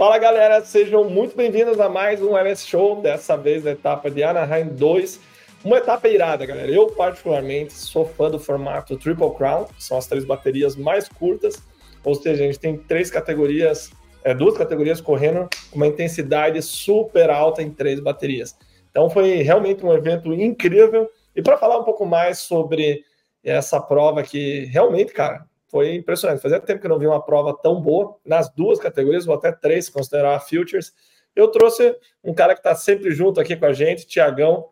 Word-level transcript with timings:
Fala 0.00 0.16
galera, 0.16 0.64
sejam 0.64 1.04
muito 1.04 1.36
bem-vindos 1.36 1.78
a 1.78 1.86
mais 1.86 2.22
um 2.22 2.34
LS 2.34 2.66
Show, 2.66 3.02
dessa 3.02 3.36
vez 3.36 3.64
na 3.64 3.72
etapa 3.72 4.10
de 4.10 4.22
Anaheim 4.22 4.68
2. 4.68 5.20
Uma 5.62 5.76
etapa 5.76 6.08
irada, 6.08 6.46
galera. 6.46 6.72
Eu, 6.72 6.86
particularmente, 6.86 7.74
sou 7.74 8.06
fã 8.06 8.30
do 8.30 8.38
formato 8.38 8.96
Triple 8.96 9.30
Crown, 9.34 9.66
que 9.66 9.84
são 9.84 9.98
as 9.98 10.06
três 10.06 10.24
baterias 10.24 10.74
mais 10.74 11.06
curtas, 11.06 11.62
ou 12.02 12.14
seja, 12.14 12.42
a 12.42 12.46
gente 12.46 12.58
tem 12.58 12.78
três 12.78 13.10
categorias, 13.10 13.90
é, 14.24 14.32
duas 14.32 14.56
categorias 14.56 15.02
correndo 15.02 15.46
com 15.70 15.76
uma 15.76 15.86
intensidade 15.86 16.62
super 16.62 17.28
alta 17.28 17.62
em 17.62 17.68
três 17.68 18.00
baterias. 18.00 18.56
Então 18.90 19.10
foi 19.10 19.42
realmente 19.42 19.84
um 19.84 19.92
evento 19.92 20.32
incrível. 20.32 21.10
E 21.36 21.42
para 21.42 21.58
falar 21.58 21.78
um 21.78 21.84
pouco 21.84 22.06
mais 22.06 22.38
sobre 22.38 23.04
essa 23.44 23.78
prova 23.78 24.22
que 24.22 24.64
realmente, 24.72 25.12
cara, 25.12 25.44
foi 25.70 25.94
impressionante. 25.94 26.42
Fazia 26.42 26.60
tempo 26.60 26.80
que 26.80 26.86
eu 26.86 26.90
não 26.90 26.98
vi 26.98 27.06
uma 27.06 27.24
prova 27.24 27.56
tão 27.56 27.80
boa 27.80 28.16
nas 28.26 28.50
duas 28.50 28.78
categorias, 28.78 29.26
ou 29.28 29.34
até 29.34 29.52
três, 29.52 29.86
se 29.86 29.92
considerar 29.92 30.34
a 30.34 30.40
Futures. 30.40 30.92
Eu 31.34 31.48
trouxe 31.48 31.96
um 32.24 32.34
cara 32.34 32.54
que 32.54 32.60
está 32.60 32.74
sempre 32.74 33.12
junto 33.12 33.40
aqui 33.40 33.54
com 33.54 33.66
a 33.66 33.72
gente, 33.72 34.06
Tiagão. 34.06 34.66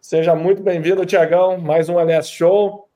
Seja 0.00 0.36
muito 0.36 0.62
bem-vindo, 0.62 1.04
Tiagão. 1.04 1.58
Mais 1.58 1.88
um 1.88 1.98
LS 1.98 2.30
Show. 2.30 2.88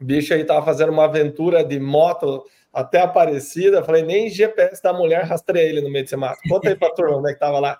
O 0.00 0.04
bicho 0.04 0.32
aí 0.32 0.40
estava 0.40 0.64
fazendo 0.64 0.90
uma 0.90 1.04
aventura 1.04 1.62
de 1.62 1.78
moto 1.78 2.44
até 2.72 3.00
Aparecida. 3.00 3.84
Falei, 3.84 4.02
nem 4.02 4.30
GPS 4.30 4.82
da 4.82 4.92
mulher 4.94 5.24
rastreia 5.24 5.68
ele 5.68 5.82
no 5.82 5.90
meio 5.90 6.04
de 6.04 6.10
semana. 6.10 6.36
Conta 6.48 6.70
aí 6.70 6.74
para 6.74 6.88
a 6.88 6.94
turma 6.94 7.18
onde 7.18 7.30
é 7.30 7.34
que 7.34 7.38
tava 7.38 7.58
lá. 7.58 7.78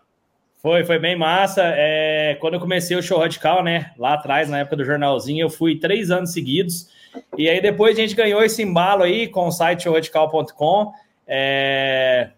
Foi, 0.59 0.85
foi 0.85 0.99
bem 0.99 1.17
massa. 1.17 1.63
É, 1.65 2.37
quando 2.41 2.55
eu 2.55 2.61
comecei 2.61 2.95
o 2.95 3.03
show 3.03 3.19
radical, 3.19 3.65
né? 3.65 3.93
Lá 3.97 4.15
atrás, 4.15 4.51
na 4.51 4.59
época 4.59 4.77
do 4.77 4.85
jornalzinho, 4.85 5.47
eu 5.47 5.51
fui 5.51 5.79
três 5.79 6.11
anos 6.11 6.33
seguidos. 6.33 6.98
E 7.37 7.49
aí 7.49 7.61
depois 7.61 7.97
a 7.97 8.01
gente 8.01 8.15
ganhou 8.15 8.43
esse 8.43 8.63
embalo 8.63 9.03
aí 9.03 9.29
com 9.29 9.47
o 9.47 9.53
site 9.53 9.85
showradical.com. 9.85 10.93
É, 11.27 12.31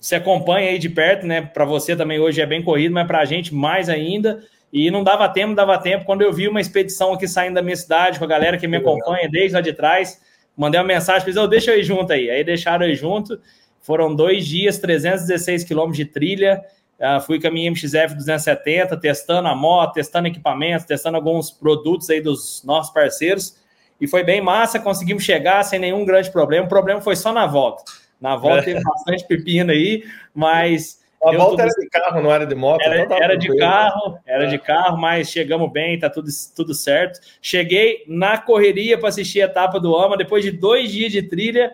se 0.00 0.14
acompanha 0.14 0.70
aí 0.70 0.78
de 0.78 0.88
perto, 0.88 1.26
né? 1.26 1.42
Para 1.42 1.64
você 1.64 1.96
também 1.96 2.18
hoje 2.18 2.40
é 2.40 2.46
bem 2.46 2.62
corrido, 2.62 2.94
mas 2.94 3.06
para 3.06 3.18
a 3.20 3.24
gente 3.24 3.54
mais 3.54 3.88
ainda. 3.88 4.40
E 4.72 4.90
não 4.90 5.02
dava 5.02 5.28
tempo, 5.28 5.48
não 5.48 5.54
dava 5.54 5.78
tempo. 5.78 6.04
Quando 6.04 6.22
eu 6.22 6.32
vi 6.32 6.46
uma 6.46 6.60
expedição 6.60 7.12
aqui 7.12 7.26
saindo 7.26 7.54
da 7.54 7.62
minha 7.62 7.76
cidade 7.76 8.18
com 8.18 8.24
a 8.24 8.28
galera 8.28 8.56
que 8.58 8.68
me 8.68 8.76
acompanha 8.76 9.28
desde 9.28 9.54
lá 9.54 9.60
de 9.60 9.72
trás, 9.72 10.20
mandei 10.56 10.78
uma 10.78 10.86
mensagem, 10.86 11.24
fiz, 11.24 11.36
oh, 11.36 11.46
deixa 11.46 11.72
eu 11.72 11.78
ir 11.78 11.82
junto 11.82 12.12
aí. 12.12 12.30
Aí 12.30 12.44
deixaram 12.44 12.86
eu 12.86 12.92
ir 12.92 12.96
junto. 12.96 13.40
Foram 13.80 14.14
dois 14.14 14.46
dias, 14.46 14.78
316 14.78 15.64
quilômetros 15.64 15.96
de 15.96 16.04
trilha. 16.04 16.62
Uh, 16.98 17.20
fui 17.20 17.40
com 17.40 17.48
a 17.48 17.50
minha 17.50 17.70
MXF 17.70 18.14
270, 18.14 18.96
testando 18.98 19.48
a 19.48 19.54
moto, 19.54 19.94
testando 19.94 20.28
equipamentos, 20.28 20.84
testando 20.84 21.16
alguns 21.16 21.50
produtos 21.50 22.10
aí 22.10 22.20
dos 22.20 22.62
nossos 22.64 22.92
parceiros 22.92 23.57
e 24.00 24.06
foi 24.06 24.22
bem 24.22 24.40
massa, 24.40 24.78
conseguimos 24.78 25.24
chegar 25.24 25.62
sem 25.64 25.78
nenhum 25.78 26.04
grande 26.04 26.30
problema. 26.30 26.66
O 26.66 26.68
problema 26.68 27.00
foi 27.00 27.16
só 27.16 27.32
na 27.32 27.46
volta. 27.46 27.82
Na 28.20 28.36
volta 28.36 28.60
é. 28.60 28.62
teve 28.62 28.82
bastante 28.84 29.26
pepino 29.26 29.72
aí, 29.72 30.04
mas. 30.34 30.98
A 31.20 31.32
volta 31.32 31.62
era 31.62 31.70
de 31.70 31.88
carro, 31.88 32.22
não 32.22 32.32
era 32.32 32.46
de 32.46 32.54
moto? 32.54 32.80
Era, 32.80 33.02
então 33.02 33.16
era 33.16 33.36
de 33.36 33.56
carro, 33.56 34.18
era 34.24 34.44
é. 34.44 34.46
de 34.46 34.56
carro, 34.56 34.96
mas 34.96 35.28
chegamos 35.28 35.72
bem, 35.72 35.98
tá 35.98 36.08
tudo, 36.08 36.28
tudo 36.54 36.72
certo. 36.72 37.18
Cheguei 37.42 38.04
na 38.06 38.38
correria 38.38 38.96
para 38.96 39.08
assistir 39.08 39.42
a 39.42 39.46
etapa 39.46 39.80
do 39.80 39.96
AMA, 39.96 40.16
depois 40.16 40.44
de 40.44 40.52
dois 40.52 40.92
dias 40.92 41.10
de 41.10 41.20
trilha, 41.22 41.72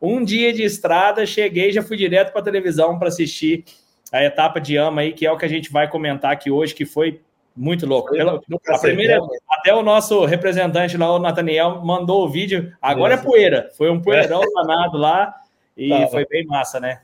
um 0.00 0.22
dia 0.22 0.52
de 0.52 0.62
estrada, 0.62 1.26
cheguei 1.26 1.72
já 1.72 1.82
fui 1.82 1.96
direto 1.96 2.30
para 2.30 2.40
a 2.40 2.44
televisão 2.44 2.96
para 2.96 3.08
assistir 3.08 3.64
a 4.12 4.22
etapa 4.22 4.60
de 4.60 4.78
AMA 4.78 5.00
aí, 5.00 5.12
que 5.12 5.26
é 5.26 5.32
o 5.32 5.36
que 5.36 5.44
a 5.44 5.48
gente 5.48 5.72
vai 5.72 5.90
comentar 5.90 6.30
aqui 6.30 6.48
hoje, 6.48 6.72
que 6.72 6.86
foi 6.86 7.20
muito 7.56 7.86
louco. 7.86 8.10
Pela, 8.10 8.40
a 8.68 8.78
primeira, 8.78 9.20
até 9.48 9.74
o 9.74 9.82
nosso 9.82 10.24
representante 10.24 10.96
lá, 10.96 11.14
o 11.14 11.18
Nathaniel, 11.18 11.80
mandou 11.84 12.24
o 12.24 12.28
vídeo. 12.28 12.72
Agora 12.82 13.14
é 13.14 13.16
poeira. 13.16 13.70
Foi 13.76 13.90
um 13.90 14.00
poeirão 14.00 14.42
é. 14.42 14.46
danado 14.54 14.98
lá 14.98 15.34
e 15.76 15.88
tá, 15.88 16.08
foi 16.08 16.26
bem 16.26 16.44
massa, 16.44 16.80
né? 16.80 17.00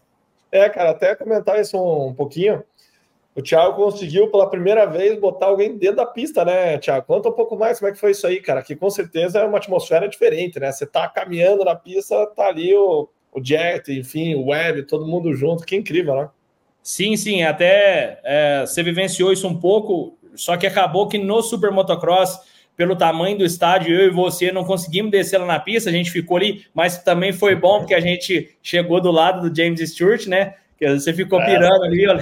É, 0.50 0.68
cara, 0.68 0.90
até 0.90 1.14
comentar 1.14 1.60
isso 1.60 1.78
um, 1.78 2.08
um, 2.08 2.14
pouquinho. 2.14 2.64
O 3.34 3.40
Thiago 3.40 3.76
conseguiu 3.76 4.28
pela 4.28 4.50
primeira 4.50 4.86
vez 4.86 5.18
botar 5.18 5.46
alguém 5.46 5.78
dentro 5.78 5.96
da 5.96 6.06
pista, 6.06 6.44
né, 6.44 6.78
Thiago? 6.78 7.06
Conta 7.06 7.28
um 7.28 7.32
pouco 7.32 7.56
mais 7.56 7.78
como 7.78 7.88
é 7.88 7.92
que 7.92 8.00
foi 8.00 8.10
isso 8.10 8.26
aí, 8.26 8.40
cara. 8.40 8.60
Que 8.60 8.74
com 8.74 8.90
certeza 8.90 9.38
é 9.38 9.44
uma 9.44 9.58
atmosfera 9.58 10.08
diferente, 10.08 10.58
né? 10.58 10.72
Você 10.72 10.84
tá 10.84 11.08
caminhando 11.08 11.64
na 11.64 11.76
pista, 11.76 12.26
tá 12.26 12.48
ali 12.48 12.74
o, 12.74 13.08
o 13.32 13.42
Jet, 13.42 13.92
enfim, 13.92 14.34
o 14.34 14.48
Web, 14.48 14.82
todo 14.82 15.06
mundo 15.06 15.32
junto. 15.32 15.64
Que 15.64 15.76
incrível, 15.76 16.16
né? 16.16 16.28
Sim, 16.82 17.16
sim, 17.16 17.42
até 17.42 18.20
é, 18.24 18.60
você 18.66 18.82
vivenciou 18.82 19.32
isso 19.32 19.46
um 19.46 19.58
pouco 19.58 20.18
só 20.40 20.56
que 20.56 20.66
acabou 20.66 21.06
que 21.06 21.18
no 21.18 21.42
Super 21.42 21.70
Motocross, 21.70 22.40
pelo 22.74 22.96
tamanho 22.96 23.36
do 23.36 23.44
estádio, 23.44 23.94
eu 23.94 24.06
e 24.06 24.10
você 24.10 24.50
não 24.50 24.64
conseguimos 24.64 25.10
descer 25.10 25.36
lá 25.36 25.44
na 25.44 25.60
pista, 25.60 25.90
a 25.90 25.92
gente 25.92 26.10
ficou 26.10 26.38
ali, 26.38 26.64
mas 26.72 27.02
também 27.02 27.30
foi 27.30 27.54
bom 27.54 27.80
porque 27.80 27.92
a 27.92 28.00
gente 28.00 28.56
chegou 28.62 29.02
do 29.02 29.10
lado 29.10 29.48
do 29.50 29.54
James 29.54 29.80
Stewart, 29.90 30.26
né? 30.26 30.54
Você 30.80 31.12
ficou 31.12 31.38
é. 31.42 31.44
pirando 31.44 31.84
ali, 31.84 32.04
eu 32.04 32.14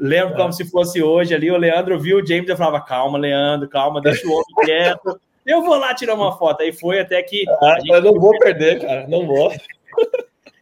lembro 0.00 0.34
é. 0.34 0.36
como 0.36 0.52
se 0.52 0.68
fosse 0.68 1.00
hoje 1.00 1.36
ali, 1.36 1.48
o 1.48 1.56
Leandro 1.56 2.00
viu 2.00 2.18
o 2.18 2.26
James 2.26 2.50
e 2.50 2.56
falava, 2.56 2.80
calma, 2.80 3.16
Leandro, 3.16 3.68
calma, 3.68 4.00
deixa 4.00 4.26
o 4.26 4.32
homem 4.32 4.64
quieto. 4.64 5.20
Eu 5.46 5.62
vou 5.62 5.76
lá 5.76 5.94
tirar 5.94 6.14
uma 6.14 6.36
foto. 6.36 6.62
Aí 6.62 6.72
foi 6.72 6.98
até 6.98 7.22
que. 7.22 7.44
Ah, 7.62 7.76
gente... 7.78 7.92
Eu 7.92 8.02
não 8.02 8.18
vou 8.18 8.36
perder, 8.36 8.80
cara. 8.80 9.06
Não 9.06 9.24
vou. 9.24 9.52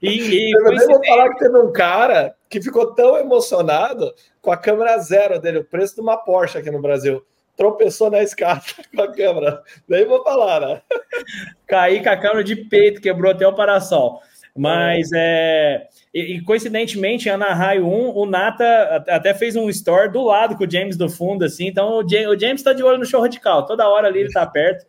E, 0.03 0.09
e 0.09 0.55
eu 0.55 0.63
vou 0.63 1.03
falar 1.07 1.31
que 1.31 1.39
teve 1.39 1.57
um 1.57 1.73
cara 1.73 2.35
que 2.51 2.61
ficou 2.61 2.95
tão 2.95 3.17
emocionado 3.17 4.13
com 4.45 4.53
a 4.53 4.57
câmera 4.59 4.99
zero 4.99 5.41
dele, 5.41 5.59
o 5.59 5.65
preço 5.65 5.95
de 5.95 6.03
uma 6.03 6.19
Porsche 6.19 6.59
aqui 6.59 6.71
no 6.71 6.83
Brasil. 6.83 7.25
Tropeçou 7.57 8.11
na 8.11 8.23
escada 8.23 8.61
com 8.95 9.03
a 9.03 9.11
câmera. 9.11 9.63
Daí 9.89 10.05
vou 10.05 10.23
falar, 10.23 10.61
né? 10.61 10.83
Caí 11.67 12.03
com 12.03 12.11
a 12.11 12.17
câmera 12.17 12.45
de 12.45 12.55
peito, 12.57 13.01
quebrou 13.01 13.33
até 13.33 13.47
o 13.47 13.55
parasol. 13.55 14.21
Mas 14.55 15.09
é. 15.15 15.87
E, 16.13 16.41
coincidentemente, 16.43 17.29
Ana 17.29 17.55
Raio 17.55 17.89
1, 17.89 18.17
o 18.17 18.27
Nata 18.27 19.05
até 19.09 19.35
fez 19.35 19.57
um 19.57 19.69
store 19.71 20.13
do 20.13 20.23
lado 20.23 20.57
com 20.57 20.65
o 20.65 20.71
James 20.71 20.97
do 20.97 21.09
fundo, 21.09 21.45
assim. 21.45 21.67
Então 21.67 21.99
o 21.99 22.09
James 22.09 22.61
está 22.61 22.73
de 22.73 22.83
olho 22.83 22.99
no 22.99 23.07
show 23.07 23.21
radical, 23.21 23.67
toda 23.67 23.89
hora 23.89 24.07
ali 24.09 24.21
ele 24.21 24.29
está 24.29 24.47
perto. 24.47 24.87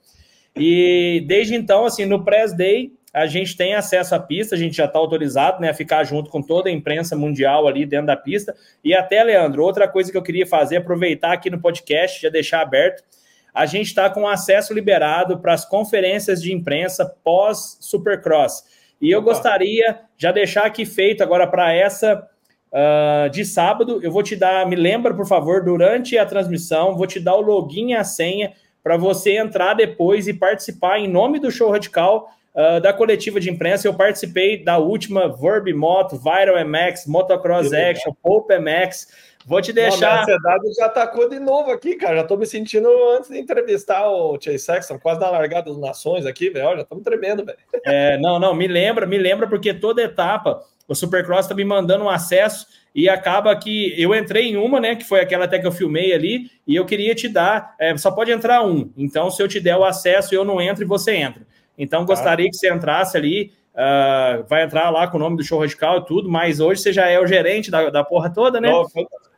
E 0.56 1.24
desde 1.28 1.56
então, 1.56 1.86
assim, 1.86 2.06
no 2.06 2.24
press 2.24 2.54
day, 2.56 2.92
a 3.16 3.28
gente 3.28 3.56
tem 3.56 3.74
acesso 3.74 4.14
à 4.14 4.20
pista, 4.20 4.56
a 4.56 4.58
gente 4.58 4.76
já 4.76 4.84
está 4.84 5.00
autorizado 5.00 5.62
né, 5.62 5.70
a 5.70 5.74
ficar 5.74 6.04
junto 6.04 6.30
com 6.30 6.42
toda 6.42 6.68
a 6.68 6.72
imprensa 6.72 7.16
mundial 7.16 7.66
ali 7.66 7.86
dentro 7.86 8.08
da 8.08 8.18
pista. 8.18 8.54
E 8.84 8.94
até, 8.94 9.24
Leandro, 9.24 9.64
outra 9.64 9.88
coisa 9.88 10.12
que 10.12 10.18
eu 10.18 10.22
queria 10.22 10.46
fazer, 10.46 10.76
aproveitar 10.76 11.32
aqui 11.32 11.50
no 11.50 11.62
podcast, 11.62 12.22
já 12.22 12.28
deixar 12.28 12.60
aberto, 12.60 13.06
a 13.54 13.66
gente 13.66 13.88
está 13.88 14.10
com 14.10 14.28
acesso 14.28 14.74
liberado 14.74 15.40
para 15.40 15.54
as 15.54 15.64
conferências 15.64 16.42
de 16.42 16.52
imprensa 16.52 17.06
pós-Supercross. 17.24 18.66
E 19.00 19.10
eu 19.12 19.20
Opa. 19.20 19.30
gostaria 19.30 20.02
já 20.18 20.34
deixar 20.34 20.66
aqui 20.66 20.86
feito 20.86 21.24
agora 21.24 21.48
para 21.48 21.72
essa 21.72 22.28
uh, 22.70 23.30
de 23.30 23.46
sábado. 23.46 24.02
Eu 24.04 24.12
vou 24.12 24.24
te 24.24 24.36
dar, 24.36 24.68
me 24.68 24.76
lembra, 24.76 25.14
por 25.14 25.26
favor, 25.26 25.64
durante 25.64 26.18
a 26.18 26.26
transmissão, 26.26 26.98
vou 26.98 27.08
te 27.08 27.22
dar 27.22 27.36
o 27.36 27.42
login 27.42 27.92
e 27.92 27.96
a 27.96 28.04
senha 28.04 28.52
para 28.84 28.98
você 28.98 29.38
entrar 29.38 29.74
depois 29.74 30.28
e 30.28 30.34
participar 30.34 31.00
em 31.00 31.08
nome 31.08 31.40
do 31.40 31.50
Show 31.50 31.72
Radical 31.72 32.30
Uh, 32.56 32.80
da 32.80 32.94
coletiva 32.94 33.38
de 33.38 33.50
imprensa, 33.50 33.86
eu 33.86 33.94
participei 33.94 34.64
da 34.64 34.78
última 34.78 35.28
Verb 35.28 35.74
Moto, 35.74 36.18
Viral 36.18 36.56
MX, 36.66 37.06
Motocross 37.06 37.74
Action, 37.74 38.14
Pope 38.24 38.58
MX. 38.58 39.36
Vou 39.46 39.62
te 39.62 39.74
deixar. 39.74 40.20
a 40.20 40.22
ansiedade 40.22 40.74
já 40.74 40.86
atacou 40.86 41.30
de 41.30 41.38
novo 41.38 41.70
aqui, 41.70 41.96
cara. 41.96 42.16
Já 42.16 42.24
tô 42.24 42.38
me 42.38 42.46
sentindo 42.46 42.90
antes 43.16 43.30
de 43.30 43.38
entrevistar 43.38 44.10
o 44.10 44.40
Chase 44.42 44.60
Sexton, 44.60 44.98
quase 44.98 45.20
na 45.20 45.30
largada 45.30 45.70
das 45.70 45.80
nações 45.80 46.26
aqui, 46.26 46.50
velho. 46.50 46.78
Já 46.78 46.84
estamos 46.84 47.04
tremendo, 47.04 47.46
velho. 47.46 47.58
É, 47.86 48.18
não, 48.18 48.40
não, 48.40 48.56
me 48.56 48.68
lembra, 48.68 49.06
me 49.06 49.18
lembra, 49.18 49.48
porque 49.48 49.72
toda 49.72 50.02
etapa 50.02 50.60
o 50.88 50.96
Supercross 50.96 51.48
tá 51.48 51.54
me 51.54 51.64
mandando 51.64 52.06
um 52.06 52.10
acesso 52.10 52.66
e 52.96 53.10
acaba 53.10 53.56
que 53.56 53.94
eu 54.02 54.16
entrei 54.16 54.48
em 54.48 54.56
uma, 54.56 54.80
né? 54.80 54.96
Que 54.96 55.04
foi 55.04 55.20
aquela 55.20 55.46
até 55.46 55.60
que 55.60 55.68
eu 55.68 55.72
filmei 55.72 56.14
ali, 56.14 56.50
e 56.66 56.76
eu 56.76 56.86
queria 56.86 57.14
te 57.14 57.28
dar. 57.28 57.76
É, 57.78 57.96
só 57.98 58.10
pode 58.10 58.32
entrar 58.32 58.66
um. 58.66 58.92
Então, 58.98 59.30
se 59.30 59.44
eu 59.44 59.48
te 59.48 59.60
der 59.60 59.76
o 59.76 59.84
acesso, 59.84 60.34
eu 60.34 60.46
não 60.46 60.62
entro 60.62 60.84
e 60.84 60.88
você 60.88 61.14
entra. 61.16 61.46
Então, 61.78 62.02
tá. 62.02 62.06
gostaria 62.06 62.50
que 62.50 62.56
você 62.56 62.72
entrasse 62.72 63.18
ali. 63.18 63.54
Uh, 63.74 64.46
vai 64.48 64.64
entrar 64.64 64.90
lá 64.90 65.06
com 65.06 65.18
o 65.18 65.20
nome 65.20 65.36
do 65.36 65.44
show 65.44 65.60
radical 65.60 65.98
e 65.98 66.06
tudo, 66.06 66.30
mas 66.30 66.62
hoje 66.62 66.82
você 66.82 66.94
já 66.94 67.08
é 67.08 67.20
o 67.20 67.28
gerente 67.28 67.70
da, 67.70 67.90
da 67.90 68.06
porra 68.06 68.30
toda, 68.30 68.62
né? 68.62 68.72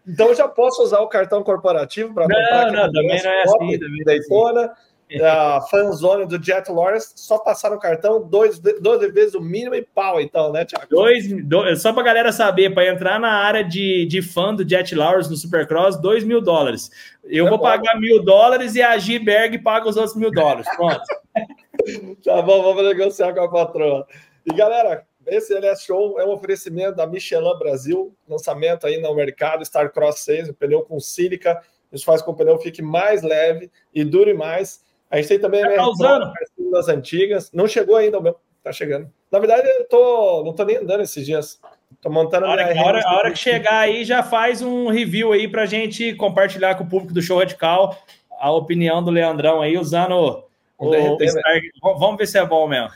Então 0.07 0.33
já 0.33 0.47
posso 0.47 0.83
usar 0.83 0.99
o 0.99 1.07
cartão 1.07 1.43
corporativo 1.43 2.13
para 2.13 2.23
comprar? 2.23 2.71
Não, 2.71 2.83
não, 2.83 2.91
também 2.91 3.21
não 3.21 3.31
é 3.31 3.43
assim. 3.43 3.79
Também 3.79 4.03
Daytona, 4.05 4.61
assim. 4.61 4.73
a 5.23 5.61
fanzone 5.61 6.25
do 6.25 6.43
Jet 6.43 6.69
Lawrence, 6.71 7.13
só 7.15 7.37
passar 7.37 7.71
o 7.71 7.79
cartão 7.79 8.21
dois, 8.27 8.59
12 8.59 9.11
vezes 9.11 9.35
o 9.35 9.41
mínimo 9.41 9.75
e 9.75 9.81
pau, 9.81 10.19
então, 10.19 10.51
né, 10.51 10.65
Thiago? 10.65 10.87
Dois, 10.89 11.27
dois, 11.45 11.81
só 11.81 11.93
para 11.93 12.03
galera 12.03 12.31
saber, 12.31 12.73
para 12.73 12.87
entrar 12.87 13.19
na 13.19 13.31
área 13.31 13.63
de, 13.63 14.05
de 14.05 14.21
fã 14.21 14.53
do 14.53 14.67
Jet 14.67 14.93
Lawrence 14.93 15.29
no 15.29 15.37
Supercross, 15.37 15.95
2 16.01 16.23
mil 16.23 16.41
dólares. 16.41 16.91
Eu 17.23 17.47
é 17.47 17.49
vou 17.49 17.57
bom. 17.57 17.63
pagar 17.63 17.99
mil 17.99 18.23
dólares 18.23 18.75
e 18.75 18.81
a 18.81 18.97
G-Berg 18.97 19.59
paga 19.59 19.87
os 19.87 19.97
outros 19.97 20.15
mil 20.15 20.31
dólares. 20.31 20.67
Pronto. 20.75 21.03
tá 22.23 22.41
bom, 22.41 22.61
vamos 22.63 22.83
negociar 22.83 23.33
com 23.33 23.41
a 23.41 23.49
patroa. 23.49 24.07
E 24.45 24.53
galera, 24.53 25.05
esse 25.25 25.53
LS 25.53 25.83
Show 25.83 26.19
é 26.19 26.25
um 26.25 26.31
oferecimento 26.31 26.95
da 26.95 27.05
Michelin 27.05 27.57
Brasil, 27.59 28.15
lançamento 28.27 28.87
aí 28.87 28.99
no 29.01 29.13
mercado, 29.13 29.65
Star 29.65 29.91
Cross 29.91 30.19
6, 30.19 30.49
um 30.49 30.53
pneu 30.53 30.81
com 30.83 30.99
sílica, 30.99 31.61
isso 31.91 32.05
faz 32.05 32.21
com 32.21 32.33
que 32.33 32.41
o 32.41 32.45
pneu 32.45 32.57
fique 32.59 32.81
mais 32.81 33.21
leve 33.21 33.69
e 33.93 34.03
dure 34.03 34.33
mais. 34.33 34.81
A 35.09 35.17
gente 35.17 35.27
tem 35.27 35.39
também 35.39 35.61
tá 35.63 35.81
a 35.81 35.89
usando. 35.89 36.31
das 36.71 36.87
antigas, 36.89 37.51
não 37.51 37.67
chegou 37.67 37.95
ainda 37.95 38.19
meu, 38.19 38.35
tá 38.63 38.71
chegando. 38.71 39.11
Na 39.31 39.39
verdade, 39.39 39.67
eu 39.67 39.85
tô, 39.85 40.43
não 40.43 40.53
tô 40.53 40.63
nem 40.65 40.77
andando 40.77 41.01
esses 41.01 41.25
dias. 41.25 41.59
Tô 42.01 42.09
montando 42.09 42.45
a 42.45 42.49
hora, 42.49 42.65
a 42.65 42.83
hora, 42.83 43.01
a 43.03 43.17
hora 43.17 43.31
que 43.31 43.39
chegar 43.39 43.79
aí, 43.79 44.03
já 44.03 44.21
faz 44.21 44.61
um 44.61 44.89
review 44.89 45.31
aí 45.31 45.47
pra 45.47 45.65
gente 45.65 46.13
compartilhar 46.15 46.75
com 46.75 46.83
o 46.83 46.89
público 46.89 47.13
do 47.13 47.21
Show 47.21 47.39
Radical 47.39 47.97
a 48.39 48.51
opinião 48.51 49.03
do 49.03 49.11
Leandrão 49.11 49.61
aí, 49.61 49.77
usando 49.77 50.43
o, 50.77 50.89
o 50.89 51.27
Star... 51.27 51.59
Vamos 51.81 52.17
ver 52.17 52.27
se 52.27 52.37
é 52.37 52.45
bom 52.45 52.67
mesmo. 52.67 52.89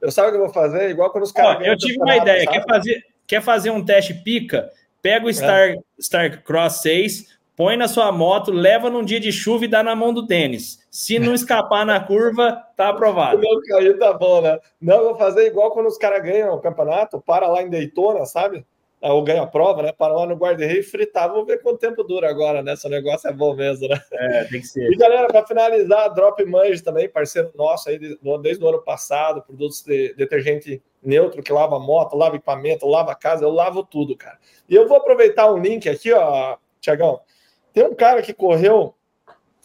Eu 0.00 0.12
sabe 0.12 0.28
o 0.28 0.30
que 0.32 0.36
eu 0.36 0.44
vou 0.44 0.52
fazer? 0.52 0.90
Igual 0.90 1.10
quando 1.10 1.24
os 1.24 1.32
caras. 1.32 1.66
Eu 1.66 1.76
tive 1.76 1.98
uma 1.98 2.16
ideia. 2.16 2.46
Quer 2.46 2.64
fazer, 2.64 3.06
quer 3.26 3.42
fazer 3.42 3.70
um 3.70 3.84
teste 3.84 4.14
pica? 4.14 4.70
Pega 5.00 5.26
o 5.26 5.32
Star, 5.32 5.70
é. 5.70 5.78
Star 6.00 6.42
Cross 6.42 6.82
6, 6.82 7.33
põe 7.56 7.76
na 7.76 7.88
sua 7.88 8.10
moto, 8.10 8.50
leva 8.50 8.90
num 8.90 9.04
dia 9.04 9.20
de 9.20 9.32
chuva 9.32 9.64
e 9.64 9.68
dá 9.68 9.82
na 9.82 9.94
mão 9.94 10.12
do 10.12 10.26
tênis. 10.26 10.80
Se 10.90 11.18
não 11.18 11.34
escapar 11.34 11.84
na 11.84 12.00
curva, 12.00 12.62
tá 12.76 12.88
aprovado. 12.88 13.40
Não 13.40 13.60
cair, 13.62 13.98
tá 13.98 14.12
bom, 14.12 14.40
né? 14.40 14.58
Não, 14.80 15.04
vou 15.04 15.16
fazer 15.16 15.46
igual 15.46 15.70
quando 15.70 15.86
os 15.86 15.98
caras 15.98 16.22
ganham 16.22 16.54
o 16.54 16.60
campeonato, 16.60 17.20
para 17.20 17.48
lá 17.48 17.62
em 17.62 17.70
Daytona, 17.70 18.24
sabe? 18.26 18.64
Ou 19.00 19.22
ganha 19.22 19.42
a 19.42 19.46
prova, 19.46 19.82
né? 19.82 19.92
Para 19.92 20.14
lá 20.14 20.26
no 20.26 20.34
guarda-rei 20.34 20.78
e 20.78 20.82
fritar. 20.82 21.28
Vamos 21.28 21.46
ver 21.46 21.60
quanto 21.60 21.78
tempo 21.78 22.02
dura 22.02 22.30
agora, 22.30 22.62
né? 22.62 22.72
Esse 22.72 22.88
negócio 22.88 23.28
é 23.28 23.32
bom 23.34 23.54
mesmo, 23.54 23.86
né? 23.86 24.00
É, 24.12 24.44
tem 24.44 24.62
que 24.62 24.66
ser. 24.66 24.90
E 24.90 24.96
galera, 24.96 25.26
para 25.26 25.46
finalizar, 25.46 26.14
Drop 26.14 26.42
Mange 26.46 26.82
também, 26.82 27.06
parceiro 27.06 27.50
nosso 27.54 27.90
aí 27.90 27.98
desde 27.98 28.64
o 28.64 28.68
ano 28.68 28.82
passado, 28.82 29.42
produtos 29.42 29.82
de 29.82 30.14
detergente 30.14 30.82
neutro 31.02 31.42
que 31.42 31.52
lava 31.52 31.78
moto, 31.78 32.16
lava 32.16 32.36
equipamento, 32.36 32.88
lava 32.88 33.14
casa, 33.14 33.44
eu 33.44 33.50
lavo 33.50 33.84
tudo, 33.84 34.16
cara. 34.16 34.38
E 34.66 34.74
eu 34.74 34.88
vou 34.88 34.96
aproveitar 34.96 35.52
um 35.52 35.58
link 35.58 35.86
aqui, 35.86 36.10
ó, 36.10 36.56
Tiagão. 36.80 37.20
Tem 37.74 37.84
um 37.84 37.94
cara 37.94 38.22
que 38.22 38.32
correu 38.32 38.94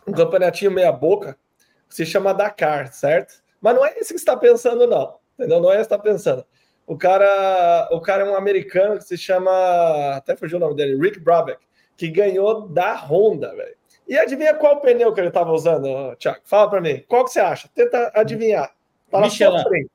um 0.05 0.11
campeonatinho 0.11 0.71
meia-boca, 0.71 1.37
se 1.87 2.05
chama 2.05 2.33
Dakar, 2.33 2.91
certo? 2.91 3.35
Mas 3.61 3.75
não 3.75 3.85
é 3.85 3.91
isso 3.91 3.99
que 3.99 4.05
você 4.05 4.15
está 4.15 4.35
pensando, 4.35 4.87
não. 4.87 5.15
Entendeu? 5.37 5.61
Não 5.61 5.71
é 5.71 5.75
isso 5.75 5.87
que 5.87 5.89
você 5.89 5.95
está 5.95 5.99
pensando. 5.99 6.45
O 6.87 6.97
cara, 6.97 7.87
o 7.91 8.01
cara 8.01 8.25
é 8.25 8.29
um 8.29 8.35
americano 8.35 8.97
que 8.97 9.03
se 9.03 9.15
chama. 9.15 10.15
Até 10.15 10.35
fugiu 10.35 10.57
o 10.57 10.59
nome 10.59 10.75
dele, 10.75 10.99
Rick 10.99 11.19
Brabeck, 11.19 11.59
que 11.95 12.07
ganhou 12.07 12.67
da 12.67 12.95
Honda, 12.95 13.55
velho. 13.55 13.75
E 14.07 14.17
adivinha 14.17 14.55
qual 14.55 14.81
pneu 14.81 15.13
que 15.13 15.19
ele 15.19 15.27
estava 15.27 15.51
usando, 15.51 16.15
Thiago? 16.15 16.39
Fala 16.43 16.67
para 16.67 16.81
mim. 16.81 17.03
Qual 17.07 17.23
que 17.23 17.31
você 17.31 17.39
acha? 17.39 17.69
Tenta 17.75 18.11
adivinhar. 18.15 18.73
Fala 19.11 19.25
Michelin. 19.25 19.87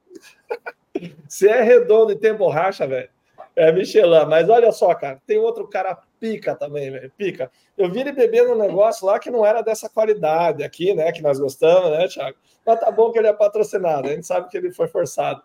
Se 1.26 1.48
é 1.50 1.62
redondo 1.62 2.12
e 2.12 2.16
tem 2.16 2.32
borracha, 2.32 2.86
velho, 2.86 3.08
é 3.56 3.72
Michelin. 3.72 4.26
Mas 4.28 4.48
olha 4.48 4.70
só, 4.70 4.94
cara, 4.94 5.20
tem 5.26 5.36
outro 5.36 5.66
cara 5.66 5.98
pica 6.24 6.54
também. 6.54 7.10
Pica. 7.18 7.50
Eu 7.76 7.90
vi 7.90 8.00
ele 8.00 8.10
bebendo 8.10 8.52
um 8.52 8.58
negócio 8.58 9.06
lá 9.06 9.18
que 9.18 9.30
não 9.30 9.44
era 9.44 9.60
dessa 9.60 9.90
qualidade 9.90 10.64
aqui, 10.64 10.94
né? 10.94 11.12
Que 11.12 11.20
nós 11.20 11.38
gostamos, 11.38 11.90
né, 11.90 12.08
Thiago? 12.08 12.38
Mas 12.64 12.80
tá 12.80 12.90
bom 12.90 13.12
que 13.12 13.18
ele 13.18 13.28
é 13.28 13.32
patrocinado, 13.34 14.08
a 14.08 14.12
gente 14.12 14.26
sabe 14.26 14.48
que 14.48 14.56
ele 14.56 14.72
foi 14.72 14.88
forçado. 14.88 15.42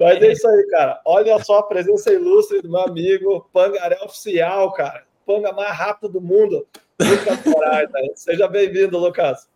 Mas 0.00 0.22
é 0.22 0.32
isso 0.32 0.48
aí, 0.48 0.66
cara. 0.70 0.98
Olha 1.04 1.38
só 1.44 1.58
a 1.58 1.62
presença 1.62 2.10
ilustre 2.10 2.62
do 2.62 2.70
meu 2.70 2.80
amigo 2.80 3.46
Pangaré 3.52 3.98
Oficial, 4.02 4.72
cara. 4.72 5.04
Panga 5.26 5.52
mais 5.52 5.76
rápido 5.76 6.12
do 6.12 6.20
mundo. 6.22 6.66
Né? 6.98 8.08
Seja 8.14 8.48
bem-vindo, 8.48 8.96
Lucas. 8.96 9.46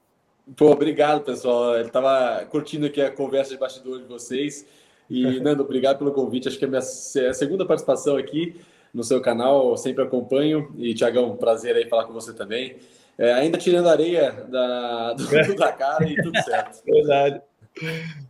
Pô, 0.54 0.72
obrigado, 0.72 1.22
pessoal. 1.22 1.78
Ele 1.78 1.88
tava 1.88 2.44
curtindo 2.50 2.84
aqui 2.84 3.00
a 3.00 3.10
conversa 3.10 3.52
de 3.52 3.58
bastidor 3.58 4.00
de 4.00 4.04
vocês. 4.04 4.66
E, 5.08 5.40
Nando, 5.40 5.62
obrigado 5.62 5.96
pelo 5.96 6.12
convite. 6.12 6.46
Acho 6.46 6.58
que 6.58 6.66
é 6.66 6.68
a 6.68 6.70
minha 6.70 6.82
segunda 6.82 7.64
participação 7.64 8.18
aqui 8.18 8.60
no 8.92 9.02
seu 9.02 9.20
canal, 9.20 9.76
sempre 9.76 10.02
acompanho. 10.04 10.72
E, 10.76 10.94
Tiagão, 10.94 11.36
prazer 11.36 11.76
aí 11.76 11.88
falar 11.88 12.04
com 12.04 12.12
você 12.12 12.32
também. 12.32 12.76
É, 13.16 13.32
ainda 13.32 13.58
tirando 13.58 13.88
areia 13.88 14.32
da, 14.48 15.12
do, 15.14 15.26
da 15.56 15.72
cara 15.72 16.08
e 16.08 16.14
tudo 16.16 16.40
certo. 16.42 16.82
Verdade. 16.84 17.42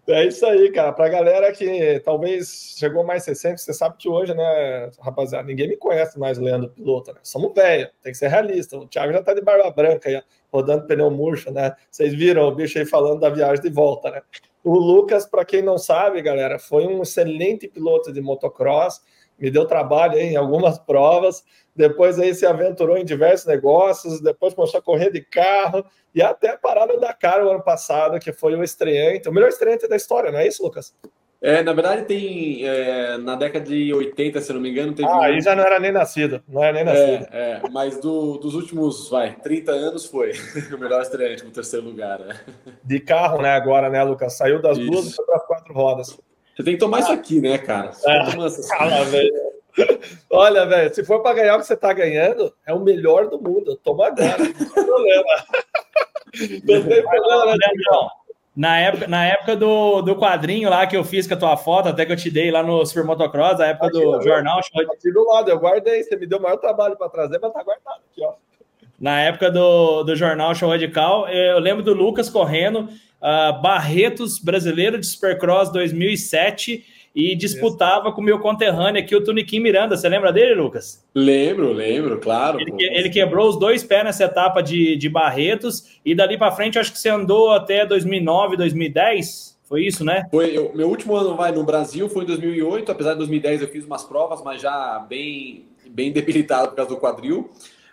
É 0.07 0.25
isso 0.27 0.45
aí, 0.47 0.71
cara. 0.71 0.93
Pra 0.93 1.09
galera 1.09 1.53
que 1.53 2.01
talvez 2.05 2.75
chegou 2.79 3.05
mais 3.05 3.27
recente, 3.27 3.61
você 3.61 3.73
sabe 3.73 3.97
que 3.99 4.09
hoje, 4.09 4.35
né, 4.35 4.91
rapaziada, 5.01 5.47
ninguém 5.47 5.69
me 5.69 5.77
conhece 5.77 6.19
mais 6.19 6.39
Leandro 6.39 6.71
Piloto, 6.71 7.13
né? 7.13 7.21
Somos 7.23 7.53
velho, 7.55 7.89
tem 8.03 8.13
que 8.13 8.19
ser 8.19 8.29
realista. 8.29 8.77
O 8.77 8.87
Thiago 8.87 9.13
já 9.13 9.23
tá 9.23 9.35
de 9.35 9.41
barba 9.41 9.71
branca 9.71 10.09
aí, 10.09 10.23
rodando 10.53 10.87
pneu 10.87 11.11
murcho, 11.11 11.51
né? 11.51 11.75
Vocês 11.91 12.15
viram 12.15 12.49
o 12.49 12.55
bicho 12.55 12.79
aí 12.79 12.87
falando 12.87 13.21
da 13.21 13.31
viagem 13.31 13.63
de 13.63 13.71
volta, 13.71 14.11
né? 14.11 14.23
O 14.65 14.75
Lucas, 14.75 15.25
para 15.25 15.45
quem 15.45 15.63
não 15.63 15.79
sabe, 15.79 16.21
galera, 16.21 16.59
foi 16.59 16.87
um 16.87 17.03
excelente 17.03 17.69
piloto 17.69 18.13
de 18.13 18.21
motocross 18.21 19.01
me 19.39 19.51
deu 19.51 19.67
trabalho 19.67 20.19
em 20.19 20.37
algumas 20.37 20.79
provas, 20.83 21.45
depois 21.75 22.19
aí 22.19 22.35
se 22.35 22.45
aventurou 22.45 22.97
em 22.97 23.05
diversos 23.05 23.47
negócios, 23.47 24.21
depois 24.21 24.55
começou 24.55 24.79
a 24.79 24.83
correr 24.83 25.11
de 25.11 25.21
carro 25.21 25.85
e 26.15 26.21
até 26.21 26.57
parar 26.57 26.87
no 26.87 26.99
Dakar 26.99 27.45
o 27.45 27.51
ano 27.51 27.63
passado, 27.63 28.19
que 28.19 28.33
foi 28.33 28.55
o 28.57 28.65
estreante, 28.65 29.29
o 29.29 29.33
melhor 29.33 29.49
estreante 29.49 29.87
da 29.89 29.97
história, 29.97 30.33
não 30.33 30.39
é 30.39 30.47
isso, 30.49 30.63
Lucas? 30.63 30.93
É, 31.41 31.63
na 31.63 31.73
verdade 31.73 32.05
tem, 32.05 32.67
é, 32.67 33.17
na 33.17 33.37
década 33.37 33.65
de 33.65 33.95
80, 33.95 34.41
se 34.41 34.53
não 34.53 34.61
me 34.61 34.71
engano, 34.71 34.93
teve... 34.93 35.09
Ah, 35.09 35.19
um... 35.19 35.23
aí 35.23 35.41
já 35.41 35.55
não 35.55 35.63
era 35.63 35.79
nem 35.79 35.93
nascido, 35.93 36.43
não 36.49 36.65
era 36.65 36.73
nem 36.73 36.85
nascido. 36.85 37.29
É, 37.31 37.61
é 37.65 37.71
mas 37.71 38.01
do, 38.01 38.39
dos 38.39 38.55
últimos, 38.55 39.09
vai, 39.09 39.37
30 39.37 39.71
anos 39.71 40.05
foi 40.05 40.33
o 40.75 40.79
melhor 40.79 41.01
estreante, 41.01 41.45
no 41.45 41.53
terceiro 41.53 41.87
lugar, 41.87 42.19
né? 42.19 42.41
De 42.83 42.99
carro, 42.99 43.41
né, 43.41 43.51
agora, 43.51 43.89
né, 43.89 44.03
Lucas? 44.03 44.33
Saiu 44.33 44.61
das 44.61 44.77
isso. 44.79 44.91
duas 44.91 45.07
e 45.07 45.15
foi 45.15 45.27
para 45.27 45.39
quatro 45.39 45.73
rodas. 45.73 46.19
Você 46.59 46.65
tem 46.65 46.75
que 46.75 46.81
tomar 46.81 46.99
isso 46.99 47.13
aqui, 47.13 47.41
né, 47.41 47.57
cara? 47.57 47.93
Cala, 48.69 49.05
velho. 49.05 49.33
Olha, 50.29 50.67
velho, 50.67 50.93
se 50.93 51.05
for 51.05 51.23
para 51.23 51.37
ganhar 51.37 51.55
o 51.55 51.61
que 51.61 51.67
você 51.67 51.75
está 51.75 51.93
ganhando, 51.93 52.53
é 52.67 52.75
o 52.75 52.81
melhor 52.81 53.29
do 53.29 53.41
mundo. 53.41 53.77
Toma 53.77 54.09
agora, 54.09 54.37
não 54.39 54.53
tem 54.53 54.69
problema. 54.69 55.45
Não 56.65 56.85
tem 56.85 57.03
problema, 57.03 57.57
né, 57.57 57.67
na 58.55 58.79
época, 58.79 59.09
na 59.09 59.25
época 59.25 59.57
do, 59.57 60.03
do 60.03 60.15
quadrinho 60.15 60.69
lá 60.69 60.87
que 60.87 60.97
eu 60.97 61.03
fiz 61.03 61.27
com 61.27 61.35
a 61.35 61.37
tua 61.39 61.57
foto, 61.57 61.89
até 61.89 62.05
que 62.05 62.13
eu 62.13 62.17
te 62.17 62.31
dei 62.31 62.51
lá 62.51 62.63
no 62.63 62.85
Super 62.85 63.05
Motocross, 63.05 63.59
na 63.59 63.67
época 63.67 63.87
aqui, 63.87 63.99
do 63.99 64.21
jornal. 64.21 64.59
Aqui 64.59 65.11
do 65.11 65.27
lado, 65.27 65.51
eu 65.51 65.59
guardei. 65.59 66.03
Você 66.03 66.17
me 66.17 66.27
deu 66.27 66.39
o 66.39 66.43
maior 66.43 66.59
trabalho 66.59 66.97
para 66.97 67.09
trazer, 67.09 67.39
mas 67.41 67.53
tá 67.53 67.63
guardado 67.63 68.01
aqui, 68.13 68.23
ó. 68.23 68.35
Na 69.01 69.21
época 69.21 69.51
do, 69.51 70.03
do 70.03 70.15
jornal 70.15 70.55
Show 70.55 70.69
Radical, 70.69 71.29
eu 71.29 71.59
lembro 71.59 71.83
do 71.83 71.95
Lucas 71.95 72.29
correndo 72.29 72.89
uh, 73.21 73.61
Barretos 73.61 74.39
Brasileiro 74.39 74.99
de 74.99 75.07
Supercross 75.07 75.71
2007 75.73 76.85
e 77.15 77.35
disputava 77.35 78.13
com 78.13 78.21
o 78.21 78.25
meu 78.25 78.39
conterrâneo 78.39 79.03
aqui, 79.03 79.17
o 79.17 79.23
Tuniquim 79.23 79.59
Miranda. 79.59 79.97
Você 79.97 80.09
lembra 80.09 80.33
dele, 80.33 80.55
Lucas? 80.55 81.05
Lembro, 81.15 81.73
lembro, 81.73 82.19
claro. 82.19 82.61
Ele, 82.61 82.73
ele 82.79 83.11
quebrou 83.11 83.49
os 83.49 83.59
dois 83.59 83.83
pés 83.83 84.05
nessa 84.05 84.25
etapa 84.25 84.63
de, 84.63 84.97
de 84.97 85.09
Barretos 85.09 85.99
e 86.05 86.15
dali 86.15 86.39
para 86.39 86.53
frente 86.53 86.79
acho 86.79 86.93
que 86.93 86.99
você 86.99 87.09
andou 87.09 87.51
até 87.51 87.85
2009, 87.85 88.57
2010. 88.57 89.59
Foi 89.65 89.85
isso, 89.85 90.05
né? 90.05 90.27
Foi, 90.31 90.57
eu, 90.57 90.73
meu 90.75 90.89
último 90.89 91.17
ano 91.17 91.35
vai 91.35 91.51
no 91.51 91.65
Brasil 91.65 92.09
foi 92.09 92.23
em 92.23 92.27
2008, 92.27 92.93
apesar 92.93 93.13
de 93.13 93.19
2010 93.19 93.63
eu 93.63 93.69
fiz 93.69 93.85
umas 93.85 94.05
provas, 94.05 94.43
mas 94.43 94.63
já 94.63 95.05
bem 95.09 95.67
bem 95.91 96.13
debilitado 96.13 96.69
por 96.69 96.77
causa 96.77 96.91
do 96.91 97.01
quadril. 97.01 97.51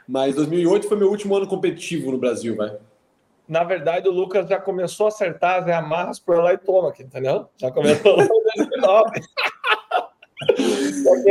Mas 0.07 0.35
2008 0.35 0.88
foi 0.88 0.97
meu 0.97 1.09
último 1.09 1.35
ano 1.35 1.47
competitivo 1.47 2.11
no 2.11 2.17
Brasil, 2.17 2.55
vai 2.55 2.71
na 3.47 3.63
verdade, 3.63 4.07
o 4.09 4.11
Lucas 4.11 4.47
já 4.47 4.59
começou 4.59 5.05
a 5.05 5.09
acertar 5.09 5.61
as 5.61 5.69
amarras 5.69 6.19
por 6.19 6.37
lá 6.37 6.53
e 6.53 6.57
toma 6.57 6.89
aqui, 6.89 7.03
entendeu? 7.03 7.47
Já 7.57 7.71
começou 7.71 8.19
em 8.19 8.27
2009. 8.27 9.21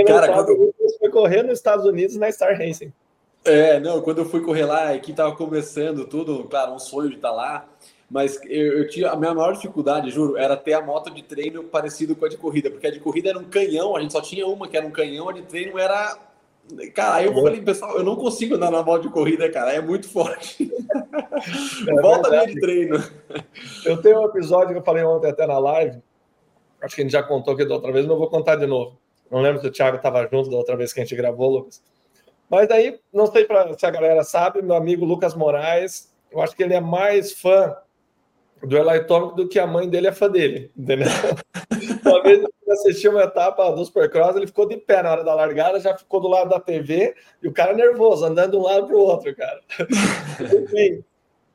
Cara, 0.07 0.27
sabe, 0.27 0.35
quando... 0.35 0.51
o 0.51 0.67
Lucas 0.67 0.97
foi 0.99 1.11
correr 1.11 1.43
nos 1.43 1.59
Estados 1.59 1.85
Unidos 1.85 2.17
na 2.17 2.31
Star 2.31 2.57
Racing. 2.57 2.93
É, 3.45 3.79
não, 3.79 4.01
quando 4.01 4.19
eu 4.19 4.25
fui 4.25 4.41
correr 4.41 4.65
lá, 4.65 4.91
aqui 4.91 5.13
tava 5.13 5.37
começando 5.37 6.07
tudo, 6.07 6.45
claro, 6.45 6.73
um 6.73 6.79
sonho 6.79 7.11
de 7.11 7.17
estar 7.17 7.29
tá 7.29 7.35
lá, 7.35 7.69
mas 8.11 8.41
eu, 8.45 8.79
eu, 8.79 8.89
tinha 8.89 9.11
a 9.11 9.17
minha 9.17 9.35
maior 9.35 9.53
dificuldade, 9.53 10.11
juro, 10.11 10.39
era 10.39 10.57
ter 10.57 10.73
a 10.73 10.81
moto 10.81 11.11
de 11.11 11.23
treino 11.23 11.65
parecido 11.65 12.17
com 12.17 12.25
a 12.25 12.29
de 12.29 12.39
corrida, 12.39 12.71
porque 12.71 12.87
a 12.87 12.91
de 12.91 13.01
corrida 13.01 13.29
era 13.29 13.39
um 13.39 13.45
canhão, 13.45 13.97
a 13.97 14.01
gente 14.01 14.13
só 14.13 14.23
tinha 14.23 14.47
uma 14.47 14.67
que 14.67 14.77
era 14.77 14.87
um 14.87 14.91
canhão, 14.91 15.29
a 15.29 15.33
de 15.33 15.43
treino 15.43 15.79
era 15.79 16.17
Cara, 16.95 17.17
aí 17.17 17.27
eu 17.27 17.35
falei, 17.35 17.61
pessoal, 17.61 17.97
eu 17.97 18.03
não 18.03 18.17
consigo 18.17 18.55
andar 18.55 18.71
na 18.71 18.83
moto 18.83 19.03
de 19.03 19.11
corrida, 19.11 19.51
cara, 19.51 19.73
é 19.73 19.81
muito 19.81 20.09
forte. 20.09 20.71
É 21.87 22.01
Volta 22.01 22.31
meio 22.31 22.47
de 22.47 22.61
treino. 22.61 23.05
Eu 23.85 24.01
tenho 24.01 24.21
um 24.21 24.25
episódio 24.25 24.73
que 24.73 24.79
eu 24.79 24.85
falei 24.85 25.05
ontem 25.05 25.29
até 25.29 25.47
na 25.47 25.59
live, 25.59 26.01
acho 26.81 26.95
que 26.95 27.03
a 27.03 27.05
gente 27.05 27.13
já 27.13 27.23
contou 27.23 27.53
aqui 27.53 27.67
da 27.67 27.75
outra 27.75 27.93
vez, 27.93 28.07
não 28.07 28.17
vou 28.17 28.29
contar 28.29 28.57
de 28.57 28.67
novo. 28.67 28.99
Não 29.31 29.41
lembro 29.41 29.61
se 29.61 29.67
o 29.67 29.71
Thiago 29.71 29.97
estava 29.97 30.27
junto 30.31 30.49
da 30.49 30.57
outra 30.57 30.77
vez 30.77 30.93
que 30.93 31.01
a 31.01 31.05
gente 31.05 31.17
gravou, 31.17 31.51
Lucas. 31.51 31.83
Mas 32.49 32.71
aí, 32.71 32.99
não 33.13 33.27
sei 33.27 33.45
pra, 33.45 33.77
se 33.77 33.85
a 33.85 33.91
galera 33.91 34.23
sabe, 34.23 34.63
meu 34.63 34.77
amigo 34.77 35.05
Lucas 35.05 35.35
Moraes, 35.35 36.15
eu 36.31 36.41
acho 36.41 36.55
que 36.57 36.63
ele 36.63 36.75
é 36.75 36.81
mais 36.81 37.33
fã 37.33 37.77
do 38.63 38.77
Eli 38.77 39.05
Tomic 39.05 39.37
do 39.37 39.49
que 39.49 39.59
a 39.59 39.67
mãe 39.67 39.89
dele 39.89 40.09
é 40.09 40.13
fã 40.13 40.31
dele, 40.31 40.71
entendeu? 40.77 41.09
Uma 42.05 42.23
vez 42.23 42.39
ele 42.39 42.73
assistiu 42.73 43.13
uma 43.13 43.23
etapa 43.23 43.71
do 43.71 43.85
Supercross, 43.85 44.37
ele 44.37 44.47
ficou 44.47 44.67
de 44.67 44.77
pé 44.77 45.03
na 45.03 45.13
hora 45.13 45.25
da 45.25 45.35
largada, 45.35 45.81
já 45.81 45.97
ficou 45.97 46.21
do 46.21 46.29
lado 46.29 46.51
da 46.51 46.61
TV 46.61 47.15
e 47.43 47.49
o 47.49 47.53
cara 47.53 47.73
nervoso, 47.73 48.25
andando 48.25 48.53
de 48.53 48.57
um 48.57 48.63
lado 48.63 48.87
para 48.87 48.97
o 48.97 49.01
outro, 49.01 49.35
cara. 49.35 49.61
Enfim, 50.41 51.05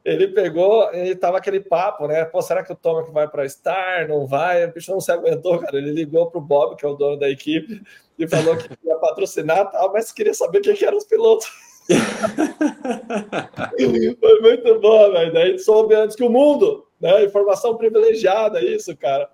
ele 0.04 0.28
pegou, 0.30 0.92
ele 0.94 1.16
tava 1.16 1.38
aquele 1.38 1.60
papo, 1.60 2.08
né? 2.08 2.26
Pô, 2.26 2.42
será 2.42 2.64
que 2.64 2.72
o 2.72 2.76
Tomac 2.76 3.12
vai 3.12 3.28
para 3.28 3.48
Star? 3.48 4.08
Não 4.08 4.26
vai? 4.26 4.66
O 4.66 4.74
bicho 4.74 4.92
não 4.92 5.00
se 5.00 5.12
aguentou, 5.12 5.60
cara. 5.60 5.78
Ele 5.78 5.92
ligou 5.92 6.32
pro 6.32 6.42
Bob, 6.42 6.76
que 6.76 6.86
é 6.86 6.90
o 6.90 6.96
dono 6.96 7.18
da 7.18 7.30
equipe, 7.30 7.82
e 8.18 8.28
falou 8.28 8.58
que 8.58 8.70
ia 8.84 8.96
patrocinar 8.96 9.70
tal, 9.70 9.92
mas 9.92 10.12
queria 10.12 10.34
saber 10.34 10.62
quem 10.62 10.74
que 10.74 10.86
eram 10.86 10.98
os 10.98 11.06
pilotos. 11.06 11.48
Foi 14.20 14.42
muito 14.42 14.80
bom, 14.80 15.12
velho. 15.12 15.34
Daí 15.34 15.60
soube 15.60 15.96
antes 15.96 16.16
que 16.16 16.24
o 16.24 16.30
mundo, 16.30 16.86
né? 17.00 17.24
Informação 17.24 17.78
privilegiada, 17.78 18.64
isso, 18.64 18.96
cara. 18.96 19.30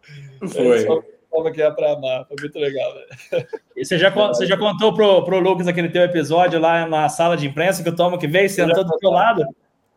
Foi. 0.51 0.85
Tomac 1.35 1.57
ia 1.57 1.71
pra 1.71 1.91
amar. 1.91 2.25
Foi 2.27 2.37
muito 2.39 2.57
legal, 2.57 2.93
velho. 2.93 3.47
E 3.75 3.85
você 3.85 3.97
já, 3.97 4.09
você 4.09 4.45
já 4.45 4.57
contou 4.57 4.93
pro, 4.93 5.23
pro 5.23 5.39
Lucas 5.39 5.67
aquele 5.67 5.89
teu 5.89 6.03
episódio 6.03 6.59
lá 6.59 6.87
na 6.87 7.09
sala 7.09 7.35
de 7.35 7.45
imprensa 7.45 7.83
que 7.83 7.89
o 7.89 7.95
Tomac 7.95 8.25
veio 8.25 8.49
sentou 8.49 8.83
do 8.83 8.97
teu 8.97 9.11
lado? 9.11 9.43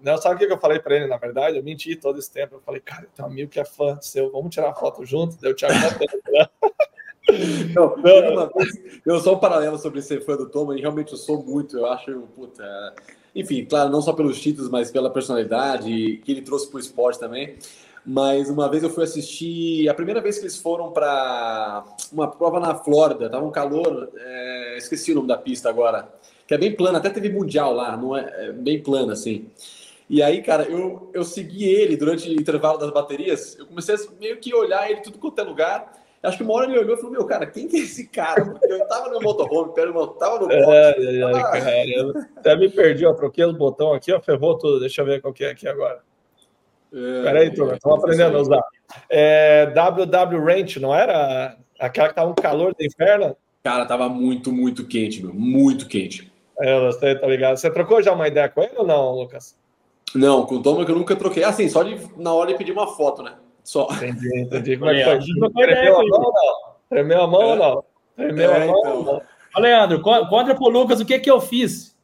Não, 0.00 0.16
sabe 0.16 0.36
o 0.36 0.38
que 0.46 0.52
eu 0.52 0.58
falei 0.58 0.78
para 0.78 0.96
ele, 0.96 1.06
na 1.06 1.16
verdade? 1.16 1.56
Eu 1.56 1.62
menti 1.62 1.96
todo 1.96 2.18
esse 2.18 2.32
tempo. 2.32 2.56
Eu 2.56 2.60
falei, 2.60 2.80
cara, 2.80 3.06
tem 3.14 3.24
um 3.24 3.28
amigo 3.28 3.50
que 3.50 3.58
é 3.58 3.64
fã 3.64 3.98
seu, 4.00 4.30
vamos 4.30 4.54
tirar 4.54 4.74
foto 4.74 5.04
junto? 5.04 5.36
Deu 5.40 5.54
Thiago 5.54 5.74
né? 5.74 6.46
Não, 7.74 7.94
não, 7.98 8.50
eu 9.04 9.20
sou 9.20 9.36
um 9.36 9.38
paralelo 9.38 9.76
sobre 9.76 10.00
ser 10.00 10.24
fã 10.24 10.34
do 10.34 10.48
Thomas, 10.48 10.78
e 10.78 10.80
realmente 10.80 11.12
eu 11.12 11.18
sou 11.18 11.44
muito, 11.44 11.76
eu 11.76 11.84
acho, 11.84 12.22
puta, 12.34 12.64
enfim, 13.34 13.64
claro, 13.64 13.90
não 13.90 14.00
só 14.00 14.12
pelos 14.12 14.40
títulos, 14.40 14.70
mas 14.70 14.90
pela 14.90 15.10
personalidade 15.10 16.20
que 16.24 16.32
ele 16.32 16.42
trouxe 16.42 16.68
para 16.68 16.76
o 16.76 16.80
esporte 16.80 17.18
também. 17.18 17.56
Mas 18.04 18.48
uma 18.48 18.70
vez 18.70 18.82
eu 18.82 18.90
fui 18.90 19.04
assistir, 19.04 19.88
a 19.88 19.94
primeira 19.94 20.20
vez 20.20 20.38
que 20.38 20.44
eles 20.44 20.56
foram 20.56 20.90
para 20.92 21.84
uma 22.10 22.26
prova 22.28 22.58
na 22.58 22.74
Flórida, 22.74 23.28
tava 23.28 23.44
um 23.44 23.50
calor, 23.50 24.10
é, 24.16 24.76
esqueci 24.78 25.12
o 25.12 25.16
nome 25.16 25.28
da 25.28 25.36
pista 25.36 25.68
agora, 25.68 26.08
que 26.46 26.54
é 26.54 26.58
bem 26.58 26.74
plana, 26.74 26.98
até 26.98 27.10
teve 27.10 27.28
mundial 27.28 27.74
lá, 27.74 27.96
não 27.96 28.16
é, 28.16 28.48
é 28.48 28.52
bem 28.52 28.82
plana 28.82 29.12
assim. 29.12 29.50
E 30.08 30.22
aí, 30.22 30.40
cara, 30.40 30.64
eu, 30.64 31.10
eu 31.12 31.22
segui 31.22 31.64
ele 31.64 31.96
durante 31.96 32.28
o 32.30 32.32
intervalo 32.32 32.78
das 32.78 32.90
baterias. 32.90 33.58
Eu 33.58 33.66
comecei 33.66 33.94
a 33.94 33.98
meio 34.18 34.38
que 34.38 34.54
olhar 34.54 34.90
ele 34.90 35.02
tudo 35.02 35.18
quanto 35.18 35.38
é 35.38 35.44
lugar. 35.44 35.92
Acho 36.22 36.38
que 36.38 36.42
uma 36.42 36.54
hora 36.54 36.66
ele 36.66 36.78
olhou 36.78 36.94
e 36.94 36.96
falou: 36.96 37.12
Meu, 37.12 37.24
cara, 37.26 37.46
quem 37.46 37.68
que 37.68 37.76
é 37.76 37.80
esse 37.80 38.08
cara? 38.08 38.44
Porque 38.44 38.66
eu 38.66 38.86
tava 38.88 39.08
no 39.10 39.20
motorhome, 39.20 39.72
pera, 39.72 39.92
tava 40.18 40.40
no 40.40 40.48
box. 40.48 40.52
É, 40.52 41.20
é, 41.20 41.32
cara, 41.32 42.28
até 42.36 42.56
me 42.56 42.68
perdi, 42.68 43.06
ó. 43.06 43.12
Troquei 43.14 43.44
os 43.44 43.56
botões 43.56 43.96
aqui, 43.96 44.12
ó, 44.12 44.20
ferrou 44.20 44.58
tudo. 44.58 44.80
Deixa 44.80 45.02
eu 45.02 45.06
ver 45.06 45.20
qual 45.20 45.32
que 45.32 45.44
é 45.44 45.50
aqui 45.50 45.68
agora. 45.68 46.00
É, 46.92 47.22
Peraí, 47.22 47.54
turma, 47.54 47.74
estamos 47.74 47.98
aprendendo 47.98 48.36
a 48.36 48.40
usar. 48.40 48.64
É, 49.08 49.66
WW 49.66 50.44
Ranch, 50.44 50.80
não 50.80 50.94
era 50.94 51.56
aquela 51.78 52.08
que 52.08 52.14
tava 52.14 52.30
um 52.30 52.34
calor 52.34 52.74
do 52.74 52.84
inferno? 52.84 53.36
Cara, 53.62 53.86
tava 53.86 54.08
muito, 54.08 54.50
muito 54.50 54.86
quente, 54.86 55.22
meu. 55.22 55.32
Muito 55.32 55.86
quente. 55.86 56.32
É, 56.58 56.86
eu 56.86 56.92
sei, 56.92 57.14
tá 57.16 57.26
ligado. 57.26 57.56
Você 57.56 57.70
trocou 57.70 58.02
já 58.02 58.12
uma 58.12 58.26
ideia 58.26 58.48
com 58.48 58.62
ele 58.62 58.74
ou 58.76 58.86
não, 58.86 59.12
Lucas? 59.12 59.56
Não, 60.14 60.46
com 60.46 60.56
o 60.56 60.62
Thomas 60.62 60.84
que 60.86 60.90
eu 60.90 60.96
nunca 60.96 61.14
troquei. 61.14 61.44
Assim, 61.44 61.68
só 61.68 61.82
de, 61.82 62.00
na 62.16 62.32
hora 62.32 62.50
de 62.50 62.58
pedir 62.58 62.72
uma 62.72 62.86
foto, 62.86 63.22
né? 63.22 63.34
Só. 63.68 63.86
Entendi, 63.92 64.40
entendi. 64.40 64.78
Como 64.78 64.90
é 64.90 65.18
que 65.18 65.26
foi? 65.26 65.52
Tremeu 65.52 66.00
a 66.00 66.06
mão 66.06 66.22
ou 66.22 66.32
não? 66.32 66.54
Tremeu 66.88 67.22
a 67.22 67.26
mão 67.26 67.42
ou 67.42 67.56
não? 67.56 67.84
Tremeu 68.16 68.54
a 68.54 68.58
mão 68.60 68.96
ou 68.96 69.04
não? 69.04 69.22
Ô, 69.54 69.60
Leandro, 69.60 70.00
conta 70.00 70.54
pro 70.54 70.70
Lucas 70.70 71.00
o 71.00 71.04
que 71.04 71.18
que 71.18 71.30
eu 71.30 71.38
fiz. 71.38 71.94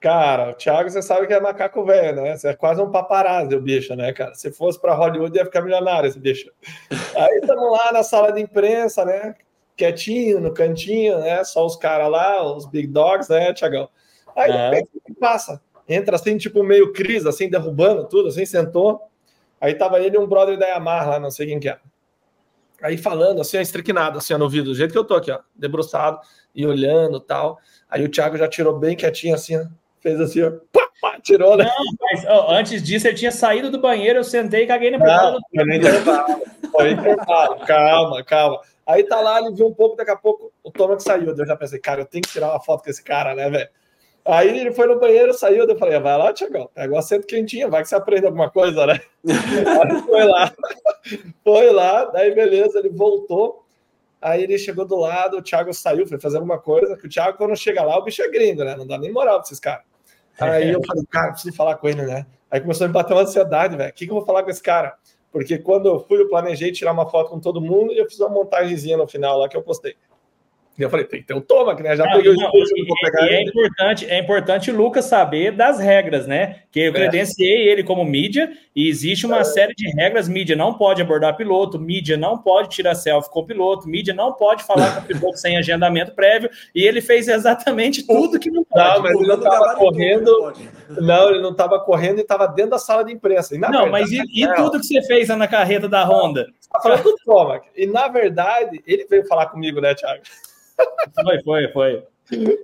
Cara, 0.00 0.50
o 0.50 0.54
Thiago, 0.54 0.90
você 0.90 1.00
sabe 1.00 1.28
que 1.28 1.32
é 1.32 1.38
macaco 1.38 1.84
velho, 1.84 2.20
né? 2.20 2.36
Você 2.36 2.48
é 2.48 2.54
quase 2.54 2.82
um 2.82 2.90
paparazzi, 2.90 3.54
o 3.54 3.60
bicho, 3.60 3.94
né, 3.94 4.12
cara? 4.12 4.34
Se 4.34 4.50
fosse 4.50 4.80
para 4.80 4.92
Hollywood, 4.92 5.38
ia 5.38 5.44
ficar 5.44 5.62
milionário 5.62 6.08
esse 6.08 6.18
bicho. 6.18 6.50
Aí 7.14 7.38
estamos 7.40 7.70
lá 7.70 7.92
na 7.92 8.02
sala 8.02 8.32
de 8.32 8.40
imprensa, 8.40 9.04
né? 9.04 9.36
Quietinho, 9.76 10.40
no 10.40 10.52
cantinho, 10.52 11.20
né? 11.20 11.44
Só 11.44 11.64
os 11.64 11.76
caras 11.76 12.10
lá, 12.10 12.42
os 12.42 12.66
big 12.66 12.88
dogs, 12.88 13.30
né, 13.30 13.52
Thiagão? 13.52 13.88
Aí 14.34 14.50
é. 14.50 14.82
o 14.82 15.00
que 15.00 15.14
passa? 15.14 15.62
entra 15.88 16.16
assim, 16.16 16.36
tipo, 16.36 16.64
meio 16.64 16.92
crise, 16.92 17.28
assim, 17.28 17.48
derrubando 17.48 18.08
tudo, 18.08 18.28
assim, 18.28 18.44
sentou. 18.44 19.00
Aí 19.60 19.74
tava 19.74 20.00
ele 20.00 20.16
e 20.16 20.18
um 20.18 20.26
brother 20.26 20.58
da 20.58 20.66
Yamaha 20.66 21.10
lá, 21.10 21.20
não 21.20 21.30
sei 21.30 21.46
quem 21.46 21.60
que 21.60 21.68
é. 21.68 21.78
Aí 22.82 22.98
falando, 22.98 23.40
assim, 23.40 23.58
estriquinado, 23.58 24.18
assim, 24.18 24.34
no 24.34 24.44
ouvido, 24.44 24.66
do 24.66 24.74
jeito 24.74 24.92
que 24.92 24.98
eu 24.98 25.04
tô 25.04 25.14
aqui, 25.14 25.30
ó, 25.30 25.40
debruçado 25.54 26.20
e 26.54 26.66
olhando 26.66 27.18
tal. 27.18 27.58
Aí 27.88 28.04
o 28.04 28.08
Thiago 28.08 28.36
já 28.36 28.46
tirou 28.46 28.78
bem 28.78 28.94
quietinho, 28.94 29.34
assim, 29.34 29.56
ó, 29.56 29.64
fez 30.00 30.20
assim, 30.20 30.42
ó, 30.42 30.52
pá, 30.70 30.86
pá, 31.00 31.18
tirou, 31.22 31.56
né? 31.56 31.64
Não, 31.64 31.84
mas 32.02 32.24
ó, 32.26 32.50
antes 32.52 32.82
disso 32.82 33.08
ele 33.08 33.16
tinha 33.16 33.32
saído 33.32 33.70
do 33.70 33.80
banheiro, 33.80 34.18
eu 34.18 34.24
sentei 34.24 34.64
e 34.64 34.66
caguei 34.66 34.90
na 34.90 34.98
intervalo, 34.98 35.38
foi 36.70 36.90
intervalo, 36.92 37.66
calma, 37.66 38.22
calma. 38.22 38.60
Aí 38.86 39.02
tá 39.02 39.20
lá, 39.20 39.40
ele 39.40 39.52
viu 39.52 39.66
um 39.66 39.74
pouco, 39.74 39.96
daqui 39.96 40.12
a 40.12 40.16
pouco 40.16 40.52
o 40.62 40.70
Thomas 40.70 41.02
saiu. 41.02 41.34
Eu 41.36 41.46
já 41.46 41.56
pensei, 41.56 41.80
cara, 41.80 42.02
eu 42.02 42.06
tenho 42.06 42.22
que 42.22 42.30
tirar 42.30 42.50
uma 42.50 42.60
foto 42.60 42.84
com 42.84 42.90
esse 42.90 43.02
cara, 43.02 43.34
né, 43.34 43.50
velho? 43.50 43.68
Aí 44.26 44.58
ele 44.58 44.72
foi 44.72 44.88
no 44.88 44.98
banheiro, 44.98 45.32
saiu, 45.32 45.64
eu 45.64 45.78
falei, 45.78 46.00
vai 46.00 46.18
lá, 46.18 46.32
Tiagão, 46.32 46.68
pega 46.74 46.92
o 46.92 46.98
assento 46.98 47.26
quentinho, 47.26 47.70
vai 47.70 47.82
que 47.82 47.88
você 47.88 47.94
aprende 47.94 48.26
alguma 48.26 48.50
coisa, 48.50 48.84
né? 48.84 49.00
aí 49.24 50.02
foi 50.02 50.24
lá, 50.24 50.52
foi 51.44 51.70
lá, 51.70 52.04
daí 52.06 52.34
beleza, 52.34 52.80
ele 52.80 52.88
voltou, 52.88 53.64
aí 54.20 54.42
ele 54.42 54.58
chegou 54.58 54.84
do 54.84 54.96
lado, 54.96 55.36
o 55.36 55.42
Thiago 55.42 55.72
saiu, 55.72 56.08
foi 56.08 56.18
fazer 56.18 56.38
alguma 56.38 56.58
coisa, 56.58 56.96
que 56.96 57.06
o 57.06 57.08
Thiago, 57.08 57.38
quando 57.38 57.56
chega 57.56 57.84
lá, 57.84 57.96
o 57.96 58.02
bicho 58.02 58.20
é 58.20 58.28
gringo, 58.28 58.64
né? 58.64 58.74
Não 58.74 58.86
dá 58.86 58.98
nem 58.98 59.12
moral 59.12 59.36
pra 59.36 59.44
esses 59.44 59.60
caras. 59.60 59.84
Aí 60.40 60.72
eu 60.72 60.80
falei, 60.84 61.04
cara, 61.08 61.30
preciso 61.30 61.54
falar 61.54 61.76
com 61.76 61.88
ele, 61.88 62.02
né? 62.02 62.26
Aí 62.50 62.60
começou 62.60 62.84
a 62.84 62.88
me 62.88 62.94
bater 62.94 63.12
uma 63.12 63.22
ansiedade, 63.22 63.76
velho, 63.76 63.90
o 63.90 63.92
que, 63.92 64.06
que 64.06 64.10
eu 64.10 64.16
vou 64.16 64.26
falar 64.26 64.42
com 64.42 64.50
esse 64.50 64.62
cara? 64.62 64.96
Porque 65.30 65.58
quando 65.58 65.86
eu 65.86 66.00
fui, 66.00 66.20
eu 66.20 66.28
planejei 66.28 66.72
tirar 66.72 66.92
uma 66.92 67.08
foto 67.08 67.30
com 67.30 67.38
todo 67.38 67.60
mundo 67.60 67.92
e 67.92 67.98
eu 67.98 68.06
fiz 68.06 68.18
uma 68.18 68.28
montagenzinha 68.28 68.96
no 68.96 69.06
final 69.06 69.38
lá 69.38 69.48
que 69.48 69.56
eu 69.56 69.62
postei. 69.62 69.94
E 70.78 70.82
eu 70.82 70.90
falei, 70.90 71.06
tem 71.06 71.20
que 71.20 71.26
ter 71.26 71.34
um 71.34 71.40
toma, 71.40 71.74
né? 71.74 71.96
Já 71.96 72.04
não, 72.04 72.12
peguei 72.12 72.32
não, 72.32 72.38
o 72.38 72.42
discurso, 72.42 72.74
e, 72.76 72.86
vou 72.86 72.96
pegar 73.00 73.26
e 73.26 73.34
é 73.34 73.42
importante, 73.42 74.06
é 74.06 74.18
importante 74.18 74.70
o 74.70 74.76
Lucas 74.76 75.06
saber 75.06 75.52
das 75.52 75.78
regras, 75.80 76.26
né? 76.26 76.56
Que 76.70 76.80
eu 76.80 76.90
é. 76.90 76.92
credenciei 76.92 77.68
ele 77.68 77.82
como 77.82 78.04
mídia 78.04 78.52
e 78.74 78.88
existe 78.88 79.24
uma 79.24 79.38
é. 79.38 79.44
série 79.44 79.74
de 79.74 79.88
regras. 79.92 80.28
Mídia 80.28 80.54
não 80.54 80.74
pode 80.74 81.00
abordar 81.00 81.34
piloto, 81.34 81.78
mídia 81.78 82.18
não 82.18 82.36
pode 82.36 82.68
tirar 82.68 82.94
selfie 82.94 83.30
com 83.30 83.40
o 83.40 83.46
piloto, 83.46 83.88
mídia 83.88 84.12
não 84.12 84.34
pode 84.34 84.64
falar 84.64 84.96
com 84.96 85.00
o 85.00 85.04
piloto 85.04 85.38
sem 85.40 85.56
agendamento 85.56 86.12
prévio. 86.12 86.50
E 86.74 86.84
ele 86.84 87.00
fez 87.00 87.26
exatamente 87.26 88.06
tudo 88.06 88.38
que 88.38 88.50
não 88.50 88.62
pode. 88.62 88.96
Não, 88.96 89.02
mas 89.02 89.16
ele 89.16 89.26
não 89.28 89.36
estava 89.36 89.74
correndo. 89.76 90.52
Não, 90.90 91.30
ele 91.30 91.40
não 91.40 91.52
estava 91.52 91.80
correndo 91.80 92.18
e 92.18 92.22
estava 92.22 92.46
dentro 92.46 92.72
da 92.72 92.78
sala 92.78 93.02
de 93.02 93.14
imprensa. 93.14 93.54
não, 93.54 93.70
verdade, 93.70 93.90
mas 93.90 94.10
e, 94.10 94.20
e 94.34 94.54
tudo 94.54 94.78
que 94.78 94.86
você 94.86 95.00
fez 95.02 95.28
na 95.28 95.48
carreta 95.48 95.88
da 95.88 96.04
Honda? 96.04 96.46
Você 96.60 96.68
tá 96.70 96.80
falando 96.80 97.02
do 97.02 97.16
Toma. 97.24 97.62
E 97.74 97.86
na 97.86 98.08
verdade, 98.08 98.82
ele 98.86 99.06
veio 99.08 99.26
falar 99.26 99.46
comigo, 99.46 99.80
né, 99.80 99.94
Thiago? 99.94 100.22
Foi, 101.14 101.42
foi, 101.42 101.72
foi. 101.72 102.04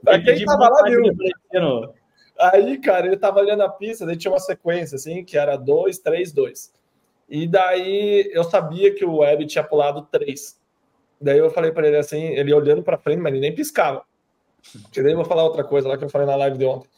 Pra 0.03 0.21
quem 0.21 0.45
tava 0.45 0.69
lá, 0.69 0.83
viu? 0.83 1.03
Aí, 2.39 2.79
cara, 2.79 3.07
ele 3.07 3.17
tava 3.17 3.41
olhando 3.41 3.63
a 3.63 3.69
pista, 3.69 4.05
daí 4.05 4.17
tinha 4.17 4.33
uma 4.33 4.41
sequência, 4.41 4.97
assim, 4.97 5.25
que 5.25 5.39
era 5.39 5.57
2, 5.57 5.99
3, 5.99 6.33
2. 6.33 6.73
E 7.29 7.47
daí 7.47 8.31
eu 8.33 8.45
sabia 8.45 8.95
que 8.95 9.05
o 9.05 9.19
Web 9.19 9.47
tinha 9.47 9.65
pulado 9.65 10.03
3. 10.11 10.61
Daí 11.21 11.39
eu 11.39 11.51
falei 11.51 11.71
para 11.71 11.87
ele 11.87 11.97
assim, 11.97 12.21
ele 12.21 12.53
olhando 12.53 12.83
para 12.83 12.99
frente, 12.99 13.21
mas 13.21 13.33
ele 13.33 13.41
nem 13.41 13.55
piscava. 13.55 14.03
E 14.95 15.03
daí 15.03 15.13
eu 15.13 15.17
vou 15.17 15.25
falar 15.25 15.45
outra 15.45 15.65
coisa 15.65 15.89
lá 15.89 15.97
que 15.97 16.05
eu 16.05 16.11
falei 16.11 16.27
na 16.27 16.37
live 16.37 16.59
de 16.59 16.65
ontem. 16.65 16.89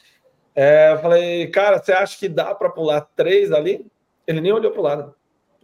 É, 0.55 0.93
eu 0.93 0.99
falei, 0.99 1.47
cara, 1.49 1.79
você 1.79 1.93
acha 1.93 2.19
que 2.19 2.29
dá 2.29 2.55
para 2.55 2.71
pular 2.71 3.03
3 3.15 3.53
ali? 3.53 3.87
Ele 4.27 4.41
nem 4.41 4.53
olhou 4.53 4.73
pro 4.73 4.83
lado. 4.83 5.15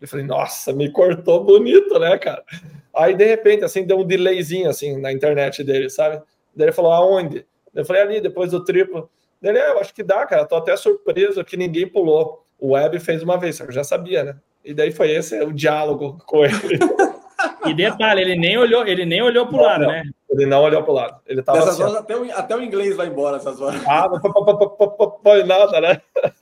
Eu 0.01 0.09
falei, 0.09 0.25
nossa, 0.25 0.73
me 0.73 0.91
cortou 0.91 1.45
bonito, 1.45 1.99
né, 1.99 2.19
cara? 2.19 2.45
Aí, 2.95 3.15
de 3.15 3.25
repente, 3.25 3.65
assim, 3.65 3.85
deu 3.85 3.99
um 3.99 4.05
delayzinho, 4.05 4.69
assim, 4.69 4.97
na 5.01 5.13
internet 5.13 5.63
dele, 5.63 5.89
sabe? 5.89 6.23
Daí 6.55 6.67
ele 6.67 6.73
falou, 6.73 6.93
aonde? 6.93 7.47
Eu 7.75 7.85
falei, 7.85 8.03
ali, 8.03 8.21
depois 8.21 8.51
do 8.51 8.65
triplo. 8.65 9.09
Ele, 9.43 9.59
é, 9.59 9.71
eu 9.71 9.79
acho 9.79 9.95
que 9.95 10.03
dá, 10.03 10.27
cara, 10.27 10.45
tô 10.45 10.57
até 10.57 10.77
surpreso 10.77 11.45
que 11.45 11.57
ninguém 11.57 11.87
pulou. 11.87 12.45
O 12.59 12.73
Web 12.73 12.99
fez 13.01 13.23
uma 13.23 13.39
vez, 13.39 13.59
eu 13.61 13.73
já 13.73 13.85
sabia, 13.85 14.25
né? 14.25 14.37
E 14.65 14.75
daí 14.75 14.91
foi 14.91 15.11
esse 15.11 15.41
o 15.43 15.53
diálogo 15.53 16.19
com 16.27 16.45
ele. 16.45 16.55
E 17.67 17.75
detalhe, 17.75 18.21
ele 18.21 18.37
nem 18.37 18.59
olhou, 18.59 18.87
ele 18.87 19.05
nem 19.05 19.23
olhou 19.23 19.47
pro 19.47 19.57
não, 19.57 19.65
lado, 19.65 19.81
não. 19.83 19.89
né? 19.89 20.03
Ele 20.31 20.47
não 20.47 20.63
olhou 20.63 20.83
pro 20.83 20.93
lado. 20.93 21.21
Ele 21.27 21.43
tava 21.43 21.59
assim, 21.59 21.83
horas, 21.83 21.97
até, 21.97 22.17
o, 22.17 22.33
até 22.33 22.57
o 22.57 22.63
inglês 22.63 22.97
vai 22.97 23.07
embora 23.07 23.37
essas 23.37 23.61
horas. 23.61 23.83
Ah, 23.87 24.09
não 24.09 25.21
foi 25.23 25.45
nada, 25.45 25.81
né? 25.81 26.01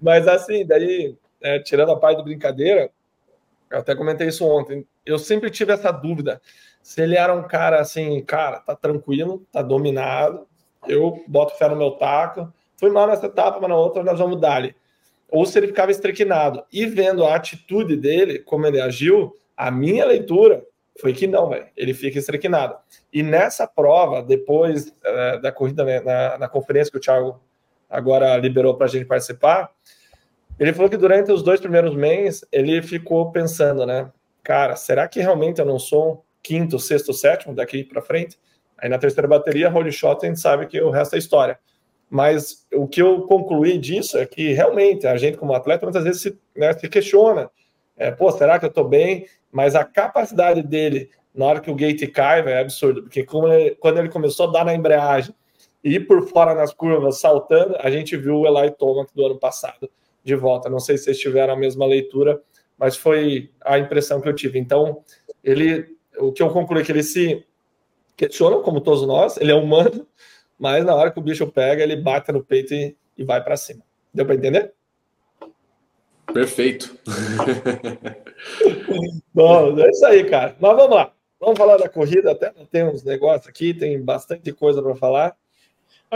Mas 0.00 0.28
assim, 0.28 0.66
daí 0.66 1.16
é, 1.42 1.58
tirando 1.58 1.92
a 1.92 1.96
parte 1.96 2.18
de 2.18 2.24
brincadeira, 2.24 2.90
eu 3.74 3.80
até 3.80 3.94
comentei 3.94 4.28
isso 4.28 4.46
ontem, 4.46 4.86
eu 5.04 5.18
sempre 5.18 5.50
tive 5.50 5.72
essa 5.72 5.90
dúvida 5.90 6.40
se 6.84 7.00
ele 7.00 7.16
era 7.16 7.34
um 7.34 7.42
cara 7.42 7.80
assim, 7.80 8.22
cara, 8.22 8.60
tá 8.60 8.76
tranquilo, 8.76 9.46
tá 9.50 9.62
dominado, 9.62 10.46
eu 10.86 11.24
boto 11.26 11.56
fé 11.56 11.66
no 11.66 11.74
meu 11.74 11.92
taco, 11.92 12.52
fui 12.78 12.90
mal 12.90 13.06
nessa 13.06 13.24
etapa, 13.24 13.58
mas 13.58 13.70
na 13.70 13.76
outra 13.76 14.02
nós 14.02 14.18
vamos 14.18 14.38
dar 14.38 14.56
ali. 14.56 14.76
Ou 15.30 15.46
se 15.46 15.58
ele 15.58 15.68
ficava 15.68 15.90
estrequinado. 15.90 16.62
E 16.70 16.84
vendo 16.84 17.24
a 17.24 17.34
atitude 17.34 17.96
dele, 17.96 18.38
como 18.38 18.66
ele 18.66 18.82
agiu, 18.82 19.34
a 19.56 19.70
minha 19.70 20.04
leitura 20.04 20.62
foi 21.00 21.14
que 21.14 21.26
não, 21.26 21.48
velho. 21.48 21.66
Ele 21.74 21.94
fica 21.94 22.18
estrequinado. 22.18 22.76
E 23.10 23.22
nessa 23.22 23.66
prova, 23.66 24.22
depois 24.22 24.94
é, 25.02 25.38
da 25.38 25.50
corrida, 25.50 25.84
né, 25.84 26.00
na, 26.00 26.38
na, 26.38 26.48
conferência 26.48 26.92
que 26.92 26.98
o 26.98 27.00
Thiago 27.00 27.40
agora 27.88 28.36
liberou 28.36 28.76
para 28.76 28.86
a 28.86 28.90
gente 28.90 29.06
participar, 29.06 29.70
ele 30.58 30.72
falou 30.72 30.88
que 30.88 30.96
durante 30.96 31.32
os 31.32 31.42
dois 31.42 31.60
primeiros 31.60 31.94
meses 31.94 32.44
ele 32.52 32.80
ficou 32.80 33.30
pensando, 33.32 33.84
né? 33.84 34.10
Cara, 34.42 34.76
será 34.76 35.08
que 35.08 35.20
realmente 35.20 35.60
eu 35.60 35.64
não 35.66 35.78
sou 35.78 36.24
quinto, 36.42 36.78
sexto, 36.78 37.12
sétimo 37.12 37.54
daqui 37.54 37.82
para 37.82 38.02
frente? 38.02 38.38
Aí 38.78 38.88
na 38.88 38.98
terceira 38.98 39.26
bateria, 39.26 39.72
holy 39.72 39.90
shot, 39.90 40.24
a 40.24 40.28
gente 40.28 40.40
sabe 40.40 40.66
que 40.66 40.80
o 40.80 40.90
resto 40.90 41.16
é 41.16 41.18
história. 41.18 41.58
Mas 42.08 42.66
o 42.72 42.86
que 42.86 43.02
eu 43.02 43.22
concluí 43.22 43.78
disso 43.78 44.18
é 44.18 44.26
que 44.26 44.52
realmente 44.52 45.06
a 45.06 45.16
gente, 45.16 45.38
como 45.38 45.54
atleta, 45.54 45.86
muitas 45.86 46.04
vezes 46.04 46.22
se, 46.22 46.38
né, 46.54 46.72
se 46.72 46.88
questiona: 46.88 47.50
é, 47.96 48.10
pô, 48.10 48.30
será 48.30 48.58
que 48.58 48.64
eu 48.64 48.68
estou 48.68 48.86
bem? 48.86 49.26
Mas 49.50 49.74
a 49.74 49.84
capacidade 49.84 50.62
dele, 50.62 51.10
na 51.34 51.46
hora 51.46 51.60
que 51.60 51.70
o 51.70 51.74
gate 51.74 52.06
cai, 52.12 52.42
véio, 52.42 52.56
é 52.56 52.60
absurdo, 52.60 53.02
porque 53.02 53.20
ele, 53.20 53.74
quando 53.80 53.98
ele 53.98 54.08
começou 54.08 54.48
a 54.48 54.52
dar 54.52 54.64
na 54.64 54.74
embreagem 54.74 55.34
e 55.82 55.94
ir 55.94 56.00
por 56.06 56.28
fora 56.28 56.54
nas 56.54 56.72
curvas, 56.72 57.18
saltando, 57.18 57.76
a 57.80 57.90
gente 57.90 58.16
viu 58.16 58.40
o 58.40 58.46
Eli 58.46 58.70
Tomac 58.72 59.12
do 59.14 59.26
ano 59.26 59.38
passado 59.38 59.90
de 60.24 60.34
volta. 60.34 60.70
Não 60.70 60.80
sei 60.80 60.96
se 60.96 61.04
vocês 61.04 61.18
tiveram 61.18 61.52
a 61.52 61.56
mesma 61.56 61.86
leitura, 61.86 62.40
mas 62.78 62.96
foi 62.96 63.50
a 63.62 63.78
impressão 63.78 64.20
que 64.20 64.28
eu 64.28 64.34
tive. 64.34 64.58
Então, 64.58 65.02
ele, 65.42 65.96
o 66.18 66.32
que 66.32 66.42
eu 66.42 66.50
concluí 66.50 66.82
é 66.82 66.84
que 66.84 66.92
ele 66.92 67.02
se 67.02 67.44
questiona, 68.16 68.58
como 68.60 68.80
todos 68.80 69.06
nós, 69.06 69.36
ele 69.36 69.52
é 69.52 69.54
humano, 69.54 70.06
mas 70.58 70.84
na 70.84 70.94
hora 70.94 71.10
que 71.10 71.18
o 71.18 71.22
bicho 71.22 71.46
pega, 71.46 71.82
ele 71.82 71.96
bate 71.96 72.32
no 72.32 72.42
peito 72.42 72.74
e, 72.74 72.96
e 73.18 73.24
vai 73.24 73.42
para 73.42 73.56
cima. 73.56 73.82
Deu 74.12 74.24
para 74.24 74.34
entender? 74.34 74.72
Perfeito. 76.32 76.96
Bom, 79.34 79.78
é 79.78 79.90
isso 79.90 80.06
aí, 80.06 80.24
cara. 80.24 80.56
Mas 80.58 80.76
vamos 80.76 80.96
lá. 80.96 81.12
Vamos 81.38 81.58
falar 81.58 81.76
da 81.76 81.88
corrida, 81.88 82.32
até 82.32 82.50
tem 82.70 82.84
uns 82.84 83.04
negócios 83.04 83.48
aqui, 83.48 83.74
tem 83.74 84.00
bastante 84.00 84.50
coisa 84.52 84.82
para 84.82 84.94
falar. 84.94 85.36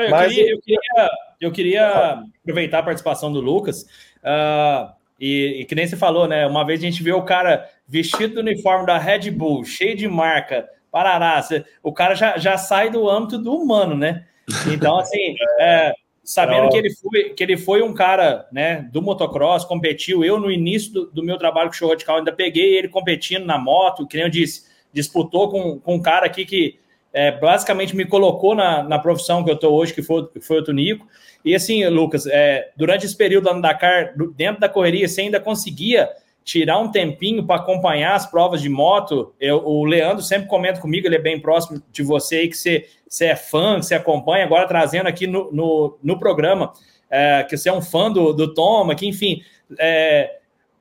Eu, 0.01 0.11
Mas... 0.11 0.33
queria, 0.33 0.53
eu, 0.53 0.61
queria, 0.61 1.11
eu 1.41 1.53
queria 1.53 2.23
aproveitar 2.43 2.79
a 2.81 2.83
participação 2.83 3.33
do 3.33 3.41
Lucas. 3.41 3.83
Uh, 4.19 4.93
e, 5.21 5.61
e, 5.61 5.65
que 5.65 5.75
nem 5.75 5.87
você 5.87 5.97
falou, 5.97 6.29
né? 6.29 6.47
Uma 6.47 6.65
vez 6.65 6.81
a 6.81 6.85
gente 6.85 7.03
viu 7.03 7.17
o 7.17 7.25
cara 7.25 7.69
vestido 7.87 8.35
do 8.35 8.41
uniforme 8.41 8.87
da 8.87 8.99
Red 8.99 9.31
Bull, 9.31 9.65
cheio 9.65 9.97
de 9.97 10.07
marca, 10.07 10.69
parará. 10.91 11.45
O 11.83 11.93
cara 11.93 12.15
já, 12.15 12.39
já 12.39 12.57
sai 12.57 12.91
do 12.91 13.09
âmbito 13.09 13.39
do 13.39 13.53
humano, 13.55 13.97
né? 13.97 14.27
Então, 14.73 14.99
assim, 14.99 15.35
é, 15.59 15.93
sabendo 16.23 16.69
que 16.69 16.77
ele, 16.77 16.91
foi, 16.95 17.25
que 17.31 17.43
ele 17.43 17.57
foi 17.57 17.83
um 17.83 17.93
cara 17.93 18.47
né, 18.53 18.89
do 18.93 19.03
motocross, 19.03 19.65
competiu. 19.65 20.25
Eu, 20.25 20.39
no 20.39 20.51
início 20.51 20.93
do, 20.93 21.11
do 21.11 21.23
meu 21.23 21.37
trabalho 21.37 21.69
com 21.69 21.75
o 21.75 21.79
Show 21.79 21.89
Radical, 21.89 22.19
ainda 22.19 22.33
peguei 22.33 22.77
ele 22.77 22.89
competindo 22.89 23.45
na 23.45 23.59
moto, 23.59 24.07
que 24.07 24.17
nem 24.17 24.25
eu 24.25 24.31
disse 24.31 24.69
disputou 24.93 25.51
com, 25.51 25.79
com 25.79 25.95
um 25.97 26.03
cara 26.03 26.27
aqui 26.27 26.45
que 26.45 26.79
é, 27.19 27.33
basicamente 27.33 27.97
me 27.97 28.05
colocou 28.05 28.55
na, 28.55 28.81
na 28.85 28.97
profissão 28.97 29.43
que 29.43 29.51
eu 29.51 29.57
estou 29.57 29.75
hoje, 29.75 29.93
que 29.93 30.03
foi, 30.03 30.29
que 30.29 30.41
foi 30.41 30.61
o 30.61 30.63
Tunico. 30.63 31.05
E 31.45 31.53
assim, 31.53 31.85
Lucas, 31.89 32.29
é, 32.29 32.71
durante 32.77 33.07
esse 33.07 33.17
período 33.17 33.47
lá 33.47 33.55
no 33.55 33.61
Dakar, 33.61 34.15
dentro 34.37 34.61
da 34.61 34.69
correria, 34.69 35.09
você 35.09 35.23
ainda 35.23 35.41
conseguia 35.41 36.09
tirar 36.45 36.79
um 36.79 36.93
tempinho 36.93 37.45
para 37.45 37.57
acompanhar 37.57 38.15
as 38.15 38.25
provas 38.25 38.63
de 38.63 38.69
moto. 38.69 39.35
Eu, 39.41 39.67
o 39.67 39.85
Leandro 39.85 40.23
sempre 40.23 40.47
comenta 40.47 40.81
comigo, 40.81 41.09
ele 41.09 41.17
é 41.17 41.21
bem 41.21 41.41
próximo 41.41 41.83
de 41.91 42.05
você 42.05 42.37
aí, 42.37 42.49
que 42.49 42.57
você, 42.57 42.87
você 43.09 43.25
é 43.27 43.35
fã, 43.35 43.81
que 43.81 43.87
você 43.87 43.97
acompanha, 43.97 44.45
agora 44.45 44.69
trazendo 44.69 45.09
aqui 45.09 45.27
no, 45.27 45.51
no, 45.51 45.99
no 46.01 46.21
programa, 46.21 46.73
é, 47.11 47.43
que 47.43 47.57
você 47.57 47.69
é 47.69 47.73
um 47.73 47.83
fã 47.83 48.13
do, 48.13 48.33
do 48.33 48.55
Toma, 48.55 48.95
que 48.95 49.09
enfim, 49.09 49.43
é, 49.77 50.38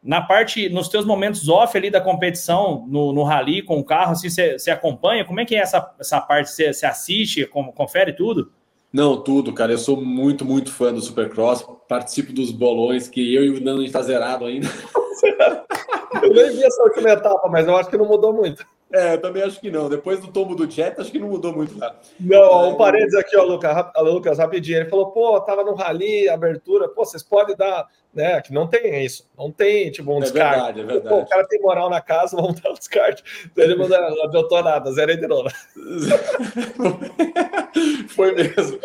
na 0.08 0.22
parte, 0.22 0.70
nos 0.70 0.88
teus 0.88 1.06
momentos 1.06 1.50
off 1.50 1.78
ali 1.78 1.92
da 1.92 2.00
competição, 2.00 2.86
no, 2.88 3.12
no 3.12 3.24
rally 3.24 3.62
com 3.62 3.78
o 3.78 3.84
carro, 3.84 4.14
assim, 4.14 4.30
você 4.30 4.72
acompanha? 4.72 5.26
Como 5.26 5.42
é 5.42 5.46
que 5.46 5.54
é 5.54 5.60
essa, 5.60 5.94
essa 6.00 6.22
parte? 6.22 6.50
Você 6.50 6.86
assiste, 6.86 7.46
confere 7.76 8.14
tudo? 8.14 8.50
Não, 8.92 9.22
tudo, 9.22 9.52
cara. 9.52 9.74
Eu 9.74 9.78
sou 9.78 10.02
muito, 10.02 10.46
muito 10.46 10.72
fã 10.72 10.94
do 10.94 11.02
Supercross. 11.02 11.66
Participo 11.90 12.32
dos 12.32 12.52
bolões, 12.52 13.10
que 13.10 13.36
eu 13.36 13.44
e 13.44 13.50
o 13.50 13.62
Nando 13.62 13.82
a 13.82 13.84
gente 13.84 13.92
tá 13.92 14.02
zerado 14.02 14.46
ainda. 14.46 14.68
eu 15.26 16.34
nem 16.34 16.52
vi 16.52 16.64
essa 16.64 16.84
última 16.84 17.10
etapa, 17.10 17.48
mas 17.50 17.68
eu 17.68 17.76
acho 17.76 17.90
que 17.90 17.98
não 17.98 18.06
mudou 18.06 18.34
muito. 18.34 18.66
É, 18.92 19.16
eu 19.16 19.22
também 19.22 19.44
acho 19.44 19.60
que 19.60 19.70
não. 19.70 19.90
Depois 19.90 20.22
do 20.22 20.32
tombo 20.32 20.56
do 20.56 20.70
Jet, 20.70 21.00
acho 21.00 21.12
que 21.12 21.20
não 21.20 21.28
mudou 21.28 21.54
muito 21.54 21.78
lá. 21.78 21.94
Não, 22.20 22.38
é, 22.38 22.68
um 22.68 22.76
parênteses 22.76 23.16
aqui, 23.16 23.36
ó, 23.36 23.44
Lucas, 23.44 23.86
Lucas, 23.98 24.38
rapidinho. 24.38 24.80
Ele 24.80 24.90
falou, 24.90 25.12
pô, 25.12 25.40
tava 25.42 25.64
no 25.64 25.76
rally, 25.76 26.30
abertura, 26.30 26.88
pô, 26.88 27.04
vocês 27.04 27.22
podem 27.22 27.56
dar, 27.56 27.86
né? 28.14 28.42
Que 28.42 28.54
não 28.54 28.66
tem 28.66 29.04
isso, 29.04 29.30
não 29.38 29.52
tem, 29.52 29.92
tipo, 29.92 30.14
um 30.14 30.20
é 30.20 30.22
descarte. 30.22 30.56
Verdade, 30.56 30.80
é 30.80 30.84
verdade. 30.84 31.10
Pô, 31.10 31.22
o 31.22 31.28
cara 31.28 31.46
tem 31.48 31.62
moral 31.62 31.90
na 31.90 32.00
casa, 32.00 32.36
vamos 32.40 32.62
dar 32.62 32.72
um 32.72 32.76
descarte. 32.76 33.24
Então 33.46 33.64
ele 33.64 33.76
mandou, 33.76 34.00
não 34.00 34.24
adiantou 34.24 34.64
nada, 34.64 34.92
zerei 34.94 35.18
de 35.18 35.28
novo. 35.28 35.50
Foi 38.10 38.34
mesmo. 38.34 38.80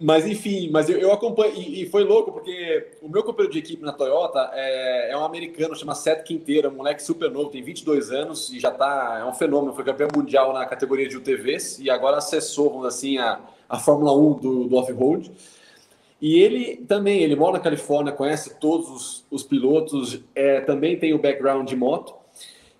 Mas 0.00 0.26
enfim, 0.26 0.70
mas 0.70 0.88
eu, 0.88 0.98
eu 0.98 1.12
acompanho, 1.12 1.54
e, 1.54 1.82
e, 1.82 1.86
foi 1.86 2.02
louco, 2.02 2.32
porque 2.32 2.88
o 3.00 3.08
meu 3.08 3.22
companheiro 3.22 3.52
de 3.52 3.60
equipe 3.60 3.82
na 3.82 3.92
Toyota 3.92 4.50
é, 4.52 5.12
é 5.12 5.16
um 5.16 5.24
americano, 5.24 5.76
chama 5.76 5.94
Seth 5.94 6.24
Quinteiro, 6.24 6.68
um 6.68 6.74
moleque 6.74 7.02
super 7.02 7.30
novo, 7.30 7.50
tem 7.50 7.62
22 7.62 8.10
anos 8.10 8.50
e 8.50 8.58
já 8.58 8.72
tá, 8.72 9.18
é 9.20 9.24
um 9.24 9.32
fenômeno, 9.32 9.72
foi 9.72 9.84
campeão 9.84 10.08
mundial 10.14 10.52
na 10.52 10.66
categoria 10.66 11.08
de 11.08 11.16
UTVs 11.16 11.78
e 11.78 11.88
agora 11.88 12.18
acessou, 12.18 12.70
vamos 12.70 12.86
assim, 12.86 13.18
a, 13.18 13.40
a 13.68 13.78
Fórmula 13.78 14.12
1 14.16 14.32
do, 14.40 14.64
do 14.64 14.76
off-road. 14.76 15.30
E 16.20 16.40
ele 16.40 16.76
também, 16.88 17.22
ele 17.22 17.36
mora 17.36 17.54
na 17.54 17.60
Califórnia, 17.60 18.12
conhece 18.12 18.58
todos 18.58 18.90
os, 18.90 19.26
os 19.30 19.42
pilotos, 19.44 20.20
é, 20.34 20.60
também 20.60 20.98
tem 20.98 21.14
o 21.14 21.18
background 21.18 21.68
de 21.68 21.76
moto. 21.76 22.14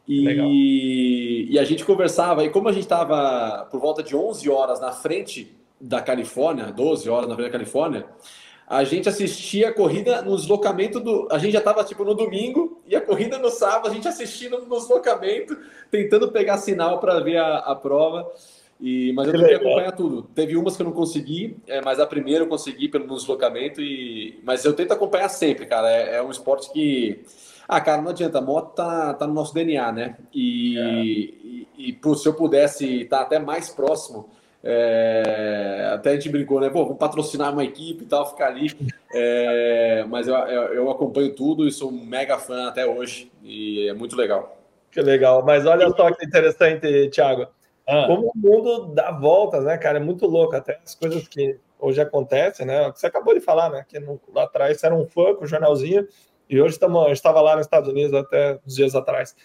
E, 0.07 1.47
e 1.51 1.59
a 1.59 1.65
gente 1.65 1.85
conversava, 1.85 2.45
e 2.45 2.51
como 2.51 2.69
a 2.69 2.73
gente 2.73 2.83
estava 2.83 3.67
por 3.71 3.81
volta 3.81 4.03
de 4.03 4.15
11 4.17 4.51
horas 4.51 4.81
na 4.81 4.93
frente 4.93 5.55
da 5.85 6.01
Califórnia, 6.01 6.73
12 6.73 7.09
horas 7.11 7.29
na 7.29 7.35
frente 7.35 7.49
da 7.49 7.53
Califórnia, 7.53 8.07
a 8.67 8.83
gente 8.83 9.09
assistia 9.09 9.69
a 9.69 9.73
corrida 9.73 10.23
no 10.23 10.35
deslocamento 10.35 10.99
do. 10.99 11.29
A 11.31 11.39
gente 11.39 11.53
já 11.53 11.59
estava 11.59 11.85
tipo 11.85 12.03
no 12.03 12.15
domingo 12.15 12.81
e 12.87 12.97
a 12.97 13.01
corrida 13.01 13.39
no 13.39 13.51
sábado, 13.51 13.89
a 13.89 13.95
gente 13.95 14.09
assistindo 14.09 14.59
no 14.59 14.79
deslocamento, 14.79 15.57
tentando 15.91 16.33
pegar 16.33 16.57
sinal 16.57 16.99
para 16.99 17.21
ver 17.21 17.37
a, 17.37 17.59
a 17.59 17.75
prova. 17.75 18.31
E, 18.81 19.13
mas 19.13 19.29
eu 19.29 19.35
tentei 19.35 19.55
acompanhar 19.55 19.93
tudo. 19.93 20.23
Teve 20.35 20.57
umas 20.57 20.77
que 20.77 20.83
eu 20.83 20.87
não 20.87 20.93
consegui, 20.93 21.57
é, 21.67 21.81
mas 21.83 22.01
a 22.01 22.07
primeira 22.07 22.45
eu 22.45 22.49
consegui 22.49 22.89
pelo 22.89 23.15
deslocamento. 23.15 23.83
E, 23.83 24.41
mas 24.43 24.65
eu 24.65 24.73
tento 24.73 24.93
acompanhar 24.93 25.29
sempre, 25.29 25.67
cara. 25.67 25.91
É, 25.91 26.17
é, 26.17 26.23
um 26.23 26.31
esporte 26.31 26.73
que. 26.73 27.23
Ah, 27.69 27.81
cara, 27.83 28.01
não 28.01 28.11
adianta. 28.11 28.39
A 28.39 28.43
moto 28.43 28.75
tá, 28.75 29.13
tá 29.13 29.27
no 29.27 29.35
nosso 29.35 29.53
DNA, 29.53 29.93
né? 29.93 30.17
E, 30.33 30.79
é. 30.79 31.05
e, 31.05 31.69
e, 31.77 31.99
e 32.01 32.17
se 32.17 32.27
eu 32.27 32.33
pudesse 32.33 33.03
estar 33.03 33.19
tá 33.19 33.23
até 33.25 33.39
mais 33.39 33.69
próximo 33.69 34.31
é, 34.67 35.91
até 35.93 36.11
a 36.11 36.15
gente 36.15 36.31
brincou, 36.31 36.59
né? 36.59 36.71
Pô, 36.71 36.85
vamos 36.85 36.99
patrocinar 36.99 37.53
uma 37.53 37.63
equipe 37.63 38.05
e 38.05 38.07
tal, 38.07 38.31
ficar 38.31 38.47
ali. 38.47 38.75
É, 39.13 40.05
mas 40.09 40.27
eu, 40.27 40.35
eu, 40.35 40.91
acompanho 40.91 41.35
tudo 41.35 41.69
e 41.69 41.73
sou 41.73 41.91
um 41.91 42.05
mega 42.05 42.39
fã 42.39 42.69
até 42.69 42.87
hoje. 42.87 43.31
E 43.43 43.87
é 43.87 43.93
muito 43.93 44.17
legal. 44.17 44.59
Que 44.91 45.03
legal. 45.03 45.45
Mas 45.45 45.67
olha 45.67 45.91
só 45.91 46.11
que 46.11 46.25
interessante, 46.25 47.11
Thiago. 47.11 47.47
Ah. 47.87 48.07
Como 48.07 48.33
o 48.35 48.39
mundo 48.39 48.95
dá 48.95 49.11
voltas, 49.11 49.65
né, 49.65 49.77
cara? 49.77 49.99
É 49.99 50.03
muito 50.03 50.27
louco. 50.27 50.57
Até 50.57 50.81
as 50.83 50.95
coisas 50.95 51.29
que 51.29 51.59
hoje 51.79 52.01
acontecem, 52.01 52.65
né? 52.65 52.91
Você 52.95 53.07
acabou 53.07 53.35
de 53.35 53.41
falar, 53.41 53.69
né? 53.69 53.85
Que 53.87 54.01
no, 54.01 54.19
lá 54.35 54.45
atrás 54.45 54.81
você 54.81 54.87
era 54.87 54.95
um 54.95 55.07
fã 55.07 55.35
com 55.35 55.45
o 55.45 55.47
jornalzinho. 55.47 56.09
E 56.49 56.59
hoje 56.59 56.75
estamos, 56.75 57.13
estava 57.13 57.43
lá 57.43 57.57
nos 57.57 57.67
Estados 57.67 57.91
Unidos 57.91 58.15
até 58.15 58.59
uns 58.67 58.75
dias 58.75 58.95
atrás. 58.95 59.37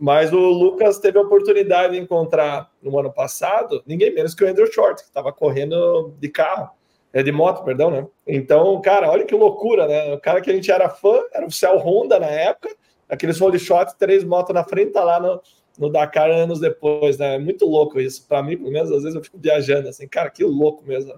Mas 0.00 0.32
o 0.32 0.38
Lucas 0.38 0.98
teve 0.98 1.18
a 1.18 1.20
oportunidade 1.20 1.92
de 1.92 2.00
encontrar 2.00 2.72
no 2.82 2.98
ano 2.98 3.12
passado 3.12 3.82
ninguém 3.86 4.14
menos 4.14 4.34
que 4.34 4.42
o 4.42 4.48
Andrew 4.48 4.66
Short, 4.72 5.02
que 5.02 5.08
estava 5.08 5.30
correndo 5.30 6.14
de 6.18 6.26
carro, 6.30 6.70
é 7.12 7.22
de 7.22 7.30
moto, 7.30 7.62
perdão, 7.62 7.90
né? 7.90 8.06
Então, 8.26 8.80
cara, 8.80 9.10
olha 9.10 9.26
que 9.26 9.34
loucura, 9.34 9.86
né? 9.86 10.14
O 10.14 10.18
cara 10.18 10.40
que 10.40 10.50
a 10.50 10.54
gente 10.54 10.72
era 10.72 10.88
fã, 10.88 11.20
era 11.34 11.44
oficial 11.44 11.76
Honda 11.76 12.18
na 12.18 12.28
época, 12.28 12.74
aqueles 13.06 13.38
holy 13.38 13.58
shots, 13.58 13.92
três 13.92 14.24
motos 14.24 14.54
na 14.54 14.64
frente, 14.64 14.92
tá 14.92 15.04
lá 15.04 15.20
no, 15.20 15.42
no 15.78 15.90
Dakar 15.90 16.30
anos 16.30 16.60
depois, 16.60 17.18
né? 17.18 17.34
É 17.34 17.38
muito 17.38 17.66
louco 17.66 18.00
isso. 18.00 18.26
Para 18.26 18.42
mim, 18.42 18.56
pelo 18.56 18.70
menos, 18.70 18.90
às 18.90 19.02
vezes 19.02 19.14
eu 19.14 19.22
fico 19.22 19.36
viajando 19.38 19.86
assim, 19.86 20.08
cara, 20.08 20.30
que 20.30 20.42
louco 20.44 20.82
mesmo. 20.86 21.12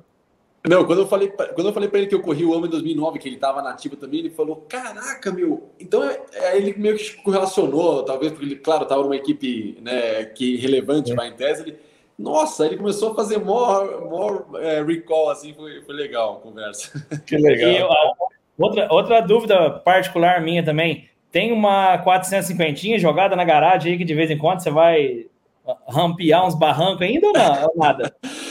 Não, 0.68 0.85
quando 0.85 1.01
eu 1.01 1.09
falei, 1.09 1.29
quando 1.29 1.66
eu 1.66 1.72
falei 1.72 1.88
para 1.88 1.98
ele 1.98 2.09
que 2.09 2.14
eu 2.14 2.22
corri 2.22 2.44
o 2.44 2.55
ano 2.55 2.66
em 2.66 2.70
2009, 2.70 3.18
que 3.18 3.29
ele 3.29 3.35
estava 3.35 3.61
nativo 3.61 3.96
também, 3.96 4.20
ele 4.20 4.31
falou: 4.31 4.64
"Caraca, 4.68 5.33
meu". 5.33 5.70
Então 5.81 6.05
é, 6.05 6.20
é, 6.35 6.57
ele 6.57 6.75
meio 6.79 6.96
que 6.96 7.16
correlacionou, 7.22 8.05
talvez 8.05 8.31
porque 8.31 8.46
ele, 8.46 8.57
claro, 8.57 8.85
estava 8.85 9.03
numa 9.03 9.16
equipe, 9.16 9.77
né, 9.83 10.25
que 10.27 10.57
relevante 10.57 11.12
é. 11.12 11.16
lá 11.16 11.27
em 11.27 11.33
tese, 11.33 11.62
ele 11.62 11.79
nossa, 12.18 12.66
ele 12.66 12.77
começou 12.77 13.11
a 13.11 13.14
fazer 13.14 13.38
more, 13.38 14.05
more 14.05 14.44
é, 14.59 14.83
recall, 14.83 15.31
assim, 15.31 15.53
foi, 15.55 15.83
foi 15.83 15.94
legal 15.94 16.35
a 16.35 16.40
conversa. 16.40 17.05
Que 17.27 17.37
legal. 17.37 17.70
E, 18.59 18.62
outra, 18.62 18.92
outra 18.92 19.20
dúvida 19.20 19.70
particular 19.70 20.40
minha 20.40 20.64
também, 20.64 21.09
tem 21.33 21.51
uma 21.51 21.98
450 21.98 22.98
jogada 22.98 23.35
na 23.35 23.42
garagem 23.42 23.92
aí 23.92 23.98
que 23.98 24.05
de 24.05 24.14
vez 24.14 24.31
em 24.31 24.38
quando 24.38 24.61
você 24.61 24.70
vai 24.70 25.27
rampear 25.88 26.46
uns 26.46 26.55
barrancos 26.55 27.03
ainda 27.03 27.27
ou 27.27 27.33
não? 27.33 27.62
Ou 27.64 27.72
nada? 27.77 28.14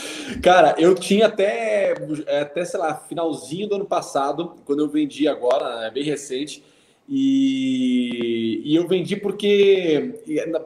Cara, 0.42 0.74
eu 0.78 0.94
tinha 0.94 1.26
até, 1.26 1.94
até, 2.40 2.64
sei 2.64 2.80
lá, 2.80 2.94
finalzinho 2.94 3.68
do 3.68 3.76
ano 3.76 3.84
passado, 3.84 4.56
quando 4.64 4.80
eu 4.80 4.88
vendi 4.88 5.28
agora, 5.28 5.86
é 5.86 5.90
bem 5.90 6.04
recente, 6.04 6.62
e, 7.08 8.62
e 8.64 8.76
eu 8.76 8.86
vendi 8.86 9.16
porque, 9.16 10.14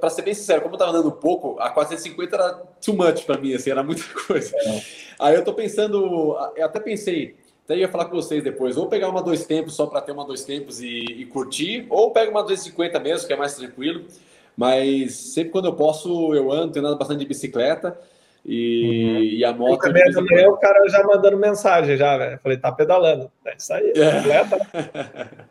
para 0.01 0.11
ser 0.11 0.23
bem 0.23 0.35
sincero, 0.35 0.63
como 0.63 0.75
eu 0.75 0.79
tava 0.79 0.93
andando 0.93 1.11
pouco, 1.13 1.59
a 1.59 1.71
450 1.71 2.37
era 2.37 2.53
too 2.85 2.95
much 2.95 3.25
para 3.25 3.39
mim, 3.39 3.55
assim, 3.55 3.71
era 3.71 3.83
muita 3.83 4.05
coisa. 4.27 4.55
É. 4.57 4.83
Aí 5.19 5.35
eu 5.35 5.45
tô 5.45 5.55
pensando, 5.55 6.37
eu 6.57 6.65
até 6.65 6.79
pensei, 6.79 7.37
até 7.65 7.77
ia 7.77 7.89
falar 7.89 8.05
com 8.05 8.15
vocês 8.15 8.45
depois, 8.45 8.77
ou 8.77 8.87
pegar 8.87 9.09
uma 9.09 9.23
dois 9.23 9.45
tempos 9.45 9.75
só 9.75 9.87
para 9.87 10.01
ter 10.01 10.13
uma 10.13 10.25
dois 10.25 10.45
tempos 10.45 10.81
e, 10.81 10.87
e 10.89 11.27
curtir, 11.27 11.87
ou 11.91 12.13
pega 12.13 12.31
uma 12.31 12.43
250 12.43 13.01
mesmo, 13.01 13.27
que 13.27 13.33
é 13.33 13.37
mais 13.37 13.55
tranquilo. 13.55 14.05
Mas 14.57 15.15
sempre 15.15 15.51
quando 15.51 15.67
eu 15.67 15.75
posso, 15.75 16.33
eu 16.33 16.51
ando, 16.51 16.73
tenho 16.73 16.87
andado 16.87 16.99
bastante 16.99 17.19
de 17.19 17.27
bicicleta. 17.27 17.99
E, 18.49 19.05
uhum. 19.05 19.23
e 19.23 19.45
a 19.45 19.53
moto. 19.53 19.81
também 19.81 20.09
da 20.13 20.23
manhã 20.23 20.49
o 20.49 20.57
cara 20.57 20.89
já 20.89 21.03
mandando 21.03 21.37
mensagem, 21.37 21.97
já, 21.97 22.17
velho. 22.17 22.39
Falei, 22.41 22.57
tá 22.57 22.71
pedalando. 22.71 23.29
É 23.45 23.57
isso 23.57 23.75
aí, 23.75 23.93
é. 23.97 24.47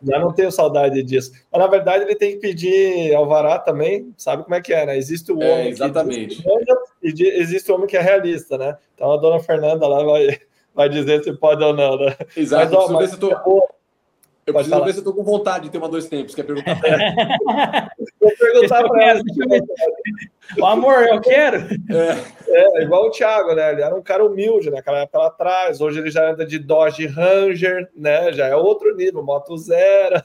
já 0.02 0.18
não 0.18 0.32
tenho 0.32 0.50
saudade 0.50 1.02
disso. 1.02 1.30
Mas 1.52 1.60
na 1.60 1.66
verdade 1.66 2.04
ele 2.04 2.14
tem 2.14 2.32
que 2.32 2.38
pedir 2.38 3.14
alvará 3.14 3.58
também, 3.58 4.14
sabe 4.16 4.44
como 4.44 4.54
é 4.54 4.62
que 4.62 4.72
é, 4.72 4.86
né? 4.86 4.96
Existe 4.96 5.30
o 5.30 5.42
é, 5.42 5.52
homem 5.52 5.66
é, 5.66 5.68
exatamente. 5.68 6.42
que 6.42 6.48
e 7.02 7.28
existe 7.38 7.70
o 7.70 7.74
homem 7.74 7.86
que 7.86 7.98
é 7.98 8.00
realista, 8.00 8.56
né? 8.56 8.78
Então 8.94 9.12
a 9.12 9.18
dona 9.18 9.40
Fernanda 9.40 9.86
lá 9.86 10.02
vai, 10.02 10.38
vai 10.74 10.88
dizer 10.88 11.22
se 11.22 11.34
pode 11.34 11.62
ou 11.62 11.74
não, 11.74 11.98
né? 11.98 12.16
Exato. 12.34 12.74
Mas, 12.74 12.90
ó, 12.90 12.92
mas, 12.92 13.16
tô... 13.18 13.30
Eu 14.46 14.54
Pode 14.54 14.68
preciso 14.68 14.70
falar. 14.70 14.86
ver 14.86 14.92
se 14.92 14.98
eu 15.00 15.04
tô 15.04 15.12
com 15.12 15.24
vontade 15.24 15.64
de 15.64 15.70
ter 15.70 15.78
uma 15.78 15.88
dois 15.88 16.06
tempos. 16.06 16.32
Quer 16.32 16.44
perguntar 16.44 16.78
pra 16.78 16.88
ela? 16.94 17.90
Vou 18.20 18.32
perguntar 18.38 18.84
para 18.88 19.04
ela. 19.04 19.20
amor, 20.64 21.02
eu 21.04 21.20
quero. 21.20 21.58
É. 21.90 22.78
é. 22.78 22.82
igual 22.82 23.06
o 23.06 23.10
Thiago, 23.10 23.54
né? 23.54 23.72
Ele 23.72 23.82
era 23.82 23.94
um 23.94 24.02
cara 24.02 24.24
humilde 24.24 24.70
naquela 24.70 25.00
época 25.00 25.18
lá 25.18 25.26
atrás. 25.26 25.80
Hoje 25.80 25.98
ele 25.98 26.10
já 26.10 26.30
anda 26.30 26.46
de 26.46 26.58
Dodge 26.58 27.06
Ranger, 27.06 27.88
né? 27.96 28.32
Já 28.32 28.46
é 28.46 28.56
outro 28.56 28.94
nível, 28.94 29.22
moto 29.22 29.56
zero. 29.56 30.22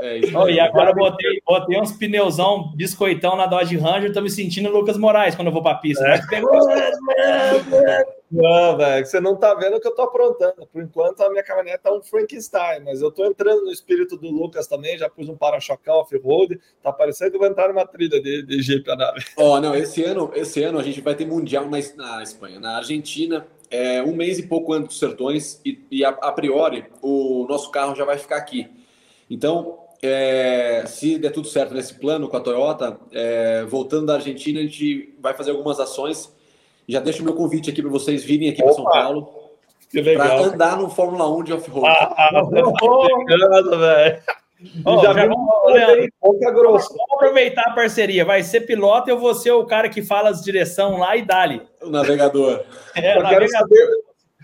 É, 0.00 0.20
oh, 0.36 0.48
e 0.48 0.60
agora 0.60 0.92
botei, 0.92 1.42
botei 1.44 1.80
uns 1.80 1.90
pneuzão 1.90 2.72
biscoitão 2.76 3.34
na 3.34 3.46
Dodge 3.46 3.76
Ranger, 3.76 4.12
tô 4.12 4.20
me 4.20 4.30
sentindo 4.30 4.70
Lucas 4.70 4.96
Moraes 4.96 5.34
quando 5.34 5.48
eu 5.48 5.52
vou 5.52 5.62
pra 5.62 5.74
pista. 5.74 6.06
É. 6.06 6.24
Pegou... 6.28 6.56
Não, 8.30 8.76
velho, 8.76 9.06
você 9.06 9.20
não 9.20 9.34
tá 9.34 9.54
vendo 9.54 9.76
o 9.76 9.80
que 9.80 9.88
eu 9.88 9.94
tô 9.94 10.02
aprontando. 10.02 10.68
Por 10.72 10.82
enquanto, 10.82 11.22
a 11.22 11.30
minha 11.30 11.42
caminhonete 11.42 11.80
é 11.84 11.90
um 11.90 12.00
Frankenstein, 12.00 12.84
mas 12.84 13.00
eu 13.00 13.10
tô 13.10 13.24
entrando 13.24 13.64
no 13.64 13.72
espírito 13.72 14.16
do 14.16 14.30
Lucas 14.30 14.68
também, 14.68 14.96
já 14.98 15.08
pus 15.08 15.28
um 15.28 15.36
para-chocão 15.36 15.96
off-road, 15.96 16.60
tá 16.80 16.92
parecendo 16.92 17.30
que 17.30 17.36
eu 17.36 17.40
vou 17.40 17.48
entrar 17.48 17.68
numa 17.68 17.86
trilha 17.86 18.20
de, 18.20 18.42
de 18.42 18.62
Jeep 18.62 18.88
a 18.90 18.94
nave. 18.94 19.24
Ó, 19.36 19.56
oh, 19.56 19.60
não, 19.60 19.74
esse 19.74 20.04
ano, 20.04 20.30
esse 20.34 20.62
ano 20.62 20.78
a 20.78 20.82
gente 20.82 21.00
vai 21.00 21.14
ter 21.14 21.26
Mundial 21.26 21.64
na, 21.64 21.78
na 21.96 22.22
Espanha, 22.22 22.60
na 22.60 22.76
Argentina, 22.76 23.46
é, 23.70 24.02
um 24.02 24.14
mês 24.14 24.38
e 24.38 24.46
pouco 24.46 24.72
antes 24.74 24.88
dos 24.88 24.98
Sertões, 24.98 25.60
e, 25.64 25.84
e 25.90 26.04
a, 26.04 26.10
a 26.10 26.30
priori, 26.30 26.84
o 27.02 27.46
nosso 27.48 27.70
carro 27.70 27.96
já 27.96 28.04
vai 28.04 28.18
ficar 28.18 28.36
aqui. 28.36 28.77
Então, 29.30 29.78
é, 30.02 30.84
se 30.86 31.18
der 31.18 31.30
tudo 31.30 31.48
certo 31.48 31.74
nesse 31.74 31.94
plano 31.94 32.28
com 32.28 32.36
a 32.36 32.40
Toyota, 32.40 32.98
é, 33.12 33.64
voltando 33.64 34.06
da 34.06 34.14
Argentina, 34.14 34.60
a 34.60 34.62
gente 34.62 35.14
vai 35.20 35.34
fazer 35.34 35.50
algumas 35.50 35.78
ações 35.80 36.36
já 36.88 37.00
deixo 37.00 37.20
o 37.20 37.24
meu 37.24 37.34
convite 37.34 37.68
aqui 37.68 37.82
para 37.82 37.90
vocês 37.90 38.24
virem 38.24 38.48
aqui 38.48 38.62
para 38.62 38.72
São 38.72 38.84
Paulo. 38.84 39.28
Para 40.16 40.42
andar 40.42 40.76
no 40.78 40.88
Fórmula 40.88 41.30
1 41.36 41.44
de 41.44 41.52
off-road. 41.52 41.86
Ah, 41.86 42.30
ah 42.34 42.42
obrigado, 42.42 43.78
velho. 43.78 44.22
Oh, 44.84 44.98
já, 45.02 45.12
já 45.12 45.26
vamos, 45.26 45.72
Leandro, 45.72 46.08
vamos 46.20 46.88
aproveitar 47.14 47.62
a 47.66 47.74
parceria. 47.74 48.24
Vai 48.24 48.42
ser 48.42 48.62
piloto 48.62 49.08
e 49.08 49.12
eu 49.12 49.18
vou 49.18 49.34
ser 49.34 49.52
o 49.52 49.64
cara 49.66 49.88
que 49.88 50.02
fala 50.02 50.30
as 50.30 50.42
direção 50.42 50.98
lá 50.98 51.16
e 51.16 51.22
dali. 51.22 51.62
O 51.82 51.90
navegador. 51.90 52.64
É, 52.96 53.14
só, 53.14 53.22
navegador. 53.22 53.28
Quero 53.30 53.50
saber, 53.50 53.88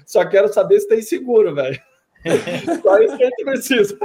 só 0.06 0.24
quero 0.24 0.52
saber 0.52 0.80
se 0.80 0.88
tem 0.88 1.02
seguro, 1.02 1.54
velho. 1.54 1.80
só 2.82 2.98
isso 2.98 3.16
que 3.16 3.24
a 3.24 3.26
gente 3.26 3.44
precisa. 3.44 3.98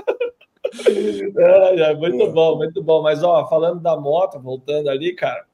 É, 1.37 1.81
é, 1.81 1.95
muito 1.95 2.31
bom, 2.31 2.57
muito 2.57 2.83
bom. 2.83 3.01
Mas, 3.01 3.23
ó, 3.23 3.47
falando 3.47 3.81
da 3.81 3.95
moto, 3.95 4.39
voltando 4.39 4.89
ali, 4.89 5.13
cara, 5.13 5.45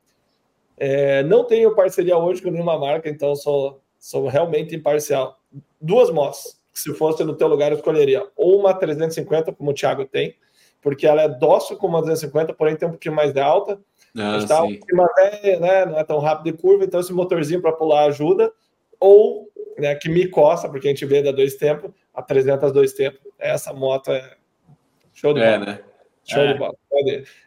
é, 0.77 1.23
não 1.23 1.43
tenho 1.43 1.75
parceria 1.75 2.17
hoje 2.17 2.41
com 2.41 2.49
nenhuma 2.49 2.77
marca, 2.77 3.09
então 3.09 3.35
sou, 3.35 3.81
sou 3.99 4.27
realmente 4.27 4.75
imparcial. 4.75 5.37
Duas 5.79 6.09
motos, 6.09 6.59
se 6.73 6.93
fosse 6.93 7.23
no 7.23 7.35
teu 7.35 7.47
lugar, 7.47 7.71
eu 7.71 7.77
escolheria 7.77 8.27
ou 8.35 8.59
uma 8.59 8.73
350, 8.73 9.53
como 9.53 9.71
o 9.71 9.73
Thiago 9.73 10.05
tem, 10.05 10.35
porque 10.81 11.07
ela 11.07 11.23
é 11.23 11.29
dócil 11.29 11.77
como 11.77 11.95
uma 11.95 12.01
250, 12.01 12.53
porém 12.53 12.75
tem 12.75 12.87
um 12.87 12.91
pouquinho 12.91 13.15
mais 13.15 13.33
de 13.33 13.39
alta. 13.39 13.79
Ah, 14.17 14.37
está 14.37 14.63
um 14.63 14.77
velha, 15.15 15.59
né? 15.59 15.85
Não 15.85 15.99
é 15.99 16.03
tão 16.03 16.19
rápido 16.19 16.53
de 16.53 16.61
curva, 16.61 16.85
então 16.85 16.99
esse 16.99 17.11
motorzinho 17.11 17.61
para 17.61 17.73
pular 17.73 18.05
ajuda. 18.05 18.51
Ou 18.99 19.49
né, 19.77 19.93
que 19.95 20.07
me 20.07 20.27
coça, 20.27 20.69
porque 20.69 20.87
a 20.87 20.91
gente 20.91 21.05
vê 21.05 21.21
da 21.21 21.31
dois 21.31 21.55
tempos, 21.55 21.91
a 22.13 22.21
300 22.21 22.71
dois 22.71 22.93
tempos. 22.93 23.19
Essa 23.37 23.73
moto 23.73 24.11
é 24.11 24.34
show 25.15 25.33
de 25.33 25.41
é, 25.41 25.57
bola. 25.57 25.65
Né? 25.65 25.79
Show 26.23 26.43
é. 26.43 26.53
de 26.53 26.59
bola. 26.59 26.75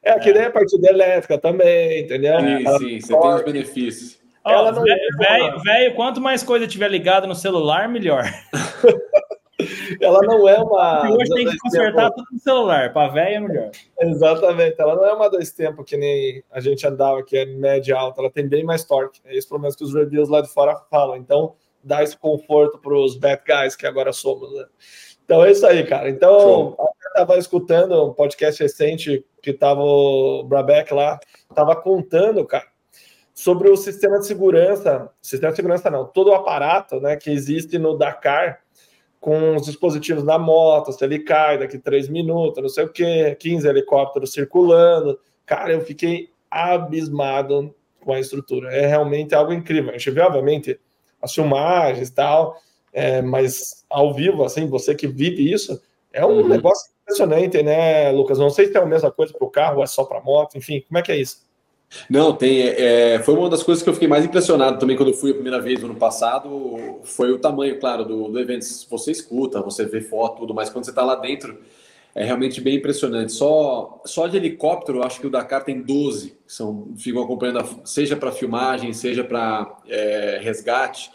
É, 0.03 0.19
que 0.19 0.33
nem 0.33 0.45
a 0.45 0.51
partida 0.51 0.89
elétrica 0.89 1.39
também, 1.39 2.01
entendeu? 2.01 2.41
Sim, 2.41 2.67
ela 2.67 2.79
sim, 2.79 3.01
você 3.01 3.21
tem 3.21 3.31
os 3.31 3.43
benefícios. 3.43 4.19
Ela 4.45 4.73
não... 4.73 4.83
velho, 4.83 5.61
velho, 5.63 5.95
quanto 5.95 6.21
mais 6.21 6.43
coisa 6.43 6.67
tiver 6.67 6.89
ligada 6.89 7.27
no 7.27 7.35
celular, 7.35 7.89
melhor. 7.89 8.25
ela 10.01 10.21
não 10.23 10.49
é 10.49 10.59
uma. 10.59 11.11
hoje 11.13 11.35
tem 11.35 11.47
que 11.47 11.59
consertar 11.59 12.11
tudo 12.11 12.27
no 12.33 12.39
celular, 12.39 12.93
para 12.93 13.13
velho 13.13 13.37
é 13.37 13.41
melhor. 13.41 13.71
Exatamente, 14.01 14.77
ela 14.79 14.97
não 14.97 15.05
é 15.05 15.13
uma 15.13 15.29
dois 15.29 15.51
tempos 15.53 15.85
que 15.85 15.97
nem 15.97 16.43
a 16.51 16.61
gente 16.61 16.87
andava, 16.87 17.23
que 17.23 17.37
é 17.37 17.45
média 17.45 17.97
alta, 17.97 18.21
ela 18.21 18.31
tem 18.31 18.47
bem 18.47 18.65
mais 18.65 18.85
torque. 18.85 19.21
É 19.27 19.37
isso 19.37 19.49
pelo 19.49 19.61
menos 19.61 19.77
que 19.77 19.85
os 19.85 19.95
reviews 19.95 20.29
lá 20.29 20.41
de 20.41 20.49
fora 20.49 20.77
falam. 20.91 21.17
Então, 21.17 21.55
dá 21.83 22.03
esse 22.03 22.17
conforto 22.17 22.79
para 22.79 22.95
os 22.95 23.17
bad 23.17 23.43
guys 23.47 23.77
que 23.77 23.87
agora 23.87 24.13
somos. 24.13 24.53
Né? 24.55 24.67
Então 25.25 25.45
é 25.45 25.51
isso 25.51 25.67
aí, 25.67 25.85
cara. 25.85 26.09
Então, 26.09 26.77
estava 27.09 27.39
escutando 27.39 28.05
um 28.05 28.13
podcast 28.13 28.63
recente 28.63 29.25
que 29.43 29.51
estava 29.51 29.81
o 29.81 30.45
Brabeck 30.45 30.93
lá, 30.93 31.19
estava 31.49 31.75
contando, 31.77 32.45
cara, 32.45 32.67
sobre 33.35 33.71
o 33.71 33.77
sistema 33.77 34.19
de 34.19 34.27
segurança, 34.27 35.11
sistema 35.23 35.53
de 35.53 35.57
segurança 35.57 35.91
não, 35.91 36.05
todo 36.05 36.31
o 36.31 36.35
aparato, 36.35 37.01
né, 37.01 37.17
que 37.17 37.31
existe 37.31 37.79
no 37.79 37.97
Dakar 37.97 38.61
com 39.21 39.57
os 39.57 39.67
dispositivos 39.67 40.25
na 40.25 40.39
moto, 40.39 40.93
se 40.93 41.05
ele 41.05 41.21
cai 41.21 41.59
daqui 41.59 41.79
três 41.79 42.09
minutos, 42.09 42.63
não 42.63 42.69
sei 42.69 42.85
o 42.85 42.89
quê, 42.89 43.37
15 43.39 43.69
helicópteros 43.69 44.33
circulando. 44.33 45.19
Cara, 45.45 45.73
eu 45.73 45.81
fiquei 45.81 46.31
abismado 46.51 47.75
com 48.01 48.13
a 48.13 48.21
estrutura. 48.21 48.73
É 48.73 48.87
realmente 48.87 49.35
algo 49.35 49.53
incrível. 49.53 49.91
A 49.91 49.99
gente 49.99 50.11
vê, 50.11 50.21
obviamente, 50.21 50.79
as 51.21 51.35
filmagens 51.35 52.09
e 52.09 52.15
tal, 52.15 52.57
é, 52.93 53.21
mas 53.21 53.85
ao 53.91 54.15
vivo, 54.15 54.45
assim, 54.45 54.67
você 54.67 54.95
que 54.95 55.07
vive 55.07 55.53
isso, 55.53 55.81
é 56.13 56.25
um 56.25 56.41
uhum. 56.41 56.49
negócio 56.49 56.91
impressionante, 57.09 57.63
né, 57.63 58.13
Lucas? 58.13 58.39
Não 58.39 58.51
sei 58.51 58.67
se 58.67 58.77
é 58.77 58.81
a 58.81 58.87
mesma 58.87 59.11
coisa 59.11 59.33
para 59.33 59.47
o 59.47 59.51
carro, 59.51 59.83
é 59.83 59.87
só 59.87 60.05
para 60.05 60.21
moto, 60.21 60.57
enfim, 60.57 60.85
como 60.87 60.99
é 60.99 61.03
que 61.03 61.11
é 61.11 61.17
isso? 61.17 61.49
Não, 62.09 62.35
tem. 62.35 62.69
É, 62.69 63.19
foi 63.21 63.35
uma 63.35 63.49
das 63.49 63.63
coisas 63.63 63.83
que 63.83 63.89
eu 63.89 63.95
fiquei 63.95 64.09
mais 64.09 64.25
impressionado 64.25 64.79
também 64.79 64.95
quando 64.95 65.09
eu 65.09 65.15
fui 65.15 65.31
a 65.31 65.35
primeira 65.35 65.59
vez 65.59 65.81
no 65.81 65.87
ano 65.87 65.99
passado. 65.99 67.01
Foi 67.03 67.33
o 67.33 67.39
tamanho, 67.39 67.81
claro, 67.81 68.05
do, 68.05 68.29
do 68.29 68.39
evento. 68.39 68.67
Você 68.91 69.11
escuta, 69.11 69.63
você 69.63 69.87
vê 69.87 70.03
foto, 70.03 70.41
tudo, 70.41 70.55
mas 70.55 70.69
quando 70.69 70.85
você 70.85 70.91
está 70.91 71.03
lá 71.03 71.15
dentro, 71.15 71.59
é 72.15 72.25
realmente 72.25 72.61
bem 72.61 72.77
impressionante. 72.77 73.33
Só, 73.33 74.03
só 74.05 74.27
de 74.27 74.37
helicóptero, 74.37 75.03
acho 75.03 75.19
que 75.19 75.27
o 75.27 75.31
Dakar 75.31 75.65
tem 75.65 75.81
12 75.81 76.37
que 76.47 76.53
são, 76.53 76.89
ficam 76.99 77.23
acompanhando, 77.23 77.81
seja 77.85 78.17
para 78.17 78.33
filmagem, 78.33 78.93
seja 78.93 79.25
para 79.25 79.79
é, 79.89 80.41
resgate. 80.43 81.11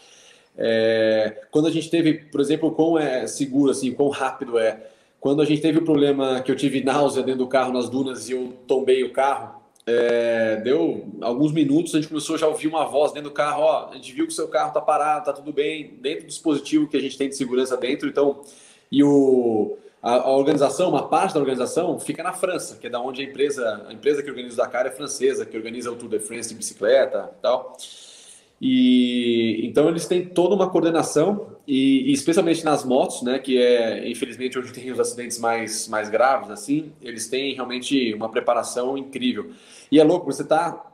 É, 0.56 1.42
quando 1.50 1.68
a 1.68 1.70
gente 1.70 1.88
teve, 1.90 2.14
por 2.14 2.40
exemplo, 2.40 2.72
quão 2.72 2.98
é 2.98 3.26
seguro, 3.26 3.70
assim, 3.70 3.92
quão 3.92 4.08
rápido 4.08 4.58
é. 4.58 4.90
Quando 5.24 5.40
a 5.40 5.44
gente 5.46 5.62
teve 5.62 5.78
o 5.78 5.84
problema 5.86 6.42
que 6.42 6.52
eu 6.52 6.54
tive 6.54 6.84
náusea 6.84 7.22
dentro 7.22 7.38
do 7.38 7.48
carro 7.48 7.72
nas 7.72 7.88
dunas 7.88 8.28
e 8.28 8.32
eu 8.32 8.52
tombei 8.66 9.02
o 9.04 9.10
carro, 9.10 9.58
é, 9.86 10.56
deu 10.56 11.06
alguns 11.22 11.50
minutos, 11.50 11.94
a 11.94 11.98
gente 11.98 12.08
começou 12.08 12.36
já 12.36 12.44
a 12.44 12.50
ouvir 12.50 12.68
uma 12.68 12.84
voz 12.84 13.10
dentro 13.10 13.30
do 13.30 13.34
carro, 13.34 13.62
ó, 13.62 13.88
a 13.90 13.94
gente 13.94 14.12
viu 14.12 14.26
que 14.26 14.34
o 14.34 14.36
seu 14.36 14.48
carro 14.48 14.74
tá 14.74 14.82
parado, 14.82 15.24
tá 15.24 15.32
tudo 15.32 15.50
bem, 15.50 15.94
dentro 15.98 16.24
do 16.24 16.26
dispositivo 16.26 16.86
que 16.86 16.98
a 16.98 17.00
gente 17.00 17.16
tem 17.16 17.30
de 17.30 17.36
segurança 17.38 17.74
dentro, 17.74 18.06
então, 18.06 18.42
e 18.92 19.02
o, 19.02 19.78
a, 20.02 20.12
a 20.12 20.30
organização, 20.36 20.90
uma 20.90 21.08
parte 21.08 21.32
da 21.32 21.40
organização 21.40 21.98
fica 21.98 22.22
na 22.22 22.34
França, 22.34 22.76
que 22.76 22.86
é 22.86 22.90
da 22.90 23.00
onde 23.00 23.22
a 23.22 23.24
empresa, 23.24 23.82
a 23.88 23.94
empresa 23.94 24.22
que 24.22 24.28
organiza 24.28 24.52
o 24.52 24.56
Dakar 24.58 24.86
é 24.86 24.90
francesa, 24.90 25.46
que 25.46 25.56
organiza 25.56 25.90
o 25.90 25.96
Tour 25.96 26.10
de 26.10 26.18
France 26.18 26.50
de 26.50 26.54
bicicleta 26.54 27.30
e 27.38 27.40
tal, 27.40 27.78
e 28.60 29.66
então 29.66 29.88
eles 29.88 30.06
têm 30.06 30.24
toda 30.24 30.54
uma 30.54 30.70
coordenação 30.70 31.54
e, 31.66 32.10
e, 32.10 32.12
especialmente 32.12 32.64
nas 32.64 32.84
motos, 32.84 33.22
né, 33.22 33.38
que 33.38 33.58
é 33.58 34.08
infelizmente 34.08 34.58
onde 34.58 34.72
tem 34.72 34.90
os 34.90 35.00
acidentes 35.00 35.38
mais 35.38 35.88
mais 35.88 36.08
graves 36.08 36.50
assim, 36.50 36.92
eles 37.02 37.28
têm 37.28 37.54
realmente 37.54 38.14
uma 38.14 38.28
preparação 38.28 38.96
incrível. 38.96 39.50
E 39.90 39.98
é 40.00 40.04
louco, 40.04 40.26
você 40.26 40.44
tá 40.44 40.90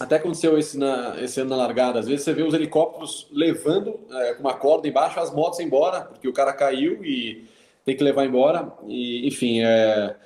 até 0.00 0.16
aconteceu 0.16 0.58
esse, 0.58 0.76
na, 0.76 1.14
esse 1.20 1.40
ano 1.40 1.50
na 1.50 1.56
largada, 1.56 2.00
às 2.00 2.06
vezes 2.06 2.24
você 2.24 2.32
vê 2.32 2.42
os 2.42 2.52
helicópteros 2.52 3.28
levando 3.30 4.00
é, 4.10 4.34
com 4.34 4.40
uma 4.40 4.54
corda 4.54 4.88
embaixo 4.88 5.20
as 5.20 5.32
motos 5.32 5.60
embora, 5.60 6.00
porque 6.00 6.26
o 6.26 6.32
cara 6.32 6.52
caiu 6.52 7.04
e 7.04 7.44
tem 7.84 7.96
que 7.96 8.02
levar 8.02 8.24
embora. 8.24 8.72
E, 8.88 9.26
enfim, 9.26 9.60
é, 9.62 10.16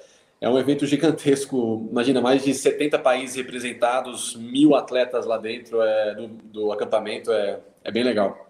é 0.41 0.49
um 0.49 0.59
evento 0.59 0.87
gigantesco. 0.87 1.89
Imagina, 1.91 2.21
mais 2.21 2.45
de 2.45 2.55
70 2.55 2.99
países 2.99 3.37
representados, 3.37 4.37
mil 4.37 4.75
atletas 4.75 5.27
lá 5.27 5.37
dentro 5.37 5.83
é, 5.83 6.15
do, 6.15 6.29
do 6.29 6.73
acampamento. 6.73 7.33
É, 7.33 7.61
é 7.85 7.91
bem 7.91 8.05
legal. 8.05 8.49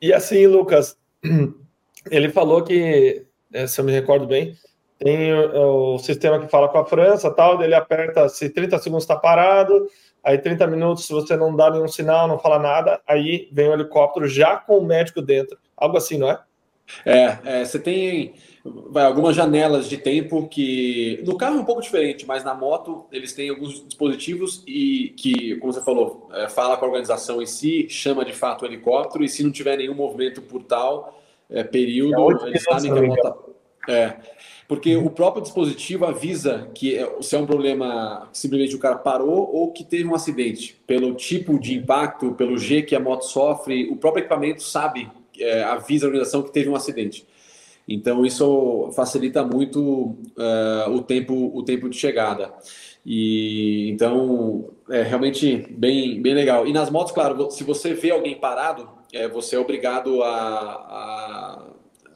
E 0.00 0.12
assim, 0.12 0.46
Lucas, 0.46 0.96
ele 2.10 2.30
falou 2.30 2.62
que, 2.62 3.26
é, 3.52 3.66
se 3.66 3.80
eu 3.80 3.84
me 3.84 3.92
recordo 3.92 4.26
bem, 4.26 4.56
tem 4.98 5.32
o, 5.32 5.94
o 5.94 5.98
sistema 5.98 6.38
que 6.40 6.48
fala 6.48 6.68
com 6.68 6.78
a 6.78 6.86
França, 6.86 7.30
tal, 7.30 7.62
ele 7.62 7.74
aperta 7.74 8.28
se 8.28 8.48
30 8.48 8.78
segundos 8.78 9.04
está 9.04 9.16
parado, 9.16 9.86
aí 10.24 10.38
30 10.38 10.66
minutos, 10.66 11.06
se 11.06 11.12
você 11.12 11.36
não 11.36 11.54
dá 11.54 11.70
nenhum 11.70 11.88
sinal, 11.88 12.26
não 12.26 12.38
fala 12.38 12.58
nada, 12.58 13.00
aí 13.06 13.48
vem 13.52 13.68
o 13.68 13.74
helicóptero 13.74 14.26
já 14.26 14.56
com 14.56 14.78
o 14.78 14.84
médico 14.84 15.20
dentro. 15.20 15.58
Algo 15.76 15.96
assim, 15.96 16.18
não 16.18 16.30
é? 16.30 16.40
É, 17.04 17.38
é 17.44 17.64
você 17.64 17.78
tem 17.78 18.34
vai, 18.90 19.04
algumas 19.04 19.34
janelas 19.34 19.88
de 19.88 19.96
tempo 19.96 20.48
que 20.48 21.22
no 21.26 21.36
carro 21.36 21.58
é 21.58 21.60
um 21.60 21.64
pouco 21.64 21.82
diferente, 21.82 22.26
mas 22.26 22.44
na 22.44 22.54
moto 22.54 23.06
eles 23.12 23.32
têm 23.32 23.50
alguns 23.50 23.84
dispositivos 23.86 24.62
e 24.66 25.14
que, 25.16 25.56
como 25.56 25.72
você 25.72 25.84
falou, 25.84 26.28
é, 26.32 26.48
fala 26.48 26.76
com 26.76 26.84
a 26.84 26.88
organização 26.88 27.42
em 27.42 27.46
si, 27.46 27.86
chama 27.88 28.24
de 28.24 28.32
fato 28.32 28.62
o 28.62 28.66
helicóptero 28.66 29.24
e 29.24 29.28
se 29.28 29.42
não 29.42 29.50
tiver 29.50 29.76
nenhum 29.76 29.94
movimento 29.94 30.42
por 30.42 30.62
tal 30.62 31.20
é, 31.50 31.62
período, 31.64 32.46
é 32.46 32.48
eles 32.50 32.62
sabem 32.62 32.92
que 32.92 32.98
a 32.98 33.02
moto 33.02 33.22
tá- 33.22 33.36
é 33.92 34.16
porque 34.68 34.94
o 34.98 35.08
próprio 35.08 35.42
dispositivo 35.42 36.04
avisa 36.04 36.68
que 36.74 36.94
é, 36.94 37.10
se 37.22 37.34
é 37.34 37.38
um 37.38 37.46
problema 37.46 38.28
simplesmente 38.34 38.76
o 38.76 38.78
cara 38.78 38.96
parou 38.96 39.50
ou 39.50 39.72
que 39.72 39.82
teve 39.82 40.04
um 40.06 40.14
acidente. 40.14 40.78
Pelo 40.86 41.14
tipo 41.14 41.58
de 41.58 41.74
impacto, 41.74 42.32
pelo 42.32 42.58
G 42.58 42.82
que 42.82 42.94
a 42.94 43.00
moto 43.00 43.22
sofre, 43.22 43.88
o 43.90 43.96
próprio 43.96 44.20
equipamento 44.20 44.62
sabe, 44.62 45.10
é, 45.38 45.62
avisa 45.62 46.04
a 46.04 46.08
organização 46.08 46.42
que 46.42 46.52
teve 46.52 46.68
um 46.68 46.76
acidente. 46.76 47.26
Então 47.88 48.24
isso 48.26 48.90
facilita 48.94 49.42
muito 49.42 50.16
uh, 50.36 50.90
o 50.90 51.02
tempo 51.02 51.50
o 51.54 51.62
tempo 51.62 51.88
de 51.88 51.96
chegada. 51.96 52.52
E 53.04 53.88
então 53.90 54.68
é 54.90 55.02
realmente 55.02 55.66
bem 55.70 56.20
bem 56.20 56.34
legal. 56.34 56.66
E 56.66 56.72
nas 56.72 56.90
motos, 56.90 57.12
claro, 57.12 57.50
se 57.50 57.64
você 57.64 57.94
vê 57.94 58.10
alguém 58.10 58.38
parado, 58.38 58.88
é, 59.12 59.26
você 59.26 59.56
é 59.56 59.58
obrigado 59.58 60.22
a, 60.22 60.28
a, 60.28 61.64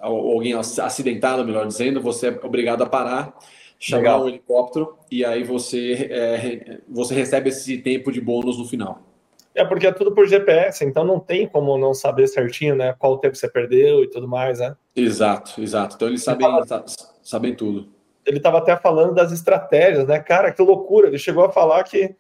a 0.00 0.06
alguém 0.06 0.52
acidentado, 0.52 1.44
melhor 1.44 1.66
dizendo, 1.66 2.00
você 2.00 2.28
é 2.28 2.40
obrigado 2.44 2.82
a 2.82 2.87
parar 2.87 3.35
chamar 3.82 4.00
Legal. 4.02 4.22
o 4.22 4.28
helicóptero 4.28 4.96
e 5.11 5.24
aí 5.24 5.42
você, 5.42 6.08
é, 6.08 6.78
você 6.88 7.14
recebe 7.14 7.48
esse 7.48 7.78
tempo 7.78 8.12
de 8.12 8.20
bônus 8.20 8.56
no 8.56 8.64
final. 8.64 9.12
É 9.54 9.64
porque 9.64 9.86
é 9.86 9.92
tudo 9.92 10.14
por 10.14 10.26
GPS, 10.26 10.84
então 10.84 11.04
não 11.04 11.20
tem 11.20 11.46
como 11.46 11.76
não 11.76 11.92
saber 11.92 12.26
certinho, 12.26 12.74
né? 12.74 12.94
Qual 12.98 13.18
tempo 13.18 13.36
você 13.36 13.48
perdeu 13.48 14.02
e 14.02 14.08
tudo 14.08 14.26
mais, 14.26 14.60
né? 14.60 14.74
Exato, 14.96 15.60
exato. 15.60 15.96
Então 15.96 16.08
eles 16.08 16.22
sabem, 16.22 16.46
tava, 16.46 16.84
sabem 17.22 17.54
tudo. 17.54 17.88
Ele 18.24 18.38
estava 18.38 18.58
até 18.58 18.76
falando 18.76 19.14
das 19.14 19.30
estratégias, 19.30 20.06
né? 20.06 20.18
Cara, 20.20 20.52
que 20.52 20.62
loucura. 20.62 21.08
Ele 21.08 21.18
chegou 21.18 21.44
a 21.44 21.52
falar 21.52 21.84
que. 21.84 22.14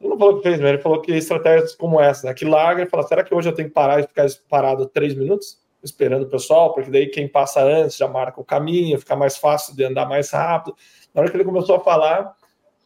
Ele 0.00 0.08
não 0.08 0.18
falou 0.18 0.36
que 0.36 0.42
fez, 0.42 0.60
mas 0.60 0.68
ele 0.68 0.82
falou 0.82 1.00
que 1.00 1.12
estratégias 1.12 1.74
como 1.74 2.00
essa, 2.00 2.26
né? 2.26 2.34
Que 2.34 2.44
larga 2.44 2.82
e 2.82 2.86
fala: 2.86 3.02
será 3.02 3.24
que 3.24 3.34
hoje 3.34 3.48
eu 3.48 3.54
tenho 3.54 3.68
que 3.68 3.74
parar 3.74 4.00
e 4.00 4.02
ficar 4.02 4.26
parado 4.48 4.86
três 4.86 5.14
minutos? 5.14 5.58
esperando 5.82 6.24
o 6.24 6.28
pessoal, 6.28 6.74
porque 6.74 6.90
daí 6.90 7.06
quem 7.06 7.26
passa 7.26 7.62
antes 7.62 7.96
já 7.96 8.06
marca 8.06 8.40
o 8.40 8.44
caminho, 8.44 8.98
fica 8.98 9.16
mais 9.16 9.36
fácil 9.36 9.74
de 9.74 9.84
andar 9.84 10.06
mais 10.06 10.30
rápido. 10.30 10.76
Na 11.14 11.22
hora 11.22 11.30
que 11.30 11.36
ele 11.36 11.44
começou 11.44 11.76
a 11.76 11.80
falar, 11.80 12.34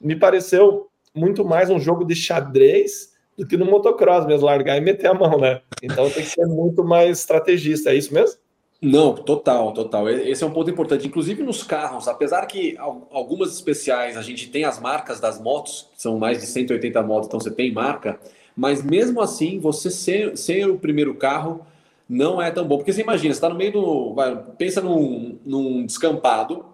me 0.00 0.16
pareceu 0.16 0.88
muito 1.14 1.44
mais 1.44 1.70
um 1.70 1.78
jogo 1.78 2.04
de 2.04 2.14
xadrez 2.14 3.13
do 3.38 3.46
que 3.46 3.56
no 3.56 3.66
motocross 3.66 4.26
mesmo, 4.26 4.46
largar 4.46 4.76
e 4.76 4.80
meter 4.80 5.08
a 5.08 5.14
mão, 5.14 5.38
né? 5.38 5.60
Então 5.82 6.08
tem 6.10 6.22
que 6.22 6.30
ser 6.30 6.46
muito 6.46 6.84
mais 6.84 7.20
estrategista, 7.20 7.90
é 7.90 7.96
isso 7.96 8.12
mesmo? 8.12 8.38
Não, 8.80 9.14
total, 9.14 9.72
total. 9.72 10.10
Esse 10.10 10.44
é 10.44 10.46
um 10.46 10.52
ponto 10.52 10.70
importante. 10.70 11.06
Inclusive 11.06 11.42
nos 11.42 11.62
carros, 11.62 12.06
apesar 12.06 12.44
que 12.46 12.76
algumas 12.78 13.52
especiais 13.52 14.16
a 14.16 14.22
gente 14.22 14.50
tem 14.50 14.64
as 14.64 14.78
marcas 14.78 15.20
das 15.20 15.40
motos, 15.40 15.88
são 15.96 16.18
mais 16.18 16.40
de 16.40 16.46
180 16.46 17.02
motos, 17.02 17.28
então 17.28 17.40
você 17.40 17.50
tem 17.50 17.72
marca, 17.72 18.20
mas 18.54 18.82
mesmo 18.82 19.20
assim, 19.20 19.58
você 19.58 19.90
ser, 19.90 20.36
ser 20.36 20.68
o 20.68 20.78
primeiro 20.78 21.14
carro 21.14 21.66
não 22.08 22.40
é 22.40 22.50
tão 22.50 22.66
bom. 22.66 22.76
Porque 22.76 22.92
você 22.92 23.00
imagina, 23.00 23.32
você 23.32 23.38
está 23.38 23.48
no 23.48 23.54
meio 23.54 23.72
do. 23.72 24.14
Vai, 24.14 24.36
pensa 24.58 24.80
num, 24.80 25.38
num 25.44 25.86
descampado. 25.86 26.64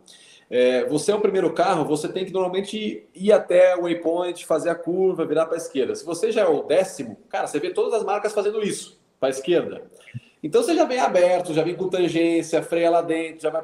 É, 0.51 0.85
você 0.87 1.13
é 1.13 1.15
o 1.15 1.21
primeiro 1.21 1.53
carro, 1.53 1.85
você 1.85 2.09
tem 2.09 2.25
que 2.25 2.33
normalmente 2.33 3.07
ir 3.15 3.33
até 3.33 3.77
o 3.77 3.83
waypoint, 3.83 4.45
fazer 4.45 4.69
a 4.69 4.75
curva, 4.75 5.25
virar 5.25 5.47
para 5.47 5.55
a 5.55 5.59
esquerda. 5.59 5.95
Se 5.95 6.05
você 6.05 6.33
já 6.33 6.43
é 6.43 6.49
o 6.49 6.65
décimo, 6.65 7.17
cara, 7.29 7.47
você 7.47 7.61
vê 7.61 7.71
todas 7.71 7.95
as 7.95 8.05
marcas 8.05 8.33
fazendo 8.33 8.61
isso, 8.61 9.01
para 9.21 9.29
a 9.29 9.31
esquerda. 9.31 9.83
Então 10.43 10.63
você 10.63 10.75
já 10.75 10.85
vem 10.85 10.99
aberto, 10.99 11.55
já 11.55 11.63
vem 11.63 11.77
com 11.77 11.89
tangência, 11.89 12.63
freia 12.63 12.91
lá 12.91 13.01
dentro, 13.01 13.43
já 13.43 13.51
vai. 13.51 13.63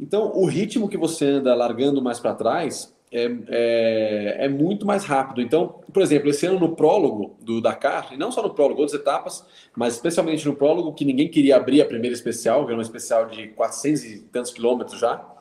Então 0.00 0.32
o 0.34 0.46
ritmo 0.46 0.88
que 0.88 0.96
você 0.96 1.26
anda 1.26 1.54
largando 1.54 2.00
mais 2.00 2.18
para 2.18 2.34
trás 2.34 2.94
é, 3.12 3.30
é, 3.48 4.36
é, 4.46 4.48
muito 4.48 4.84
mais 4.86 5.04
rápido. 5.04 5.40
Então, 5.40 5.80
por 5.92 6.02
exemplo, 6.02 6.30
esse 6.30 6.46
ano 6.46 6.58
no 6.58 6.74
prólogo 6.74 7.36
do 7.40 7.60
Dakar, 7.60 8.12
e 8.12 8.16
não 8.16 8.32
só 8.32 8.42
no 8.42 8.50
prólogo, 8.50 8.80
outras 8.80 8.98
etapas, 8.98 9.46
mas 9.76 9.94
especialmente 9.94 10.44
no 10.46 10.56
prólogo, 10.56 10.92
que 10.92 11.04
ninguém 11.04 11.28
queria 11.28 11.56
abrir 11.56 11.80
a 11.80 11.84
primeira 11.84 12.14
especial, 12.14 12.64
que 12.64 12.70
era 12.70 12.76
uma 12.76 12.82
especial 12.82 13.26
de 13.26 13.48
400 13.48 14.04
e 14.04 14.18
tantos 14.32 14.52
quilômetros 14.52 14.98
já. 14.98 15.33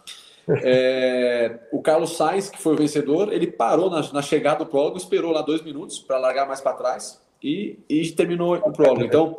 É, 0.47 1.59
o 1.71 1.81
Carlos 1.81 2.17
Sainz, 2.17 2.49
que 2.49 2.61
foi 2.61 2.73
o 2.73 2.77
vencedor, 2.77 3.31
ele 3.31 3.47
parou 3.47 3.89
na, 3.89 4.01
na 4.11 4.21
chegada 4.21 4.59
do 4.59 4.65
prólogo, 4.65 4.97
esperou 4.97 5.31
lá 5.31 5.41
dois 5.41 5.61
minutos 5.61 5.99
para 5.99 6.17
largar 6.17 6.47
mais 6.47 6.59
para 6.59 6.73
trás 6.73 7.21
e, 7.41 7.79
e 7.89 8.11
terminou 8.11 8.55
o 8.55 8.71
prólogo. 8.71 9.03
Então, 9.03 9.37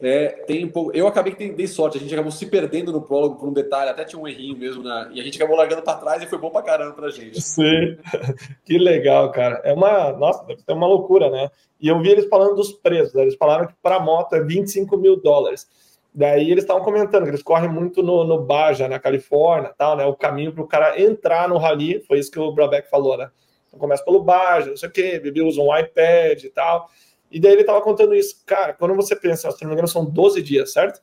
é, 0.00 0.28
tem 0.46 0.64
um 0.64 0.70
pouco, 0.70 0.92
eu 0.92 1.08
acabei 1.08 1.34
que 1.34 1.50
dei 1.50 1.66
sorte, 1.66 1.98
a 1.98 2.00
gente 2.00 2.14
acabou 2.14 2.30
se 2.30 2.46
perdendo 2.46 2.92
no 2.92 3.02
prólogo 3.02 3.36
por 3.36 3.48
um 3.48 3.52
detalhe, 3.52 3.90
até 3.90 4.04
tinha 4.04 4.20
um 4.20 4.28
errinho 4.28 4.56
mesmo, 4.56 4.82
na, 4.82 5.10
e 5.12 5.20
a 5.20 5.24
gente 5.24 5.36
acabou 5.36 5.56
largando 5.56 5.82
para 5.82 5.98
trás 5.98 6.22
e 6.22 6.26
foi 6.26 6.38
bom 6.38 6.50
para 6.50 6.62
caramba 6.62 6.92
pra 6.92 7.10
gente. 7.10 7.40
Sim, 7.40 7.98
que 8.64 8.78
legal, 8.78 9.32
cara. 9.32 9.60
É 9.64 9.72
uma, 9.72 10.12
nossa, 10.12 10.46
é 10.66 10.72
uma 10.72 10.86
loucura, 10.86 11.28
né? 11.30 11.50
E 11.80 11.88
eu 11.88 12.00
vi 12.00 12.10
eles 12.10 12.28
falando 12.28 12.54
dos 12.54 12.72
preços, 12.72 13.12
né? 13.14 13.22
eles 13.22 13.34
falaram 13.34 13.66
que 13.66 13.74
para 13.82 14.00
moto 14.00 14.34
é 14.34 14.42
25 14.42 14.96
mil 14.96 15.20
dólares. 15.20 15.66
Daí 16.14 16.50
eles 16.50 16.64
estavam 16.64 16.82
comentando 16.82 17.24
que 17.24 17.30
eles 17.30 17.42
correm 17.42 17.70
muito 17.70 18.02
no, 18.02 18.24
no 18.24 18.42
Baja, 18.42 18.88
na 18.88 18.98
Califórnia, 18.98 19.72
tal, 19.76 19.96
né? 19.96 20.04
O 20.04 20.14
caminho 20.14 20.52
para 20.52 20.62
o 20.62 20.66
cara 20.66 21.00
entrar 21.00 21.48
no 21.48 21.58
rally, 21.58 22.02
foi 22.06 22.18
isso 22.18 22.30
que 22.30 22.38
o 22.38 22.52
Brabeck 22.52 22.88
falou, 22.90 23.16
né? 23.16 23.30
Então 23.68 23.78
começa 23.78 24.04
pelo 24.04 24.22
Baja, 24.22 24.70
não 24.70 24.76
sei 24.76 24.88
o 24.88 24.92
quê, 24.92 25.20
Bibi 25.20 25.42
usa 25.42 25.60
um 25.60 25.76
iPad 25.76 26.42
e 26.42 26.50
tal. 26.50 26.88
E 27.30 27.38
daí 27.38 27.52
ele 27.52 27.60
estava 27.60 27.80
contando 27.82 28.14
isso. 28.14 28.42
Cara, 28.46 28.72
quando 28.72 28.94
você 28.94 29.14
pensa, 29.14 29.50
se 29.50 29.62
não 29.62 29.68
me 29.68 29.74
engano, 29.74 29.88
são 29.88 30.04
12 30.04 30.42
dias, 30.42 30.72
certo? 30.72 31.00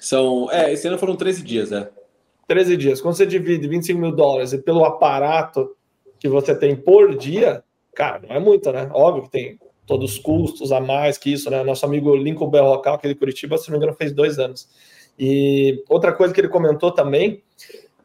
São. 0.00 0.50
É, 0.50 0.72
esse 0.72 0.88
ano 0.88 0.98
foram 0.98 1.14
13 1.14 1.42
dias, 1.42 1.70
né? 1.70 1.88
13 2.48 2.76
dias. 2.76 3.00
Quando 3.00 3.14
você 3.16 3.26
divide 3.26 3.68
25 3.68 4.00
mil 4.00 4.12
dólares 4.12 4.52
e 4.52 4.58
pelo 4.58 4.84
aparato 4.84 5.76
que 6.18 6.28
você 6.28 6.54
tem 6.54 6.74
por 6.74 7.16
dia, 7.16 7.62
cara, 7.94 8.22
não 8.26 8.36
é 8.36 8.38
muito, 8.38 8.72
né? 8.72 8.88
Óbvio 8.92 9.24
que 9.24 9.30
tem 9.30 9.58
todos 9.86 10.12
os 10.12 10.18
custos 10.18 10.72
a 10.72 10.80
mais 10.80 11.18
que 11.18 11.32
isso, 11.32 11.50
né? 11.50 11.62
Nosso 11.62 11.84
amigo 11.84 12.14
Lincoln 12.14 12.48
Berrocal, 12.48 12.94
aquele 12.94 13.14
Curitiba, 13.14 13.58
se 13.58 13.68
não 13.68 13.78
me 13.78 13.82
engano, 13.82 13.96
fez 13.96 14.12
dois 14.12 14.38
anos. 14.38 14.68
E 15.18 15.82
outra 15.88 16.12
coisa 16.12 16.32
que 16.32 16.40
ele 16.40 16.48
comentou 16.48 16.90
também, 16.92 17.42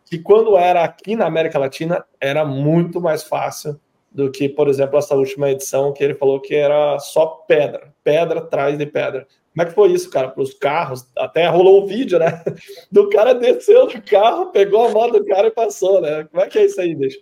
que 0.05 0.19
quando 0.19 0.57
era 0.57 0.83
aqui 0.83 1.15
na 1.15 1.25
América 1.25 1.59
Latina, 1.59 2.03
era 2.19 2.45
muito 2.45 2.99
mais 2.99 3.23
fácil 3.23 3.79
do 4.11 4.31
que, 4.31 4.49
por 4.49 4.67
exemplo, 4.67 4.97
essa 4.97 5.15
última 5.15 5.51
edição 5.51 5.93
que 5.93 6.03
ele 6.03 6.13
falou 6.15 6.41
que 6.41 6.55
era 6.55 6.97
só 6.99 7.25
pedra, 7.47 7.93
pedra 8.03 8.39
atrás 8.39 8.77
de 8.77 8.85
pedra. 8.85 9.27
Como 9.53 9.61
é 9.61 9.65
que 9.65 9.75
foi 9.75 9.91
isso, 9.91 10.09
cara, 10.09 10.29
para 10.29 10.43
os 10.43 10.53
carros? 10.53 11.05
Até 11.17 11.47
rolou 11.47 11.83
um 11.83 11.87
vídeo, 11.87 12.19
né? 12.19 12.43
Do 12.91 13.09
cara 13.09 13.33
desceu 13.33 13.87
do 13.87 14.01
carro, 14.03 14.51
pegou 14.51 14.85
a 14.85 14.89
moto 14.89 15.13
do 15.13 15.25
cara 15.25 15.47
e 15.47 15.51
passou, 15.51 15.99
né? 15.99 16.25
Como 16.31 16.43
é 16.43 16.47
que 16.47 16.59
é 16.59 16.65
isso 16.65 16.79
aí, 16.79 16.95
deixa? 16.95 17.19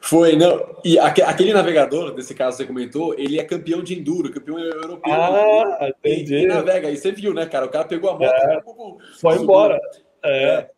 Foi, 0.00 0.36
não. 0.36 0.76
E 0.84 0.98
aquele 0.98 1.52
navegador, 1.52 2.12
desse 2.12 2.34
caso 2.34 2.56
que 2.56 2.62
você 2.62 2.66
comentou, 2.66 3.14
ele 3.18 3.38
é 3.38 3.44
campeão 3.44 3.82
de 3.82 3.98
enduro, 3.98 4.30
campeão 4.30 4.58
europeu. 4.58 5.12
Ah, 5.12 5.88
entendi. 5.88 6.36
E, 6.36 6.46
navega, 6.46 6.90
e 6.90 6.96
você 6.96 7.12
viu, 7.12 7.32
né, 7.32 7.46
cara? 7.46 7.66
O 7.66 7.70
cara 7.70 7.84
pegou 7.84 8.10
a 8.10 8.12
moto 8.12 8.24
é, 8.24 8.58
e 8.58 9.20
foi 9.20 9.36
embora. 9.36 9.80
É. 10.22 10.44
é. 10.44 10.70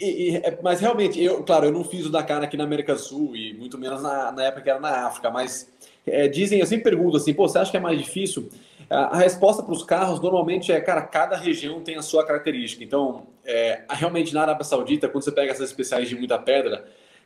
E, 0.00 0.30
e, 0.30 0.36
é, 0.36 0.58
mas 0.62 0.80
realmente, 0.80 1.22
eu, 1.22 1.42
claro, 1.42 1.66
eu 1.66 1.72
não 1.72 1.84
fiz 1.84 2.06
o 2.06 2.10
Dakar 2.10 2.42
aqui 2.42 2.56
na 2.56 2.64
América 2.64 2.94
do 2.94 3.00
Sul 3.00 3.34
e 3.34 3.52
muito 3.54 3.76
menos 3.76 4.02
na, 4.02 4.30
na 4.30 4.44
época 4.44 4.62
que 4.62 4.70
era 4.70 4.78
na 4.78 5.06
África, 5.06 5.30
mas 5.30 5.68
é, 6.06 6.28
dizem, 6.28 6.60
eu 6.60 6.66
sempre 6.66 6.84
pergunto 6.84 7.16
assim, 7.16 7.34
pô, 7.34 7.48
você 7.48 7.58
acha 7.58 7.70
que 7.70 7.76
é 7.76 7.80
mais 7.80 7.98
difícil? 7.98 8.48
A, 8.88 9.16
a 9.16 9.16
resposta 9.16 9.62
para 9.62 9.72
os 9.72 9.82
carros 9.82 10.20
normalmente 10.20 10.70
é, 10.70 10.80
cara, 10.80 11.02
cada 11.02 11.36
região 11.36 11.80
tem 11.80 11.96
a 11.96 12.02
sua 12.02 12.24
característica. 12.24 12.84
Então, 12.84 13.26
é, 13.44 13.82
realmente 13.90 14.32
na 14.32 14.42
Arábia 14.42 14.64
Saudita, 14.64 15.08
quando 15.08 15.24
você 15.24 15.32
pega 15.32 15.50
essas 15.50 15.70
especiais 15.70 16.08
de 16.08 16.14
muita 16.14 16.38
pedra, 16.38 16.84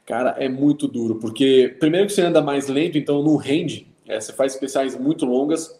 cara, 0.08 0.34
é 0.38 0.48
muito 0.48 0.88
duro, 0.88 1.16
porque 1.16 1.76
primeiro 1.78 2.06
que 2.06 2.14
você 2.14 2.22
anda 2.22 2.40
mais 2.40 2.66
lento, 2.66 2.96
então 2.96 3.22
não 3.22 3.36
rende, 3.36 3.86
é, 4.06 4.18
você 4.18 4.32
faz 4.32 4.54
especiais 4.54 4.98
muito 4.98 5.26
longas, 5.26 5.78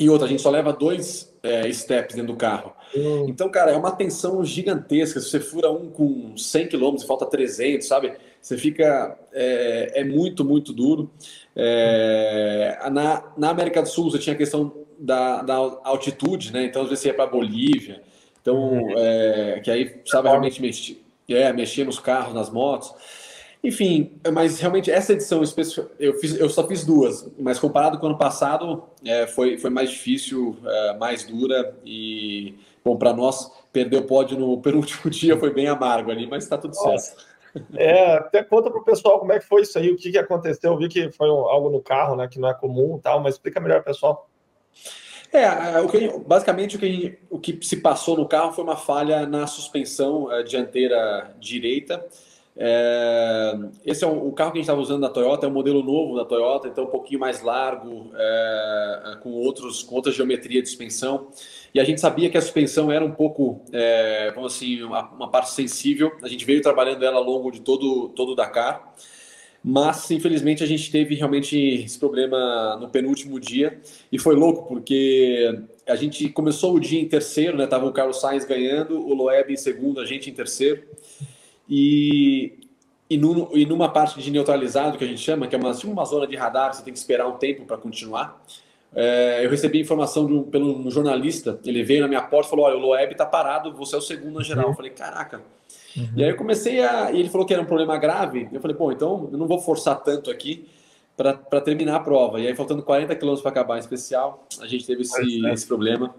e 0.00 0.10
outra, 0.10 0.26
a 0.26 0.28
gente 0.28 0.42
só 0.42 0.50
leva 0.50 0.72
dois 0.72 1.32
é, 1.44 1.70
steps 1.72 2.16
dentro 2.16 2.32
do 2.32 2.36
carro. 2.36 2.72
Hum. 2.96 3.26
Então, 3.28 3.48
cara, 3.48 3.70
é 3.70 3.76
uma 3.76 3.92
tensão 3.92 4.42
gigantesca. 4.44 5.20
Se 5.20 5.28
você 5.28 5.38
fura 5.38 5.70
um 5.70 5.90
com 5.90 6.36
100 6.36 6.68
km 6.68 6.96
e 6.96 7.06
falta 7.06 7.26
300, 7.26 7.86
sabe? 7.86 8.14
Você 8.40 8.56
fica. 8.56 9.16
É, 9.32 10.00
é 10.00 10.04
muito, 10.04 10.46
muito 10.46 10.72
duro. 10.72 11.10
É, 11.54 12.78
na, 12.90 13.32
na 13.36 13.50
América 13.50 13.82
do 13.82 13.88
Sul, 13.88 14.10
você 14.10 14.18
tinha 14.18 14.34
a 14.34 14.38
questão 14.38 14.72
da, 14.98 15.42
da 15.42 15.56
altitude, 15.84 16.52
né? 16.52 16.64
Então, 16.64 16.82
às 16.82 16.88
vezes 16.88 17.02
você 17.02 17.08
ia 17.08 17.14
para 17.14 17.26
Bolívia. 17.26 18.02
Então, 18.40 18.88
é, 18.96 19.60
que 19.62 19.70
aí 19.70 19.84
precisava 19.84 20.30
realmente 20.30 20.60
mexer, 20.60 21.02
é, 21.28 21.52
mexer 21.52 21.84
nos 21.84 21.98
carros, 21.98 22.34
nas 22.34 22.48
motos. 22.48 22.94
Enfim, 23.64 24.18
mas 24.32 24.58
realmente 24.58 24.90
essa 24.90 25.12
edição 25.12 25.40
eu, 25.98 26.14
fiz, 26.14 26.38
eu 26.38 26.48
só 26.50 26.66
fiz 26.66 26.84
duas, 26.84 27.30
mas 27.38 27.60
comparado 27.60 27.96
com 27.98 28.06
o 28.06 28.08
ano 28.08 28.18
passado, 28.18 28.82
é, 29.04 29.24
foi, 29.28 29.56
foi 29.56 29.70
mais 29.70 29.90
difícil, 29.90 30.56
é, 30.64 30.96
mais 30.96 31.24
dura 31.24 31.76
e, 31.84 32.56
bom, 32.84 32.96
para 32.96 33.12
nós, 33.12 33.52
perder 33.72 33.98
o 33.98 34.02
pódio 34.02 34.36
no 34.36 34.60
penúltimo 34.60 35.08
dia 35.10 35.38
foi 35.38 35.52
bem 35.52 35.68
amargo 35.68 36.10
ali, 36.10 36.26
mas 36.26 36.42
está 36.42 36.58
tudo 36.58 36.74
certo. 36.74 37.24
É, 37.74 38.14
até 38.14 38.42
conta 38.42 38.68
para 38.68 38.80
o 38.80 38.84
pessoal 38.84 39.20
como 39.20 39.32
é 39.32 39.38
que 39.38 39.46
foi 39.46 39.62
isso 39.62 39.78
aí, 39.78 39.92
o 39.92 39.96
que, 39.96 40.10
que 40.10 40.18
aconteceu. 40.18 40.72
Eu 40.72 40.78
vi 40.78 40.88
que 40.88 41.12
foi 41.12 41.28
algo 41.28 41.70
no 41.70 41.80
carro, 41.80 42.16
né, 42.16 42.26
que 42.26 42.40
não 42.40 42.48
é 42.48 42.54
comum 42.54 42.98
tal, 42.98 43.20
mas 43.20 43.34
explica 43.34 43.60
melhor, 43.60 43.84
pessoal. 43.84 44.28
É, 45.32 45.80
o 45.80 45.88
que, 45.88 46.08
basicamente 46.26 46.76
o 46.76 46.78
que, 46.78 47.18
o 47.30 47.38
que 47.38 47.58
se 47.62 47.78
passou 47.78 48.16
no 48.16 48.28
carro 48.28 48.52
foi 48.52 48.64
uma 48.64 48.76
falha 48.76 49.26
na 49.26 49.46
suspensão 49.46 50.30
é, 50.32 50.42
dianteira 50.42 51.34
direita. 51.38 52.04
É, 52.54 53.58
esse 53.84 54.04
é 54.04 54.06
o, 54.06 54.28
o, 54.28 54.32
carro 54.32 54.52
que 54.52 54.58
a 54.58 54.60
gente 54.60 54.66
estava 54.66 54.80
usando 54.80 55.00
na 55.00 55.08
Toyota, 55.08 55.46
é 55.46 55.48
um 55.48 55.52
modelo 55.52 55.82
novo 55.82 56.16
da 56.16 56.24
Toyota, 56.24 56.68
então 56.68 56.84
um 56.84 56.88
pouquinho 56.88 57.18
mais 57.18 57.42
largo, 57.42 58.10
é, 58.14 59.16
com, 59.22 59.30
outros, 59.30 59.82
com 59.82 59.94
outra 59.94 60.12
geometria 60.12 60.60
de 60.60 60.68
suspensão. 60.68 61.28
E 61.74 61.80
a 61.80 61.84
gente 61.84 62.00
sabia 62.00 62.28
que 62.28 62.36
a 62.36 62.40
suspensão 62.40 62.92
era 62.92 63.04
um 63.04 63.12
pouco, 63.12 63.62
é, 63.72 64.30
vamos 64.34 64.54
assim, 64.54 64.82
uma, 64.82 65.08
uma, 65.10 65.30
parte 65.30 65.50
sensível. 65.50 66.12
A 66.22 66.28
gente 66.28 66.44
veio 66.44 66.60
trabalhando 66.60 67.02
ela 67.04 67.16
ao 67.16 67.24
longo 67.24 67.50
de 67.50 67.60
todo, 67.60 68.10
todo 68.10 68.32
o 68.32 68.34
Dakar. 68.34 68.92
Mas, 69.64 70.10
infelizmente, 70.10 70.64
a 70.64 70.66
gente 70.66 70.90
teve 70.90 71.14
realmente 71.14 71.56
esse 71.56 71.96
problema 71.96 72.76
no 72.80 72.88
penúltimo 72.88 73.38
dia. 73.38 73.80
E 74.10 74.18
foi 74.18 74.34
louco, 74.34 74.66
porque 74.66 75.56
a 75.86 75.94
gente 75.94 76.28
começou 76.30 76.74
o 76.74 76.80
dia 76.80 77.00
em 77.00 77.08
terceiro, 77.08 77.56
né? 77.56 77.66
Tava 77.66 77.86
o 77.86 77.92
Carlos 77.92 78.20
Sainz 78.20 78.44
ganhando, 78.44 78.98
o 78.98 79.14
Loeb 79.14 79.52
em 79.52 79.56
segundo, 79.56 80.00
a 80.00 80.04
gente 80.04 80.28
em 80.28 80.34
terceiro. 80.34 80.82
E, 81.74 82.52
e, 83.08 83.16
num, 83.16 83.48
e 83.56 83.64
numa 83.64 83.88
parte 83.88 84.20
de 84.20 84.30
neutralizado, 84.30 84.98
que 84.98 85.04
a 85.04 85.06
gente 85.06 85.22
chama, 85.22 85.46
que 85.46 85.56
é 85.56 85.58
uma, 85.58 85.72
tipo 85.72 85.90
uma 85.90 86.04
zona 86.04 86.26
de 86.26 86.36
radar, 86.36 86.74
você 86.74 86.82
tem 86.82 86.92
que 86.92 86.98
esperar 86.98 87.26
um 87.26 87.38
tempo 87.38 87.64
para 87.64 87.78
continuar. 87.78 88.44
É, 88.94 89.42
eu 89.42 89.48
recebi 89.48 89.80
informação 89.80 90.26
de 90.26 90.34
um, 90.34 90.42
pelo 90.42 90.76
um 90.76 90.90
jornalista, 90.90 91.58
ele 91.64 91.82
veio 91.82 92.02
na 92.02 92.08
minha 92.08 92.20
porta 92.20 92.48
e 92.48 92.50
falou: 92.50 92.66
Olha, 92.66 92.76
o 92.76 92.78
Loeb 92.80 93.14
tá 93.14 93.24
parado, 93.24 93.72
você 93.72 93.94
é 93.94 93.98
o 93.98 94.02
segundo 94.02 94.34
na 94.34 94.44
geral. 94.44 94.68
Eu 94.68 94.74
falei: 94.74 94.90
Caraca. 94.90 95.40
Uhum. 95.96 96.10
E 96.14 96.22
aí 96.22 96.28
eu 96.28 96.36
comecei 96.36 96.82
a. 96.82 97.10
E 97.10 97.20
ele 97.20 97.30
falou 97.30 97.46
que 97.46 97.54
era 97.54 97.62
um 97.62 97.66
problema 97.66 97.96
grave. 97.96 98.50
Eu 98.52 98.60
falei: 98.60 98.76
Pô, 98.76 98.92
então 98.92 99.30
eu 99.32 99.38
não 99.38 99.46
vou 99.46 99.58
forçar 99.58 99.98
tanto 100.02 100.30
aqui 100.30 100.68
para 101.16 101.60
terminar 101.60 101.96
a 101.96 102.00
prova. 102.00 102.40
E 102.40 102.46
aí, 102.46 102.54
faltando 102.54 102.82
40 102.82 103.14
quilômetros 103.16 103.42
para 103.42 103.50
acabar 103.50 103.76
em 103.76 103.80
especial, 103.80 104.46
a 104.60 104.66
gente 104.66 104.86
teve 104.86 105.02
esse, 105.02 105.46
é. 105.46 105.52
esse 105.52 105.66
problema. 105.66 106.14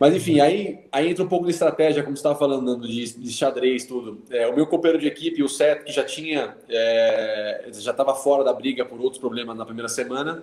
Mas, 0.00 0.14
enfim, 0.14 0.40
aí, 0.40 0.80
aí 0.90 1.08
entra 1.08 1.22
um 1.22 1.28
pouco 1.28 1.44
de 1.44 1.50
estratégia, 1.50 2.02
como 2.02 2.16
você 2.16 2.20
estava 2.20 2.38
falando, 2.38 2.80
de, 2.80 3.18
de 3.18 3.32
xadrez, 3.32 3.84
tudo. 3.84 4.22
É, 4.30 4.46
o 4.48 4.56
meu 4.56 4.66
companheiro 4.66 5.00
de 5.00 5.06
equipe, 5.06 5.42
o 5.42 5.48
Seth, 5.48 5.84
que 5.84 5.92
já 5.92 6.04
tinha, 6.04 6.56
é, 6.68 7.68
já 7.74 7.90
estava 7.90 8.14
fora 8.14 8.42
da 8.42 8.52
briga 8.52 8.84
por 8.84 9.00
outros 9.00 9.20
problemas 9.20 9.56
na 9.56 9.64
primeira 9.64 9.88
semana, 9.88 10.42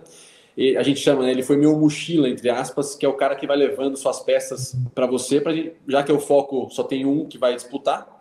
e 0.57 0.77
a 0.77 0.83
gente 0.83 1.01
chama, 1.01 1.23
né, 1.23 1.31
ele 1.31 1.43
foi 1.43 1.57
meu 1.57 1.77
mochila, 1.77 2.29
entre 2.29 2.49
aspas, 2.49 2.95
que 2.95 3.05
é 3.05 3.09
o 3.09 3.13
cara 3.13 3.35
que 3.35 3.45
vai 3.45 3.57
levando 3.57 3.97
suas 3.97 4.21
peças 4.21 4.75
para 4.93 5.05
você, 5.05 5.41
pra 5.41 5.53
gente, 5.53 5.73
já 5.87 6.01
que 6.01 6.11
o 6.11 6.19
foco 6.19 6.69
só 6.69 6.83
tem 6.83 7.05
um 7.05 7.25
que 7.25 7.37
vai 7.37 7.53
disputar. 7.55 8.15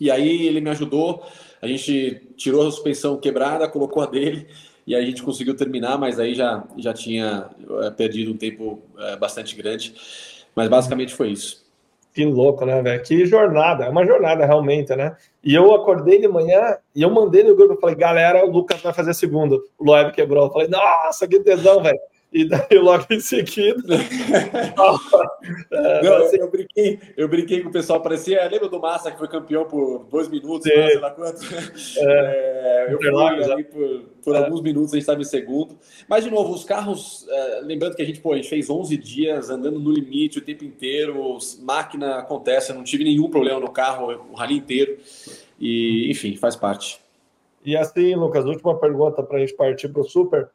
E 0.00 0.10
aí 0.10 0.46
ele 0.48 0.60
me 0.60 0.70
ajudou, 0.70 1.24
a 1.60 1.66
gente 1.68 2.28
tirou 2.36 2.66
a 2.66 2.70
suspensão 2.70 3.16
quebrada, 3.16 3.68
colocou 3.68 4.02
a 4.02 4.06
dele, 4.06 4.48
e 4.86 4.94
a 4.94 5.02
gente 5.02 5.22
conseguiu 5.22 5.56
terminar, 5.56 5.98
mas 5.98 6.18
aí 6.18 6.34
já, 6.34 6.64
já 6.76 6.92
tinha 6.92 7.48
é, 7.82 7.90
perdido 7.90 8.32
um 8.32 8.36
tempo 8.36 8.82
é, 8.98 9.16
bastante 9.16 9.54
grande. 9.56 9.94
Mas 10.54 10.68
basicamente 10.68 11.14
foi 11.14 11.30
isso. 11.30 11.62
Que 12.12 12.24
louco, 12.26 12.66
né, 12.66 12.82
velho? 12.82 13.02
Que 13.02 13.24
jornada, 13.24 13.84
é 13.84 13.88
uma 13.88 14.04
jornada 14.04 14.44
realmente, 14.44 14.94
né? 14.94 15.16
E 15.42 15.54
eu 15.54 15.74
acordei 15.74 16.20
de 16.20 16.28
manhã 16.28 16.76
e 16.94 17.00
eu 17.00 17.10
mandei 17.10 17.42
no 17.42 17.56
grupo, 17.56 17.80
falei, 17.80 17.96
galera, 17.96 18.44
o 18.44 18.50
Lucas 18.50 18.82
vai 18.82 18.92
fazer 18.92 19.14
segundo. 19.14 19.64
O 19.78 19.84
Loeb 19.84 20.12
quebrou. 20.12 20.46
Eu 20.46 20.52
falei, 20.52 20.68
nossa, 20.68 21.26
que 21.26 21.40
tesão, 21.40 21.82
velho. 21.82 21.98
E 22.32 22.46
daí 22.46 22.78
logo 22.78 23.04
em 23.10 23.20
seguida. 23.20 23.94
é, 25.70 26.02
não, 26.02 26.16
assim... 26.24 26.38
eu, 26.38 26.50
brinquei, 26.50 26.98
eu 27.14 27.28
brinquei 27.28 27.60
com 27.60 27.68
o 27.68 27.72
pessoal, 27.72 28.00
parecia. 28.00 28.48
Lembra 28.48 28.70
do 28.70 28.80
Massa 28.80 29.10
que 29.10 29.18
foi 29.18 29.28
campeão 29.28 29.66
por 29.66 30.06
dois 30.10 30.28
minutos, 30.28 30.66
né, 30.66 30.88
sei 30.88 30.98
lá 30.98 31.10
quanto? 31.10 31.40
É, 31.98 32.86
é, 32.88 32.94
eu 32.94 32.98
fui 32.98 33.52
ali 33.52 33.64
por, 33.64 34.04
por 34.24 34.34
é. 34.34 34.38
alguns 34.38 34.62
minutos, 34.62 34.92
a 34.92 34.96
gente 34.96 35.02
estava 35.02 35.20
em 35.20 35.24
segundo. 35.24 35.78
Mas, 36.08 36.24
de 36.24 36.30
novo, 36.30 36.54
os 36.54 36.64
carros, 36.64 37.26
é, 37.28 37.60
lembrando 37.62 37.94
que 37.94 38.02
a 38.02 38.04
gente, 38.06 38.20
pô, 38.20 38.32
a 38.32 38.36
gente 38.36 38.48
fez 38.48 38.70
11 38.70 38.96
dias 38.96 39.50
andando 39.50 39.78
no 39.78 39.92
limite 39.92 40.38
o 40.38 40.42
tempo 40.42 40.64
inteiro, 40.64 41.36
máquina 41.60 42.16
acontece, 42.16 42.70
eu 42.72 42.76
não 42.76 42.84
tive 42.84 43.04
nenhum 43.04 43.28
problema 43.28 43.60
no 43.60 43.70
carro 43.70 44.10
o 44.30 44.34
rally 44.34 44.56
inteiro. 44.56 44.96
E, 45.60 46.10
enfim, 46.10 46.34
faz 46.36 46.56
parte. 46.56 46.98
E 47.64 47.76
assim, 47.76 48.14
Lucas, 48.14 48.46
última 48.46 48.76
pergunta 48.78 49.22
para 49.22 49.36
a 49.36 49.40
gente 49.40 49.54
partir 49.54 49.88
para 49.88 50.00
o 50.00 50.04
Super. 50.04 50.48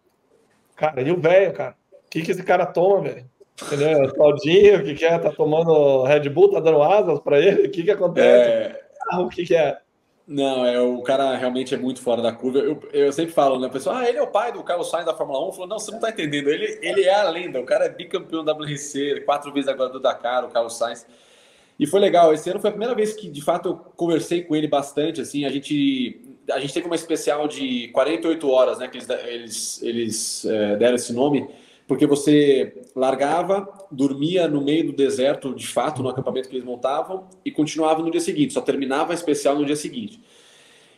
Cara, 0.78 1.02
e 1.02 1.12
o 1.12 1.20
velho, 1.20 1.54
cara? 1.54 1.76
O 2.06 2.10
que, 2.10 2.22
que 2.22 2.32
esse 2.32 2.44
cara 2.44 2.66
toma, 2.66 3.02
velho? 3.02 3.26
Entendeu? 3.62 4.14
Claudinho, 4.14 4.80
o 4.80 4.84
que, 4.84 4.94
que 4.94 5.04
é? 5.04 5.18
Tá 5.18 5.32
tomando 5.32 6.04
Red 6.04 6.30
Bull, 6.30 6.52
tá 6.52 6.60
dando 6.60 6.84
asas 6.84 7.20
para 7.20 7.40
ele? 7.40 7.68
O 7.68 7.72
que, 7.72 7.84
que 7.84 7.92
acontece? 7.92 8.50
É... 8.50 8.82
Ah, 9.10 9.20
o 9.22 9.28
que, 9.28 9.44
que 9.44 9.56
é? 9.56 9.80
Não, 10.28 10.66
é, 10.66 10.80
o 10.80 11.02
cara 11.02 11.36
realmente 11.38 11.74
é 11.74 11.78
muito 11.78 12.02
fora 12.02 12.22
da 12.22 12.32
curva. 12.32 12.60
Eu, 12.60 12.80
eu 12.92 13.12
sempre 13.12 13.34
falo, 13.34 13.60
né, 13.60 13.70
pessoal? 13.70 13.96
Ah, 13.96 14.08
ele 14.08 14.18
é 14.18 14.22
o 14.22 14.28
pai 14.28 14.52
do 14.52 14.62
Carlos 14.62 14.90
Sainz 14.90 15.06
da 15.06 15.16
Fórmula 15.16 15.48
1. 15.50 15.54
Falou, 15.54 15.68
não, 15.68 15.80
você 15.80 15.90
não 15.90 16.00
tá 16.00 16.10
entendendo. 16.10 16.50
Ele, 16.50 16.78
ele 16.82 17.04
é 17.06 17.16
a 17.16 17.30
lenda. 17.30 17.60
O 17.60 17.66
cara 17.66 17.86
é 17.86 17.90
bicampeão 17.90 18.44
da 18.44 18.54
WRC, 18.54 19.22
quatro 19.26 19.52
vezes 19.54 19.70
agora 19.70 19.90
do 19.90 20.02
Dakar, 20.02 20.46
o 20.46 20.50
Carlos 20.50 20.78
Sainz. 20.78 21.08
E 21.80 21.88
foi 21.88 22.00
legal. 22.00 22.34
Esse 22.34 22.50
ano 22.50 22.60
foi 22.60 22.70
a 22.70 22.74
primeira 22.74 22.94
vez 22.94 23.14
que, 23.14 23.30
de 23.30 23.42
fato, 23.42 23.70
eu 23.70 23.76
conversei 23.96 24.44
com 24.44 24.56
ele 24.56 24.68
bastante. 24.68 25.22
Assim, 25.22 25.46
a 25.46 25.50
gente 25.50 26.22
a 26.52 26.60
gente 26.60 26.74
teve 26.74 26.86
uma 26.86 26.96
especial 26.96 27.48
de 27.48 27.90
48 27.90 28.50
horas, 28.50 28.80
né? 28.80 28.88
Que 28.88 28.98
eles, 28.98 29.10
eles, 29.10 29.84
eles 29.84 30.46
é, 30.46 30.76
deram 30.76 30.96
esse 30.96 31.14
nome, 31.14 31.48
porque 31.88 32.06
você 32.06 32.82
largava, 32.96 33.68
dormia 33.92 34.48
no 34.48 34.62
meio 34.62 34.88
do 34.88 34.94
deserto, 34.94 35.54
de 35.54 35.68
fato, 35.68 36.04
no 36.04 36.10
acampamento 36.10 36.50
que 36.50 36.56
eles 36.56 36.66
montavam, 36.66 37.28
e 37.44 37.52
continuava 37.52 38.02
no 38.02 38.12
dia 38.12 38.22
seguinte, 38.22 38.54
só 38.54 38.62
terminava 38.62 39.14
a 39.14 39.16
especial 39.16 39.56
no 39.56 39.66
dia 39.66 39.76
seguinte. 39.76 40.22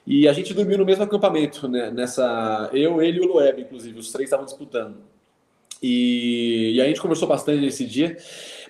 E 0.06 0.28
a 0.28 0.34
gente 0.34 0.54
dormiu 0.54 0.78
no 0.78 0.86
mesmo 0.86 1.04
acampamento, 1.04 1.68
né? 1.68 1.92
Nessa. 1.92 2.70
Eu, 2.74 3.02
ele 3.02 3.20
e 3.20 3.22
o 3.22 3.28
Loeb, 3.28 3.62
inclusive, 3.62 4.00
os 4.00 4.12
três 4.12 4.28
estavam 4.28 4.46
disputando. 4.46 4.98
E, 5.82 6.74
e 6.76 6.82
a 6.82 6.86
gente 6.86 7.00
conversou 7.00 7.28
bastante 7.28 7.62
nesse 7.62 7.86
dia. 7.86 8.18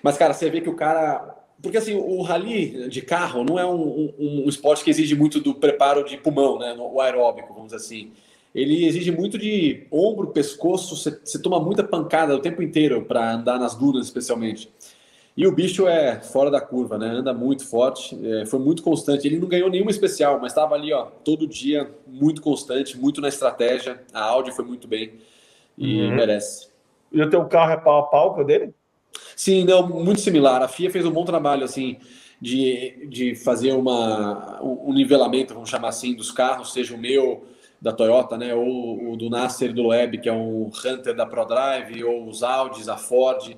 Mas, 0.02 0.16
cara, 0.16 0.34
você 0.34 0.50
vê 0.50 0.60
que 0.60 0.68
o 0.68 0.76
cara 0.76 1.39
porque 1.62 1.78
assim, 1.78 1.94
o 1.94 2.22
rally 2.22 2.88
de 2.88 3.02
carro 3.02 3.44
não 3.44 3.58
é 3.58 3.66
um, 3.66 3.80
um, 3.80 4.44
um, 4.44 4.48
esporte 4.48 4.82
que 4.82 4.90
exige 4.90 5.14
muito 5.14 5.40
do 5.40 5.54
preparo 5.54 6.04
de 6.04 6.16
pulmão, 6.16 6.58
né? 6.58 6.74
O 6.78 7.00
aeróbico, 7.00 7.52
vamos 7.52 7.72
dizer 7.72 7.76
assim. 7.76 8.12
Ele 8.54 8.84
exige 8.84 9.12
muito 9.12 9.38
de 9.38 9.86
ombro, 9.92 10.28
pescoço, 10.28 10.96
você, 10.96 11.40
toma 11.40 11.60
muita 11.60 11.84
pancada 11.84 12.34
o 12.34 12.40
tempo 12.40 12.62
inteiro 12.62 13.04
para 13.04 13.34
andar 13.34 13.58
nas 13.58 13.76
dunas, 13.76 14.06
especialmente. 14.06 14.68
E 15.36 15.46
o 15.46 15.52
bicho 15.52 15.86
é 15.86 16.20
fora 16.20 16.50
da 16.50 16.60
curva, 16.60 16.98
né? 16.98 17.06
Anda 17.06 17.32
muito 17.32 17.64
forte, 17.66 18.18
é, 18.26 18.46
foi 18.46 18.58
muito 18.58 18.82
constante. 18.82 19.26
Ele 19.26 19.38
não 19.38 19.46
ganhou 19.46 19.70
nenhuma 19.70 19.90
especial, 19.90 20.40
mas 20.40 20.52
estava 20.52 20.74
ali, 20.74 20.92
ó, 20.92 21.04
todo 21.04 21.46
dia, 21.46 21.88
muito 22.06 22.42
constante, 22.42 22.98
muito 22.98 23.20
na 23.20 23.28
estratégia. 23.28 24.02
A 24.12 24.22
Audi 24.22 24.50
foi 24.50 24.64
muito 24.64 24.88
bem 24.88 25.12
e 25.78 26.02
uhum. 26.02 26.16
merece. 26.16 26.68
E 27.12 27.22
o 27.22 27.30
teu 27.30 27.44
carro 27.46 27.72
é 27.72 27.76
pau 27.76 28.00
a 28.00 28.02
pau 28.04 28.34
com 28.34 28.40
o 28.40 28.44
dele? 28.44 28.74
Sim, 29.36 29.64
não, 29.64 29.88
muito 29.88 30.20
similar. 30.20 30.62
A 30.62 30.68
FIA 30.68 30.90
fez 30.90 31.04
um 31.04 31.10
bom 31.10 31.24
trabalho 31.24 31.64
assim 31.64 31.96
de, 32.40 33.06
de 33.08 33.34
fazer 33.34 33.72
uma, 33.72 34.62
um 34.62 34.92
nivelamento, 34.94 35.54
vamos 35.54 35.68
chamar 35.68 35.88
assim, 35.88 36.14
dos 36.14 36.30
carros, 36.30 36.72
seja 36.72 36.94
o 36.94 36.98
meu 36.98 37.44
da 37.80 37.92
Toyota, 37.92 38.36
né, 38.36 38.54
ou 38.54 39.12
o 39.12 39.16
do 39.16 39.30
Nasser 39.30 39.72
do 39.72 39.82
Loeb, 39.82 40.18
que 40.18 40.28
é 40.28 40.32
um 40.32 40.66
Hunter 40.66 41.14
da 41.14 41.24
ProDrive, 41.24 42.04
ou 42.04 42.28
os 42.28 42.42
Audis, 42.42 42.88
a 42.88 42.96
Ford. 42.96 43.48
Uhum. 43.48 43.56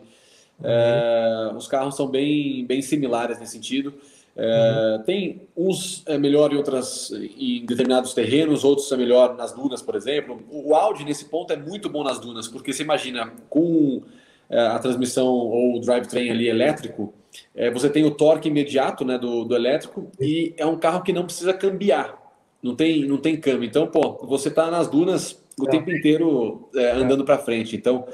É, 0.63 1.53
os 1.57 1.67
carros 1.67 1.97
são 1.97 2.07
bem, 2.07 2.65
bem 2.65 2.81
similares 2.83 3.41
nesse 3.41 3.53
sentido. 3.53 3.93
É, 4.37 4.97
uhum. 4.97 5.03
Tem 5.05 5.43
uns 5.57 6.03
é 6.07 6.17
melhor 6.17 6.53
em 6.53 6.57
outras 6.57 7.11
em 7.11 7.67
determinados 7.67 8.15
terrenos, 8.15 8.65
outros 8.65 8.91
é 8.93 8.97
melhor 8.97 9.37
nas 9.37 9.53
dunas, 9.53 9.83
por 9.83 9.97
exemplo. 9.97 10.41
O 10.51 10.75
Audi 10.75 11.05
nesse 11.05 11.25
ponto 11.25 11.53
é 11.53 11.57
muito 11.57 11.89
bom 11.89 12.05
nas 12.05 12.19
dunas, 12.21 12.47
porque 12.47 12.73
você 12.73 12.83
imagina 12.83 13.33
com 13.51 14.03
a 14.51 14.79
transmissão 14.79 15.27
ou 15.27 15.77
o 15.77 15.81
drivetrain 15.81 16.31
ali 16.31 16.49
elétrico, 16.49 17.15
é, 17.55 17.71
você 17.71 17.89
tem 17.89 18.05
o 18.05 18.11
torque 18.11 18.49
imediato 18.49 19.05
né, 19.05 19.19
do, 19.19 19.45
do 19.45 19.55
elétrico 19.55 20.11
e 20.21 20.55
é 20.57 20.67
um 20.67 20.79
carro 20.79 21.03
que 21.03 21.13
não 21.13 21.25
precisa 21.25 21.55
cambiar, 21.55 22.19
não 22.63 22.75
tem, 22.75 23.07
não 23.07 23.17
tem 23.17 23.41
câmbio. 23.41 23.67
Então, 23.67 23.87
pô, 23.87 24.19
você 24.27 24.49
está 24.49 24.71
nas 24.71 24.89
dunas 24.89 25.43
o 25.59 25.67
é. 25.67 25.71
tempo 25.71 25.91
inteiro 25.91 26.69
é, 26.75 26.93
andando 26.93 27.25
para 27.25 27.39
frente. 27.39 27.77
Então, 27.77 28.07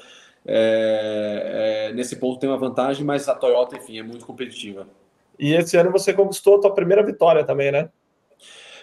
é, 0.47 1.89
é, 1.91 1.95
nesse 1.95 2.17
ponto 2.17 2.39
tem 2.39 2.49
uma 2.49 2.59
vantagem, 2.59 3.05
mas 3.05 3.29
a 3.29 3.35
Toyota, 3.35 3.77
enfim, 3.77 3.99
é 3.99 4.03
muito 4.03 4.25
competitiva. 4.25 4.87
E 5.39 5.53
esse 5.55 5.77
ano 5.77 5.93
você 5.93 6.13
conquistou 6.13 6.57
a 6.57 6.61
tua 6.61 6.75
primeira 6.75 7.05
vitória 7.05 7.45
também, 7.45 7.71
né? 7.71 7.89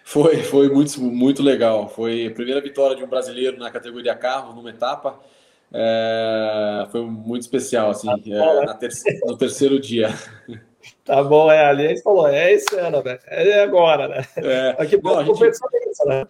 Foi, 0.04 0.38
foi 0.44 0.70
muito, 0.70 1.02
muito 1.02 1.42
legal. 1.42 1.90
Foi 1.90 2.28
a 2.28 2.32
primeira 2.32 2.62
vitória 2.62 2.96
de 2.96 3.04
um 3.04 3.08
brasileiro 3.08 3.58
na 3.58 3.72
categoria 3.72 4.16
carro, 4.16 4.54
numa 4.54 4.70
etapa. 4.70 5.20
É, 5.74 6.88
foi 6.92 7.02
muito 7.02 7.42
especial, 7.42 7.90
assim, 7.90 8.08
tá 8.08 8.18
é, 8.28 8.74
ter 8.76 8.90
no 9.26 9.38
terceiro 9.38 9.80
dia. 9.80 10.10
Tá 11.04 11.24
bom, 11.24 11.52
é, 11.52 11.66
ali 11.66 11.86
a 11.86 11.90
gente 11.90 12.02
falou, 12.02 12.28
é 12.28 12.54
esse 12.54 12.76
ano, 12.76 13.02
né? 13.04 13.18
É 13.28 13.64
agora, 13.64 14.08
né? 14.08 14.26
É, 14.38 14.76
Aqui, 14.82 15.02
não, 15.02 15.20
a, 15.20 15.24
gente, 15.24 15.40
né? 16.06 16.28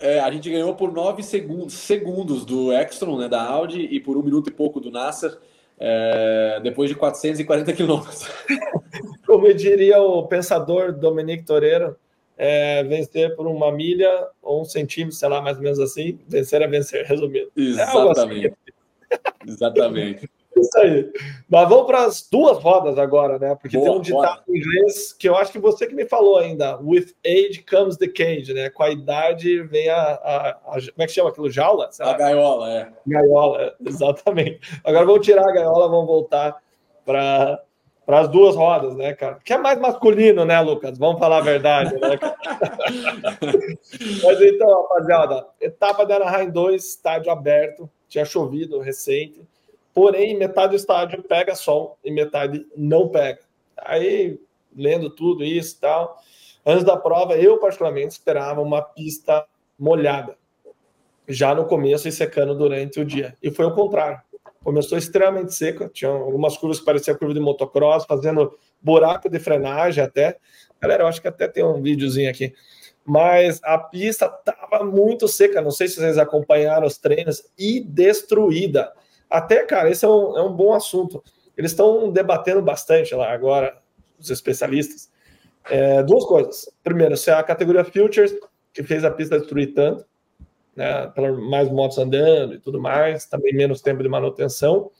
é, 0.00 0.20
a 0.20 0.30
gente 0.30 0.50
ganhou 0.50 0.74
por 0.74 0.92
nove 0.92 1.22
segundos, 1.22 1.74
segundos 1.74 2.44
do 2.44 2.72
Extron, 2.72 3.18
né, 3.18 3.28
da 3.28 3.42
Audi, 3.42 3.80
e 3.90 4.00
por 4.00 4.16
um 4.16 4.22
minuto 4.22 4.48
e 4.48 4.52
pouco 4.52 4.80
do 4.80 4.90
Nasser, 4.90 5.38
é, 5.78 6.60
depois 6.62 6.88
de 6.90 6.96
440 6.96 7.72
quilômetros. 7.72 8.26
Como 9.26 9.52
diria 9.54 10.00
o 10.00 10.26
pensador 10.26 10.92
Dominique 10.92 11.44
Toreiro, 11.44 11.96
é, 12.44 12.82
vencer 12.82 13.36
por 13.36 13.46
uma 13.46 13.70
milha 13.70 14.26
ou 14.42 14.62
um 14.62 14.64
centímetro, 14.64 15.16
sei 15.16 15.28
lá, 15.28 15.40
mais 15.40 15.58
ou 15.58 15.62
menos 15.62 15.78
assim. 15.78 16.18
Vencer 16.26 16.60
é 16.60 16.66
vencer, 16.66 17.06
resumindo. 17.06 17.52
É 17.56 17.60
Exatamente. 17.60 18.46
É 18.46 19.14
assim. 19.14 19.52
Exatamente. 19.52 20.30
Isso 20.58 20.78
aí. 20.78 21.12
Mas 21.48 21.68
vamos 21.68 21.86
para 21.86 22.04
as 22.04 22.28
duas 22.28 22.58
rodas 22.58 22.98
agora, 22.98 23.38
né? 23.38 23.54
Porque 23.54 23.76
Boa, 23.76 23.88
tem 23.88 23.98
um 23.98 24.02
ditado 24.02 24.42
em 24.48 24.58
inglês 24.58 25.12
que 25.12 25.28
eu 25.28 25.36
acho 25.36 25.52
que 25.52 25.58
você 25.60 25.86
que 25.86 25.94
me 25.94 26.04
falou 26.04 26.36
ainda. 26.36 26.78
With 26.80 27.14
age 27.24 27.64
comes 27.64 27.96
the 27.96 28.08
cage, 28.08 28.52
né? 28.52 28.68
Com 28.70 28.82
a 28.82 28.90
idade 28.90 29.62
vem 29.62 29.88
a. 29.88 29.96
a, 29.96 30.48
a 30.50 30.72
como 30.72 30.92
é 30.98 31.06
que 31.06 31.12
chama 31.12 31.30
aquilo? 31.30 31.48
Jaula? 31.48 31.90
A 32.00 32.12
gaiola, 32.14 32.70
é. 32.70 32.92
Gaiola, 33.06 33.76
exatamente. 33.86 34.60
Agora 34.82 35.06
vamos 35.06 35.24
tirar 35.24 35.48
a 35.48 35.52
gaiola, 35.52 35.88
vamos 35.88 36.06
voltar 36.06 36.56
para 37.04 37.62
para 38.12 38.20
as 38.20 38.28
duas 38.28 38.54
rodas, 38.54 38.94
né, 38.94 39.14
cara? 39.14 39.38
Que 39.42 39.54
é 39.54 39.56
mais 39.56 39.80
masculino, 39.80 40.44
né, 40.44 40.60
Lucas? 40.60 40.98
Vamos 40.98 41.18
falar 41.18 41.38
a 41.38 41.40
verdade, 41.40 41.94
né? 41.94 42.18
Mas 44.22 44.40
então, 44.42 44.82
rapaziada, 44.82 45.46
etapa 45.58 46.04
da 46.04 46.16
Anaheim 46.16 46.50
2, 46.50 46.84
estádio 46.84 47.32
aberto, 47.32 47.88
tinha 48.10 48.26
chovido 48.26 48.78
recente, 48.80 49.40
porém 49.94 50.36
metade 50.36 50.72
do 50.72 50.76
estádio 50.76 51.22
pega 51.22 51.54
sol 51.54 51.96
e 52.04 52.10
metade 52.10 52.66
não 52.76 53.08
pega. 53.08 53.40
Aí, 53.78 54.38
lendo 54.76 55.08
tudo 55.08 55.42
isso 55.42 55.76
e 55.76 55.80
tal, 55.80 56.20
antes 56.66 56.84
da 56.84 56.98
prova, 56.98 57.38
eu 57.38 57.56
particularmente 57.56 58.12
esperava 58.12 58.60
uma 58.60 58.82
pista 58.82 59.42
molhada, 59.78 60.36
já 61.26 61.54
no 61.54 61.64
começo 61.64 62.06
e 62.06 62.12
secando 62.12 62.54
durante 62.54 63.00
o 63.00 63.06
dia. 63.06 63.34
E 63.42 63.50
foi 63.50 63.64
o 63.64 63.74
contrário 63.74 64.20
começou 64.62 64.96
extremamente 64.96 65.54
seca, 65.54 65.88
tinha 65.88 66.10
algumas 66.10 66.56
curvas 66.56 66.78
que 66.78 66.84
pareciam 66.84 67.16
curva 67.16 67.34
de 67.34 67.40
motocross, 67.40 68.04
fazendo 68.04 68.56
buraco 68.80 69.28
de 69.28 69.38
frenagem 69.38 70.02
até. 70.02 70.38
Galera, 70.80 71.04
eu 71.04 71.06
acho 71.06 71.20
que 71.20 71.28
até 71.28 71.46
tem 71.48 71.64
um 71.64 71.80
videozinho 71.80 72.30
aqui. 72.30 72.52
Mas 73.04 73.60
a 73.64 73.78
pista 73.78 74.26
estava 74.26 74.84
muito 74.84 75.26
seca, 75.26 75.60
não 75.60 75.70
sei 75.70 75.88
se 75.88 75.96
vocês 75.96 76.18
acompanharam 76.18 76.86
os 76.86 76.98
treinos, 76.98 77.42
e 77.58 77.80
destruída. 77.80 78.92
Até, 79.28 79.64
cara, 79.64 79.90
esse 79.90 80.04
é 80.04 80.08
um, 80.08 80.38
é 80.38 80.42
um 80.42 80.52
bom 80.52 80.72
assunto. 80.72 81.22
Eles 81.56 81.72
estão 81.72 82.10
debatendo 82.10 82.62
bastante 82.62 83.14
lá 83.14 83.32
agora, 83.32 83.76
os 84.18 84.30
especialistas. 84.30 85.10
É, 85.68 86.02
duas 86.02 86.24
coisas. 86.24 86.68
Primeiro, 86.82 87.16
se 87.16 87.30
a 87.30 87.42
categoria 87.42 87.84
Futures, 87.84 88.32
que 88.72 88.82
fez 88.82 89.04
a 89.04 89.10
pista 89.10 89.38
destruir 89.38 89.74
tanto, 89.74 90.04
né, 90.76 91.12
mais 91.48 91.70
motos 91.70 91.98
andando 91.98 92.54
e 92.54 92.58
tudo 92.58 92.80
mais, 92.80 93.26
também 93.26 93.54
menos 93.54 93.80
tempo 93.80 94.02
de 94.02 94.08
manutenção. 94.08 94.90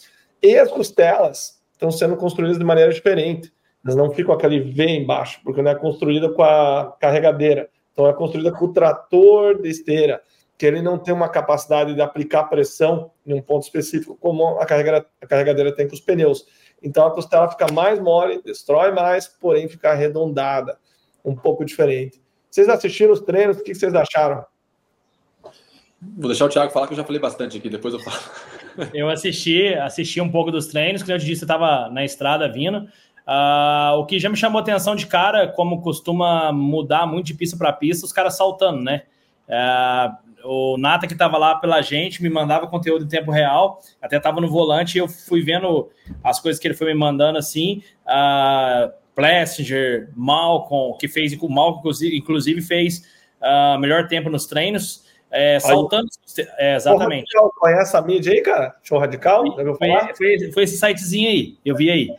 E 0.42 0.56
as 0.56 0.70
costelas 0.70 1.62
estão 1.72 1.90
sendo 1.90 2.16
construídas 2.16 2.58
de 2.58 2.64
maneira 2.64 2.92
diferente. 2.92 3.52
Elas 3.84 3.96
não 3.96 4.10
ficam 4.10 4.34
aquele 4.34 4.60
V 4.60 4.84
embaixo, 4.86 5.40
porque 5.42 5.62
não 5.62 5.70
é 5.70 5.74
construída 5.74 6.28
com 6.32 6.42
a 6.42 6.96
carregadeira. 7.00 7.68
Então 7.92 8.06
é 8.06 8.12
construída 8.12 8.52
com 8.52 8.66
o 8.66 8.72
trator 8.72 9.60
de 9.60 9.68
esteira, 9.68 10.22
que 10.56 10.64
ele 10.64 10.80
não 10.80 10.98
tem 10.98 11.12
uma 11.12 11.28
capacidade 11.28 11.94
de 11.94 12.00
aplicar 12.00 12.44
pressão 12.44 13.10
em 13.26 13.34
um 13.34 13.42
ponto 13.42 13.64
específico, 13.64 14.16
como 14.20 14.58
a 14.58 14.66
carregadeira, 14.66 15.06
a 15.20 15.26
carregadeira 15.26 15.74
tem 15.74 15.88
com 15.88 15.94
os 15.94 16.00
pneus. 16.00 16.46
Então 16.82 17.06
a 17.06 17.10
costela 17.10 17.50
fica 17.50 17.70
mais 17.72 17.98
mole, 18.00 18.40
destrói 18.42 18.92
mais, 18.92 19.26
porém 19.26 19.68
fica 19.68 19.90
arredondada, 19.90 20.78
um 21.24 21.34
pouco 21.34 21.64
diferente. 21.64 22.22
Vocês 22.50 22.68
assistiram 22.68 23.12
os 23.12 23.20
treinos? 23.20 23.58
O 23.58 23.62
que 23.62 23.74
vocês 23.74 23.94
acharam? 23.94 24.44
Vou 26.02 26.28
deixar 26.28 26.46
o 26.46 26.48
Thiago 26.48 26.72
falar 26.72 26.88
que 26.88 26.94
eu 26.94 26.96
já 26.96 27.04
falei 27.04 27.20
bastante 27.20 27.56
aqui, 27.58 27.70
depois 27.70 27.94
eu 27.94 28.00
falo. 28.00 28.18
Eu 28.94 29.10
assisti, 29.10 29.74
assisti 29.74 30.18
um 30.18 30.30
pouco 30.30 30.50
dos 30.50 30.66
treinos, 30.66 31.02
que 31.02 31.12
eu 31.12 31.18
disse, 31.18 31.42
eu 31.42 31.44
estava 31.44 31.90
na 31.90 32.06
estrada 32.06 32.50
vindo. 32.50 32.88
Uh, 33.28 33.98
o 33.98 34.06
que 34.06 34.18
já 34.18 34.30
me 34.30 34.36
chamou 34.36 34.58
atenção 34.58 34.96
de 34.96 35.06
cara, 35.06 35.46
como 35.46 35.82
costuma 35.82 36.50
mudar 36.52 37.06
muito 37.06 37.26
de 37.26 37.34
pista 37.34 37.54
para 37.54 37.70
pista, 37.70 38.06
os 38.06 38.14
caras 38.14 38.34
saltando, 38.34 38.80
né? 38.82 39.02
Uh, 39.46 40.32
o 40.44 40.78
Nata 40.78 41.06
que 41.06 41.12
estava 41.12 41.36
lá 41.36 41.54
pela 41.56 41.82
gente 41.82 42.22
me 42.22 42.30
mandava 42.30 42.66
conteúdo 42.66 43.04
em 43.04 43.08
tempo 43.08 43.30
real, 43.30 43.80
até 44.00 44.16
estava 44.16 44.40
no 44.40 44.48
volante 44.48 44.96
e 44.96 45.00
eu 45.00 45.06
fui 45.06 45.42
vendo 45.42 45.90
as 46.24 46.40
coisas 46.40 46.60
que 46.60 46.66
ele 46.66 46.74
foi 46.74 46.88
me 46.88 46.98
mandando 46.98 47.38
assim. 47.38 47.82
Uh, 48.06 48.90
Plessinger, 49.14 50.10
Malcolm, 50.16 50.96
que 50.98 51.06
fez, 51.06 51.34
o 51.34 51.48
Malcolm 51.48 51.90
inclusive 52.12 52.62
fez 52.62 53.02
uh, 53.40 53.78
melhor 53.78 54.08
tempo 54.08 54.30
nos 54.30 54.46
treinos. 54.46 55.04
É, 55.32 55.58
saltando. 55.58 56.08
É, 56.58 56.76
exatamente. 56.76 57.32
Conhece 57.58 57.96
a 57.96 58.02
mídia 58.02 58.32
aí, 58.32 58.42
cara? 58.42 58.76
Show 58.82 58.98
Radical? 58.98 59.44
Foi, 59.54 59.74
foi, 60.14 60.52
foi, 60.52 60.62
esse 60.64 60.76
sitezinho 60.76 61.28
aí, 61.28 61.56
eu 61.64 61.74
vi 61.74 61.90
aí. 61.90 62.10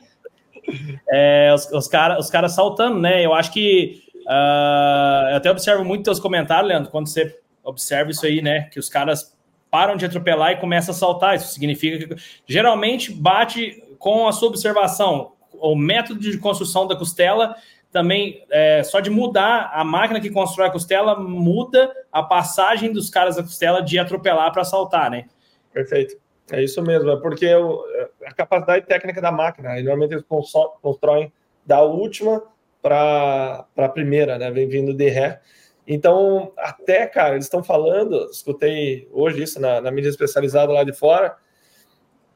É, 1.09 1.53
os, 1.53 1.71
os 1.71 1.87
caras 1.87 2.25
os 2.25 2.31
cara 2.31 2.49
saltando, 2.49 2.99
né? 2.99 3.23
Eu 3.23 3.33
acho 3.33 3.51
que. 3.51 4.01
Uh, 4.23 5.29
eu 5.31 5.35
até 5.35 5.51
observo 5.51 5.83
muito 5.83 6.05
teus 6.05 6.19
comentários, 6.19 6.67
Leandro, 6.67 6.89
quando 6.89 7.07
você 7.07 7.37
observa 7.63 8.09
isso 8.09 8.25
aí, 8.25 8.41
né? 8.41 8.69
Que 8.71 8.79
os 8.79 8.89
caras 8.89 9.37
param 9.69 9.95
de 9.95 10.05
atropelar 10.05 10.51
e 10.51 10.57
começam 10.57 10.93
a 10.93 10.97
saltar. 10.97 11.35
Isso 11.35 11.53
significa 11.53 12.07
que 12.07 12.21
geralmente 12.47 13.11
bate 13.11 13.83
com 13.99 14.27
a 14.27 14.31
sua 14.31 14.47
observação. 14.47 15.33
O 15.53 15.75
método 15.75 16.19
de 16.19 16.37
construção 16.37 16.87
da 16.87 16.95
costela 16.95 17.55
também, 17.93 18.43
é, 18.49 18.83
só 18.83 18.99
de 18.99 19.11
mudar 19.11 19.71
a 19.71 19.83
máquina 19.83 20.19
que 20.19 20.31
constrói 20.31 20.67
a 20.67 20.71
costela, 20.71 21.17
muda 21.17 21.95
a 22.11 22.23
passagem 22.23 22.91
dos 22.91 23.09
caras 23.09 23.35
da 23.35 23.43
costela 23.43 23.81
de 23.81 23.99
atropelar 23.99 24.51
para 24.51 24.63
saltar, 24.63 25.11
né? 25.11 25.27
Perfeito. 25.71 26.17
É 26.51 26.61
isso 26.61 26.81
mesmo, 26.81 27.09
é 27.09 27.21
porque 27.21 27.53
o, 27.55 27.83
a 28.25 28.33
capacidade 28.33 28.85
técnica 28.85 29.21
da 29.21 29.31
máquina, 29.31 29.75
normalmente 29.75 30.13
eles 30.13 30.25
constroem 30.81 31.31
da 31.65 31.81
última 31.81 32.43
para 32.81 33.65
a 33.77 33.89
primeira, 33.89 34.37
né? 34.37 34.51
Vem 34.51 34.67
vindo 34.67 34.93
de 34.93 35.07
ré. 35.07 35.39
Então, 35.87 36.51
até, 36.57 37.05
cara, 37.07 37.35
eles 37.35 37.45
estão 37.45 37.63
falando, 37.63 38.29
escutei 38.29 39.07
hoje 39.11 39.43
isso 39.43 39.59
na, 39.59 39.79
na 39.79 39.91
mídia 39.91 40.09
especializada 40.09 40.73
lá 40.73 40.83
de 40.83 40.93
fora, 40.93 41.35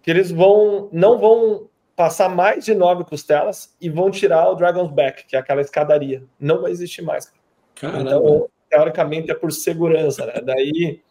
que 0.01 0.11
eles 0.11 0.31
vão 0.31 0.89
não 0.93 1.17
vão 1.17 1.69
passar 1.97 2.29
mais 2.29 2.63
de 2.63 2.75
nove 2.75 3.03
costelas 3.03 3.75
e 3.81 3.89
vão 3.89 4.11
tirar 4.11 4.47
o 4.51 4.55
Dragon's 4.55 4.91
Back, 4.91 5.25
que 5.25 5.35
é 5.35 5.39
aquela 5.39 5.61
escadaria. 5.61 6.23
Não 6.39 6.61
vai 6.61 6.71
existir 6.71 7.01
mais. 7.01 7.33
Caramba. 7.73 8.01
Então, 8.01 8.47
teoricamente, 8.69 9.31
é 9.31 9.33
por 9.33 9.51
segurança, 9.51 10.27
né? 10.27 10.35
Daí, 10.43 11.01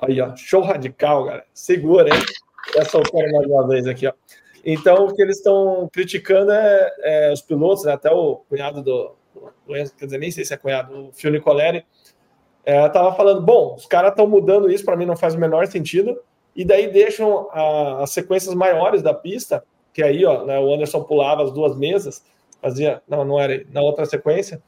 aí, 0.00 0.20
ó, 0.22 0.34
show 0.34 0.62
radical, 0.62 1.26
cara. 1.26 1.44
Segura, 1.52 2.08
hein? 2.08 2.22
Essa 2.74 2.96
opera 2.96 3.30
mais 3.30 3.46
uma 3.46 3.68
vez 3.68 3.86
aqui, 3.86 4.06
ó. 4.06 4.12
Então, 4.64 5.04
o 5.06 5.14
que 5.14 5.20
eles 5.20 5.36
estão 5.36 5.86
criticando 5.92 6.50
é, 6.50 6.94
é, 7.00 7.32
os 7.32 7.42
pilotos, 7.42 7.84
né? 7.84 7.92
até 7.92 8.10
o 8.10 8.36
cunhado 8.48 8.82
do, 8.82 9.14
do, 9.34 9.52
quer 9.66 10.06
dizer, 10.06 10.18
nem 10.18 10.30
sei 10.30 10.46
se 10.46 10.54
é 10.54 10.56
cunhado, 10.56 11.08
o 11.08 11.12
Phil 11.12 11.30
Nicoleri, 11.30 11.84
é, 12.64 12.88
tava 12.88 13.14
falando, 13.14 13.42
bom, 13.42 13.74
os 13.74 13.84
caras 13.84 14.12
estão 14.12 14.26
mudando 14.26 14.70
isso, 14.70 14.84
para 14.84 14.96
mim 14.96 15.04
não 15.04 15.16
faz 15.16 15.34
o 15.34 15.38
menor 15.38 15.66
sentido, 15.66 16.18
e 16.54 16.64
daí 16.64 16.90
deixam 16.90 17.48
a, 17.50 18.04
as 18.04 18.12
sequências 18.12 18.54
maiores 18.54 19.02
da 19.02 19.12
pista 19.12 19.62
que 19.92 20.02
aí, 20.02 20.24
ó, 20.24 20.44
né, 20.44 20.58
o 20.58 20.72
Anderson 20.72 21.02
pulava 21.04 21.42
as 21.42 21.52
duas 21.52 21.76
mesas, 21.76 22.24
fazia, 22.60 23.02
não, 23.08 23.24
não 23.24 23.40
era 23.40 23.64
na 23.70 23.82
outra 23.82 24.06
sequência, 24.06 24.62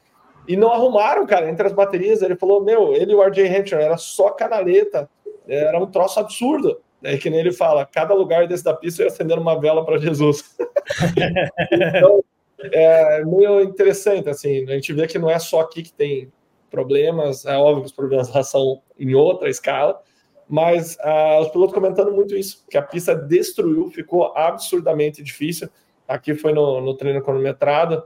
e 0.47 0.55
não 0.55 0.71
arrumaram, 0.71 1.25
cara, 1.25 1.49
entre 1.49 1.65
as 1.65 1.73
baterias. 1.73 2.21
Ele 2.21 2.35
falou: 2.35 2.63
Meu, 2.63 2.93
ele 2.93 3.13
e 3.13 3.15
o 3.15 3.21
RJ 3.21 3.47
Hampton 3.47 3.77
era 3.77 3.97
só 3.97 4.29
canaleta, 4.29 5.09
era 5.47 5.79
um 5.79 5.87
troço 5.87 6.19
absurdo. 6.19 6.79
Daí 7.01 7.17
que 7.17 7.29
nem 7.29 7.39
ele 7.39 7.51
fala: 7.51 7.85
cada 7.85 8.13
lugar 8.13 8.47
desse 8.47 8.63
da 8.63 8.73
pista 8.73 9.01
eu 9.01 9.07
ia 9.07 9.11
acender 9.11 9.37
uma 9.37 9.59
vela 9.59 9.83
para 9.83 9.97
Jesus. 9.97 10.55
então, 11.71 12.23
é 12.59 13.23
meio 13.23 13.61
interessante, 13.61 14.29
assim, 14.29 14.63
a 14.69 14.73
gente 14.73 14.93
vê 14.93 15.07
que 15.07 15.19
não 15.19 15.29
é 15.29 15.39
só 15.39 15.61
aqui 15.61 15.83
que 15.83 15.93
tem 15.93 16.31
problemas, 16.69 17.45
é 17.45 17.57
óbvio 17.57 17.81
que 17.81 17.87
os 17.87 17.95
problemas 17.95 18.33
lá 18.33 18.43
são 18.43 18.81
em 18.97 19.13
outra 19.13 19.49
escala, 19.49 20.01
mas 20.47 20.95
uh, 20.97 21.41
os 21.41 21.49
pilotos 21.49 21.73
comentando 21.73 22.11
muito 22.11 22.35
isso, 22.35 22.63
que 22.69 22.77
a 22.77 22.81
pista 22.81 23.15
destruiu, 23.15 23.89
ficou 23.89 24.35
absurdamente 24.35 25.23
difícil. 25.23 25.69
Aqui 26.07 26.35
foi 26.35 26.53
no, 26.53 26.81
no 26.81 26.95
treino 26.95 27.21
cronometrado, 27.21 28.03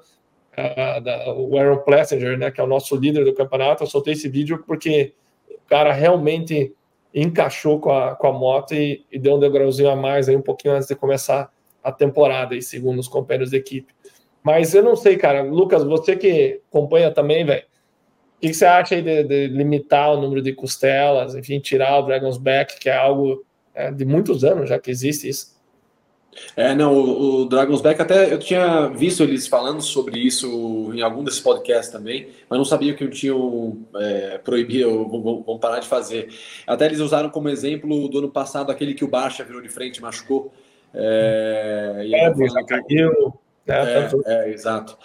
uh, 0.57 1.01
da, 1.01 1.33
o 1.33 1.57
Aaron 1.57 1.79
Plessinger, 1.79 2.37
né, 2.37 2.51
que 2.51 2.61
é 2.61 2.63
o 2.63 2.67
nosso 2.67 2.95
líder 2.95 3.25
do 3.25 3.33
campeonato, 3.33 3.83
eu 3.83 3.87
soltei 3.87 4.13
esse 4.13 4.29
vídeo 4.29 4.63
porque 4.65 5.13
o 5.49 5.69
cara 5.69 5.91
realmente 5.91 6.73
encaixou 7.13 7.79
com 7.79 7.91
a, 7.91 8.15
com 8.15 8.27
a 8.27 8.33
moto 8.33 8.73
e, 8.73 9.05
e 9.11 9.19
deu 9.19 9.35
um 9.35 9.39
degrauzinho 9.39 9.89
a 9.89 9.95
mais 9.95 10.29
aí 10.29 10.35
um 10.35 10.41
pouquinho 10.41 10.75
antes 10.75 10.87
de 10.87 10.95
começar 10.95 11.51
a 11.83 11.91
temporada, 11.91 12.53
aí, 12.53 12.61
segundo 12.61 12.99
os 12.99 13.07
companheiros 13.07 13.51
da 13.51 13.57
equipe. 13.57 13.93
Mas 14.43 14.73
eu 14.73 14.83
não 14.83 14.95
sei, 14.95 15.17
cara. 15.17 15.41
Lucas, 15.41 15.83
você 15.83 16.15
que 16.15 16.61
acompanha 16.69 17.11
também, 17.11 17.45
velho, 17.45 17.63
o 18.39 18.47
que 18.49 18.53
você 18.53 18.65
acha 18.65 18.95
aí 18.95 19.01
de, 19.01 19.23
de, 19.23 19.47
limitar 19.47 20.11
o 20.11 20.21
número 20.21 20.41
de 20.41 20.53
costelas, 20.53 21.35
enfim, 21.35 21.59
tirar 21.59 21.99
o 21.99 22.03
Dragon's 22.03 22.37
Back, 22.37 22.79
que 22.79 22.89
é 22.89 22.95
algo 22.95 23.45
é, 23.75 23.91
de 23.91 24.05
muitos 24.05 24.43
anos 24.43 24.69
já 24.69 24.79
que 24.79 24.89
existe 24.89 25.27
isso? 25.27 25.59
É, 26.55 26.73
não, 26.73 26.93
o, 26.93 27.41
o, 27.41 27.45
Dragon's 27.45 27.81
Back 27.81 28.01
até 28.01 28.31
eu 28.31 28.39
tinha 28.39 28.87
visto 28.87 29.23
eles 29.23 29.47
falando 29.47 29.81
sobre 29.81 30.19
isso 30.19 30.91
em 30.93 31.01
algum 31.01 31.23
desses 31.23 31.39
podcasts 31.39 31.91
também, 31.91 32.29
mas 32.49 32.57
não 32.57 32.63
sabia 32.63 32.93
que 32.93 33.07
tinham 33.09 33.77
é, 33.95 34.37
proibido, 34.37 35.07
vão, 35.45 35.59
parar 35.59 35.79
de 35.79 35.87
fazer. 35.87 36.29
Até 36.65 36.85
eles 36.85 36.99
usaram 36.99 37.29
como 37.29 37.49
exemplo 37.49 38.07
do 38.07 38.19
ano 38.19 38.29
passado 38.29 38.71
aquele 38.71 38.93
que 38.93 39.03
o 39.03 39.07
Barça 39.07 39.43
virou 39.43 39.61
de 39.61 39.69
frente 39.69 39.97
e 39.97 40.01
machucou. 40.01 40.53
É, 40.93 42.03
e 42.05 42.15
é, 42.15 42.33
caiu. 42.65 43.33
É, 43.67 43.73
é, 43.73 44.09
é, 44.25 44.49
exato. 44.51 44.97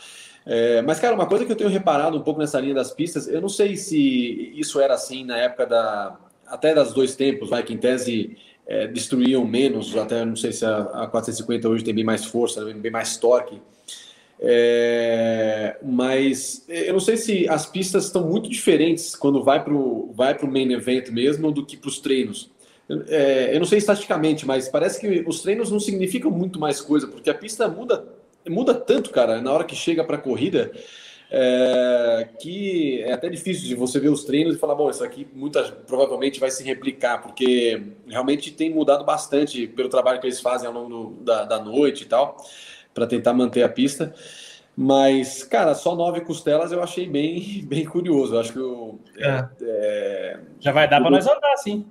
É, 0.46 0.82
mas, 0.82 1.00
cara, 1.00 1.14
uma 1.14 1.26
coisa 1.26 1.44
que 1.44 1.52
eu 1.52 1.56
tenho 1.56 1.70
reparado 1.70 2.16
um 2.16 2.20
pouco 2.20 2.38
nessa 2.38 2.60
linha 2.60 2.74
das 2.74 2.92
pistas, 2.92 3.26
eu 3.26 3.40
não 3.40 3.48
sei 3.48 3.76
se 3.76 4.52
isso 4.54 4.80
era 4.80 4.94
assim 4.94 5.24
na 5.24 5.38
época 5.38 5.66
da. 5.66 6.18
Até 6.46 6.74
das 6.74 6.92
dois 6.92 7.16
tempos, 7.16 7.48
vai, 7.48 7.62
que 7.62 7.72
em 7.72 7.78
tese 7.78 8.36
é, 8.66 8.86
destruíam 8.86 9.46
menos, 9.46 9.96
até 9.96 10.24
não 10.24 10.36
sei 10.36 10.52
se 10.52 10.64
a, 10.64 10.78
a 10.78 11.06
450 11.06 11.68
hoje 11.68 11.82
tem 11.82 11.94
bem 11.94 12.04
mais 12.04 12.26
força, 12.26 12.62
bem 12.64 12.90
mais 12.90 13.16
torque. 13.16 13.60
É, 14.38 15.78
mas 15.82 16.64
eu 16.68 16.92
não 16.92 17.00
sei 17.00 17.16
se 17.16 17.48
as 17.48 17.64
pistas 17.64 18.06
estão 18.06 18.28
muito 18.28 18.50
diferentes 18.50 19.16
quando 19.16 19.42
vai 19.42 19.62
para 19.62 19.72
o 19.72 20.12
vai 20.12 20.36
o 20.36 20.46
main 20.46 20.70
event 20.72 21.08
mesmo 21.08 21.50
do 21.50 21.64
que 21.64 21.78
para 21.78 21.88
os 21.88 21.98
treinos. 21.98 22.50
É, 23.08 23.54
eu 23.54 23.58
não 23.58 23.66
sei 23.66 23.78
estatisticamente, 23.78 24.46
mas 24.46 24.68
parece 24.68 25.00
que 25.00 25.24
os 25.26 25.40
treinos 25.40 25.70
não 25.70 25.80
significam 25.80 26.30
muito 26.30 26.60
mais 26.60 26.80
coisa, 26.80 27.06
porque 27.06 27.30
a 27.30 27.34
pista 27.34 27.66
muda 27.66 28.04
muda 28.48 28.74
tanto, 28.74 29.10
cara, 29.10 29.40
na 29.40 29.52
hora 29.52 29.64
que 29.64 29.74
chega 29.74 30.04
para 30.04 30.16
a 30.16 30.20
corrida, 30.20 30.70
é, 31.30 32.28
que 32.38 33.02
é 33.02 33.12
até 33.12 33.28
difícil 33.28 33.66
de 33.66 33.74
você 33.74 33.98
ver 33.98 34.08
os 34.08 34.24
treinos 34.24 34.56
e 34.56 34.58
falar, 34.58 34.74
bom, 34.74 34.90
isso 34.90 35.02
aqui 35.02 35.26
muitas 35.34 35.70
provavelmente 35.70 36.38
vai 36.38 36.50
se 36.50 36.62
replicar, 36.62 37.22
porque 37.22 37.82
realmente 38.06 38.52
tem 38.52 38.70
mudado 38.70 39.04
bastante 39.04 39.66
pelo 39.66 39.88
trabalho 39.88 40.20
que 40.20 40.26
eles 40.26 40.40
fazem 40.40 40.68
ao 40.68 40.74
longo 40.74 40.88
do, 40.88 41.24
da, 41.24 41.44
da 41.44 41.58
noite 41.58 42.02
e 42.02 42.06
tal, 42.06 42.36
para 42.92 43.06
tentar 43.06 43.32
manter 43.32 43.62
a 43.62 43.68
pista. 43.68 44.14
Mas, 44.76 45.44
cara, 45.44 45.74
só 45.74 45.94
nove 45.94 46.20
costelas 46.20 46.72
eu 46.72 46.82
achei 46.82 47.08
bem, 47.08 47.64
bem 47.66 47.84
curioso. 47.84 48.34
Eu 48.34 48.40
acho 48.40 48.52
que 48.52 48.58
eu, 48.58 48.98
é. 49.16 49.48
É, 49.62 50.40
já 50.60 50.72
vai 50.72 50.88
dar 50.88 51.00
para 51.00 51.10
nós 51.10 51.26
andar, 51.26 51.56
sim. 51.56 51.86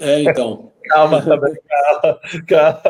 É, 0.00 0.22
então. 0.22 0.72
calma, 0.84 1.22
calma, 1.22 2.20
calma. 2.46 2.80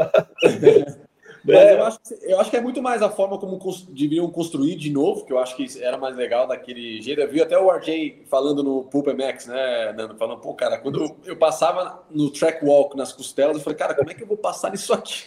Mas 1.49 1.57
é. 1.57 1.75
eu, 1.75 1.85
acho, 1.85 1.99
eu 2.23 2.41
acho 2.41 2.51
que 2.51 2.57
é 2.57 2.61
muito 2.61 2.83
mais 2.83 3.01
a 3.01 3.09
forma 3.09 3.39
como 3.39 3.59
deviam 3.89 4.31
construir 4.31 4.77
de 4.77 4.91
novo, 4.91 5.25
que 5.25 5.33
eu 5.33 5.39
acho 5.39 5.57
que 5.57 5.67
era 5.83 5.97
mais 5.97 6.15
legal 6.15 6.47
daquele 6.47 7.01
jeito. 7.01 7.21
Eu 7.21 7.31
vi 7.31 7.41
até 7.41 7.59
o 7.59 7.71
RJ 7.71 8.25
falando 8.29 8.63
no 8.63 8.85
Pulp 8.85 9.07
MX, 9.07 9.47
né, 9.47 9.93
Nando? 9.93 10.15
Falando, 10.17 10.41
pô, 10.41 10.53
cara, 10.55 10.79
quando 10.79 11.17
eu, 11.25 11.37
passava 11.37 12.05
no 12.11 12.31
track 12.31 12.65
walk 12.65 12.97
nas 12.97 13.13
costelas, 13.13 13.57
eu 13.57 13.63
falei, 13.63 13.79
cara, 13.79 13.95
como 13.95 14.11
é 14.11 14.15
que 14.15 14.23
eu 14.23 14.27
vou 14.27 14.37
passar 14.37 14.71
nisso 14.71 14.93
aqui? 14.93 15.23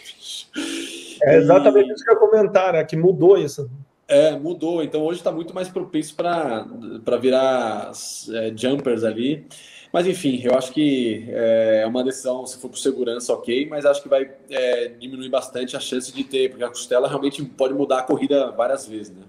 É 1.23 1.37
exatamente 1.37 1.89
e... 1.89 1.93
isso 1.93 2.03
que 2.03 2.11
eu 2.11 2.17
comentar, 2.17 2.73
né? 2.73 2.83
Que 2.83 2.95
mudou 2.95 3.37
isso. 3.37 3.69
É, 4.07 4.31
mudou. 4.37 4.83
Então 4.83 5.01
hoje 5.03 5.19
está 5.19 5.31
muito 5.31 5.55
mais 5.55 5.69
propício 5.69 6.15
para 6.15 7.17
virar 7.19 7.91
é, 8.33 8.53
jumpers 8.55 9.03
ali. 9.03 9.47
Mas 9.91 10.07
enfim, 10.07 10.41
eu 10.41 10.55
acho 10.55 10.71
que 10.71 11.25
é 11.29 11.85
uma 11.85 12.03
decisão, 12.03 12.45
se 12.45 12.57
for 12.57 12.69
por 12.69 12.77
segurança, 12.77 13.33
ok, 13.33 13.67
mas 13.69 13.85
acho 13.85 14.01
que 14.01 14.07
vai 14.07 14.31
é, 14.49 14.87
diminuir 14.87 15.29
bastante 15.29 15.75
a 15.75 15.79
chance 15.81 16.13
de 16.13 16.23
ter, 16.23 16.49
porque 16.49 16.63
a 16.63 16.69
costela 16.69 17.09
realmente 17.09 17.43
pode 17.43 17.73
mudar 17.73 17.99
a 17.99 18.03
corrida 18.03 18.51
várias 18.51 18.87
vezes, 18.87 19.13
né? 19.13 19.23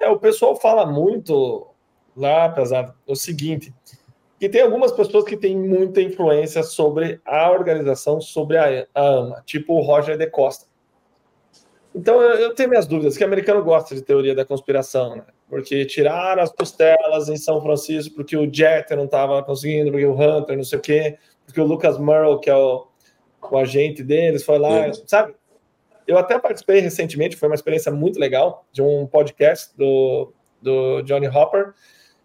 É, 0.00 0.08
o 0.08 0.18
pessoal 0.18 0.56
fala 0.56 0.84
muito 0.84 1.66
lá, 2.16 2.46
apesar 2.46 2.94
o 3.06 3.14
seguinte, 3.14 3.72
que 4.38 4.48
tem 4.48 4.62
algumas 4.62 4.92
pessoas 4.92 5.24
que 5.24 5.36
têm 5.36 5.56
muita 5.56 6.02
influência 6.02 6.62
sobre 6.62 7.20
a 7.24 7.50
organização, 7.50 8.20
sobre 8.20 8.56
a, 8.58 8.86
a 8.94 9.00
AMA, 9.00 9.42
tipo 9.46 9.74
o 9.74 9.80
Roger 9.80 10.18
de 10.18 10.26
Costa. 10.26 10.66
Então 11.94 12.20
eu, 12.20 12.52
tenho 12.54 12.68
minhas 12.68 12.86
dúvidas, 12.86 13.16
que 13.16 13.22
o 13.22 13.26
americano 13.26 13.62
gosta 13.62 13.94
de 13.94 14.02
teoria 14.02 14.34
da 14.34 14.44
conspiração, 14.44 15.16
né? 15.16 15.24
Porque 15.48 15.84
tiraram 15.84 16.42
as 16.42 16.50
costelas 16.50 17.28
em 17.28 17.36
São 17.36 17.60
Francisco 17.60 18.14
porque 18.14 18.36
o 18.36 18.52
Jeter 18.52 18.96
não 18.96 19.04
estava 19.04 19.42
conseguindo, 19.42 19.90
porque 19.90 20.06
o 20.06 20.14
Hunter, 20.14 20.56
não 20.56 20.64
sei 20.64 20.78
o 20.78 20.82
quê, 20.82 21.18
porque 21.44 21.60
o 21.60 21.64
Lucas 21.64 21.98
Merle, 21.98 22.40
que 22.40 22.50
é 22.50 22.56
o, 22.56 22.86
o 23.50 23.58
agente 23.58 24.02
deles, 24.02 24.42
foi 24.42 24.58
lá, 24.58 24.92
sabe? 25.06 25.34
Eu 26.06 26.18
até 26.18 26.38
participei 26.38 26.80
recentemente, 26.80 27.36
foi 27.36 27.48
uma 27.48 27.54
experiência 27.54 27.90
muito 27.90 28.18
legal, 28.18 28.66
de 28.72 28.82
um 28.82 29.06
podcast 29.06 29.76
do, 29.76 30.32
do 30.60 31.02
Johnny 31.02 31.28
Hopper, 31.28 31.72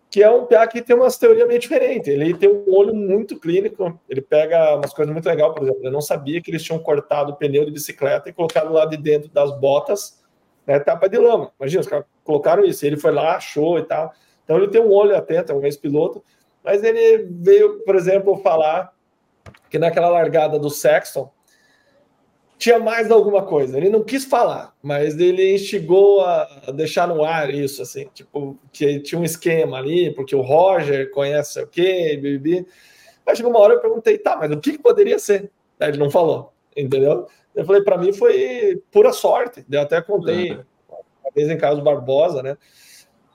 que 0.10 0.24
é 0.24 0.30
um 0.30 0.46
PA 0.46 0.66
que 0.68 0.82
tem 0.82 0.96
umas 0.96 1.18
teorias 1.18 1.48
meio 1.48 1.60
diferentes. 1.60 2.08
Ele 2.08 2.34
tem 2.34 2.50
um 2.50 2.66
olho 2.68 2.96
muito 2.96 3.40
clínico, 3.40 4.00
ele 4.10 4.22
pega 4.22 4.76
umas 4.76 4.92
coisas 4.92 5.14
muito 5.14 5.28
legais, 5.28 5.54
por 5.54 5.64
exemplo, 5.64 5.82
eu 5.84 5.92
não 5.92 6.02
sabia 6.02 6.42
que 6.42 6.50
eles 6.50 6.64
tinham 6.64 6.80
cortado 6.80 7.32
o 7.32 7.36
pneu 7.36 7.64
de 7.64 7.72
bicicleta 7.72 8.30
e 8.30 8.34
colocado 8.34 8.74
lá 8.74 8.86
de 8.86 8.98
dentro 8.98 9.30
das 9.30 9.58
botas, 9.60 10.19
né, 10.70 10.80
tapa 10.80 11.10
de 11.10 11.18
lama. 11.18 11.52
Imagina, 11.60 11.82
os 11.82 11.88
caras 11.88 12.06
colocaram 12.24 12.64
isso, 12.64 12.86
ele 12.86 12.96
foi 12.96 13.12
lá, 13.12 13.38
achou 13.38 13.80
e 13.80 13.84
tal. 13.84 14.14
Então 14.44 14.56
ele 14.56 14.68
tem 14.68 14.80
um 14.80 14.94
olho 14.94 15.18
atento, 15.18 15.52
é 15.52 15.56
um 15.56 15.66
ex-piloto, 15.66 16.24
mas 16.64 16.84
ele 16.84 17.28
veio, 17.32 17.84
por 17.84 17.96
exemplo, 17.96 18.38
falar 18.38 18.94
que 19.68 19.80
naquela 19.80 20.10
largada 20.10 20.60
do 20.60 20.70
Sexton, 20.70 21.32
tinha 22.56 22.78
mais 22.78 23.10
alguma 23.10 23.44
coisa. 23.44 23.78
Ele 23.78 23.90
não 23.90 24.04
quis 24.04 24.26
falar, 24.26 24.76
mas 24.84 25.18
ele 25.18 25.56
instigou 25.56 26.22
a 26.22 26.72
deixar 26.72 27.08
no 27.08 27.24
ar 27.24 27.52
isso, 27.52 27.82
assim, 27.82 28.08
tipo, 28.14 28.56
que 28.72 29.00
tinha 29.00 29.20
um 29.20 29.24
esquema 29.24 29.78
ali, 29.78 30.14
porque 30.14 30.36
o 30.36 30.42
Roger 30.42 31.10
conhece 31.10 31.60
o 31.60 31.66
quê, 31.66 32.16
bibi. 32.22 32.68
Aí 33.26 33.36
chegou 33.36 33.52
uma 33.52 33.60
hora 33.60 33.74
eu 33.74 33.82
perguntei, 33.82 34.20
tá, 34.20 34.36
mas 34.36 34.52
o 34.52 34.60
que, 34.60 34.74
que 34.74 34.84
poderia 34.84 35.18
ser? 35.18 35.50
Aí 35.80 35.90
ele 35.90 35.98
não 35.98 36.12
falou, 36.12 36.54
entendeu? 36.78 37.28
Eu 37.56 37.66
falei, 37.66 37.82
para 37.82 37.98
mim 37.98 38.14
foi 38.14 38.82
pura 38.92 39.12
sorte. 39.12 39.66
Eu 39.70 39.82
até 39.82 40.02
contei 40.02 40.52
uhum. 40.52 40.64
uma 40.90 41.32
vez 41.34 41.50
em 41.50 41.58
Carlos 41.58 41.84
Barbosa, 41.84 42.44
né? 42.44 42.58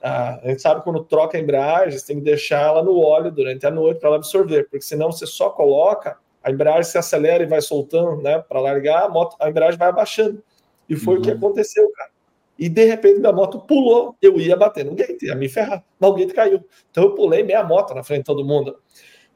Ah, 0.01 0.39
a 0.43 0.47
gente 0.49 0.61
sabe 0.61 0.83
quando 0.83 1.03
troca 1.03 1.37
a 1.37 1.41
embreagem, 1.41 1.97
você 1.97 2.05
tem 2.05 2.17
que 2.17 2.23
deixar 2.23 2.61
ela 2.61 2.83
no 2.83 2.99
óleo 2.99 3.31
durante 3.31 3.65
a 3.65 3.71
noite 3.71 3.99
para 3.99 4.09
ela 4.09 4.17
absorver, 4.17 4.65
porque 4.69 4.85
senão 4.85 5.11
você 5.11 5.25
só 5.25 5.49
coloca 5.49 6.17
a 6.43 6.51
embreagem 6.51 6.83
se 6.83 6.97
acelera 6.97 7.43
e 7.43 7.47
vai 7.47 7.59
soltando, 7.59 8.21
né, 8.21 8.37
para 8.37 8.59
largar, 8.59 9.05
a, 9.05 9.09
moto, 9.09 9.35
a 9.39 9.49
embreagem 9.49 9.79
vai 9.79 9.89
abaixando. 9.89 10.43
E 10.87 10.95
foi 10.95 11.15
uhum. 11.15 11.19
o 11.19 11.23
que 11.23 11.31
uhum. 11.31 11.37
aconteceu, 11.37 11.89
cara. 11.91 12.11
E 12.57 12.69
de 12.69 12.85
repente 12.85 13.19
minha 13.19 13.33
moto 13.33 13.59
pulou, 13.59 14.15
eu 14.21 14.39
ia 14.39 14.55
bater 14.55 14.85
no 14.85 14.93
gate, 14.93 15.23
ia 15.23 15.35
me 15.35 15.49
ferrar, 15.49 15.83
mas 15.99 16.09
o 16.09 16.13
gate 16.13 16.33
caiu. 16.33 16.63
Então 16.91 17.03
eu 17.03 17.15
pulei 17.15 17.43
meia 17.43 17.63
moto 17.63 17.93
na 17.95 18.03
frente 18.03 18.19
de 18.19 18.25
todo 18.25 18.45
mundo. 18.45 18.77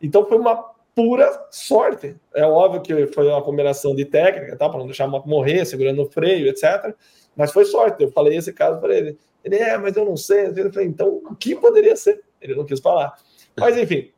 Então 0.02 0.26
foi 0.26 0.38
uma 0.38 0.72
pura 1.00 1.48
sorte. 1.50 2.18
É 2.36 2.44
óbvio 2.44 2.82
que 2.82 3.08
foi 3.14 3.26
uma 3.26 3.42
combinação 3.42 3.96
de 3.96 4.04
técnica, 4.04 4.58
tá, 4.58 4.68
para 4.68 4.80
não 4.80 4.86
deixar 4.86 5.08
morrer, 5.08 5.64
segurando 5.64 6.02
o 6.02 6.10
freio, 6.10 6.50
etc. 6.50 6.94
Mas 7.38 7.54
foi 7.54 7.64
sorte. 7.64 8.04
Eu 8.04 8.12
falei 8.12 8.38
esse 8.38 8.52
caso 8.52 8.82
para 8.82 8.94
ele. 8.94 9.18
Ele 9.42 9.56
é, 9.56 9.78
mas 9.78 9.96
eu 9.96 10.04
não 10.04 10.18
sei. 10.18 10.48
Eu 10.48 10.74
falei, 10.74 10.90
então 10.90 11.22
o 11.24 11.36
que 11.36 11.56
poderia 11.56 11.96
ser? 11.96 12.22
Ele 12.42 12.54
não 12.54 12.66
quis 12.66 12.82
falar. 12.82 13.14
Mas 13.58 13.78
enfim, 13.78 14.12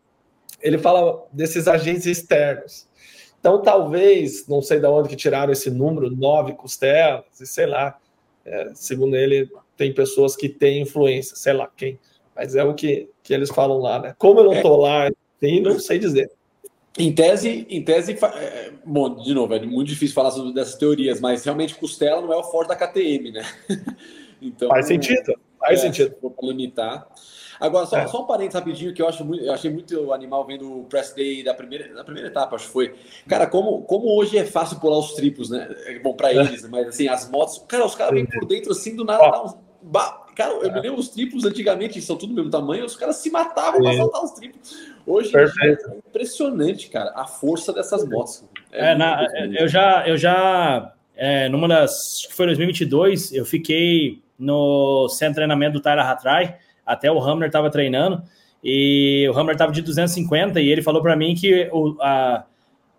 ele 0.60 0.80
fala 0.80 1.24
desses 1.32 1.68
agentes 1.68 2.08
externos. 2.08 2.90
Então, 3.40 3.62
talvez, 3.62 4.48
não 4.48 4.62
sei 4.64 4.80
de 4.80 4.88
onde 4.88 5.10
que 5.10 5.16
tiraram 5.16 5.52
esse 5.52 5.70
número, 5.70 6.10
nove 6.10 6.54
costelas, 6.54 7.40
e 7.40 7.46
sei 7.46 7.68
lá. 7.68 7.96
É, 8.44 8.72
segundo 8.74 9.16
ele, 9.16 9.48
tem 9.78 9.94
pessoas 9.94 10.36
que 10.36 10.50
têm 10.50 10.82
influência, 10.82 11.36
sei 11.36 11.54
lá 11.54 11.70
quem. 11.78 12.00
Mas 12.36 12.56
é 12.56 12.64
o 12.64 12.74
que, 12.74 13.08
que 13.22 13.36
eles 13.36 13.52
falam 13.52 13.78
lá, 13.78 14.00
né? 14.00 14.16
Como 14.18 14.40
eu 14.40 14.46
não 14.46 14.54
estou 14.54 14.78
lá, 14.78 15.12
tem, 15.40 15.62
não 15.62 15.80
sei 15.80 16.00
dizer. 16.00 16.32
Em 16.98 17.14
tese, 17.14 17.66
em 17.70 17.84
tese, 17.84 18.18
é, 18.22 18.72
bom, 18.86 19.16
de 19.16 19.34
novo, 19.34 19.54
é 19.54 19.66
muito 19.66 19.88
difícil 19.88 20.14
falar 20.14 20.32
sobre 20.32 20.54
dessas 20.54 20.76
teorias, 20.76 21.22
mas 21.22 21.44
realmente 21.44 21.76
costela 21.76 22.22
não 22.22 22.34
é 22.34 22.38
o 22.38 22.44
forte 22.44 22.70
da 22.70 22.76
KTM, 22.76 23.32
né? 23.32 23.46
Então, 24.44 24.70
faz 24.70 24.88
sentido, 24.88 25.36
faz 25.60 25.78
é, 25.78 25.82
sentido. 25.84 26.16
Para 26.16 26.48
limitar. 26.48 27.08
Agora, 27.60 27.86
só, 27.86 27.98
é. 27.98 28.08
só 28.08 28.24
um 28.24 28.26
parênteses 28.26 28.56
rapidinho, 28.56 28.92
que 28.92 29.00
eu, 29.00 29.08
acho 29.08 29.24
muito, 29.24 29.44
eu 29.44 29.54
achei 29.54 29.70
muito 29.70 30.12
animal 30.12 30.44
vendo 30.48 30.80
o 30.80 30.86
press 30.86 31.14
day 31.14 31.44
da 31.44 31.54
primeira, 31.54 31.94
da 31.94 32.04
primeira 32.04 32.28
etapa, 32.28 32.56
acho 32.56 32.66
que 32.66 32.74
foi. 32.74 32.96
Cara, 33.30 33.46
como, 33.46 33.84
como 33.84 34.18
hoje 34.18 34.36
é 34.40 34.44
fácil 34.44 34.80
pular 34.80 34.98
os 34.98 35.14
triplos, 35.14 35.52
né? 35.52 35.70
É 35.86 36.00
bom 36.00 36.16
para 36.16 36.34
eles, 36.34 36.68
mas 36.68 36.88
assim, 36.88 37.08
as 37.08 37.30
motos. 37.30 37.64
Cara, 37.68 37.86
os 37.86 37.94
caras 37.94 38.16
vêm 38.16 38.26
por 38.26 38.48
dentro 38.48 38.72
assim 38.72 38.96
do 38.96 39.06
nada. 39.06 39.44
Uns, 39.44 39.56
cara, 40.36 40.54
eu 40.54 40.74
me 40.74 40.82
lembro 40.82 41.00
os 41.00 41.10
triplos 41.10 41.46
antigamente, 41.46 42.02
são 42.02 42.16
tudo 42.16 42.30
do 42.30 42.36
mesmo 42.36 42.52
tamanho, 42.52 42.86
os 42.86 42.96
caras 42.96 43.18
se 43.18 43.30
matavam 43.30 43.82
para 43.82 43.94
saltar 43.94 44.24
os 44.24 44.32
triplos. 44.32 44.92
Hoje 45.06 45.32
é 45.36 45.78
impressionante, 46.08 46.90
cara, 46.90 47.12
a 47.16 47.26
força 47.26 47.74
dessas 47.74 48.08
motos. 48.08 48.44
É, 48.72 48.92
é 48.92 48.96
na, 48.96 49.26
eu 49.60 49.68
já, 49.68 50.08
eu 50.08 50.18
já 50.18 50.94
é, 51.16 51.50
numa 51.50 51.68
das. 51.68 52.28
Foi 52.32 52.46
2022, 52.48 53.34
eu 53.34 53.46
fiquei 53.46 54.22
no 54.38 55.08
centro 55.10 55.34
de 55.34 55.36
treinamento 55.36 55.74
do 55.74 55.82
Tyler 55.82 56.06
Hatray 56.06 56.56
até 56.86 57.12
o 57.12 57.20
Hammer 57.20 57.48
estava 57.48 57.70
treinando, 57.70 58.24
e 58.64 59.28
o 59.30 59.38
Hammer 59.38 59.54
estava 59.54 59.72
de 59.72 59.82
250, 59.82 60.60
e 60.60 60.70
ele 60.70 60.82
falou 60.82 61.02
para 61.02 61.16
mim 61.16 61.36
que 61.36 61.70
o, 61.72 61.96
a, 62.02 62.44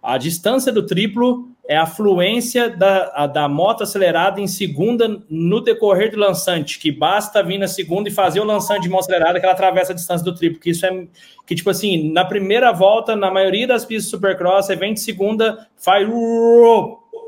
a 0.02 0.18
distância 0.18 0.72
do 0.72 0.86
triplo 0.86 1.51
é 1.68 1.76
a 1.76 1.86
fluência 1.86 2.68
da, 2.68 3.12
a, 3.14 3.26
da 3.26 3.48
moto 3.48 3.82
acelerada 3.82 4.40
em 4.40 4.48
segunda 4.48 5.20
no 5.30 5.60
decorrer 5.60 6.10
do 6.10 6.18
lançante, 6.18 6.78
que 6.78 6.90
basta 6.90 7.42
vir 7.42 7.58
na 7.58 7.68
segunda 7.68 8.08
e 8.08 8.12
fazer 8.12 8.40
o 8.40 8.44
lançante 8.44 8.82
de 8.82 8.88
mão 8.88 8.98
acelerada 8.98 9.38
que 9.38 9.46
ela 9.46 9.54
atravessa 9.54 9.92
a 9.92 9.94
distância 9.94 10.24
do 10.24 10.34
triplo, 10.34 10.58
que 10.58 10.70
isso 10.70 10.84
é 10.84 11.06
que 11.46 11.54
tipo 11.54 11.70
assim, 11.70 12.12
na 12.12 12.24
primeira 12.24 12.72
volta, 12.72 13.14
na 13.14 13.30
maioria 13.30 13.66
das 13.66 13.84
pistas 13.84 14.10
Supercross, 14.10 14.66
você 14.66 14.76
vem 14.76 14.94
de 14.94 15.00
segunda, 15.00 15.68
faz 15.76 16.08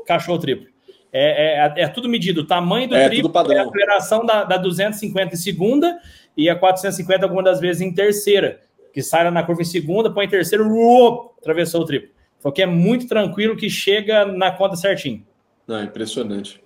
cachorro 0.05 0.39
triplo. 0.39 0.67
É, 1.11 1.73
é, 1.77 1.83
é, 1.83 1.87
tudo 1.87 2.09
medido, 2.09 2.41
o 2.41 2.45
tamanho 2.45 2.89
do 2.89 2.95
é, 2.95 3.07
triplo, 3.07 3.31
é 3.53 3.57
a 3.57 3.63
aceleração 3.63 4.25
da, 4.25 4.43
da 4.43 4.57
250 4.57 5.33
em 5.33 5.37
segunda 5.37 5.97
e 6.35 6.49
a 6.49 6.55
450 6.57 7.23
algumas 7.23 7.45
das 7.45 7.61
vezes 7.61 7.81
em 7.81 7.93
terceira, 7.93 8.59
que 8.93 9.01
sai 9.01 9.29
na 9.31 9.43
curva 9.43 9.61
em 9.61 9.65
segunda, 9.65 10.11
põe 10.11 10.25
em 10.25 10.29
terceira, 10.29 10.65
uop, 10.65 11.31
atravessou 11.39 11.81
o 11.81 11.85
triplo. 11.85 12.14
Porque 12.45 12.61
é 12.61 12.67
muito 12.67 13.07
tranquilo 13.07 13.57
que 13.57 13.67
chega 13.71 14.23
na 14.23 14.51
conta 14.51 14.75
certinho. 14.75 15.25
Não, 15.67 15.83
impressionante. 15.83 16.63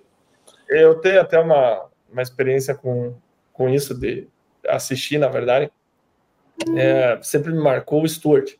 Eu 0.68 0.96
tenho 0.96 1.22
até 1.22 1.40
uma, 1.40 1.86
uma 2.12 2.20
experiência 2.20 2.74
com, 2.74 3.14
com 3.50 3.66
isso 3.66 3.98
de 3.98 4.28
assistir, 4.68 5.16
na 5.16 5.28
verdade. 5.28 5.72
É, 6.76 7.18
sempre 7.22 7.50
me 7.50 7.62
marcou 7.62 8.02
o 8.02 8.06
Stuart. 8.06 8.56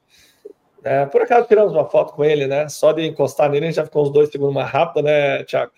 É, 0.82 1.04
por 1.04 1.20
acaso 1.20 1.46
tiramos 1.46 1.74
uma 1.74 1.84
foto 1.84 2.14
com 2.14 2.24
ele, 2.24 2.46
né? 2.46 2.70
Só 2.70 2.90
de 2.90 3.06
encostar 3.06 3.50
nele, 3.50 3.66
a 3.66 3.68
gente 3.68 3.76
já 3.76 3.84
ficou 3.84 4.02
uns 4.02 4.10
dois 4.10 4.30
segundos 4.30 4.54
mais 4.54 4.70
rápido, 4.70 5.04
né, 5.04 5.44
Thiago? 5.44 5.72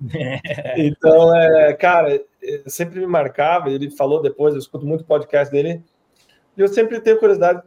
então, 0.78 1.34
é, 1.34 1.72
cara, 1.72 2.22
sempre 2.68 3.00
me 3.00 3.06
marcava, 3.08 3.68
ele 3.68 3.90
falou 3.90 4.22
depois, 4.22 4.54
eu 4.54 4.60
escuto 4.60 4.86
muito 4.86 5.02
podcast 5.02 5.52
dele, 5.52 5.82
e 6.56 6.60
eu 6.60 6.68
sempre 6.68 7.00
tenho 7.00 7.18
curiosidade 7.18 7.64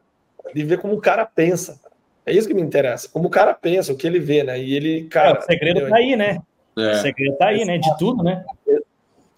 de 0.55 0.63
ver 0.63 0.79
como 0.79 0.93
o 0.93 1.01
cara 1.01 1.25
pensa. 1.25 1.77
É 2.27 2.33
isso 2.33 2.45
que 2.45 2.53
me 2.53 2.61
interessa, 2.61 3.07
como 3.07 3.27
o 3.27 3.31
cara 3.31 3.53
pensa, 3.53 3.93
o 3.93 3.95
que 3.95 4.05
ele 4.05 4.19
vê, 4.19 4.43
né? 4.43 4.59
E 4.59 4.75
ele, 4.75 5.05
cara. 5.05 5.37
É, 5.37 5.39
o 5.39 5.41
segredo 5.43 5.89
tá 5.89 5.95
aí, 5.95 6.15
né? 6.17 6.41
É. 6.77 6.91
O 6.91 6.95
segredo 6.95 7.37
tá 7.37 7.47
aí, 7.47 7.63
né? 7.63 7.77
De 7.77 7.97
tudo, 7.97 8.21
né? 8.21 8.43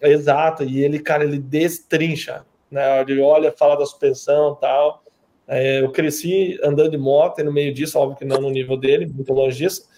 Exato, 0.02 0.64
e 0.64 0.82
ele, 0.82 0.98
cara, 0.98 1.22
ele 1.22 1.38
destrincha, 1.38 2.44
né? 2.68 3.00
Ele 3.02 3.20
olha, 3.20 3.52
fala 3.52 3.76
da 3.76 3.86
suspensão 3.86 4.56
tal. 4.56 5.04
É, 5.46 5.82
eu 5.82 5.92
cresci 5.92 6.58
andando 6.64 6.90
de 6.90 6.98
moto 6.98 7.40
e 7.40 7.44
no 7.44 7.52
meio 7.52 7.72
disso, 7.72 7.96
óbvio 7.96 8.16
que 8.16 8.24
não 8.24 8.40
no 8.40 8.50
nível 8.50 8.76
dele, 8.76 9.06
muito 9.06 9.32
longe 9.32 9.56
disso, 9.56 9.88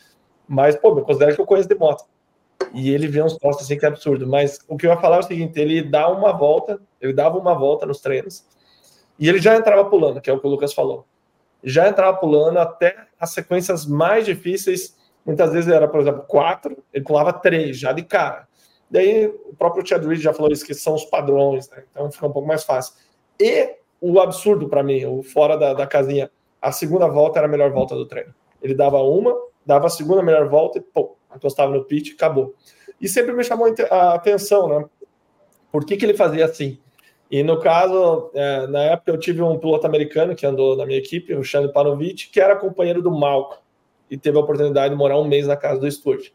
mas, 0.46 0.76
pô, 0.76 0.88
eu 0.90 1.02
considero 1.02 1.34
que 1.34 1.40
eu 1.40 1.46
conheço 1.46 1.68
de 1.68 1.74
moto. 1.74 2.04
E 2.74 2.90
ele 2.90 3.08
vê 3.08 3.22
uns 3.22 3.38
troços 3.38 3.62
assim 3.62 3.78
que 3.78 3.86
é 3.86 3.88
absurdo. 3.88 4.26
Mas 4.26 4.58
o 4.68 4.76
que 4.76 4.86
eu 4.86 4.90
ia 4.90 4.98
falar 4.98 5.16
é 5.16 5.20
o 5.20 5.22
seguinte: 5.22 5.58
ele 5.58 5.82
dá 5.82 6.08
uma 6.08 6.32
volta, 6.32 6.78
ele 7.00 7.14
dava 7.14 7.38
uma 7.38 7.54
volta 7.54 7.86
nos 7.86 8.00
treinos, 8.00 8.44
e 9.18 9.30
ele 9.30 9.40
já 9.40 9.56
entrava 9.56 9.84
pulando, 9.86 10.20
que 10.20 10.28
é 10.28 10.32
o 10.32 10.38
que 10.38 10.46
o 10.46 10.50
Lucas 10.50 10.74
falou. 10.74 11.06
Já 11.62 11.88
entrava 11.88 12.16
pulando 12.16 12.58
até 12.58 12.96
as 13.18 13.30
sequências 13.30 13.86
mais 13.86 14.24
difíceis. 14.24 14.96
Muitas 15.24 15.52
vezes 15.52 15.70
era, 15.70 15.86
por 15.86 16.00
exemplo, 16.00 16.22
quatro, 16.22 16.76
ele 16.92 17.04
pulava 17.04 17.32
três 17.32 17.78
já 17.78 17.92
de 17.92 18.02
cara. 18.02 18.48
Daí 18.90 19.26
o 19.26 19.54
próprio 19.56 19.86
Chad 19.86 20.04
Reed 20.04 20.20
já 20.20 20.34
falou 20.34 20.52
isso, 20.52 20.66
que 20.66 20.74
são 20.74 20.94
os 20.94 21.04
padrões, 21.04 21.68
né? 21.70 21.84
Então 21.90 22.10
fica 22.10 22.26
um 22.26 22.32
pouco 22.32 22.46
mais 22.46 22.64
fácil. 22.64 22.94
E 23.40 23.76
o 24.00 24.20
absurdo 24.20 24.68
para 24.68 24.82
mim, 24.82 25.04
o 25.06 25.22
fora 25.22 25.56
da, 25.56 25.72
da 25.72 25.86
casinha, 25.86 26.30
a 26.60 26.70
segunda 26.72 27.06
volta 27.08 27.38
era 27.38 27.46
a 27.46 27.50
melhor 27.50 27.70
volta 27.70 27.94
do 27.94 28.06
treino. 28.06 28.34
Ele 28.60 28.74
dava 28.74 28.98
uma, 28.98 29.34
dava 29.64 29.86
a 29.86 29.90
segunda 29.90 30.22
melhor 30.22 30.48
volta 30.48 30.78
e 30.78 30.80
pô, 30.80 31.16
encostava 31.34 31.72
no 31.72 31.84
pitch 31.84 32.12
acabou. 32.14 32.54
E 33.00 33.08
sempre 33.08 33.32
me 33.32 33.42
chamou 33.42 33.72
a 33.90 34.14
atenção, 34.14 34.68
né? 34.68 34.84
Por 35.70 35.86
que, 35.86 35.96
que 35.96 36.04
ele 36.04 36.14
fazia 36.14 36.44
assim? 36.44 36.78
E 37.32 37.42
no 37.42 37.58
caso, 37.58 38.30
é, 38.34 38.66
na 38.66 38.80
época 38.80 39.10
eu 39.10 39.18
tive 39.18 39.40
um 39.40 39.58
piloto 39.58 39.86
americano 39.86 40.36
que 40.36 40.44
andou 40.44 40.76
na 40.76 40.84
minha 40.84 40.98
equipe, 40.98 41.34
o 41.34 41.42
Shane 41.42 41.72
Panovich, 41.72 42.28
que 42.28 42.38
era 42.38 42.54
companheiro 42.54 43.00
do 43.00 43.10
Malcolm 43.10 43.58
e 44.10 44.18
teve 44.18 44.36
a 44.36 44.40
oportunidade 44.42 44.92
de 44.92 44.98
morar 44.98 45.18
um 45.18 45.26
mês 45.26 45.46
na 45.46 45.56
casa 45.56 45.80
do 45.80 45.90
Stuart. 45.90 46.28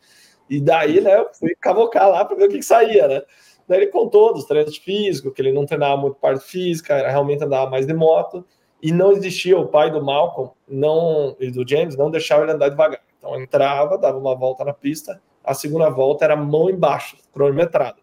E 0.49 0.59
daí, 0.59 0.99
né, 0.99 1.19
eu 1.19 1.29
fui 1.31 1.53
cavocar 1.61 2.09
lá 2.09 2.25
para 2.25 2.35
ver 2.35 2.45
o 2.45 2.49
que, 2.49 2.57
que, 2.57 2.65
saía, 2.65 3.07
né? 3.07 3.21
Daí 3.67 3.81
ele 3.81 3.91
contou 3.91 4.33
dos 4.33 4.45
treinos 4.45 4.75
físicos, 4.77 5.33
que 5.33 5.39
ele 5.39 5.51
não 5.51 5.67
treinava 5.67 5.97
muito 5.97 6.15
parte 6.15 6.43
física, 6.43 6.95
era, 6.95 7.11
realmente 7.11 7.43
andava 7.43 7.69
mais 7.69 7.85
de 7.85 7.93
moto, 7.93 8.43
e 8.81 8.91
não 8.91 9.11
existia 9.11 9.55
o 9.55 9.67
pai 9.67 9.91
do 9.91 10.03
Malcolm 10.03 10.51
não, 10.67 11.35
e 11.39 11.51
do 11.51 11.67
James 11.67 11.95
não 11.95 12.09
deixava 12.09 12.41
ele 12.41 12.53
andar 12.53 12.69
devagar. 12.69 13.01
Então 13.19 13.39
entrava, 13.39 13.99
dava 13.99 14.17
uma 14.17 14.33
volta 14.33 14.65
na 14.65 14.73
pista, 14.73 15.21
a 15.43 15.53
segunda 15.53 15.91
volta 15.91 16.25
era 16.25 16.35
mão 16.35 16.71
embaixo, 16.71 17.17
cronometrado. 17.31 18.01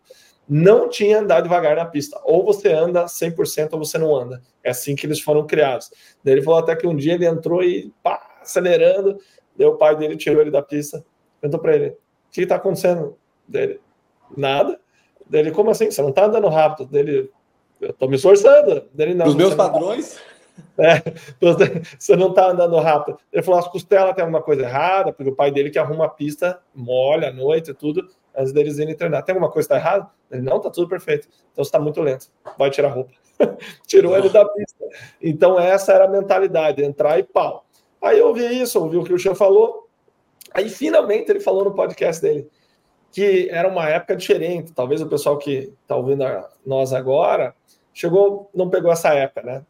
Não 0.48 0.88
tinha 0.88 1.20
andar 1.20 1.40
devagar 1.40 1.76
na 1.76 1.86
pista. 1.86 2.20
Ou 2.24 2.44
você 2.44 2.72
anda 2.72 3.06
100% 3.06 3.72
ou 3.72 3.78
você 3.78 3.96
não 3.96 4.14
anda. 4.14 4.42
É 4.62 4.70
assim 4.70 4.94
que 4.94 5.06
eles 5.06 5.20
foram 5.20 5.46
criados. 5.46 5.90
Daí 6.22 6.34
ele 6.34 6.42
falou 6.42 6.60
até 6.60 6.76
que 6.76 6.86
um 6.86 6.94
dia 6.94 7.14
ele 7.14 7.26
entrou 7.26 7.62
e 7.62 7.92
pá, 8.02 8.20
acelerando. 8.42 9.18
Daí 9.56 9.66
o 9.66 9.76
pai 9.76 9.96
dele 9.96 10.16
tirou 10.16 10.40
ele 10.40 10.50
da 10.50 10.62
pista. 10.62 11.04
Perguntou 11.40 11.60
para 11.60 11.74
ele: 11.74 11.88
O 11.90 11.96
que 12.30 12.42
está 12.42 12.56
acontecendo? 12.56 13.16
Dele, 13.48 13.80
nada. 14.36 14.78
Dele, 15.26 15.50
como 15.50 15.70
assim? 15.70 15.90
Você 15.90 16.02
não 16.02 16.10
está 16.10 16.26
andando 16.26 16.48
rápido? 16.48 16.86
Dele, 16.90 17.30
eu 17.80 17.90
estou 17.90 18.08
me 18.08 18.16
esforçando. 18.16 18.84
Dele, 18.92 19.14
não. 19.14 19.26
Os 19.26 19.34
meus 19.34 19.54
padrões? 19.54 20.20
É, 20.78 21.02
você 21.40 22.16
não 22.16 22.28
está 22.28 22.50
andando 22.50 22.76
rápido. 22.78 23.18
Ele 23.32 23.42
falou: 23.42 23.58
as 23.58 23.68
costelas 23.68 24.14
tem 24.14 24.22
alguma 24.22 24.42
coisa 24.42 24.62
errada, 24.62 25.12
porque 25.12 25.30
o 25.30 25.34
pai 25.34 25.50
dele 25.50 25.70
que 25.70 25.78
arruma 25.78 26.06
a 26.06 26.08
pista, 26.08 26.60
molha 26.74 27.28
à 27.28 27.32
noite 27.32 27.70
e 27.70 27.74
tudo, 27.74 28.08
antes 28.36 28.52
deles 28.52 28.78
irem 28.78 28.94
treinar. 28.94 29.24
Tem 29.24 29.34
alguma 29.34 29.50
coisa 29.50 29.68
que 29.68 29.74
está 29.74 29.88
errada? 29.88 30.10
Ele 30.30 30.42
não, 30.42 30.56
está 30.58 30.70
tudo 30.70 30.88
perfeito. 30.88 31.28
Então 31.52 31.64
você 31.64 31.68
está 31.68 31.78
muito 31.78 32.00
lento. 32.00 32.28
Vai 32.58 32.70
tirar 32.70 32.88
a 32.88 32.92
roupa. 32.92 33.12
Tirou 33.86 34.16
ele 34.16 34.28
da 34.28 34.44
pista. 34.46 34.84
Então 35.20 35.58
essa 35.58 35.92
era 35.92 36.04
a 36.04 36.08
mentalidade: 36.08 36.82
entrar 36.82 37.18
e 37.18 37.22
pau. 37.22 37.64
Aí 38.02 38.18
eu 38.18 38.28
ouvi 38.28 38.44
isso, 38.60 38.80
ouvi 38.80 38.96
o 38.96 39.04
que 39.04 39.12
o 39.12 39.18
Chan 39.18 39.34
falou. 39.34 39.88
Aí 40.52 40.68
finalmente 40.68 41.30
ele 41.30 41.40
falou 41.40 41.64
no 41.64 41.74
podcast 41.74 42.22
dele 42.22 42.48
que 43.12 43.48
era 43.48 43.68
uma 43.68 43.88
época 43.88 44.16
diferente. 44.16 44.72
Talvez 44.72 45.00
o 45.00 45.06
pessoal 45.06 45.38
que 45.38 45.72
está 45.82 45.94
ouvindo 45.94 46.24
nós 46.66 46.92
agora 46.92 47.54
chegou, 47.92 48.50
não 48.52 48.68
pegou 48.68 48.90
essa 48.90 49.14
época, 49.14 49.42
né? 49.42 49.64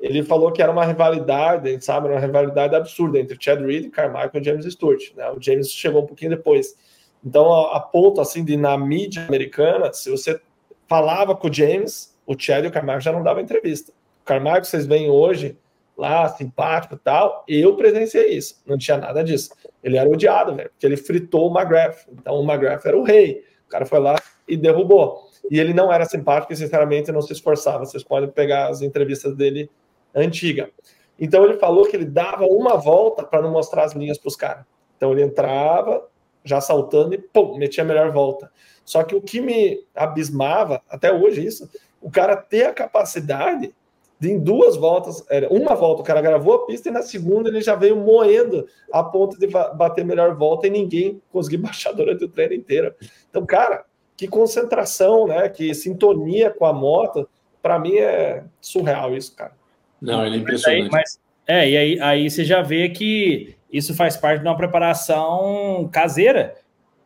ele 0.00 0.22
falou 0.22 0.52
que 0.52 0.62
era 0.62 0.70
uma 0.70 0.84
rivalidade, 0.84 1.82
sabe, 1.84 2.08
uma 2.08 2.20
rivalidade 2.20 2.74
absurda 2.74 3.18
entre 3.18 3.36
Chad 3.40 3.60
Reed, 3.60 3.90
Carmichael 3.90 4.30
e 4.34 4.44
James 4.44 4.72
Stewart. 4.72 5.14
Né? 5.14 5.30
O 5.30 5.40
James 5.40 5.70
chegou 5.70 6.02
um 6.02 6.06
pouquinho 6.06 6.30
depois. 6.30 6.76
Então, 7.24 7.52
a, 7.52 7.80
ponto 7.80 8.20
assim 8.20 8.44
de 8.44 8.56
na 8.56 8.76
mídia 8.78 9.24
americana, 9.26 9.92
se 9.92 10.10
você 10.10 10.40
falava 10.88 11.34
com 11.34 11.48
o 11.48 11.52
James, 11.52 12.16
o 12.26 12.38
Chad 12.38 12.64
e 12.64 12.68
o 12.68 12.70
Carmichael 12.70 13.00
já 13.00 13.12
não 13.12 13.22
davam 13.22 13.42
entrevista. 13.42 13.92
O 14.22 14.24
Carmichael, 14.24 14.64
vocês 14.64 14.86
veem 14.86 15.10
hoje 15.10 15.58
lá, 15.96 16.28
simpático 16.28 16.94
e 16.94 16.98
tal, 16.98 17.44
eu 17.48 17.74
presenciei 17.74 18.36
isso. 18.36 18.60
Não 18.66 18.76
tinha 18.76 18.98
nada 18.98 19.24
disso. 19.24 19.50
Ele 19.82 19.96
era 19.96 20.08
odiado, 20.08 20.54
velho, 20.54 20.70
porque 20.70 20.86
ele 20.86 20.96
fritou 20.96 21.50
o 21.50 21.58
McGrath. 21.58 22.06
Então, 22.12 22.34
o 22.34 22.44
McGrath 22.44 22.84
era 22.84 22.96
o 22.96 23.02
rei. 23.02 23.44
O 23.66 23.68
cara 23.68 23.86
foi 23.86 23.98
lá 23.98 24.16
e 24.46 24.56
derrubou. 24.56 25.26
E 25.50 25.58
ele 25.58 25.72
não 25.72 25.92
era 25.92 26.04
simpático 26.04 26.52
e, 26.52 26.56
sinceramente, 26.56 27.10
não 27.10 27.22
se 27.22 27.32
esforçava. 27.32 27.84
Vocês 27.84 28.04
podem 28.04 28.28
pegar 28.28 28.68
as 28.68 28.82
entrevistas 28.82 29.34
dele 29.34 29.70
antiga. 30.14 30.70
Então 31.18 31.44
ele 31.44 31.58
falou 31.58 31.86
que 31.86 31.96
ele 31.96 32.04
dava 32.04 32.44
uma 32.44 32.76
volta 32.76 33.22
para 33.22 33.40
não 33.40 33.50
mostrar 33.50 33.84
as 33.84 33.92
linhas 33.92 34.18
para 34.18 34.28
os 34.28 34.36
caras. 34.36 34.64
Então 34.96 35.12
ele 35.12 35.22
entrava 35.22 36.06
já 36.46 36.60
saltando 36.60 37.14
e 37.14 37.18
pum, 37.18 37.58
metia 37.58 37.84
a 37.84 37.86
melhor 37.86 38.10
volta. 38.12 38.50
Só 38.84 39.02
que 39.02 39.14
o 39.14 39.20
que 39.20 39.40
me 39.40 39.84
abismava, 39.94 40.80
até 40.88 41.12
hoje 41.12 41.44
isso, 41.44 41.68
o 42.00 42.10
cara 42.10 42.36
ter 42.36 42.66
a 42.66 42.72
capacidade 42.72 43.74
de 44.18 44.30
em 44.30 44.38
duas 44.38 44.76
voltas, 44.76 45.22
uma 45.50 45.74
volta 45.74 46.00
o 46.00 46.04
cara 46.04 46.22
gravou 46.22 46.54
a 46.54 46.66
pista 46.66 46.88
e 46.88 46.92
na 46.92 47.02
segunda 47.02 47.50
ele 47.50 47.60
já 47.60 47.74
veio 47.74 47.96
moendo 47.96 48.66
a 48.90 49.02
ponto 49.02 49.38
de 49.38 49.46
bater 49.46 50.02
a 50.02 50.04
melhor 50.04 50.34
volta 50.34 50.66
e 50.66 50.70
ninguém 50.70 51.20
conseguiu 51.30 51.60
baixar 51.66 51.92
durante 51.92 52.24
o 52.24 52.28
treino 52.28 52.54
inteiro. 52.54 52.94
Então, 53.28 53.44
cara, 53.44 53.84
que 54.16 54.26
concentração, 54.26 55.26
né? 55.26 55.48
Que 55.48 55.74
sintonia 55.74 56.50
com 56.50 56.64
a 56.64 56.72
moto, 56.72 57.28
para 57.60 57.78
mim 57.78 57.96
é 57.96 58.44
surreal 58.60 59.14
isso, 59.14 59.34
cara. 59.36 59.52
Não, 60.00 60.24
ele 60.24 60.36
é 60.36 60.38
impressionante. 60.38 60.90
Mas, 60.90 61.20
é, 61.46 61.68
e 61.68 61.76
aí, 61.76 62.00
aí 62.00 62.30
você 62.30 62.44
já 62.44 62.62
vê 62.62 62.88
que 62.88 63.54
isso 63.76 63.94
faz 63.94 64.16
parte 64.16 64.40
de 64.42 64.48
uma 64.48 64.56
preparação 64.56 65.88
caseira. 65.92 66.54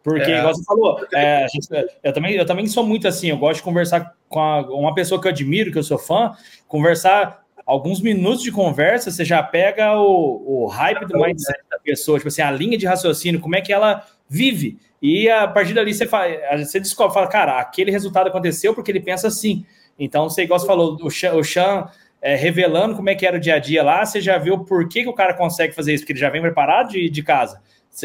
Porque, 0.02 0.30
é. 0.30 0.38
igual 0.38 0.54
você 0.54 0.64
falou, 0.64 1.06
é, 1.12 1.46
gente, 1.48 1.68
eu, 2.02 2.12
também, 2.12 2.34
eu 2.34 2.46
também 2.46 2.66
sou 2.66 2.84
muito 2.84 3.06
assim, 3.06 3.28
eu 3.28 3.36
gosto 3.36 3.56
de 3.56 3.62
conversar 3.62 4.14
com 4.28 4.40
a, 4.40 4.60
uma 4.62 4.94
pessoa 4.94 5.20
que 5.20 5.26
eu 5.26 5.30
admiro, 5.30 5.70
que 5.70 5.78
eu 5.78 5.82
sou 5.82 5.98
fã, 5.98 6.32
conversar 6.66 7.44
alguns 7.66 8.00
minutos 8.00 8.42
de 8.42 8.50
conversa, 8.50 9.10
você 9.10 9.24
já 9.24 9.42
pega 9.42 9.96
o, 9.98 10.64
o 10.64 10.66
hype 10.66 11.06
do 11.06 11.18
mindset 11.18 11.60
da 11.70 11.78
pessoa, 11.78 12.18
tipo 12.18 12.28
assim, 12.28 12.42
a 12.42 12.50
linha 12.50 12.78
de 12.78 12.86
raciocínio, 12.86 13.40
como 13.40 13.56
é 13.56 13.60
que 13.60 13.72
ela 13.72 14.04
vive. 14.28 14.78
E 15.02 15.28
a 15.28 15.46
partir 15.46 15.74
dali 15.74 15.92
você, 15.92 16.06
faz, 16.06 16.66
você 16.66 16.80
descobre, 16.80 17.14
fala, 17.14 17.26
cara, 17.26 17.60
aquele 17.60 17.90
resultado 17.90 18.28
aconteceu 18.28 18.74
porque 18.74 18.90
ele 18.90 19.00
pensa 19.00 19.28
assim. 19.28 19.64
Então, 19.98 20.28
você, 20.30 20.42
igual 20.42 20.58
você 20.58 20.66
falou, 20.66 20.96
o 21.02 21.10
Chan, 21.10 21.34
o 21.34 21.44
Chan 21.44 21.88
é, 22.22 22.34
revelando 22.34 22.96
como 22.96 23.08
é 23.10 23.14
que 23.14 23.26
era 23.26 23.36
o 23.36 23.40
dia 23.40 23.54
a 23.54 23.58
dia 23.58 23.82
lá, 23.82 24.04
você 24.04 24.20
já 24.20 24.38
viu 24.38 24.64
por 24.64 24.88
que, 24.88 25.02
que 25.02 25.08
o 25.08 25.14
cara 25.14 25.34
consegue 25.34 25.74
fazer 25.74 25.94
isso? 25.94 26.02
Porque 26.02 26.12
ele 26.12 26.20
já 26.20 26.30
vem 26.30 26.42
preparado 26.42 26.90
de, 26.90 27.08
de 27.08 27.22
casa. 27.22 27.60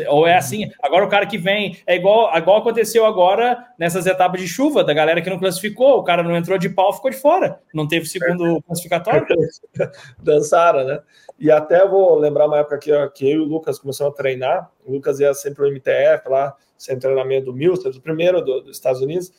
Ou 0.07 0.25
é 0.27 0.35
assim, 0.35 0.69
agora 0.81 1.05
o 1.05 1.09
cara 1.09 1.27
que 1.27 1.37
vem, 1.37 1.77
é 1.85 1.95
igual, 1.95 2.35
igual 2.35 2.57
aconteceu 2.57 3.05
agora 3.05 3.67
nessas 3.77 4.07
etapas 4.07 4.41
de 4.41 4.47
chuva, 4.47 4.83
da 4.83 4.93
galera 4.93 5.21
que 5.21 5.29
não 5.29 5.37
classificou, 5.37 5.99
o 5.99 6.03
cara 6.03 6.23
não 6.23 6.35
entrou 6.35 6.57
de 6.57 6.69
pau, 6.69 6.91
ficou 6.91 7.11
de 7.11 7.17
fora, 7.17 7.59
não 7.73 7.87
teve 7.87 8.05
segundo 8.07 8.61
classificatório. 8.63 9.25
Dançaram, 10.17 10.83
né? 10.85 10.99
E 11.39 11.51
até 11.51 11.87
vou 11.87 12.17
lembrar 12.17 12.47
uma 12.47 12.59
época 12.59 12.79
que, 12.79 12.91
que 13.09 13.31
eu 13.31 13.41
e 13.41 13.43
o 13.43 13.45
Lucas 13.45 13.77
começamos 13.77 14.13
a 14.13 14.15
treinar, 14.15 14.71
o 14.83 14.91
Lucas 14.91 15.19
ia 15.19 15.33
sempre 15.33 15.63
o 15.63 15.71
MTF 15.71 16.27
lá, 16.29 16.55
sem 16.77 16.97
treinamento 16.97 17.45
do 17.45 17.53
Milster, 17.53 17.91
o 17.91 18.01
primeiro 18.01 18.41
do, 18.41 18.61
dos 18.61 18.75
Estados 18.75 19.01
Unidos, 19.01 19.31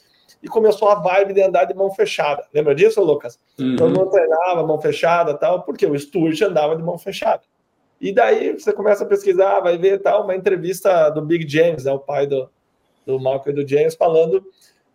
e 0.46 0.48
começou 0.48 0.88
a 0.88 0.94
vibe 0.94 1.34
de 1.34 1.42
andar 1.42 1.64
de 1.64 1.74
mão 1.74 1.90
fechada. 1.90 2.46
Lembra 2.54 2.72
disso, 2.72 3.02
Lucas? 3.02 3.36
Uhum. 3.58 3.74
Todo 3.74 3.98
mundo 3.98 4.10
treinava 4.10 4.64
mão 4.64 4.80
fechada 4.80 5.34
tal, 5.34 5.64
porque 5.64 5.84
o 5.84 5.98
Stuart 5.98 6.40
andava 6.40 6.76
de 6.76 6.84
mão 6.84 6.96
fechada. 6.96 7.42
E 8.00 8.12
daí 8.12 8.52
você 8.52 8.72
começa 8.72 9.02
a 9.02 9.06
pesquisar, 9.08 9.58
vai 9.58 9.76
ver 9.76 10.00
tal, 10.00 10.22
uma 10.22 10.36
entrevista 10.36 11.10
do 11.10 11.20
Big 11.20 11.48
James, 11.48 11.84
né, 11.84 11.92
o 11.92 11.98
pai 11.98 12.28
do, 12.28 12.48
do 13.04 13.18
Malcolm 13.18 13.58
e 13.58 13.64
do 13.64 13.68
James, 13.68 13.96
falando 13.96 14.46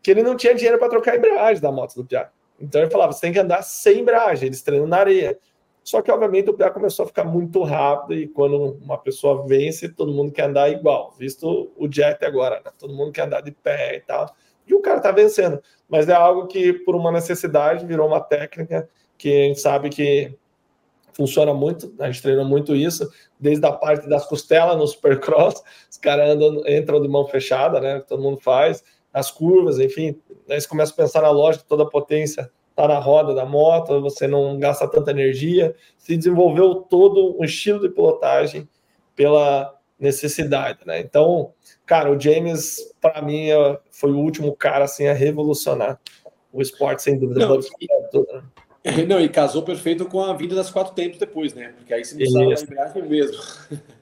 que 0.02 0.10
ele 0.10 0.24
não 0.24 0.38
tinha 0.38 0.56
dinheiro 0.56 0.80
para 0.80 0.88
trocar 0.88 1.16
a 1.16 1.18
embreagem 1.18 1.62
da 1.62 1.70
moto 1.70 1.96
do 1.96 2.06
Piá. 2.06 2.30
Então 2.58 2.80
ele 2.80 2.90
falava: 2.90 3.12
você 3.12 3.22
tem 3.22 3.34
que 3.34 3.40
andar 3.40 3.62
sem 3.62 4.00
embreagem, 4.00 4.48
eles 4.48 4.62
treinam 4.62 4.88
na 4.88 5.00
areia. 5.00 5.38
Só 5.84 6.02
que, 6.02 6.12
obviamente, 6.12 6.50
o 6.50 6.54
Piá 6.54 6.70
começou 6.70 7.04
a 7.04 7.08
ficar 7.08 7.26
muito 7.26 7.62
rápido 7.64 8.14
e 8.14 8.28
quando 8.28 8.78
uma 8.82 8.98
pessoa 8.98 9.46
vence, 9.46 9.90
todo 9.90 10.14
mundo 10.14 10.32
quer 10.32 10.44
andar 10.44 10.70
igual, 10.70 11.14
visto 11.20 11.72
o 11.76 11.92
Jet 11.92 12.24
agora, 12.24 12.62
né? 12.64 12.72
Todo 12.80 12.94
mundo 12.94 13.12
quer 13.12 13.24
andar 13.24 13.42
de 13.42 13.52
pé 13.52 13.98
e 13.98 14.00
tal 14.00 14.34
e 14.72 14.74
o 14.74 14.82
cara 14.82 14.98
está 14.98 15.12
vencendo. 15.12 15.62
Mas 15.90 16.08
é 16.10 16.14
algo 16.14 16.48
que, 16.48 16.74
por 16.74 16.96
uma 16.96 17.12
necessidade, 17.12 17.86
virou 17.86 18.08
uma 18.08 18.22
técnica 18.22 18.90
que 19.18 19.30
a 19.30 19.44
gente 19.46 19.60
sabe 19.60 19.90
que 19.90 20.36
funciona 21.14 21.54
muito, 21.54 21.94
a 22.00 22.10
gente 22.10 22.22
treina 22.22 22.44
muito 22.44 22.74
isso, 22.74 23.12
desde 23.40 23.66
a 23.66 23.72
parte 23.72 24.08
das 24.08 24.26
costelas 24.26 24.78
no 24.78 24.88
supercross, 24.88 25.62
os 25.90 25.98
caras 25.98 26.38
entram 26.68 27.02
de 27.02 27.08
mão 27.08 27.28
fechada, 27.28 27.82
né? 27.82 28.00
Todo 28.00 28.24
mundo 28.24 28.38
faz, 28.38 28.84
as 29.14 29.30
curvas, 29.30 29.78
enfim, 29.78 30.18
aí 30.50 30.60
você 30.60 30.68
começa 30.68 30.94
a 30.94 30.96
pensar 30.96 31.22
na 31.22 31.30
lógica, 31.30 31.66
toda 31.68 31.84
a 31.84 31.90
potência 31.90 32.50
está 32.70 32.88
na 32.88 32.98
roda 32.98 33.34
da 33.36 33.46
moto, 33.46 34.00
você 34.02 34.26
não 34.26 34.58
gasta 34.58 34.88
tanta 34.88 35.12
energia, 35.12 35.76
se 35.98 36.16
desenvolveu 36.16 36.76
todo 36.76 37.38
um 37.38 37.44
estilo 37.44 37.82
de 37.82 37.90
pilotagem 37.90 38.68
pela 39.16 39.78
necessidade, 40.02 40.80
né? 40.86 41.00
Então, 41.00 41.54
cara, 41.86 42.12
o 42.12 42.20
James, 42.20 42.78
para 43.00 43.22
mim, 43.22 43.50
é, 43.50 43.80
foi 43.92 44.12
o 44.12 44.18
último 44.18 44.56
cara 44.56 44.86
assim 44.86 45.08
a 45.08 45.14
revolucionar 45.14 46.00
o 46.52 46.62
esporte, 46.62 47.04
sem 47.04 47.18
dúvida. 47.18 47.48
Não, 47.48 47.60
e, 48.84 49.06
não, 49.06 49.22
e 49.22 49.30
casou 49.30 49.62
perfeito 49.62 50.06
com 50.06 50.22
a 50.22 50.34
vida 50.34 50.56
das 50.56 50.72
quatro 50.72 50.94
tempos 50.94 51.20
depois, 51.20 51.54
né? 51.54 51.74
Porque 51.78 51.94
aí 51.94 52.04
você 52.04 52.16
não 52.16 52.20
precisava 52.20 52.56
da 52.56 52.62
embreagem 52.62 53.04
mesmo. 53.04 53.44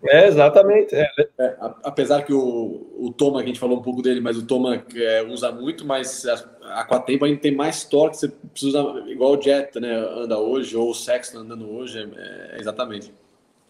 É, 0.06 0.28
exatamente. 0.28 0.96
É. 0.96 1.08
É, 1.40 1.56
apesar 1.84 2.24
que 2.24 2.34
o, 2.34 2.88
o 2.98 3.14
Toma, 3.14 3.40
que 3.40 3.46
a 3.46 3.48
gente 3.48 3.60
falou 3.60 3.80
um 3.80 3.82
pouco 3.82 4.02
dele, 4.02 4.20
mas 4.20 4.38
o 4.38 4.46
Toma 4.46 4.84
é, 4.94 5.24
usa 5.24 5.52
muito, 5.52 5.86
mas 5.86 6.26
a, 6.26 6.82
a 6.82 6.84
quatro 6.84 7.24
ainda 7.24 7.40
tem 7.40 7.56
mais 7.56 7.86
torque, 7.86 8.18
você 8.18 8.28
precisa 8.28 8.84
usar, 8.84 9.08
igual 9.10 9.38
o 9.38 9.42
Jet 9.42 9.80
né, 9.80 9.96
anda 9.96 10.38
hoje, 10.38 10.76
ou 10.76 10.90
o 10.90 10.94
Sexton 10.94 11.40
andando 11.40 11.70
hoje, 11.70 11.98
é, 12.00 12.56
é 12.56 12.60
exatamente. 12.60 13.14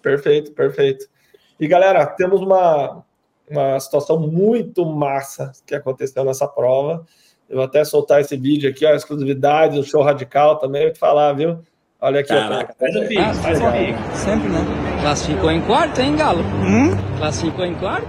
Perfeito, 0.02 0.52
perfeito. 0.52 1.08
E 1.60 1.68
galera, 1.68 2.06
temos 2.06 2.42
uma, 2.42 3.04
uma 3.50 3.80
situação 3.82 4.18
muito 4.18 4.86
massa 4.86 5.52
que 5.68 5.76
aconteceu 5.76 6.24
nessa 6.24 6.48
prova. 6.48 7.06
Eu 7.50 7.58
vou 7.58 7.66
até 7.66 7.84
soltar 7.84 8.22
esse 8.22 8.38
vídeo 8.38 8.70
aqui, 8.70 8.86
ó, 8.86 8.94
exclusividade, 8.94 9.78
o 9.78 9.84
show 9.84 10.02
radical 10.02 10.58
também, 10.58 10.84
vou 10.84 10.94
te 10.94 11.00
falar, 11.00 11.34
viu? 11.34 11.60
Olha 12.00 12.22
aqui. 12.22 12.30
Caraca, 12.30 12.74
faz 12.80 12.96
o 12.96 13.08
pico, 13.10 13.34
faz 13.34 13.60
o. 13.60 13.64
Sempre, 14.16 14.48
né? 14.48 14.60
Classificou 15.02 15.52
em 15.52 15.62
quarto, 15.62 16.00
hein, 16.00 16.16
Galo? 16.16 16.40
Hum? 16.40 16.96
Classificou 17.18 17.66
em 17.66 17.76
quarto? 17.76 18.08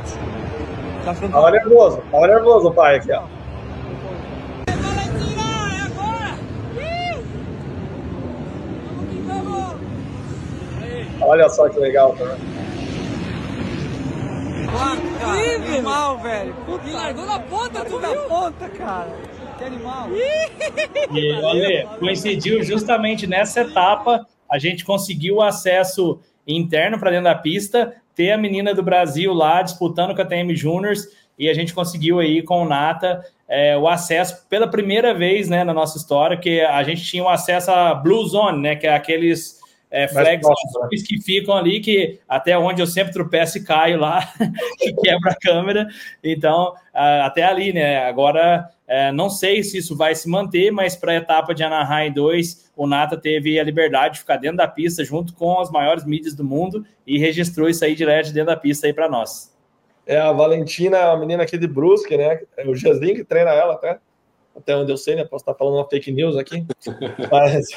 Tá 1.04 1.12
tava 1.14 1.50
nervoso, 1.50 2.00
tava 2.08 2.26
nervoso 2.28 2.68
o 2.68 2.72
pai 2.72 2.96
aqui, 2.98 3.10
ó. 3.12 3.24
Olha 11.22 11.48
só 11.48 11.68
que 11.68 11.80
legal, 11.80 12.12
cara. 12.12 12.49
Que 14.70 15.76
animal, 15.76 16.18
velho. 16.18 16.54
Puta, 16.66 16.90
largou 16.90 17.26
na 17.26 17.38
ponta, 17.40 17.84
tu 17.84 17.98
viu? 17.98 18.00
na 18.00 18.14
ponta, 18.22 18.68
cara. 18.68 19.10
Que 19.58 19.64
animal. 19.64 20.08
E, 21.12 21.32
olha, 21.32 21.86
coincidiu 21.98 22.62
justamente 22.62 23.26
nessa 23.26 23.62
etapa, 23.62 24.26
a 24.50 24.58
gente 24.58 24.84
conseguiu 24.84 25.42
acesso 25.42 26.20
interno 26.46 26.98
para 26.98 27.10
dentro 27.10 27.24
da 27.24 27.34
pista, 27.34 27.94
ter 28.14 28.32
a 28.32 28.38
menina 28.38 28.74
do 28.74 28.82
Brasil 28.82 29.32
lá 29.32 29.62
disputando 29.62 30.14
com 30.14 30.22
a 30.22 30.24
TM 30.24 30.54
Juniors, 30.54 31.08
e 31.38 31.48
a 31.48 31.54
gente 31.54 31.72
conseguiu 31.72 32.18
aí 32.18 32.42
com 32.42 32.62
o 32.62 32.68
Nata 32.68 33.24
é, 33.48 33.76
o 33.76 33.88
acesso 33.88 34.46
pela 34.48 34.68
primeira 34.68 35.14
vez 35.14 35.48
né, 35.48 35.64
na 35.64 35.72
nossa 35.74 35.98
história, 35.98 36.36
que 36.36 36.60
a 36.60 36.82
gente 36.82 37.02
tinha 37.02 37.22
o 37.24 37.28
acesso 37.28 37.70
à 37.70 37.94
Blue 37.94 38.26
Zone, 38.26 38.60
né, 38.60 38.76
que 38.76 38.86
é 38.86 38.94
aqueles 38.94 39.59
é, 39.90 40.06
flags 40.06 40.46
que 41.06 41.20
ficam 41.20 41.56
ali, 41.56 41.80
que 41.80 42.20
até 42.28 42.56
onde 42.56 42.80
eu 42.80 42.86
sempre 42.86 43.12
tropeço 43.12 43.58
e 43.58 43.64
caio 43.64 43.98
lá, 43.98 44.32
que 44.78 44.92
quebra 44.92 45.32
a 45.32 45.34
câmera. 45.34 45.88
Então, 46.22 46.74
até 46.94 47.42
ali, 47.42 47.72
né? 47.72 48.04
Agora, 48.04 48.68
é, 48.86 49.10
não 49.10 49.28
sei 49.28 49.62
se 49.62 49.78
isso 49.78 49.96
vai 49.96 50.14
se 50.14 50.28
manter, 50.28 50.70
mas 50.70 50.94
para 50.94 51.12
a 51.12 51.16
etapa 51.16 51.54
de 51.54 51.64
Anaheim 51.64 52.12
2, 52.12 52.72
o 52.76 52.86
Nata 52.86 53.16
teve 53.16 53.58
a 53.58 53.64
liberdade 53.64 54.14
de 54.14 54.20
ficar 54.20 54.36
dentro 54.36 54.58
da 54.58 54.68
pista 54.68 55.04
junto 55.04 55.34
com 55.34 55.58
as 55.58 55.70
maiores 55.70 56.04
mídias 56.04 56.34
do 56.34 56.44
mundo 56.44 56.84
e 57.06 57.18
registrou 57.18 57.68
isso 57.68 57.84
aí 57.84 57.94
direto 57.94 58.32
dentro 58.32 58.46
da 58.46 58.56
pista 58.56 58.86
aí 58.86 58.92
para 58.92 59.08
nós. 59.08 59.50
É 60.06 60.18
a 60.18 60.32
Valentina, 60.32 61.10
a 61.10 61.16
menina 61.16 61.42
aqui 61.42 61.58
de 61.58 61.68
Brusque, 61.68 62.16
né? 62.16 62.40
É 62.56 62.66
o 62.66 62.74
Jazinho 62.74 63.14
que 63.14 63.24
treina 63.24 63.50
ela 63.50 63.74
até 63.74 63.98
até 64.60 64.76
onde 64.76 64.92
eu 64.92 64.96
sei, 64.96 65.16
né? 65.16 65.24
Posso 65.24 65.42
estar 65.42 65.54
falando 65.54 65.74
uma 65.74 65.88
fake 65.88 66.12
news 66.12 66.36
aqui. 66.36 66.64
Mas, 67.30 67.68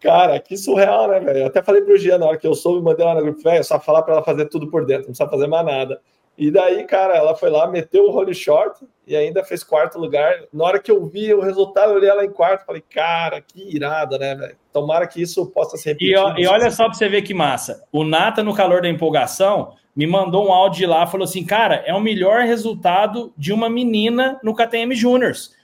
cara, 0.00 0.38
que 0.40 0.56
surreal, 0.56 1.08
né, 1.08 1.20
velho? 1.20 1.46
Até 1.46 1.62
falei 1.62 1.82
pro 1.82 1.96
Gia 1.96 2.18
na 2.18 2.26
hora 2.26 2.36
que 2.36 2.46
eu 2.46 2.54
soube, 2.54 2.82
mandei 2.82 3.04
lá 3.04 3.14
no 3.14 3.22
grupo, 3.22 3.42
velho, 3.42 3.62
só 3.64 3.78
falar 3.78 4.02
para 4.02 4.14
ela 4.14 4.24
fazer 4.24 4.46
tudo 4.46 4.68
por 4.68 4.84
dentro, 4.84 5.02
não 5.02 5.14
precisa 5.14 5.28
fazer 5.28 5.46
mais 5.46 5.64
nada. 5.64 6.00
E 6.36 6.50
daí, 6.50 6.84
cara, 6.84 7.14
ela 7.14 7.34
foi 7.34 7.50
lá, 7.50 7.68
meteu 7.68 8.04
o 8.04 8.10
role 8.10 8.34
short 8.34 8.84
e 9.06 9.14
ainda 9.14 9.44
fez 9.44 9.62
quarto 9.62 9.98
lugar. 9.98 10.44
Na 10.52 10.64
hora 10.64 10.78
que 10.80 10.90
eu 10.90 11.04
vi 11.04 11.32
o 11.34 11.42
resultado, 11.42 11.90
eu 11.92 11.96
olhei 11.96 12.08
ela 12.08 12.24
em 12.24 12.30
quarto 12.30 12.64
falei, 12.64 12.82
cara, 12.82 13.40
que 13.40 13.74
irada, 13.74 14.18
né, 14.18 14.34
velho? 14.34 14.56
Tomara 14.72 15.06
que 15.06 15.20
isso 15.20 15.46
possa 15.46 15.76
ser 15.76 15.90
repetido. 15.90 16.40
E, 16.40 16.42
e 16.42 16.46
olha 16.46 16.70
só 16.70 16.86
para 16.86 16.94
você 16.94 17.08
ver 17.08 17.22
que 17.22 17.34
massa. 17.34 17.84
O 17.92 18.02
Nata, 18.02 18.42
no 18.42 18.54
calor 18.54 18.80
da 18.80 18.88
empolgação, 18.88 19.74
me 19.94 20.06
mandou 20.06 20.48
um 20.48 20.52
áudio 20.52 20.88
lá, 20.88 21.06
falou 21.06 21.24
assim, 21.24 21.44
cara, 21.44 21.82
é 21.86 21.92
o 21.92 22.00
melhor 22.00 22.40
resultado 22.40 23.32
de 23.36 23.52
uma 23.52 23.68
menina 23.68 24.40
no 24.42 24.54
KTM 24.54 24.94
Juniors 24.94 25.54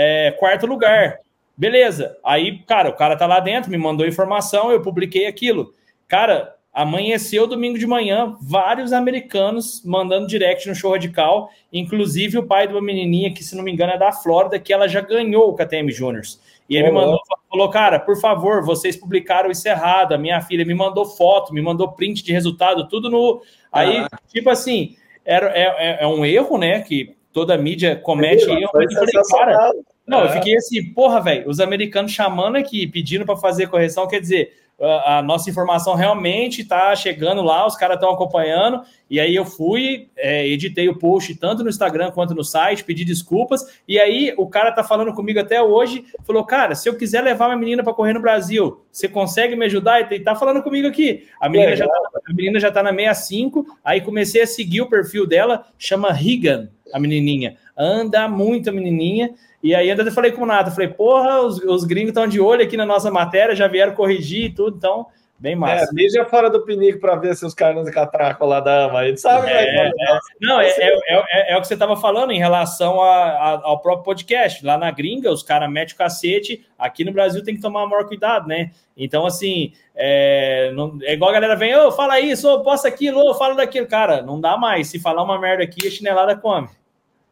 é, 0.00 0.30
quarto 0.30 0.64
lugar. 0.64 1.18
Beleza. 1.56 2.16
Aí, 2.24 2.60
cara, 2.60 2.88
o 2.88 2.92
cara 2.92 3.16
tá 3.16 3.26
lá 3.26 3.40
dentro, 3.40 3.68
me 3.68 3.76
mandou 3.76 4.06
informação, 4.06 4.70
eu 4.70 4.80
publiquei 4.80 5.26
aquilo. 5.26 5.74
Cara, 6.06 6.54
amanheceu 6.72 7.48
domingo 7.48 7.76
de 7.76 7.86
manhã, 7.86 8.36
vários 8.40 8.92
americanos 8.92 9.82
mandando 9.84 10.28
direct 10.28 10.68
no 10.68 10.74
show 10.76 10.92
radical, 10.92 11.50
inclusive 11.72 12.38
o 12.38 12.46
pai 12.46 12.68
de 12.68 12.74
uma 12.74 12.80
menininha 12.80 13.34
que, 13.34 13.42
se 13.42 13.56
não 13.56 13.64
me 13.64 13.72
engano, 13.72 13.92
é 13.92 13.98
da 13.98 14.12
Flórida, 14.12 14.60
que 14.60 14.72
ela 14.72 14.86
já 14.86 15.00
ganhou 15.00 15.50
o 15.50 15.56
KTM 15.56 15.90
Juniors. 15.90 16.40
E 16.70 16.76
ele 16.76 16.90
oh, 16.90 16.92
me 16.92 17.00
mandou, 17.00 17.20
falou, 17.50 17.68
cara, 17.68 17.98
por 17.98 18.20
favor, 18.20 18.64
vocês 18.64 18.96
publicaram 18.96 19.50
isso 19.50 19.66
errado. 19.66 20.12
A 20.12 20.18
minha 20.18 20.40
filha 20.40 20.64
me 20.64 20.74
mandou 20.74 21.04
foto, 21.06 21.52
me 21.52 21.60
mandou 21.60 21.90
print 21.90 22.22
de 22.22 22.32
resultado, 22.32 22.86
tudo 22.86 23.10
no. 23.10 23.42
Aí, 23.72 23.96
ah. 23.98 24.08
tipo 24.28 24.48
assim, 24.48 24.94
era, 25.24 25.48
é, 25.48 25.62
é, 25.62 25.98
é 26.04 26.06
um 26.06 26.24
erro, 26.24 26.56
né? 26.56 26.82
Que 26.82 27.17
toda 27.32 27.54
a 27.54 27.58
mídia 27.58 27.96
comete 27.96 28.44
erro. 28.44 28.60
Eu 28.62 28.68
falei, 28.70 28.88
cara, 29.30 29.72
não, 30.06 30.22
é. 30.22 30.24
eu 30.24 30.30
fiquei 30.30 30.56
assim, 30.56 30.92
porra, 30.92 31.20
velho, 31.20 31.48
os 31.48 31.60
americanos 31.60 32.12
chamando 32.12 32.56
aqui, 32.56 32.86
pedindo 32.86 33.26
para 33.26 33.36
fazer 33.36 33.68
correção, 33.68 34.08
quer 34.08 34.20
dizer, 34.20 34.52
a, 34.80 35.18
a 35.18 35.22
nossa 35.22 35.50
informação 35.50 35.94
realmente 35.94 36.62
está 36.62 36.94
chegando 36.94 37.42
lá, 37.42 37.66
os 37.66 37.76
caras 37.76 37.96
estão 37.96 38.10
acompanhando, 38.10 38.82
e 39.10 39.18
aí 39.18 39.34
eu 39.34 39.44
fui, 39.44 40.08
é, 40.16 40.46
editei 40.46 40.88
o 40.88 40.98
post 40.98 41.34
tanto 41.34 41.62
no 41.62 41.70
Instagram 41.70 42.10
quanto 42.10 42.34
no 42.34 42.44
site, 42.44 42.84
pedi 42.84 43.04
desculpas, 43.04 43.80
e 43.88 43.98
aí 43.98 44.32
o 44.36 44.46
cara 44.46 44.70
tá 44.70 44.84
falando 44.84 45.12
comigo 45.12 45.40
até 45.40 45.62
hoje, 45.62 46.04
falou, 46.24 46.44
cara, 46.44 46.74
se 46.74 46.88
eu 46.88 46.96
quiser 46.96 47.22
levar 47.22 47.46
minha 47.46 47.58
menina 47.58 47.82
para 47.82 47.94
correr 47.94 48.12
no 48.12 48.20
Brasil, 48.20 48.80
você 48.92 49.08
consegue 49.08 49.56
me 49.56 49.66
ajudar? 49.66 50.12
E 50.12 50.20
tá 50.20 50.34
falando 50.34 50.62
comigo 50.62 50.86
aqui. 50.86 51.26
A 51.40 51.48
menina, 51.48 51.74
já 51.74 51.86
tá, 51.86 52.10
a 52.28 52.32
menina 52.32 52.60
já 52.60 52.70
tá 52.70 52.82
na 52.82 52.90
65, 52.90 53.66
aí 53.84 54.00
comecei 54.00 54.42
a 54.42 54.46
seguir 54.46 54.82
o 54.82 54.88
perfil 54.88 55.26
dela, 55.26 55.66
chama 55.78 56.12
Regan, 56.12 56.68
a 56.92 56.98
menininha. 56.98 57.56
Anda 57.76 58.28
muito 58.28 58.70
a 58.70 58.72
menininha, 58.72 59.34
e 59.62 59.74
aí 59.74 59.90
ainda 59.90 60.10
falei 60.10 60.30
com 60.30 60.42
o 60.42 60.46
Nato, 60.46 60.70
falei, 60.70 60.88
porra, 60.88 61.40
os, 61.40 61.58
os 61.58 61.84
gringos 61.84 62.10
estão 62.10 62.28
de 62.28 62.40
olho 62.40 62.62
aqui 62.62 62.76
na 62.76 62.86
nossa 62.86 63.10
matéria, 63.10 63.56
já 63.56 63.66
vieram 63.66 63.94
corrigir 63.94 64.46
e 64.46 64.54
tudo, 64.54 64.76
então, 64.76 65.06
bem 65.36 65.56
massa. 65.56 65.86
É, 65.90 65.92
mídia 65.92 66.24
fora 66.26 66.48
do 66.48 66.64
pinico 66.64 67.00
para 67.00 67.16
ver 67.16 67.34
se 67.34 67.44
os 67.44 67.54
caras 67.54 67.84
não 67.84 67.92
catraco 67.92 68.46
lá 68.46 68.60
da 68.60 68.84
ama, 68.84 69.00
a 69.00 69.08
gente 69.08 69.20
sabe, 69.20 69.50
é, 69.50 69.54
né? 69.54 69.88
É, 69.88 70.18
não, 70.40 70.60
é, 70.60 70.68
é, 70.68 71.00
é, 71.08 71.52
é, 71.52 71.56
o 71.56 71.60
que 71.60 71.66
você 71.66 71.74
estava 71.74 71.96
falando 71.96 72.30
em 72.30 72.38
relação 72.38 73.02
a, 73.02 73.30
a, 73.30 73.60
ao 73.64 73.80
próprio 73.80 74.04
podcast. 74.04 74.64
Lá 74.64 74.78
na 74.78 74.92
gringa, 74.92 75.32
os 75.32 75.42
caras 75.42 75.68
metem 75.68 75.94
o 75.94 75.98
cacete, 75.98 76.64
aqui 76.78 77.04
no 77.04 77.12
Brasil 77.12 77.42
tem 77.42 77.56
que 77.56 77.60
tomar 77.60 77.84
maior 77.84 78.06
cuidado, 78.06 78.46
né? 78.46 78.70
Então, 78.96 79.26
assim, 79.26 79.72
é, 79.94 80.70
não, 80.72 80.96
é 81.02 81.14
igual 81.14 81.30
a 81.30 81.34
galera 81.34 81.56
vem, 81.56 81.74
ô, 81.74 81.88
oh, 81.88 81.92
fala 81.92 82.20
isso, 82.20 82.48
ô, 82.48 82.62
posta 82.62 82.86
aquilo, 82.86 83.28
ô, 83.28 83.34
fala 83.34 83.56
daquilo. 83.56 83.88
Cara, 83.88 84.22
não 84.22 84.40
dá 84.40 84.56
mais. 84.56 84.86
Se 84.86 85.00
falar 85.00 85.24
uma 85.24 85.40
merda 85.40 85.64
aqui, 85.64 85.86
a 85.86 85.90
chinelada 85.90 86.36
come. 86.36 86.68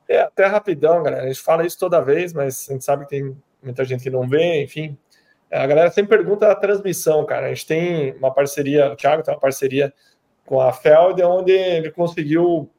É, 0.09 0.21
até 0.21 0.47
rapidão, 0.47 1.03
galera. 1.03 1.25
A 1.25 1.27
gente 1.27 1.41
fala 1.41 1.67
isso 1.67 1.79
toda 1.79 2.01
vez, 2.01 2.33
mas 2.33 2.67
a 2.69 2.73
gente 2.73 2.85
sabe 2.85 3.05
que 3.05 3.11
tem 3.11 3.37
muita 3.63 3.85
gente 3.85 4.03
que 4.03 4.11
não 4.11 4.29
vê, 4.29 4.63
enfim. 4.63 4.97
É, 5.51 5.59
a 5.59 5.67
galera 5.67 5.91
sempre 5.91 6.17
pergunta 6.17 6.51
a 6.51 6.55
transmissão, 6.55 7.25
cara. 7.25 7.47
A 7.47 7.49
gente 7.49 7.67
tem 7.67 8.13
uma 8.17 8.33
parceria, 8.33 8.93
o 8.93 8.97
Thiago 8.97 9.23
tem 9.23 9.35
uma 9.35 9.41
parceria 9.41 9.93
com 10.45 10.61
a 10.61 10.73
Feld, 10.73 11.23
onde 11.23 11.53
ele 11.53 11.91
conseguiu 11.91 12.71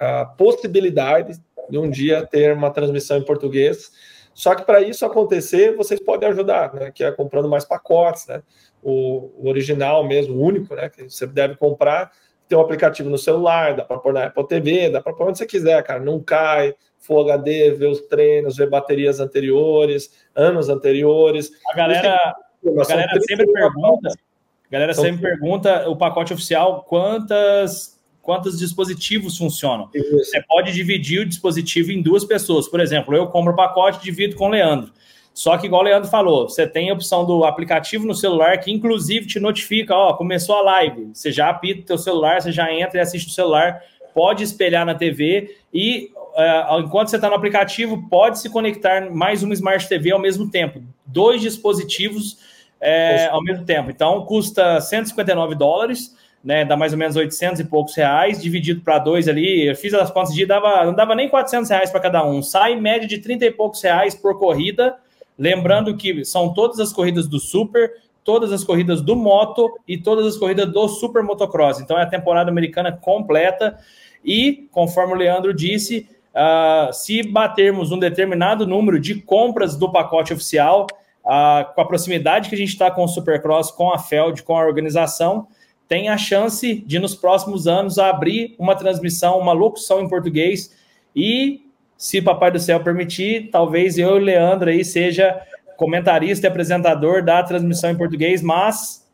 a 0.00 0.24
possibilidade 0.24 1.38
de 1.68 1.78
um 1.78 1.90
dia 1.90 2.26
ter 2.26 2.54
uma 2.54 2.70
transmissão 2.70 3.18
em 3.18 3.24
português. 3.24 3.90
Só 4.32 4.54
que 4.54 4.64
para 4.64 4.80
isso 4.80 5.04
acontecer, 5.04 5.76
vocês 5.76 6.00
podem 6.00 6.28
ajudar, 6.28 6.72
né? 6.72 6.90
Que 6.92 7.04
é 7.04 7.12
comprando 7.12 7.48
mais 7.48 7.64
pacotes, 7.64 8.26
né? 8.26 8.42
O, 8.82 9.32
o 9.36 9.48
original 9.48 10.06
mesmo, 10.06 10.36
o 10.36 10.40
único, 10.40 10.74
né? 10.74 10.88
Que 10.88 11.10
você 11.10 11.26
deve 11.26 11.56
comprar 11.56 12.12
tem 12.48 12.56
um 12.56 12.60
aplicativo 12.60 13.10
no 13.10 13.18
celular, 13.18 13.76
dá 13.76 13.84
para 13.84 13.98
pôr 13.98 14.12
na 14.12 14.24
Apple 14.24 14.46
TV, 14.48 14.88
dá 14.88 15.00
para 15.00 15.12
pôr 15.12 15.28
onde 15.28 15.38
você 15.38 15.46
quiser, 15.46 15.82
cara. 15.82 16.00
Não 16.00 16.18
cai, 16.20 16.74
Full 16.98 17.30
HD, 17.30 17.72
ver 17.72 17.86
os 17.86 18.00
treinos, 18.02 18.56
ver 18.56 18.68
baterias 18.68 19.20
anteriores, 19.20 20.10
anos 20.34 20.68
anteriores. 20.68 21.50
A 21.72 21.76
galera, 21.76 22.16
a 22.16 22.88
galera 22.88 23.20
sempre 23.20 23.46
pergunta, 23.52 24.08
a 24.08 24.72
galera 24.72 24.94
São 24.94 25.04
sempre 25.04 25.22
pergunta 25.22 25.88
o 25.88 25.96
pacote 25.96 26.32
oficial 26.32 26.84
quantas 26.88 27.98
quantos 28.20 28.58
dispositivos 28.58 29.38
funcionam. 29.38 29.88
Isso. 29.94 30.18
Você 30.18 30.42
pode 30.42 30.72
dividir 30.72 31.22
o 31.22 31.26
dispositivo 31.26 31.92
em 31.92 32.02
duas 32.02 32.26
pessoas. 32.26 32.68
Por 32.68 32.78
exemplo, 32.78 33.16
eu 33.16 33.26
compro 33.28 33.54
o 33.54 33.56
pacote, 33.56 34.02
divido 34.02 34.36
com 34.36 34.48
o 34.48 34.50
Leandro. 34.50 34.92
Só 35.38 35.56
que, 35.56 35.66
igual 35.66 35.82
o 35.82 35.84
Leandro 35.84 36.10
falou, 36.10 36.48
você 36.48 36.66
tem 36.66 36.90
a 36.90 36.92
opção 36.92 37.24
do 37.24 37.44
aplicativo 37.44 38.04
no 38.04 38.12
celular 38.12 38.58
que, 38.58 38.72
inclusive, 38.72 39.24
te 39.24 39.38
notifica: 39.38 39.94
ó, 39.94 40.12
começou 40.14 40.56
a 40.56 40.62
live. 40.62 41.10
Você 41.14 41.30
já 41.30 41.48
apita 41.48 41.82
o 41.82 41.84
teu 41.84 41.96
celular, 41.96 42.42
você 42.42 42.50
já 42.50 42.74
entra 42.74 42.98
e 42.98 43.00
assiste 43.00 43.28
o 43.28 43.30
celular, 43.30 43.80
pode 44.12 44.42
espelhar 44.42 44.84
na 44.84 44.96
TV 44.96 45.56
e, 45.72 46.10
uh, 46.16 46.80
enquanto 46.80 47.10
você 47.10 47.14
está 47.14 47.28
no 47.28 47.36
aplicativo, 47.36 48.08
pode 48.10 48.40
se 48.40 48.50
conectar 48.50 49.12
mais 49.12 49.44
uma 49.44 49.54
Smart 49.54 49.88
TV 49.88 50.10
ao 50.10 50.18
mesmo 50.18 50.50
tempo. 50.50 50.82
Dois 51.06 51.40
dispositivos 51.40 52.38
é, 52.80 53.28
ao 53.28 53.40
mesmo 53.40 53.64
tempo. 53.64 53.92
Então, 53.92 54.26
custa 54.26 54.80
159 54.80 55.54
dólares. 55.54 56.16
né, 56.42 56.64
dá 56.64 56.76
mais 56.76 56.92
ou 56.92 56.98
menos 56.98 57.14
800 57.14 57.60
e 57.60 57.64
poucos 57.64 57.94
reais, 57.94 58.42
dividido 58.42 58.80
para 58.80 58.98
dois 58.98 59.28
ali, 59.28 59.68
eu 59.68 59.76
fiz 59.76 59.94
as 59.94 60.10
contas 60.10 60.34
de 60.34 60.44
dava, 60.44 60.84
não 60.84 60.94
dava 60.94 61.14
nem 61.14 61.28
400 61.28 61.70
reais 61.70 61.90
para 61.90 62.00
cada 62.00 62.24
um, 62.24 62.42
sai 62.42 62.74
média 62.74 63.06
de 63.06 63.18
30 63.18 63.44
e 63.44 63.50
poucos 63.52 63.80
reais 63.82 64.16
por 64.16 64.36
corrida, 64.36 64.96
lembrando 65.38 65.96
que 65.96 66.24
são 66.24 66.52
todas 66.52 66.80
as 66.80 66.92
corridas 66.92 67.28
do 67.28 67.38
Super, 67.38 67.92
todas 68.24 68.52
as 68.52 68.64
corridas 68.64 69.00
do 69.00 69.16
Moto 69.16 69.72
e 69.86 69.96
todas 69.96 70.26
as 70.26 70.36
corridas 70.36 70.70
do 70.70 70.88
Super 70.88 71.22
Motocross, 71.22 71.80
então 71.80 71.98
é 71.98 72.02
a 72.02 72.06
temporada 72.06 72.50
americana 72.50 72.92
completa, 72.92 73.78
e, 74.24 74.68
conforme 74.72 75.14
o 75.14 75.16
Leandro 75.16 75.54
disse, 75.54 76.08
uh, 76.34 76.92
se 76.92 77.22
batermos 77.22 77.92
um 77.92 77.98
determinado 77.98 78.66
número 78.66 78.98
de 79.00 79.14
compras 79.14 79.76
do 79.76 79.90
pacote 79.90 80.32
oficial, 80.32 80.86
uh, 81.24 81.72
com 81.74 81.80
a 81.80 81.84
proximidade 81.86 82.48
que 82.48 82.54
a 82.54 82.58
gente 82.58 82.70
está 82.70 82.90
com 82.90 83.04
o 83.04 83.08
Supercross, 83.08 83.70
com 83.70 83.92
a 83.92 83.98
Feld, 83.98 84.42
com 84.42 84.56
a 84.56 84.66
organização, 84.66 85.46
tem 85.86 86.10
a 86.10 86.18
chance 86.18 86.74
de, 86.74 86.98
nos 86.98 87.14
próximos 87.14 87.66
anos, 87.66 87.98
abrir 87.98 88.54
uma 88.58 88.74
transmissão, 88.74 89.38
uma 89.38 89.52
locução 89.52 90.02
em 90.02 90.08
português 90.08 90.76
e, 91.16 91.62
se 91.98 92.22
Papai 92.22 92.52
do 92.52 92.60
Céu 92.60 92.78
permitir, 92.78 93.50
talvez 93.50 93.98
eu 93.98 94.10
e 94.10 94.20
o 94.20 94.24
Leandro 94.24 94.70
aí 94.70 94.84
seja 94.84 95.42
comentarista 95.76 96.46
e 96.46 96.48
apresentador 96.48 97.24
da 97.24 97.42
transmissão 97.42 97.90
em 97.90 97.96
português, 97.96 98.40
mas 98.40 99.04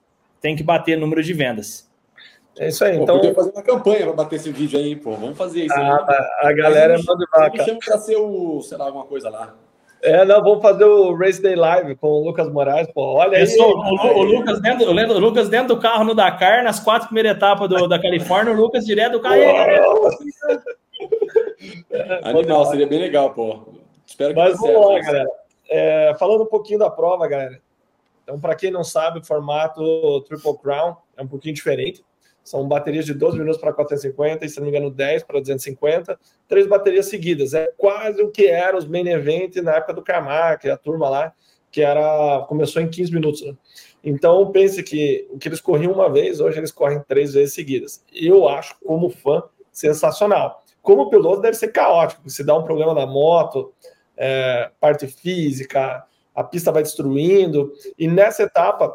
tem 0.41 0.55
que 0.55 0.63
bater 0.63 0.99
número 0.99 1.23
de 1.23 1.33
vendas. 1.33 1.91
É 2.59 2.69
isso 2.69 2.85
aí. 2.85 2.99
Pô, 2.99 3.03
então, 3.03 3.17
podia 3.17 3.35
fazer 3.35 3.51
uma 3.51 3.63
campanha 3.63 4.03
para 4.05 4.13
bater 4.13 4.37
esse 4.37 4.53
vídeo 4.53 4.79
aí, 4.79 4.95
pô. 4.95 5.13
Vamos 5.13 5.37
fazer 5.37 5.65
isso. 5.65 5.75
Ah, 5.75 6.29
aí. 6.43 6.49
a 6.49 6.53
galera 6.53 6.99
manda 7.05 7.27
vaca. 7.33 7.59
Me 7.59 7.65
chama 7.65 7.79
para 7.85 7.99
ser 7.99 8.17
o, 8.17 8.61
sei 8.61 8.79
lá, 8.79 8.85
alguma 8.85 9.05
coisa 9.07 9.31
lá. 9.31 9.55
É, 10.03 10.23
não, 10.23 10.43
vamos 10.43 10.61
fazer 10.61 10.85
o 10.85 11.17
Race 11.17 11.41
Day 11.41 11.57
Live 11.57 11.97
com 11.97 12.09
o 12.09 12.25
Lucas 12.25 12.53
Moraes, 12.53 12.87
pô. 12.93 13.15
Olha 13.15 13.39
aí. 13.39 13.47
Sou, 13.47 13.75
o, 13.75 14.19
o, 14.19 14.23
Lucas 14.23 14.61
dentro, 14.61 14.87
o 14.91 15.19
Lucas 15.19 15.49
dentro 15.49 15.75
do 15.75 15.81
carro 15.81 16.05
no 16.05 16.15
Dakar, 16.15 16.63
nas 16.63 16.79
quatro 16.79 17.09
primeiras 17.09 17.33
etapas 17.33 17.67
do, 17.69 17.89
da 17.89 17.99
Califórnia, 17.99 18.53
o 18.53 18.57
Lucas 18.57 18.85
direto 18.85 19.13
do 19.13 19.21
carro. 19.21 19.41
Animal, 22.23 22.67
seria 22.67 22.87
bem 22.87 22.99
legal, 22.99 23.33
pô. 23.33 23.75
Espero 24.07 24.35
que 24.35 24.41
Mas 24.41 24.59
vamos 24.59 24.67
certo, 24.67 24.89
lá, 24.89 25.01
galera. 25.01 25.31
É, 25.69 26.15
falando 26.19 26.45
um 26.45 26.49
pouquinho 26.49 26.79
da 26.79 26.91
prova, 26.91 27.27
galera. 27.27 27.61
Então, 28.23 28.41
para 28.41 28.55
quem 28.55 28.71
não 28.71 28.85
sabe, 28.85 29.21
o 29.21 29.25
formato 29.25 30.21
Triple 30.23 30.59
Crown 30.59 30.97
é 31.17 31.23
um 31.23 31.29
pouquinho 31.29 31.55
diferente. 31.55 32.05
São 32.43 32.69
baterias 32.69 33.07
de 33.07 33.15
12 33.15 33.39
minutos 33.39 33.59
para 33.59 33.73
450 33.73 34.45
e, 34.45 34.49
se 34.49 34.59
não 34.59 34.65
me 34.65 34.71
engano, 34.71 34.91
10 34.91 35.23
para 35.25 35.41
250. 35.41 36.19
Três 36.47 36.67
baterias 36.67 37.07
seguidas. 37.07 37.55
É 37.55 37.73
quase 37.77 38.23
o 38.23 38.31
que 38.31 38.47
era 38.47 38.77
os 38.77 38.87
main 38.87 39.09
event 39.09 39.57
na 39.57 39.77
época 39.77 39.95
do 39.95 40.03
Carmack, 40.03 40.69
a 40.69 40.77
turma 40.77 41.09
lá, 41.09 41.33
que 41.71 41.81
era 41.81 42.45
começou 42.47 42.83
em 42.83 42.89
15 42.89 43.13
minutos. 43.13 43.43
Né? 43.43 43.55
Então, 44.03 44.51
pense 44.53 44.83
que 44.83 45.27
o 45.31 45.39
que 45.39 45.49
eles 45.49 45.61
corriam 45.61 45.93
uma 45.93 46.11
vez, 46.11 46.39
hoje 46.39 46.59
eles 46.59 46.71
correm 46.71 47.01
três 47.09 47.33
vezes 47.33 47.55
seguidas. 47.55 48.05
Eu 48.13 48.47
acho, 48.47 48.77
como 48.85 49.09
fã, 49.09 49.43
sensacional. 49.73 50.63
Como 50.85 51.09
piloto, 51.09 51.41
deve 51.41 51.57
ser 51.57 51.69
caótico. 51.69 52.29
Se 52.29 52.45
dá 52.45 52.55
um 52.55 52.63
problema 52.63 52.93
na 52.93 53.07
moto, 53.07 53.73
é, 54.15 54.71
parte 54.79 55.07
física, 55.07 56.05
a 56.35 56.45
pista 56.45 56.71
vai 56.71 56.83
destruindo. 56.83 57.73
E 57.99 58.07
nessa 58.07 58.43
etapa, 58.43 58.95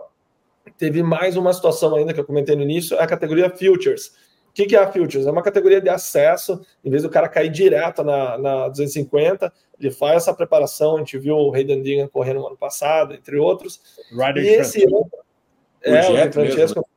teve 0.77 1.01
mais 1.01 1.35
uma 1.35 1.51
situação 1.51 1.95
ainda 1.95 2.13
que 2.13 2.19
eu 2.19 2.25
comentei 2.25 2.55
no 2.55 2.61
início, 2.61 2.95
é 2.95 3.01
a 3.01 3.07
categoria 3.07 3.49
Futures. 3.49 4.13
O 4.49 4.53
que, 4.53 4.67
que 4.67 4.75
é 4.75 4.79
a 4.79 4.91
Futures? 4.91 5.25
É 5.25 5.31
uma 5.31 5.41
categoria 5.41 5.81
de 5.81 5.89
acesso, 5.89 6.63
em 6.85 6.91
vez 6.91 7.01
do 7.01 7.09
cara 7.09 7.27
cair 7.27 7.49
direto 7.49 8.03
na, 8.03 8.37
na 8.37 8.67
250, 8.67 9.51
ele 9.79 9.89
faz 9.89 10.17
essa 10.17 10.33
preparação, 10.33 10.95
a 10.95 10.99
gente 10.99 11.17
viu 11.17 11.35
o 11.35 11.55
Hayden 11.55 11.81
Dingan 11.81 12.07
correndo 12.07 12.41
no 12.41 12.47
ano 12.47 12.57
passado, 12.57 13.15
entre 13.15 13.39
outros. 13.39 13.81
Rider 14.11 14.43
e 14.43 14.47
esse 14.49 14.83
ano, 14.83 15.09
é, 15.81 16.01
o, 16.01 16.03
Jet 16.03 16.29
o 16.29 16.33
Francesco. 16.33 16.89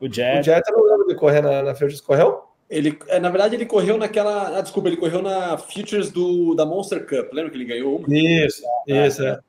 O 0.00 0.12
Jet. 0.12 0.40
O 0.40 0.42
Jet 0.42 0.68
eu 0.68 0.76
não 0.76 0.84
lembro 0.84 1.06
de 1.06 1.14
correr 1.14 1.42
na, 1.42 1.62
na 1.62 1.74
Futures, 1.76 2.00
correu? 2.00 2.49
Ele, 2.70 2.96
é, 3.08 3.18
na 3.18 3.30
verdade, 3.30 3.56
ele 3.56 3.66
correu 3.66 3.98
naquela. 3.98 4.56
Ah, 4.56 4.60
desculpa, 4.60 4.88
ele 4.88 4.96
correu 4.96 5.20
na 5.20 5.58
Futures 5.58 6.10
do, 6.10 6.54
da 6.54 6.64
Monster 6.64 7.04
Cup. 7.04 7.32
Lembra 7.32 7.50
que 7.50 7.56
ele 7.56 7.64
ganhou 7.64 7.96
uma? 7.96 8.06
Isso, 8.08 8.62
isso, 8.86 9.26
é. 9.26 9.40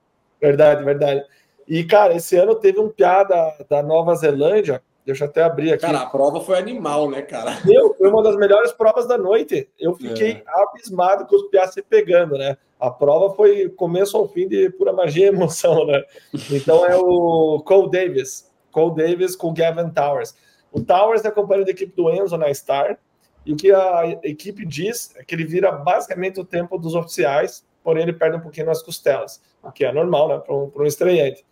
Verdade, 0.41 0.83
verdade. 0.83 1.23
E, 1.67 1.83
cara, 1.83 2.15
esse 2.15 2.35
ano 2.35 2.55
teve 2.55 2.79
um 2.79 2.89
piada 2.89 3.35
da 3.69 3.83
Nova 3.83 4.15
Zelândia. 4.15 4.81
Deixa 5.05 5.23
eu 5.23 5.29
até 5.29 5.43
abrir 5.43 5.71
aqui. 5.71 5.85
Cara, 5.85 6.01
a 6.01 6.05
prova 6.07 6.41
foi 6.41 6.57
animal, 6.57 7.09
né, 7.09 7.21
cara? 7.21 7.57
Meu, 7.63 7.93
foi 7.93 8.09
uma 8.09 8.23
das 8.23 8.35
melhores 8.35 8.71
provas 8.71 9.07
da 9.07 9.17
noite. 9.17 9.69
Eu 9.79 9.93
fiquei 9.93 10.31
é. 10.31 10.43
abismado 10.47 11.25
com 11.27 11.35
os 11.35 11.43
piadas 11.49 11.73
se 11.73 11.81
pegando, 11.81 12.37
né? 12.37 12.57
A 12.79 12.89
prova 12.89 13.35
foi 13.35 13.69
começo 13.69 14.17
ao 14.17 14.27
fim 14.27 14.47
de 14.47 14.69
pura 14.71 14.91
magia 14.91 15.25
e 15.25 15.29
emoção, 15.29 15.85
né? 15.85 16.03
Então 16.51 16.85
é 16.85 16.95
o 16.95 17.61
Cole 17.65 17.91
Davis. 17.91 18.49
Cole 18.71 18.95
Davis 18.95 19.35
com 19.35 19.49
o 19.49 19.53
Gavin 19.53 19.89
Towers. 19.89 20.35
O 20.71 20.81
Towers 20.81 21.23
é 21.25 21.31
companheiro 21.31 21.65
da 21.65 21.71
equipe 21.71 21.95
do 21.95 22.09
Enzo 22.09 22.37
na 22.37 22.51
Star. 22.53 22.97
E 23.45 23.53
o 23.53 23.55
que 23.55 23.71
a 23.71 24.19
equipe 24.23 24.65
diz 24.65 25.15
é 25.15 25.23
que 25.23 25.33
ele 25.33 25.45
vira 25.45 25.71
basicamente 25.71 26.39
o 26.39 26.45
tempo 26.45 26.77
dos 26.77 26.93
oficiais, 26.95 27.65
porém 27.83 28.03
ele 28.03 28.13
perde 28.13 28.37
um 28.37 28.41
pouquinho 28.41 28.67
nas 28.67 28.81
costelas, 28.81 29.41
o 29.63 29.71
que 29.71 29.83
é 29.83 29.91
normal, 29.91 30.27
né, 30.27 30.37
para 30.39 30.53
um, 30.53 30.71
um 30.75 30.85
estreante. 30.85 31.43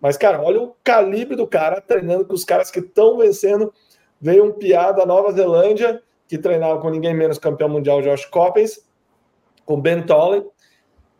Mas, 0.00 0.16
cara, 0.16 0.42
olha 0.42 0.60
o 0.60 0.76
calibre 0.84 1.36
do 1.36 1.46
cara 1.46 1.80
treinando 1.80 2.24
com 2.24 2.34
os 2.34 2.44
caras 2.44 2.70
que 2.70 2.80
estão 2.80 3.18
vencendo. 3.18 3.72
Veio 4.20 4.44
um 4.44 4.52
piada 4.52 4.98
da 4.98 5.06
Nova 5.06 5.32
Zelândia, 5.32 6.02
que 6.28 6.36
treinava 6.36 6.80
com 6.80 6.90
ninguém 6.90 7.14
menos 7.14 7.38
campeão 7.38 7.68
mundial 7.68 8.02
Josh 8.02 8.26
Coppens, 8.26 8.84
com 9.64 9.80
Ben 9.80 10.04
Tolley, 10.04 10.44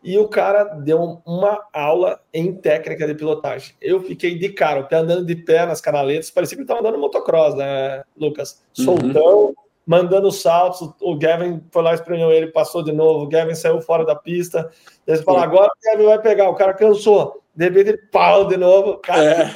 e 0.03 0.17
o 0.17 0.27
cara 0.27 0.63
deu 0.63 1.21
uma 1.25 1.65
aula 1.73 2.21
em 2.33 2.53
técnica 2.53 3.07
de 3.07 3.15
pilotagem. 3.15 3.75
Eu 3.81 4.01
fiquei 4.01 4.37
de 4.37 4.49
cara, 4.49 4.81
o 4.81 4.87
pé 4.87 4.97
andando 4.97 5.25
de 5.25 5.35
pé 5.35 5.65
nas 5.65 5.81
canaletas, 5.81 6.29
parecia 6.29 6.55
que 6.55 6.61
ele 6.61 6.65
estava 6.65 6.79
andando 6.79 6.99
motocross, 6.99 7.55
né, 7.55 8.03
Lucas? 8.15 8.63
Uhum. 8.77 8.85
Soltão, 8.85 9.45
uhum. 9.47 9.55
Mandando 9.87 10.31
saltos. 10.31 10.93
O 11.01 11.15
Gavin 11.15 11.63
foi 11.71 11.81
lá, 11.81 11.95
espremeu 11.95 12.31
ele, 12.31 12.47
passou 12.47 12.83
de 12.83 12.91
novo. 12.91 13.23
O 13.23 13.27
Gavin 13.27 13.55
saiu 13.55 13.81
fora 13.81 14.05
da 14.05 14.15
pista. 14.15 14.69
E 15.07 15.15
você 15.15 15.23
fala, 15.23 15.41
agora 15.41 15.71
o 15.71 15.91
Gavin 15.91 16.05
vai 16.05 16.21
pegar. 16.21 16.49
O 16.49 16.55
cara 16.55 16.73
cansou 16.75 17.41
de 17.57 17.65
repente 17.65 17.89
ele 17.89 17.97
pau 17.97 18.47
de 18.47 18.55
novo. 18.55 18.97
Cara, 18.99 19.23
é. 19.23 19.53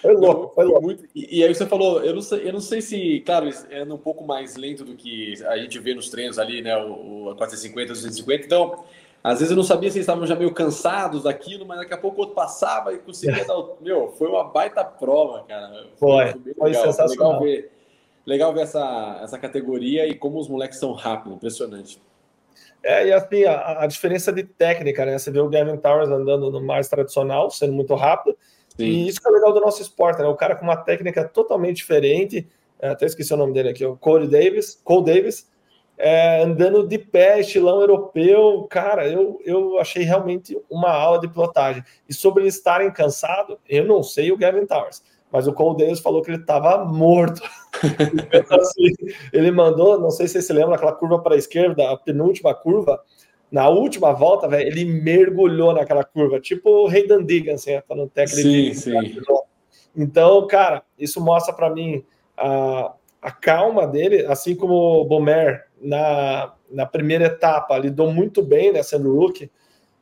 Foi 0.00 0.14
louco, 0.14 0.54
foi 0.54 0.64
louco. 0.64 0.82
Muito... 0.82 1.04
E, 1.14 1.40
e, 1.40 1.44
aí 1.44 1.52
você 1.52 1.66
falou, 1.66 2.04
eu 2.04 2.14
não, 2.14 2.22
sei, 2.22 2.48
eu 2.48 2.52
não 2.52 2.60
sei 2.60 2.80
se, 2.80 3.20
claro, 3.20 3.48
é 3.70 3.82
um 3.82 3.98
pouco 3.98 4.22
mais 4.24 4.54
lento 4.54 4.84
do 4.84 4.94
que 4.94 5.34
a 5.46 5.56
gente 5.56 5.78
vê 5.80 5.94
nos 5.94 6.10
treinos 6.10 6.38
ali, 6.38 6.62
né? 6.62 6.76
O, 6.76 7.30
o 7.30 7.36
450, 7.36 7.88
250. 7.94 8.44
Então, 8.44 8.84
às 9.24 9.38
vezes 9.38 9.50
eu 9.50 9.56
não 9.56 9.64
sabia 9.64 9.90
se 9.90 9.96
eles 9.96 10.04
estavam 10.04 10.26
já 10.26 10.36
meio 10.36 10.52
cansados 10.52 11.24
daquilo, 11.24 11.66
mas 11.66 11.78
daqui 11.78 11.94
a 11.94 11.98
pouco 11.98 12.18
o 12.18 12.20
outro 12.20 12.34
passava 12.34 12.92
e 12.92 12.98
conseguia 12.98 13.42
é. 13.42 13.44
dar 13.48 13.56
o. 13.56 13.78
Meu, 13.80 14.10
foi 14.10 14.28
uma 14.28 14.44
baita 14.44 14.84
prova, 14.84 15.42
cara. 15.48 15.86
Foi, 15.96 16.32
foi, 16.32 16.54
foi 16.54 16.74
sensacional. 16.74 17.40
Legal 17.40 17.40
ver, 17.40 17.72
legal 18.26 18.52
ver 18.52 18.62
essa, 18.62 19.20
essa 19.22 19.38
categoria 19.38 20.06
e 20.06 20.14
como 20.14 20.38
os 20.38 20.48
moleques 20.48 20.78
são 20.78 20.92
rápidos, 20.92 21.36
impressionante. 21.36 22.00
É, 22.82 23.06
e 23.06 23.12
assim, 23.12 23.44
a, 23.44 23.82
a, 23.82 23.86
diferença 23.86 24.32
de 24.32 24.44
técnica, 24.44 25.06
né? 25.06 25.18
Você 25.18 25.30
vê 25.30 25.40
o 25.40 25.48
Gavin 25.48 25.76
Towers 25.78 26.10
andando 26.10 26.50
no 26.50 26.60
mais 26.60 26.86
tradicional, 26.88 27.50
sendo 27.50 27.72
muito 27.72 27.94
rápido, 27.94 28.36
Sim. 28.76 28.84
e 28.84 29.08
isso 29.08 29.20
que 29.20 29.28
é 29.28 29.30
legal 29.30 29.52
do 29.52 29.60
nosso 29.60 29.80
esporte, 29.80 30.20
né? 30.20 30.28
O 30.28 30.34
cara 30.34 30.54
com 30.54 30.64
uma 30.64 30.76
técnica 30.76 31.24
totalmente 31.26 31.76
diferente, 31.76 32.46
é, 32.78 32.88
até 32.88 33.06
esqueci 33.06 33.32
o 33.32 33.36
nome 33.36 33.54
dele 33.54 33.70
aqui, 33.70 33.84
o 33.86 33.96
Cole 33.96 34.28
Davis, 34.28 34.78
Cole 34.84 35.06
Davis, 35.06 35.50
é, 35.96 36.42
andando 36.42 36.86
de 36.86 36.98
pé, 36.98 37.40
estilão 37.40 37.80
europeu, 37.80 38.66
cara, 38.68 39.08
eu, 39.08 39.40
eu 39.44 39.78
achei 39.78 40.02
realmente 40.02 40.58
uma 40.68 40.90
aula 40.90 41.20
de 41.20 41.28
pilotagem. 41.28 41.82
E 42.08 42.12
sobre 42.12 42.42
eles 42.42 42.56
estarem 42.56 42.92
cansados, 42.92 43.56
eu 43.68 43.84
não 43.84 44.02
sei 44.02 44.32
o 44.32 44.36
Gavin 44.36 44.66
Towers, 44.66 45.02
mas 45.34 45.48
o 45.48 45.52
Cole 45.52 45.78
Davis 45.78 45.98
falou 45.98 46.22
que 46.22 46.30
ele 46.30 46.40
estava 46.40 46.84
morto. 46.84 47.42
então, 48.32 48.56
assim, 48.56 48.94
ele 49.32 49.50
mandou, 49.50 49.98
não 49.98 50.08
sei 50.08 50.28
se 50.28 50.34
você 50.34 50.42
se 50.42 50.52
lembra, 50.52 50.76
aquela 50.76 50.92
curva 50.92 51.18
para 51.18 51.34
a 51.34 51.36
esquerda, 51.36 51.90
a 51.90 51.96
penúltima 51.96 52.54
curva, 52.54 53.02
na 53.50 53.68
última 53.68 54.12
volta, 54.12 54.46
velho, 54.46 54.68
ele 54.68 54.84
mergulhou 54.84 55.72
naquela 55.72 56.04
curva, 56.04 56.38
tipo 56.38 56.70
o 56.70 56.86
Rei 56.86 57.08
Dandigan, 57.08 57.54
assim, 57.54 57.72
falando 57.88 58.10
técnico. 58.10 58.42
Sim, 58.42 58.74
sim. 58.74 59.20
Então, 59.96 60.46
cara, 60.46 60.84
isso 60.96 61.20
mostra 61.20 61.52
para 61.52 61.68
mim 61.68 62.04
a, 62.36 62.92
a 63.20 63.32
calma 63.32 63.88
dele, 63.88 64.24
assim 64.26 64.54
como 64.54 65.00
o 65.00 65.04
Bomer 65.04 65.64
na, 65.80 66.54
na 66.70 66.86
primeira 66.86 67.24
etapa 67.24 67.76
lidou 67.76 68.08
muito 68.08 68.40
bem, 68.40 68.72
né, 68.72 68.84
sendo 68.84 69.12
rookie, 69.12 69.50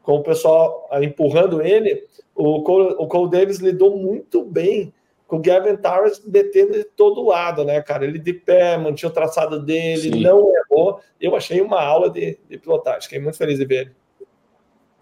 com 0.02 0.16
o 0.16 0.22
pessoal 0.22 0.90
empurrando 1.00 1.62
ele, 1.62 2.06
o 2.34 2.62
Cole, 2.62 2.96
o 2.98 3.06
Cole 3.06 3.30
Davis 3.30 3.60
lidou 3.60 3.96
muito 3.96 4.44
bem 4.44 4.92
com 5.32 5.38
o 5.38 5.40
Gavin 5.40 5.76
Towers 5.76 6.18
detendo 6.18 6.74
de 6.74 6.84
todo 6.84 7.24
lado, 7.24 7.64
né, 7.64 7.80
cara? 7.80 8.04
Ele 8.04 8.18
de 8.18 8.34
pé, 8.34 8.76
mantinha 8.76 9.08
o 9.08 9.12
traçado 9.14 9.58
dele, 9.58 10.12
Sim. 10.12 10.20
não 10.20 10.52
errou. 10.54 11.00
Eu 11.18 11.34
achei 11.34 11.58
uma 11.62 11.82
aula 11.82 12.10
de, 12.10 12.38
de 12.50 12.58
pilotagem, 12.58 13.04
fiquei 13.04 13.18
muito 13.18 13.38
feliz 13.38 13.58
de 13.58 13.64
ver 13.64 13.80
ele. 13.80 13.96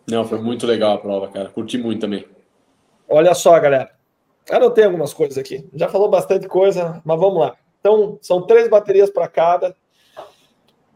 Não, 0.09 0.25
foi 0.25 0.39
muito 0.39 0.69
legal 0.69 0.93
a 0.93 0.99
prova, 0.99 1.27
cara. 1.27 1.49
Curti 1.49 1.79
muito 1.79 2.03
também. 2.03 2.25
Olha 3.09 3.35
só, 3.35 3.59
galera. 3.59 3.91
Anotei 4.49 4.85
algumas 4.85 5.13
coisas 5.13 5.37
aqui. 5.37 5.69
Já 5.75 5.89
falou 5.89 6.09
bastante 6.09 6.47
coisa, 6.47 7.03
mas 7.05 7.19
vamos 7.19 7.41
lá. 7.41 7.57
Então, 7.81 8.17
são 8.23 8.47
três 8.47 8.69
baterias 8.69 9.11
para 9.11 9.27
cada. 9.27 9.75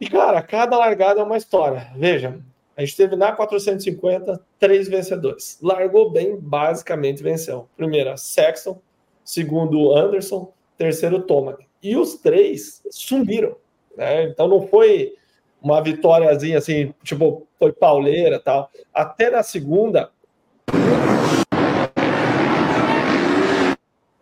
E, 0.01 0.09
cara, 0.09 0.41
cada 0.43 0.79
largada 0.79 1.21
é 1.21 1.25
uma 1.25 1.37
história. 1.37 1.91
Veja, 1.97 2.39
a 2.77 2.83
gente 2.83 2.97
teve 2.97 3.17
na 3.17 3.33
450 3.33 4.41
três 4.61 4.87
vencedores. 4.89 5.59
Largou 5.61 6.09
bem, 6.13 6.39
basicamente 6.39 7.21
venceu. 7.21 7.69
Primeira, 7.77 8.17
Sexton, 8.17 8.81
segundo 9.25 9.97
Anderson, 9.97 10.53
terceiro 10.77 11.23
Tomac. 11.23 11.67
E 11.83 11.97
os 11.97 12.17
três 12.17 12.83
sumiram. 12.91 13.57
Né? 13.97 14.25
Então 14.25 14.47
não 14.47 14.67
foi 14.69 15.15
uma 15.63 15.81
vitóriazinha 15.81 16.59
assim, 16.59 16.93
tipo, 17.03 17.47
foi 17.59 17.73
pauleira 17.73 18.39
tal. 18.39 18.71
Até 18.93 19.31
na 19.31 19.43
segunda. 19.43 20.11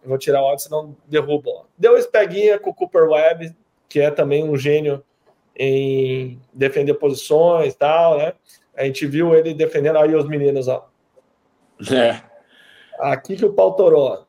Eu 0.03 0.09
vou 0.09 0.19
tirar 0.19 0.43
o 0.43 0.47
áudio, 0.47 0.65
senão 0.65 0.97
derruba. 1.07 1.67
Deu 1.77 1.97
espeguinha 1.97 2.59
com 2.59 2.71
o 2.71 2.75
Cooper 2.75 3.09
Webb, 3.11 3.55
que 3.89 4.01
é 4.01 4.11
também 4.11 4.49
um 4.49 4.57
gênio 4.57 5.03
em 5.57 6.41
defender 6.53 6.95
posições 6.95 7.75
tal, 7.75 8.19
né? 8.19 8.33
A 8.77 8.85
gente 8.85 9.07
viu 9.07 9.35
ele 9.35 9.53
defendendo 9.53 9.99
aí 9.99 10.15
os 10.15 10.27
meninos, 10.27 10.67
ó. 10.67 10.89
É. 11.93 12.23
Aqui 12.99 13.37
que 13.37 13.45
o 13.45 13.53
pau 13.53 13.75
torou. 13.75 14.27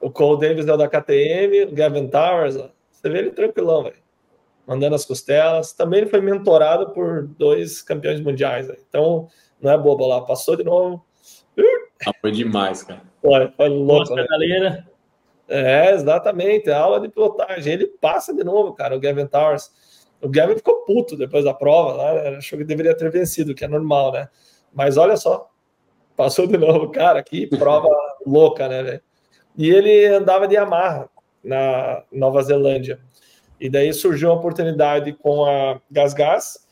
O 0.00 0.10
Cole 0.10 0.40
Davis 0.40 0.66
é 0.66 0.72
o 0.72 0.76
da 0.76 0.88
KTM, 0.88 1.64
o 1.64 1.74
Gavin 1.74 2.08
Towers, 2.08 2.56
ó. 2.56 2.70
Você 2.90 3.08
vê 3.08 3.18
ele 3.18 3.30
tranquilão, 3.30 3.84
velho. 3.84 3.96
Mandando 4.66 4.94
as 4.94 5.04
costelas. 5.04 5.72
Também 5.72 6.00
ele 6.00 6.10
foi 6.10 6.20
mentorado 6.20 6.90
por 6.90 7.26
dois 7.26 7.82
campeões 7.82 8.20
mundiais. 8.20 8.66
Véio. 8.66 8.78
Então, 8.88 9.28
não 9.60 9.70
é 9.70 9.78
bobo 9.78 10.06
lá. 10.06 10.20
Passou 10.22 10.56
de 10.56 10.64
novo. 10.64 11.04
Ah, 12.06 12.12
foi 12.20 12.30
demais, 12.30 12.82
cara. 12.82 13.02
Foi, 13.20 13.48
foi 13.56 13.68
louco. 13.68 14.14
Nossa, 14.14 14.14
né? 14.14 14.84
É, 15.48 15.92
exatamente. 15.92 16.70
A 16.70 16.78
aula 16.78 17.00
de 17.00 17.08
pilotagem. 17.08 17.72
Ele 17.72 17.86
passa 17.86 18.34
de 18.34 18.44
novo, 18.44 18.72
cara, 18.72 18.96
o 18.96 19.00
Gavin 19.00 19.26
Towers. 19.26 19.70
O 20.22 20.28
Gavin 20.28 20.56
ficou 20.56 20.84
puto 20.84 21.16
depois 21.16 21.44
da 21.44 21.54
prova, 21.54 21.96
né? 21.96 22.36
achou 22.36 22.58
que 22.58 22.64
deveria 22.64 22.96
ter 22.96 23.10
vencido, 23.10 23.54
que 23.54 23.64
é 23.64 23.68
normal, 23.68 24.12
né? 24.12 24.28
Mas 24.72 24.98
olha 24.98 25.16
só, 25.16 25.50
passou 26.14 26.46
de 26.46 26.58
novo, 26.58 26.90
cara, 26.90 27.22
que 27.22 27.46
prova 27.46 27.88
louca, 28.26 28.68
né, 28.68 28.82
velho? 28.82 29.02
E 29.56 29.70
ele 29.70 30.06
andava 30.06 30.46
de 30.46 30.54
Yamaha 30.54 31.08
na 31.42 32.02
Nova 32.12 32.42
Zelândia. 32.42 33.00
E 33.60 33.68
daí 33.68 33.92
surgiu 33.92 34.30
a 34.30 34.34
oportunidade 34.34 35.12
com 35.12 35.44
a 35.44 35.80
Gas 35.90 36.14
Gas, 36.14 36.66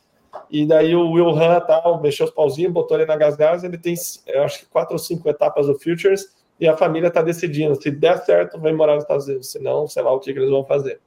e 0.50 0.66
daí 0.66 0.94
o 0.94 1.10
Will 1.10 1.28
Hunt 1.28 1.66
tal, 1.66 2.00
mexeu 2.00 2.26
os 2.26 2.32
pauzinhos, 2.32 2.72
botou 2.72 2.96
ele 2.96 3.06
na 3.06 3.16
Gas 3.16 3.36
Gas, 3.36 3.62
ele 3.62 3.76
tem, 3.76 3.94
acho 4.42 4.60
que 4.60 4.66
quatro 4.66 4.94
ou 4.94 4.98
cinco 4.98 5.28
etapas 5.28 5.66
do 5.66 5.78
Futures, 5.78 6.34
e 6.58 6.66
a 6.66 6.76
família 6.76 7.08
está 7.08 7.22
decidindo, 7.22 7.80
se 7.80 7.90
der 7.90 8.18
certo, 8.24 8.58
vai 8.58 8.72
morar 8.72 8.94
nos 8.94 9.04
Estados 9.04 9.26
Unidos, 9.26 9.50
se 9.50 9.58
não, 9.58 9.86
sei 9.86 10.02
lá 10.02 10.12
o 10.12 10.18
que, 10.18 10.32
que 10.32 10.38
eles 10.38 10.50
vão 10.50 10.64
fazer. 10.64 11.00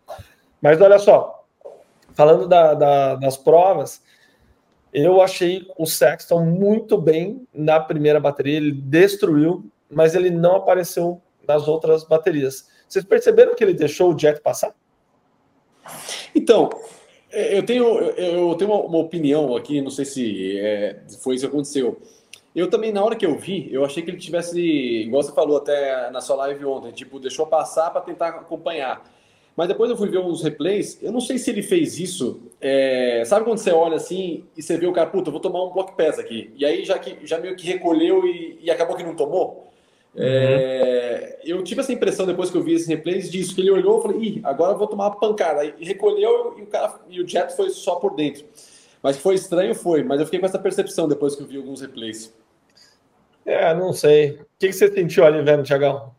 Mas 0.61 0.79
olha 0.79 0.99
só, 0.99 1.45
falando 2.13 2.47
da, 2.47 2.73
da, 2.73 3.15
das 3.15 3.37
provas, 3.37 4.01
eu 4.93 5.21
achei 5.21 5.67
o 5.77 5.85
Sexton 5.85 6.45
muito 6.45 6.97
bem 6.97 7.47
na 7.53 7.79
primeira 7.79 8.19
bateria, 8.19 8.57
ele 8.57 8.71
destruiu, 8.71 9.65
mas 9.89 10.15
ele 10.15 10.29
não 10.29 10.57
apareceu 10.57 11.21
nas 11.47 11.67
outras 11.67 12.03
baterias. 12.03 12.67
Vocês 12.87 13.05
perceberam 13.05 13.55
que 13.55 13.63
ele 13.63 13.73
deixou 13.73 14.13
o 14.13 14.17
Jet 14.17 14.41
passar? 14.41 14.75
Então, 16.35 16.69
é, 17.31 17.57
eu 17.57 17.65
tenho, 17.65 17.85
eu 17.85 18.55
tenho 18.55 18.71
uma 18.71 18.99
opinião 18.99 19.55
aqui, 19.55 19.81
não 19.81 19.91
sei 19.91 20.05
se 20.05 20.59
é, 20.59 21.01
foi 21.21 21.35
isso 21.35 21.45
que 21.45 21.51
aconteceu. 21.51 22.01
Eu 22.53 22.69
também, 22.69 22.91
na 22.91 23.03
hora 23.03 23.15
que 23.15 23.25
eu 23.25 23.37
vi, 23.37 23.69
eu 23.71 23.85
achei 23.85 24.03
que 24.03 24.11
ele 24.11 24.17
tivesse, 24.17 24.59
igual 24.59 25.23
você 25.23 25.31
falou 25.31 25.57
até 25.57 26.09
na 26.11 26.19
sua 26.19 26.35
live 26.37 26.65
ontem, 26.65 26.91
tipo, 26.91 27.19
deixou 27.19 27.47
passar 27.47 27.89
para 27.91 28.01
tentar 28.01 28.27
acompanhar. 28.27 29.01
Mas 29.55 29.67
depois 29.67 29.89
eu 29.89 29.97
fui 29.97 30.09
ver 30.09 30.19
uns 30.19 30.43
replays, 30.43 31.01
eu 31.01 31.11
não 31.11 31.21
sei 31.21 31.37
se 31.37 31.49
ele 31.49 31.61
fez 31.61 31.99
isso. 31.99 32.41
É... 32.59 33.23
Sabe 33.25 33.45
quando 33.45 33.57
você 33.57 33.71
olha 33.71 33.95
assim 33.95 34.45
e 34.55 34.61
você 34.61 34.77
vê 34.77 34.85
o 34.85 34.93
cara, 34.93 35.09
puta, 35.09 35.31
vou 35.31 35.39
tomar 35.39 35.63
um 35.63 35.71
block 35.71 35.95
pass 35.95 36.19
aqui. 36.19 36.53
E 36.57 36.65
aí 36.65 36.83
já, 36.83 36.99
que, 36.99 37.25
já 37.25 37.37
meio 37.37 37.55
que 37.55 37.65
recolheu 37.65 38.25
e, 38.25 38.59
e 38.61 38.71
acabou 38.71 38.95
que 38.95 39.03
não 39.03 39.15
tomou. 39.15 39.70
Uhum. 40.15 40.23
É... 40.23 41.39
Eu 41.43 41.63
tive 41.63 41.81
essa 41.81 41.93
impressão 41.93 42.25
depois 42.25 42.49
que 42.49 42.57
eu 42.57 42.63
vi 42.63 42.73
esses 42.73 42.87
replays 42.87 43.29
disso, 43.29 43.55
que 43.55 43.61
ele 43.61 43.71
olhou 43.71 43.99
e 43.99 44.01
falou, 44.01 44.21
ih, 44.21 44.41
agora 44.43 44.73
eu 44.73 44.77
vou 44.77 44.87
tomar 44.87 45.07
uma 45.07 45.15
pancada. 45.15 45.65
E 45.65 45.85
recolheu 45.85 46.55
e 46.57 46.61
o, 46.61 46.67
cara, 46.67 46.99
e 47.09 47.21
o 47.21 47.27
jet 47.27 47.55
foi 47.55 47.69
só 47.69 47.95
por 47.95 48.15
dentro. 48.15 48.45
Mas 49.01 49.17
foi 49.17 49.35
estranho, 49.35 49.73
foi. 49.73 50.03
Mas 50.03 50.19
eu 50.19 50.25
fiquei 50.25 50.39
com 50.39 50.45
essa 50.45 50.59
percepção 50.59 51.07
depois 51.07 51.35
que 51.35 51.41
eu 51.41 51.47
vi 51.47 51.57
alguns 51.57 51.81
replays. 51.81 52.33
É, 53.45 53.73
não 53.73 53.91
sei. 53.91 54.31
O 54.31 54.45
que 54.59 54.71
você 54.71 54.91
sentiu 54.91 55.25
ali 55.25 55.41
vendo, 55.41 55.63
Tiagão? 55.63 56.11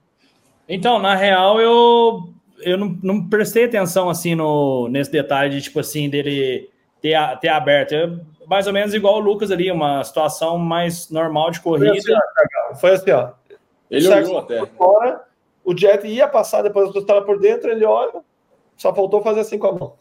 Então, 0.69 0.99
na 0.99 1.15
real, 1.15 1.61
eu 1.61 2.29
eu 2.65 2.79
não, 2.79 2.99
não, 3.03 3.29
prestei 3.29 3.65
atenção 3.65 4.09
assim 4.09 4.35
no, 4.35 4.89
nesse 4.89 5.11
detalhe 5.11 5.51
de 5.51 5.63
tipo 5.63 5.81
assim 5.81 6.09
dele 6.09 6.71
ter, 7.01 7.17
ter 7.41 7.49
aberto. 7.49 7.93
É 7.93 8.11
mais 8.47 8.67
ou 8.67 8.73
menos 8.73 8.93
igual 8.95 9.17
o 9.17 9.21
Lucas 9.21 9.51
ali, 9.51 9.71
uma 9.71 10.03
situação 10.05 10.59
mais 10.59 11.11
normal 11.11 11.51
de 11.51 11.61
corrida. 11.61 11.91
Foi 11.91 11.99
assim, 11.99 12.81
Foi 12.81 12.91
assim 12.93 13.11
ó. 13.11 13.31
Ele 13.93 14.09
olhou 14.09 14.39
até. 14.39 14.65
Fora, 14.67 15.23
o 15.63 15.77
Jet 15.77 16.07
ia 16.07 16.27
passar 16.27 16.63
depois 16.63 16.91
do 16.93 17.01
estava 17.01 17.23
por 17.23 17.39
dentro, 17.39 17.71
ele 17.71 17.85
olha, 17.85 18.21
só 18.77 18.95
faltou 18.95 19.23
fazer 19.23 19.41
assim 19.41 19.59
com 19.59 19.67
a 19.67 19.73
mão. 19.73 19.93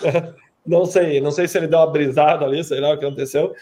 não 0.64 0.84
sei, 0.84 1.20
não 1.20 1.32
sei 1.32 1.48
se 1.48 1.58
ele 1.58 1.66
deu 1.66 1.80
uma 1.80 1.86
brisada 1.88 2.44
ali, 2.44 2.62
sei 2.62 2.80
lá 2.80 2.94
o 2.94 2.98
que 2.98 3.04
aconteceu, 3.04 3.52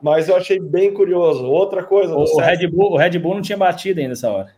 mas 0.00 0.28
eu 0.28 0.36
achei 0.36 0.58
bem 0.58 0.94
curioso. 0.94 1.44
Outra 1.44 1.84
coisa. 1.84 2.16
O, 2.16 2.22
o 2.22 2.40
Red, 2.40 2.66
Bull, 2.68 2.92
o 2.92 2.96
Red 2.96 3.18
Bull 3.18 3.34
não 3.34 3.42
tinha 3.42 3.58
batido 3.58 4.00
ainda 4.00 4.10
nessa 4.10 4.30
hora. 4.30 4.52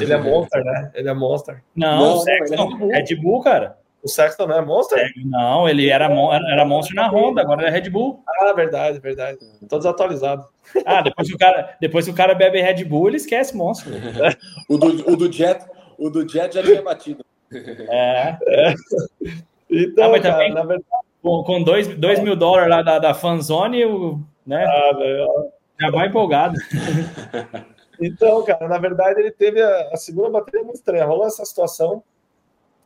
Ele 0.00 0.12
é 0.12 0.16
monster, 0.16 0.64
né? 0.64 0.90
Ele 0.94 1.08
é 1.08 1.14
monster. 1.14 1.62
Não, 1.76 1.98
não 1.98 2.14
o 2.14 2.20
Sexton, 2.20 2.54
é 2.54 2.56
Red, 2.56 2.78
Bull. 2.78 2.88
Red 2.88 3.16
Bull, 3.16 3.40
cara. 3.42 3.78
O 4.02 4.08
Sexton 4.08 4.46
não 4.46 4.56
é 4.56 4.64
monster? 4.64 5.12
Não, 5.24 5.68
ele 5.68 5.90
era, 5.90 6.06
era 6.06 6.64
monster 6.64 6.94
na 6.94 7.08
Honda, 7.08 7.42
agora 7.42 7.66
é 7.66 7.70
Red 7.70 7.90
Bull. 7.90 8.22
Ah, 8.26 8.52
verdade, 8.54 8.98
verdade. 8.98 9.38
Todos 9.68 9.84
atualizados. 9.84 10.46
Ah, 10.86 11.02
depois 11.02 11.28
que 11.28 11.34
o 11.34 11.38
cara, 11.38 11.76
depois 11.80 12.04
que 12.06 12.10
o 12.10 12.14
cara 12.14 12.34
bebe 12.34 12.62
Red 12.62 12.84
Bull, 12.84 13.08
ele 13.08 13.18
esquece 13.18 13.54
monstro. 13.54 13.92
o, 14.68 14.78
do, 14.78 15.12
o, 15.12 15.16
do 15.16 15.30
Jet, 15.30 15.66
o 15.98 16.08
do 16.08 16.26
Jet 16.26 16.54
já 16.54 16.62
tinha 16.62 16.82
batido. 16.82 17.24
É. 17.52 18.36
é. 18.46 18.74
Então, 19.72 20.12
ah, 20.12 20.20
cara, 20.20 20.34
também, 20.34 20.52
na 20.52 20.64
verdade. 20.64 20.84
Com 21.22 21.62
2 21.62 22.18
mil 22.24 22.34
dólares 22.34 22.68
lá 22.68 22.82
da, 22.82 22.98
da 22.98 23.14
fanzone, 23.14 23.84
o, 23.84 24.18
né? 24.44 24.64
Ah, 24.66 25.50
já 25.80 25.90
vai 25.90 26.08
empolgado. 26.08 26.58
Então, 28.02 28.42
cara, 28.44 28.66
na 28.66 28.78
verdade 28.78 29.20
ele 29.20 29.30
teve 29.30 29.60
a, 29.60 29.90
a 29.92 29.96
segunda 29.98 30.30
bateria 30.30 30.62
muito 30.62 30.76
estranha. 30.76 31.04
Rolou 31.04 31.26
essa 31.26 31.44
situação. 31.44 32.02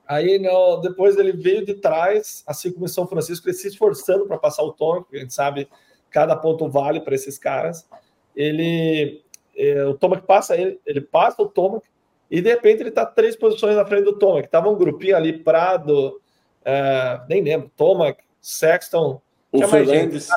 Aí, 0.07 0.39
no, 0.39 0.79
depois 0.79 1.17
ele 1.17 1.33
veio 1.33 1.65
de 1.65 1.75
trás, 1.75 2.45
assim 2.47 2.71
como 2.71 2.85
em 2.85 2.89
São 2.89 3.07
Francisco, 3.07 3.49
ele 3.49 3.57
se 3.57 3.69
esforçando 3.69 4.27
para 4.27 4.39
passar 4.39 4.63
o 4.63 4.73
tom, 4.73 5.03
porque 5.03 5.17
a 5.17 5.21
gente 5.21 5.33
sabe 5.33 5.69
cada 6.11 6.37
ponto 6.37 6.69
vale 6.69 7.01
para 7.01 7.15
esses 7.15 7.39
caras. 7.39 7.89
Ele, 8.37 9.23
é, 9.57 9.85
o 9.85 9.95
Tomac 9.95 10.27
passa 10.27 10.57
ele, 10.57 10.79
ele 10.85 11.01
passa 11.01 11.43
o 11.43 11.49
Tomac 11.49 11.87
e 12.31 12.41
de 12.41 12.51
repente 12.51 12.81
ele 12.81 12.91
está 12.91 13.07
três 13.07 13.37
posições 13.37 13.77
na 13.77 13.85
frente 13.85 14.05
do 14.05 14.19
Tomac. 14.19 14.49
Tava 14.49 14.69
um 14.69 14.77
grupinho 14.77 15.17
ali, 15.17 15.33
Prado, 15.33 16.21
é, 16.65 17.21
nem 17.29 17.43
lembro, 17.43 17.71
Tomac, 17.77 18.23
Sexton, 18.41 19.21
o 19.51 19.67
Fernandes. 19.67 20.29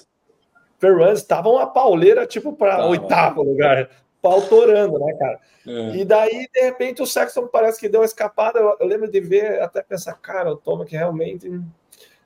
Ferrandes, 0.79 1.21
estavam 1.21 1.53
uma 1.53 1.67
pauleira 1.67 2.25
tipo 2.25 2.53
para 2.53 2.85
oitavo 2.85 3.41
lugar 3.41 3.89
pautorando, 4.27 4.99
né, 4.99 5.13
cara? 5.17 5.39
É. 5.65 5.95
E 5.97 6.05
daí, 6.05 6.47
de 6.53 6.61
repente, 6.61 7.01
o 7.01 7.05
Sexton 7.05 7.47
parece 7.47 7.79
que 7.79 7.87
deu 7.87 8.01
uma 8.01 8.05
escapada. 8.05 8.59
Eu, 8.59 8.75
eu 8.79 8.85
lembro 8.85 9.09
de 9.09 9.19
ver, 9.21 9.61
até 9.61 9.81
pensar, 9.81 10.13
cara, 10.15 10.51
o 10.51 10.57
Toma 10.57 10.85
que 10.85 10.95
realmente 10.95 11.49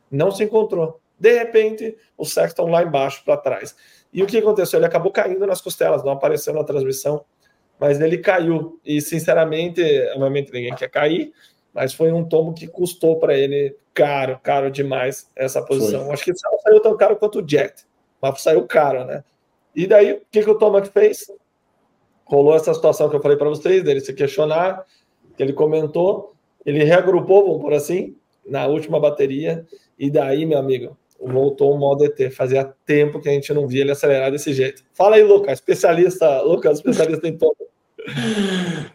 não 0.09 0.31
se 0.31 0.43
encontrou. 0.43 0.99
De 1.19 1.37
repente, 1.37 1.95
o 2.17 2.25
Sexton 2.25 2.69
lá 2.69 2.81
embaixo, 2.81 3.23
para 3.23 3.37
trás. 3.37 3.75
E 4.11 4.23
o 4.23 4.25
que 4.25 4.37
aconteceu? 4.37 4.79
Ele 4.79 4.87
acabou 4.87 5.11
caindo 5.11 5.45
nas 5.45 5.61
costelas, 5.61 6.03
não 6.03 6.13
apareceu 6.13 6.53
na 6.53 6.63
transmissão, 6.63 7.23
mas 7.79 8.01
ele 8.01 8.17
caiu. 8.17 8.79
E, 8.83 8.99
sinceramente, 8.99 9.81
obviamente 10.13 10.51
ninguém 10.51 10.75
quer 10.75 10.89
cair, 10.89 11.31
mas 11.73 11.93
foi 11.93 12.11
um 12.11 12.27
tombo 12.27 12.53
que 12.53 12.67
custou 12.67 13.19
para 13.19 13.37
ele 13.37 13.75
caro, 13.93 14.39
caro 14.41 14.71
demais 14.71 15.29
essa 15.35 15.61
posição. 15.61 16.05
Foi. 16.05 16.13
Acho 16.13 16.23
que 16.25 16.31
não 16.31 16.59
saiu 16.59 16.79
tão 16.81 16.97
caro 16.97 17.15
quanto 17.15 17.39
o 17.39 17.47
Jet, 17.47 17.85
mas 18.19 18.41
saiu 18.41 18.65
caro, 18.65 19.05
né? 19.05 19.23
E 19.73 19.87
daí, 19.87 20.13
o 20.13 20.21
que, 20.29 20.43
que 20.43 20.49
o 20.49 20.57
Tomac 20.57 20.89
fez? 20.89 21.31
Rolou 22.31 22.55
essa 22.55 22.73
situação 22.73 23.09
que 23.09 23.15
eu 23.15 23.21
falei 23.21 23.35
para 23.35 23.49
vocês, 23.49 23.83
dele 23.83 23.99
se 23.99 24.13
questionar, 24.13 24.85
que 25.35 25.43
ele 25.43 25.51
comentou, 25.51 26.33
ele 26.65 26.81
reagrupou, 26.81 27.45
vamos 27.45 27.61
por 27.61 27.73
assim, 27.73 28.15
na 28.47 28.67
última 28.67 29.01
bateria, 29.01 29.65
e 29.99 30.09
daí, 30.09 30.45
meu 30.45 30.57
amigo, 30.57 30.97
voltou 31.19 31.73
o 31.73 31.77
modo 31.77 32.05
ET. 32.05 32.31
Fazia 32.31 32.73
tempo 32.85 33.19
que 33.19 33.27
a 33.27 33.33
gente 33.33 33.53
não 33.53 33.67
via 33.67 33.81
ele 33.81 33.91
acelerar 33.91 34.31
desse 34.31 34.53
jeito. 34.53 34.81
Fala 34.93 35.17
aí, 35.17 35.23
Lucas, 35.23 35.59
especialista, 35.59 36.41
Lucas, 36.41 36.77
especialista 36.77 37.27
em 37.27 37.37
todo. 37.37 37.57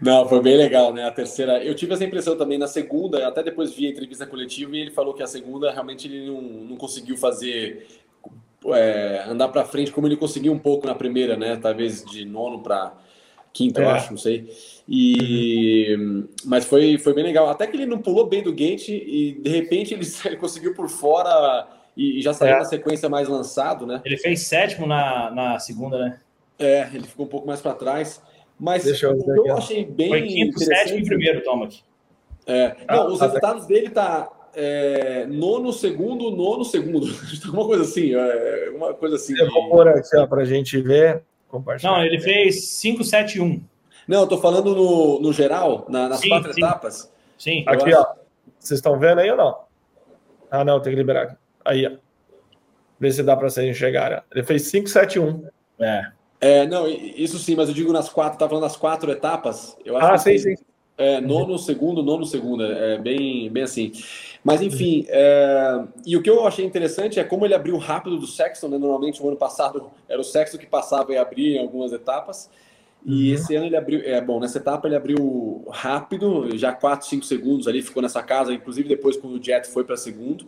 Não, 0.00 0.26
foi 0.26 0.42
bem 0.42 0.56
legal, 0.56 0.92
né? 0.92 1.04
A 1.04 1.12
terceira. 1.12 1.62
Eu 1.62 1.74
tive 1.74 1.92
essa 1.92 2.04
impressão 2.04 2.36
também 2.36 2.58
na 2.58 2.66
segunda, 2.66 3.28
até 3.28 3.42
depois 3.42 3.72
vi 3.72 3.86
a 3.86 3.90
entrevista 3.90 4.26
coletiva 4.26 4.74
e 4.74 4.80
ele 4.80 4.90
falou 4.90 5.14
que 5.14 5.22
a 5.22 5.26
segunda 5.26 5.70
realmente 5.70 6.08
ele 6.08 6.26
não, 6.26 6.40
não 6.40 6.76
conseguiu 6.76 7.16
fazer. 7.16 7.86
É, 8.68 9.24
andar 9.28 9.46
para 9.48 9.64
frente 9.64 9.92
como 9.92 10.08
ele 10.08 10.16
conseguiu 10.16 10.52
um 10.52 10.58
pouco 10.58 10.88
na 10.88 10.94
primeira, 10.94 11.36
né? 11.36 11.56
Talvez 11.56 12.04
de 12.04 12.24
nono 12.24 12.62
para 12.62 12.96
quinta, 13.56 13.80
é. 13.80 13.84
eu 13.84 13.90
acho, 13.90 14.10
não 14.10 14.18
sei. 14.18 14.48
E 14.88 15.96
mas 16.44 16.64
foi, 16.64 16.98
foi 16.98 17.14
bem 17.14 17.24
legal. 17.24 17.48
Até 17.48 17.66
que 17.66 17.76
ele 17.76 17.86
não 17.86 17.98
pulou 17.98 18.26
bem 18.26 18.42
do 18.42 18.52
gate 18.52 18.88
e 18.90 19.38
de 19.40 19.50
repente 19.50 19.94
ele, 19.94 20.04
ele 20.24 20.36
conseguiu 20.36 20.74
por 20.74 20.88
fora 20.88 21.66
e, 21.96 22.20
já 22.20 22.34
saiu 22.34 22.56
é. 22.56 22.58
na 22.58 22.64
sequência 22.64 23.08
mais 23.08 23.28
lançado, 23.28 23.86
né? 23.86 24.02
Ele 24.04 24.18
fez 24.18 24.42
sétimo 24.42 24.86
na, 24.86 25.30
na 25.30 25.58
segunda, 25.58 25.98
né? 25.98 26.20
É, 26.58 26.88
ele 26.92 27.06
ficou 27.06 27.26
um 27.26 27.28
pouco 27.28 27.46
mais 27.46 27.60
para 27.60 27.74
trás. 27.74 28.22
Mas 28.58 28.84
Deixa 28.84 29.06
eu, 29.06 29.18
eu 29.44 29.56
achei 29.56 29.84
bem. 29.84 30.08
Foi 30.08 30.22
quinto, 30.22 30.58
sétimo 30.60 30.98
e 30.98 31.04
primeiro, 31.04 31.42
Tomac. 31.42 31.80
É, 32.46 32.76
não, 32.88 33.12
os 33.12 33.20
resultados 33.20 33.66
dele 33.66 33.90
tá 33.90 34.30
é, 34.54 35.26
nono, 35.26 35.72
segundo, 35.72 36.30
nono, 36.30 36.64
segundo. 36.64 37.06
uma 37.52 37.66
coisa 37.66 37.82
assim, 37.82 38.14
é, 38.14 38.70
uma 38.74 38.94
coisa 38.94 39.16
assim. 39.16 39.38
Eu 39.38 39.50
vou 39.50 39.68
pôr 39.68 39.88
aqui 39.88 40.26
para 40.26 40.42
a 40.42 40.44
gente 40.44 40.80
ver. 40.80 41.22
Não, 41.82 42.04
ele 42.04 42.20
fez 42.20 42.68
5, 42.68 43.04
7, 43.04 43.40
1. 43.40 43.62
Não, 44.06 44.20
eu 44.20 44.26
tô 44.26 44.38
falando 44.38 44.74
no, 44.74 45.20
no 45.20 45.32
geral, 45.32 45.86
na, 45.88 46.08
nas 46.08 46.20
sim, 46.20 46.28
quatro 46.28 46.52
sim. 46.52 46.60
etapas. 46.60 47.12
Sim. 47.38 47.64
Aqui, 47.66 47.94
ó. 47.94 48.06
Vocês 48.58 48.78
estão 48.78 48.98
vendo 48.98 49.20
aí 49.20 49.30
ou 49.30 49.36
não? 49.36 49.58
Ah, 50.50 50.64
não, 50.64 50.80
tem 50.80 50.92
que 50.92 50.98
liberar. 50.98 51.36
Aí, 51.64 51.86
ó. 51.86 51.96
Vê 52.98 53.10
se 53.10 53.22
dá 53.22 53.36
para 53.36 53.48
vocês 53.48 53.68
enxergarem. 53.68 54.20
Ele 54.32 54.44
fez 54.44 54.62
5, 54.62 54.88
7, 54.88 55.18
1. 55.18 55.48
É. 55.80 56.06
É, 56.40 56.66
não, 56.66 56.86
isso 56.86 57.38
sim, 57.38 57.56
mas 57.56 57.68
eu 57.68 57.74
digo 57.74 57.92
nas 57.92 58.08
quatro, 58.08 58.38
tá 58.38 58.46
falando 58.46 58.64
nas 58.64 58.76
quatro 58.76 59.10
etapas. 59.10 59.76
Eu 59.84 59.96
acho 59.96 60.12
ah, 60.12 60.18
sim, 60.18 60.38
sim. 60.38 60.54
É, 60.98 61.20
nono, 61.20 61.58
segundo, 61.58 62.02
nono, 62.02 62.24
segundo. 62.24 62.64
É 62.64 62.98
bem, 62.98 63.50
bem 63.50 63.62
assim. 63.62 63.92
Mas 64.42 64.62
enfim, 64.62 65.04
é... 65.08 65.84
e 66.06 66.16
o 66.16 66.22
que 66.22 66.30
eu 66.30 66.46
achei 66.46 66.64
interessante 66.64 67.20
é 67.20 67.24
como 67.24 67.44
ele 67.44 67.54
abriu 67.54 67.76
rápido 67.76 68.16
do 68.16 68.26
Sexton, 68.26 68.68
né? 68.68 68.78
Normalmente 68.78 69.22
o 69.22 69.28
ano 69.28 69.36
passado 69.36 69.90
era 70.08 70.20
o 70.20 70.24
Sexton 70.24 70.56
que 70.56 70.66
passava 70.66 71.12
e 71.12 71.18
abria 71.18 71.56
em 71.56 71.62
algumas 71.62 71.92
etapas. 71.92 72.48
E 73.04 73.28
uhum. 73.28 73.34
esse 73.34 73.54
ano 73.54 73.66
ele 73.66 73.76
abriu, 73.76 74.00
é 74.04 74.20
bom, 74.20 74.40
nessa 74.40 74.58
etapa 74.58 74.88
ele 74.88 74.96
abriu 74.96 75.64
rápido, 75.70 76.56
já 76.56 76.72
4, 76.72 77.06
5 77.06 77.24
segundos 77.24 77.68
ali, 77.68 77.82
ficou 77.82 78.02
nessa 78.02 78.22
casa, 78.22 78.52
inclusive 78.52 78.88
depois 78.88 79.16
quando 79.16 79.34
o 79.38 79.42
Jet 79.42 79.68
foi 79.68 79.84
para 79.84 79.96
segundo. 79.96 80.46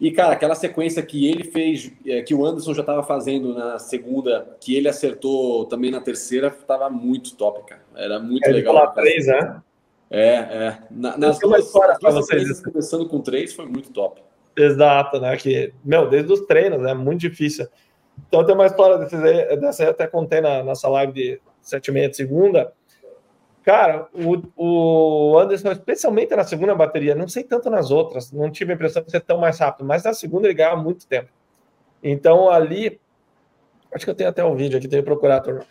E, 0.00 0.10
cara, 0.10 0.32
aquela 0.32 0.54
sequência 0.54 1.02
que 1.02 1.28
ele 1.28 1.44
fez, 1.44 1.92
é, 2.04 2.22
que 2.22 2.34
o 2.34 2.44
Anderson 2.44 2.74
já 2.74 2.80
estava 2.80 3.02
fazendo 3.04 3.54
na 3.54 3.78
segunda, 3.78 4.56
que 4.60 4.74
ele 4.74 4.88
acertou 4.88 5.64
também 5.66 5.90
na 5.90 6.00
terceira, 6.00 6.48
estava 6.48 6.90
muito 6.90 7.36
top, 7.36 7.64
cara. 7.68 7.82
Era 7.94 8.18
muito 8.18 8.44
é, 8.44 8.50
legal. 8.50 8.92
Três, 8.94 9.26
né? 9.26 9.62
É, 10.12 10.34
é. 10.34 10.78
Na, 10.90 11.16
nas 11.16 11.38
duas, 11.38 11.64
história 11.64 11.98
para 11.98 12.10
vocês. 12.10 12.62
Começando 12.62 13.08
com 13.08 13.20
três, 13.20 13.54
foi 13.54 13.66
muito 13.66 13.90
top. 13.90 14.22
Exato, 14.54 15.18
né? 15.18 15.36
Que, 15.36 15.72
meu, 15.82 16.08
desde 16.08 16.32
os 16.32 16.40
treinos, 16.42 16.86
é 16.86 16.92
muito 16.94 17.20
difícil. 17.20 17.66
Então 18.28 18.44
tem 18.44 18.54
uma 18.54 18.66
história 18.66 18.98
desse, 18.98 19.16
dessa, 19.56 19.84
eu 19.84 19.90
até 19.90 20.06
contei 20.06 20.40
na 20.40 20.62
nossa 20.62 20.86
live 20.88 21.12
de 21.12 21.40
sete 21.62 21.88
e 21.88 21.92
meia 21.92 22.10
de 22.10 22.16
segunda, 22.16 22.72
Cara, 23.62 24.08
o, 24.12 24.42
o 24.56 25.38
Anderson, 25.38 25.70
especialmente 25.70 26.34
na 26.34 26.42
segunda 26.42 26.74
bateria, 26.74 27.14
não 27.14 27.28
sei 27.28 27.44
tanto 27.44 27.70
nas 27.70 27.92
outras, 27.92 28.32
não 28.32 28.50
tive 28.50 28.72
a 28.72 28.74
impressão 28.74 29.02
de 29.04 29.10
ser 29.10 29.20
tão 29.20 29.38
mais 29.38 29.58
rápido, 29.58 29.86
mas 29.86 30.02
na 30.02 30.12
segunda 30.12 30.48
ele 30.48 30.54
ganhava 30.54 30.82
muito 30.82 31.06
tempo. 31.06 31.30
Então 32.02 32.50
ali, 32.50 33.00
acho 33.94 34.04
que 34.04 34.10
eu 34.10 34.16
tenho 34.16 34.30
até 34.30 34.44
um 34.44 34.56
vídeo 34.56 34.76
aqui, 34.76 34.88
tenho 34.88 35.02
que 35.02 35.06
procurar, 35.06 35.40
turma. 35.40 35.64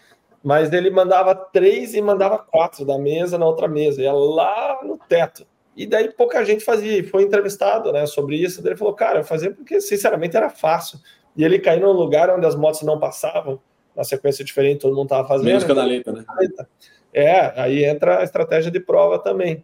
Mas 0.44 0.72
ele 0.74 0.89
mandava 0.89 1.36
três 1.36 1.94
e 1.94 2.02
mandava 2.02 2.39
quatro 2.39 2.84
da 2.86 2.98
mesa 2.98 3.38
na 3.38 3.46
outra 3.46 3.68
mesa, 3.68 4.02
ia 4.02 4.12
lá 4.12 4.80
no 4.84 4.98
teto. 4.98 5.46
E 5.76 5.86
daí 5.86 6.12
pouca 6.12 6.44
gente 6.44 6.64
fazia, 6.64 7.08
foi 7.08 7.24
entrevistado 7.24 7.92
né, 7.92 8.06
sobre 8.06 8.36
isso. 8.36 8.66
Ele 8.66 8.76
falou, 8.76 8.94
cara, 8.94 9.20
eu 9.20 9.24
fazia 9.24 9.52
porque 9.52 9.80
sinceramente 9.80 10.36
era 10.36 10.50
fácil. 10.50 11.00
E 11.36 11.44
ele 11.44 11.60
caiu 11.60 11.82
num 11.82 11.94
lugar 11.94 12.30
onde 12.30 12.46
as 12.46 12.56
motos 12.56 12.82
não 12.82 13.00
passavam, 13.00 13.60
na 13.96 14.04
sequência 14.04 14.44
diferente, 14.44 14.82
todo 14.82 14.96
mundo 14.96 15.06
estava 15.06 15.28
fazendo. 15.28 15.46
Menos 15.46 15.64
canaleta, 15.64 16.12
né? 16.12 16.24
É, 17.14 17.62
aí 17.62 17.84
entra 17.84 18.20
a 18.20 18.24
estratégia 18.24 18.72
de 18.72 18.80
prova 18.80 19.20
também. 19.20 19.64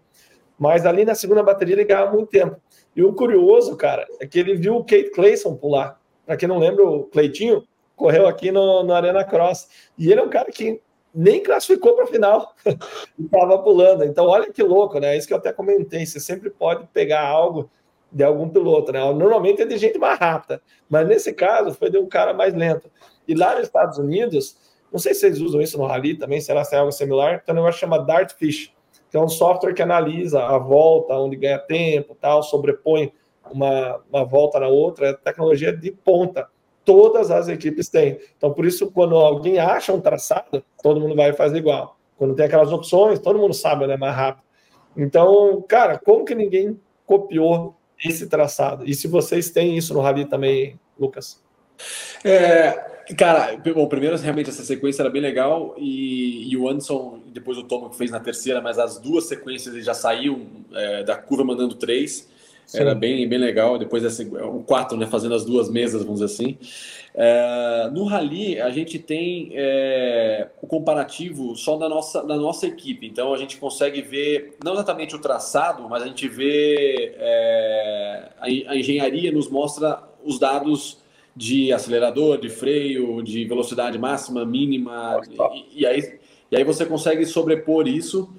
Mas 0.59 0.85
ali 0.85 1.05
na 1.05 1.15
segunda 1.15 1.43
bateria 1.43 1.75
ele 1.75 1.85
ganhava 1.85 2.11
muito 2.11 2.29
tempo. 2.29 2.57
E 2.95 3.03
o 3.03 3.13
curioso, 3.13 3.75
cara, 3.75 4.07
é 4.19 4.25
que 4.25 4.39
ele 4.39 4.55
viu 4.55 4.75
o 4.75 4.83
Kate 4.83 5.11
Clayson 5.11 5.55
pular. 5.55 5.99
Para 6.25 6.35
quem 6.35 6.49
não 6.49 6.57
lembra, 6.57 6.83
o 6.83 7.03
Cleitinho 7.03 7.63
correu 7.97 8.27
aqui 8.27 8.51
no, 8.51 8.83
no 8.83 8.93
Arena 8.93 9.25
Cross. 9.25 9.67
E 9.97 10.09
ele 10.09 10.21
é 10.21 10.23
um 10.23 10.29
cara 10.29 10.49
que 10.49 10.79
nem 11.13 11.41
classificou 11.41 11.95
para 11.95 12.05
a 12.05 12.07
final 12.07 12.53
e 13.17 13.25
estava 13.25 13.57
pulando. 13.57 14.05
Então, 14.05 14.27
olha 14.27 14.49
que 14.53 14.63
louco, 14.63 14.99
né? 14.99 15.17
Isso 15.17 15.27
que 15.27 15.33
eu 15.33 15.37
até 15.37 15.51
comentei. 15.51 16.05
Você 16.05 16.19
sempre 16.19 16.49
pode 16.49 16.85
pegar 16.93 17.27
algo 17.27 17.69
de 18.11 18.23
algum 18.23 18.47
piloto, 18.47 18.91
né? 18.91 18.99
Normalmente 19.13 19.63
é 19.63 19.65
de 19.65 19.77
gente 19.77 19.97
mais 19.97 20.17
rápida, 20.17 20.61
mas 20.87 21.05
nesse 21.07 21.33
caso 21.33 21.73
foi 21.73 21.89
de 21.89 21.97
um 21.97 22.07
cara 22.07 22.33
mais 22.33 22.53
lento. 22.53 22.89
E 23.27 23.35
lá 23.35 23.55
nos 23.55 23.63
Estados 23.63 23.97
Unidos, 23.97 24.55
não 24.91 24.99
sei 24.99 25.13
se 25.13 25.21
vocês 25.21 25.41
usam 25.41 25.61
isso 25.61 25.77
no 25.77 25.85
Rally 25.85 26.17
também, 26.17 26.39
será 26.39 26.63
se 26.63 26.75
é 26.75 26.79
algo 26.79 26.91
similar. 26.91 27.43
Tem 27.43 27.53
um 27.53 27.57
negócio 27.57 27.81
chama 27.81 27.99
Dartfish, 27.99 28.73
que 29.09 29.17
é 29.17 29.19
um 29.19 29.27
software 29.27 29.73
que 29.73 29.81
analisa 29.81 30.41
a 30.43 30.57
volta, 30.57 31.15
onde 31.15 31.35
ganha 31.35 31.59
tempo, 31.59 32.15
tal, 32.19 32.41
sobrepõe 32.43 33.11
uma, 33.51 33.99
uma 34.09 34.23
volta 34.23 34.59
na 34.59 34.67
outra. 34.67 35.09
É 35.09 35.13
tecnologia 35.13 35.75
de 35.75 35.91
ponta. 35.91 36.47
Todas 36.87 37.29
as 37.29 37.49
equipes 37.49 37.89
têm. 37.89 38.17
Então, 38.37 38.53
por 38.53 38.65
isso, 38.65 38.89
quando 38.89 39.17
alguém 39.17 39.59
acha 39.59 39.91
um 39.91 39.99
traçado, 39.99 40.63
todo 40.81 41.01
mundo 41.01 41.17
vai 41.17 41.33
fazer 41.33 41.57
igual. 41.57 41.97
Quando 42.17 42.33
tem 42.33 42.45
aquelas 42.45 42.71
opções, 42.71 43.19
todo 43.19 43.37
mundo 43.37 43.53
sabe, 43.53 43.85
né? 43.85 43.97
Mais 43.97 44.15
rápido. 44.15 44.45
Então, 44.95 45.61
cara, 45.67 45.99
como 45.99 46.23
que 46.23 46.33
ninguém 46.33 46.79
copiou 47.05 47.75
esse 48.01 48.27
traçado? 48.27 48.85
E 48.85 48.95
se 48.95 49.05
vocês 49.05 49.51
têm 49.51 49.77
isso 49.77 49.93
no 49.93 49.99
Rally 49.99 50.23
também, 50.23 50.79
Lucas? 50.97 51.43
É, 52.23 52.97
Cara, 53.15 53.55
bom, 53.73 53.87
primeiro 53.87 54.17
realmente 54.17 54.49
essa 54.49 54.63
sequência 54.63 55.01
era 55.01 55.09
bem 55.09 55.21
legal 55.21 55.75
e, 55.77 56.51
e 56.51 56.57
o 56.57 56.67
Anderson, 56.67 57.21
depois 57.27 57.57
o 57.57 57.63
Tom 57.63 57.89
que 57.89 57.97
fez 57.97 58.11
na 58.11 58.19
terceira, 58.19 58.61
mas 58.61 58.77
as 58.77 58.99
duas 58.99 59.25
sequências 59.25 59.73
ele 59.73 59.83
já 59.83 59.93
saiu 59.93 60.45
é, 60.73 61.03
da 61.03 61.15
curva 61.15 61.45
mandando 61.45 61.75
três. 61.75 62.27
Sim. 62.67 62.79
Era 62.79 62.93
bem, 62.93 63.27
bem 63.29 63.39
legal. 63.39 63.79
Depois 63.79 64.03
essa, 64.03 64.21
o 64.23 64.61
quatro, 64.61 64.97
né, 64.97 65.07
fazendo 65.07 65.33
as 65.33 65.45
duas 65.45 65.69
mesas, 65.69 66.03
vamos 66.03 66.19
dizer 66.19 66.33
assim. 66.33 66.57
É, 67.15 67.89
no 67.93 68.03
Rally, 68.03 68.59
a 68.59 68.69
gente 68.69 68.99
tem 68.99 69.51
é, 69.53 70.49
o 70.61 70.67
comparativo 70.67 71.55
só 71.55 71.77
da 71.77 71.87
nossa, 71.87 72.21
da 72.21 72.35
nossa 72.35 72.67
equipe. 72.67 73.07
Então, 73.07 73.33
a 73.33 73.37
gente 73.37 73.55
consegue 73.55 74.01
ver, 74.01 74.57
não 74.61 74.73
exatamente 74.73 75.15
o 75.15 75.19
traçado, 75.19 75.87
mas 75.87 76.03
a 76.03 76.07
gente 76.07 76.27
vê 76.27 77.15
é, 77.17 78.29
a, 78.37 78.45
a 78.71 78.77
engenharia 78.77 79.31
nos 79.31 79.49
mostra 79.49 80.03
os 80.25 80.37
dados 80.37 80.97
de 81.33 81.71
acelerador, 81.71 82.37
de 82.37 82.49
freio, 82.49 83.21
de 83.21 83.45
velocidade 83.45 83.97
máxima, 83.97 84.45
mínima, 84.45 85.21
e, 85.73 85.83
e, 85.83 85.85
aí, 85.85 86.19
e 86.51 86.57
aí 86.57 86.63
você 86.65 86.85
consegue 86.85 87.25
sobrepor 87.25 87.87
isso 87.87 88.29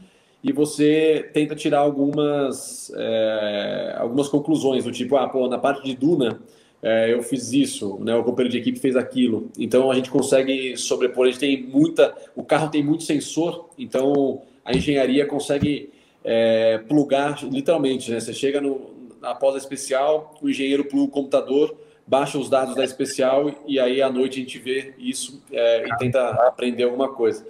e 0.43 0.53
você 0.53 1.31
tenta 1.33 1.55
tirar 1.55 1.81
algumas, 1.81 2.93
é, 2.97 3.97
algumas 3.99 4.29
conclusões, 4.29 4.85
do 4.85 4.93
tipo, 4.93 5.17
ah, 5.17 5.29
pô, 5.29 5.49
na 5.49 5.59
parte 5.59 5.85
de 5.85 5.95
duna 5.95 6.41
é, 6.83 7.13
eu 7.13 7.23
fiz 7.23 7.53
isso, 7.53 7.99
né, 8.01 8.15
o 8.15 8.23
companheiro 8.23 8.53
de 8.53 8.59
equipe 8.59 8.79
fez 8.79 8.95
aquilo. 8.97 9.51
Então 9.59 9.91
a 9.91 9.95
gente 9.95 10.11
consegue 10.11 10.77
sobrepor, 10.77 11.27
a 11.27 11.31
gente 11.31 11.41
tem 11.41 11.63
muita, 11.63 12.15
o 12.37 12.45
carro 12.45 12.71
tem 12.71 12.83
muito 12.83 13.03
sensor, 13.03 13.69
então 13.77 14.43
a 14.65 14.77
engenharia 14.77 15.27
consegue 15.27 15.91
é, 16.23 16.79
plugar, 16.79 17.43
literalmente, 17.43 18.11
né, 18.11 18.21
você 18.21 18.33
chega 18.33 18.61
no, 18.61 18.93
após 19.21 19.57
a 19.57 19.59
especial, 19.59 20.35
o 20.41 20.49
engenheiro 20.49 20.85
pluga 20.85 21.05
o 21.05 21.09
computador, 21.09 21.77
baixa 22.07 22.39
os 22.39 22.49
dados 22.49 22.77
da 22.77 22.85
especial 22.85 23.53
e 23.67 23.79
aí 23.79 24.01
à 24.01 24.09
noite 24.09 24.39
a 24.39 24.43
gente 24.43 24.59
vê 24.59 24.95
isso 24.99 25.43
e 25.51 25.97
tenta 25.99 26.31
aprender 26.47 26.85
alguma 26.85 27.13
coisa. 27.13 27.45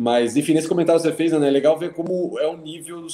Mas, 0.00 0.36
enfim, 0.36 0.54
nesse 0.54 0.68
comentário 0.68 1.02
que 1.02 1.08
você 1.08 1.12
fez, 1.12 1.32
né, 1.32 1.48
é 1.48 1.50
legal 1.50 1.76
ver 1.76 1.92
como 1.92 2.38
é 2.38 2.46
o 2.46 2.56
nível 2.56 3.02
do, 3.02 3.08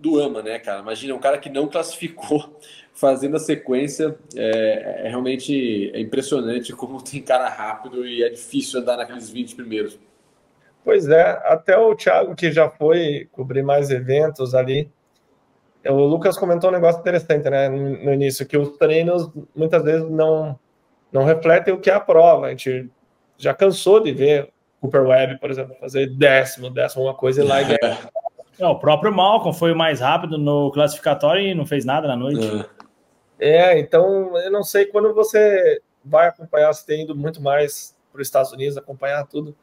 do 0.00 0.18
AMA, 0.18 0.42
né, 0.42 0.58
cara? 0.58 0.80
Imagina, 0.80 1.14
um 1.14 1.18
cara 1.18 1.36
que 1.36 1.50
não 1.50 1.68
classificou 1.68 2.58
fazendo 2.94 3.36
a 3.36 3.38
sequência, 3.38 4.16
é, 4.34 5.02
é 5.04 5.08
realmente 5.10 5.90
é 5.92 6.00
impressionante 6.00 6.72
como 6.74 7.02
tem 7.02 7.20
cara 7.20 7.50
rápido 7.50 8.06
e 8.06 8.22
é 8.22 8.30
difícil 8.30 8.80
andar 8.80 8.96
naqueles 8.96 9.28
20 9.28 9.54
primeiros. 9.54 10.00
Pois 10.82 11.06
é, 11.06 11.38
até 11.44 11.76
o 11.76 11.94
Thiago, 11.94 12.34
que 12.34 12.50
já 12.50 12.70
foi 12.70 13.28
cobrir 13.30 13.62
mais 13.62 13.90
eventos 13.90 14.54
ali, 14.54 14.90
o 15.84 16.06
Lucas 16.06 16.38
comentou 16.38 16.70
um 16.70 16.72
negócio 16.72 16.98
interessante, 16.98 17.50
né, 17.50 17.68
no 17.68 18.10
início, 18.10 18.46
que 18.46 18.56
os 18.56 18.78
treinos 18.78 19.30
muitas 19.54 19.84
vezes 19.84 20.08
não, 20.08 20.58
não 21.12 21.24
refletem 21.24 21.74
o 21.74 21.78
que 21.78 21.90
é 21.90 21.94
a 21.94 22.00
prova. 22.00 22.46
A 22.46 22.50
gente 22.50 22.90
já 23.36 23.52
cansou 23.52 24.00
de 24.00 24.12
ver 24.12 24.51
Cooper 24.82 25.06
Webb, 25.06 25.38
por 25.38 25.48
exemplo, 25.48 25.76
fazer 25.80 26.08
décimo, 26.08 26.68
décimo 26.68 27.04
uma 27.04 27.14
coisa 27.14 27.40
e 27.40 27.46
lá 27.46 27.62
e 27.62 27.64
ganhar. 27.64 28.10
É, 28.58 28.66
o 28.66 28.78
próprio 28.78 29.14
Malcolm 29.14 29.56
foi 29.56 29.72
o 29.72 29.76
mais 29.76 30.00
rápido 30.00 30.36
no 30.36 30.72
classificatório 30.72 31.40
e 31.40 31.54
não 31.54 31.64
fez 31.64 31.84
nada 31.84 32.08
na 32.08 32.16
noite. 32.16 32.68
É, 33.38 33.78
então 33.78 34.36
eu 34.38 34.50
não 34.50 34.64
sei 34.64 34.86
quando 34.86 35.14
você 35.14 35.80
vai 36.04 36.26
acompanhar, 36.26 36.72
você 36.72 36.84
tem 36.84 37.04
ido 37.04 37.14
muito 37.14 37.40
mais 37.40 37.96
para 38.10 38.20
os 38.20 38.26
Estados 38.26 38.52
Unidos 38.52 38.76
acompanhar 38.76 39.24
tudo. 39.26 39.56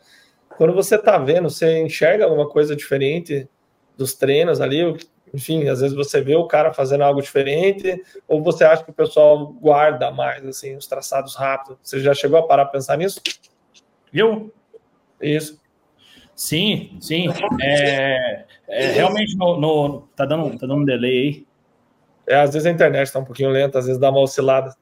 Quando 0.57 0.73
você 0.73 0.95
está 0.95 1.17
vendo, 1.17 1.49
você 1.49 1.79
enxerga 1.79 2.23
alguma 2.23 2.47
coisa 2.47 2.73
diferente 2.73 3.47
dos 3.97 4.13
treinos 4.13 4.61
ali, 4.61 4.97
enfim, 5.33 5.67
às 5.67 5.81
vezes 5.81 5.95
você 5.95 6.21
vê 6.21 6.35
o 6.35 6.47
cara 6.47 6.73
fazendo 6.73 7.03
algo 7.03 7.21
diferente, 7.21 8.01
ou 8.25 8.41
você 8.41 8.63
acha 8.63 8.83
que 8.83 8.89
o 8.89 8.93
pessoal 8.93 9.47
guarda 9.47 10.09
mais, 10.11 10.45
assim, 10.45 10.77
os 10.77 10.87
traçados 10.87 11.35
rápidos. 11.35 11.77
Você 11.83 11.99
já 11.99 12.13
chegou 12.13 12.39
a 12.39 12.47
parar 12.47 12.65
para 12.65 12.73
pensar 12.73 12.97
nisso? 12.97 13.21
Eu? 14.13 14.51
Isso. 15.21 15.59
Sim, 16.35 16.97
sim. 17.01 17.27
É, 17.61 18.45
é 18.67 18.91
realmente 18.91 19.35
no, 19.35 19.59
no, 19.59 20.01
tá, 20.15 20.25
dando, 20.25 20.51
tá 20.57 20.65
dando 20.65 20.81
um 20.81 20.85
delay 20.85 21.17
aí. 21.17 21.45
É, 22.27 22.35
às 22.35 22.53
vezes 22.53 22.65
a 22.65 22.71
internet 22.71 23.07
está 23.07 23.19
um 23.19 23.25
pouquinho 23.25 23.49
lenta, 23.49 23.79
às 23.79 23.85
vezes 23.85 23.99
dá 23.99 24.09
uma 24.09 24.21
oscilada. 24.21 24.73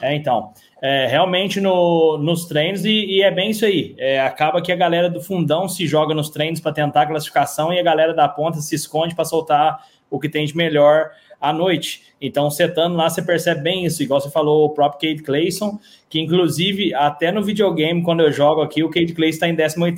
É, 0.00 0.14
então. 0.14 0.52
É, 0.80 1.06
realmente 1.06 1.60
no, 1.60 2.18
nos 2.18 2.44
treinos, 2.44 2.84
e, 2.84 2.90
e, 2.90 3.22
é 3.22 3.30
bem 3.30 3.50
isso 3.50 3.64
aí. 3.64 3.94
É, 3.98 4.20
acaba 4.20 4.60
que 4.60 4.70
a 4.70 4.76
galera 4.76 5.08
do 5.08 5.20
fundão 5.20 5.68
se 5.68 5.86
joga 5.86 6.14
nos 6.14 6.30
treinos 6.30 6.60
para 6.60 6.72
tentar 6.72 7.02
a 7.02 7.06
classificação 7.06 7.72
e 7.72 7.78
a 7.78 7.82
galera 7.82 8.12
da 8.14 8.28
ponta 8.28 8.60
se 8.60 8.74
esconde 8.74 9.14
para 9.14 9.24
soltar 9.24 9.84
o 10.10 10.20
que 10.20 10.28
tem 10.28 10.44
de 10.44 10.56
melhor 10.56 11.10
à 11.48 11.52
noite. 11.52 12.02
Então, 12.20 12.50
setando 12.50 12.96
lá, 12.96 13.10
você 13.10 13.22
percebe 13.22 13.62
bem 13.62 13.84
isso, 13.84 14.02
igual 14.02 14.20
você 14.20 14.30
falou, 14.30 14.66
o 14.66 14.70
próprio 14.70 15.10
Kate 15.10 15.22
Clayson, 15.22 15.78
que 16.08 16.20
inclusive, 16.20 16.94
até 16.94 17.30
no 17.30 17.42
videogame, 17.42 18.02
quando 18.02 18.20
eu 18.20 18.32
jogo 18.32 18.62
aqui, 18.62 18.82
o 18.82 18.88
Kate 18.88 19.12
Clayson 19.12 19.36
está 19.36 19.48
em 19.48 19.54
18 19.54 19.96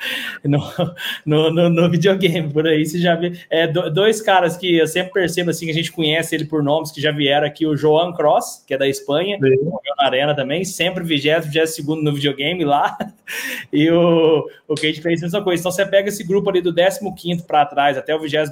no, 0.44 0.58
no, 1.26 1.50
no, 1.50 1.68
no, 1.68 1.90
videogame, 1.90 2.50
por 2.50 2.66
aí 2.66 2.86
você 2.86 2.98
já 2.98 3.14
vê. 3.14 3.32
É, 3.50 3.66
dois 3.66 4.22
caras 4.22 4.56
que 4.56 4.76
eu 4.76 4.86
sempre 4.86 5.12
percebo 5.12 5.50
assim, 5.50 5.66
que 5.66 5.72
a 5.72 5.74
gente 5.74 5.92
conhece 5.92 6.34
ele 6.34 6.44
por 6.44 6.62
nomes 6.62 6.90
que 6.90 7.00
já 7.00 7.10
vieram 7.10 7.46
aqui, 7.46 7.66
o 7.66 7.76
Joan 7.76 8.12
Cross, 8.12 8.64
que 8.66 8.74
é 8.74 8.78
da 8.78 8.88
Espanha, 8.88 9.38
na 9.38 10.04
Arena 10.04 10.34
também, 10.34 10.64
sempre 10.64 11.04
20, 11.04 11.40
22 11.40 12.02
no 12.02 12.14
videogame 12.14 12.64
lá, 12.64 12.96
e 13.72 13.90
o, 13.90 14.48
o 14.66 14.74
Kate 14.74 15.00
Clayson, 15.00 15.26
mesma 15.26 15.42
coisa. 15.42 15.60
Então 15.60 15.72
você 15.72 15.84
pega 15.84 16.08
esse 16.08 16.24
grupo 16.24 16.48
ali 16.48 16.60
do 16.60 16.74
15 16.74 17.42
para 17.46 17.66
trás 17.66 17.98
até 17.98 18.14
o 18.14 18.20
22 18.20 18.50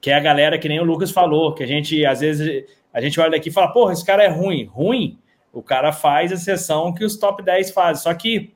que 0.00 0.10
é 0.10 0.14
a 0.14 0.20
galera 0.20 0.58
que 0.58 0.68
nem 0.68 0.80
o 0.80 0.84
Lucas 0.84 1.10
falou, 1.10 1.54
que 1.54 1.62
a 1.62 1.66
gente 1.66 2.04
às 2.04 2.20
vezes 2.20 2.64
a 2.92 3.00
gente 3.00 3.20
olha 3.20 3.30
daqui 3.30 3.50
e 3.50 3.52
fala, 3.52 3.68
porra, 3.68 3.92
esse 3.92 4.04
cara 4.04 4.24
é 4.24 4.28
ruim. 4.28 4.64
Ruim, 4.64 5.18
o 5.52 5.62
cara 5.62 5.92
faz 5.92 6.32
a 6.32 6.36
sessão 6.36 6.92
que 6.94 7.04
os 7.04 7.16
top 7.16 7.42
10 7.42 7.70
fazem. 7.70 8.02
Só 8.02 8.12
que 8.14 8.54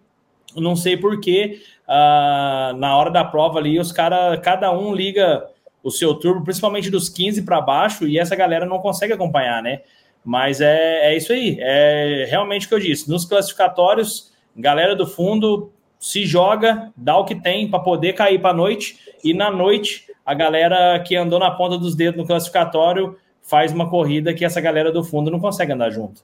não 0.57 0.75
sei 0.75 0.97
porquê, 0.97 1.61
uh, 1.87 2.77
na 2.77 2.97
hora 2.97 3.11
da 3.11 3.25
prova 3.25 3.59
ali, 3.59 3.79
os 3.79 3.93
caras, 3.93 4.39
cada 4.41 4.73
um 4.73 4.95
liga 4.95 5.47
o 5.83 5.91
seu 5.91 6.15
turbo, 6.15 6.45
principalmente 6.45 6.91
dos 6.91 7.09
15 7.09 7.43
para 7.43 7.61
baixo, 7.61 8.07
e 8.07 8.19
essa 8.19 8.37
galera 8.37 8.67
não 8.67 8.79
consegue 8.79 9.13
acompanhar, 9.13 9.63
né? 9.63 9.81
Mas 10.25 10.61
é, 10.61 11.13
é 11.13 11.17
isso 11.17 11.33
aí, 11.33 11.57
é 11.61 12.27
realmente 12.29 12.67
o 12.67 12.69
que 12.69 12.75
eu 12.75 12.81
disse. 12.81 13.09
Nos 13.09 13.25
classificatórios, 13.25 14.33
galera 14.57 14.95
do 14.95 15.07
fundo 15.07 15.73
se 16.01 16.25
joga, 16.25 16.91
dá 16.97 17.17
o 17.19 17.27
que 17.27 17.35
tem 17.35 17.71
para 17.71 17.79
poder 17.79 18.15
cair 18.15 18.41
para 18.41 18.51
a 18.51 18.55
noite, 18.55 18.99
e 19.23 19.35
na 19.35 19.51
noite 19.51 20.07
a 20.25 20.33
galera 20.33 20.99
que 21.01 21.15
andou 21.15 21.39
na 21.39 21.51
ponta 21.51 21.77
dos 21.77 21.95
dedos 21.95 22.19
no 22.19 22.27
classificatório 22.27 23.19
faz 23.43 23.71
uma 23.71 23.89
corrida 23.89 24.33
que 24.33 24.45
essa 24.45 24.61
galera 24.61 24.91
do 24.91 25.05
fundo 25.05 25.31
não 25.31 25.39
consegue 25.39 25.73
andar 25.73 25.91
junto. 25.91 26.23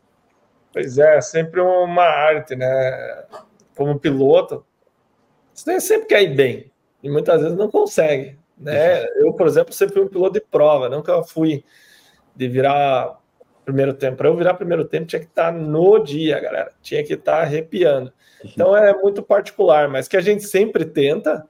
Pois 0.73 0.97
é, 0.97 1.21
sempre 1.21 1.61
uma 1.61 2.05
arte, 2.05 2.57
né? 2.57 3.25
Como 3.77 3.99
piloto, 3.99 4.65
você 5.53 5.79
sempre 5.81 6.07
quer 6.07 6.23
ir 6.23 6.35
bem 6.35 6.71
e 7.03 7.11
muitas 7.11 7.43
vezes 7.43 7.57
não 7.57 7.71
consegue, 7.71 8.39
né? 8.57 9.05
Eu, 9.17 9.35
por 9.35 9.47
exemplo, 9.47 9.75
sempre 9.75 9.95
fui 9.95 10.05
um 10.05 10.09
piloto 10.09 10.35
de 10.35 10.41
prova, 10.41 10.89
nunca 10.89 11.23
fui 11.23 11.63
de 12.35 12.49
virar 12.49 13.19
primeiro 13.65 13.93
tempo. 13.93 14.17
Para 14.17 14.29
eu 14.29 14.37
virar 14.37 14.55
primeiro 14.55 14.85
tempo, 14.85 15.07
tinha 15.07 15.21
que 15.21 15.27
estar 15.27 15.53
no 15.53 15.99
dia, 15.99 16.41
galera. 16.41 16.73
Tinha 16.81 17.03
que 17.05 17.15
estar 17.15 17.43
arrepiando. 17.43 18.13
Então 18.53 18.77
é 18.77 18.93
muito 18.95 19.23
particular, 19.23 19.89
mas 19.89 20.09
que 20.09 20.17
a 20.17 20.21
gente 20.21 20.45
sempre 20.45 20.85
tenta 20.85 21.47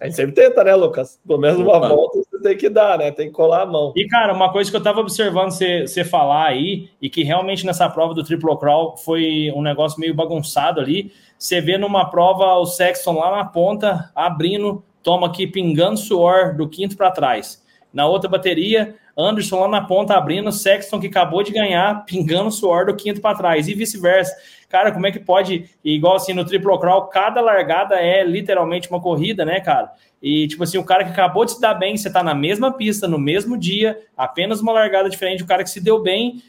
a 0.00 0.06
gente 0.06 0.16
sempre 0.16 0.32
tenta, 0.32 0.64
né, 0.64 0.74
Lucas? 0.74 1.20
Pelo 1.26 1.38
menos 1.38 1.60
uma 1.60 1.78
volta 1.78 2.18
você 2.18 2.42
tem 2.42 2.56
que 2.56 2.70
dar, 2.70 2.96
né? 2.96 3.10
Tem 3.10 3.26
que 3.26 3.34
colar 3.34 3.62
a 3.62 3.66
mão. 3.66 3.92
E, 3.94 4.06
cara, 4.08 4.32
uma 4.32 4.50
coisa 4.50 4.70
que 4.70 4.76
eu 4.76 4.82
tava 4.82 5.00
observando 5.00 5.50
você, 5.50 5.86
você 5.86 6.02
falar 6.02 6.46
aí, 6.46 6.88
e 7.02 7.10
que 7.10 7.22
realmente 7.22 7.66
nessa 7.66 7.86
prova 7.86 8.14
do 8.14 8.24
Triple 8.24 8.58
Crawl 8.58 8.96
foi 8.96 9.52
um 9.54 9.60
negócio 9.60 10.00
meio 10.00 10.14
bagunçado 10.14 10.80
ali. 10.80 11.12
Você 11.38 11.60
vê 11.60 11.76
numa 11.76 12.08
prova 12.08 12.54
o 12.54 12.64
Sexton 12.64 13.18
lá 13.18 13.36
na 13.36 13.44
ponta, 13.44 14.10
abrindo, 14.14 14.82
toma 15.02 15.26
aqui 15.26 15.46
pingando 15.46 15.98
suor 15.98 16.56
do 16.56 16.66
quinto 16.66 16.96
para 16.96 17.10
trás. 17.10 17.62
Na 17.92 18.06
outra 18.06 18.30
bateria, 18.30 18.94
Anderson 19.18 19.60
lá 19.60 19.68
na 19.68 19.82
ponta 19.82 20.14
abrindo, 20.14 20.50
Sexton 20.50 20.98
que 20.98 21.08
acabou 21.08 21.42
de 21.42 21.52
ganhar, 21.52 22.06
pingando 22.06 22.50
suor 22.50 22.86
do 22.86 22.96
quinto 22.96 23.20
para 23.20 23.36
trás, 23.36 23.68
e 23.68 23.74
vice-versa. 23.74 24.34
Cara, 24.70 24.92
como 24.92 25.04
é 25.04 25.10
que 25.10 25.18
pode, 25.18 25.68
igual 25.84 26.14
assim 26.14 26.32
no 26.32 26.44
Triple 26.44 26.78
Crawl, 26.78 27.08
cada 27.08 27.40
largada 27.40 27.96
é 27.96 28.24
literalmente 28.24 28.88
uma 28.88 29.00
corrida, 29.00 29.44
né, 29.44 29.60
cara? 29.60 29.90
E 30.22 30.46
tipo 30.46 30.62
assim, 30.62 30.78
o 30.78 30.84
cara 30.84 31.04
que 31.04 31.10
acabou 31.10 31.44
de 31.44 31.52
se 31.52 31.60
dar 31.60 31.74
bem, 31.74 31.96
você 31.96 32.10
tá 32.10 32.22
na 32.22 32.34
mesma 32.34 32.72
pista, 32.72 33.08
no 33.08 33.18
mesmo 33.18 33.58
dia, 33.58 33.98
apenas 34.16 34.60
uma 34.60 34.72
largada 34.72 35.10
diferente, 35.10 35.42
o 35.42 35.46
cara 35.46 35.64
que 35.64 35.70
se 35.70 35.80
deu 35.80 36.00
bem 36.00 36.40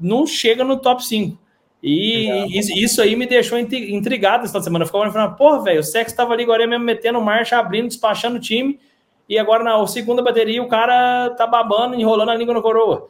não 0.00 0.26
chega 0.26 0.64
no 0.64 0.78
top 0.78 1.04
5. 1.04 1.38
E 1.82 2.58
isso 2.58 3.00
aí 3.02 3.14
me 3.14 3.26
deixou 3.26 3.58
intrigado 3.58 4.44
essa 4.44 4.60
semana. 4.60 4.82
Eu 4.82 4.86
ficava 4.86 5.12
falando, 5.12 5.36
porra, 5.36 5.62
velho, 5.62 5.80
o 5.80 5.84
Sex 5.84 6.12
tava 6.12 6.32
ali 6.32 6.42
agora 6.42 6.66
mesmo 6.66 6.84
metendo 6.84 7.20
marcha, 7.20 7.58
abrindo, 7.58 7.88
despachando 7.88 8.38
o 8.38 8.40
time, 8.40 8.80
e 9.28 9.38
agora 9.38 9.62
na 9.62 9.86
segunda 9.86 10.22
bateria 10.22 10.62
o 10.62 10.68
cara 10.68 11.30
tá 11.36 11.46
babando, 11.46 11.94
enrolando 11.94 12.30
a 12.30 12.34
língua 12.34 12.54
no 12.54 12.62
coroa. 12.62 13.08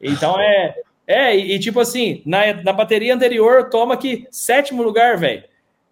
Então 0.00 0.38
é, 0.38 0.74
é, 1.06 1.36
e, 1.36 1.54
e, 1.54 1.58
tipo 1.58 1.80
assim, 1.80 2.22
na, 2.24 2.62
na 2.62 2.72
bateria 2.72 3.14
anterior, 3.14 3.68
toma 3.68 3.94
aqui 3.94 4.26
sétimo 4.30 4.82
lugar, 4.82 5.18
velho. 5.18 5.44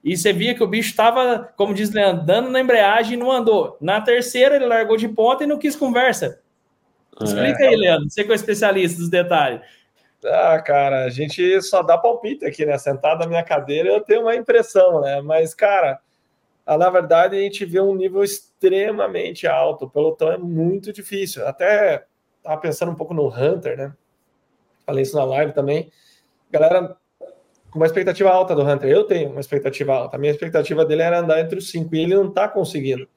E 0.02 0.16
você 0.16 0.32
via 0.32 0.54
que 0.54 0.62
o 0.62 0.66
bicho 0.66 0.90
estava, 0.90 1.52
como 1.56 1.74
diz 1.74 1.90
Leandro, 1.92 2.26
dando 2.26 2.50
na 2.50 2.60
embreagem 2.60 3.14
e 3.14 3.16
não 3.16 3.30
andou. 3.30 3.76
Na 3.80 4.00
terceira, 4.00 4.56
ele 4.56 4.66
largou 4.66 4.96
de 4.96 5.08
ponta 5.08 5.44
e 5.44 5.46
não 5.46 5.58
quis 5.58 5.76
conversa. 5.76 6.40
Explica 7.20 7.64
é. 7.64 7.68
aí, 7.68 7.76
Leandro, 7.76 8.10
você 8.10 8.24
que 8.24 8.30
é 8.30 8.32
o 8.32 8.34
especialista 8.34 8.98
dos 8.98 9.08
detalhes. 9.08 9.60
Ah, 10.24 10.60
cara, 10.60 11.04
a 11.04 11.10
gente 11.10 11.60
só 11.62 11.82
dá 11.82 11.98
palpite 11.98 12.44
aqui, 12.44 12.64
né? 12.64 12.78
Sentado 12.78 13.20
na 13.20 13.26
minha 13.26 13.44
cadeira, 13.44 13.88
eu 13.88 14.00
tenho 14.00 14.22
uma 14.22 14.34
impressão, 14.34 15.00
né? 15.00 15.20
Mas, 15.20 15.54
cara, 15.54 16.00
na 16.66 16.90
verdade, 16.90 17.36
a 17.36 17.40
gente 17.40 17.64
vê 17.64 17.80
um 17.80 17.94
nível 17.94 18.24
extremamente 18.24 19.46
alto. 19.46 19.84
O 19.84 19.90
pelotão 19.90 20.32
é 20.32 20.38
muito 20.38 20.92
difícil. 20.92 21.46
Até 21.46 22.06
tava 22.42 22.60
pensando 22.60 22.90
um 22.90 22.94
pouco 22.94 23.14
no 23.14 23.28
Hunter, 23.28 23.76
né? 23.76 23.92
Falei 24.84 25.02
isso 25.02 25.16
na 25.16 25.24
live 25.24 25.52
também. 25.52 25.90
Galera 26.50 26.96
com 27.70 27.78
uma 27.78 27.86
expectativa 27.86 28.30
alta 28.30 28.54
do 28.54 28.62
Hunter. 28.62 28.90
Eu 28.90 29.04
tenho 29.04 29.30
uma 29.30 29.40
expectativa 29.40 29.94
alta. 29.94 30.16
A 30.16 30.18
minha 30.18 30.30
expectativa 30.30 30.84
dele 30.84 31.02
era 31.02 31.20
andar 31.20 31.40
entre 31.40 31.58
os 31.58 31.70
cinco 31.70 31.94
e 31.96 32.02
ele 32.02 32.14
não 32.14 32.28
está 32.28 32.46
conseguindo. 32.46 33.08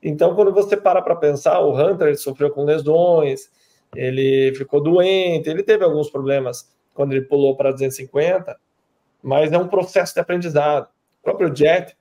Então, 0.00 0.36
quando 0.36 0.52
você 0.52 0.76
para 0.76 1.02
para 1.02 1.16
pensar, 1.16 1.58
o 1.58 1.76
Hunter 1.76 2.16
sofreu 2.16 2.50
com 2.50 2.64
lesões, 2.64 3.50
ele 3.96 4.54
ficou 4.54 4.80
doente, 4.80 5.50
ele 5.50 5.64
teve 5.64 5.84
alguns 5.84 6.08
problemas 6.08 6.72
quando 6.94 7.12
ele 7.12 7.22
pulou 7.22 7.56
para 7.56 7.72
250, 7.72 8.56
mas 9.20 9.52
é 9.52 9.58
um 9.58 9.66
processo 9.66 10.14
de 10.14 10.20
aprendizado. 10.20 10.88
O 11.20 11.24
próprio 11.24 11.54
Jet 11.54 11.96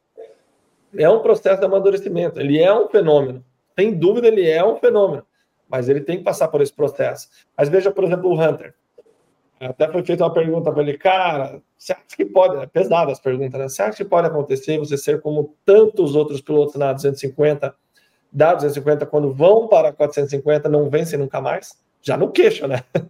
é 0.96 1.10
um 1.10 1.22
processo 1.22 1.60
de 1.60 1.66
amadurecimento. 1.66 2.40
Ele 2.40 2.62
é 2.62 2.72
um 2.72 2.88
fenômeno. 2.88 3.44
Sem 3.78 3.94
dúvida, 3.94 4.28
ele 4.28 4.48
é 4.48 4.64
um 4.64 4.78
fenômeno, 4.78 5.26
mas 5.68 5.90
ele 5.90 6.02
tem 6.02 6.18
que 6.18 6.24
passar 6.24 6.48
por 6.48 6.62
esse 6.62 6.74
processo. 6.74 7.28
Mas 7.58 7.70
veja, 7.70 7.92
por 7.92 8.04
exemplo, 8.04 8.30
o 8.30 8.40
Hunter. 8.40 8.76
Até 9.60 9.92
foi 9.92 10.04
feita 10.04 10.24
uma 10.24 10.34
pergunta 10.34 10.72
para 10.72 10.82
ele, 10.84 10.98
cara, 10.98 11.62
você 11.78 11.94
acha 11.94 12.16
que 12.16 12.26
pode, 12.26 12.58
é 12.58 12.68
pesada 12.68 13.12
as 13.12 13.20
perguntas, 13.20 13.60
né? 13.60 13.68
Você 13.68 13.82
acha 13.82 13.98
que 13.98 14.06
pode 14.06 14.28
acontecer 14.28 14.78
você 14.78 14.98
ser 14.98 15.20
como 15.22 15.56
tantos 15.66 16.16
outros 16.16 16.42
pilotos 16.42 16.76
na 16.76 16.94
250, 16.94 17.76
da 18.32 18.54
250, 18.54 19.06
quando 19.06 19.34
vão 19.34 19.68
para 19.68 19.92
450, 19.92 20.70
não 20.70 20.90
vencem 20.90 21.18
nunca 21.18 21.42
mais? 21.42 21.78
Já 22.02 22.16
no 22.16 22.32
queixo, 22.32 22.68
né? 22.68 22.84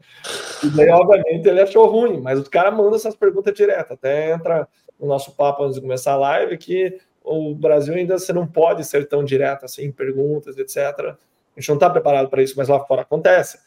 E 0.64 0.70
daí, 0.72 0.90
obviamente, 0.90 1.48
ele 1.48 1.62
achou 1.62 1.86
ruim, 1.86 2.20
mas 2.20 2.40
os 2.40 2.48
caras 2.48 2.74
mandam 2.74 2.96
essas 2.96 3.16
perguntas 3.16 3.54
direto. 3.54 3.94
Até 3.94 4.32
entra 4.32 4.68
no 5.00 5.08
nosso 5.08 5.36
papo 5.36 5.64
antes 5.64 5.76
de 5.76 5.82
começar 5.82 6.14
a 6.14 6.18
live 6.18 6.58
que 6.58 7.00
o 7.24 7.54
Brasil 7.54 7.94
ainda 7.94 8.18
você 8.18 8.34
não 8.34 8.48
pode 8.48 8.84
ser 8.84 9.08
tão 9.08 9.24
direto 9.24 9.66
assim, 9.66 9.92
perguntas, 9.92 10.58
etc. 10.58 10.78
A 10.78 11.60
gente 11.60 11.70
não 11.70 11.76
está 11.76 11.90
preparado 11.90 12.28
para 12.28 12.42
isso, 12.42 12.56
mas 12.58 12.70
lá 12.70 12.80
fora 12.80 13.04
acontece. 13.04 13.60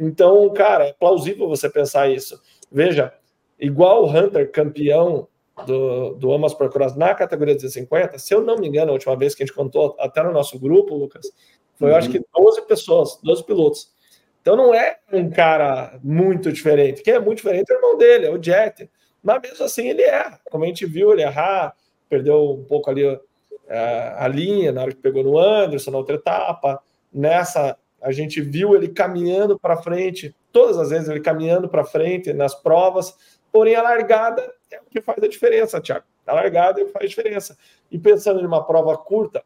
Então, 0.00 0.48
cara, 0.54 0.86
é 0.86 0.92
plausível 0.94 1.46
você 1.46 1.68
pensar 1.68 2.10
isso. 2.10 2.40
Veja, 2.72 3.12
igual 3.58 4.04
o 4.04 4.08
Hunter, 4.08 4.50
campeão 4.50 5.28
do, 5.66 6.14
do 6.14 6.32
Amas 6.32 6.54
Cross 6.54 6.96
na 6.96 7.14
categoria 7.14 7.54
250, 7.54 8.18
se 8.18 8.34
eu 8.34 8.40
não 8.40 8.56
me 8.56 8.66
engano, 8.66 8.90
a 8.90 8.94
última 8.94 9.14
vez 9.14 9.34
que 9.34 9.42
a 9.42 9.46
gente 9.46 9.54
contou 9.54 9.94
até 9.98 10.22
no 10.22 10.32
nosso 10.32 10.58
grupo, 10.58 10.94
Lucas, 10.94 11.30
foi, 11.74 11.90
uhum. 11.90 11.96
acho 11.96 12.10
que 12.10 12.24
12 12.34 12.66
pessoas, 12.66 13.20
12 13.22 13.44
pilotos. 13.44 13.92
Então 14.40 14.56
não 14.56 14.74
é 14.74 14.98
um 15.12 15.28
cara 15.28 15.98
muito 16.02 16.50
diferente. 16.50 17.02
Quem 17.02 17.14
é 17.14 17.18
muito 17.20 17.38
diferente 17.38 17.70
é 17.70 17.74
o 17.74 17.76
irmão 17.76 17.98
dele, 17.98 18.26
é 18.26 18.30
o 18.30 18.42
Jet. 18.42 18.90
Mas 19.22 19.42
mesmo 19.42 19.64
assim 19.64 19.88
ele 19.88 20.02
erra. 20.02 20.40
Como 20.50 20.64
a 20.64 20.66
gente 20.66 20.86
viu, 20.86 21.12
ele 21.12 21.22
errar, 21.22 21.74
perdeu 22.08 22.52
um 22.52 22.64
pouco 22.64 22.90
ali 22.90 23.06
a, 23.06 23.20
é, 23.68 24.14
a 24.16 24.28
linha 24.28 24.72
na 24.72 24.80
hora 24.82 24.92
que 24.92 25.00
pegou 25.00 25.22
no 25.22 25.38
Anderson, 25.38 25.90
na 25.90 25.98
outra 25.98 26.16
etapa. 26.16 26.82
Nessa 27.12 27.76
a 28.00 28.12
gente 28.12 28.40
viu 28.40 28.74
ele 28.74 28.88
caminhando 28.88 29.58
para 29.58 29.76
frente, 29.76 30.34
todas 30.52 30.78
as 30.78 30.90
vezes 30.90 31.08
ele 31.08 31.20
caminhando 31.20 31.68
para 31.68 31.84
frente 31.84 32.32
nas 32.32 32.54
provas, 32.54 33.14
porém 33.52 33.74
a 33.74 33.82
largada 33.82 34.42
é 34.70 34.78
o 34.78 34.84
que 34.90 35.00
faz 35.00 35.22
a 35.22 35.28
diferença, 35.28 35.80
Thiago. 35.80 36.04
A 36.26 36.32
largada 36.32 36.80
é 36.80 36.84
o 36.84 36.86
que 36.86 36.92
faz 36.92 37.10
diferença. 37.10 37.56
E 37.90 37.98
pensando 37.98 38.40
em 38.40 38.46
uma 38.46 38.64
prova 38.64 38.96
curta, 38.96 39.42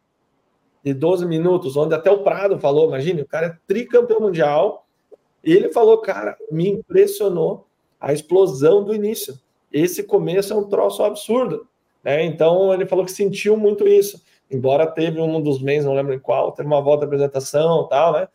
de 0.85 0.93
12 0.93 1.25
minutos, 1.25 1.77
onde 1.77 1.95
até 1.95 2.11
o 2.11 2.23
Prado 2.23 2.59
falou, 2.59 2.89
imagine, 2.89 3.23
o 3.23 3.27
cara 3.27 3.47
é 3.47 3.59
tricampeão 3.67 4.21
mundial, 4.21 4.87
e 5.43 5.51
ele 5.53 5.73
falou, 5.73 5.99
cara, 5.99 6.37
me 6.51 6.69
impressionou 6.69 7.67
a 7.99 8.13
explosão 8.13 8.85
do 8.85 8.95
início. 8.95 9.39
Esse 9.73 10.03
começo 10.03 10.53
é 10.53 10.57
um 10.57 10.69
troço 10.69 11.03
absurdo. 11.03 11.67
Né? 12.03 12.25
Então 12.25 12.73
ele 12.73 12.85
falou 12.85 13.05
que 13.05 13.13
sentiu 13.13 13.57
muito 13.57 13.89
isso 13.89 14.23
embora 14.51 14.87
teve 14.87 15.21
um 15.21 15.41
dos 15.41 15.61
meses, 15.61 15.85
não 15.85 15.95
lembro 15.95 16.15
em 16.15 16.19
qual, 16.19 16.53
teve 16.53 16.67
uma 16.67 16.81
volta 16.81 17.01
de 17.01 17.07
apresentação 17.07 17.87
tal, 17.89 18.13
né? 18.13 18.29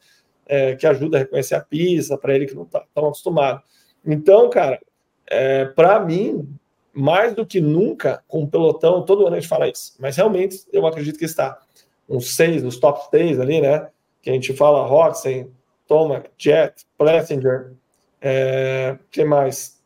É, 0.45 0.76
que 0.76 0.88
ajuda 0.88 1.18
a 1.18 1.19
reconhecer 1.19 1.56
a 1.56 1.61
pista 1.61 2.18
para 2.18 2.34
ele 2.34 2.48
que 2.48 2.56
não 2.56 2.64
está 2.64 2.84
tão 2.94 3.06
acostumado. 3.06 3.61
Então, 4.03 4.49
cara, 4.49 4.80
é, 5.27 5.65
para 5.65 5.99
mim, 5.99 6.49
mais 6.91 7.36
do 7.36 7.45
que 7.45 7.61
nunca, 7.61 8.23
com 8.27 8.44
o 8.44 8.48
pelotão, 8.48 9.03
todo 9.03 9.27
ano 9.27 9.36
a 9.36 9.40
gente 9.40 9.48
fala 9.49 9.68
isso, 9.68 9.94
mas 9.99 10.18
realmente 10.18 10.65
eu 10.73 10.88
acredito 10.88 11.19
que 11.19 11.26
está 11.26 11.60
uns 12.07 12.36
seis, 12.36 12.64
nos 12.64 12.80
top 12.80 13.07
seis 13.11 13.40
ali, 13.40 13.61
né? 13.61 13.90
que 14.22 14.30
a 14.30 14.34
gente 14.34 14.53
fala, 14.53 14.86
Roxen, 14.86 15.52
Tomac, 15.88 16.30
Jet, 16.38 16.86
Plessinger, 16.98 17.73
é, 18.22 18.98
que 19.10 19.23
mais? 19.23 19.81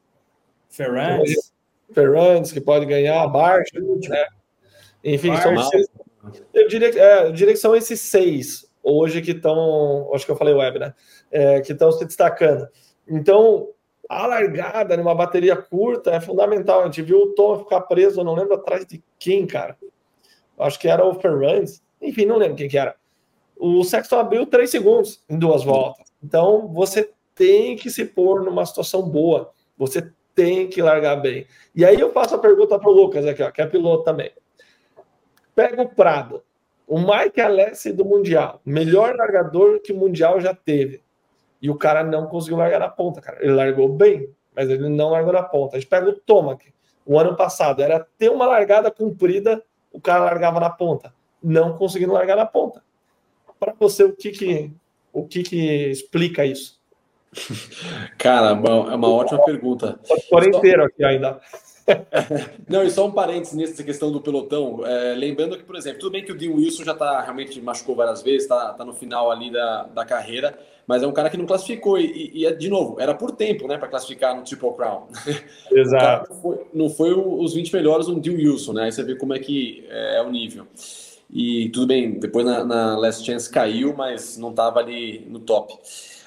Ferrandes. 0.69 1.53
Ferrandes, 1.93 2.51
que 2.51 2.59
pode 2.59 2.85
ganhar, 2.85 3.25
Barça, 3.27 3.79
né? 3.79 4.25
Enfim, 5.03 5.35
são 5.37 5.53
esses, 5.53 5.87
eu, 6.53 6.67
diria, 6.67 6.89
é, 6.89 7.27
eu 7.27 7.31
diria 7.31 7.53
que 7.53 7.59
são 7.59 7.75
esses 7.75 7.99
seis 7.99 8.71
hoje 8.83 9.21
que 9.21 9.31
estão, 9.31 10.09
acho 10.13 10.25
que 10.25 10.31
eu 10.31 10.35
falei 10.35 10.53
web, 10.53 10.79
né? 10.79 10.93
É, 11.31 11.61
que 11.61 11.71
estão 11.71 11.91
se 11.91 12.05
destacando. 12.05 12.67
Então, 13.07 13.69
a 14.09 14.27
largada 14.27 14.97
numa 14.97 15.15
bateria 15.15 15.55
curta 15.55 16.11
é 16.11 16.19
fundamental. 16.19 16.81
A 16.81 16.85
gente 16.85 17.01
viu 17.01 17.19
o 17.19 17.33
Tom 17.33 17.59
ficar 17.59 17.81
preso, 17.81 18.23
não 18.23 18.35
lembro 18.35 18.55
atrás 18.55 18.85
de 18.85 19.01
quem, 19.17 19.47
cara. 19.47 19.77
Acho 20.59 20.79
que 20.79 20.87
era 20.87 21.05
o 21.05 21.13
Ferrandes. 21.15 21.81
Enfim, 22.01 22.25
não 22.25 22.37
lembro 22.37 22.57
quem 22.57 22.67
que 22.67 22.77
era. 22.77 22.95
O 23.57 23.83
Sexton 23.83 24.19
abriu 24.19 24.45
três 24.45 24.69
segundos 24.69 25.23
em 25.29 25.39
duas 25.39 25.63
voltas. 25.63 26.11
Então, 26.21 26.67
você 26.67 27.11
tem 27.33 27.75
que 27.75 27.89
se 27.89 28.05
pôr 28.05 28.43
numa 28.43 28.65
situação 28.65 29.01
boa. 29.01 29.51
Você 29.77 30.11
tem 30.35 30.67
que 30.67 30.81
largar 30.81 31.15
bem. 31.17 31.47
E 31.75 31.85
aí 31.85 31.99
eu 31.99 32.11
faço 32.11 32.35
a 32.35 32.39
pergunta 32.39 32.77
para 32.77 32.89
o 32.89 32.93
Lucas 32.93 33.25
aqui, 33.25 33.41
ó, 33.41 33.51
que 33.51 33.61
é 33.61 33.65
piloto 33.65 34.03
também. 34.03 34.31
Pega 35.55 35.81
o 35.81 35.89
Prado, 35.89 36.43
o 36.87 36.99
Mike 36.99 37.39
Alessi 37.39 37.91
do 37.91 38.05
Mundial, 38.05 38.61
melhor 38.65 39.15
largador 39.15 39.79
que 39.79 39.93
o 39.93 39.97
Mundial 39.97 40.39
já 40.41 40.53
teve. 40.53 41.01
E 41.61 41.69
o 41.69 41.75
cara 41.75 42.03
não 42.03 42.27
conseguiu 42.27 42.57
largar 42.57 42.79
na 42.79 42.89
ponta, 42.89 43.21
cara. 43.21 43.37
Ele 43.41 43.53
largou 43.53 43.87
bem, 43.87 44.29
mas 44.55 44.69
ele 44.69 44.89
não 44.89 45.11
largou 45.11 45.31
na 45.31 45.43
ponta. 45.43 45.77
A 45.77 45.79
gente 45.79 45.89
pega 45.89 46.09
o 46.09 46.13
Tomac, 46.13 46.73
o 47.05 47.17
ano 47.17 47.35
passado, 47.35 47.81
era 47.81 48.05
ter 48.17 48.29
uma 48.29 48.45
largada 48.45 48.91
comprida, 48.91 49.63
o 49.91 50.01
cara 50.01 50.25
largava 50.25 50.59
na 50.59 50.69
ponta. 50.69 51.13
Não 51.41 51.77
conseguindo 51.77 52.13
largar 52.13 52.35
na 52.35 52.45
ponta. 52.45 52.83
Para 53.59 53.73
você, 53.79 54.03
o 54.03 54.13
que 54.13 54.31
que, 54.31 54.71
o 55.13 55.25
que 55.25 55.43
que 55.43 55.89
explica 55.89 56.45
isso? 56.45 56.81
Cara, 58.17 58.49
é 58.49 58.95
uma 58.95 59.09
ótima 59.09 59.43
pergunta. 59.43 59.99
Por 60.29 60.45
inteiro 60.45 60.83
aqui 60.83 61.03
ainda. 61.03 61.39
Não, 62.67 62.83
e 62.83 62.89
só 62.89 63.05
um 63.07 63.11
parênteses 63.11 63.55
nessa 63.55 63.83
questão 63.83 64.11
do 64.11 64.21
pelotão. 64.21 64.85
É, 64.85 65.13
lembrando 65.15 65.57
que, 65.57 65.63
por 65.63 65.75
exemplo, 65.75 65.99
tudo 65.99 66.11
bem 66.11 66.23
que 66.23 66.31
o 66.31 66.37
Dean 66.37 66.51
Wilson 66.51 66.83
já 66.83 66.93
tá 66.93 67.21
realmente 67.21 67.61
machucou 67.61 67.95
várias 67.95 68.21
vezes, 68.21 68.47
tá, 68.47 68.73
tá 68.73 68.85
no 68.85 68.93
final 68.93 69.31
ali 69.31 69.51
da, 69.51 69.83
da 69.83 70.05
carreira, 70.05 70.57
mas 70.87 71.03
é 71.03 71.07
um 71.07 71.11
cara 71.11 71.29
que 71.29 71.37
não 71.37 71.45
classificou. 71.45 71.97
E, 71.97 72.31
e, 72.33 72.45
e 72.45 72.55
de 72.55 72.69
novo, 72.69 72.99
era 72.99 73.13
por 73.13 73.31
tempo, 73.31 73.67
né, 73.67 73.77
para 73.77 73.87
classificar 73.87 74.35
no 74.35 74.43
Triple 74.43 74.73
Crown. 74.73 75.07
Exato. 75.71 76.31
Não 76.31 76.41
foi, 76.41 76.67
não 76.73 76.89
foi, 76.89 77.13
os 77.13 77.53
20 77.53 77.73
melhores 77.73 78.07
um 78.07 78.19
Dean 78.19 78.35
Wilson, 78.35 78.73
né? 78.73 78.83
Aí 78.83 78.91
você 78.91 79.03
vê 79.03 79.15
como 79.15 79.33
é 79.33 79.39
que 79.39 79.85
é, 79.89 80.17
é 80.17 80.21
o 80.21 80.29
nível. 80.29 80.65
E 81.29 81.69
tudo 81.69 81.87
bem, 81.87 82.19
depois 82.19 82.45
na, 82.45 82.63
na 82.63 82.97
Last 82.97 83.25
Chance 83.25 83.49
caiu, 83.49 83.93
mas 83.95 84.37
não 84.37 84.53
tava 84.53 84.79
ali 84.79 85.25
no 85.29 85.39
top. 85.39 85.73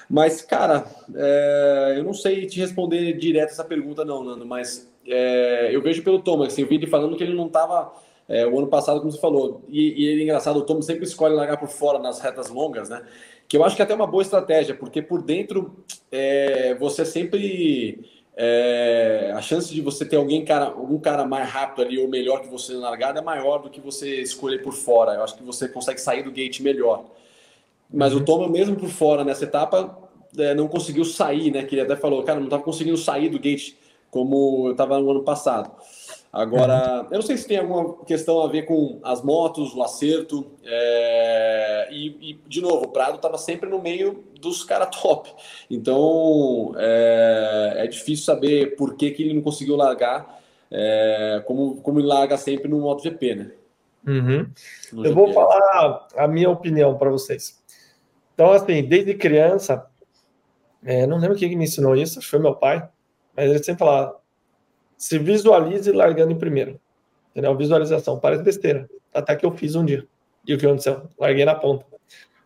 Mas, 0.09 0.41
cara, 0.41 0.85
é, 1.15 1.95
eu 1.97 2.03
não 2.03 2.13
sei 2.13 2.45
te 2.45 2.59
responder 2.59 3.13
direto 3.13 3.51
essa 3.51 3.63
pergunta, 3.63 4.05
não, 4.05 4.23
Nando, 4.23 4.45
mas 4.45 4.86
é, 5.07 5.69
eu 5.71 5.81
vejo 5.81 6.03
pelo 6.03 6.19
Thomas, 6.19 6.49
assim, 6.49 6.61
eu 6.61 6.67
vi 6.67 6.75
ele 6.75 6.87
falando 6.87 7.15
que 7.15 7.23
ele 7.23 7.33
não 7.33 7.47
estava 7.47 7.93
é, 8.27 8.45
o 8.45 8.57
ano 8.57 8.67
passado, 8.67 8.99
como 8.99 9.11
você 9.11 9.19
falou, 9.19 9.63
e, 9.69 10.03
e 10.03 10.05
ele 10.07 10.21
é 10.21 10.23
engraçado, 10.23 10.57
o 10.57 10.63
Thomas 10.63 10.85
sempre 10.85 11.05
escolhe 11.05 11.33
largar 11.33 11.57
por 11.57 11.69
fora 11.69 11.97
nas 11.97 12.19
retas 12.19 12.49
longas, 12.49 12.89
né? 12.89 13.03
Que 13.47 13.55
eu 13.55 13.63
acho 13.63 13.75
que 13.75 13.81
é 13.81 13.85
até 13.85 13.95
uma 13.95 14.05
boa 14.05 14.21
estratégia, 14.21 14.75
porque 14.75 15.01
por 15.01 15.21
dentro 15.21 15.77
é, 16.11 16.75
você 16.75 17.05
sempre. 17.05 18.17
É, 18.39 19.31
a 19.35 19.41
chance 19.41 19.73
de 19.73 19.81
você 19.81 20.05
ter 20.05 20.15
alguém 20.15 20.45
cara, 20.45 20.65
algum 20.65 20.99
cara 20.99 21.25
mais 21.25 21.49
rápido 21.49 21.81
ali 21.81 21.97
ou 21.97 22.07
melhor 22.07 22.41
que 22.41 22.47
você 22.47 22.73
na 22.73 22.81
largada 22.81 23.19
é 23.19 23.23
maior 23.23 23.57
do 23.59 23.69
que 23.69 23.81
você 23.81 24.21
escolher 24.21 24.61
por 24.61 24.73
fora. 24.73 25.13
Eu 25.13 25.23
acho 25.23 25.35
que 25.35 25.43
você 25.43 25.67
consegue 25.67 25.99
sair 25.99 26.21
do 26.21 26.31
gate 26.31 26.59
melhor. 26.59 27.05
Mas 27.91 28.13
uhum. 28.13 28.19
o 28.19 28.25
Thomas, 28.25 28.51
mesmo 28.51 28.75
por 28.75 28.89
fora 28.89 29.23
nessa 29.23 29.45
etapa, 29.45 29.97
é, 30.37 30.53
não 30.53 30.67
conseguiu 30.67 31.03
sair, 31.05 31.49
né? 31.49 31.63
Que 31.63 31.75
ele 31.75 31.81
até 31.81 31.95
falou, 31.95 32.21
cara, 32.23 32.37
não 32.37 32.47
estava 32.47 32.61
conseguindo 32.61 32.97
sair 32.97 33.29
do 33.29 33.39
gate 33.39 33.75
como 34.09 34.67
eu 34.67 34.71
estava 34.71 34.99
no 34.99 35.11
ano 35.11 35.23
passado. 35.23 35.71
Agora, 36.31 37.01
uhum. 37.01 37.07
eu 37.11 37.15
não 37.15 37.21
sei 37.21 37.37
se 37.37 37.47
tem 37.47 37.57
alguma 37.57 38.03
questão 38.05 38.41
a 38.43 38.47
ver 38.47 38.63
com 38.63 38.99
as 39.03 39.23
motos, 39.23 39.73
o 39.73 39.81
acerto. 39.81 40.51
É... 40.63 41.87
E, 41.91 42.31
e, 42.31 42.39
de 42.47 42.61
novo, 42.61 42.85
o 42.85 42.89
Prado 42.89 43.15
estava 43.15 43.37
sempre 43.37 43.69
no 43.69 43.81
meio 43.81 44.23
dos 44.39 44.63
caras 44.63 44.89
top. 45.01 45.31
Então, 45.69 46.73
é... 46.77 47.73
é, 47.77 47.87
difícil 47.87 48.25
saber 48.25 48.75
por 48.75 48.95
que, 48.95 49.11
que 49.11 49.23
ele 49.23 49.33
não 49.33 49.41
conseguiu 49.41 49.75
largar 49.75 50.39
é... 50.69 51.41
como, 51.45 51.81
como 51.81 51.99
ele 51.99 52.07
larga 52.07 52.37
sempre 52.37 52.67
no 52.69 52.79
MotoGP, 52.81 53.35
né? 53.35 53.51
Uhum. 54.05 54.47
Eu 54.93 55.03
GP. 55.03 55.09
vou 55.11 55.33
falar 55.33 56.07
a 56.15 56.27
minha 56.27 56.49
opinião 56.49 56.97
para 56.97 57.09
vocês. 57.09 57.61
Então, 58.33 58.51
assim, 58.51 58.83
desde 58.83 59.15
criança, 59.15 59.87
é, 60.85 61.07
não 61.07 61.17
lembro 61.17 61.35
quem 61.35 61.55
me 61.55 61.65
ensinou 61.65 61.95
isso, 61.95 62.19
acho 62.19 62.27
que 62.27 62.31
foi 62.31 62.39
meu 62.39 62.55
pai 62.55 62.87
mas 63.37 63.51
ele 63.51 63.63
sempre 63.63 63.79
falava: 63.79 64.19
se 64.97 65.19
visualize 65.19 65.91
largando 65.91 66.31
em 66.31 66.37
primeiro. 66.37 66.79
Entendeu? 67.31 67.55
Visualização. 67.55 68.19
Parece 68.19 68.41
besteira. 68.41 68.89
Até 69.13 69.35
que 69.35 69.45
eu 69.45 69.51
fiz 69.51 69.75
um 69.75 69.85
dia. 69.85 70.07
E 70.45 70.55
o 70.55 70.57
que 70.57 70.65
aconteceu? 70.65 71.07
Larguei 71.19 71.45
na 71.45 71.53
ponta. 71.53 71.85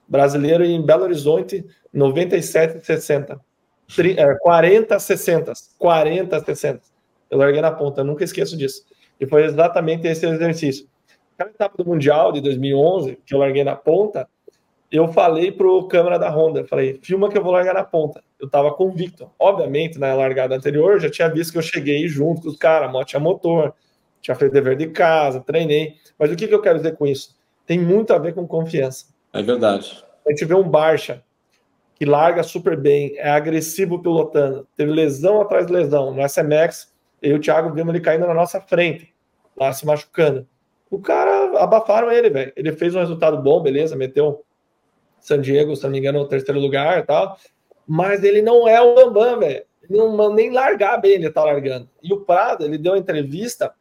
Brasileiro 0.05 0.65
em 0.65 0.85
Belo 0.85 1.03
Horizonte, 1.03 1.65
97, 1.93 2.85
60. 2.85 3.39
40, 4.41 4.99
60. 4.99 5.53
40, 5.77 6.39
60. 6.43 6.81
Eu 7.29 7.37
larguei 7.37 7.61
na 7.61 7.71
ponta. 7.71 8.03
Nunca 8.03 8.25
esqueço 8.25 8.57
disso. 8.57 8.85
E 9.17 9.25
foi 9.25 9.45
exatamente 9.45 10.05
esse 10.07 10.25
exercício. 10.25 10.87
Aquela 11.35 11.51
etapa 11.51 11.81
do 11.81 11.89
Mundial 11.89 12.33
de 12.33 12.41
2011, 12.41 13.17
que 13.25 13.33
eu 13.33 13.39
larguei 13.39 13.63
na 13.63 13.75
ponta, 13.75 14.27
eu 14.91 15.07
falei 15.07 15.51
pro 15.51 15.87
câmera 15.87 16.19
da 16.19 16.29
Honda, 16.29 16.65
falei, 16.65 16.99
filma 17.01 17.29
que 17.29 17.37
eu 17.37 17.43
vou 17.43 17.53
largar 17.53 17.73
na 17.73 17.83
ponta. 17.83 18.21
Eu 18.37 18.49
tava 18.49 18.73
convicto. 18.73 19.31
Obviamente, 19.39 19.97
na 19.97 20.13
largada 20.13 20.53
anterior, 20.53 20.99
já 20.99 21.09
tinha 21.09 21.29
visto 21.29 21.53
que 21.53 21.57
eu 21.57 21.61
cheguei 21.61 22.07
junto 22.09 22.41
com 22.41 22.49
os 22.49 22.57
caras, 22.57 22.89
a 22.89 22.91
moto 22.91 23.07
tinha 23.07 23.19
motor, 23.19 23.73
tinha 24.21 24.35
feito 24.35 24.51
dever 24.51 24.75
de 24.75 24.87
casa, 24.87 25.39
treinei. 25.39 25.95
Mas 26.19 26.29
o 26.29 26.35
que, 26.35 26.45
que 26.45 26.53
eu 26.53 26.61
quero 26.61 26.77
dizer 26.77 26.97
com 26.97 27.07
isso? 27.07 27.37
Tem 27.65 27.79
muito 27.79 28.11
a 28.11 28.17
ver 28.17 28.33
com 28.33 28.45
confiança. 28.45 29.05
É 29.31 29.41
verdade. 29.41 30.03
A 30.27 30.29
gente 30.29 30.43
vê 30.43 30.53
um 30.53 30.67
Barcha 30.67 31.23
que 31.95 32.03
larga 32.03 32.43
super 32.43 32.75
bem, 32.75 33.13
é 33.15 33.29
agressivo 33.29 34.01
pilotando, 34.01 34.67
teve 34.75 34.91
lesão 34.91 35.39
atrás 35.39 35.67
de 35.67 35.73
lesão. 35.73 36.11
No 36.13 36.27
SMX, 36.27 36.91
eu 37.21 37.33
e 37.33 37.33
o 37.35 37.39
Thiago 37.39 37.71
vimos 37.73 37.93
ele 37.93 38.03
caindo 38.03 38.25
na 38.25 38.33
nossa 38.33 38.59
frente, 38.59 39.13
lá 39.55 39.71
se 39.71 39.85
machucando. 39.85 40.45
O 40.89 40.99
cara, 40.99 41.61
abafaram 41.63 42.11
ele, 42.11 42.29
velho. 42.29 42.51
Ele 42.57 42.73
fez 42.73 42.93
um 42.93 42.99
resultado 42.99 43.37
bom, 43.37 43.61
beleza, 43.61 43.95
meteu 43.95 44.43
San 45.21 45.39
Diego, 45.39 45.75
se 45.75 45.83
não 45.83 45.91
me 45.91 45.99
engano, 45.99 46.19
no 46.19 46.27
terceiro 46.27 46.59
lugar 46.59 46.99
e 46.99 47.03
tal. 47.03 47.37
Mas 47.87 48.23
ele 48.23 48.41
não 48.41 48.67
é 48.67 48.81
o 48.81 49.11
Bambam, 49.11 49.39
velho. 49.39 49.63
Não 49.89 50.33
nem 50.33 50.51
largar 50.51 50.99
bem 50.99 51.13
ele 51.13 51.29
tá 51.29 51.43
largando. 51.43 51.89
E 52.01 52.13
o 52.13 52.21
Prado, 52.21 52.65
ele 52.65 52.77
deu 52.77 52.93
uma 52.93 52.99
entrevista. 52.99 53.73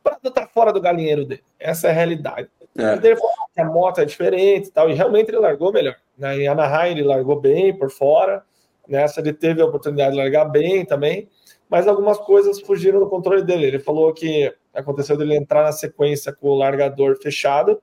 O 0.00 0.02
Prado 0.02 0.30
tá 0.30 0.46
fora 0.46 0.72
do 0.72 0.80
galinheiro 0.80 1.24
dele. 1.24 1.42
Essa 1.58 1.88
é 1.88 1.90
a 1.90 1.94
realidade. 1.94 2.48
É. 2.76 2.94
Ele 2.94 3.16
falou 3.16 3.32
que 3.54 3.60
a 3.60 3.64
moto 3.64 4.00
é 4.00 4.04
diferente 4.04 4.68
e 4.68 4.70
tal. 4.70 4.88
E 4.90 4.94
realmente 4.94 5.30
ele 5.30 5.38
largou 5.38 5.72
melhor. 5.72 5.96
Né? 6.16 6.38
Em 6.38 6.48
Anaheim 6.48 6.92
ele 6.92 7.02
largou 7.02 7.40
bem 7.40 7.76
por 7.76 7.90
fora. 7.90 8.42
Nessa 8.86 9.20
ele 9.20 9.32
teve 9.32 9.60
a 9.60 9.66
oportunidade 9.66 10.12
de 10.12 10.16
largar 10.16 10.46
bem 10.46 10.84
também. 10.84 11.28
Mas 11.68 11.86
algumas 11.86 12.18
coisas 12.18 12.60
fugiram 12.60 12.98
do 12.98 13.08
controle 13.08 13.42
dele. 13.42 13.66
Ele 13.66 13.78
falou 13.78 14.12
que 14.14 14.52
aconteceu 14.72 15.16
dele 15.16 15.36
entrar 15.36 15.62
na 15.62 15.72
sequência 15.72 16.32
com 16.32 16.48
o 16.48 16.54
largador 16.54 17.16
fechado, 17.20 17.82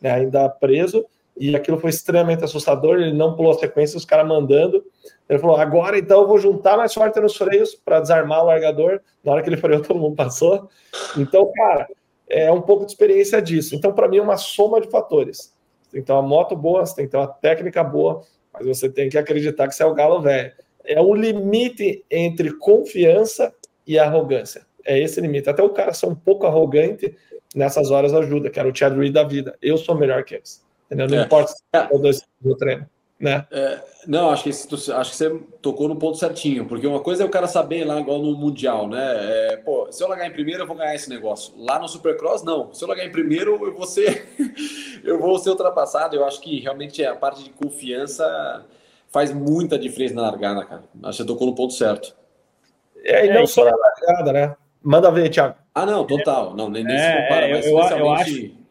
né, 0.00 0.10
ainda 0.10 0.48
preso, 0.48 1.04
e 1.36 1.54
aquilo 1.54 1.78
foi 1.78 1.90
extremamente 1.90 2.44
assustador. 2.44 2.96
Ele 2.96 3.12
não 3.12 3.34
pulou 3.34 3.52
a 3.52 3.58
sequência, 3.58 3.96
os 3.96 4.04
caras 4.04 4.26
mandando. 4.26 4.84
Ele 5.28 5.38
falou: 5.38 5.56
agora 5.56 5.98
então 5.98 6.22
eu 6.22 6.28
vou 6.28 6.38
juntar 6.38 6.76
mais 6.76 6.94
forte 6.94 7.18
nos 7.20 7.36
freios 7.36 7.74
para 7.74 8.00
desarmar 8.00 8.42
o 8.42 8.46
largador. 8.46 9.00
Na 9.22 9.32
hora 9.32 9.42
que 9.42 9.48
ele 9.48 9.56
freou, 9.56 9.80
todo 9.82 9.98
mundo 9.98 10.14
passou. 10.14 10.68
Então, 11.16 11.50
cara, 11.52 11.88
é 12.28 12.50
um 12.50 12.60
pouco 12.60 12.84
de 12.84 12.92
experiência 12.92 13.42
disso. 13.42 13.74
Então, 13.74 13.92
para 13.92 14.08
mim, 14.08 14.18
é 14.18 14.22
uma 14.22 14.36
soma 14.36 14.80
de 14.80 14.88
fatores. 14.88 15.54
Você 15.82 16.02
tem 16.02 16.14
uma 16.14 16.22
moto 16.22 16.56
boa, 16.56 16.84
você 16.84 16.94
tem 16.96 17.04
que 17.06 17.10
ter 17.12 17.16
uma 17.16 17.28
técnica 17.28 17.82
boa, 17.82 18.22
mas 18.52 18.66
você 18.66 18.88
tem 18.88 19.08
que 19.08 19.18
acreditar 19.18 19.68
que 19.68 19.74
você 19.74 19.82
é 19.82 19.86
o 19.86 19.94
galo 19.94 20.20
velho. 20.20 20.52
É 20.84 21.00
o 21.00 21.14
limite 21.14 22.04
entre 22.10 22.52
confiança 22.58 23.52
e 23.86 23.98
arrogância. 23.98 24.66
É 24.84 24.98
esse 24.98 25.20
limite. 25.20 25.48
Até 25.48 25.62
o 25.62 25.70
cara 25.70 25.94
ser 25.94 26.06
um 26.06 26.14
pouco 26.14 26.46
arrogante 26.46 27.16
nessas 27.54 27.90
horas 27.90 28.12
ajuda, 28.12 28.50
que 28.50 28.58
era 28.58 28.68
o 28.68 28.74
Chad 28.74 28.96
Reed 28.96 29.12
da 29.12 29.22
vida. 29.22 29.56
Eu 29.62 29.78
sou 29.78 29.94
melhor 29.94 30.24
que 30.24 30.34
eles. 30.34 30.63
Entendeu? 30.94 31.08
Não 31.08 31.22
é. 31.22 31.26
importa 31.26 31.52
se 31.52 31.62
é 31.72 31.98
dois 31.98 32.22
do 32.40 32.56
treino. 32.56 32.88
Né? 33.18 33.46
É, 33.50 33.80
não, 34.06 34.30
acho 34.30 34.42
que, 34.42 34.50
acho 34.50 35.10
que 35.10 35.16
você 35.16 35.30
tocou 35.62 35.88
no 35.88 35.96
ponto 35.96 36.18
certinho, 36.18 36.66
porque 36.66 36.86
uma 36.86 37.00
coisa 37.00 37.22
é 37.22 37.26
o 37.26 37.30
cara 37.30 37.46
saber 37.46 37.84
lá, 37.84 37.98
igual 38.00 38.18
no 38.18 38.36
Mundial, 38.36 38.88
né? 38.88 39.00
É, 39.00 39.56
pô, 39.56 39.90
se 39.90 40.02
eu 40.02 40.08
largar 40.08 40.26
em 40.26 40.32
primeiro, 40.32 40.62
eu 40.62 40.66
vou 40.66 40.76
ganhar 40.76 40.94
esse 40.94 41.08
negócio. 41.08 41.54
Lá 41.56 41.78
no 41.78 41.88
Supercross, 41.88 42.42
não. 42.42 42.74
Se 42.74 42.84
eu 42.84 42.88
largar 42.88 43.06
em 43.06 43.12
primeiro, 43.12 43.64
eu 43.64 43.74
vou 43.74 43.86
ser, 43.86 44.28
eu 45.02 45.18
vou 45.18 45.38
ser 45.38 45.50
ultrapassado. 45.50 46.16
Eu 46.16 46.24
acho 46.24 46.40
que 46.40 46.60
realmente 46.60 47.04
a 47.04 47.14
parte 47.14 47.44
de 47.44 47.50
confiança 47.50 48.66
faz 49.08 49.32
muita 49.32 49.78
diferença 49.78 50.14
na 50.14 50.22
largada, 50.22 50.64
cara. 50.64 50.82
Acho 51.04 51.18
que 51.18 51.22
você 51.22 51.26
tocou 51.26 51.46
no 51.46 51.54
ponto 51.54 51.72
certo. 51.72 52.14
É, 53.04 53.26
e 53.26 53.32
não 53.32 53.42
é, 53.42 53.46
só 53.46 53.64
na 53.64 53.76
largada, 53.76 54.32
né? 54.32 54.56
Manda 54.82 55.10
ver, 55.10 55.30
Thiago. 55.30 55.54
Ah, 55.74 55.86
não, 55.86 56.04
total. 56.04 56.54
Não, 56.54 56.68
nem, 56.68 56.84
nem 56.84 56.98
se 56.98 57.22
compara, 57.22 57.48
mas 57.48 57.66
eu, 57.66 57.78
eu 57.78 58.10
acho 58.10 58.63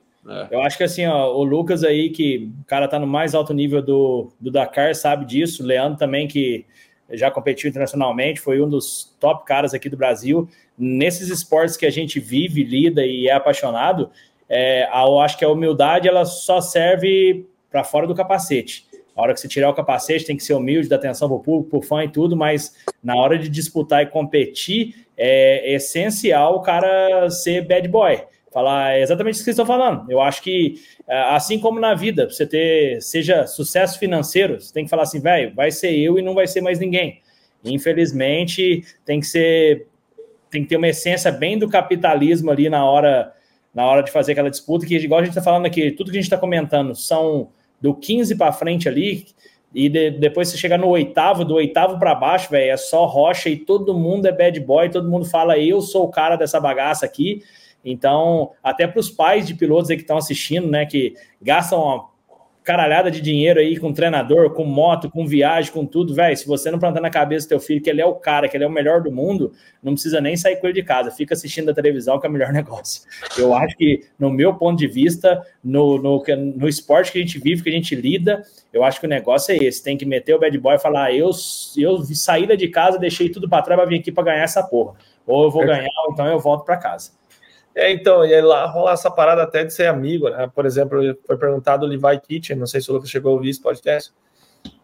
Eu 0.50 0.62
acho 0.62 0.78
que 0.78 0.84
assim, 0.84 1.06
ó, 1.06 1.34
o 1.34 1.44
Lucas 1.44 1.84
aí, 1.84 2.10
que 2.10 2.50
o 2.62 2.66
cara 2.66 2.88
tá 2.88 2.98
no 2.98 3.08
mais 3.08 3.36
alto 3.36 3.54
nível 3.54 3.82
do, 3.82 4.32
do 4.40 4.50
Dakar, 4.50 4.96
sabe 4.96 5.26
disso. 5.26 5.64
O 5.64 5.66
Leandro 5.66 6.00
também, 6.00 6.28
que 6.28 6.66
já 7.12 7.30
competiu 7.30 7.70
internacionalmente, 7.70 8.40
foi 8.40 8.62
um 8.62 8.70
dos 8.70 9.16
top 9.20 9.46
caras 9.46 9.74
aqui 9.74 9.90
do 9.90 9.98
Brasil. 9.98 10.48
Nesses 10.78 11.30
esportes 11.30 11.76
que 11.76 11.86
a 11.86 11.92
gente 11.92 12.20
vive, 12.20 12.64
lida 12.64 13.06
e 13.06 13.28
é 13.28 13.34
apaixonado, 13.34 14.10
é, 14.48 14.84
eu 14.84 15.20
acho 15.20 15.38
que 15.38 15.44
a 15.44 15.50
humildade 15.50 16.08
ela 16.08 16.26
só 16.26 16.62
serve 16.62 17.46
para 17.70 17.84
fora 17.84 18.08
do 18.08 18.16
capacete. 18.16 18.86
A 19.16 19.22
hora 19.22 19.34
que 19.34 19.40
você 19.40 19.48
tirar 19.48 19.70
o 19.70 19.74
capacete, 19.74 20.26
tem 20.26 20.38
que 20.38 20.44
ser 20.44 20.54
humilde, 20.54 20.90
dar 20.90 20.96
atenção 20.96 21.28
para 21.28 21.38
o 21.38 21.40
público, 21.40 21.70
para 21.70 21.80
o 21.80 21.82
fã 21.82 22.04
e 22.04 22.10
tudo, 22.10 22.36
mas 22.36 22.74
na 23.04 23.16
hora 23.16 23.38
de 23.38 23.50
disputar 23.50 24.04
e 24.04 24.08
competir, 24.08 25.06
é 25.16 25.74
essencial 25.74 26.56
o 26.56 26.62
cara 26.62 27.30
ser 27.30 27.68
bad 27.68 27.88
boy. 27.88 28.24
Falar 28.54 29.00
exatamente 29.00 29.36
isso 29.36 29.42
que 29.42 29.46
vocês 29.46 29.60
estão 29.60 29.66
falando. 29.66 30.12
Eu 30.12 30.22
acho 30.22 30.42
que, 30.44 30.76
é, 31.08 31.20
assim 31.36 31.58
como 31.58 31.80
na 31.80 31.96
vida, 31.96 32.30
você 32.30 32.46
ter, 32.46 33.02
seja 33.02 33.48
sucesso 33.48 33.98
financeiro, 33.98 34.62
você 34.62 34.72
tem 34.72 34.84
que 34.84 34.90
falar 34.90 35.04
assim, 35.04 35.20
velho, 35.20 35.54
vai 35.56 35.72
ser 35.72 35.92
eu 35.98 36.20
e 36.20 36.22
não 36.22 36.36
vai 36.36 36.46
ser 36.46 36.62
mais 36.62 36.80
ninguém. 36.80 37.22
Infelizmente, 37.66 38.84
tem 39.04 39.20
que 39.20 39.26
ser, 39.26 39.88
tem 40.52 40.62
que 40.62 40.70
ter 40.70 40.78
uma 40.78 40.88
essência 40.88 41.32
bem 41.32 41.58
do 41.58 41.68
capitalismo 41.68 42.52
ali 42.52 42.70
na 42.70 42.86
hora, 42.86 43.34
na 43.74 43.86
hora 43.88 44.04
de 44.04 44.12
fazer 44.12 44.34
aquela 44.34 44.52
disputa, 44.52 44.86
que 44.86 44.96
igual 44.96 45.22
a 45.22 45.24
gente 45.24 45.32
está 45.32 45.42
falando 45.42 45.66
aqui, 45.66 45.90
tudo 45.92 46.12
que 46.12 46.18
a 46.18 46.22
gente 46.22 46.26
está 46.26 46.38
comentando 46.38 46.94
são 46.94 47.50
do 47.82 47.96
15 47.96 48.36
para 48.36 48.52
frente 48.52 48.88
ali, 48.88 49.26
e 49.74 49.90
de, 49.90 50.12
depois 50.12 50.50
você 50.50 50.58
chegar 50.58 50.78
no 50.78 50.88
oitavo, 50.88 51.44
do 51.44 51.56
oitavo 51.56 51.98
para 51.98 52.14
baixo, 52.14 52.52
velho, 52.52 52.72
é 52.72 52.78
só 52.78 53.06
rocha 53.06 53.50
e 53.50 53.58
todo 53.58 53.98
mundo 53.98 54.28
é 54.28 54.32
bad 54.32 54.60
boy, 54.60 54.90
todo 54.90 55.10
mundo 55.10 55.26
fala, 55.26 55.58
eu 55.58 55.82
sou 55.82 56.04
o 56.04 56.10
cara 56.10 56.36
dessa 56.36 56.60
bagaça 56.60 57.06
aqui. 57.06 57.42
Então, 57.84 58.52
até 58.64 58.88
para 58.88 59.00
os 59.00 59.10
pais 59.10 59.46
de 59.46 59.54
pilotos 59.56 59.90
aí 59.90 59.98
que 59.98 60.04
estão 60.04 60.18
assistindo, 60.18 60.68
né, 60.68 60.86
que 60.86 61.14
gastam 61.42 61.82
uma 61.82 62.14
caralhada 62.64 63.12
de 63.12 63.20
dinheiro 63.20 63.60
aí 63.60 63.78
com 63.78 63.92
treinador, 63.92 64.52
com 64.52 64.64
moto, 64.64 65.12
com 65.12 65.28
viagem, 65.28 65.72
com 65.72 65.86
tudo, 65.86 66.16
velho. 66.16 66.36
Se 66.36 66.48
você 66.48 66.72
não 66.72 66.80
plantar 66.80 67.02
na 67.02 67.10
cabeça 67.10 67.46
do 67.46 67.50
teu 67.50 67.60
filho 67.60 67.82
que 67.82 67.90
ele 67.90 68.02
é 68.02 68.06
o 68.06 68.16
cara, 68.16 68.48
que 68.48 68.56
ele 68.56 68.64
é 68.64 68.68
o 68.68 68.72
melhor 68.72 69.02
do 69.02 69.12
mundo, 69.12 69.52
não 69.82 69.94
precisa 69.94 70.22
nem 70.22 70.38
sair 70.38 70.56
com 70.56 70.68
ele 70.68 70.82
de 70.82 70.84
casa, 70.84 71.12
fica 71.12 71.34
assistindo 71.34 71.70
a 71.70 71.74
televisão 71.74 72.20
que 72.20 72.26
é 72.26 72.30
o 72.30 72.32
melhor 72.32 72.52
negócio. 72.54 73.04
Eu 73.38 73.54
acho 73.54 73.76
que, 73.76 74.06
no 74.18 74.30
meu 74.30 74.54
ponto 74.56 74.80
de 74.80 74.88
vista, 74.88 75.46
no, 75.64 75.98
no, 76.02 76.24
no 76.56 76.68
esporte 76.68 77.12
que 77.12 77.18
a 77.18 77.22
gente 77.22 77.38
vive, 77.38 77.64
que 77.64 77.70
a 77.70 77.74
gente 77.74 77.96
lida, 77.96 78.42
eu 78.72 78.84
acho 78.84 79.00
que 79.00 79.06
o 79.06 79.10
negócio 79.10 79.54
é 79.54 79.58
esse. 79.58 79.84
Tem 79.84 79.98
que 79.98 80.06
meter 80.06 80.34
o 80.34 80.40
bad 80.40 80.58
boy 80.58 80.76
e 80.76 80.80
falar: 80.80 81.14
eu, 81.14 81.32
eu 81.78 82.04
saí 82.16 82.48
de 82.56 82.68
casa, 82.70 82.98
deixei 82.98 83.30
tudo 83.30 83.50
para 83.50 83.62
trás 83.62 83.80
para 83.80 83.90
vir 83.90 84.00
aqui 84.00 84.12
para 84.12 84.24
ganhar 84.24 84.44
essa 84.44 84.64
porra. 84.64 84.96
Ou 85.26 85.44
eu 85.44 85.52
vou 85.52 85.66
ganhar, 85.66 85.90
ou 86.06 86.14
então 86.14 86.28
eu 86.28 86.40
volto 86.40 86.64
para 86.64 86.78
casa. 86.78 87.12
É, 87.76 87.92
então, 87.92 88.24
e 88.26 88.34
aí 88.34 88.42
lá 88.42 88.66
rola 88.66 88.92
essa 88.92 89.10
parada 89.10 89.42
até 89.42 89.64
de 89.64 89.74
ser 89.74 89.88
amigo, 89.88 90.30
né? 90.30 90.50
Por 90.54 90.66
exemplo, 90.66 91.00
foi 91.26 91.38
perguntado 91.38 91.86
o 91.86 91.90
Levi 91.90 92.20
Kitchen, 92.20 92.56
não 92.56 92.68
sei 92.68 92.82
se 92.82 92.90
o 92.92 92.94
Lucas 92.94 93.10
chegou 93.10 93.32
a 93.32 93.36
ouvir 93.36 93.50
esse 93.50 93.62
podcast. 93.62 94.14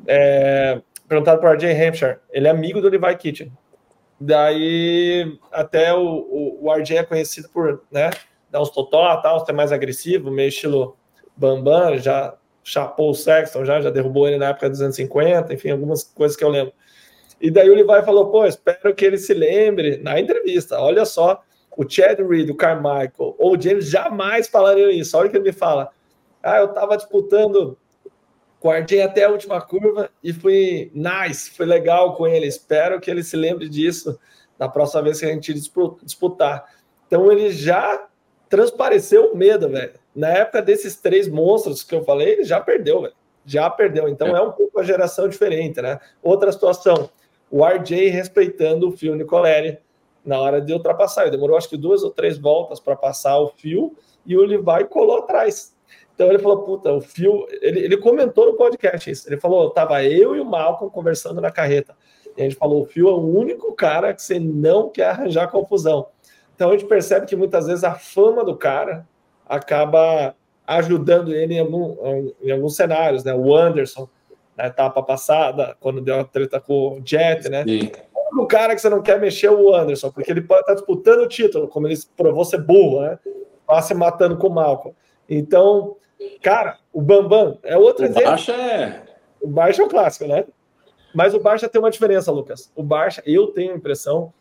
É, 0.07 0.81
perguntado 1.07 1.39
para 1.39 1.51
o 1.51 1.53
RJ 1.53 1.71
Hampshire, 1.71 2.17
ele 2.31 2.47
é 2.47 2.51
amigo 2.51 2.81
do 2.81 2.89
Levi 2.89 3.15
Kitchen. 3.15 3.51
Daí, 4.19 5.37
até 5.51 5.93
o, 5.93 6.01
o, 6.01 6.65
o 6.65 6.73
RJ 6.73 6.97
é 6.97 7.03
conhecido 7.03 7.47
por, 7.49 7.83
né, 7.91 8.09
dar 8.49 8.61
uns 8.61 8.69
totó, 8.69 9.15
tal, 9.17 9.45
ser 9.45 9.53
mais 9.53 9.71
agressivo, 9.71 10.31
meio 10.31 10.49
estilo 10.49 10.97
Bambam, 11.37 11.97
já 11.97 12.35
chapou 12.63 13.11
o 13.11 13.15
Sexton, 13.15 13.63
já, 13.63 13.79
já 13.79 13.89
derrubou 13.89 14.27
ele 14.27 14.37
na 14.37 14.49
época 14.49 14.69
dos 14.69 14.79
250, 14.79 15.53
enfim, 15.53 15.69
algumas 15.69 16.03
coisas 16.03 16.35
que 16.35 16.43
eu 16.43 16.49
lembro. 16.49 16.73
E 17.39 17.49
daí 17.49 17.69
o 17.69 17.75
Levi 17.75 18.05
falou, 18.05 18.29
pô, 18.29 18.45
espero 18.45 18.93
que 18.93 19.05
ele 19.05 19.17
se 19.17 19.33
lembre 19.33 19.97
na 19.97 20.19
entrevista, 20.19 20.79
olha 20.79 21.05
só 21.05 21.41
o 21.75 21.89
Chad 21.89 22.19
Reed, 22.19 22.49
o 22.49 22.55
Carmichael 22.55 23.35
ou 23.37 23.55
o 23.55 23.61
James 23.61 23.89
jamais 23.89 24.47
falariam 24.47 24.89
isso. 24.89 25.17
Olha 25.17 25.27
o 25.27 25.31
que 25.31 25.37
ele 25.37 25.45
me 25.45 25.53
fala. 25.53 25.89
Ah, 26.41 26.57
eu 26.57 26.65
estava 26.65 26.97
disputando 26.97 27.77
com 28.59 28.69
até 28.69 29.23
a 29.23 29.29
última 29.29 29.61
curva 29.61 30.09
e 30.21 30.33
fui 30.33 30.91
nice, 30.93 31.51
foi 31.51 31.65
legal 31.65 32.15
com 32.15 32.27
ele. 32.27 32.45
Espero 32.45 32.99
que 32.99 33.09
ele 33.09 33.23
se 33.23 33.37
lembre 33.37 33.69
disso 33.69 34.19
na 34.57 34.67
próxima 34.67 35.03
vez 35.03 35.19
que 35.19 35.25
a 35.25 35.29
gente 35.29 35.53
disputar. 35.53 36.65
Então 37.07 37.31
ele 37.31 37.51
já 37.51 38.07
transpareceu 38.49 39.31
o 39.31 39.37
medo, 39.37 39.69
velho. 39.69 39.93
Na 40.13 40.27
época 40.29 40.61
desses 40.61 40.97
três 40.97 41.27
monstros 41.27 41.83
que 41.83 41.95
eu 41.95 42.03
falei, 42.03 42.33
ele 42.33 42.43
já 42.43 42.59
perdeu, 42.59 43.03
velho. 43.03 43.13
Já 43.45 43.69
perdeu. 43.69 44.09
Então 44.09 44.35
é. 44.35 44.39
é 44.39 44.41
um 44.41 44.51
pouco 44.51 44.79
a 44.79 44.83
geração 44.83 45.29
diferente, 45.29 45.81
né? 45.81 45.99
Outra 46.21 46.51
situação, 46.51 47.09
o 47.49 47.65
RJ 47.65 48.09
respeitando 48.09 48.89
o 48.89 48.91
Phil 48.91 49.15
Nicoleri 49.15 49.79
na 50.29 50.39
hora 50.39 50.61
de 50.61 50.71
ultrapassar. 50.71 51.23
Ele 51.23 51.31
demorou 51.31 51.57
acho 51.57 51.67
que 51.67 51.75
duas 51.75 52.03
ou 52.03 52.11
três 52.11 52.37
voltas 52.37 52.79
para 52.79 52.95
passar 52.95 53.39
o 53.39 53.49
fio 53.49 53.95
e 54.25 54.37
o 54.37 54.45
Levi 54.45 54.85
colou 54.89 55.17
atrás. 55.17 55.75
Então 56.13 56.27
ele 56.27 56.37
falou: 56.37 56.63
Puta, 56.63 56.93
o 56.93 57.01
fio. 57.01 57.47
Ele, 57.61 57.79
ele 57.79 57.97
comentou 57.97 58.45
no 58.45 58.53
podcast 58.53 59.09
isso. 59.09 59.27
Ele 59.27 59.37
falou: 59.37 59.71
Tava 59.71 60.03
eu 60.03 60.35
e 60.35 60.39
o 60.39 60.45
Malcolm 60.45 60.91
conversando 60.91 61.41
na 61.41 61.51
carreta. 61.51 61.95
E 62.37 62.41
a 62.41 62.43
gente 62.43 62.55
falou: 62.55 62.83
O 62.83 62.85
fio 62.85 63.09
é 63.09 63.11
o 63.11 63.25
único 63.25 63.73
cara 63.73 64.13
que 64.13 64.21
você 64.21 64.39
não 64.39 64.89
quer 64.89 65.07
arranjar 65.07 65.49
confusão. 65.49 66.07
Então 66.55 66.69
a 66.69 66.71
gente 66.73 66.85
percebe 66.85 67.25
que 67.25 67.35
muitas 67.35 67.65
vezes 67.65 67.83
a 67.83 67.95
fama 67.95 68.43
do 68.43 68.55
cara 68.55 69.07
acaba 69.47 70.35
ajudando 70.67 71.33
ele 71.33 71.55
em, 71.55 71.59
algum, 71.59 71.95
em 72.43 72.51
alguns 72.51 72.75
cenários, 72.75 73.23
né? 73.23 73.33
O 73.33 73.55
Anderson, 73.55 74.07
na 74.55 74.67
etapa 74.67 75.01
passada, 75.01 75.75
quando 75.79 76.01
deu 76.01 76.19
a 76.19 76.23
treta 76.23 76.59
com 76.59 76.99
o 76.99 77.01
Jet, 77.03 77.49
né? 77.49 77.63
Sim 77.63 77.89
único 78.31 78.47
cara 78.47 78.75
que 78.75 78.81
você 78.81 78.89
não 78.89 79.01
quer 79.01 79.19
mexer 79.19 79.47
é 79.47 79.51
o 79.51 79.73
Anderson, 79.73 80.11
porque 80.11 80.31
ele 80.31 80.41
pode 80.41 80.61
estar 80.61 80.73
disputando 80.73 81.21
o 81.21 81.27
título, 81.27 81.67
como 81.67 81.87
ele 81.87 81.97
provou 82.15 82.45
ser 82.45 82.61
burro, 82.61 83.01
né? 83.01 83.19
Passa 83.65 83.93
matando 83.93 84.37
com 84.37 84.47
o 84.47 84.53
Malcolm. 84.53 84.95
Então, 85.27 85.95
cara, 86.41 86.77
o 86.91 87.01
Bambam 87.01 87.59
é 87.63 87.77
outro 87.77 88.03
o 88.03 88.07
exemplo. 88.07 88.29
Baixa 88.29 88.53
é... 88.53 89.03
O 89.41 89.47
Baixa 89.47 89.81
é 89.81 89.85
o 89.85 89.89
clássico, 89.89 90.25
né? 90.27 90.45
Mas 91.13 91.33
o 91.33 91.39
Baixa 91.39 91.69
tem 91.69 91.79
uma 91.79 91.91
diferença, 91.91 92.31
Lucas. 92.31 92.71
O 92.75 92.83
Baixa, 92.83 93.21
eu 93.25 93.47
tenho 93.47 93.73
a 93.73 93.75
impressão 93.75 94.33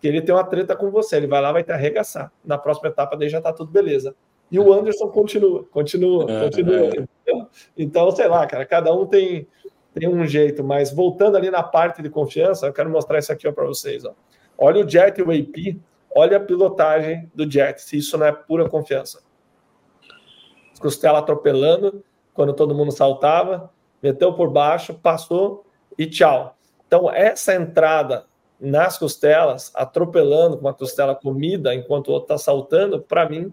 que 0.00 0.08
ele 0.08 0.20
tem 0.20 0.34
uma 0.34 0.44
treta 0.44 0.74
com 0.74 0.90
você. 0.90 1.16
Ele 1.16 1.26
vai 1.26 1.40
lá, 1.40 1.52
vai 1.52 1.62
te 1.62 1.70
arregaçar. 1.70 2.32
Na 2.44 2.58
próxima 2.58 2.88
etapa 2.88 3.16
daí 3.16 3.28
já 3.28 3.40
tá 3.40 3.52
tudo 3.52 3.70
beleza. 3.70 4.14
E 4.50 4.58
o 4.58 4.70
Anderson 4.72 5.08
continua, 5.08 5.64
continua, 5.70 6.30
é, 6.30 6.44
continua. 6.44 6.90
É. 7.26 7.46
Então, 7.78 8.10
sei 8.10 8.28
lá, 8.28 8.46
cara, 8.46 8.66
cada 8.66 8.92
um 8.92 9.06
tem 9.06 9.46
tem 9.94 10.08
um 10.08 10.26
jeito, 10.26 10.64
mas 10.64 10.92
voltando 10.92 11.36
ali 11.36 11.50
na 11.50 11.62
parte 11.62 12.02
de 12.02 12.08
confiança, 12.08 12.66
eu 12.66 12.72
quero 12.72 12.90
mostrar 12.90 13.18
isso 13.18 13.32
aqui 13.32 13.50
para 13.52 13.64
vocês. 13.64 14.04
Ó. 14.04 14.12
Olha 14.56 14.84
o 14.84 14.88
Jet 14.88 15.18
e 15.18 15.22
o 15.22 15.30
AP, 15.30 15.80
olha 16.14 16.38
a 16.38 16.40
pilotagem 16.40 17.30
do 17.34 17.50
Jet, 17.50 17.80
se 17.80 17.98
isso 17.98 18.16
não 18.16 18.26
é 18.26 18.32
pura 18.32 18.68
confiança. 18.68 19.22
Costela 20.80 21.18
atropelando, 21.18 22.02
quando 22.34 22.52
todo 22.52 22.74
mundo 22.74 22.90
saltava, 22.90 23.70
meteu 24.02 24.32
por 24.32 24.50
baixo, 24.50 24.94
passou 24.94 25.64
e 25.96 26.06
tchau. 26.06 26.56
Então, 26.86 27.10
essa 27.10 27.54
entrada 27.54 28.26
nas 28.60 28.98
costelas, 28.98 29.72
atropelando 29.74 30.56
com 30.56 30.66
uma 30.66 30.74
costela 30.74 31.14
comida 31.14 31.74
enquanto 31.74 32.08
o 32.08 32.12
outro 32.12 32.34
está 32.34 32.38
saltando, 32.38 33.00
para 33.00 33.28
mim 33.28 33.52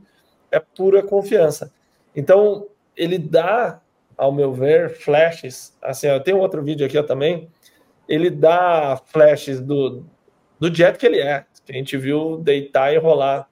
é 0.51 0.59
pura 0.59 1.03
confiança. 1.03 1.71
Então, 2.15 2.67
ele 2.95 3.17
dá 3.17 3.81
ao 4.19 4.33
meu 4.33 4.51
ver, 4.51 4.89
flashes. 4.89 5.75
Assim, 5.81 6.07
eu 6.07 6.19
tenho 6.21 6.37
outro 6.37 6.61
vídeo 6.61 6.85
aqui 6.85 6.97
ó, 6.97 7.03
também. 7.03 7.49
Ele 8.07 8.29
dá 8.29 8.99
flashes 9.05 9.61
do, 9.61 10.05
do 10.59 10.73
jet 10.73 10.97
que 10.97 11.05
ele 11.05 11.19
é, 11.19 11.45
que 11.65 11.71
a 11.71 11.75
gente 11.75 11.95
viu 11.95 12.37
deitar 12.37 12.93
e 12.93 12.97
rolar 12.97 13.47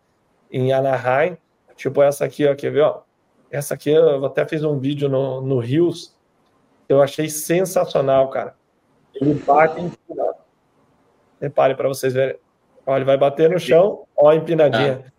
em 0.51 0.73
Anaheim. 0.73 1.37
Tipo 1.77 2.01
essa 2.01 2.25
aqui, 2.25 2.45
ó, 2.45 2.53
quer 2.53 2.71
ver? 2.71 2.81
Ó? 2.81 3.01
Essa 3.49 3.75
aqui 3.75 3.91
eu 3.91 4.25
até 4.25 4.45
fiz 4.45 4.61
um 4.63 4.77
vídeo 4.77 5.07
no, 5.07 5.39
no 5.39 5.59
Rios. 5.59 6.13
Eu 6.89 7.01
achei 7.01 7.29
sensacional, 7.29 8.29
cara. 8.29 8.53
Ele 9.15 9.33
bate 9.35 9.79
em 9.79 9.91
Repare 11.39 11.75
para 11.75 11.87
vocês 11.87 12.13
verem. 12.13 12.37
Ó, 12.85 12.95
ele 12.95 13.05
vai 13.05 13.17
bater 13.17 13.49
no 13.49 13.59
chão, 13.59 14.05
ó, 14.17 14.33
empinadinha. 14.33 15.05
Ah. 15.05 15.11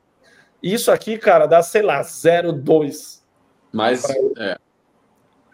Isso 0.62 0.90
aqui, 0.90 1.16
cara, 1.16 1.46
dá, 1.46 1.62
sei 1.62 1.82
lá, 1.82 2.00
0,2. 2.02 3.22
Mas, 3.72 4.04
é, 4.38 4.58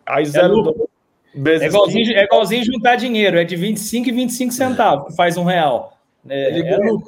Aí 0.07 0.25
zero 0.27 0.89
é, 1.35 1.65
é, 1.65 1.67
igualzinho, 1.67 2.17
é 2.17 2.25
igualzinho 2.25 2.65
juntar 2.65 2.97
dinheiro, 2.97 3.39
é 3.39 3.45
de 3.45 3.57
25 3.57 4.09
e 4.09 4.13
25 4.13 4.53
centavos, 4.53 5.07
que 5.09 5.17
faz 5.17 5.37
um 5.37 5.45
real. 5.45 5.99
É, 6.29 6.49
ele, 6.49 6.61
é 6.61 6.77
ganha, 6.77 7.01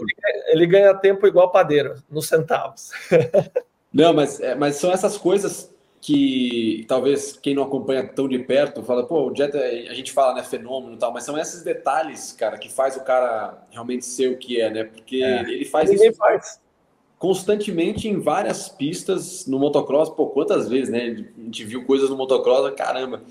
ele, 0.49 0.67
ganha, 0.67 0.95
tempo 0.95 1.27
igual 1.27 1.51
padeiro, 1.51 1.95
nos 2.11 2.27
centavos. 2.27 2.91
Não, 3.93 4.13
mas, 4.13 4.41
é, 4.41 4.55
mas 4.55 4.77
são 4.77 4.93
essas 4.93 5.17
coisas 5.17 5.75
que 6.03 6.85
talvez 6.87 7.33
quem 7.33 7.55
não 7.55 7.63
acompanha 7.63 8.07
tão 8.07 8.29
de 8.29 8.39
perto 8.39 8.83
fala, 8.83 9.07
pô, 9.07 9.29
o 9.29 9.35
Jet, 9.35 9.57
a 9.57 9.95
gente 9.95 10.13
fala, 10.13 10.35
né, 10.35 10.45
fenômeno 10.45 10.95
e 10.95 10.99
tal, 10.99 11.13
mas 11.13 11.25
são 11.25 11.37
esses 11.39 11.63
detalhes, 11.63 12.31
cara, 12.33 12.59
que 12.59 12.71
faz 12.71 12.97
o 12.97 13.03
cara 13.03 13.67
realmente 13.71 14.05
ser 14.05 14.31
o 14.31 14.37
que 14.37 14.61
é, 14.61 14.71
né? 14.71 14.85
Porque 14.85 15.17
é. 15.25 15.41
ele 15.41 15.65
faz 15.65 15.91
Ninguém 15.91 16.11
isso. 16.11 16.19
Faz 16.19 16.61
constantemente 17.19 18.09
em 18.09 18.19
várias 18.19 18.69
pistas 18.69 19.47
no 19.47 19.59
motocross. 19.59 20.11
Pô, 20.11 20.27
quantas 20.27 20.69
vezes, 20.69 20.91
né? 20.91 21.17
A 21.37 21.43
gente 21.45 21.65
viu 21.65 21.85
coisas 21.85 22.11
no 22.11 22.17
motocross, 22.17 22.73
caramba. 22.75 23.23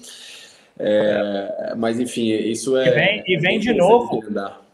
É, 0.78 1.74
mas 1.78 2.00
enfim, 2.00 2.32
isso 2.32 2.76
é. 2.78 2.88
E 2.88 2.92
vem, 2.92 3.24
e 3.28 3.38
vem 3.38 3.56
é 3.58 3.60
de 3.60 3.74
novo. 3.74 4.20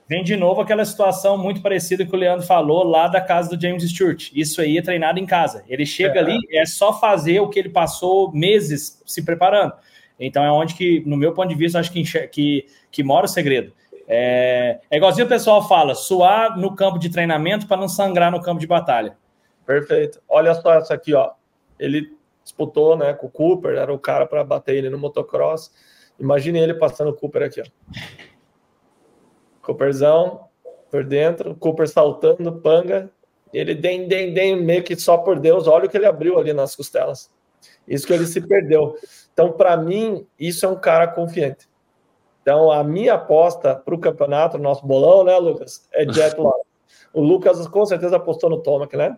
vem 0.07 0.23
de 0.23 0.35
novo 0.35 0.61
aquela 0.61 0.83
situação 0.83 1.37
muito 1.37 1.61
parecida 1.61 2.05
que 2.05 2.15
o 2.15 2.17
Leandro 2.17 2.45
falou 2.45 2.83
lá 2.83 3.07
da 3.07 3.21
casa 3.21 3.55
do 3.55 3.61
James 3.61 3.87
Stewart. 3.89 4.31
Isso 4.33 4.61
aí 4.61 4.77
é 4.77 4.81
treinado 4.81 5.19
em 5.19 5.25
casa. 5.25 5.63
Ele 5.67 5.85
chega 5.85 6.15
é. 6.15 6.19
ali, 6.19 6.39
é 6.51 6.65
só 6.65 6.99
fazer 6.99 7.39
o 7.39 7.49
que 7.49 7.59
ele 7.59 7.69
passou 7.69 8.31
meses 8.31 9.01
se 9.05 9.23
preparando. 9.23 9.73
Então 10.19 10.43
é 10.43 10.51
onde 10.51 10.73
que, 10.75 11.03
no 11.05 11.17
meu 11.17 11.33
ponto 11.33 11.49
de 11.49 11.55
vista, 11.55 11.79
acho 11.79 11.91
que, 11.91 12.03
que, 12.27 12.65
que 12.91 13.03
mora 13.03 13.25
o 13.25 13.29
segredo. 13.29 13.73
É, 14.13 14.81
é 14.89 14.97
igualzinho 14.97 15.25
o 15.25 15.29
pessoal 15.29 15.65
fala, 15.65 15.95
suar 15.95 16.57
no 16.57 16.75
campo 16.75 16.99
de 16.99 17.09
treinamento 17.09 17.65
para 17.65 17.77
não 17.77 17.87
sangrar 17.87 18.29
no 18.29 18.41
campo 18.41 18.59
de 18.59 18.67
batalha. 18.67 19.17
Perfeito. 19.65 20.21
Olha 20.27 20.53
só 20.53 20.73
essa 20.73 20.93
aqui, 20.93 21.13
ó. 21.13 21.31
Ele 21.79 22.13
disputou 22.43 22.97
né, 22.97 23.13
com 23.13 23.27
o 23.27 23.29
Cooper, 23.29 23.77
era 23.77 23.93
o 23.93 23.97
cara 23.97 24.25
para 24.25 24.43
bater 24.43 24.75
ele 24.75 24.89
no 24.89 24.97
motocross. 24.97 25.71
Imagine 26.19 26.59
ele 26.59 26.73
passando 26.73 27.11
o 27.11 27.13
Cooper 27.13 27.43
aqui, 27.43 27.61
ó. 27.61 27.65
Cooperzão 29.61 30.49
por 30.89 31.05
dentro, 31.05 31.55
Cooper 31.55 31.87
saltando, 31.87 32.59
panga, 32.59 33.09
ele 33.53 33.73
dem, 33.73 34.09
dem, 34.09 34.33
dem, 34.33 34.61
meio 34.61 34.83
que 34.83 34.93
só 34.97 35.19
por 35.19 35.39
Deus, 35.39 35.67
olha 35.67 35.85
o 35.85 35.89
que 35.89 35.95
ele 35.95 36.05
abriu 36.05 36.37
ali 36.37 36.51
nas 36.51 36.75
costelas. 36.75 37.31
Isso 37.87 38.05
que 38.05 38.11
ele 38.11 38.25
se 38.25 38.41
perdeu. 38.41 38.97
Então, 39.31 39.53
para 39.53 39.77
mim, 39.77 40.27
isso 40.37 40.65
é 40.65 40.69
um 40.69 40.75
cara 40.75 41.07
confiante. 41.07 41.70
Então, 42.41 42.71
a 42.71 42.83
minha 42.83 43.15
aposta 43.15 43.75
para 43.75 43.93
o 43.93 43.99
campeonato, 43.99 44.57
nosso 44.57 44.85
bolão, 44.85 45.23
né, 45.23 45.37
Lucas? 45.37 45.87
É 45.93 46.11
Jet 46.11 46.35
Lawrence. 46.39 46.65
O 47.13 47.21
Lucas 47.21 47.67
com 47.67 47.85
certeza 47.85 48.15
apostou 48.15 48.49
no 48.49 48.61
Tomac, 48.61 48.95
né? 48.95 49.17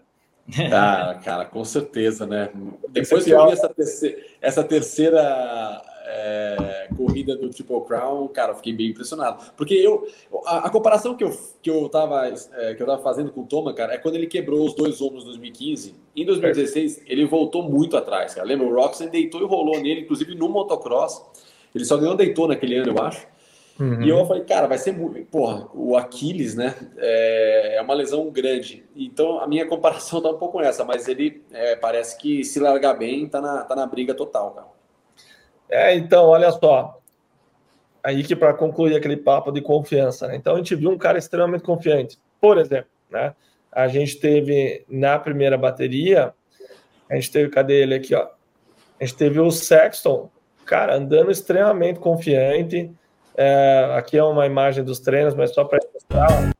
Ah, 0.71 1.19
cara, 1.23 1.45
com 1.45 1.63
certeza, 1.63 2.25
né? 2.25 2.49
Depois 2.89 3.23
que 3.23 3.31
eu 3.31 3.45
vi 3.45 3.53
essa 3.53 3.69
terceira, 3.69 4.17
essa 4.41 4.63
terceira 4.63 5.81
é, 6.05 6.89
corrida 6.97 7.35
do 7.35 7.49
Triple 7.49 7.81
Crown, 7.85 8.27
cara, 8.27 8.51
eu 8.51 8.55
fiquei 8.55 8.73
bem 8.73 8.89
impressionado. 8.89 9.51
Porque 9.55 9.73
eu, 9.73 10.05
a, 10.45 10.67
a 10.67 10.69
comparação 10.69 11.15
que 11.15 11.23
eu, 11.23 11.31
que, 11.61 11.69
eu 11.69 11.87
tava, 11.87 12.27
é, 12.27 12.73
que 12.75 12.83
eu 12.83 12.87
tava 12.87 13.01
fazendo 13.01 13.31
com 13.31 13.41
o 13.41 13.45
Toma, 13.45 13.73
cara, 13.73 13.93
é 13.93 13.97
quando 13.97 14.15
ele 14.15 14.27
quebrou 14.27 14.65
os 14.65 14.75
dois 14.75 15.01
ombros 15.01 15.23
em 15.23 15.27
2015. 15.27 15.95
Em 16.15 16.25
2016, 16.25 17.03
ele 17.07 17.25
voltou 17.25 17.63
muito 17.63 17.95
atrás, 17.95 18.33
cara. 18.33 18.45
Lembra? 18.45 18.67
O 18.67 18.75
Roxen 18.75 19.07
deitou 19.07 19.41
e 19.41 19.45
rolou 19.45 19.79
nele, 19.79 20.01
inclusive 20.01 20.35
no 20.35 20.49
motocross. 20.49 21.23
Ele 21.73 21.85
só 21.85 21.97
ganhou 21.97 22.15
deitou 22.15 22.47
naquele 22.47 22.77
ano, 22.77 22.91
eu 22.91 23.03
acho. 23.03 23.27
Uhum. 23.79 24.03
E 24.03 24.09
eu 24.09 24.25
falei, 24.25 24.43
cara, 24.43 24.67
vai 24.67 24.77
ser 24.77 24.91
muito. 24.91 25.25
Porra, 25.29 25.67
o 25.73 25.97
Aquiles, 25.97 26.55
né? 26.55 26.75
É, 26.97 27.77
é, 27.77 27.81
uma 27.81 27.93
lesão 27.93 28.29
grande. 28.29 28.85
Então 28.95 29.39
a 29.39 29.47
minha 29.47 29.65
comparação 29.65 30.21
tá 30.23 30.29
um 30.29 30.37
pouco 30.37 30.59
nessa, 30.59 30.85
mas 30.85 31.07
ele 31.07 31.43
é, 31.51 31.75
parece 31.75 32.17
que 32.17 32.43
se 32.43 32.59
largar 32.59 32.93
bem, 32.93 33.27
tá 33.27 33.41
na, 33.41 33.63
tá 33.63 33.75
na 33.75 33.85
briga 33.85 34.13
total, 34.13 34.51
cara. 34.51 34.67
É, 35.69 35.95
então, 35.95 36.25
olha 36.27 36.51
só. 36.51 36.99
Aí 38.03 38.21
que 38.21 38.35
para 38.35 38.53
concluir 38.53 38.95
aquele 38.95 39.17
papo 39.17 39.51
de 39.51 39.61
confiança, 39.61 40.27
né? 40.27 40.35
Então 40.35 40.53
a 40.53 40.57
gente 40.57 40.75
viu 40.75 40.91
um 40.91 40.97
cara 40.97 41.17
extremamente 41.17 41.63
confiante. 41.63 42.19
Por 42.39 42.57
exemplo, 42.57 42.89
né? 43.09 43.33
A 43.71 43.87
gente 43.87 44.19
teve 44.19 44.85
na 44.87 45.17
primeira 45.17 45.57
bateria, 45.57 46.33
a 47.09 47.15
gente 47.15 47.31
teve, 47.31 47.49
cadê 47.49 47.81
ele 47.81 47.95
aqui, 47.95 48.13
ó? 48.13 48.27
A 48.99 49.05
gente 49.05 49.15
teve 49.15 49.39
o 49.39 49.49
Sexton, 49.49 50.29
cara, 50.63 50.95
andando 50.95 51.31
extremamente 51.31 51.99
confiante. 51.99 52.91
É, 53.35 53.95
aqui 53.97 54.17
é 54.17 54.23
uma 54.23 54.45
imagem 54.45 54.83
dos 54.83 54.99
treinos, 54.99 55.33
mas 55.33 55.53
só 55.53 55.63
para 55.63 55.79
mostrar. 55.93 56.51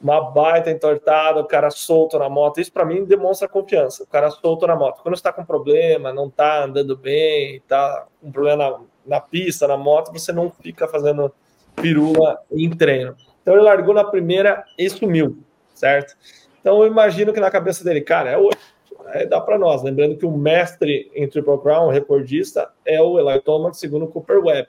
Uma 0.00 0.20
baita 0.32 0.70
entortada, 0.70 1.38
o 1.40 1.44
cara 1.44 1.70
solto 1.70 2.18
na 2.18 2.28
moto. 2.28 2.60
Isso 2.60 2.72
para 2.72 2.84
mim 2.84 3.04
demonstra 3.04 3.46
confiança. 3.46 4.02
O 4.02 4.06
cara 4.06 4.30
solto 4.30 4.66
na 4.66 4.74
moto. 4.74 5.00
Quando 5.02 5.14
está 5.14 5.32
com 5.32 5.44
problema, 5.44 6.12
não 6.12 6.26
está 6.26 6.64
andando 6.64 6.96
bem, 6.96 7.56
está 7.56 8.06
com 8.20 8.32
problema 8.32 8.70
na, 8.70 8.80
na 9.06 9.20
pista, 9.20 9.68
na 9.68 9.76
moto, 9.76 10.12
você 10.12 10.32
não 10.32 10.50
fica 10.50 10.88
fazendo 10.88 11.32
pirula 11.76 12.38
em 12.50 12.68
treino. 12.70 13.16
Então 13.42 13.54
ele 13.54 13.62
largou 13.62 13.94
na 13.94 14.04
primeira 14.04 14.64
e 14.76 14.88
sumiu, 14.90 15.38
certo? 15.74 16.16
Então 16.60 16.80
eu 16.80 16.86
imagino 16.86 17.32
que 17.32 17.40
na 17.40 17.50
cabeça 17.50 17.84
dele, 17.84 18.00
cara, 18.00 18.30
é 18.30 18.38
hoje 18.38 18.58
é, 19.08 19.26
dá 19.26 19.40
para 19.40 19.58
nós. 19.58 19.82
Lembrando 19.82 20.16
que 20.16 20.26
o 20.26 20.30
mestre 20.30 21.10
em 21.14 21.28
Triple 21.28 21.58
Crown, 21.58 21.90
recordista, 21.90 22.70
é 22.84 23.00
o 23.00 23.18
Eli 23.18 23.40
Thomas, 23.40 23.78
segundo 23.78 24.04
o 24.04 24.08
Cooper 24.08 24.44
Webb. 24.44 24.68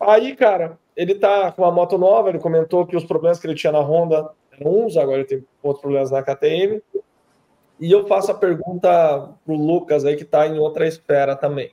Aí, 0.00 0.36
cara, 0.36 0.78
ele 0.96 1.14
tá 1.14 1.52
com 1.52 1.62
uma 1.62 1.72
moto 1.72 1.98
nova, 1.98 2.28
ele 2.28 2.38
comentou 2.38 2.86
que 2.86 2.96
os 2.96 3.04
problemas 3.04 3.38
que 3.38 3.46
ele 3.46 3.54
tinha 3.54 3.72
na 3.72 3.80
Honda 3.80 4.30
eram 4.52 4.84
uns, 4.84 4.96
agora 4.96 5.18
ele 5.18 5.28
tem 5.28 5.44
outros 5.62 5.80
problemas 5.80 6.10
na 6.10 6.22
KTM. 6.22 6.82
E 7.80 7.92
eu 7.92 8.06
faço 8.06 8.30
a 8.32 8.34
pergunta 8.34 9.30
pro 9.44 9.54
Lucas 9.54 10.04
aí, 10.04 10.16
que 10.16 10.24
tá 10.24 10.46
em 10.46 10.58
outra 10.58 10.86
esfera 10.86 11.36
também. 11.36 11.72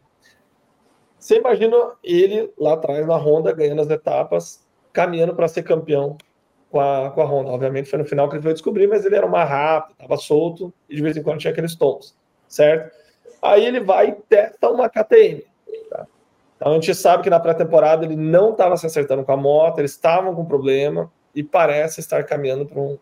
Você 1.17 1.37
imagina 1.37 1.75
ele 2.03 2.51
lá 2.57 2.73
atrás 2.73 3.05
na 3.07 3.15
Honda, 3.15 3.51
ganhando 3.51 3.81
as 3.81 3.89
etapas, 3.89 4.63
caminhando 4.93 5.35
para 5.35 5.47
ser 5.47 5.63
campeão 5.63 6.17
com 6.69 6.79
a, 6.79 7.11
com 7.11 7.21
a 7.21 7.25
Honda. 7.25 7.51
Obviamente 7.51 7.89
foi 7.89 7.99
no 7.99 8.05
final 8.05 8.29
que 8.29 8.35
ele 8.35 8.43
foi 8.43 8.53
descobrir, 8.53 8.87
mas 8.87 9.05
ele 9.05 9.15
era 9.15 9.27
mais 9.27 9.49
rápido, 9.49 9.93
estava 9.93 10.17
solto 10.17 10.73
e 10.89 10.95
de 10.95 11.01
vez 11.01 11.15
em 11.15 11.23
quando 11.23 11.39
tinha 11.39 11.51
aqueles 11.51 11.75
tons, 11.75 12.15
certo? 12.47 12.95
Aí 13.41 13.65
ele 13.65 13.79
vai 13.79 14.09
e 14.09 14.11
testa 14.13 14.69
uma 14.69 14.89
KTM. 14.89 15.43
Tá? 15.89 16.07
Então 16.55 16.71
a 16.71 16.75
gente 16.75 16.93
sabe 16.95 17.23
que 17.23 17.29
na 17.29 17.39
pré-temporada 17.39 18.05
ele 18.05 18.15
não 18.15 18.51
estava 18.51 18.77
se 18.77 18.85
acertando 18.85 19.23
com 19.23 19.31
a 19.31 19.37
moto, 19.37 19.79
eles 19.79 19.91
estavam 19.91 20.33
com 20.33 20.45
problema 20.45 21.11
e 21.33 21.43
parece 21.43 21.99
estar 21.99 22.23
caminhando 22.23 22.65
para 22.65 22.79
um, 22.79 22.97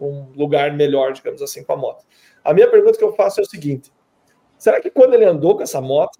um 0.00 0.26
lugar 0.34 0.72
melhor, 0.72 1.12
digamos 1.12 1.42
assim, 1.42 1.62
com 1.62 1.72
a 1.74 1.76
moto. 1.76 2.04
A 2.42 2.52
minha 2.52 2.68
pergunta 2.68 2.98
que 2.98 3.04
eu 3.04 3.14
faço 3.14 3.40
é 3.40 3.42
o 3.42 3.46
seguinte: 3.46 3.92
será 4.58 4.80
que 4.80 4.90
quando 4.90 5.14
ele 5.14 5.24
andou 5.24 5.56
com 5.56 5.62
essa 5.62 5.80
moto, 5.80 6.18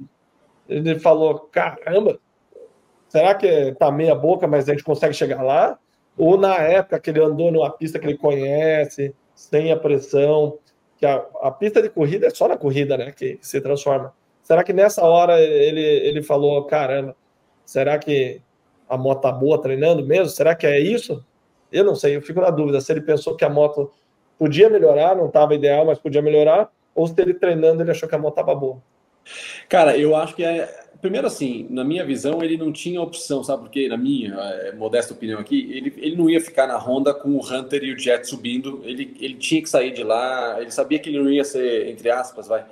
ele 0.69 0.99
falou, 0.99 1.41
caramba, 1.51 2.19
será 3.09 3.35
que 3.35 3.75
tá 3.79 3.91
meia 3.91 4.15
boca, 4.15 4.47
mas 4.47 4.69
a 4.69 4.73
gente 4.73 4.85
consegue 4.85 5.15
chegar 5.15 5.43
lá? 5.43 5.79
Ou 6.17 6.37
na 6.39 6.57
época 6.57 7.01
que 7.01 7.11
ele 7.11 7.21
andou 7.21 7.51
numa 7.51 7.71
pista 7.71 7.99
que 7.99 8.07
ele 8.07 8.19
conhece, 8.19 9.15
sem 9.35 9.73
a 9.73 9.77
pressão, 9.77 10.59
que 10.97 11.05
a, 11.05 11.25
a 11.43 11.51
pista 11.51 11.83
de 11.83 11.89
corrida 11.89 12.27
é 12.27 12.31
só 12.31 12.49
na 12.49 12.57
corrida, 12.57 12.97
né, 12.97 13.13
que, 13.13 13.39
se 13.41 13.61
transforma. 13.61 14.13
Será 14.43 14.63
que 14.63 14.73
nessa 14.73 15.03
hora 15.03 15.41
ele, 15.41 15.81
ele 15.81 16.23
falou, 16.23 16.65
caramba, 16.65 17.17
será 17.65 17.99
que 17.99 18.41
a 18.89 18.97
moto 18.97 19.23
tá 19.23 19.33
boa 19.33 19.61
treinando 19.61 20.07
mesmo? 20.07 20.29
Será 20.29 20.55
que 20.55 20.67
é 20.67 20.79
isso? 20.79 21.25
Eu 21.73 21.85
não 21.85 21.97
sei, 21.97 22.17
eu 22.17 22.23
fico 22.23 22.41
na 22.41 22.51
dúvida 22.51 22.81
se 22.81 22.93
ele 22.93 23.01
pensou 23.01 23.37
que 23.37 23.45
a 23.45 23.49
moto 23.49 23.91
podia 24.39 24.69
melhorar, 24.69 25.17
não 25.17 25.27
estava 25.27 25.55
ideal, 25.55 25.87
mas 25.87 25.99
podia 25.99 26.23
melhorar, 26.23 26.71
ou 26.95 27.07
se 27.07 27.15
ele 27.19 27.35
treinando 27.35 27.83
ele 27.83 27.91
achou 27.91 28.09
que 28.09 28.15
a 28.15 28.19
moto 28.19 28.39
estava 28.39 28.55
boa. 28.55 28.81
Cara, 29.69 29.97
eu 29.97 30.15
acho 30.15 30.35
que 30.35 30.45
é, 30.45 30.84
primeiro 31.05 31.27
assim, 31.27 31.67
na 31.69 31.85
minha 31.85 32.03
visão, 32.03 32.43
ele 32.43 32.57
não 32.57 32.73
tinha 32.73 32.99
opção, 32.99 33.45
sabe? 33.45 33.65
Porque, 33.65 33.89
na 33.89 33.97
minha 33.99 34.33
é, 34.33 34.73
modesta 34.73 35.13
opinião 35.13 35.39
aqui, 35.39 35.71
ele, 35.71 35.93
ele 35.99 36.17
não 36.17 36.31
ia 36.31 36.41
ficar 36.41 36.67
na 36.67 36.79
Honda 36.79 37.13
com 37.13 37.33
o 37.33 37.45
Hunter 37.45 37.85
e 37.85 37.93
o 37.93 37.99
Jet 37.99 38.27
subindo, 38.27 38.81
ele, 38.85 39.15
ele 39.21 39.35
tinha 39.35 39.61
que 39.61 39.69
sair 39.69 39.93
de 39.93 40.03
lá, 40.03 40.57
ele 40.59 40.71
sabia 40.71 40.99
que 40.99 41.11
ele 41.11 41.19
não 41.19 41.31
ia 41.31 41.45
ser, 41.45 41.89
entre 41.89 42.09
aspas, 42.09 42.49
vai, 42.49 42.65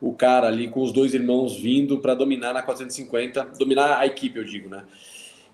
o 0.00 0.14
cara 0.14 0.46
ali 0.46 0.68
com 0.68 0.80
os 0.80 0.92
dois 0.92 1.12
irmãos 1.12 1.56
vindo 1.56 1.98
para 1.98 2.14
dominar 2.14 2.54
na 2.54 2.62
450, 2.62 3.50
dominar 3.58 3.98
a 3.98 4.06
equipe, 4.06 4.38
eu 4.38 4.44
digo, 4.44 4.70
né? 4.70 4.84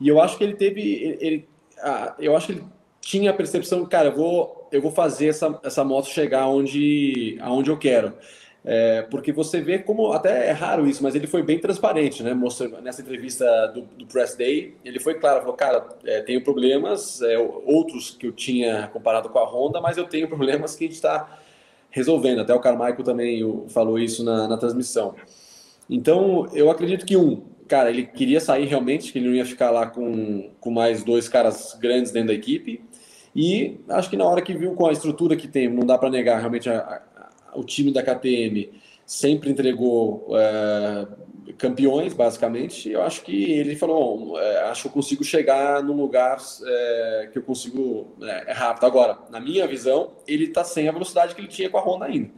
E 0.00 0.06
eu 0.06 0.20
acho 0.20 0.38
que 0.38 0.44
ele 0.44 0.54
teve, 0.54 0.82
ele, 0.82 1.18
ele 1.20 1.48
ah, 1.82 2.14
eu 2.20 2.36
acho 2.36 2.46
que 2.46 2.52
ele 2.52 2.64
tinha 3.00 3.32
a 3.32 3.34
percepção, 3.34 3.84
cara, 3.86 4.10
eu 4.10 4.14
vou, 4.14 4.68
eu 4.70 4.80
vou 4.80 4.92
fazer 4.92 5.26
essa, 5.26 5.58
essa 5.64 5.82
moto 5.82 6.06
chegar 6.06 6.46
onde, 6.46 7.36
aonde 7.40 7.70
eu 7.70 7.76
quero. 7.76 8.14
É, 8.62 9.02
porque 9.02 9.32
você 9.32 9.60
vê 9.60 9.78
como, 9.78 10.12
até 10.12 10.48
é 10.48 10.52
raro 10.52 10.86
isso, 10.86 11.02
mas 11.02 11.14
ele 11.14 11.26
foi 11.26 11.42
bem 11.42 11.58
transparente, 11.58 12.22
né? 12.22 12.34
Mostrando, 12.34 12.80
nessa 12.82 13.00
entrevista 13.00 13.66
do, 13.68 13.82
do 13.82 14.06
Press 14.06 14.36
Day, 14.36 14.74
ele 14.84 15.00
foi 15.00 15.14
claro, 15.14 15.40
falou, 15.40 15.54
cara, 15.54 15.88
é, 16.04 16.20
tenho 16.20 16.44
problemas, 16.44 17.22
é, 17.22 17.38
outros 17.38 18.10
que 18.10 18.26
eu 18.26 18.32
tinha 18.32 18.88
comparado 18.92 19.30
com 19.30 19.38
a 19.38 19.44
Honda, 19.44 19.80
mas 19.80 19.96
eu 19.96 20.04
tenho 20.04 20.28
problemas 20.28 20.76
que 20.76 20.84
a 20.84 20.86
gente 20.86 20.96
está 20.96 21.38
resolvendo. 21.90 22.40
Até 22.40 22.54
o 22.54 22.60
Carmichael 22.60 23.02
também 23.02 23.42
falou 23.68 23.98
isso 23.98 24.22
na, 24.22 24.46
na 24.46 24.58
transmissão. 24.58 25.14
Então, 25.88 26.46
eu 26.52 26.70
acredito 26.70 27.06
que 27.06 27.16
um, 27.16 27.42
cara, 27.66 27.88
ele 27.88 28.04
queria 28.04 28.40
sair 28.40 28.66
realmente, 28.66 29.12
que 29.12 29.18
ele 29.18 29.28
não 29.28 29.34
ia 29.34 29.46
ficar 29.46 29.70
lá 29.70 29.86
com, 29.86 30.50
com 30.60 30.70
mais 30.70 31.02
dois 31.02 31.28
caras 31.28 31.76
grandes 31.80 32.12
dentro 32.12 32.28
da 32.28 32.34
equipe. 32.34 32.82
E 33.34 33.78
acho 33.88 34.10
que 34.10 34.16
na 34.16 34.24
hora 34.24 34.42
que 34.42 34.52
viu 34.52 34.74
com 34.74 34.86
a 34.86 34.92
estrutura 34.92 35.36
que 35.36 35.48
tem, 35.48 35.68
não 35.68 35.86
dá 35.86 35.96
para 35.96 36.10
negar 36.10 36.38
realmente 36.40 36.68
a, 36.68 37.00
o 37.54 37.64
time 37.64 37.92
da 37.92 38.02
KTM 38.02 38.70
sempre 39.06 39.50
entregou 39.50 40.28
é, 40.38 41.06
campeões, 41.58 42.14
basicamente. 42.14 42.90
Eu 42.90 43.02
acho 43.02 43.22
que 43.22 43.52
ele 43.52 43.76
falou: 43.76 44.40
é, 44.40 44.62
acho 44.70 44.82
que 44.82 44.88
eu 44.88 44.92
consigo 44.92 45.24
chegar 45.24 45.82
num 45.82 45.96
lugar 45.96 46.38
é, 46.64 47.28
que 47.32 47.38
eu 47.38 47.42
consigo 47.42 48.14
é, 48.22 48.50
é, 48.50 48.52
rápido. 48.52 48.86
Agora, 48.86 49.18
na 49.30 49.40
minha 49.40 49.66
visão, 49.66 50.12
ele 50.26 50.44
está 50.44 50.64
sem 50.64 50.88
a 50.88 50.92
velocidade 50.92 51.34
que 51.34 51.40
ele 51.40 51.48
tinha 51.48 51.68
com 51.68 51.78
a 51.78 51.82
Honda 51.82 52.06
ainda. 52.06 52.30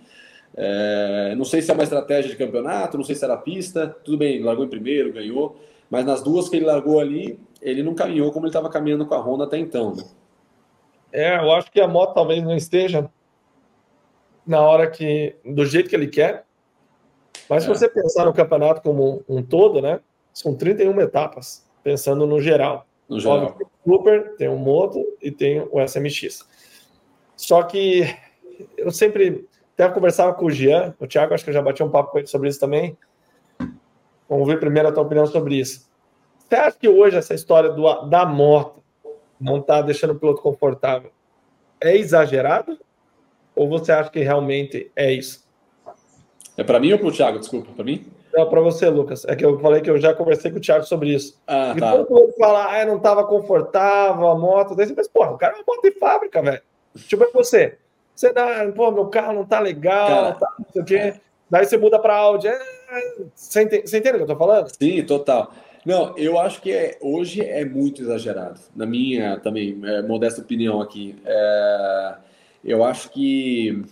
É, 0.54 1.34
não 1.36 1.44
sei 1.44 1.62
se 1.62 1.70
é 1.70 1.74
uma 1.74 1.82
estratégia 1.82 2.30
de 2.30 2.36
campeonato, 2.36 2.96
não 2.96 3.04
sei 3.04 3.14
se 3.14 3.24
era 3.24 3.36
pista. 3.36 3.94
Tudo 4.04 4.18
bem, 4.18 4.42
largou 4.42 4.64
em 4.64 4.70
primeiro, 4.70 5.12
ganhou. 5.12 5.56
Mas 5.90 6.04
nas 6.06 6.22
duas 6.22 6.48
que 6.48 6.56
ele 6.56 6.64
largou 6.64 7.00
ali, 7.00 7.38
ele 7.60 7.82
não 7.82 7.94
caminhou 7.94 8.32
como 8.32 8.46
ele 8.46 8.50
estava 8.50 8.70
caminhando 8.70 9.06
com 9.06 9.14
a 9.14 9.20
Honda 9.20 9.44
até 9.44 9.58
então. 9.58 9.94
Né? 9.94 10.04
É, 11.12 11.36
eu 11.36 11.52
acho 11.52 11.70
que 11.70 11.80
a 11.80 11.86
moto 11.86 12.14
talvez 12.14 12.42
não 12.42 12.56
esteja 12.56 13.10
na 14.46 14.60
hora 14.60 14.90
que, 14.90 15.36
do 15.44 15.64
jeito 15.64 15.88
que 15.88 15.96
ele 15.96 16.08
quer. 16.08 16.44
Mas 17.48 17.64
é. 17.64 17.66
se 17.66 17.68
você 17.68 17.88
pensar 17.88 18.24
no 18.24 18.32
campeonato 18.32 18.82
como 18.82 19.24
um, 19.28 19.42
todo, 19.42 19.80
né? 19.80 20.00
São 20.32 20.54
31 20.54 21.00
etapas, 21.00 21.68
pensando 21.82 22.26
no 22.26 22.40
geral. 22.40 22.86
No 23.08 23.20
geral. 23.20 23.52
Tem 23.52 23.66
o 23.66 23.70
Cooper, 23.84 24.36
tem 24.36 24.48
o 24.48 24.56
Moto 24.56 25.04
e 25.20 25.30
tem 25.30 25.60
o 25.70 25.80
SMX. 25.86 26.48
Só 27.36 27.62
que 27.62 28.04
eu 28.76 28.90
sempre 28.90 29.46
até 29.74 29.88
conversava 29.90 30.32
com 30.34 30.46
o 30.46 30.50
Jean, 30.50 30.94
o 30.98 31.06
Thiago, 31.06 31.34
acho 31.34 31.44
que 31.44 31.50
eu 31.50 31.54
já 31.54 31.62
bati 31.62 31.82
um 31.82 31.90
papo 31.90 32.12
com 32.12 32.18
ele 32.18 32.26
sobre 32.26 32.48
isso 32.48 32.60
também. 32.60 32.96
Vamos 34.28 34.46
ver 34.46 34.58
primeiro 34.58 34.88
a 34.88 34.92
tua 34.92 35.02
opinião 35.02 35.26
sobre 35.26 35.56
isso. 35.56 35.90
Você 36.38 36.54
acha 36.54 36.78
que 36.78 36.88
hoje 36.88 37.16
essa 37.16 37.34
história 37.34 37.70
do, 37.70 38.06
da 38.06 38.24
moto 38.24 38.82
não 39.40 39.58
está 39.58 39.82
deixando 39.82 40.12
o 40.12 40.18
piloto 40.18 40.40
confortável 40.40 41.10
é 41.82 41.96
exagerado? 41.96 42.78
Ou 43.54 43.68
você 43.68 43.92
acha 43.92 44.10
que 44.10 44.20
realmente 44.20 44.90
é 44.96 45.12
isso? 45.12 45.44
É 46.56 46.64
para 46.64 46.80
mim 46.80 46.92
ou 46.92 46.98
para 46.98 47.08
o 47.08 47.12
Thiago? 47.12 47.38
Desculpa, 47.38 47.70
para 47.74 47.84
mim? 47.84 48.06
Não, 48.32 48.48
para 48.48 48.60
você, 48.60 48.88
Lucas. 48.88 49.24
É 49.26 49.36
que 49.36 49.44
eu 49.44 49.58
falei 49.60 49.82
que 49.82 49.90
eu 49.90 49.98
já 49.98 50.14
conversei 50.14 50.50
com 50.50 50.58
o 50.58 50.60
Thiago 50.60 50.84
sobre 50.84 51.14
isso. 51.14 51.40
Ah, 51.46 51.74
e 51.76 51.80
tá. 51.80 52.04
quando 52.04 52.24
ele 52.24 52.32
fala, 52.32 52.80
ah, 52.80 52.84
não 52.86 52.96
estava 52.96 53.24
confortável 53.26 54.26
a 54.28 54.38
moto, 54.38 54.74
daí 54.74 54.86
você 54.86 54.94
pensa, 54.94 55.10
porra, 55.12 55.32
o 55.32 55.38
cara 55.38 55.54
é 55.54 55.56
uma 55.56 55.64
moto 55.66 55.82
de 55.82 55.98
fábrica, 55.98 56.42
velho. 56.42 56.62
Tipo, 57.06 57.24
é 57.24 57.30
você. 57.32 57.78
Você 58.14 58.32
dá, 58.32 58.70
pô, 58.74 58.90
meu 58.90 59.06
carro 59.06 59.32
não 59.32 59.44
tá 59.44 59.58
legal, 59.60 60.08
Cara, 60.08 60.32
tá, 60.32 60.54
não 60.58 60.66
sei 60.72 60.82
o 60.82 60.84
quê. 60.84 61.14
Daí 61.50 61.66
você 61.66 61.76
muda 61.76 61.98
para 61.98 62.16
Audi. 62.16 62.48
É, 62.48 62.58
você, 63.34 63.62
entende, 63.62 63.88
você 63.88 63.98
entende 63.98 64.14
o 64.14 64.18
que 64.18 64.22
eu 64.24 64.34
tô 64.34 64.36
falando? 64.36 64.70
Sim, 64.80 65.02
total. 65.04 65.52
Não, 65.84 66.16
eu 66.16 66.38
acho 66.38 66.62
que 66.62 66.72
é, 66.72 66.96
hoje 67.00 67.42
é 67.42 67.64
muito 67.64 68.02
exagerado. 68.02 68.60
Na 68.74 68.86
minha 68.86 69.38
também 69.40 69.78
é, 69.84 70.02
modesta 70.02 70.40
opinião 70.40 70.80
aqui, 70.80 71.20
é, 71.24 72.14
eu 72.64 72.84
acho 72.84 73.10
que 73.10 73.82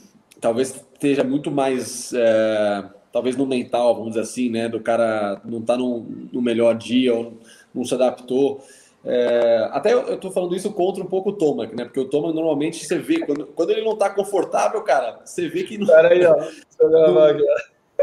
talvez 0.41 0.75
esteja 0.93 1.25
muito 1.25 1.51
mais, 1.51 2.13
é, 2.13 2.85
talvez 3.13 3.37
no 3.37 3.47
mental, 3.47 3.95
vamos 3.95 4.11
dizer 4.11 4.21
assim, 4.23 4.51
né, 4.51 4.69
do 4.69 4.81
cara 4.81 5.41
não 5.45 5.61
tá 5.63 5.77
no, 5.77 6.07
no 6.33 6.41
melhor 6.43 6.75
dia 6.77 7.15
ou 7.15 7.35
não 7.75 7.85
se 7.85 7.95
adaptou. 7.95 8.63
É, 9.03 9.69
até 9.73 9.95
eu, 9.95 10.19
tô 10.19 10.31
falando 10.31 10.55
isso 10.55 10.71
contra 10.73 11.03
um 11.03 11.07
pouco 11.07 11.31
o 11.31 11.33
Tomac, 11.33 11.75
né? 11.75 11.85
Porque 11.87 12.01
o 12.01 12.05
Tomac 12.05 12.35
normalmente 12.35 12.85
você 12.85 12.99
vê 12.99 13.21
quando, 13.25 13.47
quando 13.47 13.71
ele 13.71 13.83
não 13.83 13.97
tá 13.97 14.11
confortável, 14.11 14.83
cara, 14.83 15.21
você 15.25 15.49
vê 15.49 15.65
que 15.65 15.79
não. 15.79 15.87
Pera 15.87 16.09
aí, 16.13 16.25
ó. 16.27 16.35
Deixa 16.35 16.59
eu 16.81 16.91
gravar 16.91 17.31
aqui. 17.31 17.45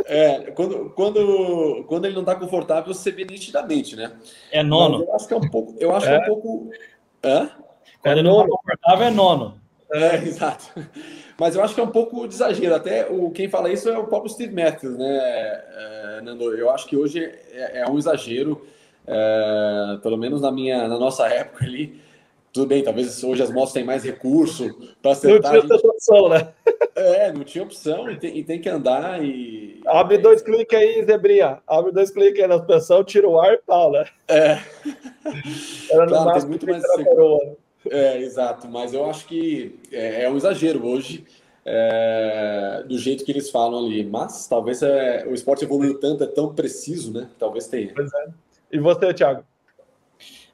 É, 0.05 0.51
quando, 0.51 0.89
quando, 0.91 1.83
quando 1.87 2.05
ele 2.05 2.15
não 2.15 2.23
tá 2.23 2.35
confortável, 2.35 2.91
você 2.93 3.11
vê 3.11 3.25
nitidamente, 3.25 3.95
né? 3.95 4.11
É 4.51 4.63
Mas 4.63 4.69
nono. 4.69 5.03
eu 5.03 5.13
acho 5.15 5.27
que 5.27 5.33
é 5.35 5.37
um 5.37 5.49
pouco. 5.49 5.75
Eu 5.79 5.95
acho 5.95 6.07
É. 6.07 6.09
que 6.09 6.15
é 6.15 6.19
um 6.23 6.25
pouco. 6.35 6.69
Hã? 7.23 7.49
Quando 8.01 8.15
É 8.15 8.19
ele 8.19 8.23
não 8.23 8.31
tá 8.37 8.37
nono. 8.47 8.49
confortável, 8.57 9.05
é 9.07 9.11
nono. 9.11 9.61
É, 9.91 10.15
exato. 10.25 10.65
Mas 11.39 11.55
eu 11.55 11.63
acho 11.63 11.73
que 11.75 11.79
é 11.79 11.83
um 11.83 11.91
pouco 11.91 12.27
de 12.27 12.33
exagero. 12.35 12.75
Até 12.75 13.07
o, 13.09 13.29
quem 13.31 13.47
fala 13.49 13.71
isso 13.71 13.87
é 13.89 13.97
o 13.97 14.05
próprio 14.07 14.31
Steve 14.31 14.53
Matthews, 14.53 14.97
né, 14.97 15.17
é, 15.17 16.21
Nando? 16.23 16.55
Eu 16.57 16.69
acho 16.69 16.87
que 16.87 16.97
hoje 16.97 17.23
é, 17.51 17.79
é 17.81 17.87
um 17.89 17.97
exagero, 17.97 18.65
é, 19.05 19.97
pelo 20.01 20.17
menos 20.17 20.41
na 20.41 20.51
minha, 20.51 20.87
na 20.87 20.97
nossa 20.97 21.27
época 21.27 21.63
ali. 21.65 21.99
Tudo 22.51 22.67
bem, 22.67 22.81
talvez 22.83 23.23
hoje 23.23 23.43
as 23.43 23.51
motos 23.51 23.71
têm 23.73 23.83
mais 23.83 24.03
recurso 24.03 24.73
para 24.73 24.87
Não 25.03 25.11
acertar. 25.11 25.51
tinha 25.51 25.63
a 25.63 25.77
gente- 25.77 25.87
opção, 25.87 26.29
né? 26.29 26.47
É, 26.95 27.31
não 27.31 27.43
tinha 27.43 27.63
opção 27.63 28.09
e 28.09 28.17
tem, 28.17 28.35
e 28.35 28.43
tem 28.43 28.59
que 28.59 28.67
andar 28.67 29.23
e. 29.23 29.79
Abre 29.85 30.17
dois 30.17 30.41
cliques 30.41 30.75
aí, 30.77 31.03
Zebrinha. 31.05 31.59
Abre 31.67 31.91
dois 31.91 32.09
cliques 32.09 32.41
aí 32.41 32.47
na 32.47 32.57
suspensão, 32.57 33.03
tira 33.03 33.27
o 33.29 33.39
ar 33.39 33.53
e 33.53 33.57
pau, 33.57 33.91
né? 33.91 34.05
É, 34.27 34.57
Era 35.91 36.05
no 36.05 36.07
Claro, 36.09 36.09
tem 36.09 36.25
máximo 36.25 36.49
muito 36.49 36.65
clique 36.65 36.81
mais 36.87 37.03
coroa. 37.07 37.57
É, 37.91 38.19
exato, 38.19 38.67
mas 38.67 38.93
eu 38.93 39.09
acho 39.09 39.25
que 39.25 39.79
é, 39.91 40.23
é 40.23 40.29
um 40.29 40.37
exagero 40.37 40.85
hoje, 40.85 41.25
é, 41.65 42.83
do 42.87 42.97
jeito 42.97 43.25
que 43.25 43.31
eles 43.31 43.49
falam 43.49 43.85
ali. 43.85 44.03
Mas 44.05 44.47
talvez 44.47 44.81
é, 44.81 45.25
o 45.27 45.33
esporte 45.33 45.65
evoluiu 45.65 45.99
tanto, 45.99 46.23
é 46.23 46.27
tão 46.27 46.53
preciso, 46.53 47.13
né? 47.13 47.29
Talvez 47.37 47.67
tenha. 47.67 47.93
Pois 47.93 48.13
é. 48.13 48.27
E 48.71 48.79
você, 48.79 49.13
Thiago? 49.13 49.43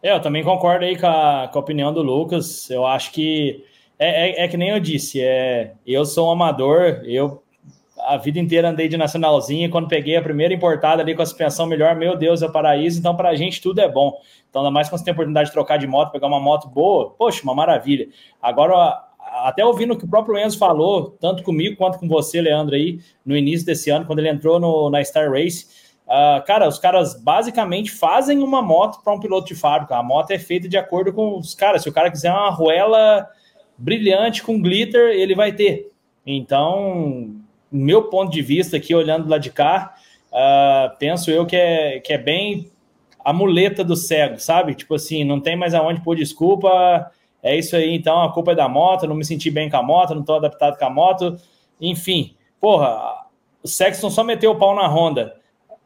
É, 0.01 0.14
eu 0.14 0.22
também 0.22 0.43
concordo 0.43 0.85
aí 0.85 0.97
com 0.97 1.07
a, 1.07 1.49
com 1.51 1.60
a 1.60 1.61
opinião 1.61 1.93
do 1.93 2.01
Lucas. 2.01 2.69
Eu 2.69 2.85
acho 2.85 3.11
que 3.11 3.64
é, 3.99 4.41
é, 4.41 4.45
é 4.45 4.47
que 4.47 4.57
nem 4.57 4.69
eu 4.69 4.80
disse, 4.80 5.22
é, 5.22 5.73
eu 5.85 6.03
sou 6.05 6.27
um 6.27 6.31
amador, 6.31 7.01
eu 7.05 7.42
a 8.05 8.17
vida 8.17 8.39
inteira 8.39 8.69
andei 8.69 8.88
de 8.88 8.97
nacionalzinha, 8.97 9.69
quando 9.69 9.88
peguei 9.88 10.15
a 10.15 10.21
primeira 10.21 10.53
importada 10.53 11.01
ali 11.01 11.15
com 11.15 11.21
a 11.21 11.25
suspensão 11.25 11.65
melhor, 11.65 11.95
meu 11.95 12.17
Deus, 12.17 12.41
é 12.41 12.45
o 12.45 12.51
paraíso, 12.51 12.99
então 12.99 13.15
pra 13.15 13.35
gente 13.35 13.61
tudo 13.61 13.80
é 13.80 13.89
bom. 13.89 14.19
Então, 14.49 14.61
ainda 14.61 14.71
mais 14.71 14.89
quando 14.89 14.99
você 14.99 15.05
tem 15.05 15.11
a 15.11 15.15
oportunidade 15.15 15.47
de 15.47 15.53
trocar 15.53 15.77
de 15.77 15.88
moto, 15.88 16.11
pegar 16.11 16.27
uma 16.27 16.39
moto 16.39 16.67
boa, 16.67 17.11
poxa, 17.11 17.41
uma 17.43 17.55
maravilha. 17.55 18.07
Agora, 18.41 19.01
até 19.19 19.65
ouvindo 19.65 19.93
o 19.93 19.97
que 19.97 20.05
o 20.05 20.09
próprio 20.09 20.38
Enzo 20.38 20.57
falou, 20.57 21.17
tanto 21.19 21.43
comigo 21.43 21.75
quanto 21.75 21.97
com 21.97 22.07
você, 22.07 22.41
Leandro, 22.41 22.75
aí, 22.75 22.99
no 23.25 23.35
início 23.35 23.65
desse 23.65 23.89
ano, 23.89 24.05
quando 24.05 24.19
ele 24.19 24.30
entrou 24.30 24.59
no, 24.59 24.89
na 24.89 25.03
Star 25.03 25.31
Race, 25.31 25.65
ah, 26.07 26.43
cara, 26.45 26.67
os 26.67 26.77
caras 26.77 27.19
basicamente 27.21 27.91
fazem 27.91 28.39
uma 28.39 28.61
moto 28.61 29.01
para 29.03 29.13
um 29.13 29.19
piloto 29.19 29.47
de 29.47 29.55
fábrica. 29.55 29.95
A 29.95 30.03
moto 30.03 30.31
é 30.31 30.39
feita 30.39 30.67
de 30.67 30.77
acordo 30.77 31.13
com 31.13 31.38
os 31.38 31.55
caras. 31.55 31.81
Se 31.81 31.89
o 31.89 31.93
cara 31.93 32.11
quiser 32.11 32.31
uma 32.31 32.47
arruela 32.47 33.27
brilhante 33.77 34.43
com 34.43 34.61
glitter, 34.61 35.11
ele 35.11 35.34
vai 35.34 35.53
ter. 35.53 35.91
Então, 36.25 37.42
meu 37.77 38.03
ponto 38.03 38.31
de 38.31 38.41
vista 38.41 38.77
aqui, 38.77 38.93
olhando 38.93 39.27
lá 39.27 39.37
de 39.37 39.49
cá, 39.49 39.95
ah, 40.31 40.95
penso 40.99 41.31
eu 41.31 41.45
que 41.45 41.55
é, 41.55 41.99
que 41.99 42.13
é 42.13 42.17
bem 42.17 42.71
a 43.23 43.31
muleta 43.31 43.83
do 43.83 43.95
cego, 43.95 44.39
sabe? 44.39 44.75
Tipo 44.75 44.95
assim, 44.95 45.23
não 45.23 45.39
tem 45.39 45.55
mais 45.55 45.73
aonde 45.73 46.01
pôr 46.01 46.15
desculpa. 46.15 47.11
É 47.41 47.57
isso 47.57 47.75
aí, 47.75 47.93
então 47.93 48.21
a 48.21 48.31
culpa 48.31 48.51
é 48.53 48.55
da 48.55 48.69
moto, 48.69 49.07
não 49.07 49.15
me 49.15 49.25
senti 49.25 49.51
bem 49.51 49.69
com 49.69 49.77
a 49.77 49.83
moto, 49.83 50.13
não 50.13 50.21
estou 50.21 50.35
adaptado 50.35 50.77
com 50.77 50.85
a 50.85 50.89
moto. 50.89 51.37
Enfim, 51.79 52.35
porra, 52.59 53.27
o 53.61 53.67
Sexton 53.67 54.09
só 54.09 54.23
meteu 54.23 54.51
o 54.51 54.55
pau 54.55 54.75
na 54.75 54.87
Honda. 54.87 55.35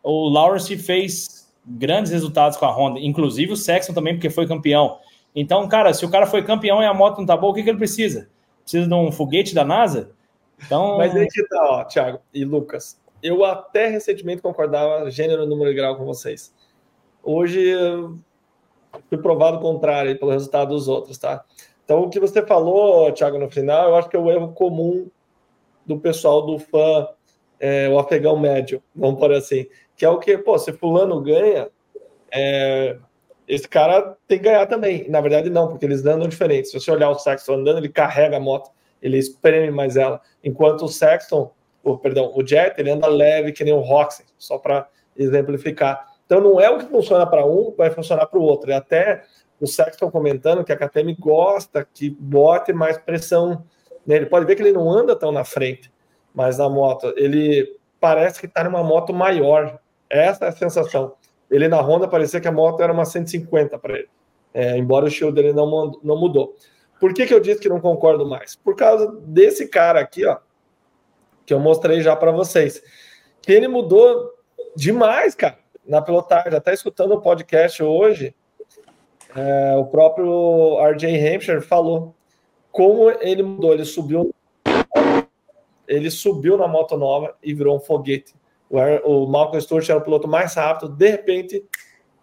O 0.03 0.29
Lawrence 0.29 0.75
fez 0.77 1.51
grandes 1.65 2.11
resultados 2.11 2.57
com 2.57 2.65
a 2.65 2.71
Honda, 2.71 2.99
inclusive 2.99 3.53
o 3.53 3.57
Sexton 3.57 3.93
também, 3.93 4.13
porque 4.13 4.29
foi 4.29 4.47
campeão. 4.47 4.99
Então, 5.35 5.67
cara, 5.67 5.93
se 5.93 6.05
o 6.05 6.09
cara 6.09 6.25
foi 6.25 6.43
campeão 6.43 6.81
e 6.81 6.85
a 6.85 6.93
moto 6.93 7.19
não 7.19 7.25
tá 7.25 7.35
boa, 7.35 7.51
o 7.51 7.55
que, 7.55 7.63
que 7.63 7.69
ele 7.69 7.77
precisa? 7.77 8.29
Precisa 8.63 8.87
de 8.87 8.93
um 8.93 9.11
foguete 9.11 9.53
da 9.53 9.63
NASA? 9.63 10.11
Então, 10.65 10.97
Mas 10.97 11.15
aí 11.15 11.27
que 11.27 11.47
tá, 11.47 11.63
ó, 11.69 11.83
Thiago 11.83 12.19
e 12.33 12.43
Lucas. 12.43 12.99
Eu 13.21 13.43
até 13.43 13.87
recentemente 13.87 14.41
concordava 14.41 15.09
gênero, 15.09 15.45
número 15.45 15.71
e 15.71 15.73
grau 15.73 15.95
com 15.95 16.05
vocês. 16.05 16.53
Hoje 17.23 17.73
fui 19.09 19.17
provado 19.17 19.57
o 19.57 19.61
contrário 19.61 20.17
pelo 20.17 20.31
resultado 20.31 20.69
dos 20.69 20.87
outros, 20.87 21.17
tá? 21.17 21.43
Então, 21.83 22.01
o 22.01 22.09
que 22.09 22.19
você 22.19 22.45
falou, 22.45 23.11
Thiago, 23.11 23.37
no 23.37 23.49
final, 23.49 23.89
eu 23.89 23.95
acho 23.95 24.09
que 24.09 24.15
é 24.15 24.19
o 24.19 24.29
erro 24.29 24.53
comum 24.53 25.09
do 25.85 25.97
pessoal 25.97 26.45
do 26.45 26.59
fã, 26.59 27.07
é, 27.59 27.87
o 27.89 27.97
afegão 27.97 28.37
médio, 28.37 28.83
vamos 28.95 29.19
por 29.19 29.31
assim, 29.31 29.65
que 29.95 30.05
é 30.05 30.09
o 30.09 30.19
que, 30.19 30.37
pô, 30.37 30.59
se 30.59 30.73
fulano 30.73 31.21
ganha, 31.21 31.69
é, 32.31 32.97
esse 33.47 33.67
cara 33.67 34.17
tem 34.27 34.37
que 34.37 34.43
ganhar 34.43 34.65
também. 34.67 35.09
Na 35.09 35.21
verdade, 35.21 35.49
não, 35.49 35.69
porque 35.69 35.85
eles 35.85 36.05
andam 36.05 36.27
diferente. 36.27 36.67
Se 36.67 36.79
você 36.79 36.91
olhar 36.91 37.09
o 37.09 37.17
Sexton 37.17 37.53
andando, 37.53 37.77
ele 37.77 37.89
carrega 37.89 38.35
a 38.35 38.39
moto, 38.39 38.69
ele 39.07 39.17
espreme 39.17 39.71
mais 39.71 39.97
ela. 39.97 40.21
Enquanto 40.43 40.85
o 40.85 40.87
Sexton, 40.87 41.51
o, 41.83 41.97
perdão, 41.97 42.31
o 42.35 42.45
Jet, 42.45 42.79
ele 42.79 42.91
anda 42.91 43.07
leve 43.07 43.51
que 43.51 43.63
nem 43.63 43.73
o 43.73 43.79
Roxy, 43.79 44.23
só 44.37 44.57
para 44.57 44.87
exemplificar. 45.15 46.05
Então 46.25 46.41
não 46.41 46.59
é 46.59 46.69
o 46.69 46.77
que 46.77 46.85
funciona 46.85 47.25
para 47.25 47.45
um, 47.45 47.73
vai 47.75 47.89
funcionar 47.89 48.27
para 48.27 48.39
o 48.39 48.43
outro. 48.43 48.69
E 48.69 48.73
até 48.73 49.23
o 49.59 49.65
Sexton 49.65 50.11
comentando 50.11 50.63
que 50.63 50.71
a 50.71 50.77
KTM 50.77 51.15
gosta 51.19 51.87
que 51.91 52.09
bote 52.09 52.73
mais 52.73 52.97
pressão. 52.97 53.63
Né? 54.05 54.17
Ele 54.17 54.25
pode 54.25 54.45
ver 54.45 54.55
que 54.55 54.61
ele 54.61 54.73
não 54.73 54.89
anda 54.89 55.15
tão 55.15 55.31
na 55.31 55.43
frente, 55.43 55.91
mas 56.33 56.57
na 56.57 56.69
moto 56.69 57.13
ele 57.15 57.77
parece 57.99 58.39
que 58.39 58.45
está 58.45 58.63
numa 58.63 58.83
moto 58.83 59.13
maior. 59.13 59.79
Essa 60.09 60.45
é 60.45 60.47
a 60.49 60.51
sensação. 60.51 61.13
Ele 61.49 61.67
na 61.67 61.81
Honda 61.81 62.07
parecia 62.07 62.41
que 62.41 62.47
a 62.47 62.51
moto 62.51 62.81
era 62.81 62.91
uma 62.91 63.05
150 63.05 63.79
para 63.79 63.99
ele, 63.99 64.09
é, 64.53 64.77
embora 64.77 65.05
o 65.05 65.09
shield 65.09 65.33
dele 65.33 65.53
não, 65.53 65.97
não 66.03 66.19
mudou. 66.19 66.55
Por 66.99 67.13
que, 67.13 67.25
que 67.25 67.33
eu 67.33 67.39
disse 67.39 67.59
que 67.59 67.69
não 67.69 67.79
concordo 67.79 68.25
mais? 68.25 68.55
Por 68.55 68.75
causa 68.75 69.11
desse 69.23 69.67
cara 69.67 69.99
aqui, 69.99 70.25
ó, 70.25 70.37
que 71.45 71.53
eu 71.53 71.59
mostrei 71.59 72.01
já 72.01 72.15
para 72.15 72.31
vocês, 72.31 72.81
que 73.41 73.51
ele 73.51 73.67
mudou 73.67 74.33
demais, 74.75 75.35
cara, 75.35 75.57
na 75.85 76.01
pilotagem. 76.01 76.53
Até 76.53 76.73
escutando 76.73 77.13
o 77.13 77.21
podcast 77.21 77.81
hoje, 77.81 78.35
é, 79.35 79.75
o 79.77 79.85
próprio 79.85 80.77
RJ 80.79 81.35
Hampshire 81.35 81.61
falou 81.61 82.15
como 82.71 83.09
ele 83.09 83.43
mudou. 83.43 83.73
Ele 83.73 83.85
subiu, 83.85 84.33
ele 85.87 86.11
subiu 86.11 86.57
na 86.57 86.67
moto 86.67 86.97
nova 86.97 87.35
e 87.41 87.53
virou 87.53 87.77
um 87.77 87.79
foguete. 87.79 88.35
O, 88.69 89.23
o 89.23 89.27
Malcolm 89.27 89.61
Stewart 89.61 89.89
era 89.89 89.99
o 89.99 90.03
piloto 90.03 90.27
mais 90.27 90.53
rápido, 90.55 90.89
de 90.89 91.09
repente 91.09 91.63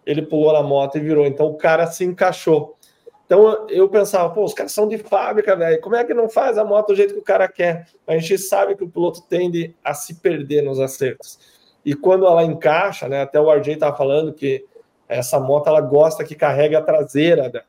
ele 0.05 0.21
pulou 0.21 0.53
na 0.53 0.61
moto 0.61 0.97
e 0.97 1.01
virou. 1.01 1.25
Então 1.25 1.47
o 1.47 1.57
cara 1.57 1.87
se 1.87 2.05
encaixou. 2.05 2.74
Então 3.25 3.67
eu 3.69 3.89
pensava, 3.89 4.31
pô, 4.33 4.43
os 4.43 4.53
caras 4.53 4.71
são 4.71 4.87
de 4.87 4.97
fábrica, 4.97 5.55
velho. 5.55 5.81
Como 5.81 5.95
é 5.95 6.03
que 6.03 6.13
não 6.13 6.29
faz 6.29 6.57
a 6.57 6.63
moto 6.63 6.89
do 6.89 6.95
jeito 6.95 7.13
que 7.13 7.19
o 7.19 7.23
cara 7.23 7.47
quer? 7.47 7.87
A 8.05 8.17
gente 8.17 8.37
sabe 8.37 8.75
que 8.75 8.83
o 8.83 8.89
piloto 8.89 9.21
tende 9.23 9.75
a 9.83 9.93
se 9.93 10.15
perder 10.15 10.61
nos 10.61 10.79
acertos. 10.79 11.39
E 11.83 11.93
quando 11.95 12.25
ela 12.25 12.43
encaixa, 12.43 13.07
né? 13.07 13.21
Até 13.21 13.39
o 13.39 13.51
RJ 13.51 13.73
estava 13.73 13.95
falando 13.95 14.33
que 14.33 14.65
essa 15.07 15.39
moto 15.39 15.67
ela 15.67 15.81
gosta 15.81 16.23
que 16.23 16.35
carregue 16.35 16.75
a 16.75 16.81
traseira 16.81 17.49
dela. 17.49 17.65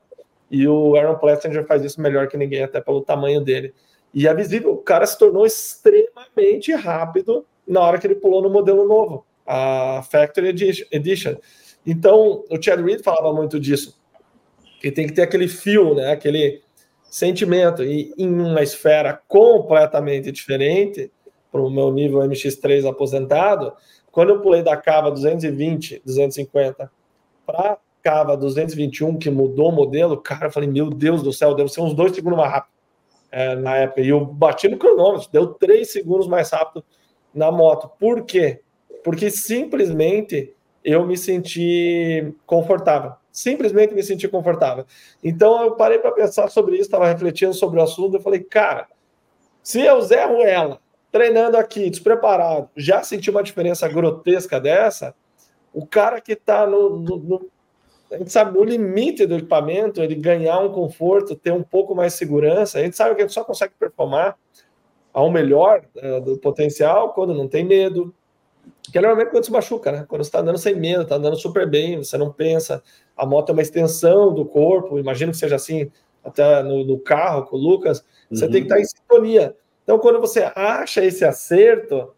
E 0.50 0.66
o 0.68 0.94
Aaron 0.94 1.16
Plessinger 1.16 1.66
faz 1.66 1.84
isso 1.84 2.00
melhor 2.00 2.28
que 2.28 2.36
ninguém, 2.36 2.62
até 2.62 2.80
pelo 2.80 3.00
tamanho 3.00 3.40
dele. 3.40 3.74
E 4.14 4.28
é 4.28 4.34
visível, 4.34 4.72
o 4.72 4.78
cara 4.78 5.04
se 5.04 5.18
tornou 5.18 5.44
extremamente 5.44 6.72
rápido 6.72 7.44
na 7.66 7.80
hora 7.80 7.98
que 7.98 8.06
ele 8.06 8.14
pulou 8.14 8.40
no 8.40 8.48
modelo 8.48 8.86
novo, 8.86 9.26
a 9.44 10.02
Factory 10.10 10.48
Edition. 10.90 11.36
Então, 11.84 12.44
o 12.48 12.62
Chad 12.62 12.80
Reed 12.80 13.02
falava 13.02 13.32
muito 13.32 13.58
disso. 13.58 14.00
Que 14.80 14.90
tem 14.90 15.06
que 15.06 15.12
ter 15.12 15.22
aquele 15.22 15.48
fio, 15.48 15.94
né? 15.94 16.12
Aquele 16.12 16.62
sentimento. 17.04 17.82
E 17.82 18.12
em 18.16 18.28
uma 18.28 18.62
esfera 18.62 19.20
completamente 19.28 20.30
diferente, 20.30 21.10
para 21.50 21.60
o 21.60 21.70
meu 21.70 21.90
nível 21.90 22.20
MX3 22.20 22.88
aposentado, 22.88 23.72
quando 24.10 24.30
eu 24.30 24.40
pulei 24.40 24.62
da 24.62 24.76
cava 24.76 25.10
220, 25.10 26.02
250 26.04 26.90
para 27.46 27.78
cava 28.02 28.36
221, 28.36 29.18
que 29.18 29.30
mudou 29.30 29.70
o 29.70 29.72
modelo, 29.72 30.16
cara, 30.16 30.46
eu 30.46 30.50
falei, 30.50 30.68
meu 30.68 30.90
Deus 30.90 31.22
do 31.22 31.32
céu, 31.32 31.54
deve 31.54 31.70
ser 31.70 31.80
uns 31.80 31.92
dois 31.92 32.14
segundos 32.14 32.38
mais 32.38 32.52
rápido 32.52 32.72
é, 33.32 33.54
na 33.56 33.76
época. 33.76 34.00
E 34.00 34.08
eu 34.08 34.24
bati 34.24 34.68
no 34.68 34.76
cronômetro, 34.76 35.28
deu 35.32 35.48
três 35.48 35.90
segundos 35.90 36.28
mais 36.28 36.50
rápido 36.50 36.84
na 37.34 37.50
moto. 37.50 37.90
Por 37.98 38.24
quê? 38.24 38.60
Porque 39.02 39.30
simplesmente 39.30 40.54
eu 40.84 41.06
me 41.06 41.16
senti 41.16 42.32
confortável. 42.46 43.12
Simplesmente 43.36 43.92
me 43.92 44.02
senti 44.02 44.26
confortável. 44.26 44.86
Então 45.22 45.62
eu 45.62 45.72
parei 45.72 45.98
para 45.98 46.10
pensar 46.10 46.48
sobre 46.48 46.76
isso, 46.76 46.84
estava 46.84 47.06
refletindo 47.06 47.52
sobre 47.52 47.78
o 47.78 47.82
assunto. 47.82 48.16
Eu 48.16 48.22
falei, 48.22 48.42
cara, 48.42 48.88
se 49.62 49.82
eu 49.82 50.00
zerro 50.00 50.40
ela 50.40 50.80
treinando 51.12 51.58
aqui, 51.58 51.90
despreparado, 51.90 52.70
já 52.74 53.02
senti 53.02 53.30
uma 53.30 53.42
diferença 53.42 53.86
grotesca 53.88 54.58
dessa, 54.58 55.14
o 55.70 55.86
cara 55.86 56.18
que 56.18 56.32
está 56.32 56.66
no, 56.66 56.98
no, 56.98 57.16
no, 57.18 57.50
a 58.10 58.16
gente 58.16 58.32
sabe, 58.32 58.56
no 58.56 58.64
limite 58.64 59.26
do 59.26 59.36
equipamento, 59.36 60.02
ele 60.02 60.14
ganhar 60.14 60.58
um 60.60 60.72
conforto, 60.72 61.36
ter 61.36 61.52
um 61.52 61.62
pouco 61.62 61.94
mais 61.94 62.14
de 62.14 62.18
segurança, 62.18 62.78
a 62.78 62.82
gente 62.82 62.96
sabe 62.96 63.14
que 63.14 63.20
gente 63.20 63.34
só 63.34 63.44
consegue 63.44 63.74
performar 63.78 64.38
ao 65.12 65.30
melhor 65.30 65.84
uh, 65.96 66.22
do 66.22 66.38
potencial 66.38 67.12
quando 67.12 67.34
não 67.34 67.46
tem 67.46 67.64
medo, 67.64 68.14
que 68.96 68.98
é 68.98 69.02
normalmente 69.02 69.30
quando 69.30 69.44
se 69.44 69.52
machuca, 69.52 69.92
né? 69.92 70.06
Quando 70.08 70.24
você 70.24 70.28
está 70.28 70.40
andando 70.40 70.56
sem 70.56 70.74
medo, 70.74 71.02
está 71.02 71.16
andando 71.16 71.36
super 71.36 71.68
bem, 71.68 71.98
você 71.98 72.16
não 72.16 72.32
pensa. 72.32 72.82
A 73.14 73.26
moto 73.26 73.50
é 73.50 73.52
uma 73.52 73.60
extensão 73.60 74.32
do 74.32 74.46
corpo, 74.46 74.98
imagino 74.98 75.32
que 75.32 75.36
seja 75.36 75.56
assim 75.56 75.90
até 76.24 76.62
no, 76.62 76.82
no 76.82 76.98
carro 76.98 77.44
com 77.44 77.56
o 77.56 77.60
Lucas. 77.60 78.02
Você 78.30 78.46
uhum. 78.46 78.50
tem 78.50 78.62
que 78.62 78.66
estar 78.72 78.76
tá 78.76 78.80
em 78.80 78.84
sintonia. 78.86 79.54
Então, 79.82 79.98
quando 79.98 80.18
você 80.18 80.50
acha 80.56 81.04
esse 81.04 81.26
acerto, 81.26 82.10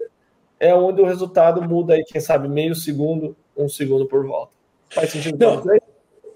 é 0.60 0.72
onde 0.72 1.02
o 1.02 1.04
resultado 1.04 1.60
muda 1.60 1.94
aí, 1.94 2.04
quem 2.04 2.20
sabe, 2.20 2.46
meio 2.46 2.76
segundo, 2.76 3.36
um 3.56 3.68
segundo 3.68 4.06
por 4.06 4.24
volta. 4.24 4.52
Faz 4.88 5.10
sentido 5.10 5.36
não, 5.36 5.60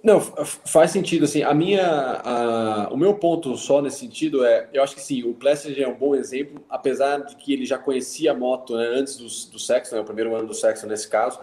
não, 0.03 0.20
faz 0.20 0.91
sentido. 0.91 1.24
Assim, 1.24 1.43
a 1.43 1.55
minha, 1.55 1.87
a, 2.24 2.89
o 2.93 2.97
meu 2.97 3.15
ponto 3.15 3.57
só 3.57 3.81
nesse 3.81 4.01
sentido 4.01 4.45
é, 4.45 4.69
eu 4.73 4.83
acho 4.83 4.97
que 4.97 5.01
sim, 5.01 5.23
o 5.23 5.33
Plessinger 5.33 5.85
é 5.85 5.89
um 5.89 5.97
bom 5.97 6.15
exemplo, 6.15 6.62
apesar 6.69 7.19
de 7.19 7.37
que 7.37 7.53
ele 7.53 7.65
já 7.65 7.79
conhecia 7.79 8.33
a 8.33 8.35
moto 8.35 8.77
né, 8.77 8.87
antes 8.95 9.16
do, 9.16 9.53
do 9.53 9.59
sexo, 9.59 9.95
né, 9.95 10.01
o 10.01 10.05
primeiro 10.05 10.35
ano 10.35 10.49
do 10.49 10.55
sexo 10.55 10.87
nesse 10.87 11.09
caso. 11.09 11.39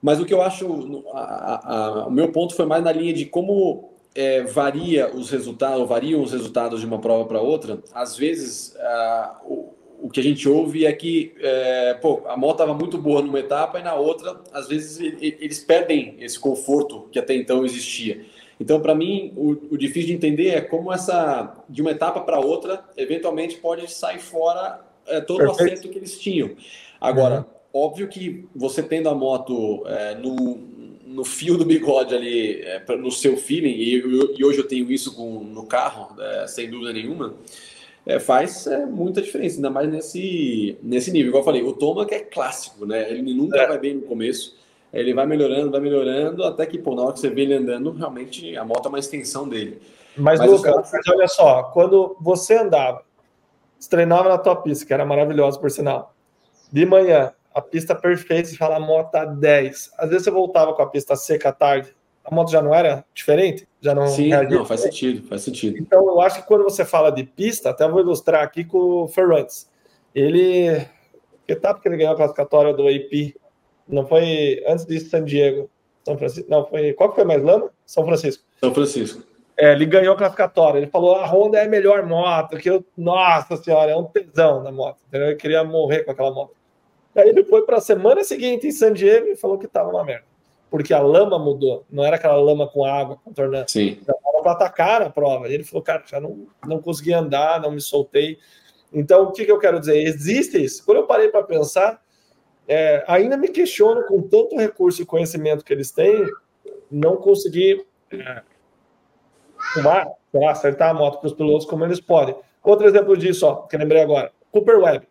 Mas 0.00 0.18
o 0.18 0.24
que 0.24 0.32
eu 0.32 0.40
acho, 0.40 1.04
a, 1.12 1.74
a, 1.74 2.06
o 2.06 2.10
meu 2.10 2.32
ponto 2.32 2.54
foi 2.54 2.66
mais 2.66 2.82
na 2.82 2.92
linha 2.92 3.12
de 3.12 3.26
como 3.26 3.92
é, 4.14 4.42
varia 4.42 5.14
os 5.14 5.30
resultados, 5.30 5.86
variam 5.88 6.22
os 6.22 6.32
resultados 6.32 6.80
de 6.80 6.86
uma 6.86 7.00
prova 7.00 7.26
para 7.26 7.40
outra. 7.40 7.80
Às 7.92 8.16
vezes, 8.16 8.74
o 10.00 10.10
que 10.10 10.20
a 10.20 10.22
gente 10.22 10.48
ouve 10.48 10.84
é 10.84 10.92
que 10.92 11.34
é, 11.40 11.94
pô, 11.94 12.22
a 12.26 12.36
moto 12.36 12.56
estava 12.56 12.74
muito 12.74 12.98
boa 12.98 13.22
numa 13.22 13.40
etapa 13.40 13.78
e 13.78 13.82
na 13.82 13.94
outra, 13.94 14.40
às 14.52 14.68
vezes, 14.68 15.00
eles 15.00 15.60
perdem 15.60 16.16
esse 16.20 16.38
conforto 16.38 17.08
que 17.10 17.18
até 17.18 17.34
então 17.34 17.64
existia. 17.64 18.24
Então, 18.58 18.80
para 18.80 18.94
mim, 18.94 19.32
o, 19.36 19.50
o, 19.70 19.78
difícil 19.78 20.08
de 20.08 20.12
entender 20.14 20.48
é 20.50 20.60
como 20.60 20.92
essa, 20.92 21.56
de 21.68 21.82
uma 21.82 21.90
etapa 21.90 22.20
para 22.20 22.38
outra, 22.38 22.84
eventualmente 22.96 23.56
pode 23.56 23.90
sair 23.90 24.20
fora 24.20 24.80
é, 25.06 25.20
todo 25.20 25.38
Perfeito. 25.38 25.60
o 25.60 25.64
acerto 25.64 25.88
que 25.88 25.98
eles 25.98 26.18
tinham. 26.18 26.52
Agora, 27.00 27.46
uhum. 27.72 27.82
óbvio 27.82 28.08
que 28.08 28.46
você 28.54 28.82
tendo 28.82 29.08
a 29.08 29.14
moto 29.14 29.84
é, 29.86 30.14
no, 30.14 30.56
no 31.04 31.24
fio 31.24 31.56
do 31.56 31.64
bigode 31.64 32.14
ali, 32.14 32.60
é, 32.62 32.82
no 32.96 33.10
seu 33.10 33.36
feeling, 33.36 33.72
e, 33.72 33.94
e, 34.36 34.44
hoje 34.44 34.58
eu 34.58 34.68
tenho 34.68 34.90
isso 34.90 35.14
com, 35.14 35.40
no 35.40 35.66
carro, 35.66 36.20
é, 36.20 36.46
sem 36.46 36.70
dúvida 36.70 36.92
nenhuma, 36.92 37.34
é, 38.06 38.20
faz 38.20 38.66
é, 38.66 38.84
muita 38.84 39.22
diferença, 39.22 39.56
ainda 39.56 39.70
mais 39.70 39.88
nesse, 39.88 40.78
nesse 40.82 41.10
nível. 41.10 41.28
Igual 41.28 41.40
eu 41.40 41.44
falei, 41.44 41.62
o 41.62 41.72
Toma 41.72 42.06
que 42.06 42.14
é 42.14 42.20
clássico, 42.20 42.84
né? 42.84 43.10
Ele 43.10 43.34
nunca 43.34 43.58
é. 43.58 43.66
vai 43.66 43.78
bem 43.78 43.94
no 43.94 44.02
começo, 44.02 44.56
ele 44.92 45.14
vai 45.14 45.26
melhorando, 45.26 45.70
vai 45.70 45.80
melhorando, 45.80 46.44
até 46.44 46.66
que, 46.66 46.78
pô, 46.78 46.94
na 46.94 47.02
hora 47.02 47.12
que 47.12 47.20
você 47.20 47.30
vê 47.30 47.42
ele 47.42 47.54
andando, 47.54 47.90
realmente 47.92 48.56
a 48.56 48.64
moto 48.64 48.86
é 48.86 48.88
uma 48.90 48.98
extensão 48.98 49.48
dele. 49.48 49.80
Mas, 50.16 50.38
mas 50.38 50.50
Lucas, 50.50 50.90
mas 50.92 51.08
olha 51.08 51.26
só, 51.26 51.64
quando 51.64 52.16
você 52.20 52.56
andava, 52.56 53.02
você 53.78 53.88
treinava 53.88 54.28
na 54.28 54.38
tua 54.38 54.56
pista, 54.56 54.86
que 54.86 54.94
era 54.94 55.04
maravilhosa, 55.04 55.58
por 55.58 55.70
sinal, 55.70 56.14
de 56.70 56.86
manhã, 56.86 57.32
a 57.54 57.60
pista 57.60 57.94
perfeita, 57.94 58.48
você 58.48 58.56
fala, 58.56 58.76
a 58.76 58.80
moto 58.80 59.12
tá 59.12 59.24
10. 59.24 59.92
Às 59.98 60.08
vezes 60.08 60.24
você 60.24 60.30
voltava 60.30 60.74
com 60.74 60.82
a 60.82 60.86
pista 60.88 61.16
seca 61.16 61.48
à 61.48 61.52
tarde, 61.52 61.94
a 62.24 62.34
moto 62.34 62.50
já 62.50 62.62
não 62.62 62.74
era 62.74 63.04
diferente? 63.12 63.68
Já 63.80 63.94
não 63.94 64.06
Sim, 64.06 64.30
não, 64.30 64.64
faz 64.64 64.80
sentido, 64.80 65.28
faz 65.28 65.42
sentido. 65.42 65.76
Então, 65.78 66.06
eu 66.08 66.20
acho 66.22 66.40
que 66.40 66.48
quando 66.48 66.64
você 66.64 66.84
fala 66.84 67.10
de 67.10 67.22
pista, 67.22 67.70
até 67.70 67.86
vou 67.86 68.00
ilustrar 68.00 68.42
aqui 68.42 68.64
com 68.64 68.78
o 68.78 69.08
Ferrantes. 69.08 69.70
Ele. 70.14 70.86
Que 71.46 71.52
etapa 71.52 71.78
que 71.80 71.86
ele 71.86 71.98
ganhou 71.98 72.14
a 72.14 72.16
classificatória 72.16 72.72
do 72.72 72.88
AP? 72.88 73.34
Não 73.86 74.06
foi 74.06 74.64
antes 74.66 74.86
de 74.86 74.98
San 75.00 75.24
Diego? 75.24 75.68
São 76.02 76.16
Francisco? 76.16 76.50
Não, 76.50 76.64
foi. 76.64 76.94
Qual 76.94 77.10
que 77.10 77.16
foi 77.16 77.24
mais 77.24 77.42
lama? 77.42 77.70
São 77.84 78.06
Francisco. 78.06 78.42
São 78.58 78.72
Francisco. 78.72 79.22
É, 79.56 79.72
ele 79.72 79.84
ganhou 79.84 80.14
a 80.14 80.16
classificatória. 80.16 80.78
Ele 80.78 80.86
falou: 80.86 81.16
a 81.16 81.26
Honda 81.26 81.58
é 81.58 81.66
a 81.66 81.68
melhor 81.68 82.06
moto. 82.06 82.56
Que 82.56 82.70
eu, 82.70 82.82
nossa 82.96 83.56
senhora, 83.58 83.92
é 83.92 83.96
um 83.96 84.04
tesão 84.04 84.62
na 84.62 84.72
moto. 84.72 85.00
Entendeu? 85.06 85.28
Eu 85.28 85.36
queria 85.36 85.62
morrer 85.62 86.04
com 86.04 86.10
aquela 86.10 86.32
moto. 86.32 86.54
Aí 87.14 87.28
ele 87.28 87.44
foi 87.44 87.66
para 87.66 87.76
a 87.76 87.80
semana 87.82 88.24
seguinte 88.24 88.66
em 88.66 88.72
San 88.72 88.94
Diego 88.94 89.26
e 89.26 89.36
falou 89.36 89.58
que 89.58 89.66
estava 89.66 89.90
uma 89.90 90.02
merda 90.02 90.33
porque 90.74 90.92
a 90.92 90.98
lama 90.98 91.38
mudou. 91.38 91.86
Não 91.88 92.04
era 92.04 92.16
aquela 92.16 92.34
lama 92.34 92.66
com 92.66 92.84
água 92.84 93.16
contornando. 93.22 93.70
Sim. 93.70 94.00
Era 94.04 94.42
para 94.42 94.50
atacar 94.50 95.02
a 95.02 95.08
prova. 95.08 95.48
E 95.48 95.54
ele 95.54 95.62
falou, 95.62 95.84
cara, 95.84 96.02
já 96.04 96.18
não, 96.18 96.48
não 96.66 96.82
consegui 96.82 97.12
andar, 97.12 97.60
não 97.60 97.70
me 97.70 97.80
soltei. 97.80 98.40
Então, 98.92 99.22
o 99.22 99.30
que, 99.30 99.44
que 99.44 99.52
eu 99.52 99.58
quero 99.60 99.78
dizer? 99.78 100.02
Existe 100.02 100.60
isso. 100.60 100.84
Quando 100.84 100.98
eu 100.98 101.06
parei 101.06 101.28
para 101.28 101.44
pensar, 101.44 102.02
é, 102.66 103.04
ainda 103.06 103.36
me 103.36 103.50
questiono 103.50 104.04
com 104.08 104.20
tanto 104.22 104.56
recurso 104.56 105.00
e 105.00 105.06
conhecimento 105.06 105.64
que 105.64 105.72
eles 105.72 105.92
têm, 105.92 106.26
não 106.90 107.18
conseguir 107.18 107.86
é, 108.10 108.42
lá, 109.76 110.08
acertar 110.50 110.90
a 110.90 110.94
moto 110.94 111.20
para 111.20 111.28
os 111.28 111.34
pilotos 111.34 111.68
como 111.68 111.84
eles 111.84 112.00
podem. 112.00 112.34
Outro 112.64 112.84
exemplo 112.84 113.16
disso, 113.16 113.46
ó, 113.46 113.54
que 113.58 113.76
eu 113.76 113.78
lembrei 113.78 114.02
agora, 114.02 114.32
Cooper 114.50 114.80
Webb. 114.80 115.06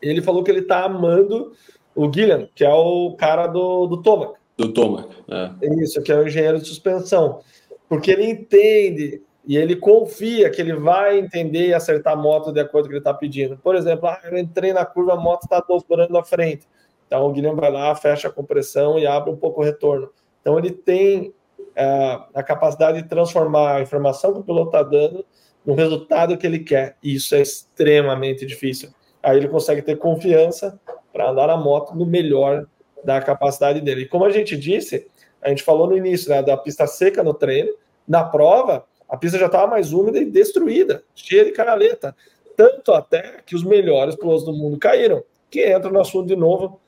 Ele 0.00 0.22
falou 0.22 0.44
que 0.44 0.52
ele 0.52 0.60
está 0.60 0.84
amando 0.84 1.52
o 1.96 2.08
Guilherme, 2.08 2.48
que 2.54 2.64
é 2.64 2.72
o 2.72 3.16
cara 3.18 3.48
do, 3.48 3.88
do 3.88 4.00
Tomac. 4.00 4.40
Do 4.56 4.72
Tomac, 4.72 5.08
é. 5.28 5.82
Isso, 5.82 6.02
que 6.02 6.12
é 6.12 6.16
o 6.16 6.26
engenheiro 6.26 6.58
de 6.58 6.66
suspensão. 6.66 7.40
Porque 7.88 8.10
ele 8.10 8.24
entende 8.24 9.22
e 9.46 9.56
ele 9.56 9.74
confia 9.74 10.50
que 10.50 10.60
ele 10.60 10.74
vai 10.74 11.18
entender 11.18 11.68
e 11.68 11.74
acertar 11.74 12.12
a 12.12 12.16
moto 12.16 12.52
de 12.52 12.60
acordo 12.60 12.84
com 12.84 12.86
o 12.86 12.90
que 12.90 12.94
ele 12.94 12.98
está 12.98 13.14
pedindo. 13.14 13.56
Por 13.58 13.74
exemplo, 13.74 14.08
ah, 14.08 14.20
eu 14.24 14.38
entrei 14.38 14.72
na 14.72 14.84
curva, 14.84 15.14
a 15.14 15.16
moto 15.16 15.42
está 15.42 15.60
dobrando 15.60 16.12
na 16.12 16.22
frente. 16.22 16.66
Então 17.06 17.26
o 17.26 17.32
Guilherme 17.32 17.60
vai 17.60 17.70
lá, 17.70 17.94
fecha 17.94 18.28
a 18.28 18.30
compressão 18.30 18.98
e 18.98 19.06
abre 19.06 19.30
um 19.30 19.36
pouco 19.36 19.60
o 19.60 19.64
retorno. 19.64 20.10
Então 20.40 20.58
ele 20.58 20.70
tem 20.70 21.28
uh, 21.28 22.24
a 22.32 22.42
capacidade 22.42 23.02
de 23.02 23.08
transformar 23.08 23.76
a 23.76 23.82
informação 23.82 24.32
que 24.32 24.40
o 24.40 24.44
piloto 24.44 24.68
está 24.68 24.82
dando 24.82 25.24
no 25.66 25.74
resultado 25.74 26.36
que 26.36 26.46
ele 26.46 26.60
quer. 26.60 26.96
E 27.02 27.14
isso 27.14 27.34
é 27.34 27.40
extremamente 27.40 28.46
difícil. 28.46 28.90
Aí 29.22 29.36
ele 29.36 29.48
consegue 29.48 29.82
ter 29.82 29.96
confiança 29.96 30.80
para 31.12 31.30
andar 31.30 31.50
a 31.50 31.56
moto 31.56 31.94
no 31.94 32.06
melhor 32.06 32.66
da 33.04 33.20
capacidade 33.20 33.80
dele. 33.80 34.02
E 34.02 34.08
como 34.08 34.24
a 34.24 34.30
gente 34.30 34.56
disse, 34.56 35.06
a 35.40 35.48
gente 35.48 35.62
falou 35.62 35.86
no 35.86 35.96
início 35.96 36.30
né, 36.30 36.42
da 36.42 36.56
pista 36.56 36.86
seca 36.86 37.22
no 37.22 37.34
treino, 37.34 37.72
na 38.06 38.24
prova, 38.24 38.84
a 39.08 39.16
pista 39.16 39.38
já 39.38 39.46
estava 39.46 39.66
mais 39.66 39.92
úmida 39.92 40.18
e 40.18 40.24
destruída, 40.24 41.04
cheia 41.14 41.44
de 41.44 41.52
canaleta. 41.52 42.16
Tanto 42.56 42.92
até 42.92 43.40
que 43.44 43.54
os 43.54 43.64
melhores 43.64 44.14
pilotos 44.14 44.44
do 44.44 44.52
mundo 44.52 44.78
caíram. 44.78 45.22
Que 45.50 45.64
entra 45.66 45.90
no 45.90 46.00
assunto 46.00 46.26
de 46.26 46.36
novo. 46.36 46.80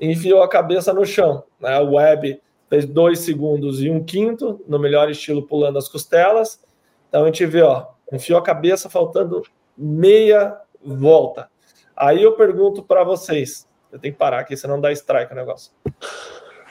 Enfiou 0.00 0.42
a 0.42 0.48
cabeça 0.48 0.92
no 0.92 1.04
chão. 1.04 1.44
Né? 1.60 1.78
O 1.80 1.94
Web 1.94 2.40
fez 2.68 2.84
dois 2.84 3.20
segundos 3.20 3.82
e 3.82 3.90
um 3.90 4.04
quinto, 4.04 4.60
no 4.68 4.78
melhor 4.78 5.10
estilo, 5.10 5.46
pulando 5.46 5.78
as 5.78 5.88
costelas. 5.88 6.62
Então 7.08 7.22
a 7.22 7.26
gente 7.26 7.44
vê, 7.46 7.62
ó, 7.62 7.86
enfiou 8.12 8.38
a 8.38 8.42
cabeça 8.42 8.88
faltando 8.88 9.42
meia 9.76 10.56
volta. 10.84 11.50
Aí 11.98 12.22
eu 12.22 12.32
pergunto 12.36 12.82
para 12.82 13.02
vocês, 13.02 13.68
eu 13.90 13.98
tenho 13.98 14.14
que 14.14 14.18
parar 14.18 14.38
aqui, 14.38 14.56
senão 14.56 14.80
dá 14.80 14.92
strike 14.92 15.32
o 15.32 15.36
negócio. 15.36 15.72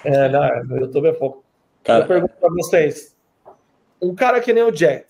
É, 0.06 0.30
não, 0.30 0.64
no 0.64 0.78
YouTube 0.78 1.10
é 1.10 1.12
pouco. 1.12 1.44
Cara. 1.84 2.04
Eu 2.04 2.08
pergunto 2.08 2.34
para 2.40 2.50
vocês, 2.50 3.16
um 4.02 4.16
cara 4.16 4.40
que 4.40 4.54
nem 4.54 4.64
o 4.64 4.74
Jet, 4.74 5.06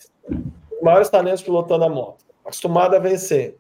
maiores 0.81 1.10
talentos 1.10 1.44
pilotando 1.44 1.84
a 1.84 1.89
moto, 1.89 2.26
acostumado 2.44 2.95
a 2.95 2.99
vencer, 2.99 3.57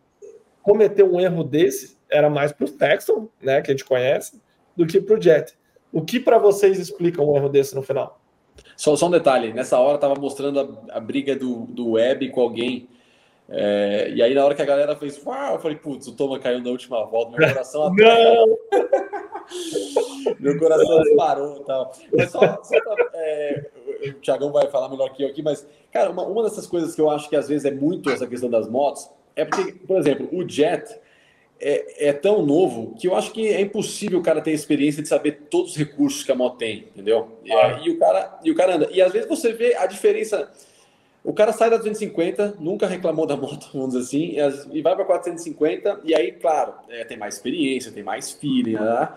cometer 0.63 1.03
um 1.03 1.19
erro 1.19 1.43
desse 1.43 1.97
era 2.09 2.29
mais 2.29 2.51
para 2.51 2.65
o 2.65 2.71
Texton, 2.71 3.27
né, 3.41 3.61
que 3.61 3.69
a 3.69 3.73
gente 3.73 3.85
conhece, 3.85 4.41
do 4.75 4.87
que 4.87 4.99
para 4.99 5.17
o 5.17 5.21
Jet. 5.21 5.53
O 5.91 6.01
que 6.01 6.19
para 6.19 6.37
vocês 6.37 6.79
explica 6.79 7.21
um 7.21 7.35
erro 7.35 7.49
desse 7.49 7.75
no 7.75 7.81
final? 7.81 8.19
Só, 8.75 8.95
só 8.95 9.07
um 9.07 9.11
detalhe, 9.11 9.53
nessa 9.53 9.77
hora 9.79 9.95
estava 9.95 10.15
mostrando 10.15 10.87
a, 10.89 10.97
a, 10.97 10.99
briga 10.99 11.35
do, 11.35 11.65
do 11.67 11.91
Web 11.91 12.29
com 12.31 12.41
alguém 12.41 12.87
É, 13.49 14.11
e 14.13 14.21
aí, 14.21 14.33
na 14.33 14.43
hora 14.43 14.53
que 14.53 14.61
a 14.61 14.65
galera 14.65 14.95
fez, 14.95 15.23
uau, 15.25 15.53
eu 15.53 15.59
falei, 15.59 15.77
putz, 15.77 16.07
o 16.07 16.15
Toma 16.15 16.37
caiu 16.39 16.61
na 16.61 16.69
última 16.69 17.05
volta, 17.05 17.37
meu 17.37 17.47
coração 17.47 17.87
até... 17.87 18.35
meu 20.39 20.59
coração 20.59 21.01
disparou 21.03 21.61
e 21.61 21.63
tal. 21.63 21.93
Mas 22.13 22.31
só, 22.31 22.39
só 22.39 22.81
pra, 22.81 23.09
é, 23.13 23.65
o 24.09 24.13
Thiagão 24.13 24.51
vai 24.51 24.67
falar 24.67 24.89
melhor 24.89 25.09
que 25.13 25.23
eu 25.23 25.29
aqui, 25.29 25.41
mas, 25.41 25.65
cara, 25.91 26.09
uma, 26.09 26.23
uma 26.23 26.43
dessas 26.43 26.67
coisas 26.67 26.93
que 26.93 27.01
eu 27.01 27.09
acho 27.09 27.29
que 27.29 27.35
às 27.35 27.47
vezes 27.47 27.65
é 27.65 27.71
muito 27.71 28.09
essa 28.09 28.27
questão 28.27 28.49
das 28.49 28.67
motos, 28.67 29.09
é 29.35 29.45
porque, 29.45 29.71
por 29.71 29.97
exemplo, 29.97 30.27
o 30.31 30.47
Jet 30.47 30.99
é, 31.59 32.09
é, 32.09 32.13
tão 32.13 32.45
novo 32.45 32.95
que 32.99 33.07
eu 33.07 33.15
acho 33.15 33.31
que 33.31 33.47
é 33.47 33.61
impossível 33.61 34.19
o 34.19 34.23
cara 34.23 34.41
ter 34.41 34.51
a 34.51 34.55
experiência 34.55 35.01
de 35.01 35.07
saber 35.07 35.47
todos 35.49 35.71
os 35.71 35.77
recursos 35.77 36.23
que 36.23 36.31
a 36.31 36.35
moto 36.35 36.57
tem, 36.57 36.87
entendeu? 36.93 37.39
Ah. 37.51 37.79
E, 37.81 37.87
e, 37.87 37.91
o 37.91 37.99
cara, 37.99 38.39
e 38.43 38.51
o 38.51 38.55
cara 38.55 38.75
anda. 38.75 38.89
E 38.91 39.01
às 39.01 39.11
vezes 39.11 39.27
você 39.27 39.53
vê 39.53 39.75
a 39.75 39.85
diferença. 39.85 40.51
O 41.27 41.33
cara 41.33 41.51
sai 41.51 41.69
da 41.69 41.75
250, 41.75 42.55
nunca 42.57 42.87
reclamou 42.87 43.25
da 43.27 43.35
moto, 43.35 43.69
vamos 43.75 43.93
dizer 43.93 44.39
assim, 44.41 44.71
e 44.71 44.81
vai 44.81 44.95
para 44.95 45.03
450, 45.03 45.99
e 46.05 46.15
aí, 46.15 46.31
claro, 46.31 46.75
é, 46.87 47.03
tem 47.03 47.17
mais 47.17 47.35
experiência, 47.35 47.91
tem 47.91 48.01
mais 48.01 48.31
feeling, 48.31 48.75
né? 48.75 49.09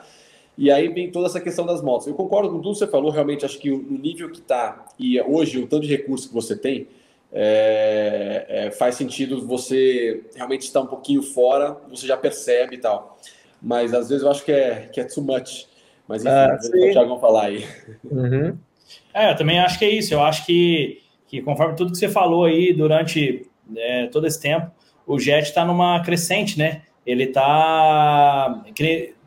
E 0.59 0.73
aí 0.73 0.89
vem 0.89 1.13
toda 1.13 1.29
essa 1.29 1.41
questão 1.41 1.65
das 1.65 1.81
motos. 1.81 2.09
Eu 2.09 2.15
concordo 2.15 2.51
com 2.51 2.57
tudo 2.57 2.73
que 2.73 2.81
você 2.81 2.87
falou, 2.89 3.13
realmente 3.13 3.45
acho 3.45 3.61
que 3.61 3.71
o 3.71 3.79
nível 3.81 4.29
que 4.29 4.41
está 4.41 4.87
e 4.99 5.21
hoje 5.23 5.61
o 5.61 5.69
tanto 5.69 5.87
de 5.87 5.95
recursos 5.95 6.27
que 6.27 6.35
você 6.35 6.57
tem, 6.57 6.89
é, 7.33 8.45
é, 8.49 8.71
faz 8.73 8.97
sentido 8.97 9.47
você 9.47 10.25
realmente 10.35 10.63
estar 10.63 10.81
um 10.81 10.89
pouquinho 10.89 11.23
fora, 11.23 11.77
você 11.89 12.09
já 12.09 12.17
percebe 12.17 12.75
e 12.75 12.79
tal. 12.79 13.19
Mas 13.63 13.95
às 13.95 14.09
vezes 14.09 14.25
eu 14.25 14.31
acho 14.33 14.45
que 14.45 14.51
é, 14.51 14.89
que 14.93 15.01
é 15.01 15.05
too 15.05 15.23
much. 15.23 15.69
Mas 16.09 16.23
enfim, 16.23 16.35
ah, 16.35 16.59
o 16.61 16.93
Thiago 16.93 17.19
falar 17.21 17.45
aí. 17.45 17.65
Uhum. 18.03 18.59
É, 19.15 19.31
eu 19.31 19.37
também 19.37 19.61
acho 19.61 19.79
que 19.79 19.85
é 19.85 19.91
isso. 19.91 20.13
Eu 20.13 20.21
acho 20.21 20.45
que, 20.45 21.01
que 21.31 21.41
conforme 21.41 21.77
tudo 21.77 21.93
que 21.93 21.99
você 21.99 22.09
falou 22.09 22.45
aí 22.45 22.73
durante 22.73 23.47
é, 23.77 24.09
todo 24.09 24.27
esse 24.27 24.41
tempo, 24.41 24.69
o 25.07 25.17
Jet 25.17 25.45
está 25.45 25.65
numa 25.65 26.01
crescente, 26.01 26.59
né? 26.59 26.83
Ele 27.07 27.25
está. 27.25 28.63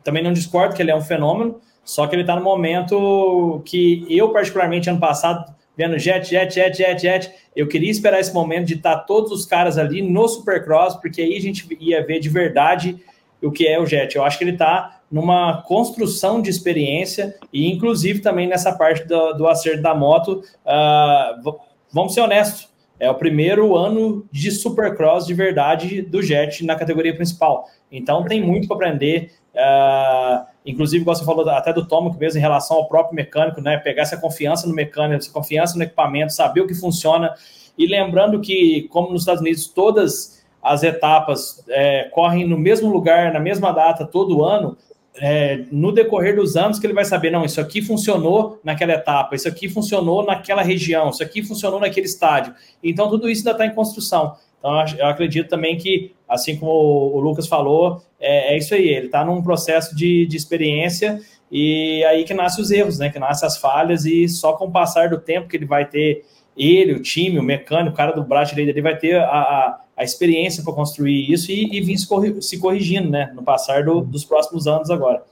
Também 0.02 0.22
não 0.22 0.32
discordo 0.32 0.74
que 0.74 0.82
ele 0.82 0.90
é 0.90 0.96
um 0.96 1.00
fenômeno, 1.00 1.60
só 1.82 2.06
que 2.06 2.14
ele 2.14 2.22
está 2.22 2.36
no 2.36 2.42
momento 2.42 3.62
que 3.64 4.06
eu, 4.08 4.30
particularmente, 4.32 4.90
ano 4.90 5.00
passado, 5.00 5.50
vendo 5.74 5.98
jet, 5.98 6.28
jet, 6.28 6.54
jet, 6.54 6.76
jet, 6.76 7.00
jet. 7.00 7.32
Eu 7.56 7.66
queria 7.66 7.90
esperar 7.90 8.20
esse 8.20 8.34
momento 8.34 8.66
de 8.66 8.74
estar 8.74 8.98
todos 9.00 9.32
os 9.32 9.46
caras 9.46 9.78
ali 9.78 10.02
no 10.02 10.28
Supercross, 10.28 10.96
porque 10.96 11.22
aí 11.22 11.36
a 11.36 11.40
gente 11.40 11.66
ia 11.80 12.06
ver 12.06 12.20
de 12.20 12.28
verdade 12.28 13.02
o 13.42 13.50
que 13.50 13.66
é 13.66 13.80
o 13.80 13.86
jet. 13.86 14.14
Eu 14.14 14.24
acho 14.24 14.36
que 14.36 14.44
ele 14.44 14.52
está 14.52 15.00
numa 15.10 15.62
construção 15.62 16.42
de 16.42 16.50
experiência 16.50 17.34
e, 17.50 17.70
inclusive, 17.70 18.20
também 18.20 18.46
nessa 18.46 18.72
parte 18.72 19.06
do, 19.06 19.32
do 19.32 19.48
acerto 19.48 19.82
da 19.82 19.94
moto. 19.94 20.42
Uh, 20.66 21.54
vamos 21.94 22.12
ser 22.12 22.20
honestos, 22.20 22.68
é 22.98 23.08
o 23.08 23.14
primeiro 23.14 23.76
ano 23.76 24.26
de 24.30 24.50
Supercross 24.50 25.26
de 25.26 25.34
verdade 25.34 26.02
do 26.02 26.22
jet 26.22 26.64
na 26.64 26.74
categoria 26.74 27.14
principal. 27.14 27.68
Então 27.90 28.24
tem 28.24 28.42
muito 28.42 28.66
para 28.66 28.76
aprender. 28.76 29.32
Uh, 29.54 30.46
inclusive, 30.66 31.04
você 31.04 31.24
falou 31.24 31.48
até 31.48 31.72
do 31.72 31.86
Tomo, 31.86 32.16
mesmo 32.18 32.38
em 32.38 32.42
relação 32.42 32.76
ao 32.76 32.88
próprio 32.88 33.14
mecânico, 33.14 33.60
né? 33.60 33.76
Pegar 33.78 34.02
essa 34.02 34.16
confiança 34.16 34.66
no 34.66 34.74
mecânico, 34.74 35.16
essa 35.16 35.32
confiança 35.32 35.76
no 35.76 35.84
equipamento, 35.84 36.32
saber 36.32 36.60
o 36.60 36.66
que 36.66 36.74
funciona. 36.74 37.34
E 37.76 37.86
lembrando 37.86 38.40
que, 38.40 38.88
como 38.90 39.12
nos 39.12 39.22
Estados 39.22 39.40
Unidos, 39.40 39.66
todas 39.66 40.44
as 40.62 40.82
etapas 40.82 41.64
é, 41.68 42.04
correm 42.04 42.46
no 42.46 42.56
mesmo 42.58 42.90
lugar, 42.90 43.32
na 43.32 43.40
mesma 43.40 43.70
data, 43.72 44.06
todo 44.06 44.44
ano, 44.44 44.76
é, 45.16 45.64
no 45.70 45.92
decorrer 45.92 46.34
dos 46.34 46.56
anos 46.56 46.78
que 46.78 46.86
ele 46.86 46.92
vai 46.92 47.04
saber, 47.04 47.30
não, 47.30 47.44
isso 47.44 47.60
aqui 47.60 47.80
funcionou 47.80 48.60
naquela 48.64 48.92
etapa, 48.92 49.34
isso 49.36 49.48
aqui 49.48 49.68
funcionou 49.68 50.24
naquela 50.24 50.62
região, 50.62 51.10
isso 51.10 51.22
aqui 51.22 51.42
funcionou 51.42 51.78
naquele 51.78 52.06
estádio. 52.06 52.54
Então, 52.82 53.08
tudo 53.08 53.28
isso 53.28 53.40
ainda 53.40 53.52
está 53.52 53.66
em 53.66 53.74
construção. 53.74 54.36
Então, 54.58 54.84
eu 54.98 55.06
acredito 55.06 55.48
também 55.48 55.76
que, 55.76 56.12
assim 56.28 56.56
como 56.56 56.72
o 56.72 57.20
Lucas 57.20 57.46
falou, 57.46 58.02
é, 58.18 58.54
é 58.54 58.58
isso 58.58 58.74
aí, 58.74 58.88
ele 58.88 59.06
está 59.06 59.24
num 59.24 59.42
processo 59.42 59.94
de, 59.94 60.26
de 60.26 60.36
experiência 60.36 61.20
e 61.50 62.04
aí 62.06 62.24
que 62.24 62.34
nascem 62.34 62.62
os 62.62 62.70
erros, 62.72 62.98
né? 62.98 63.10
Que 63.10 63.18
nascem 63.18 63.46
as 63.46 63.56
falhas, 63.56 64.04
e 64.04 64.28
só 64.28 64.54
com 64.54 64.66
o 64.66 64.72
passar 64.72 65.08
do 65.08 65.20
tempo 65.20 65.48
que 65.48 65.56
ele 65.56 65.66
vai 65.66 65.84
ter, 65.84 66.24
ele, 66.56 66.94
o 66.94 67.00
time, 67.00 67.38
o 67.38 67.42
mecânico, 67.42 67.94
o 67.94 67.96
cara 67.96 68.10
do 68.12 68.24
braço 68.24 68.54
direito, 68.54 68.74
ele 68.74 68.82
vai 68.82 68.96
ter 68.96 69.16
a, 69.16 69.24
a, 69.24 69.80
a 69.96 70.02
experiência 70.02 70.62
para 70.62 70.72
construir 70.72 71.30
isso 71.30 71.50
e, 71.50 71.76
e 71.76 71.80
vir 71.80 71.96
se, 71.98 72.58
corrigindo, 72.58 73.10
né? 73.10 73.32
No 73.34 73.42
passar 73.42 73.84
do, 73.84 74.00
dos 74.00 74.24
próximos 74.24 74.66
anos 74.66 74.90
agora. 74.90 75.22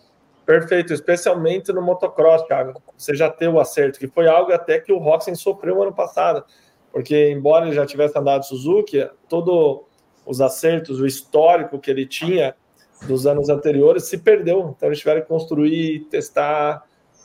Perfeito, 0.47 0.93
especialmente 0.93 1.73
no 1.73 1.83
motocross, 1.83 2.43
Thiago. 2.47 2.81
Você 2.97 3.15
já 3.15 3.31
teve 3.31 3.53
o 3.53 3.61
acerto, 3.61 3.99
que 3.99 4.09
foi 4.09 4.29
algo 4.29 4.53
até 4.53 4.79
que 4.79 4.93
o 4.93 4.99
Roxen 4.99 5.35
sofreu 5.35 5.83
ano 5.83 5.93
passado 5.93 6.45
porque 6.93 7.31
embora 7.31 7.67
ele 7.67 7.75
já 7.75 7.87
tivesse 7.87 8.17
andado 8.17 8.45
Suzuki, 8.45 9.09
todos 9.29 9.81
os 10.27 10.41
acertos, 10.41 11.01
o 11.01 11.07
histórico 11.07 11.79
que 11.79 11.91
ele 11.91 12.07
tinha 12.07 12.55
dos 13.09 13.27
anos 13.27 13.49
anteriores 13.49 14.05
se 14.05 14.19
perdeu. 14.19 14.75
Então 14.77 14.89
eles 14.89 14.99
tiveram 14.99 15.23
que 15.23 15.27
construir, 15.27 16.01
testar 16.11 16.85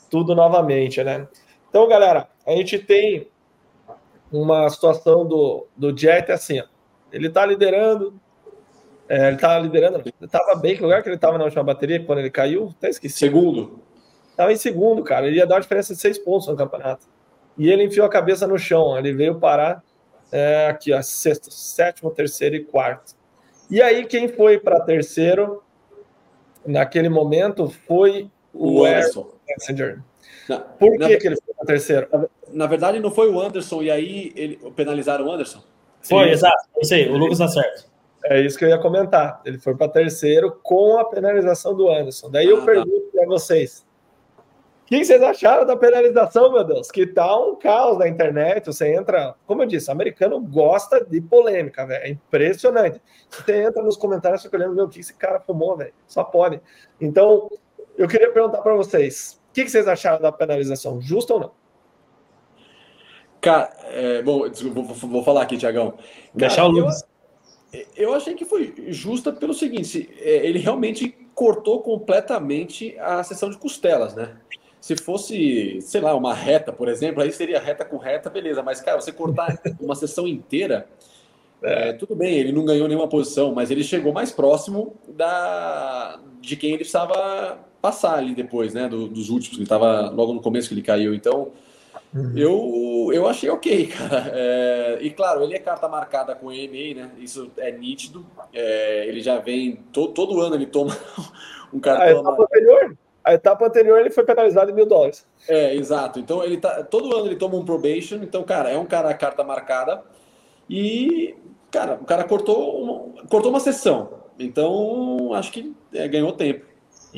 tudo 0.09 0.33
novamente, 0.33 1.03
né? 1.03 1.27
Então, 1.69 1.87
galera, 1.87 2.29
a 2.45 2.51
gente 2.51 2.79
tem 2.79 3.27
uma 4.31 4.69
situação 4.69 5.27
do, 5.27 5.67
do 5.75 5.95
Jet 5.95 6.31
assim, 6.31 6.61
ó, 6.61 6.63
ele 7.11 7.29
tá 7.29 7.45
liderando, 7.45 8.19
é, 9.07 9.29
ele 9.29 9.37
tá 9.37 9.57
liderando, 9.59 9.99
ele 9.99 10.29
tava 10.29 10.55
bem, 10.55 10.75
que 10.75 10.83
lugar 10.83 11.01
que 11.01 11.09
ele 11.09 11.17
tava 11.17 11.37
na 11.37 11.45
última 11.45 11.63
bateria, 11.63 12.03
quando 12.03 12.19
ele 12.19 12.29
caiu, 12.29 12.73
até 12.77 12.89
esqueci. 12.89 13.17
Segundo. 13.17 13.79
Tava 14.35 14.51
em 14.51 14.57
segundo, 14.57 15.03
cara, 15.03 15.27
ele 15.27 15.37
ia 15.37 15.47
dar 15.47 15.55
uma 15.55 15.61
diferença 15.61 15.93
de 15.93 15.99
seis 15.99 16.17
pontos 16.17 16.47
no 16.47 16.55
campeonato 16.55 17.07
e 17.57 17.71
ele 17.71 17.83
enfiou 17.83 18.05
a 18.05 18.09
cabeça 18.09 18.45
no 18.45 18.57
chão. 18.57 18.97
Ele 18.97 19.13
veio 19.13 19.39
parar 19.39 19.83
é, 20.31 20.67
aqui, 20.67 20.93
ó, 20.93 21.01
sexto, 21.01 21.51
sétimo, 21.51 22.11
terceiro 22.11 22.55
e 22.55 22.63
quarto. 22.63 23.15
E 23.69 23.81
aí, 23.81 24.05
quem 24.05 24.27
foi 24.27 24.59
para 24.59 24.79
terceiro 24.79 25.63
naquele 26.65 27.09
momento 27.09 27.69
foi 27.69 28.29
o, 28.53 28.81
o 28.81 28.85
Anderson. 28.85 29.29
Messenger. 29.47 30.01
Por 30.79 30.97
que, 30.97 31.17
que 31.17 31.27
ele 31.27 31.35
foi 31.35 31.53
para 31.53 31.65
terceiro? 31.65 32.07
Na, 32.11 32.27
na, 32.53 32.67
verdade, 32.67 32.99
não 32.99 33.11
foi 33.11 33.29
o 33.29 33.39
Anderson, 33.39 33.81
e 33.81 33.91
aí 33.91 34.31
ele, 34.35 34.57
penalizaram 34.75 35.25
o 35.25 35.31
Anderson? 35.31 35.63
Foi, 36.09 36.29
exato. 36.29 36.67
Eu 36.75 36.83
sei, 36.83 37.09
o 37.09 37.17
Lucas 37.17 37.37
tá 37.37 37.47
certo. 37.47 37.87
É 38.25 38.41
isso 38.41 38.57
que 38.57 38.65
eu 38.65 38.69
ia 38.69 38.77
comentar. 38.77 39.41
Ele 39.45 39.57
foi 39.57 39.75
para 39.75 39.87
terceiro 39.87 40.59
com 40.61 40.97
a 40.97 41.05
penalização 41.05 41.75
do 41.75 41.89
Anderson. 41.89 42.29
Daí 42.29 42.47
ah, 42.47 42.49
eu 42.49 42.59
tá. 42.59 42.65
pergunto 42.65 43.09
para 43.13 43.25
vocês: 43.25 43.85
o 44.81 44.85
que 44.85 45.03
vocês 45.03 45.21
acharam 45.21 45.65
da 45.65 45.75
penalização, 45.77 46.51
meu 46.51 46.63
Deus? 46.63 46.91
Que 46.91 47.05
tá 47.05 47.37
um 47.37 47.55
caos 47.55 47.97
na 47.97 48.07
internet. 48.07 48.65
Você 48.65 48.93
entra, 48.93 49.35
como 49.45 49.63
eu 49.63 49.67
disse, 49.67 49.89
o 49.89 49.91
americano 49.91 50.39
gosta 50.41 51.03
de 51.03 51.21
polêmica, 51.21 51.85
velho. 51.85 52.03
É 52.03 52.09
impressionante. 52.09 53.01
Você 53.29 53.63
entra 53.63 53.81
nos 53.81 53.95
comentários 53.95 54.43
fica 54.43 54.57
olhando, 54.57 54.75
meu, 54.75 54.85
o 54.85 54.89
que 54.89 54.99
esse 54.99 55.13
cara 55.13 55.39
fumou, 55.39 55.77
velho? 55.77 55.93
Só 56.05 56.23
pode. 56.23 56.59
Então, 56.99 57.49
eu 57.97 58.07
queria 58.07 58.31
perguntar 58.31 58.61
para 58.61 58.75
vocês: 58.75 59.39
o 59.49 59.53
que 59.53 59.69
vocês 59.69 59.87
acharam 59.87 60.21
da 60.21 60.31
penalização? 60.31 60.99
Justa 60.99 61.33
ou 61.33 61.39
não? 61.39 61.51
Cara, 63.47 63.69
é, 63.91 64.21
bom, 64.21 64.43
vou, 64.73 64.83
vou, 64.83 65.23
falar 65.23 65.43
aqui, 65.43 65.55
Tiagão. 65.55 65.93
Deixar 66.35 66.65
o 66.65 66.67
Lucas. 66.67 67.01
Eu, 67.71 67.85
eu 67.95 68.13
achei 68.13 68.33
que 68.33 68.43
foi 68.43 68.73
justa 68.89 69.31
pelo 69.31 69.53
seguinte: 69.53 70.09
é, 70.19 70.45
ele 70.45 70.59
realmente 70.59 71.15
cortou 71.33 71.79
completamente 71.79 72.97
a 72.99 73.23
sessão 73.23 73.49
de 73.49 73.57
costelas, 73.57 74.13
né? 74.13 74.35
Se 74.81 74.97
fosse, 74.97 75.79
sei 75.79 76.01
lá, 76.01 76.13
uma 76.13 76.33
reta, 76.33 76.73
por 76.73 76.89
exemplo, 76.89 77.23
aí 77.23 77.31
seria 77.31 77.57
reta 77.57 77.85
com 77.85 77.95
reta, 77.95 78.29
beleza. 78.29 78.61
Mas, 78.61 78.81
cara, 78.81 78.99
você 78.99 79.13
cortar 79.13 79.57
uma 79.79 79.95
sessão 79.95 80.27
inteira, 80.27 80.85
é, 81.61 81.93
tudo 81.93 82.17
bem, 82.17 82.33
ele 82.35 82.51
não 82.51 82.65
ganhou 82.65 82.85
nenhuma 82.85 83.07
posição, 83.07 83.55
mas 83.55 83.71
ele 83.71 83.81
chegou 83.81 84.11
mais 84.11 84.29
próximo 84.29 84.93
da 85.07 86.19
de 86.41 86.57
quem 86.57 86.71
ele 86.71 86.79
precisava 86.79 87.59
passar 87.81 88.17
ali 88.17 88.35
depois, 88.35 88.73
né? 88.73 88.89
Do, 88.89 89.07
dos 89.07 89.29
últimos, 89.29 89.57
ele 89.57 89.63
estava 89.63 90.09
logo 90.09 90.33
no 90.33 90.41
começo 90.41 90.67
que 90.67 90.73
ele 90.73 90.81
caiu. 90.81 91.13
Então, 91.13 91.53
uhum. 92.13 92.33
eu, 92.35 92.86
eu 93.11 93.27
achei 93.27 93.49
ok, 93.49 93.87
cara. 93.97 94.31
É, 94.33 94.97
e 95.01 95.09
claro, 95.09 95.43
ele 95.43 95.55
é 95.55 95.59
carta 95.59 95.87
marcada 95.87 96.35
com 96.35 96.51
EMA, 96.51 97.01
né? 97.01 97.11
Isso 97.17 97.51
é 97.57 97.71
nítido. 97.71 98.25
É, 98.53 99.05
ele 99.07 99.21
já 99.21 99.39
vem, 99.39 99.75
to, 99.91 100.09
todo 100.09 100.41
ano 100.41 100.55
ele 100.55 100.65
toma 100.65 100.95
um 101.73 101.79
cartão. 101.79 102.27
Ah, 102.27 102.41
anterior? 102.41 102.97
A 103.23 103.33
etapa 103.33 103.65
anterior 103.65 103.99
ele 103.99 104.09
foi 104.09 104.23
penalizado 104.23 104.71
em 104.71 104.73
mil 104.73 104.85
dólares. 104.85 105.27
É, 105.49 105.75
exato. 105.75 106.19
Então 106.19 106.43
ele 106.43 106.57
tá. 106.57 106.83
Todo 106.83 107.15
ano 107.15 107.25
ele 107.25 107.35
toma 107.35 107.57
um 107.57 107.65
probation. 107.65 108.17
Então, 108.17 108.43
cara, 108.43 108.69
é 108.69 108.77
um 108.77 108.85
cara 108.85 109.13
carta 109.13 109.43
marcada. 109.43 110.03
E, 110.69 111.35
cara, 111.69 111.95
o 112.01 112.05
cara 112.05 112.23
cortou 112.23 112.81
uma, 112.81 113.23
cortou 113.27 113.51
uma 113.51 113.59
sessão. 113.59 114.09
Então, 114.39 115.33
acho 115.33 115.51
que 115.51 115.75
é, 115.93 116.07
ganhou 116.07 116.31
tempo. 116.31 116.65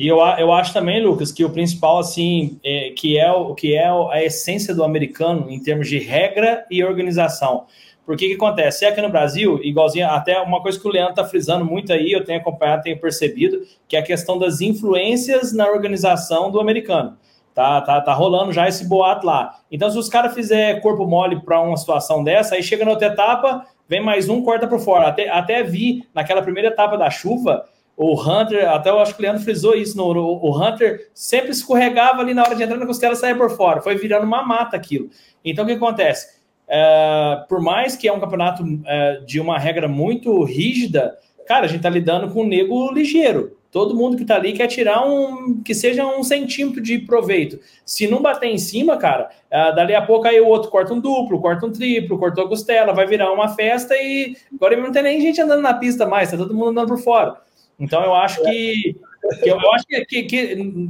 E 0.00 0.08
eu, 0.08 0.16
eu 0.16 0.50
acho 0.50 0.72
também, 0.72 1.04
Lucas, 1.04 1.30
que 1.30 1.44
o 1.44 1.50
principal, 1.50 1.98
assim, 1.98 2.58
é, 2.64 2.88
que, 2.96 3.18
é 3.18 3.30
o, 3.30 3.54
que 3.54 3.74
é 3.74 3.86
a 3.86 4.24
essência 4.24 4.74
do 4.74 4.82
americano 4.82 5.50
em 5.50 5.62
termos 5.62 5.90
de 5.90 5.98
regra 5.98 6.64
e 6.70 6.82
organização. 6.82 7.66
Porque 8.06 8.26
que 8.26 8.32
acontece? 8.32 8.86
É 8.86 8.88
aqui 8.88 9.02
no 9.02 9.10
Brasil, 9.10 9.60
igualzinho, 9.62 10.06
até 10.06 10.40
uma 10.40 10.62
coisa 10.62 10.80
que 10.80 10.88
o 10.88 10.90
Leandro 10.90 11.10
está 11.10 11.24
frisando 11.26 11.66
muito 11.66 11.92
aí, 11.92 12.12
eu 12.12 12.24
tenho 12.24 12.40
acompanhado, 12.40 12.82
tenho 12.82 12.98
percebido, 12.98 13.60
que 13.86 13.94
é 13.94 13.98
a 13.98 14.02
questão 14.02 14.38
das 14.38 14.62
influências 14.62 15.52
na 15.52 15.68
organização 15.68 16.50
do 16.50 16.58
americano. 16.58 17.18
Tá, 17.54 17.82
tá, 17.82 18.00
tá 18.00 18.14
rolando 18.14 18.54
já 18.54 18.66
esse 18.66 18.88
boato 18.88 19.26
lá. 19.26 19.54
Então, 19.70 19.90
se 19.90 19.98
os 19.98 20.08
caras 20.08 20.32
fizer 20.32 20.80
corpo 20.80 21.06
mole 21.06 21.42
para 21.42 21.60
uma 21.60 21.76
situação 21.76 22.24
dessa, 22.24 22.54
aí 22.54 22.62
chega 22.62 22.86
na 22.86 22.92
outra 22.92 23.08
etapa, 23.08 23.66
vem 23.86 24.02
mais 24.02 24.30
um, 24.30 24.42
corta 24.42 24.66
por 24.66 24.80
fora. 24.80 25.08
Até, 25.08 25.28
até 25.28 25.62
vi 25.62 26.08
naquela 26.14 26.40
primeira 26.40 26.70
etapa 26.70 26.96
da 26.96 27.10
chuva, 27.10 27.66
o 28.02 28.18
Hunter, 28.18 28.66
até 28.66 28.88
eu 28.88 28.98
acho 28.98 29.14
que 29.14 29.20
o 29.20 29.22
Leandro 29.22 29.42
frisou 29.42 29.74
isso, 29.74 29.94
no, 29.94 30.06
o 30.06 30.58
Hunter 30.58 31.10
sempre 31.12 31.50
escorregava 31.50 32.22
ali 32.22 32.32
na 32.32 32.42
hora 32.42 32.56
de 32.56 32.62
entrar 32.62 32.78
na 32.78 32.86
costela 32.86 33.12
e 33.12 33.16
saia 33.16 33.36
por 33.36 33.50
fora. 33.50 33.82
Foi 33.82 33.94
virando 33.94 34.24
uma 34.24 34.42
mata 34.42 34.74
aquilo. 34.74 35.10
Então 35.44 35.64
o 35.64 35.68
que 35.68 35.74
acontece? 35.74 36.40
É, 36.66 37.44
por 37.46 37.60
mais 37.60 37.96
que 37.96 38.08
é 38.08 38.12
um 38.12 38.18
campeonato 38.18 38.64
é, 38.86 39.20
de 39.26 39.38
uma 39.38 39.58
regra 39.58 39.86
muito 39.86 40.42
rígida, 40.44 41.18
cara, 41.46 41.66
a 41.66 41.68
gente 41.68 41.82
tá 41.82 41.90
lidando 41.90 42.32
com 42.32 42.40
um 42.40 42.46
nego 42.46 42.90
ligeiro. 42.90 43.58
Todo 43.70 43.94
mundo 43.94 44.16
que 44.16 44.24
tá 44.24 44.36
ali 44.36 44.54
quer 44.54 44.66
tirar 44.66 45.06
um 45.06 45.60
que 45.62 45.74
seja 45.74 46.06
um 46.06 46.22
centímetro 46.24 46.80
de 46.80 47.00
proveito. 47.00 47.60
Se 47.84 48.08
não 48.08 48.22
bater 48.22 48.48
em 48.48 48.56
cima, 48.56 48.96
cara, 48.96 49.28
uh, 49.52 49.76
dali 49.76 49.94
a 49.94 50.00
pouco 50.00 50.26
aí 50.26 50.40
o 50.40 50.46
outro 50.46 50.70
corta 50.70 50.94
um 50.94 51.00
duplo, 51.00 51.38
corta 51.38 51.66
um 51.66 51.70
triplo, 51.70 52.18
cortou 52.18 52.44
a 52.44 52.48
costela, 52.48 52.94
vai 52.94 53.06
virar 53.06 53.30
uma 53.30 53.48
festa 53.48 53.94
e 53.94 54.34
agora 54.54 54.74
não 54.74 54.90
tem 54.90 55.02
nem 55.02 55.20
gente 55.20 55.38
andando 55.38 55.60
na 55.60 55.74
pista 55.74 56.06
mais, 56.06 56.30
tá 56.30 56.38
todo 56.38 56.54
mundo 56.54 56.70
andando 56.70 56.88
por 56.88 56.98
fora. 56.98 57.49
Então 57.80 58.04
eu 58.04 58.14
acho 58.14 58.42
que, 58.42 58.96
que 59.42 59.48
eu, 59.48 59.58
acho 59.72 59.86
que, 59.86 60.04
que, 60.04 60.22
que, 60.24 60.36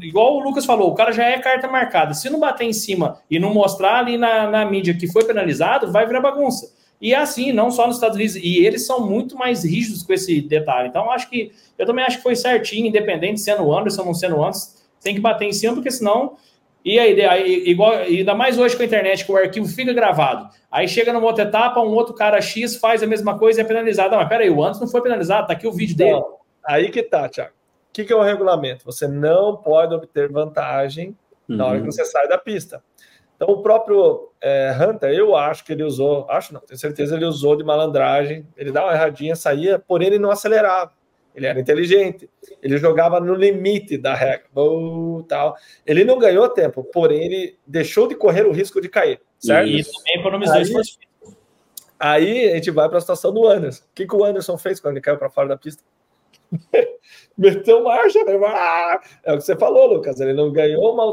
igual 0.03 0.37
o 0.37 0.41
Lucas 0.41 0.67
falou, 0.67 0.91
o 0.91 0.95
cara 0.95 1.13
já 1.13 1.25
é 1.25 1.39
carta 1.39 1.69
marcada. 1.69 2.13
Se 2.13 2.29
não 2.29 2.41
bater 2.41 2.65
em 2.65 2.73
cima 2.73 3.21
e 3.31 3.39
não 3.39 3.55
mostrar 3.55 4.01
ali 4.01 4.19
na, 4.19 4.51
na 4.51 4.65
mídia 4.65 4.93
que 4.93 5.07
foi 5.07 5.25
penalizado, 5.25 5.91
vai 5.93 6.07
virar 6.07 6.21
bagunça. 6.21 6.79
E 7.01 7.15
é 7.15 7.17
assim, 7.17 7.51
não 7.53 7.71
só 7.71 7.87
nos 7.87 7.97
Estados 7.97 8.17
Unidos, 8.17 8.37
e 8.37 8.59
eles 8.59 8.85
são 8.85 9.07
muito 9.07 9.35
mais 9.35 9.65
rígidos 9.65 10.03
com 10.03 10.13
esse 10.13 10.43
detalhe. 10.43 10.89
Então, 10.89 11.11
acho 11.11 11.31
que 11.31 11.51
eu 11.79 11.87
também 11.87 12.05
acho 12.05 12.19
que 12.19 12.23
foi 12.23 12.37
certinho, 12.37 12.89
independente 12.89 13.41
sendo 13.41 13.63
o 13.63 13.77
Anderson 13.77 14.03
ou 14.03 14.07
não 14.09 14.15
sendo 14.15 14.37
o 14.37 14.43
Anderson, 14.43 14.73
tem 15.03 15.15
que 15.15 15.21
bater 15.21 15.47
em 15.47 15.53
cima, 15.53 15.75
porque 15.75 15.91
senão. 15.91 16.37
E 16.85 16.99
aí, 16.99 17.19
aí, 17.25 17.69
igual, 17.69 17.93
ainda 17.93 18.35
mais 18.35 18.59
hoje 18.59 18.77
com 18.77 18.83
a 18.83 18.87
internet, 18.87 19.25
que 19.25 19.33
o 19.33 19.37
arquivo 19.37 19.67
fica 19.67 19.93
gravado. 19.95 20.49
Aí 20.71 20.87
chega 20.87 21.13
numa 21.13 21.27
outra 21.27 21.45
etapa, 21.45 21.81
um 21.81 21.93
outro 21.95 22.15
cara 22.15 22.41
X 22.41 22.77
faz 22.77 23.03
a 23.03 23.07
mesma 23.07 23.39
coisa 23.39 23.61
e 23.61 23.65
é 23.65 23.67
penalizado. 23.67 24.11
Não, 24.11 24.19
mas 24.19 24.29
peraí, 24.29 24.51
o 24.51 24.63
Anderson 24.63 24.85
não 24.85 24.91
foi 24.91 25.03
penalizado, 25.03 25.47
tá 25.47 25.55
aqui 25.55 25.67
o 25.67 25.73
vídeo 25.73 25.97
dele. 25.97 26.13
Não, 26.13 26.40
aí 26.65 26.91
que 26.91 27.03
tá, 27.03 27.29
Thiago. 27.29 27.53
O 27.53 27.93
que, 27.93 28.05
que 28.05 28.13
é 28.13 28.17
o 28.17 28.23
regulamento? 28.23 28.85
Você 28.85 29.09
não 29.09 29.57
pode 29.57 29.95
obter 29.95 30.31
vantagem 30.31 31.17
uhum. 31.49 31.57
na 31.57 31.67
hora 31.67 31.79
que 31.79 31.85
uhum. 31.85 31.93
você 31.93 32.05
sai 32.05 32.29
da 32.29 32.39
pista. 32.39 32.83
Então, 33.35 33.49
o 33.49 33.63
próprio 33.63 34.31
é, 34.41 34.77
Hunter, 34.79 35.11
eu 35.11 35.35
acho 35.35 35.65
que 35.65 35.73
ele 35.73 35.83
usou, 35.83 36.27
acho 36.29 36.53
não, 36.53 36.61
tenho 36.61 36.79
certeza 36.79 37.17
ele 37.17 37.25
usou 37.25 37.57
de 37.57 37.65
malandragem, 37.65 38.47
ele 38.55 38.71
dá 38.71 38.85
uma 38.85 38.93
erradinha, 38.93 39.35
saía, 39.35 39.79
porém 39.79 40.09
ele 40.09 40.19
não 40.19 40.31
acelerava. 40.31 40.93
Ele 41.35 41.47
era 41.47 41.61
inteligente, 41.61 42.29
ele 42.61 42.77
jogava 42.77 43.21
no 43.21 43.35
limite 43.35 43.97
da 43.97 44.15
regra, 44.15 44.47
tal. 45.29 45.57
Ele 45.87 46.05
não 46.05 46.19
ganhou 46.19 46.49
tempo, 46.49 46.85
porém 46.85 47.25
ele 47.25 47.59
deixou 47.67 48.07
de 48.07 48.15
correr 48.15 48.47
o 48.47 48.53
risco 48.53 48.81
de 48.81 48.89
cair, 48.89 49.21
certo? 49.39 49.69
E 49.69 49.85
também 49.85 50.21
economizou 50.21 50.57
aí, 50.57 50.63
esforço. 50.63 50.99
Aí 51.99 52.51
a 52.51 52.57
gente 52.57 52.71
vai 52.71 52.89
para 52.89 52.99
a 52.99 53.01
situação 53.01 53.33
do 53.33 53.47
Anderson. 53.47 53.85
O 53.85 53.95
que, 53.95 54.07
que 54.07 54.15
o 54.15 54.25
Anderson 54.25 54.59
fez 54.59 54.81
quando 54.81 54.95
ele 54.95 55.03
caiu 55.03 55.19
para 55.19 55.31
fora 55.31 55.49
da 55.49 55.57
pista? 55.57 55.83
meteu 57.41 57.83
marcha, 57.83 58.23
né? 58.25 58.39
Ah! 58.45 59.01
É 59.25 59.33
o 59.33 59.39
que 59.39 59.45
você 59.45 59.57
falou, 59.57 59.87
Lucas. 59.87 60.21
Ele 60.21 60.35
não 60.35 60.53
ganhou 60.53 60.93
uma, 60.93 61.05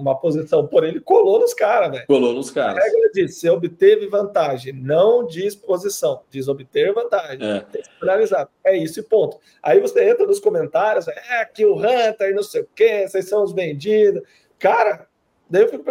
uma 0.00 0.18
posição, 0.18 0.66
porém 0.66 0.90
ele 0.90 1.00
colou 1.00 1.40
nos 1.40 1.52
caras, 1.52 1.90
velho. 1.90 2.06
Colou 2.06 2.32
nos 2.32 2.50
caras. 2.50 2.78
A 2.78 2.84
regra 2.84 3.10
diz: 3.12 3.38
você 3.38 3.50
obteve 3.50 4.06
vantagem, 4.06 4.72
não 4.72 5.26
diz 5.26 5.54
posição, 5.54 6.22
diz 6.30 6.46
obter 6.48 6.92
vantagem. 6.94 7.44
É. 7.46 7.60
Tem 7.60 7.82
que 7.82 7.90
finalizar. 7.98 8.48
É 8.64 8.76
isso 8.76 9.00
e 9.00 9.02
ponto. 9.02 9.38
Aí 9.62 9.80
você 9.80 10.08
entra 10.08 10.26
nos 10.26 10.38
comentários, 10.38 11.08
é 11.08 11.44
que 11.44 11.66
o 11.66 11.76
Hunter, 11.76 12.34
não 12.34 12.42
sei 12.42 12.62
o 12.62 12.68
quê, 12.74 13.06
vocês 13.08 13.28
são 13.28 13.42
os 13.42 13.52
vendidos. 13.52 14.22
Cara, 14.58 15.06
daí 15.50 15.62
eu 15.62 15.68
fico 15.68 15.84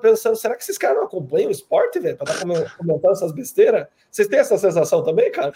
pensando, 0.00 0.36
será 0.36 0.54
que 0.54 0.62
esses 0.62 0.76
caras 0.76 0.98
não 0.98 1.04
acompanham 1.04 1.48
o 1.48 1.52
esporte, 1.52 1.98
velho, 1.98 2.16
para 2.16 2.32
estar 2.32 2.46
tá 2.46 2.76
comentando 2.76 3.12
essas 3.12 3.32
besteiras? 3.32 3.86
Vocês 4.10 4.28
têm 4.28 4.38
essa 4.38 4.58
sensação 4.58 5.02
também, 5.02 5.30
cara? 5.30 5.52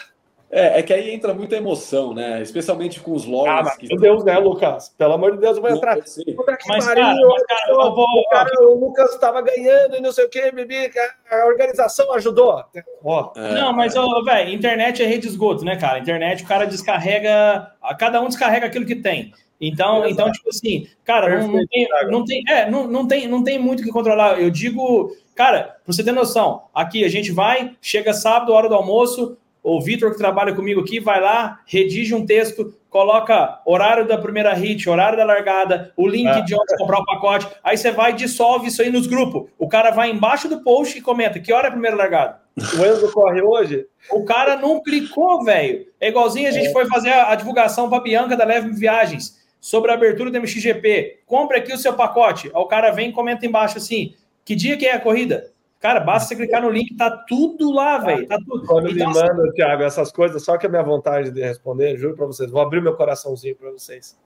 É, 0.56 0.78
é 0.78 0.82
que 0.84 0.92
aí 0.92 1.12
entra 1.12 1.34
muita 1.34 1.56
emoção, 1.56 2.14
né? 2.14 2.40
Especialmente 2.40 3.00
com 3.00 3.10
os 3.10 3.26
logs. 3.26 3.50
Ah, 3.50 3.62
mas, 3.64 3.76
que... 3.76 3.88
Meu 3.88 3.98
Deus, 3.98 4.22
né, 4.22 4.38
Lucas? 4.38 4.94
Pelo 4.96 5.14
amor 5.14 5.32
de 5.32 5.38
Deus, 5.38 5.56
eu 5.56 5.62
vou 5.62 5.70
entrar. 5.72 5.96
Mas, 5.96 6.86
cara, 6.86 7.12
mas, 7.12 7.42
cara, 7.42 7.70
eu 7.70 7.92
vou... 7.92 8.04
o, 8.04 8.28
cara, 8.30 8.50
o 8.60 8.78
Lucas 8.78 9.12
estava 9.14 9.42
ganhando 9.42 9.96
e 9.96 10.00
não 10.00 10.12
sei 10.12 10.26
o 10.26 10.28
que, 10.28 10.52
Bibi, 10.52 10.92
a 11.28 11.46
organização 11.46 12.12
ajudou. 12.14 12.62
Ó. 13.02 13.32
É, 13.34 13.54
não, 13.54 13.72
mas, 13.72 13.94
velho, 13.94 14.54
internet 14.54 15.02
é 15.02 15.06
rede 15.06 15.22
de 15.22 15.28
esgoto, 15.28 15.64
né, 15.64 15.74
cara? 15.74 15.98
Internet, 15.98 16.44
o 16.44 16.46
cara 16.46 16.66
descarrega, 16.66 17.72
cada 17.98 18.20
um 18.20 18.28
descarrega 18.28 18.66
aquilo 18.66 18.86
que 18.86 18.94
tem. 18.94 19.32
Então, 19.60 20.06
então 20.06 20.30
tipo 20.30 20.50
assim, 20.50 20.86
cara, 21.04 21.40
não, 21.40 21.48
não, 21.48 21.66
tem, 21.66 21.88
não, 22.08 22.24
tem, 22.24 22.44
é, 22.48 22.70
não, 22.70 22.86
não, 22.86 23.08
tem, 23.08 23.26
não 23.26 23.42
tem 23.42 23.58
muito 23.58 23.80
o 23.80 23.82
que 23.82 23.90
controlar. 23.90 24.40
Eu 24.40 24.50
digo, 24.50 25.16
cara, 25.34 25.78
pra 25.84 25.92
você 25.92 26.04
ter 26.04 26.12
noção, 26.12 26.62
aqui 26.72 27.04
a 27.04 27.08
gente 27.08 27.32
vai, 27.32 27.74
chega 27.82 28.12
sábado, 28.12 28.52
hora 28.52 28.68
do 28.68 28.74
almoço, 28.76 29.36
o 29.64 29.80
Vitor, 29.80 30.10
que 30.10 30.18
trabalha 30.18 30.54
comigo 30.54 30.82
aqui, 30.82 31.00
vai 31.00 31.18
lá, 31.18 31.60
redige 31.64 32.14
um 32.14 32.26
texto, 32.26 32.74
coloca 32.90 33.62
horário 33.64 34.06
da 34.06 34.18
primeira 34.18 34.52
hit, 34.52 34.88
horário 34.90 35.16
da 35.16 35.24
largada, 35.24 35.90
o 35.96 36.06
link 36.06 36.28
ah. 36.28 36.40
de 36.40 36.54
onde 36.54 36.76
comprar 36.76 37.00
o 37.00 37.06
pacote. 37.06 37.48
Aí 37.64 37.78
você 37.78 37.90
vai 37.90 38.12
e 38.12 38.16
dissolve 38.16 38.68
isso 38.68 38.82
aí 38.82 38.90
nos 38.90 39.06
grupos. 39.06 39.50
O 39.58 39.66
cara 39.66 39.90
vai 39.90 40.10
embaixo 40.10 40.48
do 40.48 40.62
post 40.62 40.98
e 40.98 41.00
comenta: 41.00 41.40
que 41.40 41.50
hora 41.50 41.66
é 41.66 41.68
a 41.68 41.72
primeira 41.72 41.96
largada? 41.96 42.42
O 42.56 42.84
Enzo 42.84 43.10
corre 43.10 43.40
hoje? 43.40 43.86
O 44.12 44.24
cara 44.24 44.56
não 44.56 44.82
clicou, 44.82 45.42
velho. 45.42 45.86
É 45.98 46.10
igualzinho 46.10 46.48
a 46.48 46.52
gente 46.52 46.68
é. 46.68 46.72
foi 46.72 46.86
fazer 46.86 47.10
a, 47.10 47.34
divulgação 47.34 47.88
para 47.88 48.02
Bianca 48.02 48.36
da 48.36 48.44
Leve 48.44 48.70
Viagens 48.74 49.42
sobre 49.60 49.90
a 49.90 49.94
abertura 49.94 50.30
do 50.30 50.38
MXGP. 50.38 51.20
Compre 51.26 51.56
aqui 51.56 51.72
o 51.72 51.78
seu 51.78 51.94
pacote. 51.94 52.48
Aí 52.54 52.62
o 52.62 52.66
cara 52.66 52.90
vem 52.90 53.08
e 53.08 53.12
comenta 53.12 53.46
embaixo 53.46 53.78
assim: 53.78 54.14
que 54.44 54.54
dia 54.54 54.76
que 54.76 54.84
é 54.84 54.92
a 54.92 55.00
corrida? 55.00 55.53
Cara, 55.84 56.00
basta 56.00 56.28
você 56.28 56.36
clicar 56.36 56.62
no 56.62 56.70
link, 56.70 56.96
tá 56.96 57.10
tudo 57.10 57.70
lá, 57.70 57.98
velho. 57.98 58.26
Tá 58.26 58.38
tudo. 58.38 58.66
Quando 58.66 58.90
então, 58.90 59.06
me 59.06 59.14
manda, 59.14 59.42
assim... 59.42 59.52
Thiago, 59.52 59.82
essas 59.82 60.10
coisas, 60.10 60.42
só 60.42 60.56
que 60.56 60.64
a 60.64 60.68
minha 60.70 60.82
vontade 60.82 61.30
de 61.30 61.42
responder, 61.42 61.98
juro 61.98 62.16
para 62.16 62.24
vocês, 62.24 62.50
vou 62.50 62.62
abrir 62.62 62.80
meu 62.80 62.96
coraçãozinho 62.96 63.54
para 63.54 63.70
vocês. 63.70 64.18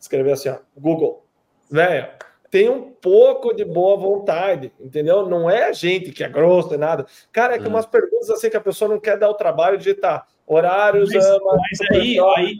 Escrever 0.00 0.32
assim, 0.32 0.48
ó, 0.48 0.56
Google. 0.76 1.24
Velho, 1.70 2.08
tem 2.50 2.68
um 2.68 2.90
pouco 2.90 3.54
de 3.54 3.64
boa 3.64 3.96
vontade, 3.96 4.72
entendeu? 4.80 5.28
Não 5.28 5.48
é 5.48 5.68
a 5.68 5.72
gente 5.72 6.10
que 6.10 6.24
é 6.24 6.28
grosso 6.28 6.74
e 6.74 6.76
nada. 6.76 7.06
Cara, 7.30 7.54
é 7.54 7.58
que 7.60 7.66
hum. 7.66 7.68
umas 7.68 7.86
perguntas 7.86 8.28
assim 8.30 8.50
que 8.50 8.56
a 8.56 8.60
pessoa 8.60 8.90
não 8.90 8.98
quer 8.98 9.16
dar 9.16 9.30
o 9.30 9.34
trabalho 9.34 9.78
de 9.78 9.84
digitar. 9.84 10.26
Horários, 10.46 11.10
mas, 11.12 11.24
ama, 11.24 11.56
mas 11.56 11.90
aí, 11.90 12.18
aí 12.36 12.56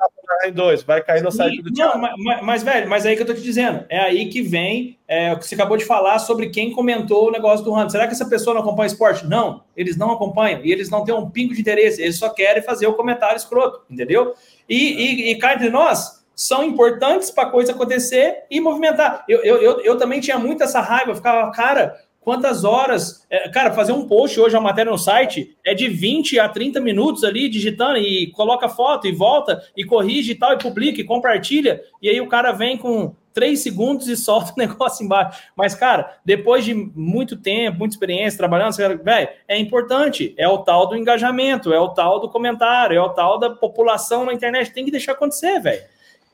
em 0.47 0.53
dois, 0.53 0.83
vai 0.83 1.03
cair 1.03 1.23
no 1.23 1.31
site 1.31 1.61
do 1.61 1.71
Não, 1.71 1.99
mas, 1.99 2.43
mas, 2.43 2.63
velho, 2.63 2.89
mas 2.89 3.05
aí 3.05 3.15
que 3.15 3.23
eu 3.23 3.27
tô 3.27 3.35
te 3.35 3.43
dizendo, 3.43 3.85
é 3.91 4.01
aí 4.01 4.31
que 4.31 4.41
vem 4.41 4.99
é, 5.07 5.35
o 5.35 5.39
que 5.39 5.47
você 5.47 5.55
acabou 5.55 5.77
de 5.77 5.85
falar 5.85 6.19
sobre 6.19 6.49
quem 6.49 6.73
comentou 6.73 7.29
o 7.29 7.31
negócio 7.31 7.63
do 7.63 7.75
Hunter. 7.75 7.91
Será 7.91 8.07
que 8.07 8.15
essa 8.15 8.29
pessoa 8.29 8.55
não 8.55 8.63
acompanha 8.63 8.87
esporte? 8.87 9.27
Não, 9.27 9.65
eles 9.77 9.99
não 9.99 10.11
acompanham 10.11 10.65
e 10.65 10.73
eles 10.73 10.89
não 10.89 11.05
têm 11.05 11.15
um 11.15 11.29
pingo 11.29 11.53
de 11.53 11.61
interesse, 11.61 12.01
eles 12.01 12.19
só 12.19 12.31
querem 12.31 12.63
fazer 12.63 12.87
o 12.87 12.95
comentário 12.95 13.37
escroto, 13.37 13.83
entendeu? 13.91 14.35
E, 14.67 14.77
e, 14.77 15.31
e 15.33 15.39
cá 15.39 15.53
entre 15.55 15.69
nós, 15.69 16.25
são 16.35 16.65
importantes 16.65 17.31
para 17.31 17.49
a 17.49 17.51
coisa 17.51 17.73
acontecer 17.73 18.45
e 18.51 18.61
movimentar. 18.61 19.25
Eu, 19.29 19.43
eu, 19.45 19.63
eu, 19.63 19.81
eu, 19.81 19.99
também 19.99 20.21
tinha 20.21 20.39
muito 20.39 20.65
essa 20.65 20.81
raiva, 20.81 21.11
eu 21.11 21.17
ficava, 21.17 21.51
cara, 21.53 21.97
quantas 22.25 22.65
horas. 22.65 23.25
É, 23.31 23.49
cara, 23.51 23.73
fazer 23.73 23.93
um 23.93 24.09
post 24.09 24.41
hoje, 24.41 24.57
uma 24.57 24.63
matéria 24.63 24.91
no 24.91 24.99
site, 24.99 25.57
é 25.65 25.75
de 25.75 25.89
20 25.89 26.41
a 26.41 26.49
30 26.49 26.81
minutos 26.81 27.23
ali 27.23 27.49
digitando 27.49 27.99
e 27.99 28.33
coloca 28.33 28.69
foto 28.69 29.07
e 29.07 29.13
volta 29.13 29.63
e 29.77 29.85
corrige 29.85 30.33
e 30.33 30.35
tal, 30.35 30.55
e 30.55 30.59
publica 30.59 31.01
e 31.01 31.05
compartilha. 31.05 31.83
E 32.01 32.09
aí 32.09 32.21
o 32.21 32.27
cara 32.27 32.51
vem 32.51 32.77
com 32.79 33.15
três 33.33 33.61
segundos 33.61 34.09
e 34.09 34.17
solta 34.19 34.53
o 34.53 34.59
negócio 34.59 35.05
embaixo. 35.05 35.43
Mas, 35.55 35.75
cara, 35.75 36.17
depois 36.25 36.65
de 36.65 36.75
muito 36.75 37.37
tempo, 37.37 37.79
muita 37.79 37.95
experiência 37.95 38.39
trabalhando, 38.39 38.75
velho, 38.75 39.29
é 39.47 39.59
importante. 39.59 40.35
É 40.39 40.49
o 40.49 40.59
tal 40.59 40.89
do 40.89 40.97
engajamento, 40.97 41.73
é 41.73 41.79
o 41.79 41.91
tal 41.91 42.19
do 42.19 42.31
comentário, 42.31 42.97
é 42.97 43.01
o 43.01 43.11
tal 43.11 43.39
da 43.39 43.51
população 43.51 44.25
na 44.25 44.33
internet. 44.33 44.73
Tem 44.73 44.85
que 44.85 44.91
deixar 44.91 45.13
acontecer, 45.13 45.61
velho. 45.61 45.83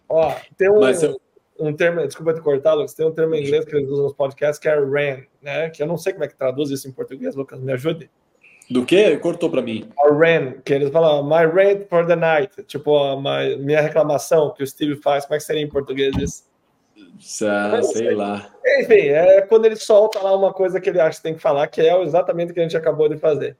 Ó, 0.08 0.32
tem 0.56 0.70
um. 0.70 0.80
Mas 0.80 1.02
eu 1.02 1.20
um 1.60 1.74
termo, 1.74 2.04
desculpa 2.06 2.32
te 2.32 2.40
cortar, 2.40 2.74
Lucas, 2.74 2.94
tem 2.94 3.06
um 3.06 3.12
termo 3.12 3.34
em 3.34 3.42
inglês 3.42 3.64
que 3.64 3.76
eles 3.76 3.88
usam 3.88 4.04
nos 4.04 4.14
podcasts 4.14 4.58
que 4.58 4.68
é 4.68 4.74
RAN, 4.74 5.22
né? 5.42 5.70
Que 5.70 5.82
eu 5.82 5.86
não 5.86 5.98
sei 5.98 6.12
como 6.12 6.24
é 6.24 6.28
que 6.28 6.34
traduz 6.34 6.70
isso 6.70 6.88
em 6.88 6.92
português, 6.92 7.34
Lucas, 7.34 7.60
me 7.60 7.72
ajude. 7.72 8.10
Do 8.70 8.86
que? 8.86 9.16
Cortou 9.18 9.50
para 9.50 9.60
mim. 9.60 9.88
A 9.98 10.08
RAN, 10.12 10.54
que 10.64 10.72
eles 10.72 10.90
falam 10.90 11.24
my 11.24 11.44
rant 11.44 11.88
for 11.88 12.06
the 12.06 12.16
night, 12.16 12.62
tipo, 12.64 12.96
a 12.96 13.16
my, 13.16 13.56
minha 13.56 13.80
reclamação 13.80 14.54
que 14.54 14.62
o 14.62 14.66
Steve 14.66 14.96
faz, 14.96 15.24
como 15.26 15.34
é 15.34 15.38
que 15.38 15.44
seria 15.44 15.62
em 15.62 15.68
português 15.68 16.16
isso? 16.16 16.50
Ah, 17.46 17.82
sei, 17.82 18.06
sei 18.06 18.14
lá. 18.14 18.50
Enfim, 18.78 19.08
é 19.08 19.42
quando 19.42 19.66
ele 19.66 19.76
solta 19.76 20.20
lá 20.20 20.34
uma 20.34 20.52
coisa 20.52 20.80
que 20.80 20.88
ele 20.88 21.00
acha 21.00 21.18
que 21.18 21.22
tem 21.22 21.34
que 21.34 21.40
falar, 21.40 21.66
que 21.66 21.80
é 21.80 22.02
exatamente 22.02 22.52
o 22.52 22.54
que 22.54 22.60
a 22.60 22.62
gente 22.62 22.76
acabou 22.76 23.08
de 23.08 23.18
fazer. 23.18 23.56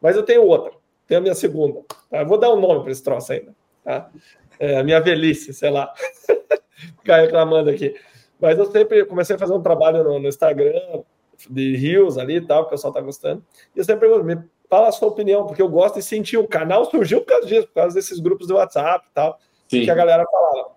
Mas 0.00 0.16
eu 0.16 0.22
tenho 0.22 0.44
outra, 0.44 0.72
tenho 1.06 1.18
a 1.18 1.22
minha 1.22 1.34
segunda. 1.34 1.80
Tá? 2.10 2.20
Eu 2.20 2.26
vou 2.26 2.38
dar 2.38 2.52
um 2.52 2.60
nome 2.60 2.82
para 2.82 2.90
esse 2.90 3.02
troço 3.02 3.32
ainda. 3.32 3.54
Tá? 3.84 4.10
É, 4.58 4.78
a 4.78 4.82
minha 4.82 5.00
velhice, 5.00 5.52
sei 5.52 5.70
lá. 5.70 5.92
ficar 7.04 7.20
reclamando 7.20 7.70
aqui. 7.70 7.94
Mas 8.40 8.58
eu 8.58 8.64
sempre 8.66 9.04
comecei 9.04 9.36
a 9.36 9.38
fazer 9.38 9.52
um 9.52 9.62
trabalho 9.62 10.02
no, 10.02 10.18
no 10.18 10.28
Instagram, 10.28 11.02
de 11.48 11.76
rios 11.76 12.16
ali 12.16 12.36
e 12.36 12.40
tal, 12.40 12.62
que 12.62 12.68
o 12.68 12.70
pessoal 12.70 12.92
tá 12.92 13.00
gostando. 13.00 13.44
E 13.74 13.78
eu 13.78 13.84
sempre 13.84 14.08
pergunto, 14.08 14.24
me 14.24 14.42
fala 14.68 14.88
a 14.88 14.92
sua 14.92 15.08
opinião, 15.08 15.46
porque 15.46 15.62
eu 15.62 15.68
gosto 15.68 15.96
de 15.96 16.02
sentir. 16.02 16.38
O 16.38 16.48
canal 16.48 16.84
surgiu 16.86 17.20
por 17.20 17.26
causa 17.26 17.46
disso, 17.46 17.66
por 17.68 17.74
causa 17.74 17.94
desses 17.94 18.18
grupos 18.18 18.46
do 18.46 18.54
WhatsApp 18.54 19.06
e 19.08 19.14
tal, 19.14 19.38
Sim. 19.68 19.84
que 19.84 19.90
a 19.90 19.94
galera 19.94 20.24
falava. 20.24 20.74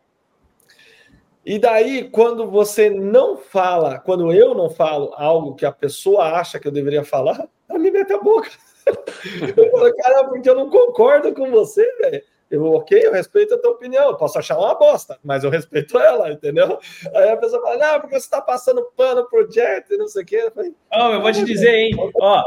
E 1.45 1.57
daí, 1.57 2.09
quando 2.09 2.45
você 2.49 2.89
não 2.89 3.37
fala, 3.37 3.99
quando 3.99 4.33
eu 4.33 4.53
não 4.53 4.69
falo 4.69 5.13
algo 5.15 5.55
que 5.55 5.65
a 5.65 5.71
pessoa 5.71 6.37
acha 6.37 6.59
que 6.59 6.67
eu 6.67 6.71
deveria 6.71 7.05
falar, 7.05 7.47
ela 7.69 7.79
me 7.79 7.89
mete 7.89 8.11
a 8.11 8.19
boca. 8.19 8.49
Eu 9.57 9.69
falei, 9.69 9.93
cara, 9.95 10.23
porque 10.29 10.49
eu 10.49 10.55
não 10.55 10.69
concordo 10.69 11.33
com 11.33 11.51
você, 11.51 11.85
velho. 11.97 12.23
Eu, 12.49 12.65
ok, 12.73 12.97
eu 13.05 13.11
respeito 13.11 13.53
a 13.53 13.57
tua 13.57 13.71
opinião, 13.71 14.07
eu 14.07 14.15
posso 14.15 14.39
achar 14.39 14.57
uma 14.57 14.73
bosta, 14.73 15.19
mas 15.23 15.43
eu 15.43 15.49
respeito 15.49 15.99
ela, 15.99 16.31
entendeu? 16.31 16.79
Aí 17.13 17.29
a 17.29 17.37
pessoa 17.37 17.61
fala, 17.61 17.77
não, 17.77 18.01
porque 18.01 18.19
você 18.19 18.29
tá 18.29 18.41
passando 18.41 18.87
pano 18.95 19.27
pro 19.29 19.51
Jet 19.51 19.85
e 19.93 19.97
não 19.97 20.07
sei 20.07 20.23
o 20.23 20.25
quê. 20.25 20.41
Eu, 20.45 20.51
falei, 20.51 20.73
oh, 20.93 21.13
eu 21.13 21.21
vou 21.21 21.31
te 21.31 21.43
dizer, 21.43 21.75
hein? 21.75 21.95
Ó, 22.15 22.43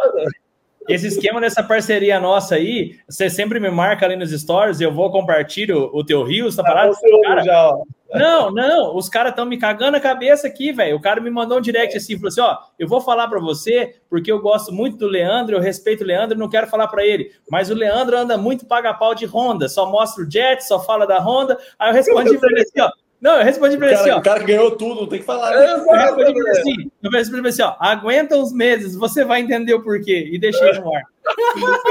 esse 0.88 1.06
esquema 1.06 1.40
dessa 1.40 1.62
parceria 1.62 2.18
nossa 2.18 2.54
aí, 2.54 2.98
você 3.08 3.28
sempre 3.28 3.60
me 3.60 3.70
marca 3.70 4.06
ali 4.06 4.16
nos 4.16 4.30
stories, 4.30 4.80
eu 4.80 4.92
vou 4.92 5.10
compartilhar 5.12 5.76
o, 5.76 5.98
o 5.98 6.04
teu 6.04 6.22
Rio, 6.22 6.54
tá 6.54 6.62
parado? 6.62 6.96
Cara, 7.22 7.42
já, 7.42 7.74
não, 8.14 8.50
não, 8.50 8.96
os 8.96 9.08
caras 9.08 9.30
estão 9.30 9.44
me 9.44 9.58
cagando 9.58 9.96
a 9.96 10.00
cabeça 10.00 10.46
aqui, 10.46 10.72
velho. 10.72 10.96
O 10.96 11.00
cara 11.00 11.20
me 11.20 11.30
mandou 11.30 11.58
um 11.58 11.60
direct 11.60 11.96
assim, 11.96 12.16
falou 12.16 12.28
assim: 12.28 12.40
ó, 12.40 12.58
eu 12.78 12.88
vou 12.88 13.00
falar 13.00 13.28
para 13.28 13.40
você, 13.40 13.96
porque 14.08 14.30
eu 14.30 14.40
gosto 14.40 14.72
muito 14.72 14.96
do 14.96 15.06
Leandro, 15.06 15.56
eu 15.56 15.60
respeito 15.60 16.02
o 16.02 16.06
Leandro, 16.06 16.38
não 16.38 16.48
quero 16.48 16.66
falar 16.66 16.88
para 16.88 17.04
ele. 17.04 17.32
Mas 17.50 17.70
o 17.70 17.74
Leandro 17.74 18.16
anda 18.16 18.36
muito 18.36 18.66
paga-pau 18.66 19.14
de 19.14 19.26
Honda, 19.26 19.68
só 19.68 19.86
mostra 19.86 20.24
o 20.24 20.30
Jet, 20.30 20.64
só 20.64 20.80
fala 20.80 21.06
da 21.06 21.18
Honda. 21.18 21.58
Aí 21.78 21.90
eu 21.90 21.94
respondi 21.94 22.36
para 22.38 22.50
ele 22.50 22.62
assim, 22.62 22.80
ó. 22.80 22.90
Não, 23.20 23.36
eu 23.36 23.44
respondi 23.44 23.76
para 23.76 23.88
ele 23.88 23.96
assim, 23.96 24.10
ó. 24.10 24.18
O 24.18 24.22
cara 24.22 24.40
que 24.40 24.46
ganhou 24.46 24.70
tudo, 24.76 25.06
tem 25.06 25.18
que 25.18 25.24
falar. 25.26 25.50
Né? 25.50 25.72
Eu 25.72 25.76
respondi 25.76 26.32
para 26.32 26.40
ele 26.40 26.50
assim, 26.50 26.90
eu 27.02 27.10
respondi 27.10 27.30
pra 27.30 27.38
ele 27.38 27.48
assim, 27.48 27.62
ó. 27.62 27.76
Aguenta 27.78 28.36
uns 28.36 28.52
meses, 28.52 28.96
você 28.96 29.24
vai 29.24 29.40
entender 29.40 29.74
o 29.74 29.82
porquê. 29.82 30.30
E 30.32 30.38
deixei 30.38 30.72
no 30.72 30.94
ar. 30.94 31.02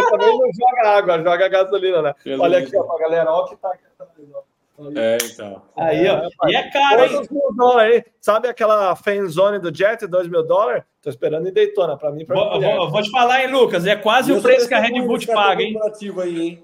Também 0.10 0.38
não 0.38 0.50
joga 0.52 0.90
água, 0.90 1.24
joga 1.24 1.48
gasolina, 1.48 2.02
né? 2.02 2.16
Olha 2.40 2.60
aqui, 2.60 2.76
ó, 2.76 2.84
pra 2.84 2.98
galera, 2.98 3.32
ó, 3.32 3.46
que 3.46 3.56
tá 3.58 3.70
aqui. 3.70 3.84
É, 4.96 5.18
então. 5.24 5.62
Aí, 5.76 6.08
ó. 6.08 6.30
É, 6.46 6.52
e 6.52 6.56
é 6.56 6.70
caro, 6.72 7.04
hein? 7.04 7.28
mil 7.30 7.54
dólares 7.56 7.96
aí. 7.96 8.06
Sabe 8.22 8.48
aquela 8.48 8.96
fanzone 8.96 9.60
do 9.60 9.76
Jet, 9.76 10.08
2 10.08 10.28
mil 10.30 10.46
dólares? 10.46 10.84
Tô 11.02 11.10
esperando 11.10 11.48
em 11.48 11.54
Daytona, 11.54 11.98
pra 11.98 12.12
mim. 12.12 12.26
Pra 12.26 12.36
vou, 12.36 12.62
vou, 12.62 12.92
vou, 12.92 13.02
te 13.02 13.10
falar, 13.10 13.44
hein, 13.44 13.52
Lucas? 13.52 13.86
É 13.86 13.96
quase 13.96 14.32
o 14.32 14.42
preço 14.42 14.68
que 14.68 14.74
a 14.74 14.80
Red 14.80 15.02
Bull 15.02 15.18
te 15.18 15.28
paga, 15.28 15.62
hein? 15.62 15.78
Aí, 16.22 16.42
hein? 16.42 16.64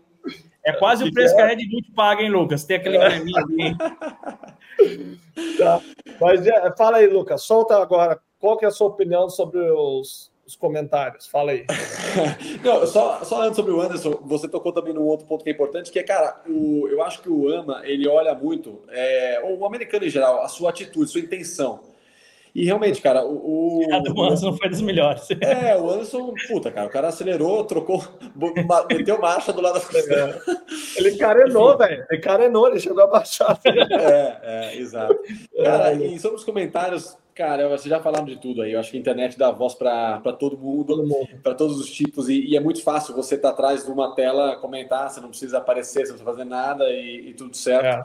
É 0.63 0.73
quase 0.73 1.03
o 1.03 1.13
preço 1.13 1.35
que 1.35 1.41
a 1.41 1.47
Red 1.47 1.67
Bull 1.69 1.81
te 1.81 1.91
paga, 1.91 2.21
hein, 2.21 2.29
Lucas? 2.29 2.63
Tem 2.63 2.77
aquele 2.77 2.97
é. 2.97 3.05
ali. 3.05 3.77
tá. 5.57 5.81
Mas 6.19 6.41
fala 6.77 6.97
aí, 6.97 7.07
Lucas. 7.07 7.43
Solta 7.43 7.81
agora. 7.81 8.19
Qual 8.39 8.57
que 8.57 8.65
é 8.65 8.67
a 8.67 8.71
sua 8.71 8.87
opinião 8.87 9.29
sobre 9.29 9.59
os, 9.59 10.31
os 10.45 10.55
comentários. 10.55 11.27
Fala 11.27 11.51
aí. 11.51 11.65
Não, 12.63 12.85
só, 12.85 13.23
só 13.23 13.41
antes 13.41 13.55
sobre 13.55 13.71
o 13.71 13.81
Anderson, 13.81 14.19
você 14.23 14.47
tocou 14.47 14.71
também 14.71 14.93
num 14.93 15.03
outro 15.03 15.25
ponto 15.25 15.43
que 15.43 15.49
é 15.49 15.53
importante, 15.53 15.91
que 15.91 15.99
é, 15.99 16.03
cara, 16.03 16.41
o, 16.47 16.87
eu 16.87 17.01
acho 17.01 17.21
que 17.21 17.29
o 17.29 17.49
AMA, 17.49 17.81
ele 17.83 18.07
olha 18.07 18.33
muito, 18.35 18.81
é, 18.89 19.41
o 19.43 19.65
americano 19.65 20.05
em 20.05 20.09
geral, 20.09 20.41
a 20.41 20.47
sua 20.47 20.69
atitude, 20.69 21.09
sua 21.09 21.21
intenção. 21.21 21.81
E 22.55 22.63
realmente, 22.63 23.01
cara, 23.01 23.25
o. 23.25 23.83
A 23.91 23.99
do 23.99 24.21
Anderson 24.21 24.53
foi 24.53 24.69
dos 24.69 24.79
melhores. 24.79 25.27
É, 25.41 25.75
o 25.75 25.89
Anderson, 25.89 26.33
puta, 26.47 26.71
cara, 26.71 26.87
o 26.87 26.89
cara 26.89 27.09
acelerou, 27.09 27.65
trocou, 27.65 28.01
meteu 28.89 29.19
marcha 29.19 29.51
do 29.51 29.59
lado 29.59 29.73
da 29.73 29.81
frente. 29.81 30.13
É. 30.13 30.39
Ele 30.95 31.17
carenou, 31.17 31.77
velho. 31.77 32.05
Ele 32.09 32.21
carenou, 32.21 32.69
ele 32.69 32.79
chegou 32.79 33.03
a 33.03 33.07
baixar. 33.07 33.59
É, 33.65 34.37
é, 34.41 34.77
exato. 34.77 35.19
Cara, 35.61 35.91
é. 35.91 35.95
e 35.97 36.17
sobre 36.17 36.37
os 36.37 36.45
comentários, 36.45 37.17
Cara, 37.35 37.67
vocês 37.67 37.89
já 37.89 37.99
falaram 37.99 38.23
de 38.23 38.37
tudo 38.37 38.61
aí. 38.61 38.71
Eu 38.71 38.79
acho 38.79 38.89
que 38.89 38.95
a 38.95 38.99
internet 38.99 39.37
dá 39.37 39.51
voz 39.51 39.73
para 39.73 40.21
todo 40.39 40.57
mundo, 40.57 41.05
para 41.43 41.53
todos 41.53 41.77
os 41.77 41.91
tipos, 41.91 42.29
e, 42.29 42.45
e, 42.45 42.55
é 42.55 42.61
muito 42.61 42.81
fácil 42.81 43.13
você 43.13 43.35
estar 43.35 43.49
tá 43.49 43.53
atrás 43.53 43.83
de 43.83 43.91
uma 43.91 44.15
tela, 44.15 44.55
comentar, 44.55 45.09
você 45.09 45.19
não 45.19 45.27
precisa 45.27 45.57
aparecer, 45.57 46.05
você 46.05 46.13
não 46.13 46.19
precisa 46.19 46.31
fazer 46.31 46.45
nada 46.45 46.89
e, 46.89 47.31
e 47.31 47.33
tudo 47.33 47.55
certo. 47.57 47.85
É. 47.85 48.03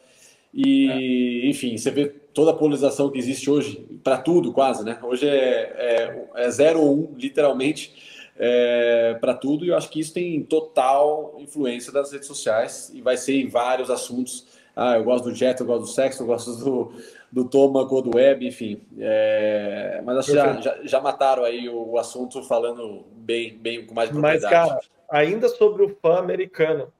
E, 0.52 1.44
é. 1.44 1.48
enfim, 1.48 1.78
você 1.78 1.92
vê 1.92 2.06
toda 2.06 2.50
a 2.50 2.54
polarização 2.54 3.08
que 3.08 3.18
existe 3.18 3.48
hoje, 3.48 3.86
para 4.02 4.18
tudo 4.18 4.52
quase, 4.52 4.84
né? 4.84 4.98
Hoje 5.00 5.28
é, 5.28 5.36
é, 5.36 6.28
é 6.34 6.50
zero 6.50 6.80
ou 6.80 6.98
um, 6.98 7.14
literalmente, 7.16 7.94
é, 8.36 9.16
para 9.20 9.34
tudo, 9.34 9.64
e 9.64 9.68
eu 9.68 9.76
acho 9.76 9.90
que 9.90 10.00
isso 10.00 10.12
tem 10.12 10.42
total 10.42 11.36
influência 11.38 11.92
das 11.92 12.10
redes 12.10 12.26
sociais 12.26 12.90
e 12.92 13.00
vai 13.00 13.16
ser 13.16 13.36
em 13.36 13.46
vários 13.46 13.90
assuntos. 13.90 14.58
Ah, 14.74 14.96
eu 14.96 15.04
gosto 15.04 15.24
do 15.28 15.34
jet, 15.34 15.60
eu 15.60 15.66
gosto 15.66 15.82
do 15.82 15.88
sexo, 15.88 16.22
eu 16.22 16.26
gosto 16.26 16.56
do 16.56 16.92
do 17.32 17.44
Tômago, 17.48 18.02
do 18.02 18.16
Web, 18.16 18.46
enfim. 18.46 18.82
É, 18.98 20.00
mas 20.04 20.18
acho 20.18 20.28
que 20.28 20.34
já, 20.34 20.60
já, 20.60 20.78
já, 20.82 21.00
mataram 21.00 21.44
aí 21.44 21.68
o, 21.68 21.90
o, 21.90 21.98
assunto 21.98 22.42
falando 22.42 23.04
bem, 23.12 23.56
bem 23.56 23.86
com 23.86 23.94
mais 23.94 24.10
propriedade. 24.10 24.42
Mas, 24.42 24.68
cara, 24.68 24.80
ainda 25.08 25.48
sobre 25.48 25.84
o 25.84 25.96
fã 26.02 26.18
americano, 26.18 26.92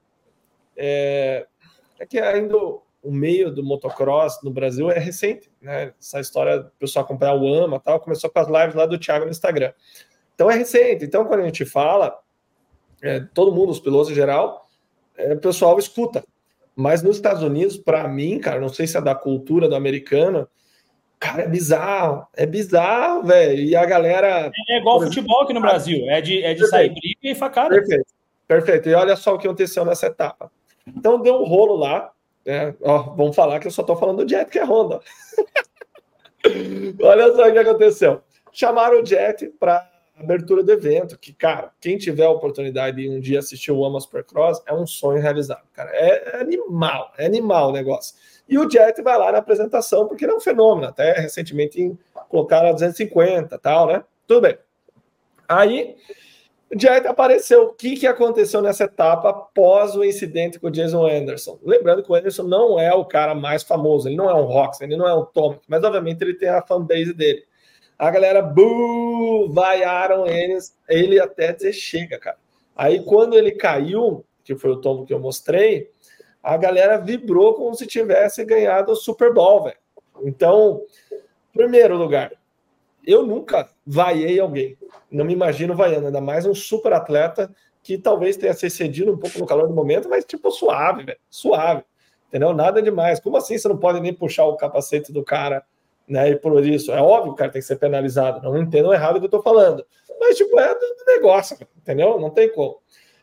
é, 0.75 1.45
é 1.99 2.05
que 2.05 2.17
ainda 2.17 2.57
o, 2.57 2.81
meio 3.03 3.51
do 3.51 3.63
motocross 3.63 4.41
no 4.41 4.51
Brasil 4.51 4.89
é 4.89 4.99
recente, 4.99 5.51
né? 5.61 5.93
Essa 5.99 6.19
história 6.19 6.59
do 6.59 6.71
pessoal 6.79 7.03
acompanhar 7.03 7.35
o 7.35 7.53
AMA 7.53 7.79
tal, 7.79 7.99
começou 7.99 8.29
com 8.29 8.39
as 8.39 8.47
lives 8.47 8.75
lá 8.75 8.85
do 8.85 8.97
Thiago 8.97 9.25
no 9.25 9.31
Instagram. 9.31 9.73
Então 10.33 10.49
é 10.49 10.55
recente. 10.55 11.03
Então, 11.03 11.25
quando 11.25 11.41
a 11.41 11.45
gente 11.45 11.65
fala, 11.65 12.17
é, 13.01 13.19
todo 13.33 13.53
mundo, 13.53 13.71
os 13.71 13.79
pilotos 13.79 14.11
em 14.11 14.15
geral, 14.15 14.67
é, 15.17 15.33
o 15.33 15.39
pessoal 15.39 15.77
escuta. 15.77 16.23
Mas 16.81 17.03
nos 17.03 17.17
Estados 17.17 17.43
Unidos, 17.43 17.77
para 17.77 18.07
mim, 18.07 18.39
cara, 18.39 18.59
não 18.59 18.69
sei 18.69 18.87
se 18.87 18.97
é 18.97 19.01
da 19.01 19.13
cultura 19.13 19.69
do 19.69 19.75
americano, 19.75 20.47
cara, 21.19 21.43
é 21.43 21.47
bizarro. 21.47 22.25
É 22.35 22.45
bizarro, 22.47 23.23
velho. 23.23 23.61
E 23.61 23.75
a 23.75 23.85
galera. 23.85 24.51
É 24.69 24.79
igual 24.79 24.97
exemplo, 24.97 25.13
futebol 25.13 25.43
aqui 25.43 25.53
no 25.53 25.61
Brasil. 25.61 26.09
É 26.09 26.19
de, 26.19 26.41
é 26.41 26.55
de 26.55 26.67
sair 26.67 26.89
briga 26.89 27.19
e 27.21 27.35
facada. 27.35 27.69
Perfeito. 27.69 28.13
Perfeito. 28.47 28.89
E 28.89 28.93
olha 28.95 29.15
só 29.15 29.35
o 29.35 29.37
que 29.37 29.45
aconteceu 29.45 29.85
nessa 29.85 30.07
etapa. 30.07 30.51
Então 30.87 31.21
deu 31.21 31.35
um 31.35 31.45
rolo 31.45 31.75
lá. 31.75 32.11
Né? 32.43 32.73
Ó, 32.81 33.13
vamos 33.15 33.35
falar 33.35 33.59
que 33.59 33.67
eu 33.67 33.71
só 33.71 33.83
tô 33.83 33.95
falando 33.95 34.25
do 34.25 34.29
Jet, 34.29 34.49
que 34.49 34.57
é 34.57 34.65
Honda. 34.65 34.99
olha 37.03 37.31
só 37.35 37.47
o 37.47 37.51
que 37.51 37.59
aconteceu. 37.59 38.21
Chamaram 38.51 39.01
o 39.01 39.05
Jet 39.05 39.47
para 39.59 39.87
abertura 40.21 40.63
do 40.63 40.71
evento, 40.71 41.17
que, 41.17 41.33
cara, 41.33 41.71
quem 41.79 41.97
tiver 41.97 42.25
a 42.25 42.29
oportunidade 42.29 42.97
de 42.97 43.09
um 43.09 43.19
dia 43.19 43.39
assistir 43.39 43.71
o 43.71 43.83
Ama 43.83 43.99
Supercross, 43.99 44.61
é 44.65 44.73
um 44.73 44.87
sonho 44.87 45.21
realizado, 45.21 45.67
cara. 45.73 45.89
É, 45.93 46.37
é, 46.37 46.41
animal, 46.41 47.13
é 47.17 47.25
animal 47.25 47.69
o 47.69 47.73
negócio. 47.73 48.15
E 48.47 48.57
o 48.57 48.69
Jet 48.69 49.01
vai 49.01 49.17
lá 49.17 49.31
na 49.31 49.37
apresentação, 49.37 50.07
porque 50.07 50.25
ele 50.25 50.33
é 50.33 50.35
um 50.35 50.41
fenômeno, 50.41 50.87
até 50.87 51.13
recentemente 51.13 51.97
colocaram 52.29 52.69
a 52.69 52.73
250 52.73 53.57
tal, 53.59 53.87
né? 53.87 54.03
Tudo 54.27 54.41
bem. 54.41 54.57
Aí, 55.47 55.95
o 56.73 56.79
Jet 56.79 57.05
apareceu. 57.05 57.63
O 57.63 57.73
que, 57.73 57.97
que 57.97 58.07
aconteceu 58.07 58.61
nessa 58.61 58.85
etapa 58.85 59.29
após 59.29 59.95
o 59.95 60.03
incidente 60.03 60.59
com 60.59 60.67
o 60.67 60.71
Jason 60.71 61.05
Anderson? 61.05 61.59
Lembrando 61.61 62.01
que 62.01 62.11
o 62.11 62.15
Anderson 62.15 62.43
não 62.43 62.79
é 62.79 62.93
o 62.93 63.03
cara 63.03 63.35
mais 63.35 63.61
famoso, 63.61 64.07
ele 64.07 64.15
não 64.15 64.29
é 64.29 64.33
um 64.33 64.45
Rox, 64.45 64.79
ele 64.79 64.95
não 64.95 65.07
é 65.07 65.13
um 65.13 65.25
Tom, 65.25 65.59
mas 65.67 65.83
obviamente 65.83 66.21
ele 66.21 66.33
tem 66.33 66.47
a 66.47 66.61
fanbase 66.61 67.13
dele. 67.13 67.43
A 68.01 68.09
galera, 68.09 68.41
buh, 68.41 69.47
vaiaram 69.53 70.25
eles, 70.25 70.75
ele 70.89 71.19
até 71.19 71.53
dizer 71.53 71.71
chega, 71.71 72.17
cara. 72.17 72.37
Aí 72.75 73.03
quando 73.03 73.37
ele 73.37 73.51
caiu, 73.51 74.25
que 74.43 74.55
foi 74.55 74.71
o 74.71 74.81
tombo 74.81 75.05
que 75.05 75.13
eu 75.13 75.19
mostrei, 75.19 75.91
a 76.41 76.57
galera 76.57 76.97
vibrou 76.97 77.53
como 77.53 77.75
se 77.75 77.85
tivesse 77.85 78.43
ganhado 78.43 78.91
o 78.91 78.95
Super 78.95 79.31
Bowl, 79.31 79.65
velho. 79.65 79.77
Então, 80.23 80.81
primeiro 81.53 81.95
lugar, 81.95 82.31
eu 83.05 83.23
nunca 83.23 83.69
vaiei 83.85 84.39
alguém. 84.39 84.75
Não 85.11 85.23
me 85.23 85.33
imagino 85.33 85.75
vaiando, 85.75 86.07
ainda 86.07 86.19
mais 86.19 86.43
um 86.47 86.55
super 86.55 86.93
atleta 86.93 87.55
que 87.83 87.99
talvez 87.99 88.35
tenha 88.35 88.55
se 88.55 88.65
excedido 88.65 89.11
um 89.11 89.17
pouco 89.17 89.37
no 89.37 89.45
calor 89.45 89.67
do 89.67 89.75
momento, 89.75 90.09
mas 90.09 90.25
tipo 90.25 90.49
suave, 90.49 91.03
velho. 91.03 91.19
Suave. 91.29 91.83
Entendeu? 92.29 92.51
Nada 92.51 92.81
demais. 92.81 93.19
Como 93.19 93.37
assim 93.37 93.59
você 93.59 93.67
não 93.67 93.77
pode 93.77 93.99
nem 93.99 94.11
puxar 94.11 94.45
o 94.45 94.57
capacete 94.57 95.13
do 95.13 95.23
cara 95.23 95.63
né? 96.11 96.31
E 96.31 96.35
por 96.35 96.63
isso, 96.65 96.91
é 96.91 97.01
óbvio 97.01 97.31
que 97.31 97.35
o 97.35 97.35
cara 97.35 97.51
tem 97.51 97.61
que 97.61 97.67
ser 97.67 97.77
penalizado, 97.77 98.43
não 98.43 98.57
entendo 98.57 98.93
errado 98.93 99.15
o 99.15 99.19
que 99.19 99.25
eu 99.27 99.31
tô 99.31 99.41
falando. 99.41 99.85
Mas, 100.19 100.35
tipo, 100.35 100.59
é 100.59 100.73
do 100.75 101.05
negócio, 101.07 101.57
entendeu? 101.77 102.19
Não 102.19 102.29
tem 102.29 102.51
como. 102.51 102.79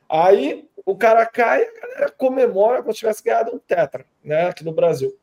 Aí 0.08 0.66
o 0.86 0.96
cara 0.96 1.26
cai, 1.26 1.64
a 1.64 1.86
galera 1.86 2.10
comemora 2.16 2.80
como 2.80 2.94
se 2.94 3.00
tivesse 3.00 3.22
ganhado 3.22 3.54
um 3.54 3.58
tetra, 3.58 4.06
né? 4.24 4.48
Aqui 4.48 4.64
no 4.64 4.72
Brasil. 4.72 5.14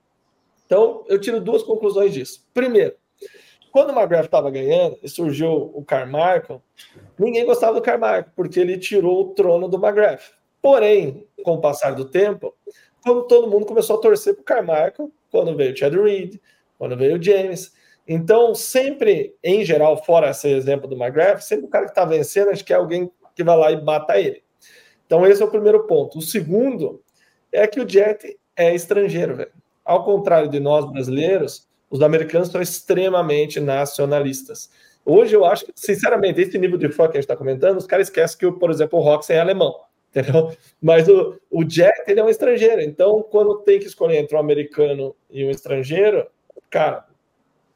Então, 0.65 1.03
eu 1.07 1.19
tiro 1.19 1.41
duas 1.41 1.63
conclusões 1.63 2.13
disso. 2.13 2.47
Primeiro, 2.53 2.95
quando 3.71 3.89
o 3.89 3.99
McGrath 3.99 4.25
estava 4.25 4.51
ganhando 4.51 4.99
e 5.01 5.09
surgiu 5.09 5.71
o 5.73 5.83
Carmichael, 5.83 6.61
ninguém 7.17 7.45
gostava 7.45 7.73
do 7.73 7.81
Carmichael, 7.81 8.27
porque 8.35 8.59
ele 8.59 8.77
tirou 8.77 9.21
o 9.21 9.33
trono 9.33 9.67
do 9.67 9.83
McGrath. 9.83 10.33
Porém, 10.61 11.27
com 11.43 11.55
o 11.55 11.61
passar 11.61 11.95
do 11.95 12.05
tempo, 12.05 12.53
quando 13.03 13.23
todo 13.23 13.49
mundo 13.49 13.65
começou 13.65 13.97
a 13.97 14.01
torcer 14.01 14.35
para 14.35 14.41
o 14.41 14.45
Carmichael, 14.45 15.11
quando 15.31 15.55
veio 15.55 15.73
o 15.73 15.75
Chad 15.75 15.93
Reed, 15.95 16.35
quando 16.77 16.97
veio 16.97 17.17
o 17.17 17.23
James. 17.23 17.73
Então, 18.07 18.53
sempre, 18.53 19.35
em 19.43 19.65
geral, 19.65 20.03
fora 20.03 20.29
esse 20.29 20.47
exemplo 20.49 20.87
do 20.87 20.95
McGrath, 20.95 21.41
sempre 21.41 21.65
o 21.65 21.69
cara 21.69 21.85
que 21.85 21.91
está 21.91 22.05
vencendo, 22.05 22.49
acho 22.49 22.63
que 22.63 22.73
é 22.73 22.75
alguém 22.75 23.09
que 23.35 23.43
vai 23.43 23.57
lá 23.57 23.71
e 23.71 23.81
bata 23.81 24.19
ele. 24.19 24.43
Então, 25.05 25.25
esse 25.25 25.41
é 25.41 25.45
o 25.45 25.51
primeiro 25.51 25.85
ponto. 25.85 26.19
O 26.19 26.21
segundo 26.21 27.01
é 27.51 27.67
que 27.67 27.79
o 27.79 27.87
Jet 27.87 28.37
é 28.55 28.73
estrangeiro, 28.73 29.35
velho. 29.35 29.51
Ao 29.83 30.03
contrário 30.03 30.49
de 30.49 30.59
nós 30.59 30.85
brasileiros, 30.91 31.67
os 31.89 32.01
americanos 32.01 32.49
são 32.49 32.61
extremamente 32.61 33.59
nacionalistas. 33.59 34.69
Hoje 35.05 35.35
eu 35.35 35.45
acho 35.45 35.65
que, 35.65 35.71
sinceramente, 35.75 36.41
esse 36.41 36.57
nível 36.57 36.77
de 36.77 36.89
fã 36.89 37.03
que 37.03 37.11
a 37.11 37.21
gente 37.21 37.25
está 37.25 37.35
comentando, 37.35 37.77
os 37.77 37.85
caras 37.85 38.07
esquecem 38.07 38.37
que, 38.37 38.51
por 38.51 38.71
exemplo, 38.71 38.97
o 38.97 39.01
Roxen 39.01 39.35
é 39.35 39.39
alemão, 39.39 39.75
entendeu? 40.09 40.51
Mas 40.81 41.07
o, 41.07 41.39
o 41.51 41.67
Jet, 41.69 41.93
ele 42.07 42.19
é 42.19 42.23
um 42.23 42.29
estrangeiro. 42.29 42.81
Então, 42.81 43.23
quando 43.29 43.59
tem 43.59 43.79
que 43.79 43.85
escolher 43.85 44.17
entre 44.17 44.35
um 44.35 44.39
americano 44.39 45.15
e 45.29 45.45
um 45.45 45.51
estrangeiro, 45.51 46.25
cara, 46.69 47.05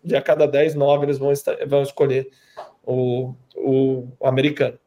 de 0.03 0.15
a 0.15 0.21
cada 0.21 0.47
10, 0.47 0.75
9 0.75 1.05
eles 1.05 1.17
vão, 1.17 1.31
vão 1.67 1.81
escolher 1.81 2.29
o, 2.83 3.33
o, 3.55 4.07
americano. 4.23 4.77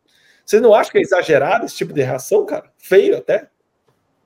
Você 0.44 0.60
não 0.60 0.74
acha 0.74 0.90
que 0.90 0.98
é 0.98 1.02
exagerado 1.02 1.64
esse 1.64 1.76
tipo 1.76 1.92
de 1.92 2.02
reação, 2.02 2.44
cara? 2.44 2.70
Feio 2.78 3.16
até? 3.16 3.48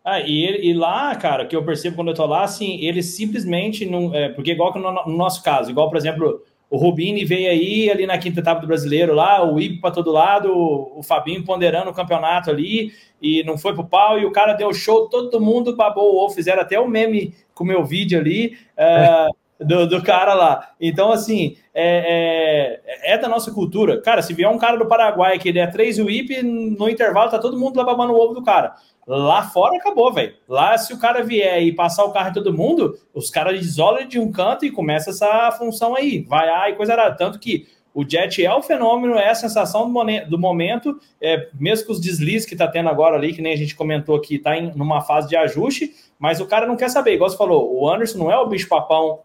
Ah, 0.04 0.20
e, 0.20 0.68
e 0.68 0.72
lá, 0.72 1.14
cara, 1.16 1.46
que 1.46 1.54
eu 1.54 1.64
percebo 1.64 1.96
quando 1.96 2.08
eu 2.08 2.14
tô 2.14 2.24
lá, 2.26 2.44
assim, 2.44 2.80
ele 2.80 3.02
simplesmente 3.02 3.84
não. 3.84 4.14
É, 4.14 4.28
porque, 4.28 4.52
igual 4.52 4.72
que 4.72 4.78
no, 4.78 4.90
no, 4.92 5.16
nosso 5.16 5.42
caso, 5.42 5.70
igual, 5.70 5.88
por 5.88 5.96
exemplo, 5.96 6.42
o 6.70 6.76
Rubini 6.76 7.24
veio 7.24 7.50
aí 7.50 7.90
ali 7.90 8.06
na 8.06 8.16
quinta 8.16 8.40
etapa 8.40 8.60
do 8.60 8.68
brasileiro, 8.68 9.14
lá, 9.14 9.44
o 9.44 9.60
Ibo 9.60 9.80
para 9.80 9.90
todo 9.90 10.12
lado, 10.12 10.52
o, 10.52 11.00
o 11.00 11.02
Fabinho 11.02 11.44
ponderando 11.44 11.90
o 11.90 11.94
campeonato 11.94 12.50
ali, 12.50 12.92
e 13.20 13.42
não 13.42 13.58
foi 13.58 13.74
pro 13.74 13.84
pau, 13.84 14.18
e 14.18 14.24
o 14.24 14.30
cara 14.30 14.52
deu 14.52 14.72
show, 14.72 15.08
todo 15.08 15.40
mundo 15.40 15.74
babou 15.74 16.24
o 16.24 16.30
fizeram 16.30 16.62
até 16.62 16.78
o 16.78 16.88
meme 16.88 17.34
com 17.52 17.64
o 17.64 17.66
meu 17.66 17.84
vídeo 17.84 18.18
ali. 18.18 18.56
Uh, 18.78 19.34
do, 19.58 19.86
do, 19.86 20.02
cara 20.02 20.34
lá. 20.34 20.70
Então, 20.80 21.10
assim, 21.10 21.56
é, 21.74 22.80
é, 22.84 23.14
é, 23.14 23.18
da 23.18 23.28
nossa 23.28 23.50
cultura. 23.50 24.00
Cara, 24.00 24.22
se 24.22 24.34
vier 24.34 24.48
um 24.50 24.58
cara 24.58 24.76
do 24.76 24.86
Paraguai 24.86 25.38
que 25.38 25.48
ele 25.48 25.58
é 25.58 25.66
3 25.66 25.98
whip, 25.98 26.42
no 26.42 26.88
intervalo 26.88 27.30
tá 27.30 27.38
todo 27.38 27.58
mundo 27.58 27.76
lá 27.76 27.84
babando 27.84 28.12
o 28.12 28.20
ovo 28.20 28.34
do 28.34 28.42
cara. 28.42 28.74
Lá 29.06 29.42
fora 29.44 29.76
acabou, 29.76 30.12
velho. 30.12 30.34
Lá, 30.48 30.76
se 30.76 30.92
o 30.92 30.98
cara 30.98 31.22
vier 31.22 31.62
e 31.62 31.72
passar 31.72 32.04
o 32.04 32.12
carro 32.12 32.30
em 32.30 32.34
todo 32.34 32.52
mundo, 32.52 32.98
os 33.14 33.30
caras 33.30 33.60
isolam 33.60 34.06
de 34.06 34.18
um 34.18 34.32
canto 34.32 34.64
e 34.64 34.70
começa 34.70 35.10
essa 35.10 35.52
função 35.52 35.94
aí. 35.94 36.24
Vai 36.28 36.48
aí, 36.48 36.74
coisa 36.74 36.92
errada. 36.92 37.16
Tanto 37.16 37.38
que 37.38 37.66
o 37.96 38.04
Jet 38.06 38.44
é 38.44 38.52
o 38.52 38.60
fenômeno, 38.60 39.14
é 39.14 39.30
a 39.30 39.34
sensação 39.34 39.90
do, 40.28 40.38
momento, 40.38 41.00
é, 41.18 41.48
mesmo 41.58 41.86
com 41.86 41.92
os 41.94 42.00
deslizes 42.00 42.46
que 42.46 42.54
tá 42.54 42.68
tendo 42.68 42.90
agora 42.90 43.16
ali, 43.16 43.32
que 43.32 43.40
nem 43.40 43.54
a 43.54 43.56
gente 43.56 43.74
comentou 43.74 44.14
aqui, 44.16 44.38
tá 44.38 44.54
em 44.54 44.70
numa 44.76 45.00
fase 45.00 45.26
de 45.26 45.34
ajuste, 45.34 45.94
mas 46.18 46.38
o 46.38 46.46
cara 46.46 46.66
não 46.66 46.76
quer 46.76 46.90
saber. 46.90 47.14
Igual 47.14 47.30
você 47.30 47.38
falou, 47.38 47.74
o 47.74 47.88
Anderson 47.88 48.18
não 48.18 48.30
é 48.30 48.36
o 48.36 48.46
bicho-papão 48.46 49.20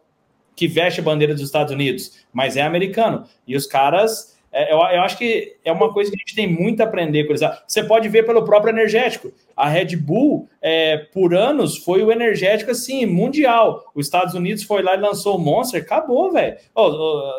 que 0.61 0.67
veste 0.67 0.99
a 0.99 1.03
bandeira 1.03 1.33
dos 1.33 1.41
Estados 1.41 1.73
Unidos, 1.73 2.23
mas 2.31 2.55
é 2.55 2.61
americano. 2.61 3.25
E 3.47 3.55
os 3.55 3.65
caras, 3.65 4.37
é, 4.51 4.71
eu, 4.71 4.77
eu, 4.77 5.01
acho 5.01 5.17
que 5.17 5.55
é 5.65 5.71
uma 5.71 5.91
coisa 5.91 6.11
que 6.11 6.17
a 6.17 6.19
gente 6.19 6.35
tem 6.35 6.45
muito 6.45 6.81
a 6.81 6.83
aprender 6.83 7.23
com 7.23 7.31
eles. 7.31 7.41
Você 7.67 7.83
pode 7.83 8.07
ver 8.09 8.27
pelo 8.27 8.45
próprio 8.45 8.71
energético. 8.71 9.33
A 9.57 9.67
Red 9.67 9.95
Bull, 9.95 10.47
é, 10.61 10.97
por 10.97 11.33
anos, 11.33 11.77
foi 11.77 12.03
o 12.03 12.11
energético 12.11 12.69
assim, 12.69 13.07
mundial. 13.07 13.91
Os 13.95 14.05
Estados 14.05 14.35
Unidos 14.35 14.61
foi 14.61 14.83
lá 14.83 14.93
e 14.93 14.99
lançou 14.99 15.35
o 15.35 15.39
Monster, 15.39 15.81
acabou, 15.81 16.31
velho. 16.31 16.57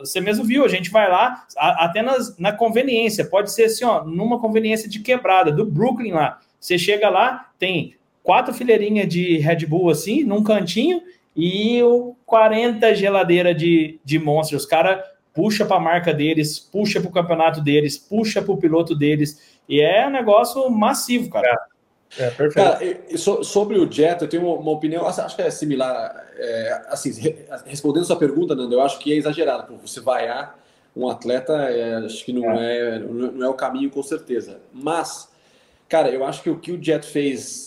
Você 0.01 0.20
mesmo 0.20 0.44
viu, 0.44 0.65
a 0.65 0.69
gente 0.69 0.90
vai 0.90 1.09
lá, 1.09 1.47
a, 1.57 1.85
até 1.85 2.03
nas, 2.03 2.36
na 2.39 2.51
conveniência, 2.51 3.24
pode 3.24 3.53
ser 3.53 3.66
assim, 3.66 3.85
ó, 3.85 4.03
numa 4.03 4.40
conveniência 4.40 4.90
de 4.90 4.99
quebrada, 4.99 5.53
do 5.53 5.65
Brooklyn 5.65 6.11
lá. 6.11 6.40
Você 6.59 6.77
chega 6.77 7.09
lá, 7.09 7.53
tem 7.57 7.94
quatro 8.20 8.53
fileirinhas 8.53 9.07
de 9.07 9.39
Red 9.39 9.65
Bull 9.65 9.90
assim, 9.90 10.24
num 10.24 10.43
cantinho, 10.43 11.01
e 11.34 11.82
o 11.82 12.14
40 12.26 12.94
geladeira 12.94 13.54
de, 13.54 13.98
de 14.04 14.18
Monster. 14.18 14.56
Os 14.56 14.66
caras 14.66 15.02
puxa 15.34 15.64
para 15.64 15.76
a 15.76 15.80
marca 15.80 16.12
deles, 16.12 16.59
puxa 16.59 17.00
para 17.00 17.09
o 17.09 17.12
campeonato 17.12 17.60
deles, 17.60 17.96
puxa 17.96 18.42
para 18.42 18.52
o 18.52 18.56
piloto 18.56 18.94
deles. 18.94 19.59
E 19.68 19.80
é 19.80 20.06
um 20.06 20.10
negócio 20.10 20.68
massivo, 20.70 21.30
cara. 21.30 21.48
É, 22.18 22.24
é 22.24 22.30
perfeito. 22.30 22.54
Cara, 22.54 23.44
sobre 23.44 23.78
o 23.78 23.90
Jet, 23.90 24.20
eu 24.20 24.28
tenho 24.28 24.46
uma, 24.54 24.72
opinião, 24.72 25.06
acho 25.06 25.34
que 25.34 25.42
é 25.42 25.50
similar. 25.50 26.26
É, 26.36 26.82
assim, 26.88 27.10
respondendo 27.66 28.04
sua 28.04 28.16
pergunta, 28.16 28.54
Nando, 28.54 28.74
eu 28.74 28.82
acho 28.82 28.98
que 28.98 29.12
é 29.12 29.16
exagerado. 29.16 29.76
Você 29.78 30.00
vaiar 30.00 30.59
um 30.94 31.09
atleta, 31.09 31.54
é, 31.70 31.94
acho 32.04 32.24
que 32.24 32.32
não 32.32 32.50
é. 32.52 32.96
é, 32.96 32.98
não 32.98 33.46
é 33.46 33.48
o 33.48 33.54
caminho, 33.54 33.90
com 33.90 34.02
certeza. 34.02 34.60
Mas, 34.72 35.30
cara, 35.88 36.10
eu 36.10 36.24
acho 36.24 36.42
que 36.42 36.50
o 36.50 36.59
que 36.59 36.72
o 36.72 36.82
Jet 36.82 37.06
fez 37.06 37.66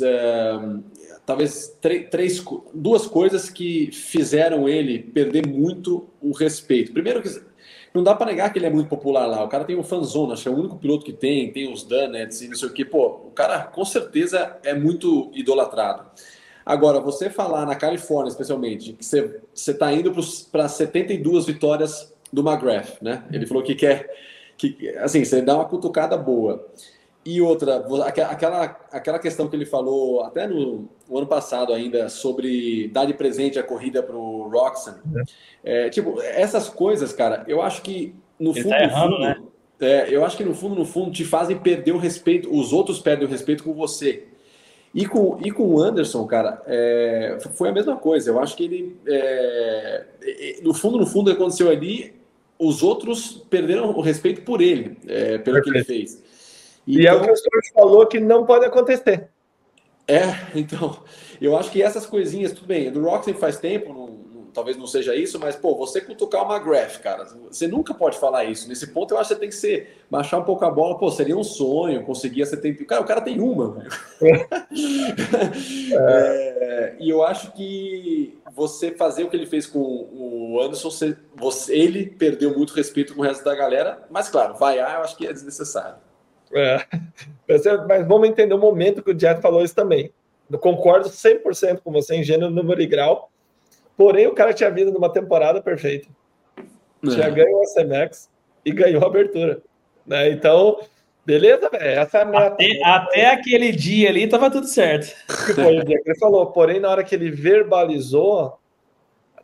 talvez 1.26 1.78
três, 1.82 2.44
duas 2.74 3.08
coisas 3.08 3.50
que 3.50 3.92
fizeram 3.92 4.68
ele 4.68 5.00
perder 5.00 5.48
muito 5.48 6.08
o 6.22 6.32
respeito. 6.32 6.94
Primeiro 6.94 7.22
que 7.22 7.30
não 7.94 8.04
dá 8.04 8.14
para 8.14 8.28
negar 8.28 8.52
que 8.52 8.60
ele 8.60 8.66
é 8.66 8.70
muito 8.70 8.90
popular 8.90 9.26
lá. 9.26 9.44
O 9.44 9.48
cara 9.48 9.64
tem 9.64 9.78
um 9.78 9.84
fanzone, 9.84 10.34
acho 10.34 10.44
que 10.44 10.50
é 10.50 10.52
o 10.52 10.58
único 10.58 10.78
piloto 10.78 11.06
que 11.06 11.14
tem, 11.14 11.52
tem 11.52 11.72
os 11.72 11.84
Dunnets 11.84 12.42
e 12.42 12.50
não 12.50 12.56
sei 12.56 12.68
o 12.68 12.74
que. 12.74 12.84
Pô, 12.84 13.08
o 13.28 13.32
cara 13.32 13.64
com 13.64 13.86
certeza 13.86 14.58
é 14.64 14.74
muito 14.74 15.32
idolatrado. 15.34 16.10
Agora, 16.66 17.00
você 17.00 17.30
falar 17.30 17.66
na 17.66 17.76
Califórnia, 17.76 18.30
especialmente, 18.30 18.94
que 18.94 19.06
você 19.06 19.40
está 19.54 19.94
indo 19.94 20.12
para 20.52 20.68
72 20.68 21.46
vitórias 21.46 22.14
do 22.34 22.42
McGrath, 22.42 23.02
né? 23.02 23.24
Ele 23.32 23.46
falou 23.46 23.62
que 23.64 23.76
quer, 23.76 24.10
que, 24.58 24.90
assim, 24.98 25.24
você 25.24 25.42
dá 25.42 25.56
uma 25.56 25.66
cutucada 25.66 26.18
boa. 26.18 26.68
E 27.26 27.42
outra, 27.42 27.84
aquela, 28.06 28.78
aquela 28.92 29.18
questão 29.18 29.48
que 29.48 29.56
ele 29.56 29.66
falou 29.66 30.22
até 30.22 30.46
no, 30.46 30.88
no 31.10 31.18
ano 31.18 31.26
passado 31.26 31.74
ainda 31.74 32.08
sobre 32.08 32.88
dar 32.90 33.06
de 33.06 33.16
presente 33.16 33.58
a 33.58 33.64
corrida 33.64 34.04
para 34.04 34.16
o 34.16 34.48
Roxon. 34.48 34.94
É. 35.64 35.88
é, 35.88 35.90
tipo, 35.90 36.22
essas 36.22 36.70
coisas, 36.70 37.12
cara, 37.12 37.44
eu 37.48 37.64
acho 37.64 37.82
que 37.82 38.14
no 38.40 38.52
ele 38.52 38.62
fundo, 38.62 38.72
tá 38.72 38.84
errando, 38.84 39.16
fundo 39.16 39.20
né? 39.22 39.42
é, 39.80 40.16
eu 40.16 40.24
acho 40.24 40.38
que 40.38 40.44
no 40.44 40.54
fundo, 40.54 40.76
no 40.76 40.86
fundo, 40.86 41.10
te 41.10 41.26
fazem 41.26 41.58
perder 41.58 41.94
o 41.94 41.98
respeito, 41.98 42.56
os 42.56 42.72
outros 42.72 43.00
perdem 43.00 43.28
o 43.28 43.32
respeito 43.32 43.64
com 43.64 43.74
você. 43.74 44.28
E 44.94 45.08
com, 45.08 45.40
e 45.44 45.52
com 45.52 45.64
o 45.68 45.82
Anderson, 45.82 46.26
cara, 46.28 46.62
é, 46.68 47.40
foi 47.56 47.70
a 47.70 47.74
mesma 47.74 47.98
coisa. 47.98 48.30
Eu 48.30 48.40
acho 48.40 48.56
que 48.56 48.66
ele, 48.66 48.96
é, 49.08 50.06
no 50.62 50.76
fundo, 50.76 51.00
no 51.00 51.08
fundo, 51.08 51.32
aconteceu 51.32 51.70
ali, 51.70 52.14
os 52.58 52.84
outros 52.84 53.44
perderam 53.50 53.90
o 53.90 54.00
respeito 54.00 54.44
por 54.44 54.62
ele, 54.62 54.96
é, 55.08 55.40
pelo 55.40 55.56
Perfeito. 55.58 55.64
que 55.64 55.70
ele 55.72 55.84
fez. 55.84 56.24
Então, 56.88 57.02
e 57.02 57.08
é 57.08 57.14
o 57.14 57.22
que 57.22 57.32
o 57.32 57.36
senhor 57.36 57.62
falou 57.74 58.06
que 58.06 58.20
não 58.20 58.46
pode 58.46 58.66
acontecer. 58.66 59.30
É, 60.08 60.24
então, 60.54 61.00
eu 61.42 61.58
acho 61.58 61.72
que 61.72 61.82
essas 61.82 62.06
coisinhas, 62.06 62.52
tudo 62.52 62.68
bem, 62.68 62.92
do 62.92 63.02
Roxy 63.02 63.34
faz 63.34 63.58
tempo, 63.58 63.92
não, 63.92 64.08
não, 64.08 64.46
talvez 64.54 64.78
não 64.78 64.86
seja 64.86 65.16
isso, 65.16 65.40
mas, 65.40 65.56
pô, 65.56 65.76
você 65.76 66.00
cutucar 66.00 66.46
uma 66.46 66.60
graph, 66.60 67.00
cara, 67.00 67.26
você 67.50 67.68
nunca 67.68 67.92
pode 67.92 68.20
falar 68.20 68.46
isso. 68.46 68.70
Nesse 68.70 68.86
ponto, 68.88 69.16
eu 69.16 69.18
acho 69.18 69.30
que 69.30 69.34
você 69.34 69.40
tem 69.40 69.50
que 69.50 69.56
ser, 69.56 69.98
baixar 70.10 70.38
um 70.38 70.44
pouco 70.44 70.64
a 70.64 70.70
bola, 70.70 70.96
pô, 70.96 71.10
seria 71.10 71.36
um 71.36 71.44
sonho, 71.44 72.04
conseguir 72.04 72.44
a 72.44 72.46
70. 72.46 72.86
Cara, 72.86 73.02
o 73.02 73.06
cara 73.06 73.20
tem 73.20 73.40
uma, 73.40 73.84
é, 75.92 76.96
e 77.00 77.10
eu 77.10 77.24
acho 77.24 77.52
que 77.54 78.38
você 78.54 78.92
fazer 78.92 79.24
o 79.24 79.30
que 79.30 79.36
ele 79.36 79.48
fez 79.48 79.66
com 79.66 79.80
o 79.80 80.62
Anderson, 80.62 80.92
você, 80.92 81.18
você, 81.36 81.76
ele 81.76 82.06
perdeu 82.06 82.56
muito 82.56 82.76
respeito 82.76 83.16
com 83.16 83.22
o 83.22 83.24
resto 83.24 83.44
da 83.44 83.56
galera, 83.56 84.06
mas, 84.12 84.30
claro, 84.30 84.54
vaiar 84.54 84.98
eu 84.98 85.02
acho 85.02 85.18
que 85.18 85.26
é 85.26 85.34
desnecessário. 85.34 86.05
É. 86.56 86.80
Mas 87.48 88.08
vamos 88.08 88.30
entender 88.30 88.54
o 88.54 88.60
momento 88.60 89.04
que 89.04 89.12
o 89.12 89.20
Jet 89.20 89.42
falou 89.42 89.64
isso 89.64 89.76
também. 89.76 90.12
Eu 90.50 90.58
concordo 90.58 91.10
100% 91.10 91.82
com 91.84 91.92
você 91.92 92.16
em 92.16 92.24
gênero, 92.24 92.50
número 92.50 92.82
e 92.82 92.88
grau. 92.88 93.30
Porém, 93.98 94.28
o 94.28 94.34
cara 94.34 94.54
tinha 94.54 94.70
vindo 94.70 94.92
numa 94.92 95.12
temporada 95.12 95.62
perfeita. 95.62 96.08
Tinha 97.04 97.26
é. 97.26 97.32
ganho 97.32 97.58
o 97.58 97.64
SMX 97.64 98.30
e 98.64 98.72
ganhou 98.72 99.04
a 99.04 99.08
abertura. 99.08 99.62
Né? 100.06 100.30
Então, 100.30 100.80
beleza, 101.26 101.70
velho. 101.70 102.00
Essa 102.00 102.20
é 102.20 102.22
a 102.22 102.26
meta. 102.26 102.46
Até, 102.46 102.84
até, 102.84 103.26
aquele 103.28 103.72
dia 103.72 104.10
ali 104.10 104.28
tava 104.28 104.50
tudo 104.50 104.68
certo. 104.68 105.14
Que 105.28 105.54
foi 105.56 105.80
o 105.80 105.84
dia 105.86 106.02
que 106.02 106.10
ele 106.10 106.20
falou. 106.20 106.48
Porém, 106.48 106.80
na 106.80 106.90
hora 106.90 107.04
que 107.04 107.16
ele 107.16 107.32
verbalizou, 107.32 108.58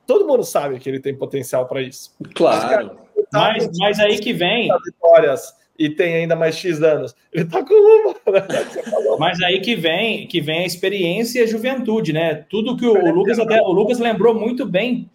todo 0.06 0.28
mundo 0.28 0.44
sabe 0.44 0.80
que 0.80 0.90
ele 0.90 1.00
tem 1.00 1.16
potencial 1.16 1.68
para 1.68 1.82
isso. 1.82 2.16
Claro. 2.36 2.98
Mas, 3.34 3.68
mas, 3.68 3.78
mas 3.78 4.00
aí 4.00 4.20
que 4.20 4.34
vem. 4.34 4.70
Vitórias 4.86 5.61
e 5.82 5.90
tem 5.90 6.16
ainda 6.16 6.36
mais 6.36 6.56
X 6.56 6.82
anos. 6.84 7.16
Ele 7.34 7.45
tá 7.45 7.64
com 7.64 7.74
uma. 7.74 8.14
Né? 8.32 8.48
Mas 9.18 9.41
aí 9.41 9.60
que 9.60 9.76
vem, 9.76 10.28
que 10.28 10.40
vem 10.40 10.60
a 10.60 10.66
experiência 10.66 11.40
e 11.40 11.44
a 11.44 11.48
juventude, 11.48 12.14
né? 12.14 12.45
Tudo 12.49 12.78
que 12.78 12.86
o, 12.86 12.94
o 12.94 13.12
Lucas 13.12 13.40
até 13.40 13.60
o 13.62 13.72
Lucas 13.72 13.98
lembrou 13.98 14.36
muito 14.36 14.64
bem. 14.64 15.10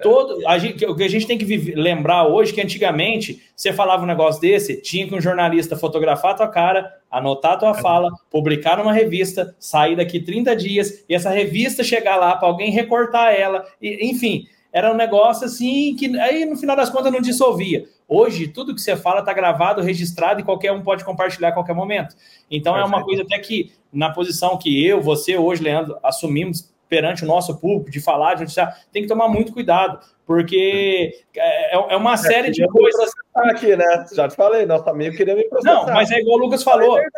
Todo, 0.00 0.46
a 0.46 0.56
gente, 0.58 0.86
o 0.86 0.94
que 0.94 1.02
a 1.02 1.08
gente 1.08 1.26
tem 1.26 1.36
que 1.36 1.44
viver, 1.44 1.74
lembrar 1.74 2.26
hoje 2.28 2.52
que 2.52 2.60
antigamente 2.60 3.42
você 3.54 3.72
falava 3.72 4.04
um 4.04 4.06
negócio 4.06 4.40
desse, 4.40 4.80
tinha 4.80 5.06
que 5.08 5.14
um 5.14 5.20
jornalista 5.20 5.76
fotografar 5.76 6.30
a 6.30 6.34
tua 6.34 6.48
cara, 6.48 6.94
anotar 7.10 7.54
a 7.54 7.56
tua 7.56 7.74
fala, 7.74 8.08
publicar 8.30 8.78
numa 8.78 8.92
revista, 8.92 9.56
sair 9.58 9.96
daqui 9.96 10.20
30 10.20 10.54
dias 10.54 11.04
e 11.08 11.14
essa 11.16 11.30
revista 11.30 11.82
chegar 11.82 12.16
lá 12.16 12.36
para 12.36 12.46
alguém 12.46 12.70
recortar 12.70 13.34
ela, 13.34 13.66
e, 13.82 14.08
enfim, 14.08 14.46
era 14.78 14.92
um 14.92 14.96
negócio 14.96 15.44
assim 15.44 15.96
que 15.96 16.16
aí 16.20 16.44
no 16.44 16.56
final 16.56 16.76
das 16.76 16.88
contas 16.88 17.12
não 17.12 17.20
dissolvia. 17.20 17.84
Hoje, 18.06 18.46
tudo 18.46 18.74
que 18.74 18.80
você 18.80 18.96
fala 18.96 19.20
está 19.20 19.32
gravado, 19.32 19.82
registrado 19.82 20.40
e 20.40 20.44
qualquer 20.44 20.72
um 20.72 20.82
pode 20.82 21.04
compartilhar 21.04 21.48
a 21.48 21.52
qualquer 21.52 21.74
momento. 21.74 22.14
Então, 22.50 22.76
é 22.76 22.84
uma 22.84 23.02
coisa 23.04 23.22
até 23.22 23.38
que, 23.38 23.72
na 23.92 24.10
posição 24.10 24.56
que 24.56 24.86
eu, 24.86 25.02
você, 25.02 25.36
hoje, 25.36 25.62
Leandro, 25.62 25.98
assumimos 26.02 26.72
perante 26.88 27.24
o 27.24 27.26
nosso 27.26 27.58
público, 27.58 27.90
de 27.90 28.00
falar, 28.00 28.34
de 28.34 28.42
noticiar, 28.42 28.78
tem 28.90 29.02
que 29.02 29.08
tomar 29.08 29.28
muito 29.28 29.52
cuidado, 29.52 29.98
porque 30.24 31.12
é, 31.36 31.74
é 31.74 31.96
uma 31.96 32.14
é, 32.14 32.16
série 32.16 32.50
de 32.50 32.66
coisas. 32.68 33.10
aqui, 33.34 33.76
né? 33.76 34.06
Já 34.14 34.26
te 34.28 34.36
falei, 34.36 34.64
nosso 34.64 34.88
amigo 34.88 35.16
queria 35.16 35.34
me 35.34 35.44
processar. 35.44 35.74
Não, 35.74 35.86
mas 35.92 36.10
é 36.10 36.20
igual 36.20 36.38
o 36.38 36.42
Lucas 36.42 36.62
falou. 36.62 36.98
É 36.98 37.08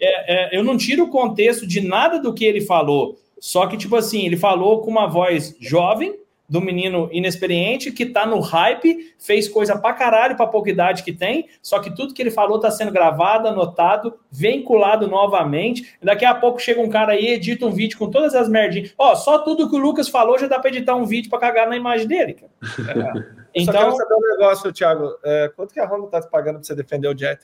é, 0.00 0.58
eu 0.58 0.64
não 0.64 0.76
tiro 0.76 1.04
o 1.04 1.10
contexto 1.10 1.64
de 1.64 1.80
nada 1.80 2.18
do 2.18 2.34
que 2.34 2.44
ele 2.44 2.60
falou, 2.60 3.16
só 3.38 3.66
que, 3.66 3.76
tipo 3.76 3.96
assim, 3.96 4.24
ele 4.24 4.36
falou 4.36 4.80
com 4.80 4.90
uma 4.90 5.08
voz 5.08 5.56
jovem, 5.60 6.16
do 6.52 6.60
menino 6.60 7.08
inexperiente 7.10 7.90
que 7.90 8.04
tá 8.04 8.26
no 8.26 8.38
hype, 8.38 9.14
fez 9.18 9.48
coisa 9.48 9.74
pra 9.78 9.94
caralho 9.94 10.36
pra 10.36 10.46
pouca 10.46 10.68
idade 10.68 11.02
que 11.02 11.10
tem, 11.10 11.48
só 11.62 11.78
que 11.78 11.90
tudo 11.96 12.12
que 12.12 12.20
ele 12.20 12.30
falou 12.30 12.60
tá 12.60 12.70
sendo 12.70 12.92
gravado, 12.92 13.48
anotado, 13.48 14.20
vinculado 14.30 15.08
novamente. 15.08 15.96
Daqui 16.02 16.26
a 16.26 16.34
pouco 16.34 16.60
chega 16.60 16.78
um 16.82 16.90
cara 16.90 17.12
aí, 17.12 17.26
edita 17.28 17.64
um 17.64 17.70
vídeo 17.70 17.96
com 17.96 18.10
todas 18.10 18.34
as 18.34 18.50
merdinhas. 18.50 18.92
Ó, 18.98 19.14
só 19.14 19.38
tudo 19.38 19.66
que 19.70 19.74
o 19.74 19.78
Lucas 19.78 20.10
falou 20.10 20.38
já 20.38 20.46
dá 20.46 20.58
pra 20.58 20.68
editar 20.68 20.94
um 20.94 21.06
vídeo 21.06 21.30
pra 21.30 21.38
cagar 21.38 21.66
na 21.66 21.74
imagem 21.74 22.06
dele, 22.06 22.34
cara. 22.34 22.52
É. 23.54 23.62
Então. 23.62 23.74
Só 23.74 23.80
quero 23.80 23.96
saber 23.96 24.14
um 24.14 24.38
negócio, 24.38 24.72
Thiago. 24.72 25.10
É, 25.24 25.50
quanto 25.54 25.72
que 25.72 25.80
a 25.80 25.86
Honda 25.86 26.08
tá 26.08 26.20
te 26.20 26.28
pagando 26.28 26.56
pra 26.56 26.64
você 26.64 26.74
defender 26.74 27.08
o 27.08 27.16
Jet? 27.16 27.40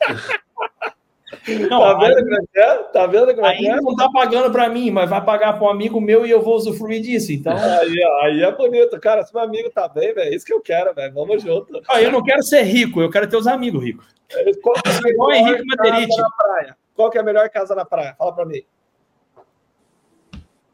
Não, 1.68 1.80
tá 1.80 1.94
vendo 1.94 2.22
como 2.22 2.34
é 2.34 2.40
que 2.52 2.60
é? 2.60 2.76
Tá 2.84 3.06
vendo 3.06 3.34
como 3.34 3.46
é 3.46 3.56
que 3.56 3.68
é? 3.68 3.76
não 3.80 3.96
tá 3.96 4.08
pagando 4.08 4.52
para 4.52 4.68
mim, 4.68 4.90
mas 4.90 5.10
vai 5.10 5.24
pagar 5.24 5.54
para 5.54 5.64
um 5.64 5.70
amigo 5.70 6.00
meu 6.00 6.24
e 6.24 6.30
eu 6.30 6.40
vou 6.40 6.54
usufruir 6.54 7.02
disso. 7.02 7.32
Então. 7.32 7.56
Aí, 7.56 8.04
aí 8.22 8.42
é 8.42 8.52
bonito, 8.52 8.98
cara. 9.00 9.24
Se 9.24 9.34
meu 9.34 9.42
amigo 9.42 9.68
tá 9.70 9.88
bem, 9.88 10.14
velho, 10.14 10.32
é 10.32 10.34
isso 10.34 10.46
que 10.46 10.52
eu 10.52 10.60
quero, 10.60 10.94
velho. 10.94 11.12
Vamos 11.12 11.42
junto. 11.42 11.82
Ah, 11.88 12.00
eu 12.00 12.12
não 12.12 12.22
quero 12.22 12.42
ser 12.44 12.62
rico, 12.62 13.00
eu 13.00 13.10
quero 13.10 13.28
ter 13.28 13.36
os 13.36 13.46
amigos 13.46 13.82
ricos. 13.82 14.06
Qual 14.62 14.76
é 14.76 15.10
igual 15.10 15.32
Henrique 15.32 15.64
Materite. 15.66 16.16
Qual 16.94 17.10
que 17.10 17.18
é 17.18 17.20
a 17.20 17.24
melhor 17.24 17.48
casa 17.50 17.74
na 17.74 17.84
praia? 17.84 18.14
Fala 18.16 18.32
para 18.32 18.46
mim 18.46 18.62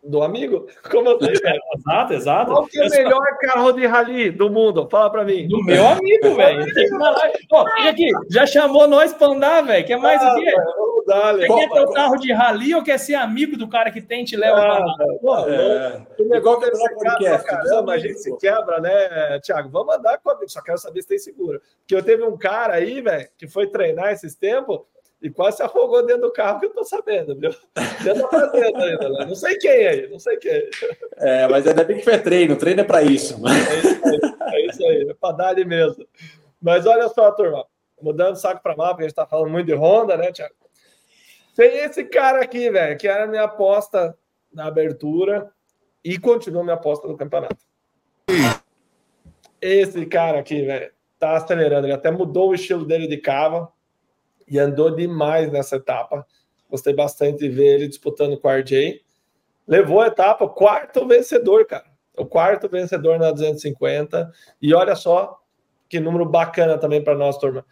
do 0.03 0.23
amigo? 0.23 0.67
Como 0.91 1.11
assim, 1.11 1.33
velho? 1.33 1.61
Exato, 1.77 2.13
exato. 2.13 2.53
Qual 2.53 2.67
que 2.67 2.79
é 2.79 2.87
o 2.87 2.91
melhor 2.91 3.39
carro 3.41 3.73
de 3.73 3.87
rally 3.87 4.31
do 4.31 4.51
mundo? 4.51 4.89
Fala 4.91 5.11
pra 5.11 5.25
mim. 5.25 5.47
Do 5.47 5.63
meu 5.65 5.87
amigo, 5.87 6.35
velho. 6.35 6.67
e 7.85 7.89
aqui, 7.89 8.11
já 8.31 8.45
chamou 8.47 8.89
nós 8.89 9.13
pra 9.13 9.29
andar, 9.29 9.63
velho. 9.63 9.87
Quer 9.87 9.97
mais 9.99 10.21
ah, 10.21 10.35
o 10.35 10.41
quê? 10.41 10.55
Dar, 11.07 11.35
Você 11.35 11.47
quer 11.47 11.69
ter 11.69 11.81
o 11.81 11.93
carro 11.93 12.17
de 12.17 12.33
rally 12.33 12.75
ou 12.75 12.83
quer 12.83 12.99
ser 12.99 13.15
amigo 13.15 13.57
do 13.57 13.69
cara 13.69 13.91
que 13.91 14.01
tem 14.01 14.25
te 14.25 14.37
leva 14.37 14.59
ah, 14.59 14.63
pra 14.63 15.07
lá? 15.23 15.51
É. 15.51 16.03
O 16.19 16.29
negócio 16.29 16.69
é 16.69 16.75
ser 16.75 16.95
podcast. 16.95 17.47
Caramba, 17.47 17.93
a 17.93 17.99
gente 17.99 18.19
se 18.19 18.37
quebra, 18.39 18.81
né, 18.81 19.41
Thiago? 19.41 19.69
Vamos 19.69 19.95
andar 19.97 20.19
com 20.19 20.31
a 20.31 20.39
Só 20.47 20.61
quero 20.63 20.79
saber 20.79 21.03
se 21.03 21.09
tem 21.09 21.19
seguro. 21.19 21.61
Porque 21.81 21.95
eu 21.95 22.03
teve 22.03 22.23
um 22.25 22.37
cara 22.37 22.75
aí, 22.75 23.01
velho, 23.01 23.29
que 23.37 23.49
foi 23.49 23.67
treinar 23.67 24.13
esses 24.13 24.35
tempos 24.35 24.81
e 25.23 25.31
quase 25.31 25.59
se 25.59 25.63
afogou 25.63 26.05
dentro 26.05 26.23
do 26.23 26.33
carro, 26.33 26.59
que 26.59 26.67
eu 26.67 26.71
tô 26.71 26.85
sabendo, 26.85 27.37
viu? 27.37 27.55
Dentro 28.03 28.23
da 28.23 28.29
fazenda 28.29 28.85
ainda, 28.85 29.09
né? 29.09 29.25
Não 29.27 29.35
sei 29.37 29.57
quem 29.57 29.71
é, 29.71 30.09
não 30.09 30.19
sei 30.19 30.37
quem. 30.37 30.69
É, 31.17 31.47
mas 31.47 31.67
ainda 31.67 31.85
bem 31.85 31.99
que 31.99 32.05
foi 32.05 32.19
treino, 32.19 32.57
treino 32.57 32.81
é 32.81 32.85
para 32.85 33.03
isso. 33.03 33.41
É 33.47 33.79
isso 33.79 34.05
aí, 34.05 34.21
é, 34.41 34.67
isso 34.67 34.85
aí, 34.85 35.09
é 35.11 35.15
para 35.15 35.37
dar 35.37 35.49
ali 35.51 35.65
mesmo. 35.65 36.05
Mas 36.61 36.87
olha 36.87 37.09
só, 37.09 37.31
turma, 37.31 37.65
mudando 38.01 38.35
saco 38.35 38.61
para 38.61 38.77
mapa, 38.77 39.01
a 39.01 39.03
gente 39.05 39.15
tá 39.15 39.25
falando 39.25 39.51
muito 39.51 39.67
de 39.67 39.75
Honda, 39.75 40.17
né, 40.17 40.33
Tiago? 40.33 40.55
Tem 41.55 41.85
esse 41.85 42.05
cara 42.05 42.43
aqui, 42.43 42.69
velho, 42.69 42.99
que 42.99 43.07
era 43.07 43.27
minha 43.27 43.45
aposta 43.45 44.17
na 44.53 44.67
abertura 44.67 45.53
e 46.05 46.19
continua 46.19 46.65
minha 46.65 46.75
aposta 46.75 47.07
no 47.07 47.17
campeonato. 47.17 47.57
Esse 49.61 50.05
cara 50.07 50.41
aqui, 50.41 50.63
velho, 50.63 50.91
tá 51.17 51.37
acelerando, 51.37 51.87
ele 51.87 51.95
até 51.95 52.11
mudou 52.11 52.51
o 52.51 52.55
estilo 52.55 52.85
dele 52.85 53.07
de 53.07 53.19
cava 53.19 53.71
e 54.53 54.59
andou 54.59 54.95
demais 54.95 55.51
nessa 55.51 55.77
etapa. 55.77 56.27
Gostei 56.71 56.93
bastante 56.93 57.39
de 57.39 57.49
ver 57.49 57.77
ele 57.77 57.89
disputando 57.89 58.39
com 58.39 58.47
o 58.47 58.51
RJ. 58.51 59.01
Levou 59.67 60.03
a 60.03 60.09
etapa, 60.09 60.47
quarto 60.47 61.09
vencedor, 61.09 61.65
cara. 61.65 61.87
O 62.19 62.27
quarto 62.27 62.69
vencedor 62.69 63.19
na 63.19 63.31
250. 63.31 64.31
E 64.61 64.75
olha 64.75 64.95
só 64.95 65.39
que 65.89 65.99
número 65.99 66.27
bacana 66.27 66.77
também 66.77 67.03
para 67.03 67.15
nós, 67.15 67.39
turma. 67.39 67.65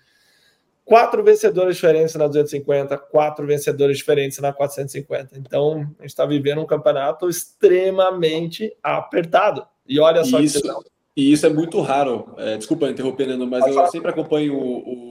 Quatro 0.83 1.23
vencedores 1.23 1.77
diferentes 1.77 2.15
na 2.15 2.27
250, 2.27 2.97
quatro 2.97 3.47
vencedores 3.47 3.99
diferentes 3.99 4.39
na 4.39 4.51
450. 4.51 5.39
Então, 5.39 5.81
a 5.99 6.03
gente 6.03 6.07
está 6.07 6.25
vivendo 6.25 6.63
um 6.63 6.67
campeonato 6.67 7.29
extremamente 7.29 8.75
apertado. 8.83 9.67
E 9.87 10.01
olha 10.01 10.25
só 10.25 10.41
isso, 10.41 10.63
que 10.63 10.69
E 11.15 11.31
isso 11.31 11.45
é 11.45 11.51
muito 11.51 11.79
raro. 11.83 12.35
É, 12.39 12.57
desculpa 12.57 12.89
interromper, 12.89 13.37
mas 13.37 13.61
Pode 13.61 13.69
eu 13.69 13.75
falar. 13.75 13.89
sempre 13.89 14.11
acompanho 14.11 14.55
o, 14.57 14.79
o 14.95 15.10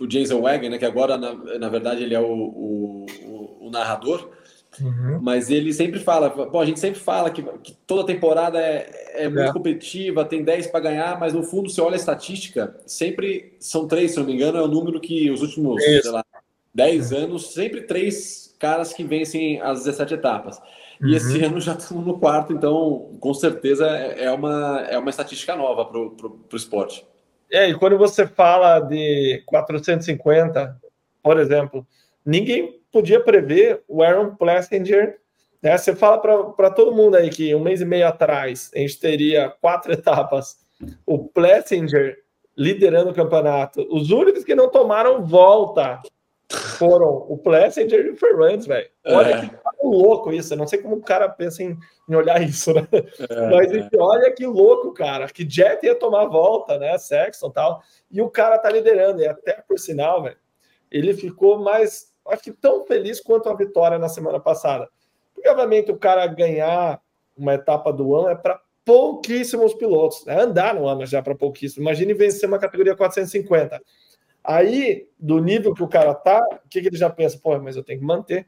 o 0.00 0.06
Jason 0.06 0.40
Wagner, 0.40 0.70
né, 0.70 0.78
que 0.78 0.84
agora, 0.84 1.18
na, 1.18 1.34
na 1.34 1.68
verdade, 1.68 2.02
ele 2.02 2.14
é 2.14 2.20
o, 2.20 2.32
o, 2.32 3.06
o 3.60 3.70
narrador, 3.70 4.30
uhum. 4.80 5.20
mas 5.20 5.50
ele 5.50 5.72
sempre 5.72 6.00
fala, 6.00 6.28
bom, 6.30 6.60
a 6.60 6.64
gente 6.64 6.80
sempre 6.80 6.98
fala 6.98 7.30
que, 7.30 7.42
que 7.62 7.72
toda 7.86 8.06
temporada 8.06 8.58
é, 8.58 9.24
é 9.24 9.28
muito 9.28 9.50
é. 9.50 9.52
competitiva, 9.52 10.24
tem 10.24 10.42
10 10.42 10.68
para 10.68 10.80
ganhar, 10.80 11.20
mas 11.20 11.34
no 11.34 11.42
fundo, 11.42 11.68
se 11.68 11.80
olha 11.80 11.94
a 11.94 11.96
estatística, 11.96 12.74
sempre 12.86 13.54
são 13.60 13.86
três, 13.86 14.12
se 14.12 14.18
não 14.18 14.26
me 14.26 14.34
engano, 14.34 14.58
é 14.58 14.62
o 14.62 14.68
número 14.68 14.98
que 15.00 15.30
os 15.30 15.42
últimos, 15.42 15.82
Isso. 15.84 16.02
sei 16.04 16.10
lá, 16.12 16.24
10 16.74 17.12
anos, 17.12 17.52
sempre 17.52 17.82
três 17.82 18.54
caras 18.58 18.92
que 18.92 19.04
vencem 19.04 19.60
as 19.60 19.84
17 19.84 20.14
etapas. 20.14 20.60
E 21.00 21.06
uhum. 21.06 21.14
esse 21.14 21.40
ano 21.44 21.60
já 21.60 21.74
estamos 21.74 22.06
no 22.06 22.18
quarto, 22.18 22.52
então 22.52 23.10
com 23.20 23.34
certeza 23.34 23.86
é, 23.86 24.24
é 24.24 24.32
uma, 24.32 24.80
é 24.88 24.98
uma 24.98 25.10
estatística 25.10 25.54
nova 25.54 25.84
para 25.84 25.98
o 25.98 26.56
esporte. 26.56 27.04
É, 27.50 27.68
e 27.68 27.74
quando 27.74 27.98
você 27.98 28.26
fala 28.26 28.78
de 28.80 29.42
450, 29.46 30.76
por 31.22 31.38
exemplo, 31.38 31.86
ninguém 32.24 32.80
podia 32.92 33.20
prever 33.20 33.82
o 33.88 34.02
Aaron 34.02 34.36
Plessinger. 34.36 35.18
Né? 35.62 35.76
Você 35.76 35.94
fala 35.94 36.18
para 36.52 36.70
todo 36.70 36.94
mundo 36.94 37.16
aí 37.16 37.28
que 37.28 37.54
um 37.54 37.60
mês 37.60 37.80
e 37.80 37.84
meio 37.84 38.06
atrás 38.06 38.70
a 38.74 38.78
gente 38.78 38.98
teria 38.98 39.50
quatro 39.60 39.92
etapas. 39.92 40.58
O 41.04 41.18
Plessinger 41.28 42.18
liderando 42.56 43.10
o 43.10 43.14
campeonato. 43.14 43.86
Os 43.90 44.10
únicos 44.10 44.44
que 44.44 44.54
não 44.54 44.70
tomaram 44.70 45.24
volta 45.24 46.00
foram 46.50 47.26
o 47.28 47.38
Plessinger 47.38 48.06
e 48.06 48.10
o 48.10 48.16
Ferrandes, 48.16 48.66
velho. 48.66 48.88
Olha 49.06 49.34
é. 49.34 49.40
que 49.42 49.56
louco 49.82 50.32
isso. 50.32 50.52
Eu 50.52 50.58
não 50.58 50.66
sei 50.66 50.80
como 50.80 50.96
o 50.96 51.02
cara 51.02 51.28
pensa 51.28 51.62
em, 51.62 51.78
em 52.08 52.14
olhar 52.14 52.42
isso, 52.42 52.72
né? 52.74 52.86
É. 52.92 53.50
Mas 53.50 53.72
enfim, 53.72 53.96
olha 53.98 54.32
que 54.32 54.46
louco, 54.46 54.92
cara. 54.92 55.26
Que 55.28 55.48
Jet 55.48 55.84
ia 55.84 55.94
tomar 55.94 56.26
volta, 56.26 56.78
né? 56.78 56.96
Sexton 56.98 57.50
tal. 57.50 57.82
E 58.10 58.20
o 58.20 58.28
cara 58.28 58.58
tá 58.58 58.70
liderando. 58.70 59.22
E 59.22 59.28
até 59.28 59.62
por 59.66 59.78
sinal, 59.78 60.22
velho, 60.22 60.36
ele 60.90 61.14
ficou 61.14 61.58
mais, 61.58 62.12
acho 62.28 62.42
que 62.42 62.52
tão 62.52 62.84
feliz 62.84 63.20
quanto 63.20 63.48
a 63.48 63.54
vitória 63.54 63.98
na 63.98 64.08
semana 64.08 64.40
passada. 64.40 64.88
Porque, 65.34 65.48
obviamente, 65.48 65.90
o 65.92 65.98
cara 65.98 66.26
ganhar 66.26 67.00
uma 67.36 67.54
etapa 67.54 67.92
do 67.92 68.14
ano 68.14 68.28
é 68.28 68.34
para 68.34 68.60
pouquíssimos 68.84 69.72
pilotos. 69.74 70.24
Né? 70.24 70.40
Andar 70.40 70.74
no 70.74 70.86
ano 70.86 71.06
já 71.06 71.22
para 71.22 71.34
pouquíssimos. 71.34 71.78
Imagine 71.78 72.12
vencer 72.12 72.48
uma 72.48 72.58
categoria 72.58 72.96
450. 72.96 73.80
Aí, 74.42 75.06
do 75.18 75.38
nível 75.38 75.74
que 75.74 75.82
o 75.82 75.88
cara 75.88 76.14
tá, 76.14 76.40
o 76.64 76.68
que, 76.68 76.80
que 76.80 76.88
ele 76.88 76.96
já 76.96 77.10
pensa? 77.10 77.38
Pô, 77.42 77.58
mas 77.58 77.76
eu 77.76 77.82
tenho 77.82 78.00
que 78.00 78.04
manter 78.04 78.46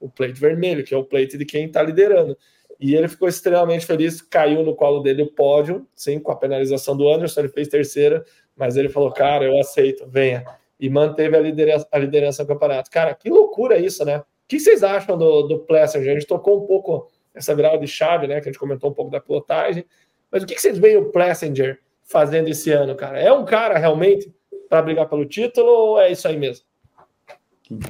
o 0.00 0.08
plate 0.08 0.40
vermelho, 0.40 0.84
que 0.84 0.94
é 0.94 0.96
o 0.96 1.04
plate 1.04 1.36
de 1.36 1.44
quem 1.44 1.66
está 1.66 1.82
liderando. 1.82 2.36
E 2.80 2.94
ele 2.94 3.08
ficou 3.08 3.28
extremamente 3.28 3.84
feliz, 3.84 4.22
caiu 4.22 4.62
no 4.62 4.74
colo 4.74 5.00
dele 5.00 5.22
o 5.22 5.32
pódio, 5.32 5.86
sim, 5.94 6.20
com 6.20 6.30
a 6.30 6.36
penalização 6.36 6.96
do 6.96 7.08
Anderson, 7.08 7.40
ele 7.40 7.48
fez 7.48 7.66
terceira, 7.66 8.24
mas 8.56 8.76
ele 8.76 8.88
falou, 8.88 9.12
cara, 9.12 9.44
eu 9.44 9.58
aceito, 9.58 10.06
venha. 10.08 10.44
E 10.78 10.88
manteve 10.88 11.36
a 11.36 11.40
liderança, 11.40 11.88
a 11.90 11.98
liderança 11.98 12.44
do 12.44 12.48
campeonato. 12.48 12.90
Cara, 12.90 13.14
que 13.14 13.28
loucura 13.28 13.78
isso, 13.78 14.04
né? 14.04 14.18
O 14.18 14.24
que 14.46 14.60
vocês 14.60 14.84
acham 14.84 15.18
do, 15.18 15.42
do? 15.42 15.66
A 15.70 15.86
gente 15.86 16.26
tocou 16.26 16.62
um 16.62 16.66
pouco 16.66 17.10
essa 17.34 17.54
virada 17.54 17.78
de 17.78 17.86
chave, 17.88 18.28
né? 18.28 18.40
Que 18.40 18.48
a 18.48 18.52
gente 18.52 18.60
comentou 18.60 18.90
um 18.90 18.94
pouco 18.94 19.10
da 19.10 19.20
pilotagem. 19.20 19.84
Mas 20.30 20.44
o 20.44 20.46
que 20.46 20.58
vocês 20.58 20.78
veem 20.78 20.96
o 20.96 21.10
Plessinger 21.10 21.80
fazendo 22.04 22.48
esse 22.48 22.70
ano, 22.70 22.94
cara? 22.94 23.18
É 23.18 23.32
um 23.32 23.44
cara 23.44 23.76
realmente 23.76 24.32
para 24.68 24.82
brigar 24.82 25.08
pelo 25.08 25.24
título 25.24 25.68
ou 25.68 26.00
é 26.00 26.12
isso 26.12 26.28
aí 26.28 26.36
mesmo? 26.36 26.64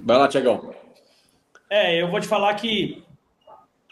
Vai 0.02 0.18
lá, 0.18 0.28
Tiagão. 0.28 0.72
É, 1.70 2.00
eu 2.00 2.10
vou 2.10 2.20
te 2.20 2.26
falar 2.26 2.54
que 2.54 3.02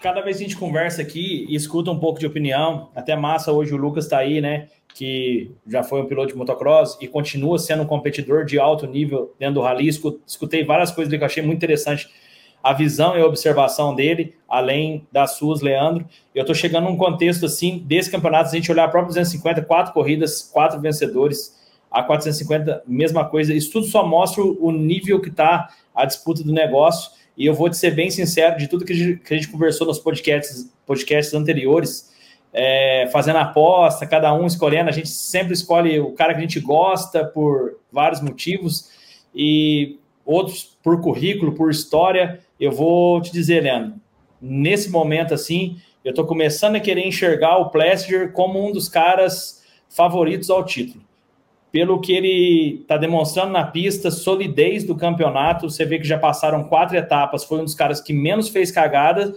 cada 0.00 0.20
vez 0.20 0.36
que 0.36 0.44
a 0.44 0.46
gente 0.46 0.58
conversa 0.58 1.02
aqui 1.02 1.46
e 1.48 1.54
escuta 1.54 1.90
um 1.90 1.98
pouco 1.98 2.18
de 2.18 2.26
opinião, 2.26 2.90
até 2.94 3.16
massa 3.16 3.52
hoje 3.52 3.74
o 3.74 3.76
Lucas 3.76 4.04
está 4.04 4.18
aí, 4.18 4.40
né? 4.40 4.68
Que 4.94 5.50
já 5.66 5.82
foi 5.82 6.00
um 6.00 6.06
piloto 6.06 6.28
de 6.28 6.36
motocross 6.36 6.96
e 7.00 7.06
continua 7.06 7.58
sendo 7.58 7.82
um 7.82 7.86
competidor 7.86 8.44
de 8.44 8.58
alto 8.58 8.86
nível 8.86 9.34
dentro 9.38 9.56
do 9.56 9.60
rally. 9.60 9.88
Escutei 9.88 10.64
várias 10.64 10.90
coisas 10.90 11.12
que 11.12 11.20
eu 11.20 11.26
achei 11.26 11.42
muito 11.42 11.58
interessante. 11.58 12.08
A 12.62 12.72
visão 12.72 13.16
e 13.16 13.20
a 13.20 13.26
observação 13.26 13.94
dele, 13.94 14.34
além 14.48 15.06
das 15.12 15.32
suas, 15.32 15.60
Leandro. 15.60 16.04
Eu 16.34 16.40
estou 16.40 16.54
chegando 16.54 16.84
num 16.84 16.96
contexto 16.96 17.46
assim, 17.46 17.78
desse 17.78 18.10
campeonato, 18.10 18.50
se 18.50 18.56
a 18.56 18.58
gente 18.58 18.72
olhar 18.72 18.84
a 18.84 18.88
própria 18.88 19.08
250, 19.08 19.62
quatro 19.62 19.92
corridas, 19.92 20.42
quatro 20.42 20.80
vencedores 20.80 21.56
a 21.90 22.02
450, 22.02 22.82
mesma 22.86 23.24
coisa. 23.24 23.54
Isso 23.54 23.72
tudo 23.72 23.86
só 23.86 24.06
mostra 24.06 24.42
o 24.42 24.70
nível 24.70 25.20
que 25.20 25.28
está 25.28 25.68
a 25.94 26.04
disputa 26.04 26.42
do 26.42 26.52
negócio. 26.52 27.10
E 27.36 27.46
eu 27.46 27.54
vou 27.54 27.68
te 27.68 27.76
ser 27.76 27.92
bem 27.92 28.10
sincero, 28.10 28.58
de 28.58 28.68
tudo 28.68 28.84
que 28.84 28.92
a 28.92 28.96
gente, 28.96 29.20
que 29.20 29.34
a 29.34 29.36
gente 29.36 29.48
conversou 29.48 29.86
nos 29.86 29.98
podcasts, 29.98 30.70
podcasts 30.86 31.34
anteriores, 31.34 32.12
é, 32.52 33.08
fazendo 33.12 33.36
aposta, 33.36 34.06
cada 34.06 34.32
um 34.32 34.46
escolhendo, 34.46 34.88
a 34.88 34.92
gente 34.92 35.08
sempre 35.08 35.52
escolhe 35.52 36.00
o 36.00 36.12
cara 36.12 36.32
que 36.32 36.38
a 36.38 36.42
gente 36.42 36.60
gosta 36.60 37.24
por 37.24 37.78
vários 37.92 38.22
motivos, 38.22 38.90
e 39.34 39.98
outros 40.24 40.78
por 40.82 41.00
currículo, 41.02 41.52
por 41.52 41.70
história. 41.70 42.40
Eu 42.58 42.72
vou 42.72 43.20
te 43.20 43.30
dizer, 43.30 43.62
Leandro, 43.62 44.00
nesse 44.40 44.88
momento 44.88 45.34
assim, 45.34 45.78
eu 46.02 46.10
estou 46.10 46.24
começando 46.24 46.76
a 46.76 46.80
querer 46.80 47.06
enxergar 47.06 47.58
o 47.58 47.68
Plessinger 47.68 48.32
como 48.32 48.66
um 48.66 48.72
dos 48.72 48.88
caras 48.88 49.62
favoritos 49.90 50.48
ao 50.48 50.64
título 50.64 51.05
pelo 51.76 52.00
que 52.00 52.10
ele 52.10 52.78
está 52.80 52.96
demonstrando 52.96 53.52
na 53.52 53.62
pista, 53.62 54.10
solidez 54.10 54.82
do 54.82 54.96
campeonato. 54.96 55.68
Você 55.68 55.84
vê 55.84 55.98
que 55.98 56.08
já 56.08 56.18
passaram 56.18 56.64
quatro 56.64 56.96
etapas, 56.96 57.44
foi 57.44 57.60
um 57.60 57.64
dos 57.64 57.74
caras 57.74 58.00
que 58.00 58.14
menos 58.14 58.48
fez 58.48 58.70
cagada, 58.70 59.34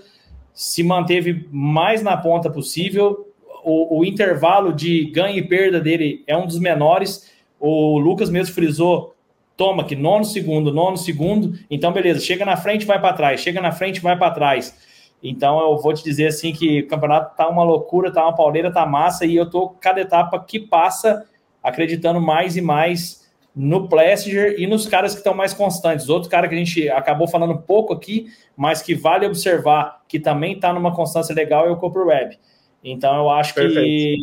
se 0.54 0.82
manteve 0.82 1.50
mais 1.52 2.02
na 2.02 2.16
ponta 2.16 2.50
possível. 2.50 3.28
O, 3.62 4.00
o 4.00 4.06
intervalo 4.06 4.72
de 4.72 5.12
ganho 5.12 5.38
e 5.38 5.46
perda 5.46 5.82
dele 5.82 6.24
é 6.26 6.38
um 6.38 6.48
dos 6.48 6.58
menores. 6.60 7.30
O 7.60 8.00
Lucas 8.00 8.30
mesmo 8.30 8.56
frisou 8.56 9.14
toma 9.58 9.84
que 9.84 9.94
nono 9.94 10.24
segundo, 10.24 10.74
nono 10.74 10.96
segundo, 10.96 11.60
então 11.70 11.92
beleza, 11.92 12.22
chega 12.22 12.46
na 12.46 12.56
frente, 12.56 12.86
vai 12.86 13.02
para 13.02 13.12
trás, 13.12 13.42
chega 13.42 13.60
na 13.60 13.74
frente, 13.74 14.00
vai 14.00 14.18
para 14.18 14.32
trás. 14.32 14.74
Então 15.22 15.60
eu 15.60 15.78
vou 15.78 15.94
te 15.94 16.06
dizer 16.06 16.28
assim 16.28 16.54
que 16.54 16.84
o 16.84 16.88
campeonato 16.88 17.36
tá 17.36 17.50
uma 17.50 17.66
loucura, 17.66 18.14
tá 18.14 18.24
uma 18.24 18.34
pauleira, 18.34 18.72
tá 18.72 18.86
massa 18.86 19.26
e 19.26 19.36
eu 19.36 19.50
tô 19.50 19.72
cada 19.72 20.00
etapa 20.00 20.40
que 20.40 20.58
passa 20.58 21.26
acreditando 21.64 22.22
mais 22.22 22.56
e 22.58 22.62
mais 22.62 23.30
no 23.56 23.90
Plessinger 23.90 24.56
e 24.58 24.68
nos 24.68 24.88
caras 24.88 25.14
que 25.14 25.20
estão 25.20 25.34
mais 25.34 25.54
constantes. 25.54 26.08
Outro 26.08 26.30
cara 26.30 26.48
que 26.48 26.56
a 26.56 26.58
gente 26.58 26.90
acabou 26.90 27.28
falando 27.28 27.58
pouco 27.58 27.94
aqui, 27.94 28.28
mas 28.56 28.82
que 28.82 28.96
vale 28.96 29.26
observar 29.26 30.02
que 30.08 30.20
também 30.20 30.54
está 30.54 30.72
numa 30.72 30.96
constância 30.96 31.36
legal 31.36 31.68
é 31.68 31.70
o 31.70 31.78
Cooper 31.78 32.08
Webb. 32.08 32.40
Então 32.84 33.16
eu 33.18 33.30
acho 33.30 33.54
Perfeito. 33.54 33.82
que 33.82 34.18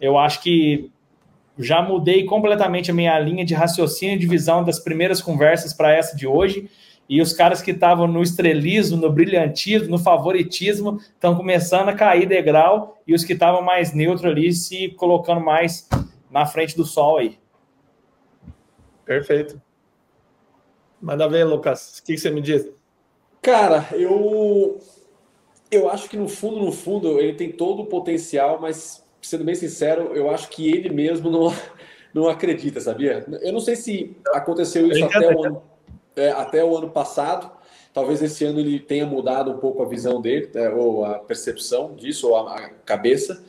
eu 0.00 0.18
acho 0.18 0.42
que 0.42 0.90
já 1.58 1.80
mudei 1.80 2.24
completamente 2.24 2.90
a 2.90 2.94
minha 2.94 3.18
linha 3.18 3.44
de 3.44 3.54
raciocínio 3.54 4.18
de 4.18 4.26
visão 4.26 4.64
das 4.64 4.80
primeiras 4.80 5.22
conversas 5.22 5.72
para 5.72 5.92
essa 5.92 6.16
de 6.16 6.26
hoje. 6.26 6.68
E 7.08 7.20
os 7.20 7.32
caras 7.32 7.60
que 7.60 7.70
estavam 7.70 8.08
no 8.08 8.22
estrelismo, 8.22 8.96
no 8.96 9.12
brilhantismo, 9.12 9.88
no 9.88 9.98
favoritismo, 9.98 10.98
estão 10.98 11.36
começando 11.36 11.90
a 11.90 11.92
cair 11.92 12.26
degrau, 12.26 12.96
e 13.06 13.14
os 13.14 13.24
que 13.24 13.34
estavam 13.34 13.60
mais 13.60 13.92
neutro 13.92 14.28
ali 14.28 14.52
se 14.52 14.88
colocando 14.88 15.40
mais 15.40 15.86
na 16.34 16.44
frente 16.44 16.76
do 16.76 16.84
sol 16.84 17.18
aí. 17.18 17.38
Perfeito. 19.04 19.62
Manda 21.00 21.28
ver, 21.28 21.44
Lucas. 21.44 22.00
O 22.00 22.02
que 22.04 22.18
você 22.18 22.28
me 22.28 22.40
diz? 22.40 22.68
Cara, 23.40 23.86
eu 23.92 24.80
eu 25.70 25.88
acho 25.88 26.08
que 26.08 26.16
no 26.16 26.28
fundo, 26.28 26.58
no 26.58 26.72
fundo, 26.72 27.20
ele 27.20 27.34
tem 27.34 27.52
todo 27.52 27.82
o 27.82 27.86
potencial, 27.86 28.58
mas 28.60 29.06
sendo 29.22 29.44
bem 29.44 29.54
sincero, 29.54 30.10
eu 30.12 30.28
acho 30.28 30.48
que 30.48 30.68
ele 30.68 30.90
mesmo 30.90 31.30
não, 31.30 31.54
não 32.12 32.28
acredita, 32.28 32.80
sabia? 32.80 33.24
Eu 33.40 33.52
não 33.52 33.60
sei 33.60 33.76
se 33.76 34.16
aconteceu 34.32 34.90
isso 34.90 35.04
até 35.04 35.32
o, 35.32 35.44
ano, 35.44 35.62
é, 36.16 36.30
até 36.30 36.64
o 36.64 36.76
ano 36.76 36.90
passado. 36.90 37.48
Talvez 37.92 38.20
esse 38.20 38.44
ano 38.44 38.58
ele 38.58 38.80
tenha 38.80 39.06
mudado 39.06 39.52
um 39.52 39.58
pouco 39.58 39.84
a 39.84 39.86
visão 39.86 40.20
dele, 40.20 40.50
é, 40.54 40.68
ou 40.68 41.04
a 41.04 41.20
percepção 41.20 41.94
disso, 41.94 42.28
ou 42.28 42.36
a, 42.36 42.56
a 42.56 42.68
cabeça. 42.84 43.40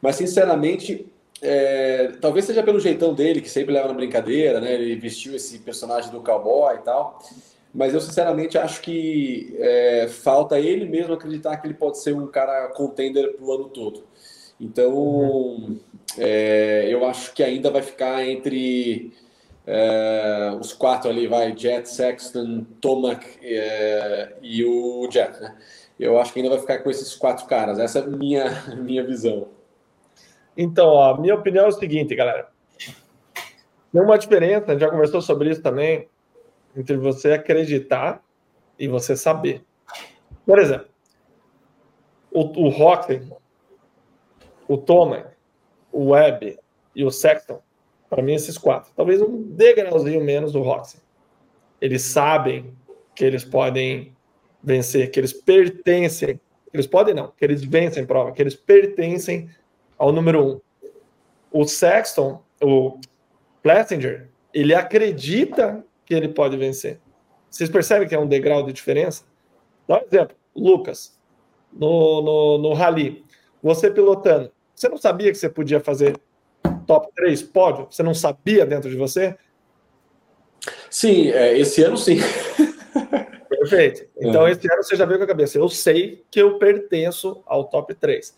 Mas, 0.00 0.14
sinceramente, 0.14 1.10
é, 1.42 2.12
talvez 2.20 2.44
seja 2.44 2.62
pelo 2.62 2.80
jeitão 2.80 3.14
dele, 3.14 3.40
que 3.40 3.48
sempre 3.48 3.72
leva 3.72 3.88
na 3.88 3.94
brincadeira, 3.94 4.60
né? 4.60 4.74
Ele 4.74 4.96
vestiu 4.96 5.34
esse 5.34 5.58
personagem 5.60 6.10
do 6.10 6.22
cowboy 6.22 6.76
e 6.76 6.80
tal. 6.80 7.18
Mas 7.72 7.94
eu 7.94 8.00
sinceramente 8.00 8.58
acho 8.58 8.80
que 8.80 9.56
é, 9.58 10.08
falta 10.08 10.58
ele 10.58 10.86
mesmo 10.86 11.14
acreditar 11.14 11.56
que 11.56 11.66
ele 11.66 11.74
pode 11.74 11.98
ser 11.98 12.14
um 12.14 12.26
cara 12.26 12.68
contender 12.68 13.34
pro 13.34 13.52
ano 13.52 13.68
todo. 13.68 14.04
Então, 14.60 14.92
uhum. 14.92 15.78
é, 16.18 16.86
eu 16.88 17.06
acho 17.06 17.32
que 17.32 17.42
ainda 17.42 17.70
vai 17.70 17.80
ficar 17.80 18.26
entre 18.26 19.12
é, 19.66 20.56
os 20.60 20.72
quatro 20.72 21.08
ali, 21.08 21.26
vai, 21.26 21.56
Jet, 21.56 21.88
Sexton, 21.88 22.66
Tomac 22.80 23.24
é, 23.42 24.34
e 24.42 24.64
o 24.64 25.08
Jet, 25.10 25.40
né? 25.40 25.56
Eu 25.98 26.18
acho 26.18 26.32
que 26.32 26.40
ainda 26.40 26.50
vai 26.50 26.58
ficar 26.58 26.78
com 26.78 26.90
esses 26.90 27.14
quatro 27.14 27.46
caras. 27.46 27.78
Essa 27.78 28.00
é 28.00 28.02
a 28.02 28.06
minha, 28.06 28.44
minha 28.76 29.04
visão. 29.04 29.48
Então, 30.62 30.88
ó, 30.88 31.16
minha 31.18 31.34
opinião 31.34 31.64
é 31.64 31.68
o 31.68 31.72
seguinte, 31.72 32.14
galera. 32.14 32.50
Tem 33.90 34.02
uma 34.02 34.18
diferença, 34.18 34.66
a 34.66 34.72
gente 34.72 34.82
já 34.82 34.90
conversou 34.90 35.22
sobre 35.22 35.48
isso 35.48 35.62
também, 35.62 36.06
entre 36.76 36.98
você 36.98 37.32
acreditar 37.32 38.22
e 38.78 38.86
você 38.86 39.16
saber. 39.16 39.64
Por 40.44 40.58
exemplo, 40.58 40.86
o, 42.30 42.42
o 42.68 42.70
o 44.68 44.76
Thomas, 44.76 45.24
o 45.90 46.10
Webb 46.10 46.58
e 46.94 47.04
o 47.06 47.10
Sexton, 47.10 47.62
para 48.10 48.22
mim, 48.22 48.34
esses 48.34 48.58
quatro. 48.58 48.92
Talvez 48.94 49.22
um 49.22 49.42
degrauzinho 49.42 50.22
menos 50.22 50.52
do 50.52 50.60
Roxy. 50.60 50.98
Eles 51.80 52.02
sabem 52.02 52.76
que 53.14 53.24
eles 53.24 53.44
podem 53.44 54.14
vencer, 54.62 55.10
que 55.10 55.18
eles 55.18 55.32
pertencem. 55.32 56.38
Eles 56.70 56.86
podem 56.86 57.14
não, 57.14 57.32
que 57.32 57.44
eles 57.46 57.64
vencem 57.64 58.04
prova, 58.04 58.32
que 58.32 58.42
eles 58.42 58.54
pertencem 58.54 59.48
ao 60.00 60.10
número 60.10 60.42
um. 60.42 60.60
O 61.52 61.66
Sexton, 61.66 62.42
o 62.62 62.98
Plessinger, 63.62 64.30
ele 64.52 64.74
acredita 64.74 65.84
que 66.06 66.14
ele 66.14 66.28
pode 66.28 66.56
vencer. 66.56 66.98
Vocês 67.50 67.68
percebem 67.68 68.08
que 68.08 68.14
é 68.14 68.18
um 68.18 68.26
degrau 68.26 68.64
de 68.64 68.72
diferença? 68.72 69.24
Dá 69.86 69.98
um 69.98 70.06
exemplo. 70.06 70.34
Lucas, 70.56 71.20
no, 71.70 72.22
no, 72.22 72.58
no 72.58 72.72
Rally, 72.72 73.24
você 73.62 73.90
pilotando, 73.90 74.50
você 74.74 74.88
não 74.88 74.96
sabia 74.96 75.30
que 75.30 75.36
você 75.36 75.50
podia 75.50 75.80
fazer 75.80 76.18
top 76.86 77.08
3 77.14 77.42
pódio? 77.42 77.86
Você 77.90 78.02
não 78.02 78.14
sabia 78.14 78.64
dentro 78.64 78.88
de 78.88 78.96
você? 78.96 79.36
Sim, 80.88 81.28
é, 81.28 81.58
esse 81.58 81.82
ano 81.82 81.98
sim. 81.98 82.18
Perfeito. 83.48 84.08
Então, 84.22 84.46
esse 84.48 84.70
ano 84.70 84.82
você 84.82 84.96
já 84.96 85.04
veio 85.04 85.18
com 85.18 85.24
a 85.24 85.28
cabeça. 85.28 85.58
Eu 85.58 85.68
sei 85.68 86.24
que 86.30 86.40
eu 86.40 86.58
pertenço 86.58 87.42
ao 87.46 87.64
top 87.64 87.94
3. 87.94 88.34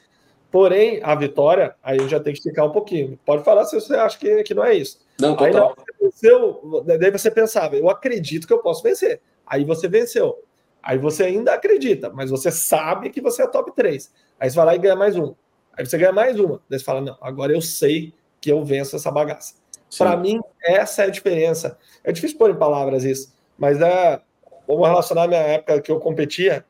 Porém, 0.53 1.01
a 1.03 1.15
vitória, 1.15 1.74
aí 1.83 1.97
eu 1.97 2.07
já 2.07 2.20
tenho 2.20 2.35
que 2.35 2.41
explicar 2.41 2.66
um 2.66 2.73
pouquinho. 2.73 3.19
Pode 3.24 3.43
falar 3.43 3.65
se 3.65 3.74
você 3.74 3.95
acha 3.95 4.19
que, 4.19 4.43
que 4.43 4.53
não 4.53 4.62
é 4.62 4.74
isso. 4.74 5.01
Não, 5.19 5.35
total. 5.35 5.47
Aí 5.47 5.53
não, 5.55 5.74
você 5.74 6.05
venceu, 6.05 6.85
daí 6.85 7.11
você 7.11 7.31
pensava, 7.31 7.74
eu 7.74 7.89
acredito 7.89 8.47
que 8.47 8.53
eu 8.53 8.59
posso 8.59 8.83
vencer. 8.83 9.23
Aí 9.47 9.65
você 9.65 9.89
venceu. 9.89 10.45
Aí 10.83 10.99
você 10.99 11.24
ainda 11.24 11.55
acredita, 11.55 12.11
mas 12.11 12.29
você 12.29 12.51
sabe 12.51 13.09
que 13.09 13.23
você 13.23 13.45
é 13.45 13.47
top 13.47 13.73
3. 13.74 14.12
Aí 14.39 14.51
você 14.51 14.57
vai 14.57 14.66
lá 14.66 14.74
e 14.74 14.79
ganha 14.79 14.95
mais 14.95 15.16
um. 15.16 15.35
Aí 15.73 15.87
você 15.87 15.97
ganha 15.97 16.12
mais 16.12 16.39
uma. 16.39 16.61
Daí 16.69 16.79
você 16.79 16.85
fala, 16.85 17.01
não, 17.01 17.16
agora 17.23 17.51
eu 17.51 17.62
sei 17.62 18.12
que 18.39 18.53
eu 18.53 18.62
venço 18.62 18.95
essa 18.95 19.11
bagaça. 19.11 19.55
Para 19.97 20.19
mim, 20.19 20.39
essa 20.62 21.05
é 21.05 21.07
a 21.07 21.11
diferença. 21.11 21.79
É 22.05 22.12
difícil 22.12 22.37
pôr 22.37 22.51
em 22.51 22.59
palavras 22.59 23.05
isso, 23.05 23.35
mas 23.57 23.81
é, 23.81 24.20
vamos 24.69 24.87
relacionar 24.87 25.23
a 25.23 25.29
minha 25.29 25.41
época 25.41 25.81
que 25.81 25.91
eu 25.91 25.99
competia 25.99 26.62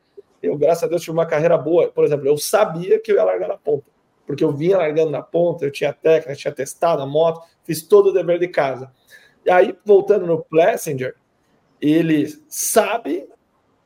eu, 0.43 0.57
graças 0.57 0.83
a 0.83 0.87
Deus, 0.87 1.01
tive 1.01 1.13
uma 1.13 1.25
carreira 1.25 1.57
boa. 1.57 1.87
Por 1.87 2.03
exemplo, 2.03 2.27
eu 2.27 2.37
sabia 2.37 2.99
que 2.99 3.11
eu 3.11 3.15
ia 3.15 3.23
largar 3.23 3.47
na 3.47 3.57
ponta, 3.57 3.85
porque 4.27 4.43
eu 4.43 4.51
vinha 4.51 4.77
largando 4.77 5.09
na 5.09 5.21
ponta, 5.21 5.63
eu 5.63 5.71
tinha 5.71 5.93
técnica, 5.93 6.35
tinha 6.35 6.53
testado 6.53 7.01
a 7.01 7.05
moto, 7.05 7.41
fiz 7.63 7.81
todo 7.81 8.07
o 8.07 8.13
dever 8.13 8.39
de 8.39 8.49
casa. 8.49 8.91
E 9.45 9.49
aí, 9.49 9.73
voltando 9.85 10.27
no 10.27 10.43
Plessinger, 10.43 11.15
ele 11.81 12.27
sabe 12.49 13.27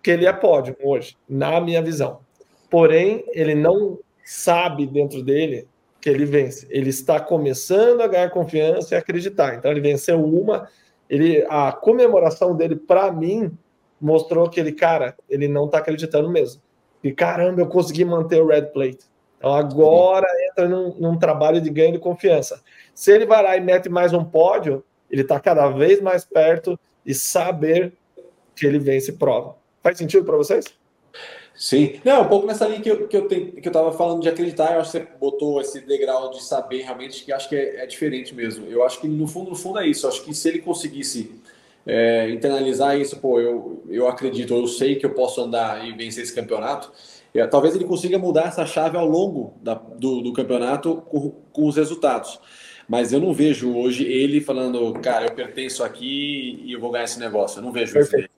que 0.01 0.09
ele 0.09 0.25
é 0.25 0.34
pódio 0.34 0.75
hoje, 0.81 1.15
na 1.29 1.61
minha 1.61 1.81
visão. 1.81 2.21
Porém, 2.69 3.23
ele 3.34 3.53
não 3.53 3.99
sabe 4.25 4.88
dentro 4.88 5.21
dele 5.23 5.67
que 6.01 6.09
ele 6.09 6.25
vence. 6.25 6.67
Ele 6.69 6.89
está 6.89 7.19
começando 7.19 8.01
a 8.01 8.07
ganhar 8.07 8.29
confiança 8.29 8.95
e 8.95 8.97
acreditar. 8.97 9.55
Então, 9.55 9.69
ele 9.69 9.81
venceu 9.81 10.23
uma. 10.23 10.67
Ele, 11.09 11.45
a 11.49 11.71
comemoração 11.71 12.55
dele, 12.55 12.75
para 12.75 13.11
mim, 13.11 13.55
mostrou 13.99 14.49
que 14.49 14.60
ele, 14.60 14.72
cara, 14.72 15.15
ele 15.30 15.48
não 15.48 15.68
tá 15.68 15.80
acreditando 15.80 16.30
mesmo. 16.30 16.61
E 17.03 17.11
caramba, 17.11 17.61
eu 17.61 17.68
consegui 17.68 18.06
manter 18.06 18.41
o 18.41 18.48
red 18.48 18.64
plate. 18.64 19.06
Então 19.38 19.53
agora 19.53 20.28
entra 20.49 20.68
num, 20.68 20.94
num, 20.99 21.18
trabalho 21.18 21.61
de 21.61 21.69
ganho 21.69 21.94
de 21.94 21.99
confiança. 21.99 22.61
Se 22.94 23.11
ele 23.11 23.26
vai 23.26 23.44
lá 23.44 23.56
e 23.56 23.61
mete 23.61 23.88
mais 23.88 24.14
um 24.14 24.24
pódio, 24.24 24.84
ele 25.10 25.22
está 25.22 25.40
cada 25.40 25.69
vez 25.69 26.02
mais 26.02 26.26
perto 26.26 26.80
de 27.06 27.14
saber 27.14 27.94
que 28.56 28.65
ele 28.65 28.80
vence 28.80 29.14
prova. 29.14 29.56
Faz 29.84 29.98
sentido 29.98 30.26
para 30.26 30.36
vocês? 30.36 30.65
Sim. 31.56 31.99
Não, 32.03 32.22
um 32.22 32.28
pouco 32.28 32.45
nessa 32.45 32.68
linha 32.68 32.82
que 32.82 32.90
eu, 32.90 33.07
que 33.07 33.18
eu, 33.18 33.28
tenho, 33.28 33.52
que 33.52 33.68
eu 33.68 33.72
tava 33.72 33.91
falando 33.91 34.22
de 34.22 34.30
acreditar, 34.30 34.74
eu 34.74 34.82
acho 34.82 34.91
que 34.91 34.99
você 34.99 35.07
botou 35.19 35.60
esse 35.60 35.82
degrau 35.82 36.30
de 36.30 36.44
saber 36.44 36.84
realmente, 36.84 37.26
que 37.26 37.32
acho 37.32 37.49
que 37.49 37.56
é, 37.56 37.84
é 37.84 37.86
diferente 37.88 38.34
mesmo. 38.34 38.68
Eu 38.68 38.84
acho 38.84 39.02
que 39.02 39.07
no 39.07 39.28
fundo, 39.28 39.49
no 39.49 39.56
fundo 39.56 39.80
é 39.80 39.88
isso. 39.88 40.06
Eu 40.06 40.11
acho 40.11 40.24
que 40.24 40.34
se 40.36 40.48
ele 40.49 40.60
conseguisse 40.60 41.41
é, 41.88 42.30
internalizar 42.30 42.99
isso, 42.99 43.18
pô, 43.22 43.39
eu, 43.39 43.81
eu 43.89 44.09
acredito, 44.09 44.53
eu 44.53 44.68
sei 44.68 44.97
que 44.97 45.05
eu 45.05 45.14
posso 45.14 45.41
andar 45.41 45.88
e 45.88 45.93
vencer 45.93 46.23
esse 46.23 46.35
campeonato. 46.35 46.91
É, 47.34 47.47
talvez 47.47 47.76
ele 47.76 47.85
consiga 47.85 48.19
mudar 48.19 48.47
essa 48.47 48.65
chave 48.65 48.97
ao 48.97 49.05
longo 49.05 49.53
da, 49.61 49.73
do, 49.73 50.22
do, 50.22 50.34
campeonato 50.34 50.97
com, 51.07 51.31
com, 51.51 51.65
os 51.65 51.77
resultados. 51.77 52.39
Mas 52.89 53.14
eu 53.14 53.19
não 53.22 53.34
vejo 53.34 53.73
hoje 53.73 54.03
ele 54.05 54.41
falando, 54.41 54.93
cara, 55.01 55.27
eu 55.27 55.34
pertenço 55.34 55.84
aqui 55.84 56.61
e 56.64 56.73
eu 56.73 56.80
vou 56.80 56.91
ganhar 56.91 57.05
esse 57.05 57.19
negócio. 57.19 57.59
Eu 57.59 57.64
não 57.64 57.72
vejo 57.72 57.93
Perfeito. 57.93 58.26
isso. 58.26 58.30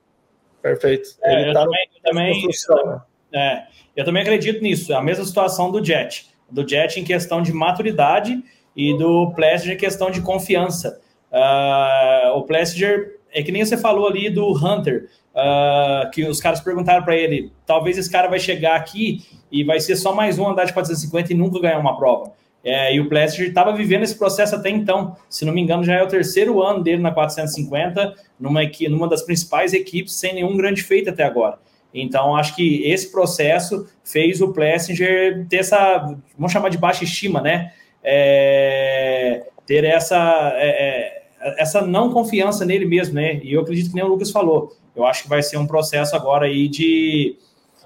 Perfeito. 0.62 1.10
É, 1.24 1.50
eu, 1.50 1.54
tá 1.54 1.64
também, 1.64 1.90
eu, 1.96 2.02
também, 2.12 2.44
eu, 2.44 3.02
é, 3.34 3.68
eu 3.96 4.06
também 4.06 4.22
acredito 4.22 4.62
nisso. 4.62 4.92
É 4.92 4.96
a 4.96 5.02
mesma 5.02 5.26
situação 5.26 5.72
do 5.72 5.84
Jet. 5.84 6.28
Do 6.50 6.68
Jet 6.68 7.00
em 7.00 7.04
questão 7.04 7.42
de 7.42 7.54
maturidade 7.54 8.44
e 8.76 8.98
do 8.98 9.32
Plessinger 9.34 9.76
em 9.76 9.80
questão 9.80 10.12
de 10.12 10.22
confiança. 10.22 11.00
Uh, 11.32 12.38
o 12.38 12.44
Plessinger 12.44 13.19
é 13.32 13.44
que 13.44 13.52
nem 13.52 13.64
você 13.64 13.78
falou 13.78 14.08
ali 14.08 14.30
do 14.30 14.52
Hunter, 14.52 15.10
uh, 15.36 16.10
que 16.12 16.24
os 16.26 16.40
caras 16.40 16.60
perguntaram 16.62 17.04
para 17.04 17.16
ele: 17.16 17.52
talvez 17.66 17.98
esse 17.98 18.12
cara 18.12 18.28
vai 18.28 18.40
chegar 18.40 18.76
aqui 18.76 19.24
e 19.52 19.64
vai 19.64 19.80
ser 19.80 19.96
só 19.96 20.14
mais 20.14 20.38
um 20.38 20.48
andar 20.48 20.66
de 20.66 20.74
450 20.74 21.34
e 21.34 21.36
nunca 21.36 21.60
ganhar 21.60 21.80
uma 21.80 21.98
prova. 21.98 22.32
É, 22.64 22.94
e 22.94 23.00
o 23.00 23.08
Plessinger 23.08 23.48
estava 23.48 23.72
vivendo 23.72 24.04
esse 24.04 24.18
processo 24.18 24.56
até 24.56 24.70
então. 24.70 25.16
Se 25.30 25.46
não 25.46 25.54
me 25.54 25.62
engano, 25.62 25.84
já 25.84 25.96
é 25.96 26.04
o 26.04 26.08
terceiro 26.08 26.62
ano 26.62 26.84
dele 26.84 27.02
na 27.02 27.12
450, 27.12 28.14
numa, 28.40 28.62
numa 28.90 29.08
das 29.08 29.22
principais 29.22 29.74
equipes, 29.74 30.14
sem 30.14 30.34
nenhum 30.34 30.58
grande 30.58 30.84
feito 30.84 31.10
até 31.10 31.24
agora. 31.24 31.58
Então, 31.94 32.36
acho 32.36 32.56
que 32.56 32.84
esse 32.84 33.12
processo 33.12 33.88
fez 34.04 34.42
o 34.42 34.52
Plessinger 34.52 35.48
ter 35.48 35.58
essa, 35.58 36.16
vamos 36.38 36.52
chamar 36.52 36.70
de 36.70 36.78
baixa 36.78 37.04
estima, 37.04 37.42
né? 37.42 37.72
É, 38.04 39.48
ter 39.66 39.84
essa. 39.86 40.54
É, 40.56 40.68
é 40.68 41.19
essa 41.58 41.82
não 41.82 42.12
confiança 42.12 42.66
nele 42.66 42.86
mesmo, 42.86 43.16
né? 43.16 43.40
E 43.44 43.54
eu 43.54 43.62
acredito 43.62 43.90
que 43.90 43.96
nem 43.96 44.04
o 44.04 44.08
Lucas 44.08 44.32
falou. 44.32 44.76
Eu 44.96 45.06
acho 45.06 45.24
que 45.24 45.30
vai 45.30 45.42
ser 45.42 45.58
um 45.58 45.68
processo 45.68 46.16
agora 46.16 46.46
aí 46.46 46.68
de, 46.68 47.38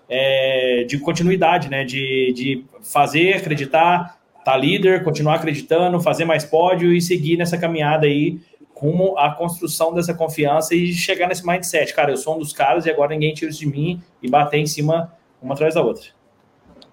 é, 0.10 0.86
de 0.88 0.98
continuidade, 1.00 1.70
né? 1.70 1.84
De, 1.84 2.34
de 2.34 2.66
fazer, 2.82 3.36
acreditar, 3.36 4.20
tá 4.44 4.58
líder, 4.58 5.04
continuar 5.04 5.36
acreditando, 5.36 6.02
fazer 6.02 6.26
mais 6.26 6.44
pódio 6.44 6.94
e 6.94 7.02
seguir 7.02 7.38
nessa 7.38 7.58
caminhada 7.58 8.06
aí 8.06 8.40
rumo 8.76 9.18
à 9.18 9.32
construção 9.32 9.94
dessa 9.94 10.14
confiança 10.14 10.76
e 10.76 10.92
chegar 10.92 11.28
nesse 11.28 11.46
mindset. 11.48 11.94
Cara, 11.94 12.12
eu 12.12 12.18
sou 12.18 12.36
um 12.36 12.40
dos 12.40 12.52
caras 12.52 12.86
e 12.86 12.92
agora 12.92 13.12
ninguém 13.12 13.34
tira 13.34 13.50
isso 13.50 13.62
de 13.62 13.68
mim 13.68 14.02
e 14.22 14.30
bater 14.30 14.58
em 14.58 14.66
cima 14.66 15.14
uma 15.42 15.54
atrás 15.54 15.76
da 15.76 15.82
outra. 15.82 16.08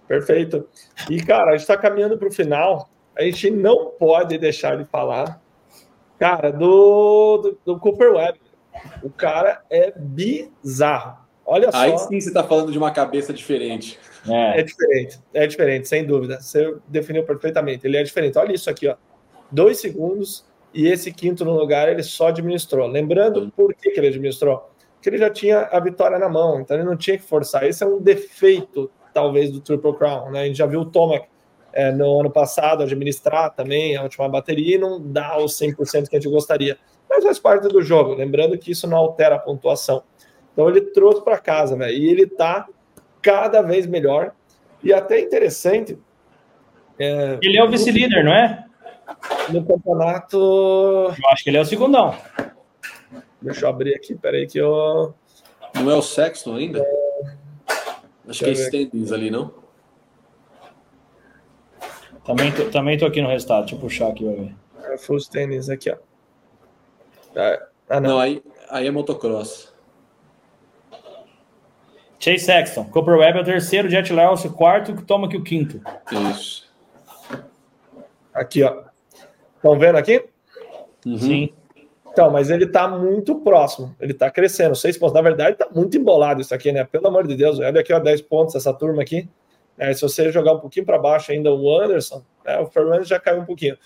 Perfeito. 0.07 0.69
E, 1.09 1.20
cara, 1.20 1.51
a 1.51 1.53
gente 1.53 1.62
está 1.62 1.77
caminhando 1.77 2.16
para 2.16 2.28
o 2.28 2.32
final. 2.32 2.89
A 3.16 3.23
gente 3.23 3.51
não 3.51 3.87
pode 3.87 4.39
deixar 4.39 4.77
de 4.77 4.85
falar, 4.85 5.43
cara, 6.20 6.52
do, 6.52 7.38
do, 7.38 7.59
do 7.64 7.80
Cooper 7.80 8.12
Webb. 8.12 8.38
O 9.02 9.09
cara 9.09 9.62
é 9.70 9.92
bizarro. 9.97 11.18
Olha 11.47 11.72
só. 11.72 11.78
Aí 11.78 11.98
sim 11.98 12.20
você 12.20 12.28
está 12.28 12.44
falando 12.44 12.70
de 12.70 12.78
uma 12.78 12.90
cabeça 12.90 13.32
diferente. 13.32 13.98
É. 14.28 14.60
é. 14.60 14.62
diferente, 14.62 15.18
é 15.32 15.47
diferente, 15.47 15.88
sem 15.88 16.05
dúvida. 16.05 16.38
Você 16.40 16.76
definiu 16.86 17.24
perfeitamente. 17.24 17.86
Ele 17.86 17.97
é 17.97 18.02
diferente. 18.02 18.38
Olha 18.38 18.52
isso 18.52 18.68
aqui, 18.68 18.86
ó. 18.86 18.97
Dois 19.51 19.80
segundos 19.80 20.44
e 20.72 20.86
esse 20.86 21.10
quinto 21.10 21.44
no 21.44 21.56
lugar 21.56 21.88
ele 21.88 22.02
só 22.02 22.28
administrou. 22.28 22.86
Lembrando 22.86 23.51
por 23.56 23.74
que, 23.74 23.90
que 23.90 23.98
ele 23.98 24.09
administrou? 24.09 24.70
Porque 24.94 25.09
ele 25.09 25.18
já 25.18 25.30
tinha 25.30 25.62
a 25.72 25.80
vitória 25.80 26.18
na 26.18 26.28
mão, 26.28 26.60
então 26.60 26.76
ele 26.76 26.84
não 26.84 26.97
tinha 26.97 27.16
que 27.16 27.24
forçar. 27.24 27.64
Esse 27.64 27.82
é 27.82 27.86
um 27.86 27.98
defeito, 27.98 28.90
talvez, 29.14 29.51
do 29.51 29.59
Triple 29.59 29.94
Crown. 29.94 30.30
Né? 30.30 30.42
A 30.42 30.44
gente 30.44 30.59
já 30.59 30.66
viu 30.66 30.80
o 30.80 30.84
Tomac 30.84 31.26
é, 31.72 31.92
no 31.92 32.20
ano 32.20 32.30
passado 32.30 32.82
administrar 32.82 33.55
também 33.55 33.97
a 33.97 34.02
última 34.02 34.28
bateria 34.28 34.76
e 34.76 34.78
não 34.78 35.01
dá 35.01 35.38
os 35.38 35.59
100% 35.59 36.09
que 36.09 36.16
a 36.16 36.20
gente 36.20 36.30
gostaria. 36.30 36.78
Mas 37.09 37.24
faz 37.24 37.38
parte 37.38 37.68
do 37.68 37.82
jogo. 37.82 38.14
Lembrando 38.14 38.56
que 38.59 38.70
isso 38.70 38.86
não 38.86 38.98
altera 38.98 39.36
a 39.36 39.38
pontuação. 39.38 40.02
Então 40.52 40.68
ele 40.68 40.80
trouxe 40.80 41.22
para 41.22 41.38
casa, 41.38 41.76
né? 41.76 41.92
E 41.92 42.09
ele 42.09 42.26
tá 42.26 42.68
cada 43.22 43.62
vez 43.62 43.86
melhor. 43.86 44.32
E 44.82 44.92
até 44.92 45.20
interessante. 45.20 45.98
É, 46.98 47.38
ele 47.42 47.59
é 47.59 47.64
o 47.64 47.70
vice-líder, 47.70 48.24
não 48.24 48.32
é? 48.32 48.64
No 49.48 49.64
campeonato. 49.64 50.36
Eu 50.36 51.28
acho 51.32 51.42
que 51.42 51.51
ele 51.51 51.56
é 51.56 51.60
o 51.60 51.64
segundão. 51.64 52.14
Deixa 53.42 53.64
eu 53.64 53.70
abrir 53.70 53.94
aqui, 53.94 54.14
peraí 54.14 54.47
que 54.47 54.59
eu. 54.59 55.14
Não 55.74 55.90
é 55.90 55.94
o 55.94 56.02
Sexton 56.02 56.56
ainda? 56.56 56.80
É... 56.80 57.40
Acho 58.28 58.44
que 58.44 58.51
é 58.51 58.52
Standings 58.52 59.12
ali, 59.12 59.30
não? 59.30 59.60
Também 62.31 62.52
tô, 62.52 62.65
também 62.70 62.97
tô 62.97 63.07
aqui 63.07 63.20
no 63.20 63.28
resultado, 63.28 63.62
deixa 63.62 63.74
eu 63.74 63.81
puxar 63.81 64.09
aqui, 64.09 64.24
vai 64.24 64.35
ver. 64.35 64.55
É 64.93 64.97
full 64.97 65.16
standings 65.16 65.69
aqui, 65.69 65.90
ó. 65.90 65.97
Ah, 67.89 68.01
não. 68.01 68.11
não, 68.11 68.19
aí, 68.20 68.40
aí 68.69 68.86
é 68.86 68.90
motocross. 68.90 69.74
Chase 72.20 72.44
Sexton. 72.44 72.85
Cooper 72.85 73.16
Webb 73.16 73.39
é 73.39 73.43
o 73.43 73.44
terceiro, 73.44 73.90
Jet 73.90 74.12
Lewis 74.12 74.44
o 74.44 74.52
quarto, 74.52 74.94
que 74.94 75.02
toma 75.02 75.27
aqui 75.27 75.36
o 75.36 75.43
quinto. 75.43 75.81
Isso. 76.31 76.70
Aqui, 78.32 78.62
ó. 78.62 78.85
Estão 79.57 79.77
vendo 79.77 79.97
aqui? 79.97 80.24
Uhum. 81.05 81.19
Sim. 81.19 81.52
Então, 82.12 82.31
mas 82.31 82.48
ele 82.48 82.66
tá 82.66 82.86
muito 82.86 83.36
próximo. 83.40 83.94
Ele 84.01 84.15
tá 84.15 84.31
crescendo. 84.31 84.77
Seis 84.77 84.97
pontos. 84.97 85.15
Na 85.15 85.23
verdade, 85.23 85.57
tá 85.57 85.69
muito 85.74 85.97
embolado 85.97 86.40
isso 86.40 86.55
aqui, 86.55 86.70
né? 86.70 86.85
Pelo 86.85 87.09
amor 87.09 87.27
de 87.27 87.35
Deus. 87.35 87.59
Olha 87.59 87.81
aqui, 87.81 87.93
ó, 87.93 87.98
10 87.98 88.23
pontos 88.23 88.55
essa 88.55 88.73
turma 88.73 89.02
aqui. 89.02 89.28
É, 89.81 89.94
se 89.94 90.02
você 90.02 90.31
jogar 90.31 90.52
um 90.52 90.61
pouquinho 90.61 90.85
para 90.85 90.98
baixo 90.98 91.32
ainda 91.32 91.51
o 91.51 91.74
Anderson, 91.74 92.23
né, 92.44 92.61
o 92.61 92.66
Fernandes 92.66 93.09
já 93.09 93.19
caiu 93.19 93.40
um 93.40 93.47
pouquinho. 93.47 93.78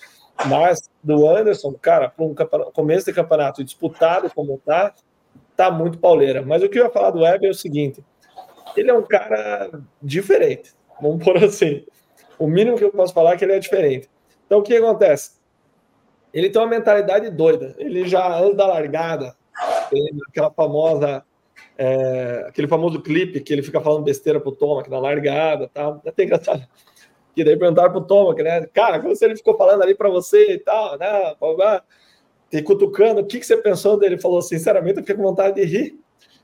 Mas 0.44 0.90
do 1.00 1.28
Anderson, 1.28 1.72
cara, 1.74 2.08
para 2.08 2.24
um 2.24 2.34
começo 2.72 3.06
de 3.06 3.12
campeonato 3.12 3.62
disputado 3.62 4.28
como 4.34 4.60
tá, 4.66 4.92
tá 5.54 5.70
muito 5.70 5.98
pauleira. 5.98 6.42
Mas 6.42 6.64
o 6.64 6.68
que 6.68 6.80
eu 6.80 6.84
ia 6.86 6.90
falar 6.90 7.12
do 7.12 7.20
Web 7.20 7.46
é 7.46 7.50
o 7.50 7.54
seguinte: 7.54 8.04
ele 8.76 8.90
é 8.90 8.94
um 8.94 9.04
cara 9.04 9.70
diferente. 10.02 10.72
Vamos 11.00 11.22
por 11.22 11.36
assim. 11.36 11.86
O 12.40 12.48
mínimo 12.48 12.76
que 12.76 12.82
eu 12.82 12.90
posso 12.90 13.14
falar 13.14 13.34
é 13.34 13.36
que 13.36 13.44
ele 13.44 13.52
é 13.52 13.60
diferente. 13.60 14.10
Então, 14.46 14.58
o 14.58 14.62
que 14.64 14.76
acontece? 14.76 15.38
Ele 16.32 16.50
tem 16.50 16.60
uma 16.60 16.68
mentalidade 16.68 17.30
doida. 17.30 17.76
Ele 17.78 18.08
já 18.08 18.36
anda 18.36 18.54
da 18.56 18.66
largada, 18.66 19.36
tem 19.90 20.10
aquela 20.28 20.50
famosa, 20.50 21.24
é, 21.76 22.44
aquele 22.48 22.68
famoso 22.68 23.00
clipe 23.00 23.40
que 23.40 23.52
ele 23.52 23.62
fica 23.62 23.80
falando 23.80 24.04
besteira 24.04 24.40
pro 24.40 24.52
Tomac 24.52 24.88
na 24.88 24.98
largada, 24.98 25.68
tal. 25.72 26.00
É 26.04 26.08
até 26.08 26.24
engraçado. 26.24 26.66
E 27.36 27.42
daí 27.42 27.56
perguntaram 27.56 27.90
pro 27.90 28.04
Tomac, 28.04 28.42
né? 28.42 28.66
Cara, 28.72 29.00
como 29.00 29.14
se 29.16 29.24
ele 29.24 29.36
ficou 29.36 29.56
falando 29.56 29.82
ali 29.82 29.94
para 29.94 30.08
você 30.08 30.52
e 30.52 30.58
tal, 30.58 30.96
né? 30.98 31.34
Te 32.50 32.62
cutucando, 32.62 33.20
o 33.20 33.26
que, 33.26 33.40
que 33.40 33.46
você 33.46 33.56
pensou 33.56 33.98
dele? 33.98 34.14
Ele 34.14 34.22
falou, 34.22 34.40
sinceramente, 34.40 34.98
eu 34.98 35.02
fiquei 35.02 35.16
com 35.16 35.22
vontade 35.22 35.56
de 35.56 35.64
rir. 35.64 35.98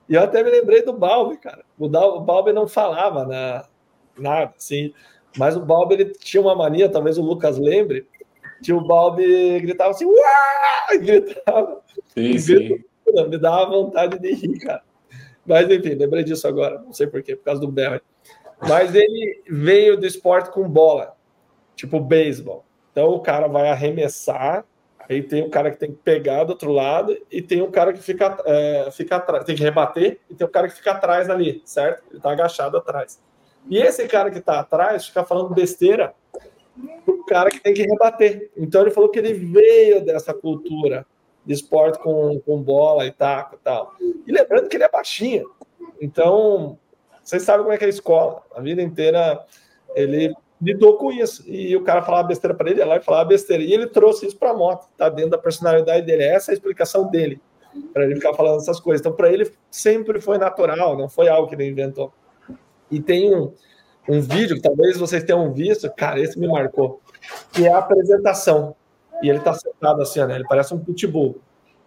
E 0.08 0.14
eu 0.14 0.22
até 0.22 0.42
me 0.42 0.50
lembrei 0.50 0.82
do 0.82 0.92
Balbi, 0.92 1.36
cara. 1.36 1.64
O, 1.78 1.86
o 1.86 2.20
Balbi 2.20 2.52
não 2.52 2.66
falava 2.66 3.24
na, 3.24 3.64
nada, 4.18 4.52
assim. 4.56 4.92
Mas 5.38 5.56
o 5.56 5.60
Balbi 5.60 5.94
ele 5.94 6.06
tinha 6.06 6.40
uma 6.40 6.56
mania, 6.56 6.88
talvez 6.88 7.16
o 7.16 7.22
Lucas 7.22 7.56
lembre, 7.56 8.08
que 8.60 8.72
o 8.72 8.80
Balbi 8.80 9.60
gritava 9.60 9.90
assim, 9.90 10.04
Uau! 10.04 10.98
gritava. 11.00 11.80
Sim, 12.06 12.38
sim. 12.38 12.84
Me 13.28 13.38
dava 13.38 13.70
vontade 13.70 14.18
de 14.18 14.34
rir, 14.34 14.58
cara. 14.58 14.82
Mas 15.50 15.68
enfim, 15.68 15.94
lembrei 15.94 16.22
disso 16.22 16.46
agora, 16.46 16.78
não 16.78 16.92
sei 16.92 17.08
porquê, 17.08 17.34
por 17.34 17.44
causa 17.44 17.60
do 17.60 17.68
Barry. 17.68 18.00
Mas 18.68 18.94
ele 18.94 19.42
veio 19.48 19.98
do 19.98 20.06
esporte 20.06 20.50
com 20.50 20.68
bola, 20.68 21.16
tipo 21.74 21.98
beisebol. 21.98 22.64
Então 22.92 23.08
o 23.10 23.20
cara 23.20 23.48
vai 23.48 23.68
arremessar 23.68 24.64
Aí 25.10 25.24
tem 25.24 25.42
o 25.42 25.50
cara 25.50 25.72
que 25.72 25.76
tem 25.76 25.90
que 25.90 25.98
pegar 26.04 26.44
do 26.44 26.50
outro 26.50 26.70
lado 26.70 27.18
e 27.28 27.42
tem 27.42 27.60
o 27.60 27.66
cara 27.68 27.92
que 27.92 27.98
fica, 27.98 28.40
é, 28.46 28.88
fica 28.92 29.16
atrás, 29.16 29.44
tem 29.44 29.56
que 29.56 29.62
rebater 29.62 30.20
e 30.30 30.36
tem 30.36 30.46
o 30.46 30.50
cara 30.50 30.68
que 30.68 30.76
fica 30.76 30.92
atrás 30.92 31.28
ali, 31.28 31.60
certo? 31.64 32.04
Ele 32.12 32.20
tá 32.20 32.30
agachado 32.30 32.76
atrás. 32.76 33.20
E 33.68 33.76
esse 33.76 34.06
cara 34.06 34.30
que 34.30 34.40
tá 34.40 34.60
atrás 34.60 35.08
fica 35.08 35.24
falando 35.24 35.52
besteira 35.52 36.14
pro 37.04 37.24
cara 37.26 37.50
que 37.50 37.58
tem 37.58 37.74
que 37.74 37.82
rebater. 37.82 38.52
Então 38.56 38.82
ele 38.82 38.92
falou 38.92 39.10
que 39.10 39.18
ele 39.18 39.34
veio 39.34 40.00
dessa 40.04 40.32
cultura 40.32 41.04
de 41.44 41.54
esporte 41.54 41.98
com, 41.98 42.40
com 42.40 42.62
bola 42.62 43.06
e 43.06 43.12
taco 43.12 43.56
e 43.56 43.58
tal. 43.58 43.94
E 44.26 44.32
lembrando 44.32 44.68
que 44.68 44.76
ele 44.76 44.84
é 44.84 44.90
baixinho. 44.90 45.50
Então, 46.00 46.78
vocês 47.22 47.42
sabem 47.42 47.62
como 47.62 47.74
é 47.74 47.78
que 47.78 47.84
é 47.84 47.86
a 47.86 47.90
escola. 47.90 48.42
A 48.54 48.60
vida 48.60 48.82
inteira 48.82 49.44
ele 49.94 50.34
lidou 50.60 50.96
com 50.96 51.10
isso. 51.10 51.42
E 51.46 51.74
o 51.76 51.82
cara 51.82 52.02
falava 52.02 52.28
besteira 52.28 52.54
para 52.54 52.70
ele, 52.70 52.80
ia 52.80 52.86
lá 52.86 52.96
e 52.96 53.02
falava 53.02 53.28
besteira. 53.28 53.62
E 53.62 53.72
ele 53.72 53.86
trouxe 53.86 54.26
isso 54.26 54.36
para 54.36 54.50
a 54.50 54.54
moto, 54.54 54.88
tá 54.96 55.08
dentro 55.08 55.30
da 55.30 55.38
personalidade 55.38 56.04
dele. 56.04 56.24
Essa 56.24 56.50
é 56.50 56.52
a 56.52 56.54
explicação 56.54 57.08
dele, 57.08 57.40
para 57.92 58.04
ele 58.04 58.16
ficar 58.16 58.34
falando 58.34 58.60
essas 58.60 58.80
coisas. 58.80 59.00
Então, 59.00 59.12
para 59.12 59.32
ele 59.32 59.50
sempre 59.70 60.20
foi 60.20 60.38
natural, 60.38 60.96
não 60.96 61.08
foi 61.08 61.28
algo 61.28 61.48
que 61.48 61.54
ele 61.54 61.66
inventou. 61.66 62.12
E 62.90 63.00
tem 63.00 63.34
um, 63.34 63.52
um 64.08 64.20
vídeo 64.20 64.56
que 64.56 64.62
talvez 64.62 64.98
vocês 64.98 65.24
tenham 65.24 65.52
visto, 65.52 65.90
cara, 65.96 66.20
esse 66.20 66.38
me 66.38 66.48
marcou, 66.48 67.00
que 67.52 67.66
é 67.66 67.72
a 67.72 67.78
apresentação. 67.78 68.74
E 69.22 69.28
ele 69.28 69.40
tá 69.40 69.52
sentado 69.54 70.02
assim, 70.02 70.24
né? 70.24 70.36
Ele 70.36 70.46
parece 70.48 70.74
um 70.74 70.78
pitbull. 70.78 71.40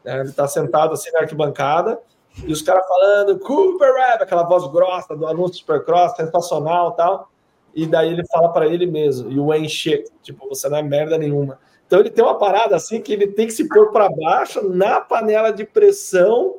Né? 0.03 0.19
Ele 0.21 0.31
tá 0.31 0.47
sentado 0.47 0.93
assim 0.93 1.11
na 1.11 1.21
arquibancada 1.21 1.99
e 2.45 2.51
os 2.51 2.61
caras 2.61 2.87
falando 2.87 3.39
Cooper 3.39 3.93
Webb, 3.93 4.23
aquela 4.23 4.43
voz 4.43 4.65
grossa 4.71 5.15
do 5.15 5.27
anúncio 5.27 5.59
Supercross, 5.59 6.15
sensacional 6.15 6.91
tal 6.93 7.29
e 7.75 7.87
daí 7.87 8.11
ele 8.11 8.25
fala 8.27 8.49
para 8.49 8.67
ele 8.67 8.85
mesmo, 8.85 9.31
e 9.31 9.39
o 9.39 9.69
shit, 9.69 10.05
tipo, 10.21 10.47
você 10.47 10.69
não 10.69 10.77
é 10.77 10.83
merda 10.83 11.17
nenhuma. 11.17 11.59
Então 11.87 11.99
ele 11.99 12.09
tem 12.09 12.23
uma 12.23 12.37
parada 12.37 12.75
assim 12.75 13.01
que 13.01 13.11
ele 13.11 13.27
tem 13.27 13.47
que 13.47 13.53
se 13.53 13.67
pôr 13.67 13.91
para 13.91 14.09
baixo 14.09 14.67
na 14.69 15.01
panela 15.01 15.51
de 15.51 15.65
pressão 15.65 16.57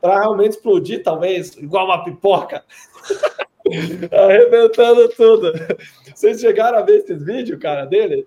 para 0.00 0.20
realmente 0.20 0.52
explodir, 0.52 1.02
talvez, 1.02 1.56
igual 1.56 1.86
uma 1.86 2.04
pipoca. 2.04 2.64
Arrebentando 4.12 5.08
tudo. 5.10 5.52
Vocês 6.14 6.40
chegaram 6.40 6.78
a 6.78 6.82
ver 6.82 6.98
esse 6.98 7.14
vídeo, 7.14 7.58
cara, 7.58 7.84
dele? 7.84 8.26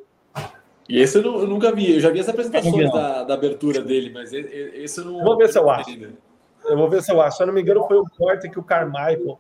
E 0.88 1.00
esse 1.00 1.18
eu, 1.18 1.24
não, 1.24 1.40
eu 1.40 1.48
nunca 1.48 1.72
vi, 1.72 1.96
eu 1.96 2.00
já 2.00 2.10
vi 2.12 2.20
as 2.20 2.30
apresentações 2.30 2.92
da, 2.92 3.24
da, 3.24 3.34
abertura 3.34 3.82
dele, 3.82 4.12
mas 4.14 4.32
esse 4.32 5.00
eu 5.00 5.06
não. 5.06 5.24
Vou 5.24 5.38
ver 5.38 5.50
se 5.50 5.58
eu 5.58 5.70
acho. 5.70 5.90
Eu 6.66 6.78
vou 6.78 6.90
ver 6.90 7.02
se 7.02 7.12
eu 7.12 7.22
acho. 7.22 7.38
Se 7.38 7.44
eu 7.44 7.48
não 7.48 7.54
me 7.54 7.62
engano, 7.62 7.88
foi 7.88 7.98
o 7.98 8.06
corte 8.18 8.50
que 8.50 8.60
o 8.60 8.64
Carmichael 8.64 9.40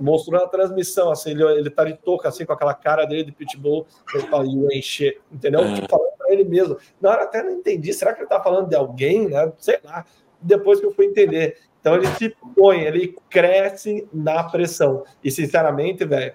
mostrou 0.00 0.40
na 0.40 0.46
transmissão, 0.46 1.10
assim, 1.10 1.32
ele, 1.32 1.44
ele 1.44 1.70
tá 1.70 1.84
de 1.84 1.94
touca, 1.94 2.28
assim, 2.28 2.44
com 2.44 2.52
aquela 2.52 2.74
cara 2.74 3.04
dele 3.04 3.24
de 3.24 3.32
pitbull, 3.32 3.86
ele 4.14 4.26
fala, 4.28 4.44
you 4.46 4.68
shit, 4.82 5.20
entendeu? 5.30 5.60
É. 5.60 5.74
Tipo, 5.74 5.88
falando 5.88 6.16
pra 6.16 6.32
ele 6.32 6.44
mesmo. 6.44 6.76
Na 7.00 7.10
hora 7.10 7.24
até 7.24 7.42
não 7.42 7.52
entendi, 7.52 7.92
será 7.92 8.14
que 8.14 8.20
ele 8.20 8.28
tá 8.28 8.40
falando 8.40 8.68
de 8.68 8.76
alguém, 8.76 9.28
né? 9.28 9.52
Sei 9.58 9.78
lá. 9.84 10.04
Depois 10.40 10.80
que 10.80 10.86
eu 10.86 10.92
fui 10.92 11.06
entender. 11.06 11.58
Então 11.80 11.94
ele 11.96 12.06
se 12.06 12.34
põe, 12.54 12.80
ele 12.80 13.14
cresce 13.28 14.08
na 14.12 14.42
pressão. 14.44 15.04
E, 15.22 15.30
sinceramente, 15.30 16.04
velho, 16.04 16.34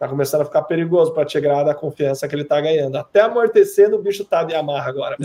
tá 0.00 0.08
começando 0.08 0.40
a 0.40 0.44
ficar 0.46 0.62
perigoso 0.62 1.12
para 1.12 1.26
te 1.26 1.36
agradar 1.36 1.68
a 1.68 1.74
confiança 1.74 2.26
que 2.26 2.34
ele 2.34 2.44
tá 2.44 2.58
ganhando. 2.58 2.96
Até 2.96 3.20
amortecendo, 3.20 3.96
o 3.96 4.02
bicho 4.02 4.24
tá 4.24 4.42
de 4.42 4.54
amarra 4.54 4.88
agora. 4.88 5.14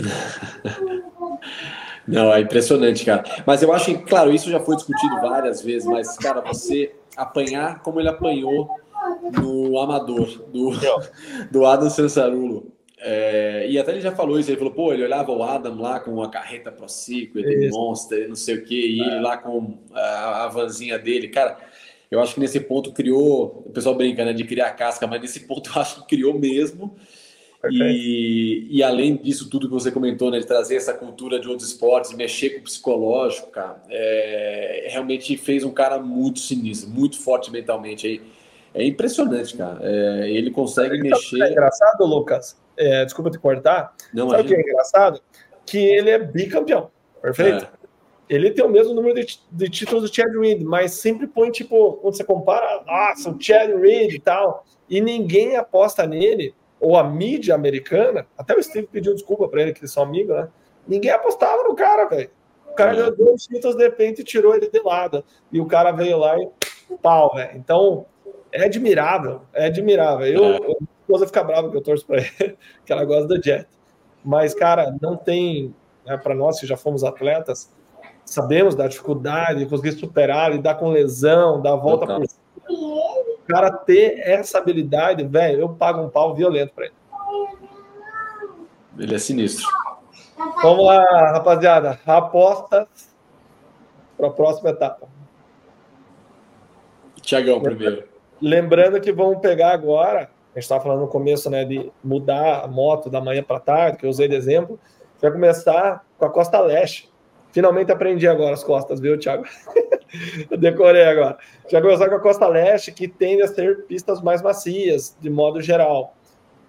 Não, 2.06 2.32
é 2.32 2.40
impressionante, 2.40 3.02
cara. 3.02 3.24
Mas 3.46 3.62
eu 3.62 3.72
acho 3.72 3.86
que, 3.86 3.96
claro, 4.04 4.30
isso 4.30 4.50
já 4.50 4.60
foi 4.60 4.76
discutido 4.76 5.18
várias 5.22 5.62
vezes, 5.62 5.88
mas, 5.88 6.18
cara, 6.18 6.42
você 6.42 6.94
apanhar 7.16 7.80
como 7.80 7.98
ele 7.98 8.10
apanhou 8.10 8.68
no 9.32 9.80
Amador, 9.80 10.26
do, 10.52 10.72
do 11.50 11.64
Adam 11.64 11.88
Sansarulo. 11.88 12.70
É, 12.98 13.66
e 13.68 13.78
até 13.78 13.92
ele 13.92 14.02
já 14.02 14.12
falou 14.12 14.38
isso, 14.38 14.50
ele 14.50 14.58
falou, 14.58 14.74
pô, 14.74 14.92
ele 14.92 15.04
olhava 15.04 15.32
o 15.32 15.42
Adam 15.42 15.80
lá 15.80 16.00
com 16.00 16.22
a 16.22 16.30
carreta 16.30 16.70
Pro 16.70 16.84
ele 17.34 17.70
Monster, 17.70 18.28
não 18.28 18.36
sei 18.36 18.56
o 18.56 18.64
que, 18.64 18.74
e 18.74 19.00
ele 19.00 19.20
lá 19.20 19.38
com 19.38 19.78
a, 19.92 20.44
a 20.44 20.48
vanzinha 20.48 20.98
dele, 20.98 21.28
cara, 21.28 21.56
eu 22.10 22.20
acho 22.20 22.34
que 22.34 22.40
nesse 22.40 22.60
ponto 22.60 22.92
criou, 22.92 23.64
o 23.66 23.70
pessoal 23.70 23.94
brinca, 23.94 24.24
né, 24.24 24.32
de 24.32 24.44
criar 24.44 24.70
casca, 24.72 25.06
mas 25.06 25.20
nesse 25.20 25.40
ponto 25.40 25.70
eu 25.74 25.80
acho 25.80 26.02
que 26.02 26.16
criou 26.16 26.38
mesmo, 26.38 26.96
E, 27.70 28.68
e, 28.70 28.82
além 28.82 29.16
disso 29.16 29.50
tudo 29.50 29.66
que 29.66 29.72
você 29.72 29.90
comentou, 29.90 30.30
né, 30.30 30.38
de 30.38 30.46
trazer 30.46 30.76
essa 30.76 30.94
cultura 30.94 31.40
de 31.40 31.48
outros 31.48 31.68
esportes, 31.68 32.12
mexer 32.12 32.50
com 32.50 32.60
o 32.60 32.62
psicológico, 32.62 33.50
cara, 33.50 33.82
é, 33.90 34.86
realmente 34.90 35.36
fez 35.36 35.64
um 35.64 35.72
cara 35.72 35.98
muito 35.98 36.38
sinistro, 36.38 36.88
muito 36.88 37.18
forte 37.18 37.50
mentalmente. 37.50 38.22
É, 38.72 38.82
é 38.82 38.86
impressionante, 38.86 39.56
cara. 39.56 39.80
É, 39.82 40.30
ele 40.30 40.50
consegue 40.50 40.98
mexer. 40.98 41.42
É 41.42 41.50
engraçado, 41.50 42.04
Lucas. 42.04 42.56
É, 42.76 43.04
desculpa 43.04 43.30
te 43.30 43.38
cortar. 43.38 43.94
Não, 44.12 44.30
Sabe 44.30 44.42
o 44.42 44.46
que 44.46 44.54
é 44.54 44.60
engraçado? 44.60 45.20
Que 45.64 45.78
ele 45.78 46.10
é 46.10 46.18
bicampeão. 46.18 46.90
Perfeito? 47.22 47.64
É. 47.64 47.85
Ele 48.28 48.50
tem 48.50 48.64
o 48.64 48.68
mesmo 48.68 48.92
número 48.92 49.14
de, 49.14 49.38
de 49.50 49.68
títulos 49.68 50.08
do 50.08 50.14
Chad 50.14 50.32
Reed, 50.34 50.62
mas 50.62 50.94
sempre 50.94 51.26
põe, 51.26 51.50
tipo, 51.50 51.94
quando 51.94 52.16
você 52.16 52.24
compara, 52.24 52.82
nossa, 52.84 53.30
o 53.30 53.40
Chad 53.40 53.70
Reed 53.80 54.14
e 54.14 54.18
tal, 54.18 54.64
e 54.88 55.00
ninguém 55.00 55.56
aposta 55.56 56.06
nele 56.06 56.54
ou 56.80 56.96
a 56.96 57.04
mídia 57.04 57.54
americana, 57.54 58.26
até 58.36 58.54
o 58.54 58.62
Steve 58.62 58.86
pediu 58.86 59.14
desculpa 59.14 59.48
para 59.48 59.62
ele, 59.62 59.72
que 59.72 59.80
eles 59.80 59.92
são 59.92 60.02
amigos, 60.02 60.36
né? 60.36 60.48
Ninguém 60.86 61.10
apostava 61.10 61.62
no 61.64 61.74
cara, 61.74 62.06
velho. 62.06 62.30
O 62.70 62.74
cara 62.74 62.92
é. 62.92 62.96
ganhou 62.96 63.16
dois 63.16 63.42
títulos 63.44 63.76
de 63.76 63.82
repente 63.82 64.20
e 64.20 64.24
tirou 64.24 64.54
ele 64.54 64.68
de 64.68 64.80
lado. 64.80 65.24
E 65.50 65.60
o 65.60 65.66
cara 65.66 65.90
veio 65.92 66.18
lá 66.18 66.38
e 66.38 66.48
pau, 67.02 67.34
velho. 67.34 67.56
Então, 67.56 68.06
é 68.52 68.64
admirável, 68.64 69.42
é 69.52 69.66
admirável. 69.66 70.26
Eu, 70.26 70.44
é. 70.44 70.56
eu, 70.58 70.76
a 70.80 70.84
esposa 71.00 71.26
fica 71.26 71.42
brava 71.42 71.70
que 71.70 71.76
eu 71.76 71.82
torço 71.82 72.06
para 72.06 72.18
ele, 72.40 72.56
que 72.84 72.92
ela 72.92 73.04
gosta 73.04 73.26
do 73.26 73.42
Jet. 73.42 73.66
Mas, 74.24 74.54
cara, 74.54 74.94
não 75.00 75.16
tem, 75.16 75.74
né, 76.04 76.16
para 76.16 76.34
nós 76.34 76.60
que 76.60 76.66
já 76.66 76.76
fomos 76.76 77.04
atletas, 77.04 77.72
sabemos 78.26 78.74
da 78.74 78.86
dificuldade 78.86 79.60
de 79.60 79.66
conseguir 79.66 79.92
superar, 79.92 80.52
lidar 80.52 80.74
com 80.74 80.90
lesão, 80.90 81.62
dar 81.62 81.72
a 81.72 81.76
volta 81.76 82.06
por 82.06 82.26
cima 82.26 82.46
cara 83.46 83.70
ter 83.70 84.18
essa 84.18 84.58
habilidade, 84.58 85.24
velho, 85.24 85.60
eu 85.60 85.68
pago 85.68 86.02
um 86.02 86.08
pau 86.08 86.34
violento 86.34 86.72
para 86.74 86.86
ele. 86.86 86.94
Ele 88.98 89.14
é 89.14 89.18
sinistro. 89.18 89.66
Vamos 90.62 90.84
lá, 90.84 91.32
rapaziada. 91.32 92.00
Apostas 92.06 92.88
para 94.16 94.28
a 94.28 94.30
próxima 94.30 94.70
etapa. 94.70 95.06
Tiagão 97.20 97.60
primeiro. 97.60 98.04
Lembrando 98.40 99.00
que 99.00 99.12
vamos 99.12 99.38
pegar 99.38 99.72
agora, 99.72 100.30
a 100.52 100.54
gente 100.54 100.64
estava 100.64 100.82
falando 100.82 101.00
no 101.00 101.08
começo, 101.08 101.48
né, 101.50 101.64
de 101.64 101.90
mudar 102.02 102.64
a 102.64 102.66
moto 102.66 103.08
da 103.08 103.20
manhã 103.20 103.42
para 103.42 103.60
tarde, 103.60 103.98
que 103.98 104.06
eu 104.06 104.10
usei 104.10 104.28
de 104.28 104.34
exemplo. 104.34 104.78
Vai 105.20 105.30
começar 105.30 106.04
com 106.18 106.24
a 106.24 106.30
Costa 106.30 106.60
Leste. 106.60 107.10
Finalmente 107.56 107.90
aprendi 107.90 108.28
agora 108.28 108.52
as 108.52 108.62
costas, 108.62 109.00
viu, 109.00 109.18
Thiago? 109.18 109.44
eu 110.50 110.58
decorei 110.58 111.04
agora. 111.04 111.38
Já 111.70 111.80
começar 111.80 112.06
com 112.06 112.16
a 112.16 112.20
Costa 112.20 112.46
Leste, 112.46 112.92
que 112.92 113.08
tende 113.08 113.40
a 113.40 113.46
ser 113.46 113.86
pistas 113.86 114.20
mais 114.20 114.42
macias, 114.42 115.16
de 115.18 115.30
modo 115.30 115.62
geral. 115.62 116.14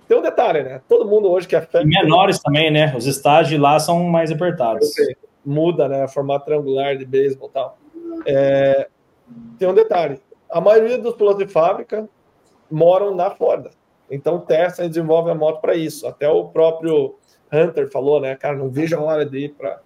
Tem 0.08 0.18
um 0.18 0.22
detalhe, 0.22 0.64
né? 0.64 0.80
Todo 0.88 1.06
mundo 1.06 1.30
hoje 1.30 1.46
que 1.46 1.58
é 1.58 1.62
fã. 1.62 1.84
menores 1.84 2.40
também, 2.40 2.72
né? 2.72 2.96
Os 2.96 3.06
estágios 3.06 3.60
lá 3.60 3.78
são 3.82 4.02
mais 4.06 4.32
apertados. 4.32 4.90
Muda, 5.46 5.90
né? 5.90 6.08
Formato 6.08 6.46
triangular 6.46 6.96
de 6.96 7.04
beisebol 7.06 7.50
e 7.50 7.52
tal. 7.52 7.78
É... 8.26 8.88
Tem 9.60 9.68
um 9.68 9.74
detalhe. 9.74 10.22
A 10.50 10.62
maioria 10.62 10.98
dos 10.98 11.16
pilotos 11.16 11.46
de 11.46 11.52
fábrica 11.52 12.08
moram 12.72 13.14
na 13.14 13.30
Flórida. 13.30 13.72
Então 14.10 14.40
testam 14.40 14.86
e 14.86 14.88
desenvolvem 14.88 15.34
a 15.34 15.36
moto 15.36 15.60
para 15.60 15.76
isso. 15.76 16.08
Até 16.08 16.30
o 16.30 16.46
próprio 16.46 17.16
Hunter 17.52 17.92
falou, 17.92 18.22
né? 18.22 18.38
Cara, 18.38 18.56
não 18.56 18.70
vejo 18.70 18.96
a 18.96 19.02
hora 19.02 19.26
de 19.26 19.38
ir 19.38 19.50
para 19.50 19.86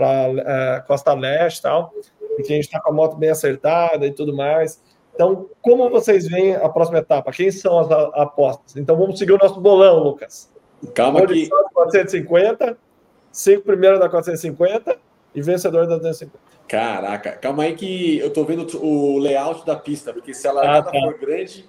para 0.00 0.30
uh, 0.30 0.38
é, 0.40 0.84
Costa 0.86 1.12
Leste 1.12 1.58
e 1.58 1.62
tal, 1.62 1.92
e 2.38 2.42
que 2.42 2.52
a 2.52 2.56
gente 2.56 2.64
está 2.64 2.80
com 2.80 2.90
a 2.90 2.92
moto 2.92 3.16
bem 3.16 3.28
acertada 3.28 4.06
e 4.06 4.12
tudo 4.12 4.34
mais. 4.34 4.82
Então, 5.14 5.50
como 5.60 5.90
vocês 5.90 6.26
veem 6.26 6.54
a 6.54 6.68
próxima 6.70 6.98
etapa? 6.98 7.30
Quem 7.30 7.50
são 7.50 7.78
as 7.78 7.90
apostas? 7.90 8.76
Então, 8.76 8.96
vamos 8.96 9.18
seguir 9.18 9.32
o 9.32 9.38
nosso 9.38 9.60
bolão, 9.60 9.98
Lucas. 9.98 10.50
Calma 10.94 11.26
que... 11.26 11.48
450, 11.74 12.78
cinco 13.30 13.62
primeiros 13.62 14.00
da 14.00 14.08
450 14.08 14.96
e 15.34 15.42
vencedor 15.42 15.86
da 15.86 15.96
250. 15.96 16.38
Caraca, 16.66 17.32
calma 17.32 17.64
aí 17.64 17.74
que 17.74 18.18
eu 18.18 18.32
tô 18.32 18.44
vendo 18.44 18.66
o 18.82 19.18
layout 19.18 19.66
da 19.66 19.76
pista, 19.76 20.12
porque 20.12 20.32
se 20.32 20.48
a 20.48 20.52
largada 20.52 20.88
ah, 20.88 20.92
tá. 20.92 21.00
for 21.00 21.18
grande... 21.18 21.68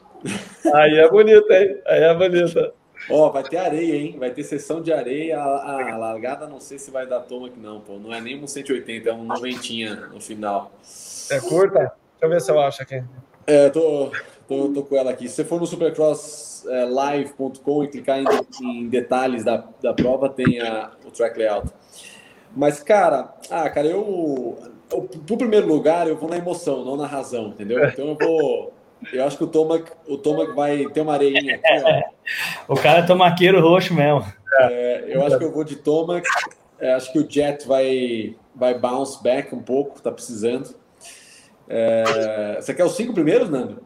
Aí 0.74 1.00
é 1.00 1.10
bonita, 1.10 1.54
hein? 1.54 1.82
Aí 1.88 2.04
é 2.04 2.14
bonita. 2.14 2.74
Ó, 3.10 3.28
oh, 3.28 3.32
vai 3.32 3.42
ter 3.44 3.58
areia, 3.58 3.96
hein? 3.96 4.16
Vai 4.18 4.32
ter 4.32 4.44
sessão 4.44 4.82
de 4.82 4.94
areia. 4.94 5.40
A, 5.40 5.94
a, 5.94 5.98
largada 5.98 6.48
não 6.48 6.60
sei 6.60 6.78
se 6.78 6.92
vai 6.92 7.08
dar 7.08 7.22
toma 7.22 7.48
aqui, 7.48 7.60
não, 7.60 7.82
pô. 7.82 7.98
Não 7.98 8.14
é 8.14 8.22
nem 8.22 8.40
um 8.42 8.48
180, 8.48 9.10
é 9.10 9.14
um 9.14 9.24
noventinha 9.24 9.96
no 9.96 10.22
final. 10.22 10.72
É 11.30 11.40
curta? 11.40 11.80
Deixa 11.80 11.96
eu 12.22 12.30
ver 12.30 12.42
se 12.42 12.52
eu 12.52 12.60
acho 12.60 12.84
aqui. 12.84 13.04
É, 13.48 13.70
tô, 13.70 14.12
tô, 14.48 14.70
tô 14.70 14.84
com 14.84 14.96
ela 14.96 15.10
aqui. 15.12 15.28
Se 15.28 15.36
você 15.36 15.44
for 15.44 15.60
no 15.60 15.66
supercrosslive.com 15.66 17.82
é, 17.82 17.86
e 17.86 17.88
clicar 17.88 18.20
em, 18.20 18.26
em, 18.62 18.88
detalhes 18.88 19.44
da, 19.44 19.66
da 19.82 19.94
prova, 19.94 20.30
tem 20.30 20.62
a, 20.62 20.92
o 21.06 21.12
track 21.12 21.38
layout. 21.38 21.68
Mas, 22.56 22.82
cara, 22.84 23.34
ah, 23.50 23.70
cara, 23.70 23.88
eu. 23.88 24.58
Pro 25.26 25.38
primeiro 25.38 25.68
lugar, 25.68 26.08
eu 26.08 26.18
vou 26.18 26.30
na 26.30 26.38
emoção, 26.38 26.84
não 26.84 26.98
na 26.98 27.08
razão, 27.08 27.48
entendeu? 27.48 27.82
Então 27.86 28.10
eu 28.10 28.18
vou. 28.20 28.74
Eu 29.12 29.26
acho 29.26 29.38
que 29.38 29.44
o 29.44 29.48
Tomac, 29.48 29.92
o 30.08 30.18
Tomac 30.18 30.54
vai 30.54 30.86
ter 30.88 31.02
uma 31.02 31.14
areinha 31.14 31.56
aqui, 31.56 31.84
ó. 32.68 32.74
o 32.74 32.76
cara 32.76 33.00
é 33.00 33.02
tomaqueiro 33.04 33.62
roxo 33.62 33.94
mesmo. 33.94 34.26
É, 34.60 35.06
eu 35.08 35.26
acho 35.26 35.38
que 35.38 35.44
eu 35.44 35.52
vou 35.52 35.64
de 35.64 35.78
Tomac. 35.78 36.28
É, 36.80 36.94
acho 36.94 37.12
que 37.12 37.20
o 37.20 37.30
Jet 37.30 37.68
vai, 37.68 38.36
vai 38.56 38.78
bounce 38.78 39.22
back 39.22 39.54
um 39.54 39.62
pouco, 39.62 40.02
tá 40.02 40.12
precisando. 40.12 40.76
É, 41.68 42.58
você 42.60 42.74
quer 42.74 42.84
os 42.84 42.96
cinco 42.96 43.14
primeiros, 43.14 43.50
Nando? 43.50 43.84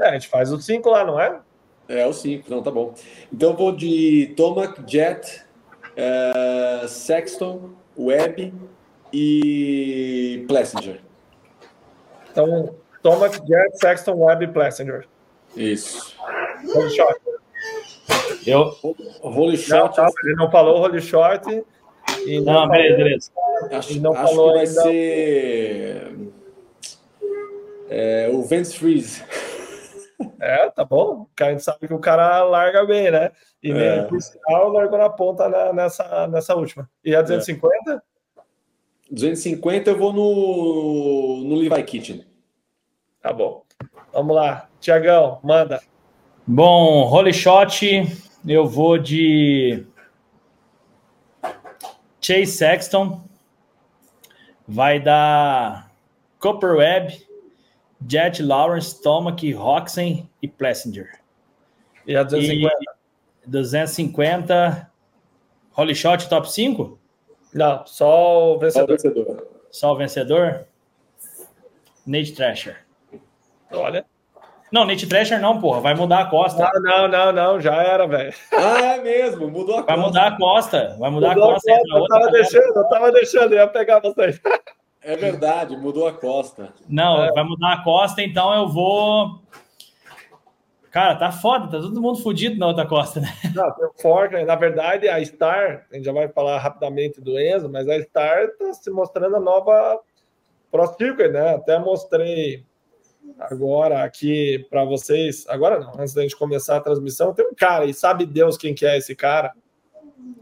É, 0.00 0.08
a 0.08 0.12
gente 0.12 0.28
faz 0.28 0.52
os 0.52 0.64
cinco 0.64 0.90
lá, 0.90 1.04
não 1.04 1.20
é? 1.20 1.40
É, 1.88 2.06
os 2.06 2.20
cinco, 2.20 2.50
não, 2.50 2.62
tá 2.62 2.70
bom. 2.70 2.94
Então 3.32 3.50
eu 3.50 3.56
vou 3.56 3.74
de 3.74 4.34
Tomac, 4.36 4.82
Jet, 4.86 5.44
é, 5.96 6.86
Sexton, 6.86 7.70
Webb 7.98 8.52
e 9.12 10.44
Plessinger. 10.46 11.00
Então, 12.30 12.74
Thomas, 13.02 13.40
Jared, 13.46 13.78
Sexton, 13.78 14.14
Webb 14.14 14.44
e 14.44 14.48
Plessinger. 14.48 15.06
Isso. 15.56 16.16
Holy 16.74 16.90
shot. 16.90 17.20
Eu, 18.46 18.74
holy 19.22 19.56
shot. 19.56 19.96
Não, 19.96 20.08
ele 20.24 20.34
não 20.36 20.50
falou 20.50 20.80
holy 20.80 21.00
shot. 21.00 21.44
E 22.26 22.40
não, 22.40 22.52
não 22.52 22.68
beleza, 22.68 22.96
beleza. 22.96 23.30
Acho, 23.72 24.00
não 24.00 24.12
acho 24.12 24.22
falou 24.22 24.48
que 24.48 24.54
vai 24.54 24.66
ainda... 24.66 24.82
ser 24.82 26.32
é, 27.88 28.30
o 28.32 28.42
Vance 28.42 28.78
Freeze. 28.78 29.22
É, 30.40 30.68
tá 30.70 30.84
bom. 30.84 31.24
Porque 31.24 31.44
a 31.44 31.50
gente 31.50 31.62
sabe 31.62 31.86
que 31.86 31.94
o 31.94 31.98
cara 31.98 32.42
larga 32.42 32.84
bem, 32.84 33.10
né? 33.10 33.30
E 33.62 33.72
nem 33.72 33.82
é. 33.82 34.02
por 34.02 34.20
sinal 34.20 34.68
largou 34.70 34.98
na 34.98 35.08
ponta 35.10 35.48
na, 35.48 35.72
nessa, 35.72 36.26
nessa 36.26 36.54
última. 36.54 36.88
E 37.04 37.14
a 37.14 37.22
250? 37.22 37.92
É. 37.92 38.00
250 39.10 39.90
eu 39.90 39.96
vou 39.96 40.12
no, 40.12 41.44
no 41.44 41.56
Levi 41.56 41.82
Kitchen. 41.84 42.26
Tá 43.20 43.32
bom. 43.32 43.64
Vamos 44.12 44.34
lá. 44.34 44.68
Tiagão, 44.80 45.40
manda. 45.42 45.80
Bom, 46.46 47.04
Holy 47.04 47.32
Shot, 47.32 47.84
eu 48.46 48.66
vou 48.66 48.96
de 48.96 49.84
Chase 52.20 52.46
Sexton. 52.46 53.22
Vai 54.66 55.00
dar 55.00 55.90
Copper 56.38 56.76
Webb, 56.76 57.26
Jet 58.06 58.42
Lawrence, 58.42 59.02
Tomac, 59.02 59.52
Roxen 59.52 60.28
e 60.40 60.48
Plessinger. 60.48 61.20
E 62.06 62.16
a 62.16 62.22
250? 62.22 62.74
E 63.46 63.50
250. 63.50 64.90
Holy 65.76 65.94
Shot 65.94 66.28
top 66.28 66.50
5? 66.50 66.98
Não, 67.52 67.86
só 67.86 68.54
o 68.54 68.58
vencedor. 68.58 68.98
Só 68.98 69.12
o 69.12 69.14
vencedor. 69.16 69.48
Só 69.70 69.92
o 69.92 69.96
vencedor? 69.96 70.66
Nate 72.06 72.32
Thrasher. 72.32 72.87
Olha. 73.72 74.04
Não, 74.70 74.84
Nate 74.84 75.06
Thrasher 75.06 75.40
não, 75.40 75.60
porra. 75.60 75.80
Vai 75.80 75.94
mudar 75.94 76.20
a 76.20 76.26
costa. 76.26 76.70
Não, 76.74 76.82
não, 76.82 77.08
não, 77.08 77.32
não. 77.32 77.60
Já 77.60 77.82
era, 77.82 78.06
velho. 78.06 78.34
Ah, 78.52 78.96
é 78.96 79.00
mesmo. 79.00 79.48
Mudou 79.48 79.78
a 79.78 79.82
costa. 79.82 79.96
Vai 79.96 80.06
mudar 80.06 80.26
a 80.26 80.36
costa. 80.36 80.96
Vai 80.98 81.10
mudar 81.10 81.28
mudou 81.34 81.50
a 81.50 81.54
costa. 81.54 81.72
A 81.72 81.76
costa 81.76 81.96
eu, 81.96 82.06
tava 82.08 82.30
deixando, 82.30 82.76
eu 82.76 82.88
tava 82.88 83.12
deixando, 83.12 83.52
eu 83.52 83.58
ia 83.58 83.66
pegar 83.66 84.00
vocês. 84.00 84.40
É 85.00 85.16
verdade, 85.16 85.76
mudou 85.76 86.06
a 86.06 86.12
costa. 86.12 86.72
Não, 86.88 87.24
é. 87.24 87.32
vai 87.32 87.44
mudar 87.44 87.72
a 87.72 87.84
costa, 87.84 88.20
então 88.20 88.52
eu 88.54 88.68
vou. 88.68 89.40
Cara, 90.90 91.14
tá 91.14 91.30
foda, 91.30 91.66
tá 91.66 91.80
todo 91.80 92.00
mundo 92.00 92.20
fudido 92.22 92.58
na 92.58 92.66
outra 92.66 92.86
costa, 92.86 93.20
né? 93.20 93.28
Não, 93.54 93.70
tem 93.72 93.86
o 93.86 94.46
na 94.46 94.54
verdade, 94.54 95.08
a 95.08 95.24
Star, 95.24 95.86
a 95.90 95.94
gente 95.94 96.04
já 96.04 96.12
vai 96.12 96.28
falar 96.28 96.58
rapidamente 96.58 97.20
do 97.20 97.38
Enzo, 97.38 97.68
mas 97.68 97.88
a 97.88 98.02
Star 98.02 98.48
tá 98.58 98.72
se 98.72 98.90
mostrando 98.90 99.36
a 99.36 99.40
nova 99.40 100.00
Pro 100.70 100.86
Circuit, 100.86 101.28
né? 101.28 101.54
Até 101.54 101.78
mostrei 101.78 102.64
agora 103.38 104.04
aqui 104.04 104.66
para 104.70 104.84
vocês. 104.84 105.46
Agora 105.48 105.80
não, 105.80 105.92
antes 105.98 106.14
da 106.14 106.22
gente 106.22 106.36
começar 106.36 106.76
a 106.76 106.80
transmissão, 106.80 107.34
tem 107.34 107.46
um 107.46 107.54
cara, 107.54 107.84
e 107.84 107.94
sabe 107.94 108.26
Deus 108.26 108.56
quem 108.56 108.74
que 108.74 108.86
é 108.86 108.96
esse 108.96 109.14
cara? 109.14 109.52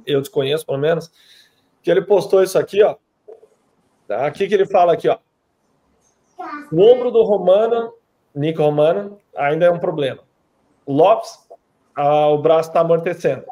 Eu 0.07 0.21
desconheço, 0.21 0.65
pelo 0.65 0.79
menos. 0.79 1.11
Que 1.83 1.91
ele 1.91 2.03
postou 2.03 2.43
isso 2.43 2.59
aqui, 2.59 2.83
ó. 2.83 2.97
Tá? 4.07 4.27
Aqui 4.27 4.49
que 4.49 4.55
ele 4.55 4.67
fala 4.67 4.93
aqui, 4.93 5.09
ó. 5.09 5.19
O 6.73 6.81
ombro 6.81 7.11
do 7.11 7.23
Romano, 7.23 7.93
Nico 8.35 8.63
Romano, 8.63 9.19
ainda 9.37 9.67
é 9.67 9.71
um 9.71 9.79
problema. 9.79 10.23
Lopes, 10.87 11.39
ah, 11.95 12.29
o 12.29 12.39
braço 12.39 12.71
está 12.71 12.81
amortecendo. 12.81 13.45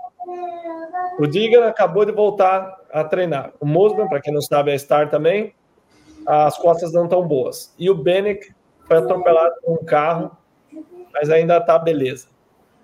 O 1.18 1.26
Digan 1.26 1.66
acabou 1.66 2.04
de 2.04 2.12
voltar 2.12 2.76
a 2.92 3.04
treinar. 3.04 3.52
O 3.60 3.66
Mosman, 3.66 4.08
para 4.08 4.20
quem 4.20 4.32
não 4.32 4.42
sabe, 4.42 4.72
é 4.72 4.78
Star 4.78 5.10
também. 5.10 5.54
As 6.26 6.56
costas 6.58 6.92
não 6.92 7.04
estão 7.04 7.26
boas. 7.26 7.74
E 7.78 7.88
o 7.88 7.94
Bennett 7.94 8.54
foi 8.86 8.96
atropelado 8.96 9.54
por 9.62 9.72
um 9.72 9.84
carro, 9.84 10.36
mas 11.12 11.30
ainda 11.30 11.58
está 11.58 11.78
beleza. 11.78 12.28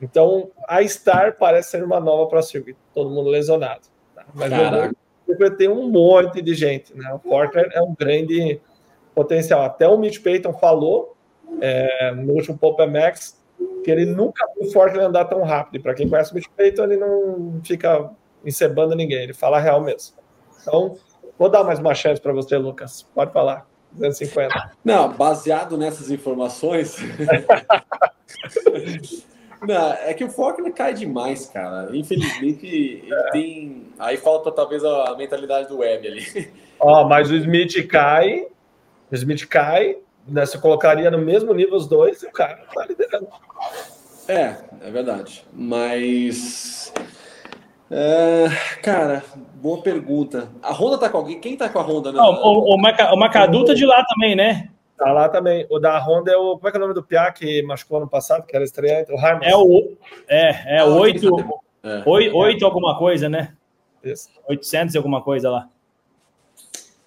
Então, 0.01 0.51
a 0.67 0.83
Star 0.87 1.37
parece 1.39 1.71
ser 1.71 1.85
uma 1.85 2.01
nova 2.01 2.29
para 2.29 2.43
circuit. 2.43 2.77
Todo 2.95 3.11
mundo 3.11 3.29
lesionado. 3.29 3.83
Tá? 4.15 4.25
Mas 4.35 4.51
vai 5.39 5.51
ter 5.51 5.69
um 5.69 5.89
monte 5.91 6.41
de 6.41 6.55
gente. 6.55 6.97
Né? 6.97 7.13
O 7.13 7.19
Forker 7.19 7.71
é 7.73 7.83
um 7.83 7.95
grande 7.95 8.61
potencial. 9.15 9.63
Até 9.63 9.87
o 9.87 9.99
Mitch 9.99 10.23
Payton 10.23 10.53
falou 10.55 11.17
é, 11.61 12.13
no 12.13 12.33
último 12.33 12.57
Pop 12.57 12.85
Max 12.87 13.39
que 13.85 13.91
ele 13.91 14.07
nunca 14.07 14.47
viu 14.55 14.69
o 14.69 14.73
Forker 14.73 15.01
andar 15.01 15.27
tão 15.27 15.43
rápido. 15.43 15.83
Para 15.83 15.95
quem 15.95 16.09
conhece 16.09 16.33
o 16.33 16.35
Mitch 16.35 16.49
Payton, 16.57 16.85
ele 16.85 16.97
não 16.97 17.61
fica 17.65 18.11
encebando 18.45 18.95
ninguém, 18.95 19.25
ele 19.25 19.35
fala 19.35 19.59
a 19.59 19.61
real 19.61 19.81
mesmo. 19.81 20.17
Então, 20.61 20.97
vou 21.39 21.49
dar 21.49 21.65
mais 21.65 21.79
uma 21.79 21.95
chance 21.95 22.21
para 22.21 22.33
você, 22.33 22.57
Lucas. 22.57 23.03
Pode 23.03 23.33
falar. 23.33 23.67
250. 23.93 24.73
Não, 24.85 25.13
baseado 25.13 25.77
nessas 25.77 26.11
informações. 26.11 26.97
Não, 29.63 29.93
é 29.93 30.15
que 30.15 30.25
o 30.25 30.31
Faulkner 30.31 30.73
cai 30.73 30.95
demais, 30.95 31.47
cara. 31.47 31.95
Infelizmente, 31.95 32.67
ele 32.67 33.13
é. 33.13 33.31
tem. 33.31 33.89
Aí 33.99 34.17
falta 34.17 34.51
talvez 34.51 34.83
a 34.83 35.15
mentalidade 35.17 35.69
do 35.69 35.79
Web 35.79 36.09
ali. 36.09 36.51
Ó, 36.79 37.07
mas 37.07 37.31
o 37.31 37.37
Smith 37.37 37.87
cai. 37.87 38.47
O 39.11 39.15
Smith 39.15 39.47
cai. 39.47 39.99
Né, 40.27 40.47
você 40.47 40.59
colocaria 40.59 41.11
no 41.11 41.19
mesmo 41.19 41.53
nível 41.53 41.77
os 41.77 41.89
dois 41.89 42.23
e 42.23 42.27
o 42.27 42.31
cara 42.31 42.65
tá 42.73 42.87
liderando. 42.87 43.29
É, 44.29 44.57
é 44.83 44.91
verdade. 44.91 45.45
Mas. 45.53 46.93
É, 47.91 48.49
cara, 48.83 49.25
boa 49.55 49.83
pergunta. 49.83 50.49
A 50.63 50.73
Honda 50.73 50.97
tá 50.97 51.09
com 51.09 51.19
alguém? 51.19 51.41
Quem 51.41 51.57
tá 51.57 51.69
com 51.69 51.81
a 51.81 51.83
Honda? 51.83 52.13
Não, 52.13 52.31
o, 52.35 52.75
o, 52.75 52.79
Maca, 52.79 53.13
o 53.13 53.17
Macadu 53.17 53.65
tá 53.65 53.75
de 53.75 53.85
lá 53.85 54.05
também, 54.05 54.37
né? 54.37 54.71
Tá 54.97 55.13
lá 55.13 55.29
também. 55.29 55.67
O 55.69 55.79
da 55.81 55.99
Honda 55.99 56.31
é 56.31 56.37
o. 56.37 56.57
Como 56.57 56.69
é 56.69 56.71
que 56.71 56.77
é 56.77 56.79
o 56.79 56.83
nome 56.83 56.95
do 56.95 57.03
Pia 57.03 57.33
que 57.33 57.63
machucou 57.63 57.99
ano 57.99 58.09
passado, 58.09 58.47
que 58.47 58.55
era 58.55 58.65
estreante? 58.65 59.11
O 59.11 59.19
Harman. 59.19 59.49
É 59.49 59.57
o. 59.57 59.97
É, 60.29 60.77
é 60.77 60.79
ah, 60.79 60.85
8. 60.85 61.61
É. 61.83 62.03
8, 62.07 62.37
8 62.37 62.65
alguma 62.65 62.97
coisa, 62.97 63.29
né? 63.29 63.55
Isso. 64.05 64.29
800 64.49 64.95
e 64.95 64.99
alguma 64.99 65.23
coisa 65.23 65.51
lá. 65.51 65.69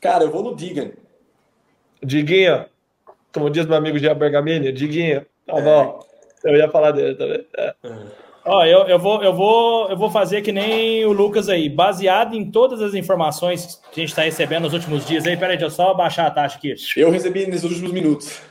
Cara, 0.02 0.26
eu 0.26 0.32
vou 0.32 0.44
no 0.44 0.56
Digan. 0.56 0.92
Diguinho. 2.04 2.66
Como 3.34 3.50
diz 3.50 3.66
meu 3.66 3.78
amigo 3.78 3.98
Gia 3.98 4.14
Bergamini, 4.14 4.72
Diguinho. 4.72 5.26
Tá 5.46 5.62
bom. 5.62 6.00
É. 6.44 6.50
Eu 6.52 6.58
ia 6.58 6.70
falar 6.70 6.92
dele 6.92 7.16
também. 7.16 7.48
É. 7.58 7.76
é. 7.84 8.23
Ó, 8.46 8.66
eu, 8.66 8.80
eu, 8.88 9.00
vou, 9.00 9.24
eu, 9.24 9.34
vou, 9.34 9.90
eu 9.90 9.96
vou 9.96 10.10
fazer 10.10 10.42
que 10.42 10.52
nem 10.52 11.06
o 11.06 11.14
Lucas 11.14 11.48
aí, 11.48 11.70
baseado 11.70 12.36
em 12.36 12.52
todas 12.52 12.82
as 12.82 12.94
informações 12.94 13.82
que 13.92 14.02
a 14.02 14.04
gente 14.04 14.10
está 14.10 14.24
recebendo 14.24 14.64
nos 14.64 14.74
últimos 14.74 15.06
dias 15.06 15.26
aí. 15.26 15.38
Peraí, 15.38 15.58
deixa 15.58 15.68
eu 15.68 15.72
só 15.72 15.94
baixar 15.94 16.28
a 16.28 16.32
taxa 16.32 16.58
aqui. 16.58 16.76
Eu 16.98 17.10
recebi 17.10 17.46
nesses 17.48 17.64
últimos 17.64 17.92
minutos. 17.92 18.42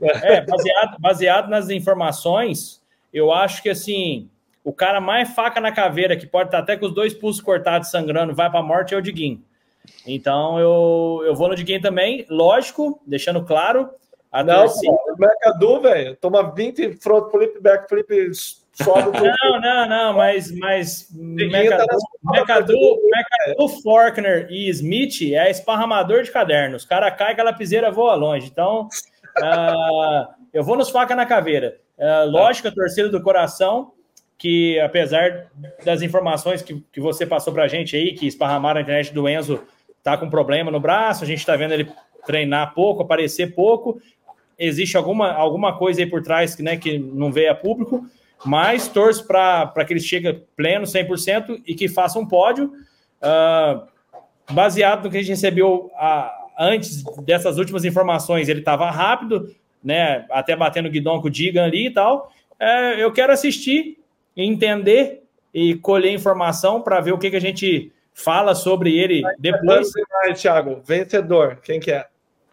É, 0.00 0.42
baseado, 0.42 0.96
baseado 1.00 1.48
nas 1.48 1.70
informações, 1.70 2.80
eu 3.12 3.32
acho 3.32 3.62
que 3.62 3.70
assim, 3.70 4.28
o 4.62 4.72
cara 4.72 5.00
mais 5.00 5.34
faca 5.34 5.60
na 5.60 5.72
caveira, 5.72 6.16
que 6.16 6.26
pode 6.26 6.48
estar 6.48 6.58
até 6.58 6.76
com 6.76 6.86
os 6.86 6.94
dois 6.94 7.14
pulsos 7.14 7.42
cortados 7.42 7.90
sangrando, 7.90 8.34
vai 8.34 8.50
para 8.50 8.60
a 8.60 8.62
morte, 8.62 8.94
é 8.94 8.98
o 8.98 9.02
Diguinho. 9.02 9.42
Então 10.06 10.58
eu, 10.58 11.22
eu 11.24 11.34
vou 11.34 11.48
no 11.48 11.56
Diguinho 11.56 11.80
também, 11.80 12.26
lógico, 12.28 13.00
deixando 13.06 13.42
claro. 13.44 13.88
A 14.30 14.44
não, 14.44 14.66
torcida... 14.66 14.92
o 14.92 15.16
Mercadu, 15.18 15.80
velho, 15.80 16.16
toma 16.16 16.54
20 16.54 16.92
front 17.00 17.30
flip, 17.30 17.60
back 17.60 17.88
flip 17.88 18.12
não, 18.86 19.60
não, 19.60 19.88
não, 19.88 20.12
mas, 20.14 20.56
mas 20.56 21.08
Mercado, 21.12 21.86
Mercado, 22.22 22.74
Forkner 23.82 24.46
e 24.50 24.68
Smith 24.70 25.32
é 25.32 25.50
esparramador 25.50 26.22
de 26.22 26.30
cadernos. 26.30 26.84
O 26.84 26.88
cara 26.88 27.10
cai 27.10 27.34
que 27.34 27.40
a 27.40 27.44
lapiseira 27.44 27.90
voa 27.90 28.14
longe. 28.14 28.48
Então, 28.50 28.88
uh, 29.38 30.28
eu 30.52 30.62
vou 30.62 30.76
nos 30.76 30.90
faca 30.90 31.16
na 31.16 31.26
caveira. 31.26 31.78
Uh, 31.98 32.30
lógico, 32.30 32.68
a 32.68 32.72
torcida 32.72 33.08
do 33.08 33.20
coração, 33.20 33.92
que 34.36 34.78
apesar 34.78 35.48
das 35.84 36.00
informações 36.00 36.62
que, 36.62 36.80
que 36.92 37.00
você 37.00 37.26
passou 37.26 37.52
para 37.52 37.64
a 37.64 37.68
gente 37.68 37.96
aí, 37.96 38.14
que 38.14 38.28
esparramaram 38.28 38.78
a 38.78 38.82
internet 38.82 39.12
do 39.12 39.28
Enzo, 39.28 39.60
tá 40.04 40.16
com 40.16 40.30
problema 40.30 40.70
no 40.70 40.78
braço, 40.78 41.24
a 41.24 41.26
gente 41.26 41.40
está 41.40 41.56
vendo 41.56 41.74
ele 41.74 41.90
treinar 42.24 42.72
pouco, 42.74 43.02
aparecer 43.02 43.54
pouco. 43.54 44.00
Existe 44.56 44.96
alguma, 44.96 45.32
alguma 45.32 45.76
coisa 45.76 46.00
aí 46.00 46.06
por 46.06 46.22
trás 46.22 46.56
né, 46.58 46.76
que 46.76 46.96
não 46.98 47.32
veio 47.32 47.50
a 47.50 47.54
público 47.54 48.08
mas 48.44 48.88
torço 48.88 49.26
para 49.26 49.84
que 49.86 49.92
ele 49.92 50.00
chegue 50.00 50.42
pleno, 50.56 50.84
100%, 50.84 51.62
e 51.66 51.74
que 51.74 51.88
faça 51.88 52.18
um 52.18 52.26
pódio, 52.26 52.72
uh, 53.22 53.86
baseado 54.52 55.04
no 55.04 55.10
que 55.10 55.16
a 55.16 55.20
gente 55.20 55.30
recebeu 55.30 55.90
uh, 55.94 56.30
antes 56.58 57.02
dessas 57.24 57.58
últimas 57.58 57.84
informações. 57.84 58.48
Ele 58.48 58.60
estava 58.60 58.90
rápido, 58.90 59.54
né, 59.82 60.26
até 60.30 60.56
batendo 60.56 60.90
guidão 60.90 61.20
com 61.20 61.28
o 61.28 61.30
Digan 61.30 61.64
ali 61.64 61.86
e 61.86 61.90
tal. 61.90 62.32
Uh, 62.60 62.98
eu 62.98 63.12
quero 63.12 63.32
assistir, 63.32 63.98
entender 64.36 65.22
e 65.52 65.74
colher 65.76 66.12
informação 66.12 66.80
para 66.82 67.00
ver 67.00 67.12
o 67.12 67.18
que, 67.18 67.30
que 67.30 67.36
a 67.36 67.40
gente 67.40 67.92
fala 68.12 68.54
sobre 68.54 68.96
ele 68.96 69.22
depois. 69.38 69.90
Thiago, 70.36 70.80
vencedor, 70.84 71.58
quem 71.62 71.80
que 71.80 71.90
é? 71.90 72.06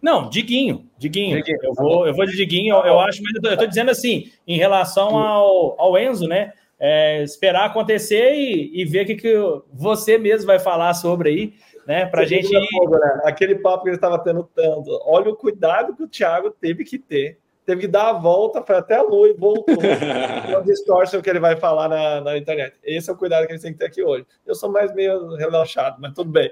Não, 0.06 0.30
Diguinho, 0.30 0.88
Diguinho. 1.00 1.38
Diguinho. 1.38 1.58
Eu, 1.64 1.74
vou, 1.74 2.06
eu 2.06 2.14
vou 2.14 2.28
de 2.28 2.38
Diguinho, 2.38 2.76
eu, 2.76 2.86
eu 2.86 3.00
acho, 3.00 3.24
mas 3.24 3.44
eu 3.44 3.54
estou 3.54 3.66
dizendo 3.66 3.90
assim, 3.90 4.32
em 4.46 4.56
relação 4.56 5.18
ao, 5.18 5.82
ao 5.82 5.98
Enzo, 5.98 6.28
né? 6.28 6.54
É, 6.80 7.24
esperar 7.24 7.66
acontecer 7.66 8.36
e, 8.36 8.82
e 8.82 8.86
ver 8.86 9.02
o 9.02 9.06
que, 9.08 9.16
que 9.16 9.34
você 9.74 10.20
mesmo 10.20 10.46
vai 10.46 10.60
falar 10.60 10.94
sobre 10.94 11.30
aí, 11.30 11.54
né? 11.88 12.06
Para 12.06 12.24
gente. 12.24 12.48
Fogo, 12.70 13.00
né? 13.00 13.22
Aquele 13.24 13.56
papo 13.56 13.82
que 13.82 13.90
ele 13.90 13.96
estava 13.96 14.20
tendo 14.20 14.44
tanto. 14.44 14.92
Olha 15.06 15.32
o 15.32 15.36
cuidado 15.36 15.96
que 15.96 16.04
o 16.04 16.08
Thiago 16.08 16.52
teve 16.52 16.84
que 16.84 17.00
ter. 17.00 17.40
Teve 17.66 17.82
que 17.82 17.88
dar 17.88 18.10
a 18.12 18.14
volta, 18.14 18.62
foi 18.62 18.76
até 18.76 18.98
a 18.98 19.02
lua 19.02 19.28
e 19.28 19.34
voltou. 19.34 19.74
Uma 20.50 20.62
distorção 20.62 21.20
que 21.20 21.30
ele 21.32 21.40
vai 21.40 21.56
falar 21.56 21.90
na, 21.90 22.22
na 22.22 22.38
internet. 22.38 22.76
Esse 22.84 23.10
é 23.10 23.14
o 23.14 23.18
cuidado 23.18 23.48
que 23.48 23.54
ele 23.54 23.60
tem 23.60 23.74
que 23.74 23.80
ter 23.80 23.86
aqui 23.86 24.04
hoje. 24.04 24.24
Eu 24.46 24.54
sou 24.54 24.72
mais 24.72 24.94
meio 24.94 25.34
relaxado, 25.36 25.98
mas 26.00 26.14
tudo 26.14 26.30
bem. 26.30 26.52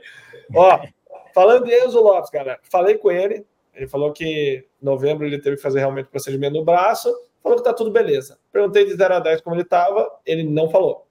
Ó, 0.55 0.79
Falando 1.33 1.65
de 1.65 1.73
Enzo 1.73 2.01
Lopes, 2.01 2.29
cara, 2.29 2.59
falei 2.63 2.97
com 2.97 3.11
ele. 3.11 3.45
Ele 3.73 3.87
falou 3.87 4.13
que 4.13 4.65
em 4.81 4.85
novembro 4.85 5.25
ele 5.25 5.39
teve 5.39 5.55
que 5.55 5.61
fazer 5.61 5.79
realmente 5.79 6.05
o 6.05 6.11
procedimento 6.11 6.55
no 6.55 6.63
braço. 6.63 7.11
Falou 7.41 7.57
que 7.57 7.63
tá 7.63 7.73
tudo 7.73 7.91
beleza. 7.91 8.37
Perguntei 8.51 8.85
de 8.85 8.95
0 8.95 9.15
a 9.15 9.19
10 9.19 9.41
como 9.41 9.55
ele 9.55 9.65
tava, 9.65 10.09
ele 10.25 10.43
não 10.43 10.69
falou. 10.69 11.07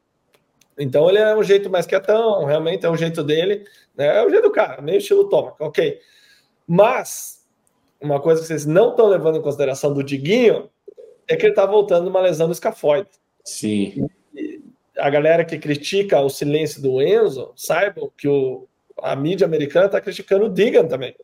Então 0.78 1.08
ele 1.08 1.18
é 1.18 1.36
um 1.36 1.42
jeito 1.42 1.68
mais 1.68 1.86
quietão, 1.86 2.44
realmente 2.44 2.86
é 2.86 2.88
o 2.88 2.96
jeito 2.96 3.22
dele, 3.22 3.66
né? 3.94 4.18
É 4.18 4.26
o 4.26 4.30
jeito 4.30 4.44
do 4.44 4.50
cara, 4.50 4.80
meio 4.80 4.98
estilo 4.98 5.28
Toma, 5.28 5.54
ok. 5.60 6.00
Mas 6.66 7.46
uma 8.00 8.20
coisa 8.20 8.40
que 8.40 8.46
vocês 8.46 8.64
não 8.64 8.90
estão 8.90 9.06
levando 9.06 9.36
em 9.36 9.42
consideração 9.42 9.92
do 9.92 10.02
Diguinho 10.02 10.70
é 11.28 11.36
que 11.36 11.46
ele 11.46 11.54
tá 11.54 11.66
voltando 11.66 12.08
uma 12.08 12.20
lesão 12.20 12.46
no 12.46 12.52
escafoide. 12.52 13.10
Sim. 13.44 14.08
E 14.34 14.62
a 14.96 15.10
galera 15.10 15.44
que 15.44 15.58
critica 15.58 16.20
o 16.20 16.30
silêncio 16.30 16.80
do 16.80 17.02
Enzo, 17.02 17.52
saibam 17.56 18.10
que 18.16 18.28
o, 18.28 18.66
a 19.00 19.14
mídia 19.14 19.46
americana 19.46 19.86
está 19.86 20.00
criticando 20.00 20.46
o 20.46 20.48
Digan 20.48 20.86
também, 20.86 21.14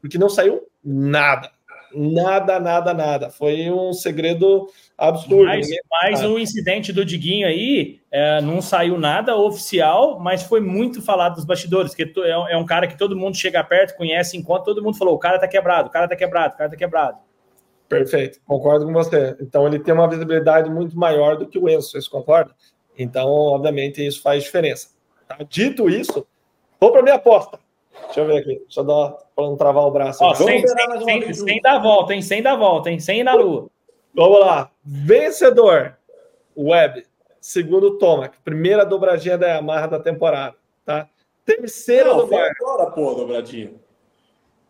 porque 0.00 0.18
não 0.18 0.28
saiu 0.28 0.66
nada. 0.84 1.50
Nada, 1.94 2.60
nada, 2.60 2.92
nada. 2.92 3.30
Foi 3.30 3.70
um 3.70 3.92
segredo 3.92 4.66
absurdo. 4.96 5.46
Mas, 5.46 5.68
mas 5.90 6.22
o 6.22 6.38
incidente 6.38 6.92
do 6.92 7.04
Diguinho 7.04 7.46
aí 7.46 8.00
é, 8.10 8.40
não 8.40 8.60
saiu 8.60 8.98
nada 8.98 9.34
oficial, 9.36 10.18
mas 10.20 10.42
foi 10.42 10.60
muito 10.60 11.00
falado 11.00 11.36
dos 11.36 11.44
bastidores, 11.44 11.94
que 11.94 12.02
é, 12.02 12.52
é 12.52 12.56
um 12.56 12.66
cara 12.66 12.86
que 12.86 12.98
todo 12.98 13.16
mundo 13.16 13.36
chega 13.36 13.64
perto, 13.64 13.96
conhece, 13.96 14.36
enquanto 14.36 14.64
todo 14.64 14.82
mundo 14.82 14.98
falou: 14.98 15.14
o 15.14 15.18
cara 15.18 15.38
tá 15.38 15.48
quebrado, 15.48 15.88
o 15.88 15.90
cara 15.90 16.06
tá 16.06 16.16
quebrado, 16.16 16.54
o 16.54 16.58
cara 16.58 16.70
tá 16.70 16.76
quebrado. 16.76 17.18
Perfeito, 17.88 18.38
concordo 18.44 18.84
com 18.84 18.92
você. 18.92 19.34
Então 19.40 19.66
ele 19.66 19.78
tem 19.78 19.94
uma 19.94 20.08
visibilidade 20.08 20.68
muito 20.68 20.96
maior 20.98 21.36
do 21.36 21.48
que 21.48 21.58
o 21.58 21.68
Enzo, 21.68 21.90
vocês 21.90 22.06
concordam? 22.06 22.54
Então, 22.98 23.28
obviamente, 23.28 24.04
isso 24.04 24.20
faz 24.20 24.44
diferença. 24.44 24.88
Tá? 25.26 25.38
Dito 25.48 25.88
isso, 25.88 26.26
Vou 26.80 26.92
para 26.92 27.02
minha 27.02 27.16
aposta. 27.16 27.58
Deixa 28.04 28.20
eu 28.20 28.26
ver 28.26 28.38
aqui. 28.38 28.58
Deixa 28.58 28.80
eu 28.80 28.84
dar 28.84 29.10
para 29.34 29.44
não 29.44 29.56
travar 29.56 29.84
o 29.84 29.90
braço. 29.90 30.22
Ó, 30.22 30.34
sem, 30.34 30.66
sem, 30.66 31.04
sem, 31.04 31.34
sem 31.34 31.60
dar 31.60 31.78
volta, 31.78 32.14
hein? 32.14 32.22
Sem 32.22 32.42
dar 32.42 32.56
volta, 32.56 32.90
hein? 32.90 33.00
Sem 33.00 33.20
ir 33.20 33.24
na 33.24 33.34
lua. 33.34 33.68
Vamos 34.14 34.40
lá. 34.40 34.70
Vencedor. 34.84 35.96
Web. 36.56 37.04
Segundo 37.40 37.98
Tomac. 37.98 38.36
Primeira 38.44 38.84
dobradinha 38.84 39.38
da 39.38 39.48
Yamaha 39.48 39.88
da 39.88 40.00
temporada. 40.00 40.56
Tá? 40.84 41.08
Terceira 41.44 42.14
não. 42.14 42.26
Foi 42.26 42.48
agora, 42.48 42.90
pô, 42.90 43.14
dobradinha. 43.14 43.72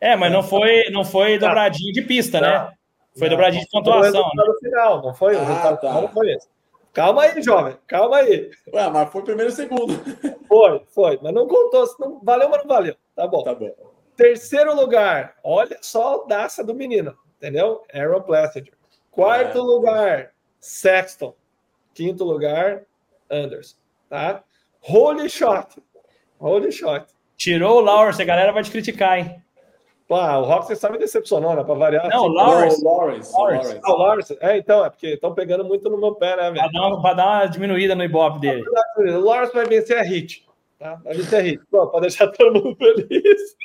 É, 0.01 0.15
mas 0.15 0.31
não 0.33 0.43
foi, 0.43 0.85
não 0.91 1.05
foi 1.05 1.39
tá. 1.39 1.49
dobradinha 1.49 1.93
de 1.93 2.03
pista, 2.03 2.41
né? 2.41 2.73
Foi 3.17 3.28
não, 3.28 3.37
dobradinha 3.37 3.65
de 3.65 3.70
pontuação. 3.70 4.23
Foi 4.31 4.45
o 4.45 4.53
né? 4.53 4.59
final, 4.62 5.03
não 5.03 5.15
foi? 5.15 5.37
Ah, 5.37 5.41
o 5.41 5.45
resultado 5.45 5.81
tá. 5.81 5.93
não 5.93 6.09
foi 6.09 6.33
esse. 6.33 6.49
Calma 6.92 7.23
aí, 7.23 7.42
jovem, 7.42 7.76
calma 7.86 8.17
aí. 8.18 8.50
Ué, 8.73 8.91
mas 8.91 9.10
foi 9.10 9.23
primeiro 9.23 9.52
e 9.52 9.55
segundo. 9.55 9.94
Foi, 10.49 10.83
foi, 10.89 11.18
mas 11.23 11.33
não 11.33 11.47
contou, 11.47 11.86
não 12.00 12.20
valeu, 12.23 12.49
mas 12.49 12.60
não 12.60 12.68
valeu. 12.68 12.97
Tá 13.15 13.26
bom. 13.26 13.42
Tá 13.42 13.55
bom. 13.55 13.70
Terceiro 14.17 14.75
lugar, 14.75 15.36
olha 15.44 15.78
só 15.81 16.02
a 16.02 16.10
audácia 16.12 16.65
do 16.65 16.75
menino, 16.75 17.17
entendeu? 17.36 17.84
Aaron 17.94 18.23
Plessinger. 18.23 18.73
Quarto 19.10 19.58
é. 19.58 19.60
lugar, 19.60 20.33
Sexton. 20.58 21.34
Quinto 21.94 22.25
lugar, 22.25 22.84
Anderson, 23.31 23.76
tá? 24.08 24.42
Holy 24.81 25.28
shot. 25.28 25.83
Holy 26.41 26.73
shot. 26.73 27.07
Tirou 27.36 27.78
o 27.78 27.81
Lawrence, 27.81 28.20
a 28.20 28.25
galera 28.25 28.52
vai 28.52 28.62
te 28.62 28.70
criticar, 28.70 29.18
hein? 29.18 29.42
Ah, 30.11 30.39
o 30.39 30.45
Roxy 30.45 30.75
sabe 30.75 30.95
me 30.95 30.99
decepcionou, 31.01 31.55
né? 31.55 31.62
Pra 31.62 31.75
variar. 31.75 32.09
Não, 32.09 32.27
assim, 32.27 32.35
Lawrence. 32.35 32.85
Lawrence. 32.85 33.33
Lawrence. 33.33 33.81
Ah, 33.83 33.93
o 33.93 33.97
Lawrence. 33.99 34.39
É, 34.41 34.57
então, 34.57 34.85
é 34.85 34.89
porque 34.89 35.09
estão 35.09 35.35
pegando 35.35 35.65
muito 35.65 35.89
no 35.91 35.99
meu 35.99 36.15
pé, 36.15 36.31
né, 36.31 36.51
Pra 36.51 36.51
velho? 36.51 36.73
dar, 36.73 36.87
uma, 36.89 37.03
pra 37.03 37.12
dar 37.12 37.27
uma 37.27 37.47
diminuída 37.47 37.95
no 37.95 38.03
ibope 38.05 38.41
dele. 38.41 38.65
O 38.97 39.20
Lawrence 39.20 39.53
vai 39.53 39.67
vencer 39.67 39.99
a 39.99 40.03
hit. 40.03 40.47
Tá? 40.78 40.95
Vai 41.05 41.15
vencer 41.15 41.39
a 41.39 41.43
hit. 41.43 41.61
Pra 41.70 42.01
deixar 42.01 42.28
todo 42.33 42.55
mundo 42.62 42.77
feliz. 42.77 43.57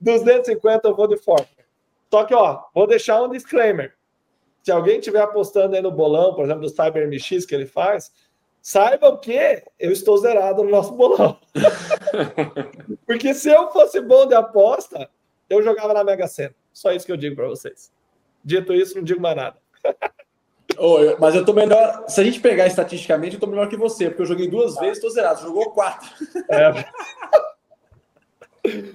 250 0.00 0.86
eu 0.88 0.94
vou 0.94 1.08
de 1.08 1.16
forma. 1.16 1.46
Só 2.10 2.24
que, 2.24 2.34
ó, 2.34 2.60
vou 2.72 2.86
deixar 2.86 3.20
um 3.22 3.28
disclaimer. 3.28 3.92
Se 4.62 4.70
alguém 4.70 4.98
estiver 4.98 5.20
apostando 5.20 5.74
aí 5.74 5.82
no 5.82 5.90
bolão, 5.90 6.34
por 6.34 6.44
exemplo, 6.44 6.62
do 6.62 6.68
Cyber 6.68 7.08
MX 7.08 7.44
que 7.44 7.54
ele 7.54 7.66
faz, 7.66 8.12
saibam 8.62 9.16
que 9.16 9.62
eu 9.78 9.90
estou 9.90 10.16
zerado 10.18 10.62
no 10.62 10.70
nosso 10.70 10.92
bolão. 10.92 11.36
Porque 13.06 13.34
se 13.34 13.48
eu 13.48 13.70
fosse 13.70 14.00
bom 14.00 14.26
de 14.26 14.34
aposta, 14.34 15.08
eu 15.48 15.62
jogava 15.62 15.92
na 15.94 16.04
Mega 16.04 16.26
Sena. 16.26 16.54
Só 16.72 16.92
isso 16.92 17.06
que 17.06 17.12
eu 17.12 17.16
digo 17.16 17.36
para 17.36 17.48
vocês. 17.48 17.90
Dito 18.44 18.72
isso, 18.74 18.96
não 18.96 19.02
digo 19.02 19.20
mais 19.20 19.36
nada. 19.36 19.56
Ô, 20.78 20.98
eu- 20.98 21.16
mas 21.18 21.34
eu 21.34 21.44
tô 21.44 21.52
melhor. 21.54 22.04
Se 22.08 22.20
a 22.20 22.24
gente 22.24 22.40
pegar 22.40 22.66
estatisticamente, 22.66 23.34
eu 23.34 23.40
tô 23.40 23.46
melhor 23.46 23.68
que 23.68 23.76
você, 23.76 24.08
porque 24.08 24.22
eu 24.22 24.26
joguei 24.26 24.48
duas 24.48 24.76
vezes, 24.76 25.00
tô 25.02 25.08
zerado. 25.08 25.38
Você 25.40 25.46
jogou 25.46 25.70
quatro. 25.70 26.08
É. 26.50 26.84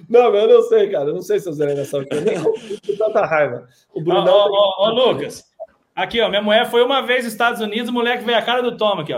Não, 0.08 0.34
eu 0.34 0.46
não 0.48 0.62
sei, 0.68 0.90
cara. 0.90 1.08
Eu 1.08 1.14
não 1.14 1.22
sei 1.22 1.40
se 1.40 1.48
eu 1.48 1.52
zerei 1.54 1.74
nessa 1.74 1.96
última. 1.96 2.20
Eu 2.20 2.98
tanta 2.98 3.24
raiva. 3.24 3.66
O 3.94 4.00
ó, 4.00 4.04
tem- 4.04 4.32
ó, 4.32 4.74
ó, 4.78 4.90
Lucas. 4.90 5.50
Aqui, 5.94 6.20
ó. 6.22 6.28
Minha 6.28 6.40
mulher 6.40 6.70
foi 6.70 6.82
uma 6.82 7.02
vez 7.02 7.24
nos 7.24 7.32
Estados 7.34 7.60
Unidos, 7.60 7.90
o 7.90 7.92
moleque 7.92 8.24
veio 8.24 8.38
a 8.38 8.42
cara 8.42 8.62
do 8.62 8.76
Tom 8.76 9.00
aqui, 9.00 9.12
ó. 9.12 9.16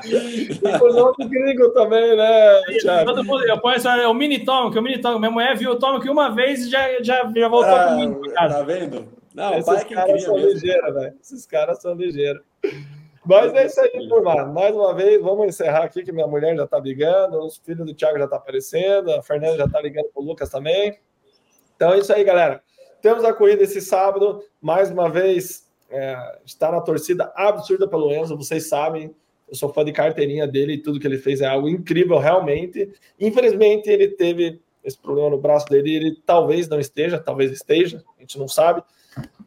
tem 0.00 0.74
o 0.80 0.92
nome 0.92 1.28
gringo 1.28 1.70
também, 1.70 2.16
né, 2.16 2.60
Thiago? 2.80 3.06
Todo 3.06 3.24
mundo, 3.24 3.44
eu 3.44 3.60
ponho 3.60 3.74
essa, 3.76 3.96
é 3.96 4.06
o 4.06 4.14
mini 4.14 4.44
Tom, 4.44 4.70
que 4.70 4.78
é 4.78 4.80
o 4.80 4.84
mini 4.84 5.00
Tom. 5.00 5.18
Minha 5.18 5.32
mulher 5.32 5.56
viu 5.56 5.72
o 5.72 5.78
Tom 5.78 5.96
aqui 5.96 6.08
uma 6.08 6.32
vez 6.32 6.66
e 6.66 6.70
já, 6.70 7.02
já, 7.02 7.30
já 7.34 7.48
voltou 7.48 7.74
Ah, 7.74 7.88
comigo 7.88 8.32
tá 8.32 8.62
vendo? 8.62 9.08
Não, 9.34 9.52
Esses 9.54 9.66
pai 9.66 9.76
é 9.76 9.84
quem 9.84 9.96
caras 9.96 10.22
são 10.22 10.36
ligeiros, 10.36 10.94
velho. 10.94 11.14
Esses 11.20 11.46
caras 11.46 11.82
são 11.82 11.94
ligeiros. 11.94 12.42
Mas 13.24 13.52
é 13.54 13.66
isso 13.66 13.80
aí, 13.80 14.08
turma. 14.08 14.46
Mais 14.46 14.74
uma 14.74 14.94
vez, 14.94 15.20
vamos 15.20 15.46
encerrar 15.46 15.84
aqui, 15.84 16.02
que 16.02 16.12
minha 16.12 16.26
mulher 16.26 16.56
já 16.56 16.66
tá 16.66 16.78
ligando, 16.78 17.38
os 17.44 17.58
filhos 17.58 17.86
do 17.86 17.94
Thiago 17.94 18.18
já 18.18 18.26
tá 18.26 18.36
aparecendo, 18.36 19.12
a 19.12 19.22
Fernanda 19.22 19.56
já 19.56 19.68
tá 19.68 19.80
ligando 19.80 20.06
pro 20.12 20.22
Lucas 20.22 20.48
também. 20.48 20.98
Então 21.76 21.94
é 21.94 21.98
isso 21.98 22.12
aí, 22.12 22.24
galera. 22.24 22.62
Temos 23.00 23.24
a 23.24 23.32
corrida 23.32 23.62
esse 23.62 23.80
sábado. 23.80 24.42
Mais 24.60 24.90
uma 24.90 25.08
vez, 25.08 25.66
é, 25.90 26.38
está 26.44 26.70
na 26.70 26.80
torcida 26.80 27.32
absurda 27.34 27.88
pelo 27.88 28.12
Enzo, 28.12 28.36
vocês 28.36 28.68
sabem. 28.68 29.14
Eu 29.48 29.56
sou 29.56 29.72
fã 29.72 29.84
de 29.84 29.92
carteirinha 29.92 30.46
dele 30.46 30.74
e 30.74 30.78
tudo 30.78 31.00
que 31.00 31.06
ele 31.06 31.18
fez 31.18 31.40
é 31.40 31.46
algo 31.46 31.68
incrível, 31.68 32.18
realmente. 32.18 32.88
Infelizmente, 33.18 33.90
ele 33.90 34.08
teve 34.08 34.60
esse 34.84 34.96
problema 34.96 35.30
no 35.30 35.38
braço 35.38 35.66
dele. 35.66 35.94
Ele 35.94 36.18
talvez 36.24 36.68
não 36.68 36.78
esteja, 36.78 37.18
talvez 37.18 37.50
esteja, 37.50 38.02
a 38.16 38.20
gente 38.20 38.38
não 38.38 38.46
sabe, 38.46 38.82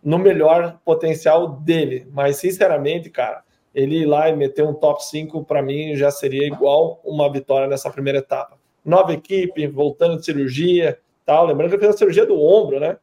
no 0.04 0.20
melhor 0.20 0.80
potencial 0.84 1.48
dele. 1.48 2.06
Mas, 2.12 2.36
sinceramente, 2.38 3.10
cara, 3.10 3.44
ele 3.74 4.00
ir 4.00 4.06
lá 4.06 4.30
e 4.30 4.36
meter 4.36 4.64
um 4.64 4.74
top 4.74 5.06
5, 5.06 5.46
para 5.46 5.62
mim, 5.62 5.96
já 5.96 6.12
seria 6.12 6.46
igual 6.46 7.00
uma 7.04 7.32
vitória 7.32 7.68
nessa 7.68 7.90
primeira 7.90 8.20
etapa. 8.20 8.58
Nova 8.84 9.14
equipe, 9.14 9.66
voltando 9.68 10.18
de 10.18 10.26
cirurgia, 10.26 11.00
tal. 11.26 11.46
Lembrando 11.46 11.70
que 11.70 11.76
ele 11.76 11.84
fez 11.84 11.96
a 11.96 11.98
cirurgia 11.98 12.26
do 12.26 12.40
ombro, 12.40 12.80
né? 12.80 12.98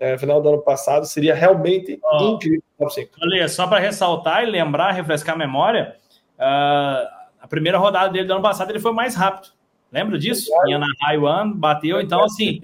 É, 0.00 0.16
final 0.16 0.40
do 0.40 0.48
ano 0.48 0.62
passado, 0.62 1.04
seria 1.04 1.34
realmente 1.34 2.00
Ó. 2.02 2.30
incrível 2.30 2.62
o 2.78 2.84
top 2.84 2.94
5. 2.94 3.10
Olha, 3.22 3.46
só 3.48 3.66
para 3.66 3.78
ressaltar 3.78 4.42
e 4.42 4.46
lembrar, 4.46 4.92
refrescar 4.92 5.34
a 5.34 5.38
memória, 5.38 5.94
ah, 6.38 7.06
a 7.38 7.46
primeira 7.46 7.76
rodada 7.76 8.10
dele 8.10 8.26
do 8.26 8.32
ano 8.32 8.42
passado 8.42 8.70
ele 8.70 8.80
foi 8.80 8.92
mais 8.92 9.14
rápido. 9.14 9.52
Lembra 9.92 10.18
disso? 10.18 10.50
Em 10.66 10.72
Anaheim 10.72 11.18
One, 11.22 11.54
bateu. 11.54 12.00
Então, 12.00 12.24
assim, 12.24 12.60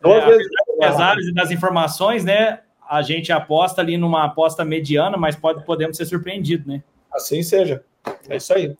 Duas 0.00 0.24
é, 0.24 0.38
apesar 0.78 1.16
das 1.34 1.50
informações, 1.50 2.24
né? 2.24 2.60
A 2.88 3.02
gente 3.02 3.30
aposta 3.30 3.80
ali 3.80 3.96
numa 3.96 4.24
aposta 4.24 4.64
mediana, 4.64 5.16
mas 5.16 5.36
pode, 5.36 5.64
podemos 5.64 5.96
ser 5.96 6.06
surpreendidos, 6.06 6.66
né? 6.66 6.82
Assim 7.12 7.42
seja. 7.42 7.84
É 8.28 8.36
isso 8.36 8.52
aí. 8.52 8.74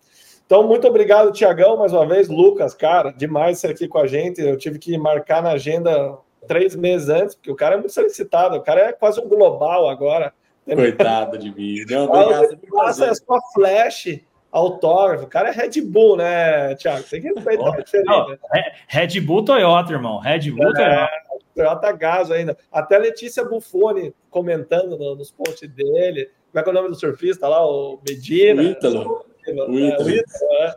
Então, 0.46 0.66
muito 0.66 0.88
obrigado, 0.88 1.30
Tiagão, 1.30 1.76
mais 1.76 1.92
uma 1.92 2.04
vez. 2.04 2.28
Lucas, 2.28 2.74
cara, 2.74 3.12
demais 3.12 3.58
ser 3.58 3.68
aqui 3.68 3.86
com 3.86 3.98
a 3.98 4.06
gente. 4.06 4.40
Eu 4.40 4.58
tive 4.58 4.80
que 4.80 4.98
marcar 4.98 5.42
na 5.42 5.50
agenda 5.50 6.18
três 6.46 6.74
meses 6.76 7.08
antes, 7.08 7.34
porque 7.34 7.50
o 7.50 7.56
cara 7.56 7.74
é 7.74 7.78
muito 7.78 7.92
solicitado. 7.92 8.56
O 8.56 8.62
cara 8.62 8.80
é 8.88 8.92
quase 8.92 9.20
um 9.20 9.28
global 9.28 9.88
agora. 9.88 10.32
Coitado 10.66 11.36
de 11.38 11.52
mim. 11.54 11.84
Não, 11.88 12.04
obrigado. 12.04 12.44
o 12.44 12.48
sempre 12.48 12.56
um 12.56 12.70
que 12.70 12.76
passa 12.76 13.06
é 13.06 13.14
só 13.14 13.38
flash, 13.54 14.20
autógrafo. 14.52 15.24
O 15.24 15.28
cara 15.28 15.48
é 15.48 15.52
Red 15.52 15.80
Bull, 15.82 16.16
né, 16.16 16.74
Thiago? 16.76 17.02
Tem 17.04 17.20
que 17.22 17.28
respeitar. 17.28 17.76
É 17.94 18.02
Não, 18.04 18.28
né? 18.28 18.38
Re- 18.52 18.72
Red 18.88 19.20
Bull 19.20 19.44
Toyota, 19.44 19.92
irmão. 19.92 20.18
Red 20.18 20.50
Bull 20.50 20.68
É. 20.68 20.72
Toyota. 20.74 21.10
Toyota 21.54 21.92
Gás 21.92 22.30
ainda. 22.30 22.56
Até 22.70 22.96
a 22.96 23.00
Letícia 23.00 23.44
Buffoni 23.44 24.14
comentando 24.30 24.96
no- 24.96 25.16
nos 25.16 25.30
posts 25.32 25.68
dele. 25.68 26.30
Como 26.52 26.60
é 26.60 26.62
que 26.62 26.68
é 26.68 26.72
o 26.72 26.74
nome 26.74 26.88
do 26.88 26.94
surfista 26.94 27.48
lá? 27.48 27.64
O 27.66 28.00
Medina. 28.08 28.62
O 28.62 28.64
Ítalo. 28.66 29.26
É, 29.46 29.52
O 29.52 29.70
o 29.70 29.78
Ítalo. 29.78 30.10
Ítalo, 30.10 30.52
é. 30.60 30.74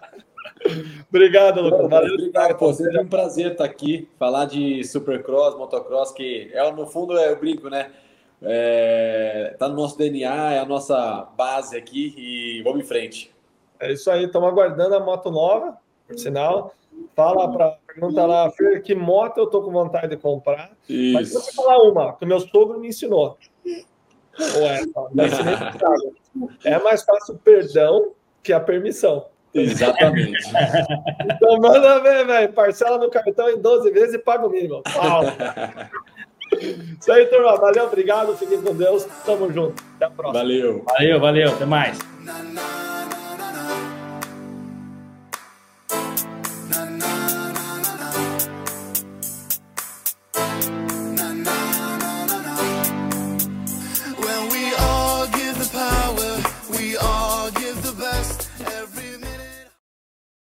Obrigado, 1.09 1.61
Lucas. 1.61 1.89
Valeu. 1.89 2.13
Obrigado, 2.13 2.57
pô. 2.57 2.73
Sempre 2.73 2.99
um 2.99 3.07
prazer 3.07 3.51
estar 3.51 3.65
aqui, 3.65 4.07
falar 4.17 4.45
de 4.45 4.83
Supercross, 4.83 5.57
motocross, 5.57 6.11
que 6.11 6.49
é, 6.53 6.71
no 6.71 6.87
fundo 6.87 7.17
é 7.17 7.31
o 7.31 7.39
brinco, 7.39 7.69
né? 7.69 7.91
É, 8.41 9.55
tá 9.57 9.69
no 9.69 9.75
nosso 9.75 9.97
DNA, 9.97 10.53
é 10.53 10.59
a 10.59 10.65
nossa 10.65 11.27
base 11.37 11.77
aqui 11.77 12.13
e 12.17 12.61
vamos 12.63 12.81
em 12.81 12.87
frente. 12.87 13.33
É 13.79 13.91
isso 13.91 14.09
aí, 14.11 14.25
estamos 14.25 14.49
aguardando 14.49 14.95
a 14.95 14.99
moto 14.99 15.31
nova, 15.31 15.77
por 16.07 16.17
sinal. 16.17 16.73
Fala 17.15 17.51
para 17.51 17.77
pergunta 17.87 18.25
lá, 18.25 18.51
Fer, 18.51 18.81
que 18.81 18.95
moto 18.95 19.37
eu 19.37 19.47
tô 19.47 19.61
com 19.61 19.71
vontade 19.71 20.09
de 20.09 20.17
comprar. 20.17 20.71
Mas 21.13 21.29
Isso. 21.29 21.55
vou 21.55 21.65
falar 21.65 21.83
uma, 21.83 22.13
que 22.13 22.25
o 22.25 22.27
meu 22.27 22.39
sogro 22.39 22.79
me 22.79 22.87
ensinou. 22.87 23.37
Ou 23.65 24.63
é, 24.63 24.85
pro 24.87 25.09
Thiago. 25.77 26.13
é 26.63 26.79
mais 26.79 27.03
fácil 27.03 27.35
o 27.35 27.37
perdão 27.37 28.11
que 28.41 28.51
a 28.51 28.59
permissão. 28.59 29.27
Exatamente. 29.53 30.49
Então 31.25 31.59
manda 31.59 31.99
ver, 31.99 32.25
velho. 32.25 32.53
Parcela 32.53 32.97
no 32.97 33.09
cartão 33.09 33.49
em 33.49 33.59
12 33.59 33.91
vezes 33.91 34.15
e 34.15 34.19
paga 34.19 34.45
o 34.45 34.49
mínimo. 34.49 34.81
Pau. 34.83 35.23
Isso 36.59 37.11
aí, 37.11 37.25
turma. 37.27 37.55
Valeu, 37.57 37.85
obrigado. 37.85 38.35
Fiquem 38.37 38.61
com 38.61 38.75
Deus. 38.75 39.05
Tamo 39.25 39.51
junto. 39.51 39.83
Até 39.95 40.05
a 40.05 40.09
próxima. 40.09 40.39
Valeu. 40.39 40.83
Valeu, 40.85 41.19
valeu. 41.19 41.49
Até 41.49 41.65
mais. 41.65 41.99